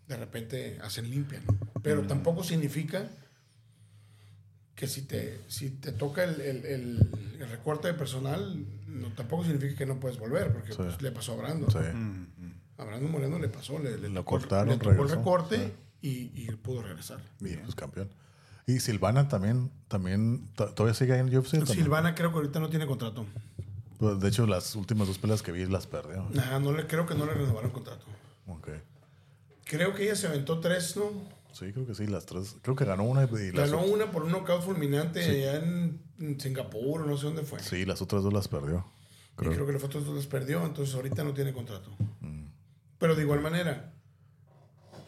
de 0.08 0.18
repente 0.18 0.80
hacen 0.82 1.12
limpia, 1.12 1.44
¿no? 1.46 1.60
Pero 1.84 2.08
tampoco 2.08 2.44
significa 2.44 3.08
que 4.78 4.88
si 4.88 5.02
te, 5.02 5.42
si 5.50 5.72
te 5.72 5.92
toca 5.92 6.24
el, 6.24 6.40
el- 6.40 6.66
el- 6.66 7.36
el 7.42 7.50
recorte 7.50 7.88
de 7.90 7.96
personal, 7.96 8.64
no, 8.88 9.10
tampoco 9.14 9.44
significa 9.44 9.76
que 9.76 9.86
no 9.88 10.00
puedes 10.00 10.18
volver, 10.20 10.54
porque 10.54 10.74
pues, 10.76 11.02
le 11.02 11.12
pasó 11.12 11.34
a 11.34 11.36
Brandon. 11.38 11.70
Sí. 11.70 11.78
A 12.78 12.86
Brandon 12.86 13.12
Moreno 13.12 13.40
le 13.40 13.50
pasó, 13.50 13.80
le, 13.80 13.98
le 13.98 14.08
Lo 14.10 14.20
tocó, 14.22 14.38
cortaron, 14.40 14.70
le 14.70 14.78
tocó 14.78 15.02
el 15.04 15.10
recorte 15.10 15.74
y, 16.02 16.30
y 16.34 16.48
pudo 16.62 16.84
regresar. 16.84 17.20
Y 17.42 17.56
pues 17.58 17.74
campeón. 17.76 18.08
Y 18.68 18.80
Silvana 18.80 19.28
también, 19.28 19.72
también 19.88 20.48
to- 20.56 20.68
todavía 20.74 20.94
sigue 20.94 21.14
ahí 21.14 21.22
en 21.22 21.36
UFC. 21.36 21.54
también? 21.58 21.76
Silvana 21.78 22.14
creo 22.14 22.30
que 22.32 22.36
ahorita 22.38 22.60
no 22.60 22.70
tiene 22.70 22.86
contrato. 22.86 23.26
Pues, 23.98 24.20
de 24.20 24.28
hecho, 24.28 24.46
las 24.46 24.76
últimas 24.76 25.08
dos 25.08 25.18
peleas 25.18 25.42
que 25.42 25.52
vi 25.52 25.66
las 25.66 25.88
perdió. 25.88 26.28
Nada, 26.30 26.60
no 26.60 26.72
le, 26.72 26.86
creo 26.86 27.08
que 27.08 27.16
no 27.16 27.26
le 27.26 27.34
renovaron 27.34 27.72
contrato. 27.72 28.06
Ok. 28.46 28.70
Creo 29.64 29.96
que 29.96 30.04
ella 30.04 30.16
se 30.16 30.28
aventó 30.28 30.60
tres, 30.60 30.96
¿no? 30.96 31.12
Sí, 31.58 31.74
creo 31.74 31.88
que 31.88 31.96
sí, 31.96 32.06
las 32.06 32.28
tres. 32.28 32.56
Creo 32.62 32.76
que 32.76 32.86
ganó 32.86 33.04
una 33.04 33.24
y 33.24 33.52
las, 33.52 33.72
Ganó 33.72 33.84
una 33.84 34.12
por 34.12 34.24
un 34.24 34.32
knockout 34.32 34.62
fulminante 34.62 35.24
allá 35.24 35.58
en, 35.58 36.00
en 36.20 36.40
Singapur, 36.40 37.08
no 37.08 37.18
sé 37.18 37.26
dónde 37.26 37.42
fue. 37.42 37.60
sí, 37.60 37.84
las 37.84 38.00
otras 38.02 38.22
dos 38.22 38.32
las 38.32 38.48
perdió. 38.48 38.86
Y 39.40 39.46
creo 39.46 39.66
que 39.66 39.74
las 39.74 39.84
otras 39.84 40.06
dos 40.06 40.16
las 40.16 40.28
perdió, 40.28 40.64
entonces 40.64 40.94
ahorita 40.94 41.24
no 41.24 41.34
tiene 41.34 41.54
contrato. 41.54 41.96
Pero 43.00 43.16
de 43.16 43.24
igual 43.24 43.42
manera, 43.42 43.94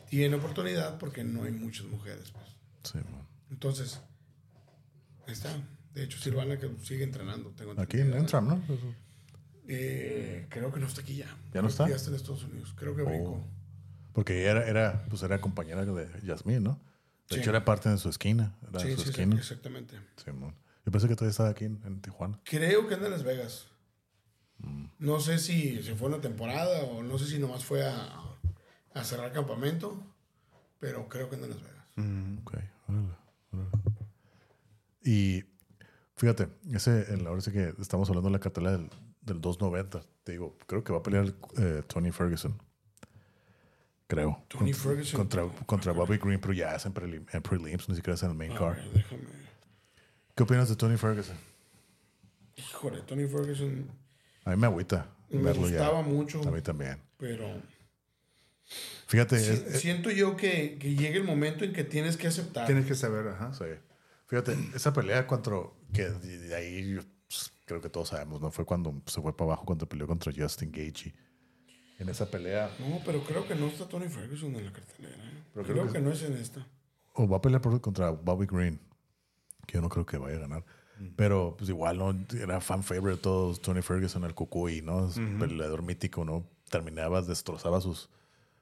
tiene 0.10 0.36
oportunidad 0.36 0.98
porque 0.98 1.24
no 1.24 1.44
hay 1.44 1.52
muchas 1.52 1.86
mujeres. 1.86 2.32
pues. 2.32 2.46
Sí, 2.84 2.98
man. 2.98 3.28
Entonces, 3.52 4.00
ahí 5.28 5.34
está. 5.34 5.50
De 5.94 6.04
hecho, 6.04 6.18
Silvana 6.20 6.58
que 6.58 6.70
sigue 6.84 7.04
entrenando. 7.04 7.52
Tengo 7.52 7.80
Aquí 7.80 8.00
en. 8.00 8.14
Entram, 8.14 8.48
¿no? 8.48 8.62
Eh, 9.68 10.48
creo 10.50 10.72
que 10.72 10.80
no 10.80 10.88
está 10.88 11.02
aquí 11.02 11.16
ya. 11.16 11.38
¿Ya 11.54 11.62
no 11.62 11.68
está? 11.68 11.88
Ya 11.88 11.96
está 11.96 12.10
en 12.10 12.16
Estados 12.16 12.44
Unidos. 12.44 12.74
Creo 12.76 12.96
que 12.96 13.04
brincó. 13.04 13.44
Porque 14.14 14.42
ella 14.42 14.52
era, 14.52 14.68
era, 14.68 15.06
pues 15.10 15.22
era 15.24 15.40
compañera 15.42 15.86
de 15.86 16.10
Yasmín, 16.24 16.64
¿no? 16.64 16.80
De 17.30 17.36
Sí. 17.36 17.42
hecho, 17.42 17.52
era 17.52 17.64
parte 17.64 17.90
de 17.90 17.98
su 17.98 18.10
esquina. 18.10 18.56
Era 18.70 18.80
Sí, 18.80 18.94
su 18.96 19.02
sí, 19.02 19.10
esquina. 19.10 19.36
exactamente. 19.36 19.96
Sí, 20.24 20.32
man. 20.32 20.56
Yo 20.86 20.92
pensé 20.92 21.08
que 21.08 21.16
todavía 21.16 21.32
estaba 21.32 21.50
aquí 21.50 21.66
en, 21.66 21.80
en 21.86 22.02
Tijuana. 22.02 22.40
Creo 22.44 22.88
que 22.88 22.96
anda 22.96 23.06
en 23.06 23.12
Las 23.12 23.24
Vegas. 23.24 23.68
Mm. 24.60 24.86
No 25.00 25.20
sé 25.20 25.38
si 25.38 25.82
se 25.84 25.96
fue 25.96 26.08
una 26.08 26.22
temporada 26.22 26.82
o 26.84 27.04
no 27.04 27.18
sé 27.20 27.28
si 27.28 27.38
nomás 27.40 27.64
fue 27.66 27.86
a, 27.86 28.20
a 28.94 29.04
cerrar 29.04 29.32
campamento, 29.32 30.04
pero 30.80 31.08
creo 31.08 31.30
que 31.30 31.36
anda 31.36 31.48
en 31.48 31.54
Las 31.54 31.62
Vegas. 31.62 31.86
Ok, 32.42 32.54
órale, 32.88 33.14
órale. 33.52 33.70
Y 35.04 35.44
fíjate, 36.16 36.50
ese, 36.74 37.14
el- 37.14 37.28
ahora 37.28 37.42
sí 37.42 37.52
que 37.52 37.74
estamos 37.80 38.10
hablando 38.10 38.30
de 38.30 38.34
la 38.34 38.40
cartela 38.40 38.72
del, 38.72 38.90
del 39.22 39.40
290. 39.42 40.02
Te 40.24 40.32
digo, 40.34 40.58
creo 40.66 40.84
que 40.84 40.92
va 40.94 41.00
a 41.00 41.04
pelear 41.04 41.34
eh, 41.58 41.84
Tony 41.88 42.12
Ferguson. 42.12 42.60
Creo. 44.10 44.44
Tony 44.48 44.72
Contra- 44.74 44.82
Ferguson. 44.82 45.18
Contra, 45.20 45.48
contra 45.68 45.92
Bobby 45.94 46.18
Green, 46.18 46.42
pero 46.42 46.52
ya 46.54 46.76
es 46.76 46.84
en, 46.86 46.94
prelim- 46.96 47.28
en 47.32 47.42
prelims, 47.44 47.88
ni 47.90 47.96
siquiera 47.96 48.16
es 48.16 48.24
en 48.24 48.32
el 48.32 48.36
main 48.36 48.52
card. 48.56 48.78
¿Qué 50.36 50.44
opinas 50.44 50.68
de 50.68 50.76
Tony 50.76 50.98
Ferguson? 50.98 51.38
Híjole, 52.58 53.02
Tony 53.04 53.28
Ferguson 53.28 53.88
A 54.46 54.50
mí 54.50 54.58
me 54.58 54.66
agüita 54.68 55.08
me 55.30 55.54
gustaba 55.54 56.02
ya. 56.02 56.08
mucho, 56.08 56.42
A 56.42 56.52
mí 56.52 56.60
también. 56.62 57.00
pero 57.18 57.62
Fíjate, 59.08 59.40
si- 59.40 59.52
es- 59.52 59.62
es- 59.76 59.80
siento 59.82 60.10
yo 60.12 60.36
que, 60.36 60.78
que 60.80 60.96
llegue 60.96 61.18
el 61.18 61.24
momento 61.24 61.64
en 61.64 61.72
que 61.74 61.84
tienes 61.84 62.18
que 62.18 62.28
aceptar. 62.28 62.66
Tienes 62.66 62.86
que 62.88 62.96
saber, 62.96 63.28
ajá. 63.28 63.54
Sí. 63.54 63.66
Fíjate, 64.28 64.56
esa 64.76 64.92
pelea 64.94 65.26
contra. 65.28 65.56
que 65.94 66.10
de 66.10 66.38
de 66.40 66.56
ahí 66.56 67.00
pues, 67.28 67.52
creo 67.66 67.80
que 67.82 67.90
todos 67.90 68.10
sabemos, 68.10 68.42
¿no? 68.42 68.50
Fue 68.52 68.66
cuando 68.66 69.02
se 69.06 69.22
fue 69.22 69.36
para 69.38 69.50
abajo 69.52 69.66
cuando 69.66 69.88
peleó 69.88 70.08
contra 70.08 70.32
Justin 70.36 70.72
Gaethje. 70.72 71.14
En 72.00 72.10
esa 72.10 72.30
pelea. 72.32 72.72
No, 72.80 73.02
pero 73.06 73.22
creo 73.24 73.48
que 73.48 73.54
no 73.56 73.68
está 73.68 73.88
Tony 73.88 74.08
Ferguson 74.10 74.56
en 74.56 74.66
la 74.66 74.72
cartelera. 74.74 75.16
¿eh? 75.16 75.44
Pero 75.54 75.66
creo 75.66 75.76
creo 75.76 75.88
que, 75.88 75.94
que- 75.94 76.00
no 76.00 76.12
es 76.12 76.24
en 76.24 76.34
esta. 76.38 76.66
O 77.14 77.28
va 77.28 77.38
a 77.38 77.42
pelear 77.42 77.62
por- 77.62 77.80
contra 77.82 78.10
Bobby 78.12 78.46
Green. 78.48 78.80
Que 79.68 79.74
yo 79.76 79.82
no 79.82 79.90
creo 79.90 80.06
que 80.06 80.18
vaya 80.18 80.38
a 80.38 80.40
ganar. 80.40 80.66
Pero 81.16 81.56
pues 81.58 81.70
igual, 81.70 81.98
¿no? 81.98 82.14
Era 82.38 82.60
fan 82.60 82.84
favorite 82.84 83.18
de 83.18 83.22
todos. 83.22 83.62
Tony 83.62 83.82
Ferguson, 83.82 84.24
el 84.26 84.34
Cucuy, 84.34 84.82
¿no? 84.82 85.08
Es 85.08 85.16
Peleador 85.16 85.82
mítico, 85.84 86.26
¿no? 86.26 86.46
Terminaba, 86.70 87.22
destrozaba 87.22 87.78
a 87.78 87.82
sus 87.82 88.10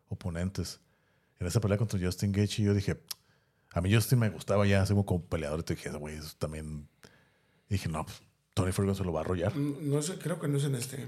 oponentes. 0.07 0.79
En 1.39 1.47
esa 1.47 1.59
pelea 1.61 1.77
contra 1.77 1.99
Justin 1.99 2.31
Gaethje 2.31 2.63
yo 2.63 2.73
dije... 2.73 3.01
A 3.73 3.81
mí 3.81 3.93
Justin 3.93 4.19
me 4.19 4.29
gustaba 4.29 4.65
ya, 4.65 4.81
así 4.81 4.93
como 4.93 5.05
como 5.05 5.25
peleador. 5.25 5.59
Y 5.59 5.63
te 5.63 5.75
dije, 5.75 5.89
güey, 5.91 6.15
eso 6.15 6.35
también... 6.39 6.87
Y 7.69 7.73
dije, 7.75 7.89
no, 7.89 8.05
pues, 8.05 8.21
Tony 8.53 8.71
Ferguson 8.71 8.95
se 8.95 9.03
lo 9.03 9.13
va 9.13 9.19
a 9.19 9.23
arrollar. 9.23 9.55
No 9.55 10.01
sé, 10.01 10.17
creo 10.17 10.39
que 10.39 10.47
no 10.47 10.57
es 10.57 10.63
en 10.63 10.75
este. 10.75 11.05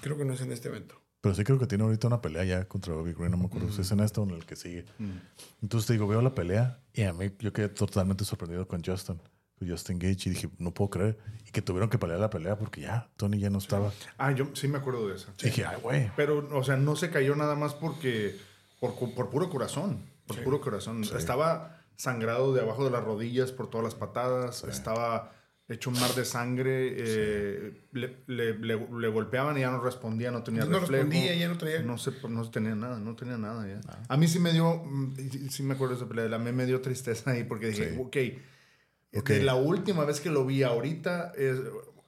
Creo 0.00 0.16
que 0.16 0.24
no 0.24 0.32
es 0.34 0.40
en 0.40 0.52
este 0.52 0.68
evento. 0.68 1.00
Pero 1.24 1.34
sí 1.34 1.42
creo 1.42 1.58
que 1.58 1.66
tiene 1.66 1.84
ahorita 1.84 2.06
una 2.06 2.20
pelea 2.20 2.44
ya 2.44 2.64
contra 2.66 2.92
Bobby 2.92 3.14
Green, 3.14 3.30
no 3.30 3.38
me 3.38 3.46
acuerdo 3.46 3.72
si 3.72 3.80
es 3.80 3.90
en 3.90 4.00
esta 4.00 4.20
o 4.20 4.24
en 4.24 4.32
el 4.32 4.44
que 4.44 4.56
sigue. 4.56 4.84
Entonces 5.62 5.86
te 5.86 5.94
digo, 5.94 6.06
veo 6.06 6.20
la 6.20 6.34
pelea 6.34 6.80
y 6.92 7.04
a 7.04 7.14
mí 7.14 7.30
yo 7.38 7.50
quedé 7.50 7.70
totalmente 7.70 8.26
sorprendido 8.26 8.68
con 8.68 8.84
Justin, 8.84 9.18
con 9.58 9.66
Justin 9.66 9.98
Gage 9.98 10.28
y 10.28 10.30
dije, 10.34 10.50
no 10.58 10.74
puedo 10.74 10.90
creer. 10.90 11.18
Y 11.48 11.50
que 11.50 11.62
tuvieron 11.62 11.88
que 11.88 11.96
pelear 11.96 12.20
la 12.20 12.28
pelea 12.28 12.58
porque 12.58 12.82
ya 12.82 13.08
Tony 13.16 13.38
ya 13.38 13.48
no 13.48 13.56
estaba. 13.56 13.90
Ah, 14.18 14.32
yo 14.32 14.50
sí 14.52 14.68
me 14.68 14.76
acuerdo 14.76 15.08
de 15.08 15.14
esa. 15.14 15.32
Y 15.40 15.46
dije, 15.46 15.64
ay, 15.64 15.80
güey. 15.82 16.12
Pero, 16.14 16.46
o 16.52 16.62
sea, 16.62 16.76
no 16.76 16.94
se 16.94 17.08
cayó 17.08 17.34
nada 17.36 17.54
más 17.54 17.72
porque. 17.72 18.38
Por, 18.78 18.94
por 19.14 19.30
puro 19.30 19.48
corazón. 19.48 20.04
Por 20.26 20.44
puro 20.44 20.60
corazón. 20.60 21.04
Estaba 21.04 21.80
sangrado 21.96 22.52
de 22.52 22.60
abajo 22.60 22.84
de 22.84 22.90
las 22.90 23.02
rodillas 23.02 23.50
por 23.50 23.70
todas 23.70 23.82
las 23.82 23.94
patadas. 23.94 24.62
Estaba 24.64 25.32
hecho 25.68 25.90
un 25.90 25.98
mar 25.98 26.14
de 26.14 26.24
sangre. 26.24 26.94
eh, 26.96 27.86
le, 27.92 28.22
le- 28.26 28.58
le- 28.58 28.88
le 28.98 29.08
golpeaban 29.08 29.56
y 29.56 29.60
ya 29.60 29.70
no 29.70 29.80
respondía, 29.80 30.30
no 30.30 30.42
tenía 30.42 30.64
No 30.64 30.78
reflejo. 30.80 31.04
respondía, 31.04 31.34
ya 31.34 31.48
no 31.48 31.56
traía- 31.58 31.80
No, 31.82 31.96
se, 31.98 32.12
no 32.28 32.50
tenía 32.50 32.74
nada, 32.74 32.98
no 32.98 33.16
tenía 33.16 33.38
nada 33.38 33.66
ya. 33.66 33.80
A 34.08 34.16
mí 34.16 34.28
sí 34.28 34.38
me 34.40 34.52
dio. 34.52 34.82
mm, 34.84 35.14
sí- 35.16 35.48
Sí 35.50 35.62
me 35.62 35.74
acuerdo 35.74 35.94
de 35.94 36.00
esa 36.00 36.08
pelea. 36.08 36.34
A 36.34 36.38
mí 36.38 36.52
me 36.52 36.66
dio 36.66 36.80
tristeza 36.80 37.30
ahí 37.30 37.44
porque 37.44 37.68
dije, 37.68 37.90
Sí. 37.94 37.96
ok. 37.98 38.16
Ok. 39.20 39.28
De 39.30 39.42
la 39.42 39.54
última 39.54 40.04
vez 40.04 40.20
que 40.20 40.28
lo 40.30 40.44
vi 40.44 40.62
ahorita, 40.64 41.32
es, 41.36 41.56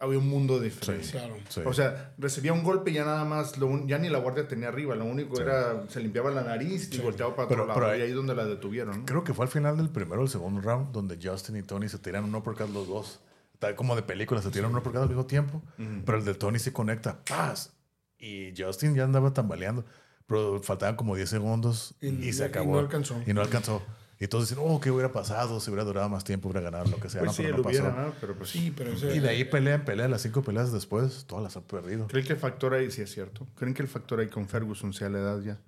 había 0.01 0.19
un 0.19 0.29
mundo 0.29 0.61
diferente. 0.61 1.09
Claro. 1.13 1.37
Sí. 1.49 1.63
O 1.65 1.73
sea, 1.73 2.15
recibía 2.19 2.53
un 2.53 2.63
golpe 2.65 2.91
y 2.91 2.95
ya 2.95 3.05
nada 3.05 3.25
más, 3.25 3.57
lo 3.59 3.67
un- 3.69 3.87
ya 3.89 3.97
ni 3.99 4.09
la 4.11 4.19
guardia 4.19 4.47
tenía 4.49 4.69
arriba, 4.69 4.95
lo 4.97 5.05
único 5.07 5.41
era, 5.41 5.85
se 5.89 6.01
limpiaba 6.01 6.31
la 6.33 6.43
nariz 6.43 6.91
y 6.93 6.99
volteaba 6.99 7.35
para 7.35 7.49
Pero- 7.49 7.63
otro 7.63 7.69
lado. 7.69 7.81
pero 7.81 7.93
ahí- 7.95 8.01
y 8.01 8.03
ahí 8.03 8.11
es 8.11 8.17
donde 8.17 8.35
la 8.35 8.45
detuvieron. 8.45 8.99
¿no? 9.01 9.07
Creo 9.07 9.25
que 9.25 9.33
fue 9.33 9.47
al 9.47 9.51
final 9.51 9.77
del 9.79 9.89
primero 9.89 10.21
o 10.21 10.25
el 10.25 10.29
segundo 10.31 10.61
round 10.61 10.93
donde 10.93 11.17
Justin 11.23 11.57
y 11.57 11.63
Tony 11.63 11.89
se 11.89 11.99
tiran 11.99 12.25
un 12.25 12.35
uppercut 12.35 12.69
los 12.75 12.87
dos. 12.89 13.21
Tal 13.59 13.75
como 13.75 13.97
de 13.97 14.03
película, 14.03 14.43
se 14.43 14.51
tiran 14.51 14.71
un 14.71 14.77
uppercut 14.79 15.03
al 15.03 15.09
mismo 15.09 15.27
tiempo. 15.27 15.63
Pero 16.05 16.19
el 16.19 16.25
de 16.25 16.35
Tony 16.35 16.59
se 16.59 16.73
conecta. 16.73 17.23
¡Paz! 17.25 17.73
Y 18.19 18.53
Justin 18.57 18.95
ya 18.95 19.05
andaba 19.05 19.33
tambaleando. 19.33 19.85
Pero 20.27 20.61
faltaban 20.63 20.97
como 20.97 21.15
10 21.17 21.29
segundos 21.31 21.95
y, 22.01 22.09
Y 22.09 22.33
se 22.33 22.41
no- 22.41 22.47
y 22.47 22.49
acabó. 22.49 22.73
no 22.73 22.79
alcanzó. 22.81 23.23
Y 23.27 23.33
no 23.33 23.41
alcanzó. 23.41 23.83
Y 24.19 24.29
todos 24.29 24.49
dicen, 24.49 24.65
oh, 24.67 24.81
¿qué 24.81 24.91
hubiera 24.91 25.13
pasado? 25.13 25.61
Si 25.61 25.71
hubiera 25.71 25.85
durado 25.85 26.09
más 26.09 26.25
tiempo, 26.25 26.49
hubiera 26.49 26.63
ganado 26.63 26.87
lo 26.91 26.99
que 26.99 27.09
sea. 27.11 27.21
Pues 27.21 27.29
no, 27.31 27.33
sí, 27.35 27.43
pero 27.45 27.57
lo 27.59 27.63
no 27.63 27.69
hubiera, 27.69 27.91
pasó. 27.95 28.01
¿no? 28.09 28.15
pero 28.21 28.35
pues 28.35 28.49
Sí, 28.51 28.73
pero 28.77 28.93
ese- 28.93 29.15
Y 29.15 29.19
de 29.21 29.29
ahí 29.29 29.45
pelea 29.45 29.75
en 29.75 29.85
pelea, 29.85 30.09
las 30.09 30.23
cinco 30.23 30.43
peleas 30.43 30.73
después, 30.73 31.27
todas 31.27 31.45
las 31.45 31.57
ha 31.57 31.61
perdido. 31.61 32.07
¿Creen 32.09 32.27
que 32.27 32.33
el 32.33 32.39
factor 32.39 32.73
ahí, 32.75 32.91
sí 32.91 33.03
es 33.03 33.13
cierto? 33.13 33.47
¿Creen 33.57 33.75
que 33.75 33.83
el 33.83 33.89
factor 33.89 34.19
ahí 34.21 34.29
con 34.29 34.49
Ferguson 34.49 34.93
sea 34.95 35.09
la 35.11 35.19
edad 35.19 35.41
ya? 35.43 35.59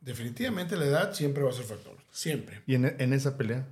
definitivamente 0.00 0.76
la 0.76 0.86
edad 0.86 1.12
siempre 1.12 1.42
va 1.42 1.50
a 1.50 1.52
ser 1.52 1.64
factor. 1.66 1.94
Siempre. 2.10 2.62
Y 2.66 2.74
en, 2.74 2.86
en 2.98 3.12
esa 3.12 3.36
pelea, 3.36 3.66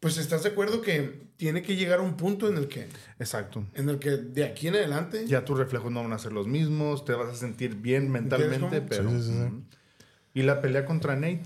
Pues 0.00 0.16
estás 0.16 0.42
de 0.42 0.48
acuerdo 0.48 0.80
que 0.80 1.28
tiene 1.36 1.62
que 1.62 1.76
llegar 1.76 1.98
a 1.98 2.02
un 2.02 2.16
punto 2.16 2.48
en 2.48 2.56
el 2.56 2.68
que, 2.68 2.88
exacto. 3.18 3.66
en 3.74 3.88
el 3.90 3.98
que 3.98 4.10
de 4.12 4.44
aquí 4.44 4.68
en 4.68 4.74
adelante 4.74 5.26
Ya 5.26 5.44
tus 5.44 5.58
reflejos 5.58 5.92
no 5.92 6.02
van 6.02 6.12
a 6.14 6.18
ser 6.18 6.32
los 6.32 6.46
mismos, 6.46 7.04
te 7.04 7.12
vas 7.12 7.28
a 7.28 7.34
sentir 7.34 7.74
bien 7.76 8.10
mentalmente, 8.10 8.80
pero... 8.80 9.10
Sí, 9.10 9.22
sí, 9.22 9.32
sí. 9.32 9.64
Y 10.32 10.42
la 10.42 10.60
pelea 10.62 10.84
contra 10.86 11.16
Nate, 11.16 11.42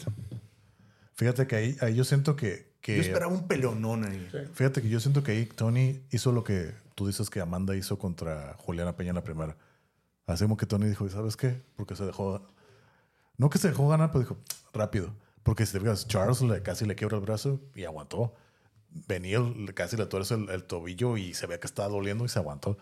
Fíjate 1.14 1.46
que 1.46 1.56
ahí, 1.56 1.76
ahí 1.80 1.94
yo 1.94 2.04
siento 2.04 2.36
que... 2.36 2.72
que 2.80 2.96
yo 2.96 3.02
esperaba 3.02 3.32
un 3.32 3.46
peleonón 3.48 4.04
ahí. 4.04 4.28
Fíjate 4.52 4.82
que 4.82 4.88
yo 4.88 5.00
siento 5.00 5.22
que 5.22 5.32
ahí 5.32 5.46
Tony 5.46 6.00
hizo 6.10 6.32
lo 6.32 6.44
que 6.44 6.72
tú 6.94 7.06
dices 7.06 7.30
que 7.30 7.40
Amanda 7.40 7.74
hizo 7.76 7.98
contra 7.98 8.54
Juliana 8.58 8.96
Peña 8.96 9.10
en 9.10 9.16
la 9.16 9.24
primera. 9.24 9.56
Así 10.26 10.44
como 10.44 10.56
que 10.56 10.66
Tony 10.66 10.86
dijo, 10.86 11.08
¿sabes 11.08 11.36
qué? 11.36 11.60
Porque 11.76 11.96
se 11.96 12.04
dejó... 12.04 12.46
No 13.36 13.50
que 13.50 13.58
se 13.58 13.68
dejó 13.68 13.88
ganar, 13.88 14.10
pero 14.12 14.20
dijo, 14.20 14.38
rápido. 14.72 15.12
Porque 15.42 15.66
si 15.66 15.72
te 15.72 15.80
fijas, 15.80 16.06
Charles 16.06 16.40
le- 16.40 16.62
casi 16.62 16.84
le 16.86 16.94
quiebra 16.94 17.16
el 17.18 17.22
brazo 17.22 17.60
y 17.74 17.84
aguantó. 17.84 18.34
Venía, 19.08 19.40
le- 19.40 19.74
casi 19.74 19.96
le 19.96 20.06
tuerce 20.06 20.34
el, 20.34 20.48
el 20.50 20.62
tobillo 20.64 21.16
y 21.16 21.34
se 21.34 21.46
ve 21.46 21.58
que 21.58 21.66
estaba 21.66 21.88
doliendo 21.88 22.24
y 22.24 22.28
se 22.28 22.38
aguantó. 22.38 22.76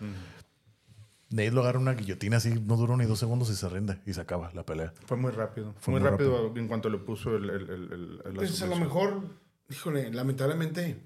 Nate 1.31 1.51
lo 1.51 1.63
agarra 1.63 1.79
una 1.79 1.95
guillotina 1.95 2.37
así, 2.37 2.51
no 2.51 2.77
duró 2.77 2.97
ni 2.99 3.07
dos 3.07 3.19
segundos 3.19 3.49
y 3.49 3.55
se 3.55 3.67
rinde 3.69 3.99
y 4.07 4.13
se 4.13 4.21
acaba 4.21 4.51
la 4.53 4.65
pelea. 4.67 4.93
Fue 5.07 5.17
muy 5.17 5.31
rápido. 5.33 5.75
Fue 5.81 5.93
muy, 5.93 6.01
muy 6.03 6.11
rápido, 6.11 6.53
en 6.55 6.69
cuanto 6.69 6.91
le 6.91 6.99
puso 6.99 7.35
el... 7.37 7.49
el, 7.49 7.71
el, 7.71 7.93
el- 7.93 8.17
la 8.19 8.33
pues 8.35 8.61
a 8.61 8.67
lo 8.67 8.77
mejor, 8.77 9.23
híjole, 9.71 10.13
lamentablemente, 10.13 11.03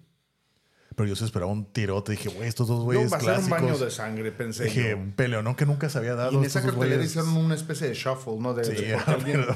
Pero 0.97 1.09
yo 1.09 1.15
se 1.15 1.25
esperaba 1.27 1.53
un 1.53 1.67
tirote. 1.73 2.11
Dije, 2.13 2.31
güey, 2.31 2.49
estos 2.49 2.67
dos 2.67 2.79
No, 2.81 2.85
güeyes 2.87 3.13
va 3.13 3.19
a 3.19 3.21
ser 3.21 3.29
un 3.29 3.35
clásicos. 3.37 3.61
baño 3.63 3.79
de 3.79 3.91
sangre, 3.93 4.33
pensé 4.33 4.65
Dije, 4.65 4.91
yo. 4.99 5.15
peleonón 5.15 5.55
que 5.55 5.65
nunca 5.67 5.89
se 5.89 5.99
había 5.99 6.17
dado. 6.17 6.33
Y 6.33 6.37
en 6.39 6.45
esa 6.45 6.61
cartelera 6.61 6.97
güeyes. 6.97 7.11
hicieron 7.13 7.37
una 7.37 7.55
especie 7.55 7.87
de 7.87 7.95
shuffle, 7.95 8.39
¿no? 8.41 8.53
De, 8.55 8.65
Sí, 8.65 8.73
de- 8.75 8.95
porque, 9.07 9.11
alguien- 9.13 9.47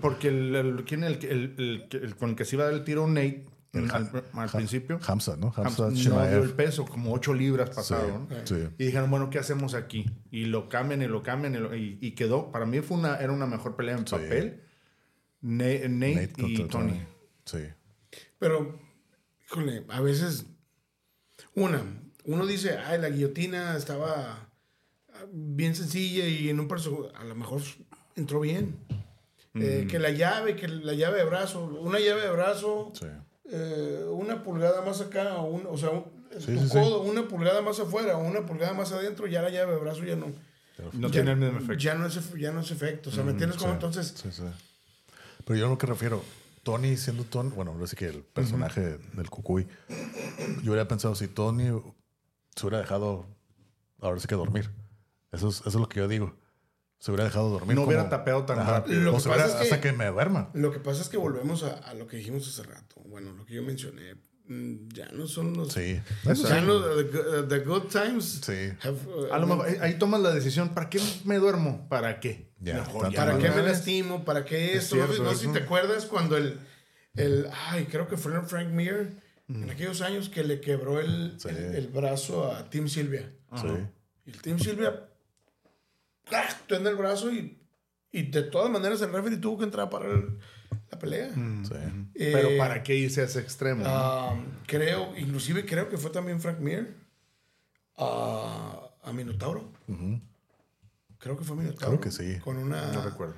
porque 0.00 0.28
el, 0.28 0.54
el- 0.54 0.84
¿quién 0.84 1.02
el, 1.02 1.14
el, 1.24 1.54
el- 1.58 1.88
el- 1.90 2.14
con 2.16 2.30
el 2.30 2.36
que 2.36 2.44
se 2.44 2.54
iba 2.54 2.62
a 2.62 2.66
dar 2.68 2.74
el 2.74 2.84
tiro 2.84 3.08
Nate 3.08 3.46
El 3.74 3.90
al, 3.90 4.50
principio? 4.50 4.98
Hamza, 5.06 5.36
¿no? 5.36 5.52
Hamza 5.56 5.86
Hamza 5.86 6.08
no 6.10 6.26
dio 6.28 6.42
el 6.42 6.50
peso, 6.52 6.84
como 6.84 7.12
8 7.12 7.34
libras 7.34 7.70
pasado. 7.70 8.26
¿no? 8.30 8.46
sí. 8.46 8.68
Y 8.78 8.84
dijeron, 8.86 9.10
bueno, 9.10 9.30
¿qué 9.30 9.38
hacemos 9.38 9.74
aquí? 9.74 10.06
Y 10.30 10.44
lo 10.46 10.68
cambian 10.68 11.02
y 11.02 11.06
lo 11.06 11.22
cambian 11.22 11.54
y, 11.54 11.58
lo- 11.58 11.74
y- 11.74 11.98
y 12.00 12.12
quedó. 12.12 12.50
Para 12.52 12.66
mí 12.66 12.80
fue 12.80 12.96
una, 12.98 13.16
era 13.16 13.32
una 13.32 13.46
mejor 13.46 13.76
pelea 13.76 13.96
en 13.96 14.06
Sí. 14.06 14.12
papel. 14.12 14.62
Nate, 15.40 15.88
Nate 15.88 16.32
y 16.38 16.64
Tony. 16.68 17.02
Sí. 17.44 17.58
pero 18.38 18.78
híjole, 19.46 19.84
a 19.90 20.00
veces, 20.00 20.46
una, 21.54 21.82
uno 22.24 22.46
dice, 22.46 22.78
ay, 22.78 22.98
la 23.00 23.10
guillotina 23.10 23.76
estaba 23.76 24.48
ah, 25.12 25.24
bien 25.32 25.74
sencilla 25.74 26.26
y 26.26 26.48
en 26.48 26.60
un 26.60 26.68
perso 26.68 27.12
a 27.14 27.24
lo 27.24 27.34
mejor 27.34 27.60
entró 28.16 28.40
bien. 28.40 28.76
Eh, 29.56 29.86
que 29.88 30.00
la 30.00 30.10
llave, 30.10 30.56
que 30.56 30.66
la 30.66 30.94
llave 30.94 31.18
de 31.18 31.24
brazo, 31.26 31.64
una 31.80 32.00
llave 32.00 32.22
de 32.22 32.30
brazo, 32.30 32.90
Sí. 32.94 33.06
Eh, 33.50 34.04
una 34.10 34.42
pulgada 34.42 34.82
más 34.82 35.00
acá, 35.00 35.36
o, 35.36 35.44
un- 35.46 35.66
o 35.66 35.76
sea, 35.76 35.90
un- 35.90 36.04
Sí, 36.38 36.46
tu 36.54 36.60
sí, 36.62 36.68
sí. 36.68 36.72
codo, 36.72 37.02
una 37.02 37.28
pulgada 37.28 37.62
más 37.62 37.78
afuera, 37.78 38.16
o 38.16 38.24
una 38.24 38.44
pulgada 38.44 38.72
más 38.72 38.90
adentro, 38.90 39.26
ya 39.28 39.40
la 39.42 39.50
llave 39.50 39.72
de 39.74 39.78
brazo 39.78 40.04
ya 40.04 40.16
no. 40.16 40.26
No 40.92 41.06
ya, 41.08 41.12
tiene 41.12 41.30
el 41.32 41.36
mismo 41.36 41.58
efecto. 41.58 41.74
Ya 41.74 41.94
no 41.94 42.06
es, 42.06 42.32
ya 42.34 42.50
no 42.50 42.60
es 42.60 42.70
efecto. 42.72 43.10
O 43.10 43.12
sea, 43.12 43.22
¿me 43.22 43.30
entiendes 43.30 43.56
cómo 43.58 43.70
Sí, 43.70 43.74
entonces? 43.74 44.14
Sí, 44.20 44.32
sí. 44.32 44.42
Pero 45.44 45.58
yo 45.60 45.66
a 45.66 45.68
lo 45.68 45.78
que 45.78 45.86
refiero, 45.86 46.24
Tony 46.64 46.96
siendo 46.96 47.22
Tony, 47.24 47.50
bueno, 47.50 47.70
ahora 47.72 47.86
sí 47.86 47.94
que 47.94 48.06
el 48.06 48.22
personaje 48.24 48.98
del 49.12 49.30
Cucuy, 49.30 49.68
yo 50.64 50.72
hubiera 50.72 50.88
pensado 50.88 51.14
si 51.14 51.28
Tony 51.28 51.66
se 52.56 52.66
hubiera 52.66 52.78
dejado, 52.78 53.26
ahora 54.00 54.18
sí 54.18 54.26
que 54.26 54.34
dormir. 54.34 54.68
Eso 55.30 55.48
es, 55.50 55.60
eso 55.60 55.68
es 55.68 55.74
lo 55.76 55.88
que 55.88 56.00
yo 56.00 56.08
digo. 56.08 56.34
Se 57.04 57.10
hubiera 57.10 57.24
dejado 57.24 57.50
dormir. 57.50 57.74
No 57.76 57.82
como- 57.82 57.88
hubiera 57.88 58.08
tapeado 58.08 58.46
tan 58.46 58.66
rápido. 58.66 58.98
Lo 59.02 59.12
que 59.18 59.28
pasa 59.28 59.44
es 59.46 59.54
hasta 59.54 59.78
que- 59.80 59.90
que 59.90 59.92
me 59.92 60.06
duerma. 60.06 60.48
Lo 60.54 60.72
que 60.72 60.78
pasa 60.78 61.02
es 61.02 61.10
que 61.10 61.18
volvemos 61.18 61.62
a, 61.62 61.74
a 61.74 61.92
lo 61.92 62.06
que 62.06 62.16
dijimos 62.16 62.48
hace 62.48 62.62
rato. 62.62 63.02
Bueno, 63.04 63.32
lo 63.34 63.44
que 63.44 63.52
yo 63.54 63.62
mencioné. 63.62 64.14
Mm, 64.46 64.88
Ya 64.88 65.08
no 65.12 65.26
son 65.26 65.54
los. 65.54 65.72
Sí. 65.74 66.00
Ya 66.24 66.60
no, 66.62 66.80
the, 66.96 67.02
good- 67.04 67.48
the 67.48 67.58
good 67.60 67.82
times. 67.90 68.40
Sí. 68.42 68.72
have, 68.82 68.96
uh, 69.06 69.32
A 69.34 69.38
lo 69.38 69.46
mejor 69.46 69.66
ahí- 69.82 69.98
tomas 69.98 70.20
la 70.22 70.30
decisión, 70.34 70.70
¿para 70.70 70.88
qué 70.88 70.98
me 71.26 71.36
duermo? 71.36 71.86
¿Para 71.90 72.20
qué? 72.20 72.52
Ya, 72.58 72.74
Mejor 72.76 73.14
¿Para 73.14 73.36
qué 73.38 73.50
me 73.50 73.62
lastimo? 73.62 74.24
¿Para 74.24 74.46
qué 74.46 74.72
Es 74.72 74.84
esto? 74.84 74.96
cierto, 74.96 75.22
no 75.22 75.30
sé 75.34 75.44
si 75.46 75.52
te 75.52 75.58
acuerdas 75.58 76.06
cuando 76.06 76.38
el, 76.38 76.58
el. 77.16 77.48
Ay, 77.68 77.84
creo 77.84 78.08
que 78.08 78.16
fue 78.16 78.40
Frank 78.46 78.68
Mir 78.68 79.12
en 79.48 79.68
aquellos 79.70 80.00
años 80.00 80.30
que 80.30 80.42
le 80.42 80.58
quebró 80.62 81.00
el, 81.00 81.34
Sí. 81.38 81.48
el, 81.50 81.74
el 81.74 81.88
brazo 81.88 82.50
a 82.50 82.70
Tim 82.70 82.88
Silvia. 82.88 83.30
Sí. 83.60 83.66
Y 84.26 84.30
el 84.30 84.40
Tim 84.40 84.58
Silvia. 84.58 85.08
Tuenda 86.66 86.90
el 86.90 86.96
brazo 86.96 87.30
y, 87.32 87.58
y 88.12 88.22
de 88.30 88.42
todas 88.44 88.70
maneras 88.70 89.00
el 89.02 89.12
referee 89.12 89.38
tuvo 89.38 89.58
que 89.58 89.64
entrar 89.64 89.86
a 89.86 89.90
parar 89.90 90.22
la 90.90 90.98
pelea. 90.98 91.32
Sí. 91.34 91.74
Eh, 92.14 92.30
Pero 92.32 92.56
¿para 92.58 92.82
qué 92.82 92.94
irse 92.94 93.20
a 93.20 93.24
ese 93.24 93.40
extremo? 93.40 93.84
Ah, 93.86 94.34
creo, 94.66 95.16
inclusive 95.16 95.64
creo 95.66 95.88
que 95.88 95.98
fue 95.98 96.10
también 96.10 96.40
Frank 96.40 96.58
Mir 96.58 96.96
a, 97.96 98.90
a 99.02 99.12
Minotauro. 99.12 99.72
Creo 101.18 101.36
que 101.38 101.44
fue 101.44 101.56
Minotauro. 101.56 101.98
Creo 101.98 102.00
que 102.00 102.10
sí. 102.10 102.38
Con 102.40 102.56
una. 102.58 102.92
no 102.92 103.02
recuerdo. 103.04 103.34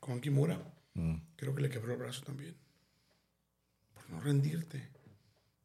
Con 0.00 0.20
Kimura. 0.20 0.58
Mm. 0.94 1.14
Creo 1.36 1.54
que 1.54 1.62
le 1.62 1.70
quebró 1.70 1.92
el 1.92 1.98
brazo 1.98 2.22
también. 2.22 2.56
Por 3.94 4.10
no 4.10 4.20
rendirte. 4.20 4.90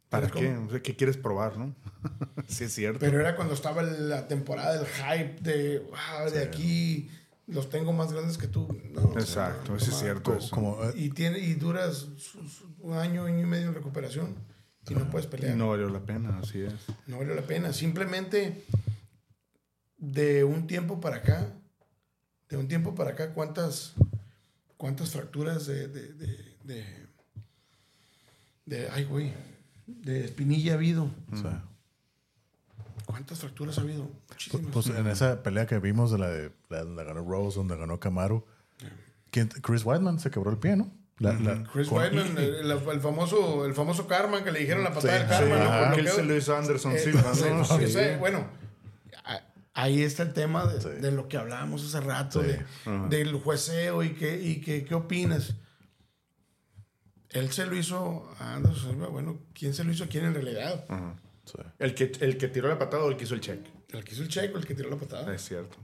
¿Para 0.10 0.30
qué? 0.30 0.56
O 0.56 0.70
sea, 0.70 0.82
¿Qué 0.82 0.96
quieres 0.96 1.18
probar, 1.18 1.58
no? 1.58 1.76
sí, 2.48 2.64
es 2.66 2.74
cierto. 2.74 3.00
Pero 3.00 3.20
era 3.20 3.36
cuando 3.36 3.54
estaba 3.54 3.84
la 3.84 4.28
temporada 4.28 4.78
del 4.78 4.86
hype 4.88 5.42
de, 5.42 5.84
ah, 5.94 6.26
de 6.32 6.44
aquí 6.44 7.10
los 7.48 7.70
tengo 7.70 7.92
más 7.94 8.12
grandes 8.14 8.38
que 8.38 8.48
tú. 8.48 8.68
No, 8.94 9.12
Exacto, 9.20 9.72
no, 9.72 9.78
eso 9.78 9.92
es 9.92 9.98
cierto. 9.98 10.32
Co- 10.32 10.38
eso. 10.38 10.50
Como, 10.56 10.84
eh, 10.84 10.94
Y, 10.96 11.10
tiene, 11.10 11.40
y 11.40 11.54
duras 11.56 12.08
un 12.80 12.94
año, 12.98 13.26
año 13.26 13.40
y 13.42 13.46
medio 13.46 13.68
en 13.68 13.74
recuperación 13.74 14.36
y 14.90 14.94
no 14.96 15.10
puedes 15.10 15.28
Y 15.28 15.32
pelear. 15.32 15.56
no 15.58 15.70
valió 15.70 15.90
la 15.90 16.00
pena, 16.06 16.40
así 16.42 16.62
es. 16.62 16.74
No 17.08 17.18
valió 17.20 17.36
la 17.36 17.42
pena. 17.42 17.74
Simplemente 17.74 18.64
de 19.98 20.44
un 20.46 20.68
tiempo 20.68 21.02
para 21.02 21.18
acá, 21.18 21.48
de 22.50 22.56
un 22.58 22.68
tiempo 22.70 22.96
para 22.96 23.12
acá, 23.12 23.34
¿cuántas, 23.34 23.94
cuántas 24.78 25.10
fracturas 25.12 25.66
de, 25.68 25.88
de, 25.90 26.14
de, 26.14 26.56
de, 26.64 26.86
de- 28.66 28.90
ay, 28.92 29.04
güey, 29.06 29.34
de 29.88 30.26
espinilla 30.26 30.74
ha 30.74 30.76
habido? 30.76 31.10
¿Cuántas 33.06 33.40
fracturas 33.40 33.78
ha 33.78 33.82
habido? 33.82 34.10
Pues, 34.28 34.30
Muchísimas. 34.52 34.72
pues 34.74 34.88
en 34.88 35.08
esa 35.08 35.42
pelea 35.44 35.66
que 35.66 35.80
vimos 35.80 36.12
de 36.12 36.18
la 36.18 36.28
de 36.30 36.52
la 36.70 36.84
donde 36.84 37.04
ganó 37.06 37.24
Rose, 37.28 37.58
donde 37.58 37.78
ganó 37.78 38.00
Camaro, 38.00 38.46
¿quién- 39.32 39.48
Chris 39.48 39.86
Whiteman 39.86 40.20
se 40.20 40.30
quebró 40.30 40.52
el 40.52 40.58
pie, 40.58 40.76
¿no? 40.76 40.92
La- 41.20 41.34
la- 41.34 41.64
Chris 41.72 41.88
con- 41.88 41.98
Weidman, 42.00 42.38
el, 42.38 42.70
el 42.70 43.00
famoso, 43.02 43.66
el 43.66 43.74
famoso 43.74 44.06
Karma 44.08 44.44
que 44.44 44.52
le 44.52 44.60
dijeron 44.60 44.84
la 44.84 44.94
patada 44.94 45.14
Sí, 45.14 45.20
del 45.20 45.28
Karma, 45.30 45.46
sí, 45.46 45.52
¿no? 45.52 45.96
que 45.96 46.52
Anderson 46.52 46.92
Eh, 46.92 47.00
Silva, 47.00 47.34
sí, 47.34 47.44
¿no? 47.50 47.66
sí, 47.66 47.88
Sí. 47.88 48.00
bueno, 48.20 48.46
a- 49.24 49.42
ahí 49.74 50.04
está 50.04 50.22
el 50.24 50.34
tema 50.34 50.66
de, 50.68 50.80
Sí. 50.82 50.90
de 51.02 51.12
lo 51.12 51.28
que 51.28 51.38
hablábamos 51.38 51.84
hace 51.86 52.06
rato, 52.06 52.42
Sí. 52.44 52.48
de- 52.50 52.66
del 53.10 53.34
jueceo 53.36 54.04
y 54.04 54.10
qué, 54.14 54.40
y 54.40 54.62
qué, 54.62 54.84
qué 54.86 54.94
opinas. 54.94 55.56
Él 57.32 57.52
se 57.52 57.66
lo 57.66 57.76
hizo 57.76 58.30
a 58.40 58.56
Anderson 58.56 58.92
Silva, 58.92 59.08
bueno, 59.08 59.38
¿quién 59.54 59.74
se 59.74 59.84
lo 59.84 59.92
hizo 59.92 60.06
a 60.06 60.08
quién 60.08 60.26
en 60.26 60.34
realidad? 60.34 60.86
Sí. 61.46 61.58
El 61.80 61.94
que, 61.94 62.12
el 62.22 62.38
que 62.38 62.48
tiró 62.48 62.68
la 62.70 62.80
patada 62.80 63.04
o 63.04 63.10
el 63.10 63.18
que 63.18 63.24
hizo 63.26 63.34
el 63.36 63.42
check. 63.42 63.60
El 63.90 64.04
que 64.04 64.14
hizo 64.14 64.24
el 64.24 64.30
checo, 64.30 64.58
el 64.58 64.66
que 64.66 64.76
tiró 64.76 64.90
la 64.90 64.96
patada. 64.98 65.34
Es 65.34 65.44
cierto. 65.46 65.78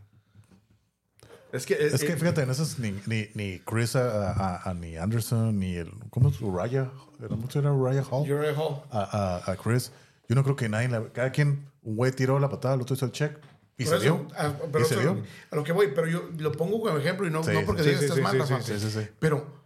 Es 1.51 1.65
que, 1.67 1.73
Es 1.75 2.03
que 2.03 2.13
eh, 2.13 2.17
fíjate, 2.17 2.41
en 2.41 2.49
esas 2.49 2.79
ni, 2.79 2.91
ni, 3.05 3.27
ni 3.35 3.59
Chris, 3.59 3.95
a, 3.95 4.31
a- 4.31 4.69
a- 4.69 4.73
ni 4.73 4.97
Anderson, 4.97 5.57
ni 5.59 5.75
el. 5.75 5.91
¿Cómo 6.09 6.29
es? 6.29 6.37
¿Era 6.41 7.35
mucho 7.35 7.59
era 7.59 7.71
Uriah 7.71 8.03
Hall? 8.09 8.29
Uriah 8.29 8.55
Hall. 8.57 8.81
A, 8.91 9.55
Chris. 9.63 9.91
Yo 10.27 10.35
no 10.35 10.43
creo 10.43 10.55
que 10.55 10.67
nadie. 10.67 10.87
la- 10.87 11.09
cada 11.13 11.31
quien, 11.31 11.69
un 11.83 11.95
güey 11.95 12.11
tiró 12.11 12.39
la 12.39 12.49
patada, 12.49 12.73
el 12.73 12.81
otro 12.81 12.95
hizo 12.95 13.05
el 13.05 13.11
check. 13.11 13.37
Y 13.77 13.85
Por 13.85 13.99
se 13.99 14.05
eso, 14.05 14.15
dio. 14.27 14.27
a, 14.37 14.53
pero 14.71 14.85
y 14.85 14.87
se 14.87 14.99
dio. 14.99 15.23
a 15.51 15.55
lo 15.55 15.63
que 15.63 15.71
voy, 15.73 15.89
pero 15.93 16.07
yo 16.07 16.29
lo 16.39 16.51
pongo 16.51 16.79
como 16.81 16.97
ejemplo 16.97 17.27
y 17.27 17.31
no, 17.31 17.43
Sí, 17.43 17.51
no 17.53 17.65
porque 17.65 17.83
sí, 17.83 17.89
digas 17.89 17.99
sí, 18.01 18.05
estás 18.05 18.17
sí, 18.17 18.23
mal, 18.23 18.31
sí, 18.33 18.39
Rafa. 18.39 18.61
sí, 18.61 18.79
sí, 18.79 18.89
sí. 18.91 19.07
Pero 19.19 19.62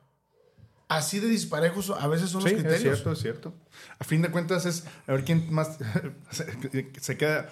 así 0.88 1.20
de 1.20 1.28
disparejos 1.28 1.90
a 1.92 2.08
veces 2.08 2.30
son 2.30 2.42
Sí, 2.42 2.50
los 2.50 2.58
es 2.58 2.64
criterios. 2.64 2.82
cierto, 2.98 3.12
es 3.12 3.20
cierto. 3.20 3.54
A 4.00 4.04
fin 4.04 4.22
de 4.22 4.30
cuentas 4.32 4.66
es 4.66 4.86
a 5.08 5.12
ver 5.14 5.24
quién 5.26 5.52
más 5.54 5.78
se 7.02 7.18
queda. 7.18 7.50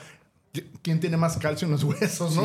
¿Quién 0.82 1.00
tiene 1.00 1.18
más 1.18 1.38
calcio 1.38 1.66
en 1.66 1.72
los 1.72 1.84
huesos, 1.84 2.36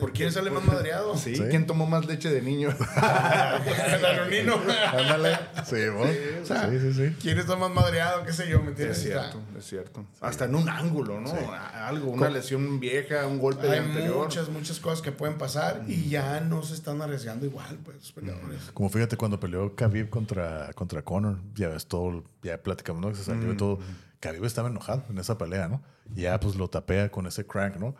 ¿por 0.00 0.12
quién 0.12 0.32
sale 0.32 0.50
más 0.50 0.64
madreado? 0.64 1.16
Sí, 1.16 1.36
Sí. 1.36 1.42
¿quién 1.50 1.66
tomó 1.66 1.86
más 1.86 2.06
leche 2.06 2.28
de 2.30 2.42
niño? 2.42 2.70
El 3.86 4.04
anonino. 4.04 4.54
Ándale. 4.92 5.38
Sí, 5.64 5.88
vos. 5.90 6.08
O 6.42 6.46
sea, 6.46 6.68
sí, 6.70 6.78
sí, 6.80 6.92
sí. 6.92 7.16
¿Quién 7.20 7.38
está 7.38 7.56
más 7.56 7.70
madreado? 7.70 8.24
¿Qué 8.24 8.32
sé 8.32 8.48
yo? 8.48 8.60
¿Me 8.62 8.68
entiendes? 8.68 8.98
Es 8.98 9.04
cierto, 9.04 9.40
es 9.58 9.64
cierto. 9.64 10.04
Hasta 10.20 10.44
en 10.46 10.54
un 10.54 10.68
ángulo, 10.68 11.20
¿no? 11.20 11.32
Algo, 11.74 12.10
una 12.10 12.28
lesión 12.30 12.80
vieja, 12.80 13.26
un 13.26 13.38
golpe 13.38 13.66
de 13.66 13.74
Hay 13.74 13.78
anterior. 13.80 14.16
muchas, 14.24 14.48
muchas 14.48 14.80
cosas 14.80 15.02
que 15.02 15.12
pueden 15.12 15.38
pasar 15.38 15.82
y 15.86 16.08
ya 16.08 16.40
no 16.40 16.62
se 16.62 16.74
están 16.74 17.00
arriesgando 17.02 17.46
igual, 17.46 17.78
pues, 17.84 17.96
los 17.98 18.12
peleadores. 18.12 18.60
Como 18.74 18.88
fíjate, 18.88 19.16
cuando 19.16 19.38
peleó 19.40 19.74
Khabib 19.74 20.08
contra, 20.10 20.72
contra 20.74 21.02
Conor, 21.02 21.38
ya 21.54 21.68
ves 21.68 21.86
todo, 21.86 22.24
ya 22.42 22.58
platicamos, 22.62 23.02
¿no? 23.02 23.08
Que 23.10 23.16
se 23.16 23.24
salió 23.24 23.52
y 23.52 23.56
todo. 23.56 23.78
Khabib 24.20 24.44
estaba 24.44 24.68
enojado 24.68 25.04
en 25.10 25.18
esa 25.18 25.38
pelea, 25.38 25.68
¿no? 25.68 25.82
Y 26.14 26.22
ya 26.22 26.38
pues 26.40 26.56
lo 26.56 26.68
tapea 26.68 27.10
con 27.10 27.26
ese 27.26 27.46
crank, 27.46 27.76
¿no? 27.76 27.94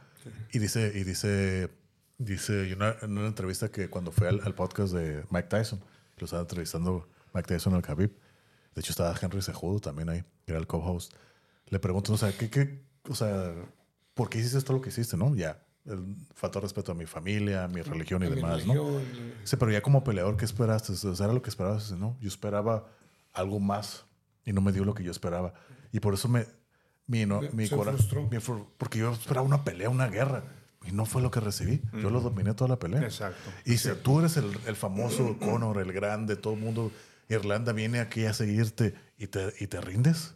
Y 0.52 0.58
dice, 0.58 0.92
y 0.94 1.04
dice, 1.04 1.70
dice 2.18 2.68
y 2.68 2.72
una- 2.72 2.96
en 3.02 3.16
una 3.16 3.26
entrevista 3.28 3.70
que 3.70 3.88
cuando 3.90 4.10
fue 4.12 4.28
al, 4.28 4.40
al 4.44 4.54
podcast 4.54 4.92
de 4.92 5.24
Mike 5.30 5.48
Tyson, 5.48 5.80
lo 6.18 6.24
estaba 6.24 6.42
entrevistando 6.42 7.08
Mike 7.34 7.46
Tyson 7.48 7.74
al 7.74 7.82
Khabib. 7.82 8.10
De 8.74 8.80
hecho, 8.80 8.92
estaba 8.92 9.14
Henry 9.20 9.42
Sejudo 9.42 9.80
también 9.80 10.08
ahí, 10.08 10.22
que 10.44 10.52
era 10.52 10.58
el 10.58 10.66
co-host. 10.66 11.12
Le 11.68 11.78
pregunto, 11.78 12.12
o 12.12 12.16
sea, 12.16 12.32
¿qué, 12.36 12.50
qué, 12.50 12.84
o 13.08 13.14
sea, 13.14 13.54
¿por 14.14 14.28
qué 14.28 14.38
hiciste 14.38 14.60
todo 14.62 14.76
lo 14.78 14.82
que 14.82 14.88
hiciste, 14.90 15.16
no? 15.16 15.34
Ya, 15.34 15.62
el, 15.84 16.16
falta 16.34 16.60
respeto 16.60 16.92
a 16.92 16.94
mi 16.94 17.06
familia, 17.06 17.64
a 17.64 17.68
mi 17.68 17.82
religión 17.82 18.22
y 18.22 18.26
A 18.26 18.30
demás, 18.30 18.66
¿no? 18.66 18.74
religión, 18.74 19.32
Sí, 19.44 19.56
pero 19.56 19.70
ya 19.72 19.80
como 19.82 20.02
peleador, 20.04 20.36
¿qué 20.36 20.44
esperaste? 20.44 20.92
O 20.92 20.96
sea, 21.14 21.24
era 21.26 21.34
lo 21.34 21.42
que 21.42 21.50
esperabas, 21.50 21.92
¿no? 21.92 22.16
Yo 22.20 22.28
esperaba 22.28 22.88
algo 23.32 23.60
más 23.60 24.04
y 24.44 24.52
no 24.52 24.60
me 24.60 24.72
dio 24.72 24.84
lo 24.84 24.94
que 24.94 25.02
yo 25.04 25.10
esperaba. 25.10 25.54
Y 25.92 26.00
por 26.00 26.14
eso 26.14 26.28
me... 26.28 26.46
Mi, 27.06 27.24
no, 27.26 27.40
mi 27.52 27.68
cora- 27.68 27.92
frustró. 27.92 28.22
mi 28.30 28.38
fru- 28.38 28.66
porque 28.78 28.98
yo 28.98 29.12
esperaba 29.12 29.46
una 29.46 29.62
pelea, 29.64 29.88
una 29.90 30.08
guerra. 30.08 30.44
Y 30.84 30.92
no 30.92 31.04
fue 31.04 31.20
lo 31.22 31.30
que 31.32 31.40
recibí. 31.40 31.80
Yo 32.00 32.10
lo 32.10 32.20
dominé 32.20 32.54
toda 32.54 32.68
la 32.68 32.78
pelea. 32.78 33.02
Exacto. 33.02 33.50
Y 33.64 33.76
si 33.78 33.90
tú 34.02 34.20
eres 34.20 34.36
el, 34.36 34.56
el 34.66 34.76
famoso 34.76 35.36
Conor, 35.38 35.78
el 35.78 35.92
grande, 35.92 36.36
todo 36.36 36.54
el 36.54 36.60
mundo, 36.60 36.92
Irlanda 37.28 37.72
viene 37.72 37.98
aquí 37.98 38.24
a 38.24 38.32
seguirte 38.32 38.94
y 39.18 39.26
te, 39.26 39.52
y 39.58 39.66
te 39.66 39.80
rindes. 39.80 40.34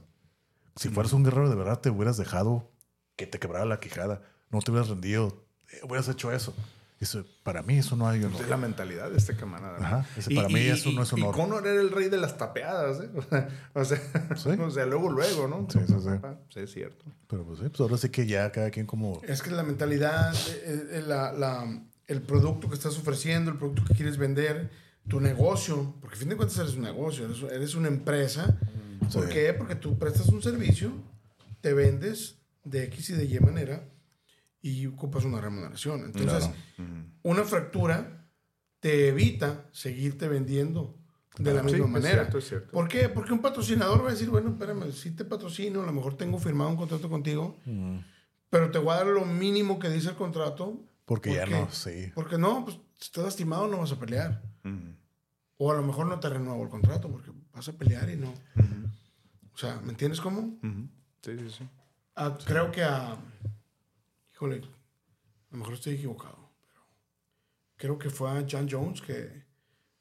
Si 0.76 0.88
fueras 0.88 1.12
un 1.12 1.22
guerrero 1.22 1.48
de 1.48 1.54
verdad, 1.54 1.78
te 1.80 1.90
hubieras 1.90 2.16
dejado 2.16 2.68
que 3.16 3.26
te 3.28 3.38
quebrara 3.38 3.64
la 3.64 3.78
quijada. 3.78 4.22
No 4.50 4.60
te 4.60 4.72
hubieras 4.72 4.88
rendido. 4.88 5.44
eh, 5.72 5.80
hubieras 5.84 6.08
hecho 6.08 6.32
eso. 6.32 6.52
Eso, 7.00 7.24
para 7.44 7.62
mí 7.62 7.78
eso 7.78 7.96
no 7.96 8.06
hay 8.06 8.22
honor. 8.22 8.42
Es 8.42 8.48
la 8.50 8.58
mentalidad 8.58 9.10
de 9.10 9.16
este 9.16 9.34
camarada. 9.34 9.78
Ajá, 9.78 10.06
ese 10.18 10.34
para 10.34 10.48
mí 10.50 10.60
eso 10.60 10.92
no 10.92 11.02
es 11.02 11.10
Y 11.12 11.14
honor. 11.14 11.34
Conor 11.34 11.66
era 11.66 11.80
el 11.80 11.90
rey 11.90 12.10
de 12.10 12.18
las 12.18 12.36
tapeadas, 12.36 13.00
¿eh? 13.00 13.08
O 13.74 13.84
sea, 13.84 13.98
Sí. 14.36 14.50
o 14.60 14.70
sea, 14.70 14.84
luego, 14.84 15.08
luego, 15.10 15.48
¿no? 15.48 15.66
Sí, 15.70 15.78
sí, 15.86 15.94
sí. 15.98 16.08
Ah, 16.22 16.34
Sí, 16.52 16.60
es 16.60 16.70
cierto. 16.72 17.06
Pero 17.26 17.44
pues 17.44 17.60
sí, 17.60 17.68
pues 17.70 17.80
ahora 17.80 17.96
sí 17.96 18.10
que 18.10 18.26
ya 18.26 18.52
cada 18.52 18.70
quien 18.70 18.84
como... 18.86 19.20
Es 19.26 19.40
que 19.42 19.50
la 19.50 19.62
mentalidad, 19.62 20.34
eh, 20.34 20.88
eh, 20.92 21.04
la- 21.06 21.32
la- 21.32 21.82
el 22.06 22.20
producto 22.22 22.68
que 22.68 22.74
estás 22.74 22.98
ofreciendo, 22.98 23.50
el 23.50 23.56
producto 23.56 23.82
que 23.84 23.94
quieres 23.94 24.18
vender, 24.18 24.68
tu 25.08 25.20
negocio, 25.20 25.94
porque 26.02 26.16
a 26.16 26.18
fin 26.18 26.28
de 26.28 26.36
cuentas 26.36 26.58
eres 26.58 26.74
un 26.74 26.82
negocio, 26.82 27.24
eres, 27.24 27.42
eres 27.50 27.74
una 27.76 27.88
empresa. 27.88 28.58
¿Por 29.12 29.26
Sí. 29.26 29.32
qué? 29.32 29.54
Porque 29.54 29.74
tú 29.74 29.98
prestas 29.98 30.28
un 30.28 30.42
servicio, 30.42 30.92
te 31.62 31.72
vendes 31.72 32.36
de 32.64 32.84
X 32.84 33.10
y 33.10 33.12
de 33.14 33.24
Y 33.24 33.40
manera 33.40 33.84
y 34.62 34.86
ocupas 34.86 35.24
una 35.24 35.40
remuneración. 35.40 36.04
Entonces, 36.04 36.50
Claro. 36.76 37.04
una 37.22 37.44
fractura 37.44 38.26
te 38.80 39.08
evita 39.08 39.66
seguirte 39.72 40.28
vendiendo 40.28 40.96
de 41.38 41.54
la 41.54 41.60
Sí, 41.60 41.66
misma 41.66 41.84
es 41.86 41.90
manera. 41.92 42.14
cierto, 42.22 42.38
es 42.38 42.48
cierto. 42.48 42.70
¿Por 42.72 42.88
qué? 42.88 43.08
Porque 43.08 43.32
un 43.32 43.40
patrocinador 43.40 44.02
va 44.04 44.08
a 44.08 44.12
decir, 44.12 44.28
bueno, 44.30 44.50
espérame, 44.50 44.90
si 44.92 45.12
te 45.12 45.24
patrocino, 45.24 45.82
a 45.82 45.86
lo 45.86 45.92
mejor 45.92 46.16
tengo 46.16 46.38
firmado 46.38 46.70
un 46.70 46.76
contrato 46.76 47.08
contigo, 47.08 47.58
pero 48.50 48.70
te 48.70 48.78
voy 48.78 48.92
a 48.92 48.96
dar 48.96 49.06
lo 49.06 49.24
mínimo 49.24 49.78
que 49.78 49.88
dice 49.88 50.10
el 50.10 50.16
contrato. 50.16 50.82
Porque 51.04 51.34
ya 51.34 51.46
no, 51.46 51.70
sí. 51.70 52.10
Porque 52.14 52.36
no, 52.38 52.64
pues 52.64 52.76
si 52.98 53.06
estás 53.06 53.24
lastimado 53.24 53.66
no 53.68 53.78
vas 53.78 53.92
a 53.92 53.98
pelear. 53.98 54.42
O 55.56 55.70
a 55.70 55.74
lo 55.74 55.82
mejor 55.82 56.06
no 56.06 56.18
te 56.20 56.28
renuevo 56.28 56.62
el 56.62 56.68
contrato 56.70 57.10
porque 57.10 57.30
vas 57.52 57.68
a 57.68 57.72
pelear 57.74 58.08
y 58.10 58.16
no. 58.16 58.32
O 59.52 59.58
sea, 59.58 59.78
¿me 59.82 59.90
entiendes 59.90 60.20
cómo? 60.20 60.58
Sí, 61.22 61.38
sí, 61.38 61.50
sí. 61.58 61.68
Ah, 62.16 62.36
Creo 62.46 62.70
que 62.72 62.82
a. 62.82 63.16
Híjole, 64.40 64.56
a 64.56 65.52
lo 65.52 65.58
mejor 65.58 65.74
estoy 65.74 65.96
equivocado, 65.96 66.38
pero 66.72 66.80
creo 67.76 67.98
que 67.98 68.08
fue 68.08 68.30
a 68.30 68.46
John 68.50 68.66
Jones 68.70 69.02
que 69.02 69.44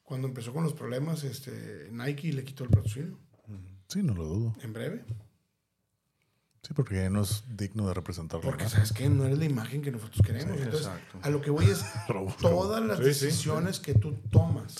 cuando 0.01 0.29
empezó 0.29 0.53
con 0.53 0.63
los 0.63 0.71
problemas, 0.71 1.25
este, 1.25 1.89
Nike 1.91 2.31
le 2.31 2.45
quitó 2.45 2.63
el 2.63 2.69
patrocinio. 2.69 3.19
Sí, 3.89 4.01
no 4.01 4.13
lo 4.13 4.23
dudo. 4.23 4.55
En 4.61 4.71
breve. 4.71 5.03
Sí, 6.63 6.73
porque 6.73 6.95
ya 6.95 7.09
no 7.09 7.23
es 7.23 7.43
digno 7.57 7.85
de 7.89 7.93
representar 7.93 8.39
Porque. 8.39 8.69
¿sabes 8.69 8.93
qué? 8.93 9.09
No 9.09 9.25
eres 9.25 9.39
la 9.39 9.45
imagen 9.45 9.81
que 9.81 9.91
nosotros 9.91 10.25
queremos. 10.25 10.55
Entonces, 10.57 10.85
exacto. 10.87 11.19
a 11.21 11.29
lo 11.29 11.41
que 11.41 11.49
voy 11.49 11.65
es 11.65 11.83
todas 12.41 12.81
las 12.81 12.99
Sí, 12.99 13.13
sí. 13.13 13.25
decisiones 13.25 13.81
que 13.81 13.93
tú 13.93 14.13
tomas 14.31 14.77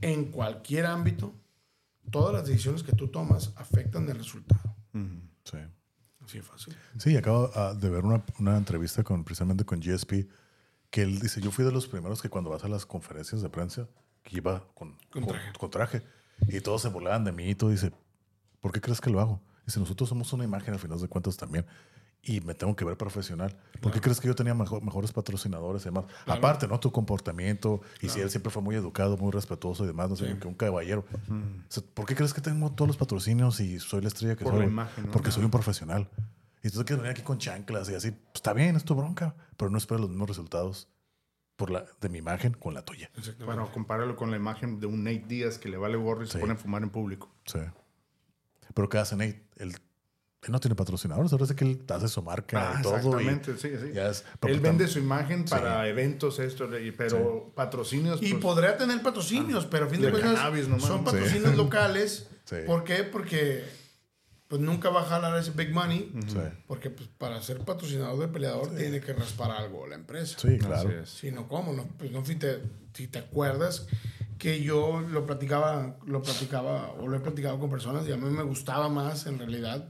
en 0.00 0.32
cualquier 0.32 0.86
ámbito, 0.86 1.32
todas 2.10 2.34
las 2.34 2.48
decisiones 2.48 2.82
que 2.82 2.94
tú 2.94 3.06
tomas 3.06 3.52
afectan 3.54 4.08
el 4.08 4.16
resultado. 4.18 4.74
Sí. 5.44 5.58
Así 6.24 6.40
fácil. 6.40 6.76
Sí, 6.98 7.16
acabo 7.16 7.50
ah, 7.54 7.74
de 7.74 7.88
ver 7.90 8.04
una, 8.04 8.22
una 8.38 8.56
entrevista 8.56 9.02
con 9.02 9.24
precisamente 9.24 9.64
con 9.64 9.80
GSP 9.80 10.28
que 10.90 11.02
él 11.02 11.18
dice, 11.20 11.40
yo 11.40 11.50
fui 11.50 11.64
de 11.64 11.72
los 11.72 11.88
primeros 11.88 12.20
que 12.20 12.28
cuando 12.28 12.50
vas 12.50 12.64
a 12.64 12.68
las 12.68 12.84
conferencias 12.84 13.40
de 13.40 13.48
prensa, 13.48 13.88
que 14.22 14.36
iba 14.36 14.62
con, 14.74 14.96
Con 15.10 15.26
traje. 15.26 15.52
con 15.58 15.70
traje. 15.70 16.02
Y 16.48 16.60
todos 16.60 16.82
se 16.82 16.88
burlaban 16.88 17.24
de 17.24 17.32
mí 17.32 17.48
y 17.48 17.54
todo. 17.54 17.70
Dice, 17.70 17.92
¿por 18.60 18.72
qué 18.72 18.80
crees 18.80 19.00
que 19.00 19.08
lo 19.08 19.18
hago? 19.18 19.40
Dice, 19.66 19.80
nosotros 19.80 20.08
somos 20.08 20.32
una 20.34 20.44
imagen 20.44 20.74
al 20.74 20.80
final 20.80 21.00
de 21.00 21.08
cuentas 21.08 21.36
también. 21.38 21.64
Y 22.24 22.40
me 22.40 22.54
tengo 22.54 22.76
que 22.76 22.84
ver 22.84 22.96
profesional. 22.96 23.56
¿Por 23.80 23.90
qué 23.90 24.00
crees 24.00 24.20
que 24.20 24.28
yo 24.28 24.34
tenía 24.36 24.54
mejor- 24.54 24.80
mejores 24.82 25.10
patrocinadores 25.10 25.82
y 25.82 25.86
demás? 25.86 26.04
Aparte, 26.26 26.68
¿no? 26.68 26.78
Tu 26.78 26.92
comportamiento. 26.92 27.80
Y 28.00 28.08
si 28.10 28.20
él 28.20 28.30
siempre 28.30 28.50
fue 28.52 28.62
muy 28.62 28.76
educado, 28.76 29.16
muy 29.16 29.32
respetuoso 29.32 29.82
y 29.82 29.88
demás, 29.88 30.08
no 30.08 30.14
sé, 30.16 30.38
que 30.38 30.46
un 30.46 30.54
caballero. 30.54 31.04
O 31.28 31.34
sea, 31.68 31.82
¿Por 31.94 32.06
qué 32.06 32.14
crees 32.14 32.32
que 32.32 32.40
tengo 32.40 32.70
todos 32.70 32.86
los 32.86 32.96
patrocinios 32.96 33.58
y 33.58 33.80
soy 33.80 34.02
la 34.02 34.08
estrella 34.08 34.36
que 34.36 34.44
Por 34.44 34.52
soy? 34.52 34.60
la 34.62 34.66
imagen, 34.66 35.06
¿no? 35.06 35.10
Porque 35.10 35.32
soy 35.32 35.44
un 35.44 35.50
profesional. 35.50 36.08
Y 36.62 36.70
tú 36.70 36.76
quieres 36.84 36.98
venir 37.02 37.10
aquí 37.10 37.22
con 37.22 37.38
chanclas 37.38 37.90
y 37.90 37.94
así. 37.96 38.12
Pues, 38.12 38.36
está 38.36 38.52
bien, 38.52 38.76
es 38.76 38.84
tu 38.84 38.94
bronca. 38.94 39.34
Pero 39.56 39.68
no 39.72 39.78
esperes 39.78 40.02
los 40.02 40.10
mismos 40.10 40.28
resultados 40.28 40.88
por 41.56 41.70
la, 41.70 41.86
de 42.00 42.08
mi 42.08 42.18
imagen 42.18 42.52
con 42.54 42.72
la 42.72 42.84
tuya. 42.84 43.10
Bueno, 43.44 43.68
compáralo 43.72 44.14
con 44.14 44.30
la 44.30 44.36
imagen 44.36 44.78
de 44.78 44.86
un 44.86 45.02
Nate 45.02 45.24
Díaz 45.26 45.58
que 45.58 45.68
le 45.68 45.76
vale 45.76 45.96
gorro 45.96 46.22
y 46.22 46.26
se 46.28 46.34
Sí. 46.34 46.38
pone 46.38 46.52
a 46.52 46.56
fumar 46.56 46.84
en 46.84 46.90
público. 46.90 47.34
Sí. 47.46 47.58
Pero 48.74 48.88
¿qué 48.88 48.98
hace 48.98 49.16
Nate? 49.16 49.44
Él, 49.56 49.76
él 50.42 50.50
no 50.50 50.58
tiene 50.58 50.74
patrocinadores. 50.74 51.32
Ahora 51.32 51.46
sí 51.46 51.54
que 51.54 51.64
él 51.64 51.82
hace 51.88 52.08
su 52.08 52.22
marca 52.22 52.72
Ah, 52.72 52.76
y 52.80 52.82
todo. 52.82 52.96
exactamente, 52.96 53.52
y 53.52 53.54
sí, 53.58 53.68
sí. 53.80 53.98
es- 53.98 54.24
Él 54.42 54.58
vende 54.60 54.88
su 54.88 54.98
imagen 54.98 55.44
para 55.44 55.86
eventos, 55.88 56.38
esto, 56.40 56.68
pero 56.96 57.52
patrocinios. 57.54 58.20
Y 58.22 58.30
pues, 58.30 58.42
podría 58.42 58.76
tener 58.76 59.00
patrocinios, 59.02 59.66
pero 59.66 59.86
a 59.86 59.88
fin 59.88 60.00
de, 60.00 60.10
de 60.10 60.12
cuentas 60.20 60.82
son 60.82 61.04
patrocinios 61.04 61.56
locales. 61.56 62.28
Sí. 62.44 62.56
¿Por 62.66 62.82
qué? 62.82 63.04
Porque 63.04 63.62
pues 64.48 64.60
nunca 64.60 64.90
va 64.90 65.02
a 65.02 65.04
jalar 65.04 65.38
ese 65.38 65.52
big 65.52 65.72
money. 65.72 66.12
Sí. 66.26 66.36
Porque 66.66 66.90
pues, 66.90 67.08
para 67.16 67.40
ser 67.40 67.60
patrocinador 67.60 68.18
de 68.18 68.26
peleador 68.28 68.74
tiene 68.74 69.00
que 69.00 69.12
raspar 69.12 69.52
algo 69.52 69.86
la 69.86 69.94
empresa. 69.94 70.36
Sí, 70.40 70.58
claro. 70.58 70.90
Es. 70.90 71.08
Si 71.08 71.30
no, 71.30 71.46
¿cómo? 71.46 71.72
No, 71.72 71.86
pues 71.96 72.10
no, 72.10 72.24
si 72.24 72.34
te, 72.34 72.60
si 72.94 73.06
te 73.06 73.20
acuerdas 73.20 73.86
que 74.38 74.60
yo 74.60 75.00
lo 75.00 75.24
platicaba, 75.24 75.96
lo 76.04 76.20
platicaba 76.20 76.90
o 76.98 77.06
lo 77.06 77.16
he 77.16 77.20
platicado 77.20 77.60
con 77.60 77.70
personas 77.70 78.06
y 78.08 78.12
a 78.12 78.16
mí 78.16 78.28
me 78.28 78.42
gustaba 78.42 78.88
más 78.88 79.26
en 79.26 79.38
realidad 79.38 79.88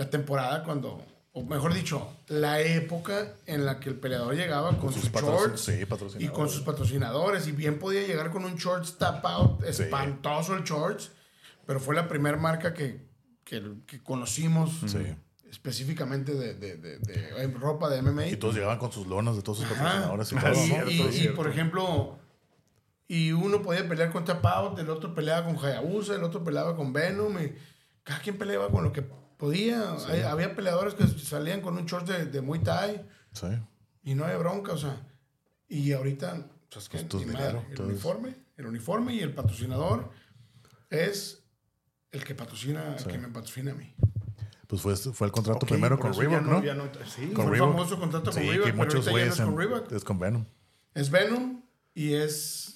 la 0.00 0.08
temporada 0.08 0.64
cuando, 0.64 1.04
o 1.34 1.42
mejor 1.44 1.74
dicho, 1.74 2.08
la 2.28 2.60
época 2.60 3.34
en 3.46 3.66
la 3.66 3.78
que 3.80 3.90
el 3.90 3.96
peleador 3.96 4.34
llegaba 4.34 4.76
con, 4.78 4.92
sus 4.94 5.02
sus 5.02 5.12
patrocin- 5.12 5.38
shorts 5.48 5.60
sí, 5.60 5.72
y 5.82 5.84
patrocinadores. 5.84 6.30
con 6.38 6.48
sus 6.48 6.62
patrocinadores 6.62 7.46
y 7.46 7.52
bien 7.52 7.78
podía 7.78 8.06
llegar 8.06 8.30
con 8.30 8.44
un 8.46 8.56
shorts 8.56 8.96
tap 8.96 9.24
out, 9.26 9.62
espantoso 9.64 10.54
el 10.54 10.64
shorts, 10.64 11.10
pero 11.66 11.80
fue 11.80 11.94
la 11.94 12.08
primera 12.08 12.38
marca 12.38 12.72
que, 12.72 13.04
que, 13.44 13.62
que 13.86 14.02
conocimos 14.02 14.70
Sí. 14.86 14.98
específicamente 15.50 16.32
de, 16.34 16.54
de- 16.54 16.76
de- 16.78 16.98
de 16.98 17.46
ropa 17.58 17.90
de 17.90 18.00
MMA. 18.00 18.28
Y 18.28 18.36
todos 18.36 18.54
llegaban 18.54 18.78
con 18.78 18.90
sus 18.90 19.06
lonas 19.06 19.36
de 19.36 19.42
todos 19.42 19.58
sus 19.58 19.66
Ajá. 19.70 20.08
patrocinadores 20.08 20.32
y 20.32 20.36
todo, 20.36 20.52
Y, 20.54 20.68
¿no? 20.70 20.90
y- 20.90 21.08
es 21.08 21.14
y, 21.14 21.18
cierto. 21.20 21.36
por 21.36 21.48
ejemplo, 21.50 22.18
y 23.06 23.32
uno 23.32 23.60
podía 23.60 23.86
pelear 23.86 24.10
con 24.12 24.24
Tap 24.24 24.44
Out, 24.46 24.78
el 24.78 24.88
otro 24.88 25.14
peleaba 25.14 25.44
con 25.46 25.56
Hayabusa, 25.62 26.14
el 26.14 26.22
otro 26.24 26.42
peleaba 26.42 26.74
con 26.74 26.92
Venom, 26.94 27.36
y 27.42 27.52
cada 28.02 28.20
quien 28.20 28.38
peleaba 28.38 28.70
con 28.70 28.82
lo 28.84 28.92
que 28.92 29.04
podía. 29.40 29.94
Hay- 30.06 30.20
había 30.22 30.54
peleadores 30.54 30.94
que 30.94 31.06
salían 31.08 31.60
con 31.62 31.76
un 31.76 31.86
short 31.86 32.06
de, 32.06 32.26
de 32.26 32.40
Muay 32.40 32.60
Thai 32.62 33.04
Sí. 33.32 33.46
y 34.04 34.14
no 34.14 34.24
había 34.24 34.36
bronca, 34.36 34.72
o 34.72 34.78
sea. 34.78 35.04
Y 35.66 35.92
ahorita, 35.92 36.46
pues, 36.72 36.88
que 36.88 36.98
Pues, 36.98 37.08
tu 37.08 37.18
ni 37.18 37.24
dinero, 37.24 37.64
el 37.72 37.80
uniforme, 37.80 38.36
el 38.56 38.66
uniforme 38.66 39.14
y 39.14 39.20
el 39.20 39.32
patrocinador 39.34 40.10
es 40.90 41.42
el 42.12 42.24
que 42.24 42.34
patrocina, 42.34 42.96
el 42.96 43.04
que 43.04 43.18
me 43.18 43.28
patrocina 43.28 43.72
a 43.72 43.74
mí. 43.74 43.94
Pues 44.66 44.82
fue, 44.82 44.94
fue 44.96 45.26
el 45.26 45.32
contrato 45.32 45.66
primero 45.66 45.98
con 45.98 46.14
Reebok, 46.14 46.42
¿no? 46.42 46.62
sí, 47.04 47.28
Con 47.32 47.46
Fue 47.48 47.54
el 47.56 47.60
famoso 47.60 47.98
contrato 47.98 48.30
con 48.30 48.40
Sí, 48.40 48.48
Reebok, 48.48 48.66
que 48.66 48.72
muchos 48.72 49.04
ya 49.04 49.10
no 49.10 49.12
güeyes 49.12 49.34
es 49.34 49.40
con 49.44 49.56
Reebok. 49.58 49.92
es 49.92 50.04
con 50.04 50.18
Venom. 50.20 50.44
Es 50.94 51.10
Venom 51.10 51.62
y 51.94 52.14
es... 52.14 52.69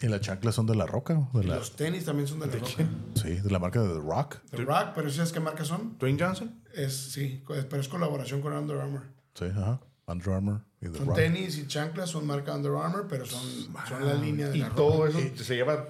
Y 0.00 0.06
las 0.06 0.20
chanclas 0.20 0.54
son 0.54 0.66
de 0.66 0.74
la 0.76 0.86
roca. 0.86 1.28
De 1.32 1.40
y 1.42 1.46
la, 1.48 1.56
los 1.56 1.74
tenis 1.74 2.04
también 2.04 2.28
son 2.28 2.38
de 2.40 2.46
la 2.46 2.52
Roca. 2.52 2.84
sí, 3.16 3.30
de 3.34 3.50
la 3.50 3.58
marca 3.58 3.82
de 3.82 3.88
The 3.88 4.00
Rock. 4.00 4.36
The 4.50 4.58
Rock, 4.58 4.88
pero 4.94 5.10
¿sabes 5.10 5.32
qué 5.32 5.40
marcas 5.40 5.66
son? 5.68 5.98
Dwayne 5.98 6.18
Johnson. 6.22 6.54
Es, 6.74 6.94
sí, 6.96 7.42
pero 7.46 7.80
es 7.82 7.88
colaboración 7.88 8.40
con 8.40 8.52
Under 8.52 8.78
Armour. 8.78 9.02
Sí, 9.34 9.46
ajá. 9.46 9.80
Under 10.06 10.30
Armour 10.34 10.60
y 10.80 10.88
The 10.88 10.98
Son 10.98 11.06
Rock. 11.08 11.16
tenis 11.16 11.58
y 11.58 11.66
chanclas, 11.66 12.10
son 12.10 12.26
marca 12.26 12.54
Under 12.54 12.72
Armour, 12.76 13.06
pero 13.08 13.26
son, 13.26 13.42
son 13.88 14.06
la 14.06 14.14
línea 14.14 14.48
de 14.48 14.56
Y 14.58 14.60
la 14.60 14.70
todo 14.70 15.06
Roca. 15.06 15.18
eso 15.18 15.44
se 15.44 15.56
lleva. 15.56 15.84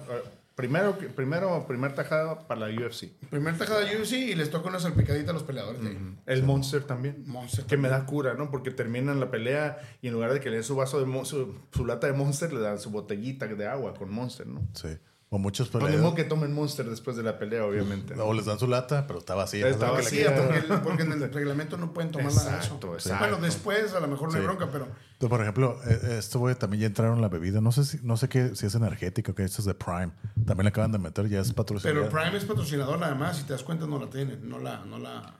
Primero, 0.59 0.97
primero, 1.15 1.65
primer 1.65 1.95
tajada 1.95 2.45
para 2.47 2.67
la 2.67 2.85
UFC. 2.85 3.05
Primer 3.29 3.57
tajada 3.57 3.79
de 3.79 3.95
UFC 3.97 4.11
y 4.13 4.35
les 4.35 4.49
toca 4.49 4.67
una 4.67 4.77
salpicadita 4.81 5.31
a 5.31 5.33
los 5.33 5.43
peleadores 5.43 5.81
de 5.81 5.97
El 6.25 6.43
Monster 6.43 6.83
también. 6.83 7.23
Monster. 7.27 7.63
Que 7.65 7.77
me 7.77 7.87
da 7.87 8.05
cura, 8.05 8.33
¿no? 8.33 8.51
Porque 8.51 8.69
terminan 8.69 9.21
la 9.21 9.31
pelea 9.31 9.77
y 10.01 10.07
en 10.07 10.13
lugar 10.13 10.33
de 10.33 10.41
que 10.41 10.49
le 10.49 10.55
den 10.57 10.65
su 10.65 10.75
vaso 10.75 10.99
de 10.99 11.05
Mon- 11.05 11.25
su, 11.25 11.55
su 11.71 11.85
lata 11.85 12.07
de 12.07 12.13
Monster, 12.13 12.51
le 12.51 12.59
dan 12.59 12.77
su 12.77 12.89
botellita 12.89 13.47
de 13.47 13.67
agua 13.67 13.93
con 13.93 14.11
Monster, 14.11 14.47
¿no? 14.47 14.67
Sí. 14.73 14.89
O 15.31 15.37
muchos 15.37 15.71
No, 15.71 15.79
ni 15.81 15.85
peleas. 15.85 16.01
modo 16.01 16.15
que 16.15 16.23
tomen 16.23 16.51
Monster 16.53 16.89
después 16.89 17.15
de 17.15 17.21
la 17.21 17.37
pelea, 17.37 17.63
obviamente. 17.63 18.15
¿no? 18.15 18.23
O 18.25 18.33
les 18.33 18.45
dan 18.45 18.57
su 18.57 18.65
lata, 18.65 19.05
pero 19.05 19.19
está 19.19 19.35
vacía. 19.35 19.67
Está 19.67 19.87
¿no? 19.87 19.93
Vacía, 19.93 20.35
porque, 20.35 20.61
porque 20.83 21.03
en 21.03 21.11
el 21.11 21.31
reglamento 21.31 21.77
no 21.77 21.93
pueden 21.93 22.09
tomar 22.11 22.33
nada 22.33 22.53
de 22.53 22.59
eso. 22.65 22.79
exacto. 22.95 23.19
Bueno, 23.19 23.37
después 23.37 23.93
a 23.93 23.99
lo 23.99 24.07
mejor 24.07 24.29
no 24.29 24.35
hay 24.35 24.41
Sí. 24.41 24.47
bronca, 24.47 24.69
pero 24.71 24.85
Entonces, 24.85 25.29
por 25.29 25.41
ejemplo, 25.41 25.79
eh, 25.85 26.15
esto 26.17 26.39
güey 26.39 26.55
también 26.55 26.81
ya 26.81 26.87
entraron 26.87 27.17
en 27.17 27.21
la 27.21 27.27
bebida. 27.29 27.61
No 27.61 27.71
sé 27.71 27.85
si, 27.85 27.99
no 28.01 28.17
sé 28.17 28.27
qué, 28.27 28.55
si 28.55 28.65
es 28.65 28.73
energético, 28.73 29.35
que 29.35 29.43
esto 29.43 29.61
es 29.61 29.65
de 29.65 29.75
Prime. 29.75 30.09
También 30.47 30.63
le 30.63 30.69
acaban 30.69 30.91
de 30.91 30.97
meter, 30.97 31.29
ya 31.29 31.41
es 31.41 31.53
patrocinador. 31.53 32.09
pero 32.09 32.21
Prime 32.23 32.35
es 32.35 32.45
patrocinador 32.45 32.97
nada 32.97 33.13
más, 33.13 33.37
si 33.37 33.43
te 33.43 33.53
das 33.53 33.61
cuenta 33.61 33.85
no 33.85 33.99
la 33.99 34.09
tienen, 34.09 34.49
no 34.49 34.57
la, 34.57 34.83
no 34.85 34.97
la, 34.97 35.35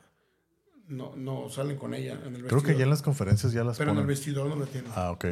no, 0.88 1.14
no 1.16 1.50
salen 1.50 1.78
con 1.78 1.96
ella 1.96 2.14
en 2.26 2.36
el 2.36 2.42
Creo 2.46 2.50
que 2.50 2.56
vestidor. 2.56 2.78
ya 2.78 2.84
en 2.84 2.90
las 2.92 3.02
conferencias 3.02 3.54
ya 3.54 3.64
las 3.64 3.78
Pero 3.80 3.92
en 3.94 3.98
el 3.98 4.06
vestidor 4.06 4.46
no 4.48 4.56
la 4.56 4.66
tienen. 4.68 4.92
Ah, 4.96 5.10
ok. 5.10 5.26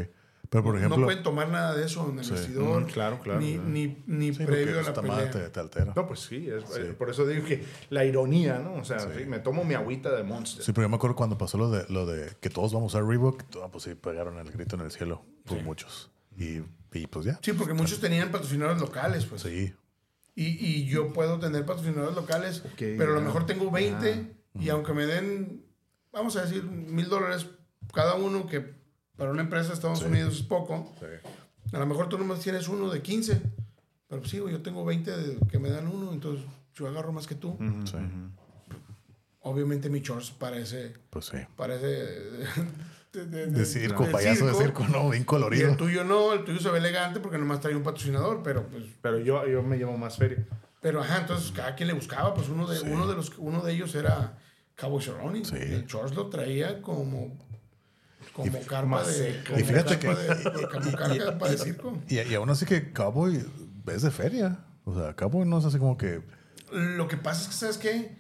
Pero 0.50 0.64
por 0.64 0.78
ejemplo, 0.78 0.98
no 0.98 1.06
pueden 1.06 1.24
tomar 1.24 1.50
nada 1.50 1.76
de 1.76 1.86
eso 1.86 2.10
en 2.10 2.20
el 2.20 2.30
vestidor. 2.30 2.84
Mm, 2.84 2.86
claro, 2.88 3.20
claro, 3.20 3.40
Ni, 3.42 3.54
claro. 3.56 3.70
ni, 3.70 4.04
ni 4.08 4.34
sí, 4.34 4.46
previo 4.46 4.80
a 4.80 4.84
la 4.84 4.94
pelea. 4.94 5.30
te, 5.32 5.50
te 5.50 5.60
altera. 5.60 5.94
No, 5.96 6.08
pues 6.08 6.22
sí, 6.22 6.50
es- 6.50 6.64
por 6.96 7.10
eso 7.10 7.26
digo 7.28 7.46
que 7.46 7.64
la 7.90 8.06
ironía, 8.06 8.60
¿no? 8.60 8.76
O 8.76 8.86
sea, 8.86 9.00
sí, 9.00 9.26
me 9.26 9.40
tomo 9.40 9.64
mi 9.66 9.74
agüita 9.74 10.16
de 10.16 10.24
Monster. 10.24 10.64
Sí, 10.64 10.72
pero 10.72 10.86
yo 10.86 10.90
me 10.90 10.96
acuerdo 10.96 11.16
cuando 11.16 11.38
pasó 11.38 11.58
lo 11.58 11.70
de, 11.70 11.86
lo 11.90 12.06
de 12.06 12.32
que 12.40 12.50
todos 12.50 12.74
vamos 12.74 12.96
a 12.96 13.02
Reebok, 13.02 13.44
ah, 13.64 13.68
pues 13.72 13.84
sí, 13.84 13.96
pegaron 13.96 14.38
el 14.40 14.50
grito 14.52 14.76
en 14.78 14.84
el 14.84 14.92
cielo 14.92 15.24
por 15.46 15.62
muchos. 15.64 16.10
Y, 16.38 16.62
y 16.94 17.08
pues 17.08 17.26
ya. 17.26 17.40
Sí, 17.42 17.52
porque 17.54 17.74
muchos 17.74 18.00
tenían 18.00 18.32
patrocinadores 18.32 18.80
locales, 18.82 19.26
pues. 19.26 19.42
Sí. 19.42 19.74
Y, 20.36 20.46
y 20.66 20.86
yo 20.86 21.12
puedo 21.14 21.40
tener 21.40 21.66
patrocinadores 21.66 22.16
locales, 22.16 22.64
pero 22.78 23.14
a 23.14 23.16
lo 23.16 23.22
mejor 23.22 23.46
tengo 23.48 23.72
20 23.72 24.34
y 24.60 24.70
aunque 24.70 24.94
me 24.94 25.06
den, 25.08 25.66
vamos 26.14 26.36
a 26.38 26.44
decir, 26.44 26.64
mil 26.64 27.10
dólares 27.10 27.48
cada 27.94 28.14
uno, 28.16 28.46
que 28.48 28.77
para 29.18 29.32
una 29.32 29.42
empresa 29.42 29.70
de 29.70 29.74
Estados 29.74 30.02
Unidos 30.04 30.36
es 30.36 30.44
poco, 30.44 30.94
a 31.74 31.80
lo 31.80 31.86
mejor 31.86 32.08
tú 32.10 32.18
nomás 32.18 32.40
tienes 32.40 32.68
uno 32.70 32.90
de 32.90 33.02
15, 33.02 33.42
pero 34.08 34.22
pues 34.22 34.32
sí, 34.32 34.40
güey, 34.40 34.54
yo 34.54 34.62
tengo 34.62 34.86
20 34.86 35.12
de- 35.18 35.48
que 35.48 35.60
me 35.60 35.70
dan 35.70 35.88
uno, 35.88 36.14
entonces 36.14 36.46
yo 36.76 36.88
agarro 36.88 37.12
más 37.12 37.28
que 37.28 37.36
tú. 37.36 37.58
Sí. 37.86 37.98
Obviamente 39.42 39.90
mi 39.90 40.02
shorts 40.02 40.32
parece, 40.32 40.94
Pues 41.10 41.26
sí. 41.28 41.38
parece 41.56 41.86
de, 41.88 42.46
de- 43.14 43.26
de- 43.26 43.48
De 43.48 43.66
circo, 43.66 44.06
de 44.06 44.12
payaso 44.12 44.46
de 44.48 44.54
circo. 44.54 44.84
circo, 44.84 44.98
¿no? 44.98 45.10
Bien 45.10 45.24
Y 45.24 45.26
colorido. 45.26 45.70
el 45.70 45.78
tuyo 45.78 46.04
no, 46.04 46.34
el 46.34 46.44
tuyo 46.44 46.60
se 46.60 46.70
ve 46.70 46.80
elegante 46.80 47.20
porque 47.20 47.38
nomás 47.38 47.62
trae 47.62 47.76
un 47.76 47.84
patrocinador, 47.84 48.44
pero 48.44 48.68
pues 48.68 48.84
Pero 49.02 49.20
yo, 49.20 49.48
yo 49.48 49.64
me 49.64 49.78
llevo 49.78 49.98
más 49.98 50.18
feria. 50.18 50.46
Pero 50.82 51.02
ajá, 51.02 51.20
entonces 51.22 51.52
cada 51.52 51.76
quien 51.76 51.88
le 51.88 51.94
buscaba, 51.94 52.34
pues 52.34 52.50
uno 52.50 52.68
de, 52.68 52.82
uno 52.82 53.08
de 53.08 53.16
los 53.16 53.32
uno 53.38 53.62
de 53.62 53.74
ellos 53.74 53.96
era 53.96 54.38
Cowboy 54.78 55.02
Cerrone. 55.02 55.44
Sí. 55.46 55.56
El 55.56 55.88
George 55.90 56.14
lo 56.14 56.28
traía 56.28 56.82
como 56.82 57.38
como 58.44 58.60
carpa 58.62 58.86
más 58.86 59.18
de 59.18 59.44
como 59.46 59.60
Y 59.60 59.64
fíjate 59.64 60.00
carpa 60.00 60.22
que- 60.24 60.36
de, 60.50 60.68
como 60.70 60.92
carpa 60.98 61.50
de 61.50 61.58
circo. 61.58 61.98
Y, 62.08 62.20
y 62.22 62.34
aún 62.36 62.50
así 62.50 62.66
que 62.66 62.94
Cowboy 62.94 63.44
es 63.88 64.02
de 64.02 64.12
feria. 64.12 64.60
O 64.86 64.94
sea, 64.96 65.16
Cowboy 65.16 65.46
no 65.48 65.58
es 65.60 65.66
así 65.66 65.78
como 65.80 65.98
que. 65.98 66.22
Lo 66.72 67.08
que 67.08 67.18
pasa 67.18 67.42
es 67.44 67.48
que, 67.48 67.54
¿sabes 67.54 67.78
qué? 67.78 68.18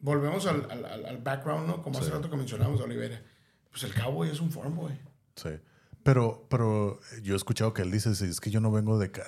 Volvemos 0.00 0.46
al, 0.46 0.70
al- 0.70 0.84
al- 1.06 1.18
background, 1.18 1.66
¿no? 1.66 1.82
Como 1.82 1.98
hace 1.98 2.10
rato 2.10 2.30
que 2.30 2.36
mencionábamos 2.36 2.80
a 2.80 2.84
Olivera. 2.84 3.20
Pues 3.70 3.82
el 3.82 3.92
cowboy 3.94 4.30
es 4.30 4.40
un 4.40 4.50
farm 4.50 4.76
boy. 4.76 4.92
Sí. 5.36 5.50
Pero, 6.04 6.46
pero 6.48 7.00
yo 7.22 7.34
he 7.34 7.36
escuchado 7.36 7.74
que 7.74 7.82
él 7.82 7.90
dice, 7.90 8.14
"Sí, 8.14 8.24
es 8.26 8.40
que 8.40 8.50
yo 8.50 8.60
no 8.60 8.70
vengo 8.70 8.98
de... 8.98 9.08
de- 9.08 9.22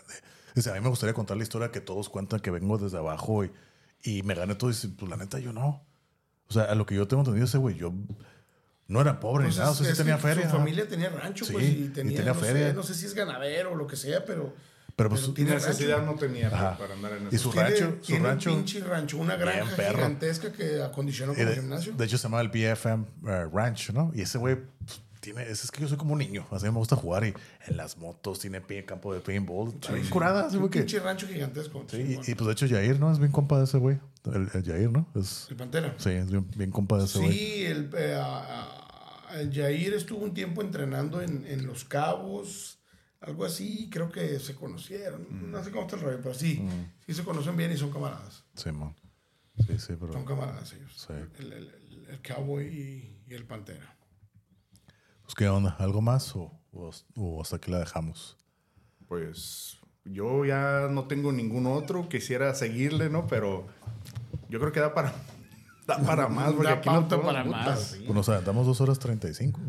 Dice, 0.55 0.70
a 0.70 0.75
mí 0.75 0.81
me 0.81 0.89
gustaría 0.89 1.15
contar 1.15 1.37
la 1.37 1.43
historia 1.45 1.70
que 1.70 1.81
todos 1.81 2.09
cuentan 2.09 2.41
que 2.41 2.51
vengo 2.51 2.77
desde 2.79 2.99
abajo 2.99 3.45
y, 3.45 3.53
y 4.03 4.23
me 4.25 4.35
gané 4.35 4.55
todo. 4.57 4.70
Y 4.70 4.73
dice, 4.75 4.89
pues 4.89 5.09
la 5.11 5.17
neta 5.17 5.39
yo 5.39 5.53
no. 5.53 5.85
O 6.49 6.53
sea, 6.53 6.65
a 6.65 6.75
lo 6.75 6.87
que 6.87 6.95
yo 6.97 7.07
tengo 7.07 7.20
entendido 7.23 7.45
ese 7.47 7.59
güey, 7.59 7.77
yo 7.77 7.93
no 8.91 9.01
era 9.01 9.19
pobre 9.20 9.44
Pues 9.44 9.55
ni 9.57 9.60
nada. 9.60 9.70
O 9.70 9.75
sea, 9.75 9.91
sí 9.91 9.97
tenía 9.97 10.19
feria. 10.19 10.51
Su 10.51 10.57
familia 10.57 10.86
tenía 10.89 11.09
rancho, 11.09 11.44
Sí, 11.44 11.52
pues, 11.52 11.65
y 11.65 11.85
y 11.85 11.89
tenía, 11.89 12.23
no 12.23 12.35
feria. 12.35 12.69
Sé, 12.69 12.75
no 12.75 12.83
sé 12.83 12.94
si 12.94 13.07
es 13.07 13.15
ganadero 13.15 13.73
o 13.73 13.75
lo 13.77 13.86
que 13.86 13.97
sea, 13.97 14.25
pero. 14.25 14.55
Pero 14.97 15.09
pues 15.09 15.33
tiene 15.33 15.52
Necesidad 15.52 15.99
rancho. 15.99 16.12
no 16.12 16.19
tenía 16.19 16.49
Ajá. 16.49 16.77
para 16.77 16.93
andar 16.93 17.12
en 17.15 17.28
Y 17.31 17.36
eso. 17.36 17.44
su 17.44 17.51
Tiene- 17.52 17.69
rancho, 17.70 17.91
su 18.02 18.07
tiene 18.07 18.27
rancho. 18.28 18.51
un 18.51 18.57
pinche 18.57 18.81
rancho, 18.81 19.17
una 19.17 19.36
granja 19.36 19.75
perro. 19.77 19.94
gigantesca 19.97 20.52
que 20.52 20.83
acondicionó 20.83 21.33
y 21.33 21.36
como 21.36 21.49
de, 21.49 21.55
gimnasio. 21.55 21.93
de 21.94 22.05
hecho 22.05 22.19
se 22.19 22.25
llama 22.25 22.41
el 22.43 22.49
BFM 22.49 23.07
eh, 23.27 23.47
Ranch, 23.51 23.91
¿no? 23.93 24.10
Y 24.15 24.20
ese 24.23 24.36
güey 24.36 24.57
pues, 24.85 25.01
tiene, 25.20 25.44
es, 25.49 25.65
es 25.65 25.70
que 25.70 25.81
yo 25.81 25.89
soy 25.89 25.97
como 25.97 26.12
un 26.12 26.19
niño, 26.19 26.47
así 26.51 26.65
me 26.67 26.70
gusta 26.73 26.97
jugar 26.97 27.25
y 27.25 27.33
en 27.69 27.77
las 27.78 27.97
motos 27.97 28.41
tiene 28.41 28.60
pin- 28.60 28.85
campo 28.85 29.15
de 29.15 29.20
paintball, 29.20 29.69
está 29.73 29.93
bien 29.93 30.07
curada, 30.09 30.47
así 30.49 30.57
un 30.59 30.69
pinche 30.69 30.99
rancho 30.99 31.27
gigantesco. 31.28 31.83
Sí, 31.91 31.97
y, 32.27 32.31
y, 32.31 32.35
pues 32.35 32.47
de 32.47 32.52
hecho 32.52 32.69
Jair, 32.69 32.99
¿no? 33.01 33.10
Es 33.10 33.19
bien 33.19 33.33
compa 33.33 33.57
de 33.59 33.65
ese 33.65 33.78
güey. 33.78 33.99
El, 34.27 34.51
el 34.52 34.65
Jair, 34.65 34.91
¿no? 34.93 35.07
Es, 35.15 35.47
el 35.49 35.57
Pantera. 35.57 35.94
sí, 35.97 36.10
es 36.10 36.31
bien, 36.31 36.47
bien 36.57 36.70
compa 36.70 36.99
de 36.99 37.05
ese 37.05 37.19
güey. 37.20 37.33
Sí, 37.33 37.65
el, 37.65 37.89
eh, 37.97 38.20
Jair 39.52 39.94
estuvo 39.94 40.25
un 40.25 40.34
tiempo 40.34 40.62
entrenando 40.62 41.20
en, 41.23 41.47
en 41.47 41.67
Los 41.67 41.84
Cabos, 41.84 42.78
algo 43.20 43.44
así, 43.44 43.89
creo 43.91 44.10
que 44.10 44.39
se 44.39 44.55
conocieron. 44.55 45.26
Mm. 45.28 45.50
No 45.50 45.62
sé 45.65 45.70
cómo 45.70 45.83
está 45.83 45.97
el 45.97 46.02
rollo, 46.02 46.18
pero 46.23 46.34
sí, 46.34 46.62
sí 47.07 47.15
se 47.15 47.23
conocen 47.25 47.57
bien 47.57 47.70
y 47.73 47.76
son 47.76 47.91
camaradas. 47.92 48.44
Sí, 48.55 48.70
man. 48.73 48.94
Sí, 49.67 49.78
sí, 49.78 49.94
pero... 50.00 50.12
Son 50.12 50.25
camaradas 50.25 50.73
ellos. 50.73 50.92
Sí. 51.07 51.12
El, 51.39 51.52
el- 51.52 51.68
el- 51.68 52.07
el 52.10 52.23
Cowboy 52.23 52.67
y, 52.67 53.23
y 53.28 53.34
el 53.34 53.44
Pantera. 53.47 53.97
Pues, 55.23 55.34
¿qué 55.36 55.49
onda? 55.49 55.76
¿Algo 55.78 56.00
más 56.00 56.34
o, 56.34 56.50
o, 56.73 56.91
o 57.15 57.41
hasta 57.42 57.57
aquí 57.57 57.70
la 57.70 57.78
dejamos? 57.78 58.36
Pues 59.07 59.78
yo 60.05 60.44
ya 60.44 60.89
no 60.91 61.07
tengo 61.07 61.31
ningún 61.31 61.67
otro. 61.67 62.09
Quisiera 62.09 62.52
seguirle, 62.55 63.10
¿no? 63.10 63.26
Pero 63.28 63.67
yo 64.49 64.59
creo 64.59 64.73
que 64.73 64.81
da 64.81 64.92
para, 64.94 65.15
da 65.99 66.07
para 66.07 66.28
más. 66.28 66.52
Porque 66.52 66.69
Da 66.69 66.75
aquí 66.78 66.89
pauta 66.89 67.17
podemos- 67.17 67.27
para 67.27 67.44
más. 67.44 67.81
sí. 67.81 67.99
Pues 68.07 68.15
nos 68.15 68.28
aventamos 68.28 68.67
dos 68.67 68.81
horas 68.81 68.99
35. 68.99 69.60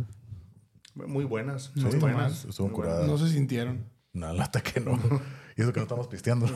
Muy 0.95 1.23
buenas. 1.25 1.71
Sí, 1.73 1.81
Muy 1.81 1.95
buenas. 1.95 2.45
estuvo 2.45 2.67
muy 2.69 2.77
buenas. 2.85 3.07
No 3.07 3.17
se 3.17 3.29
sintieron. 3.29 3.85
No, 4.13 4.33
lata 4.33 4.61
que 4.61 4.79
no. 4.81 4.91
y 5.57 5.61
eso 5.61 5.71
que 5.71 5.79
no 5.79 5.83
estamos 5.83 6.07
pisteando. 6.07 6.47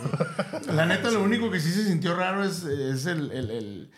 La 0.73 0.85
neta, 0.85 1.09
lo 1.11 1.23
único 1.23 1.49
que 1.49 1.59
sí 1.59 1.71
se 1.71 1.85
sintió 1.85 2.15
raro 2.15 2.43
es, 2.43 2.63
es 2.65 3.05
el, 3.05 3.31
el- 3.31 3.51
el- 3.51 3.91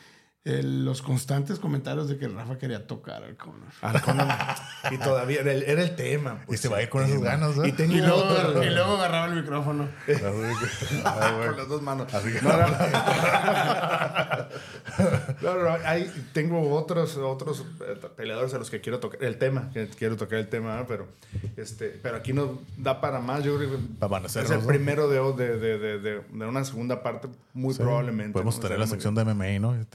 el- 0.47 0.85
los 0.85 1.01
constantes 1.01 1.59
comentarios 1.59 2.07
de 2.09 2.17
que 2.17 2.27
Rafa 2.27 2.57
quería 2.57 2.85
tocar 2.87 3.23
al 3.23 3.35
Conor. 3.35 3.59
Al 3.81 4.01
y 4.93 4.97
todavía 4.97 5.41
era 5.41 5.51
el, 5.51 5.63
era 5.63 5.81
el 5.83 5.95
tema. 5.95 6.41
pues, 6.45 6.59
y 6.59 6.61
se 6.63 6.69
va 6.69 6.77
a 6.77 6.83
ir 6.83 6.89
con 6.89 7.05
tema. 7.05 7.23
ganas, 7.23 7.55
¿no? 7.57 7.65
Y 7.65 7.71
luego, 7.71 8.15
otro. 8.23 8.63
y 8.63 8.69
luego 8.69 8.97
agarraba 8.97 9.25
el 9.27 9.35
micrófono. 9.41 9.87
Ah, 11.05 11.31
güey. 11.35 11.47
con 11.49 11.57
las 11.57 11.67
dos 11.67 11.81
manos. 11.81 12.13
Así 12.13 12.31
que- 12.33 12.41
No, 12.41 12.49
no. 12.57 12.67
No, 15.41 15.63
no, 15.63 15.69
hay- 15.85 16.11
tengo 16.33 16.73
otros, 16.75 17.17
otros 17.17 17.65
eh, 17.81 17.99
peleadores 18.15 18.53
a 18.53 18.57
los 18.57 18.69
que 18.69 18.81
quiero 18.81 18.99
tocar 18.99 19.23
el 19.23 19.37
tema, 19.37 19.69
que 19.73 19.87
quiero 19.89 20.17
tocar 20.17 20.39
el 20.39 20.47
tema, 20.47 20.85
pero, 20.87 21.07
este, 21.55 21.89
pero 22.01 22.17
aquí 22.17 22.33
no 22.33 22.59
da 22.77 22.99
para 23.01 23.19
más. 23.19 23.43
Yo 23.43 23.57
creo 23.57 23.69
que 23.71 23.77
es 24.25 24.49
el 24.49 24.59
primero 24.61 25.07
de, 25.09 25.19
de, 25.57 25.77
de, 25.77 25.99
de, 25.99 26.19
una 26.45 26.63
segunda 26.63 27.03
parte, 27.03 27.27
muy 27.53 27.73
Sí, 27.73 27.81
probablemente. 27.81 28.33
Podemos 28.33 28.55
¿no? 28.57 28.61
tener 28.63 28.79
la 28.79 28.87
sección 28.87 29.13
de 29.15 29.23
MMA, 29.25 29.59
¿no? 29.59 29.75
Y- 29.75 29.85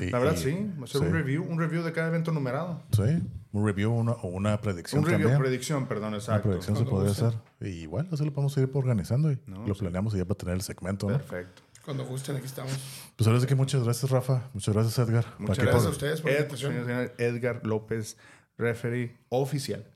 Y- 0.00 0.10
La 0.10 0.18
verdad, 0.18 0.34
y- 0.34 0.42
sí. 0.42 0.70
Hacer 0.82 1.00
un 1.02 1.06
sí. 1.08 1.12
review, 1.12 1.42
un 1.44 1.58
review 1.58 1.82
de 1.82 1.92
cada 1.92 2.08
evento 2.08 2.32
numerado. 2.32 2.82
Sí, 2.92 3.22
un 3.52 3.66
review 3.66 3.92
una- 3.92 4.12
o 4.12 4.28
una 4.28 4.60
predicción 4.60 5.00
Un 5.00 5.06
review, 5.06 5.28
también. 5.28 5.42
predicción, 5.42 5.86
perdón, 5.86 6.08
Una 6.08 6.16
exacto. 6.18 6.48
predicción 6.48 6.76
se 6.76 6.84
podría 6.84 7.12
hacer. 7.12 7.34
Y 7.60 7.68
igual, 7.82 8.08
así 8.12 8.24
lo 8.24 8.32
podemos 8.32 8.56
ir 8.56 8.70
organizando 8.74 9.30
y 9.32 9.38
No, 9.46 9.66
lo 9.66 9.74
sí. 9.74 9.80
planeamos 9.80 10.14
y 10.14 10.18
ya 10.18 10.24
para 10.24 10.38
tener 10.38 10.54
el 10.54 10.62
segmento, 10.62 11.08
¿no? 11.10 11.18
Perfecto. 11.18 11.62
Cuando 11.84 12.04
gusten, 12.04 12.36
aquí 12.36 12.46
estamos. 12.46 12.72
Pues 13.16 13.26
ahora 13.26 13.40
sí 13.40 13.46
que 13.46 13.54
muchas 13.54 13.82
gracias, 13.82 14.10
Rafa. 14.10 14.48
Muchas 14.52 14.74
gracias, 14.74 14.98
Edgar. 14.98 15.24
Muchas 15.38 15.58
Gracias 15.58 15.82
por- 15.82 15.86
a 15.86 15.90
ustedes 15.92 16.20
por 16.20 16.30
la 16.30 16.36
Ed, 16.36 16.42
invitación. 16.42 16.72
señor, 16.72 16.86
señor 16.86 17.14
Edgar 17.18 17.66
López, 17.66 18.16
referee 18.58 19.16
oficial 19.30 19.86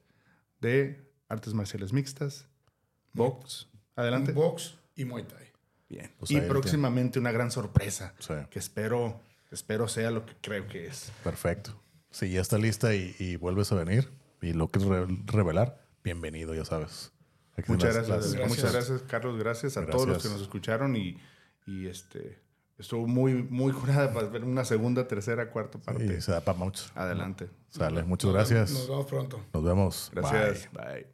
de 0.60 1.12
artes 1.28 1.52
marciales 1.54 1.92
mixtas, 1.92 2.46
box. 3.12 3.68
Adelante. 3.96 4.32
Box 4.32 4.76
y 4.96 5.04
Muay 5.04 5.24
Thai. 5.24 5.44
Bien. 5.88 6.10
Pues 6.18 6.30
y 6.30 6.40
próximamente 6.40 7.18
una 7.18 7.30
gran 7.30 7.50
sorpresa 7.50 8.14
Sí. 8.18 8.32
que 8.50 8.58
espero, 8.58 9.20
espero 9.54 9.88
sea 9.88 10.10
lo 10.10 10.26
que 10.26 10.34
creo 10.40 10.66
que 10.68 10.86
es. 10.86 11.10
Perfecto. 11.22 11.80
Si 12.10 12.30
ya 12.30 12.40
está 12.40 12.58
lista 12.58 12.94
y, 12.94 13.14
y 13.18 13.36
vuelves 13.36 13.72
a 13.72 13.76
venir 13.76 14.10
y 14.42 14.52
lo 14.52 14.68
quieres 14.68 14.88
re- 14.90 15.06
revelar, 15.26 15.80
bienvenido, 16.04 16.54
ya 16.54 16.64
sabes. 16.64 17.12
Aquí 17.56 17.72
Muchas 17.72 17.94
las- 17.96 18.08
gracias, 18.08 18.34
las- 18.38 18.48
Muchas 18.48 18.72
gracias, 18.72 19.02
Carlos. 19.02 19.38
Gracias 19.38 19.76
a 19.76 19.86
todos 19.86 20.06
los 20.08 20.22
que 20.22 20.28
nos 20.28 20.42
escucharon 20.42 20.96
y, 20.96 21.18
y 21.66 21.86
este 21.86 22.42
estuvo 22.78 23.06
muy, 23.06 23.34
muy 23.44 23.72
curada 23.72 24.12
para 24.12 24.26
ver 24.28 24.44
una 24.44 24.64
segunda, 24.64 25.06
tercera, 25.06 25.50
cuarta 25.50 25.78
parte. 25.78 26.16
Sí, 26.16 26.20
se 26.20 26.32
da 26.32 26.40
para 26.40 26.58
mucho. 26.58 26.84
Adelante. 26.96 27.48
Sale, 27.70 28.02
muchas 28.02 28.26
Nos 28.26 28.34
gracias. 28.34 28.88
vemos 28.88 29.06
pronto. 29.06 29.44
Nos 29.52 29.64
vemos. 29.64 30.10
Gracias. 30.12 30.68
Bye. 30.72 30.84
Bye. 30.84 31.13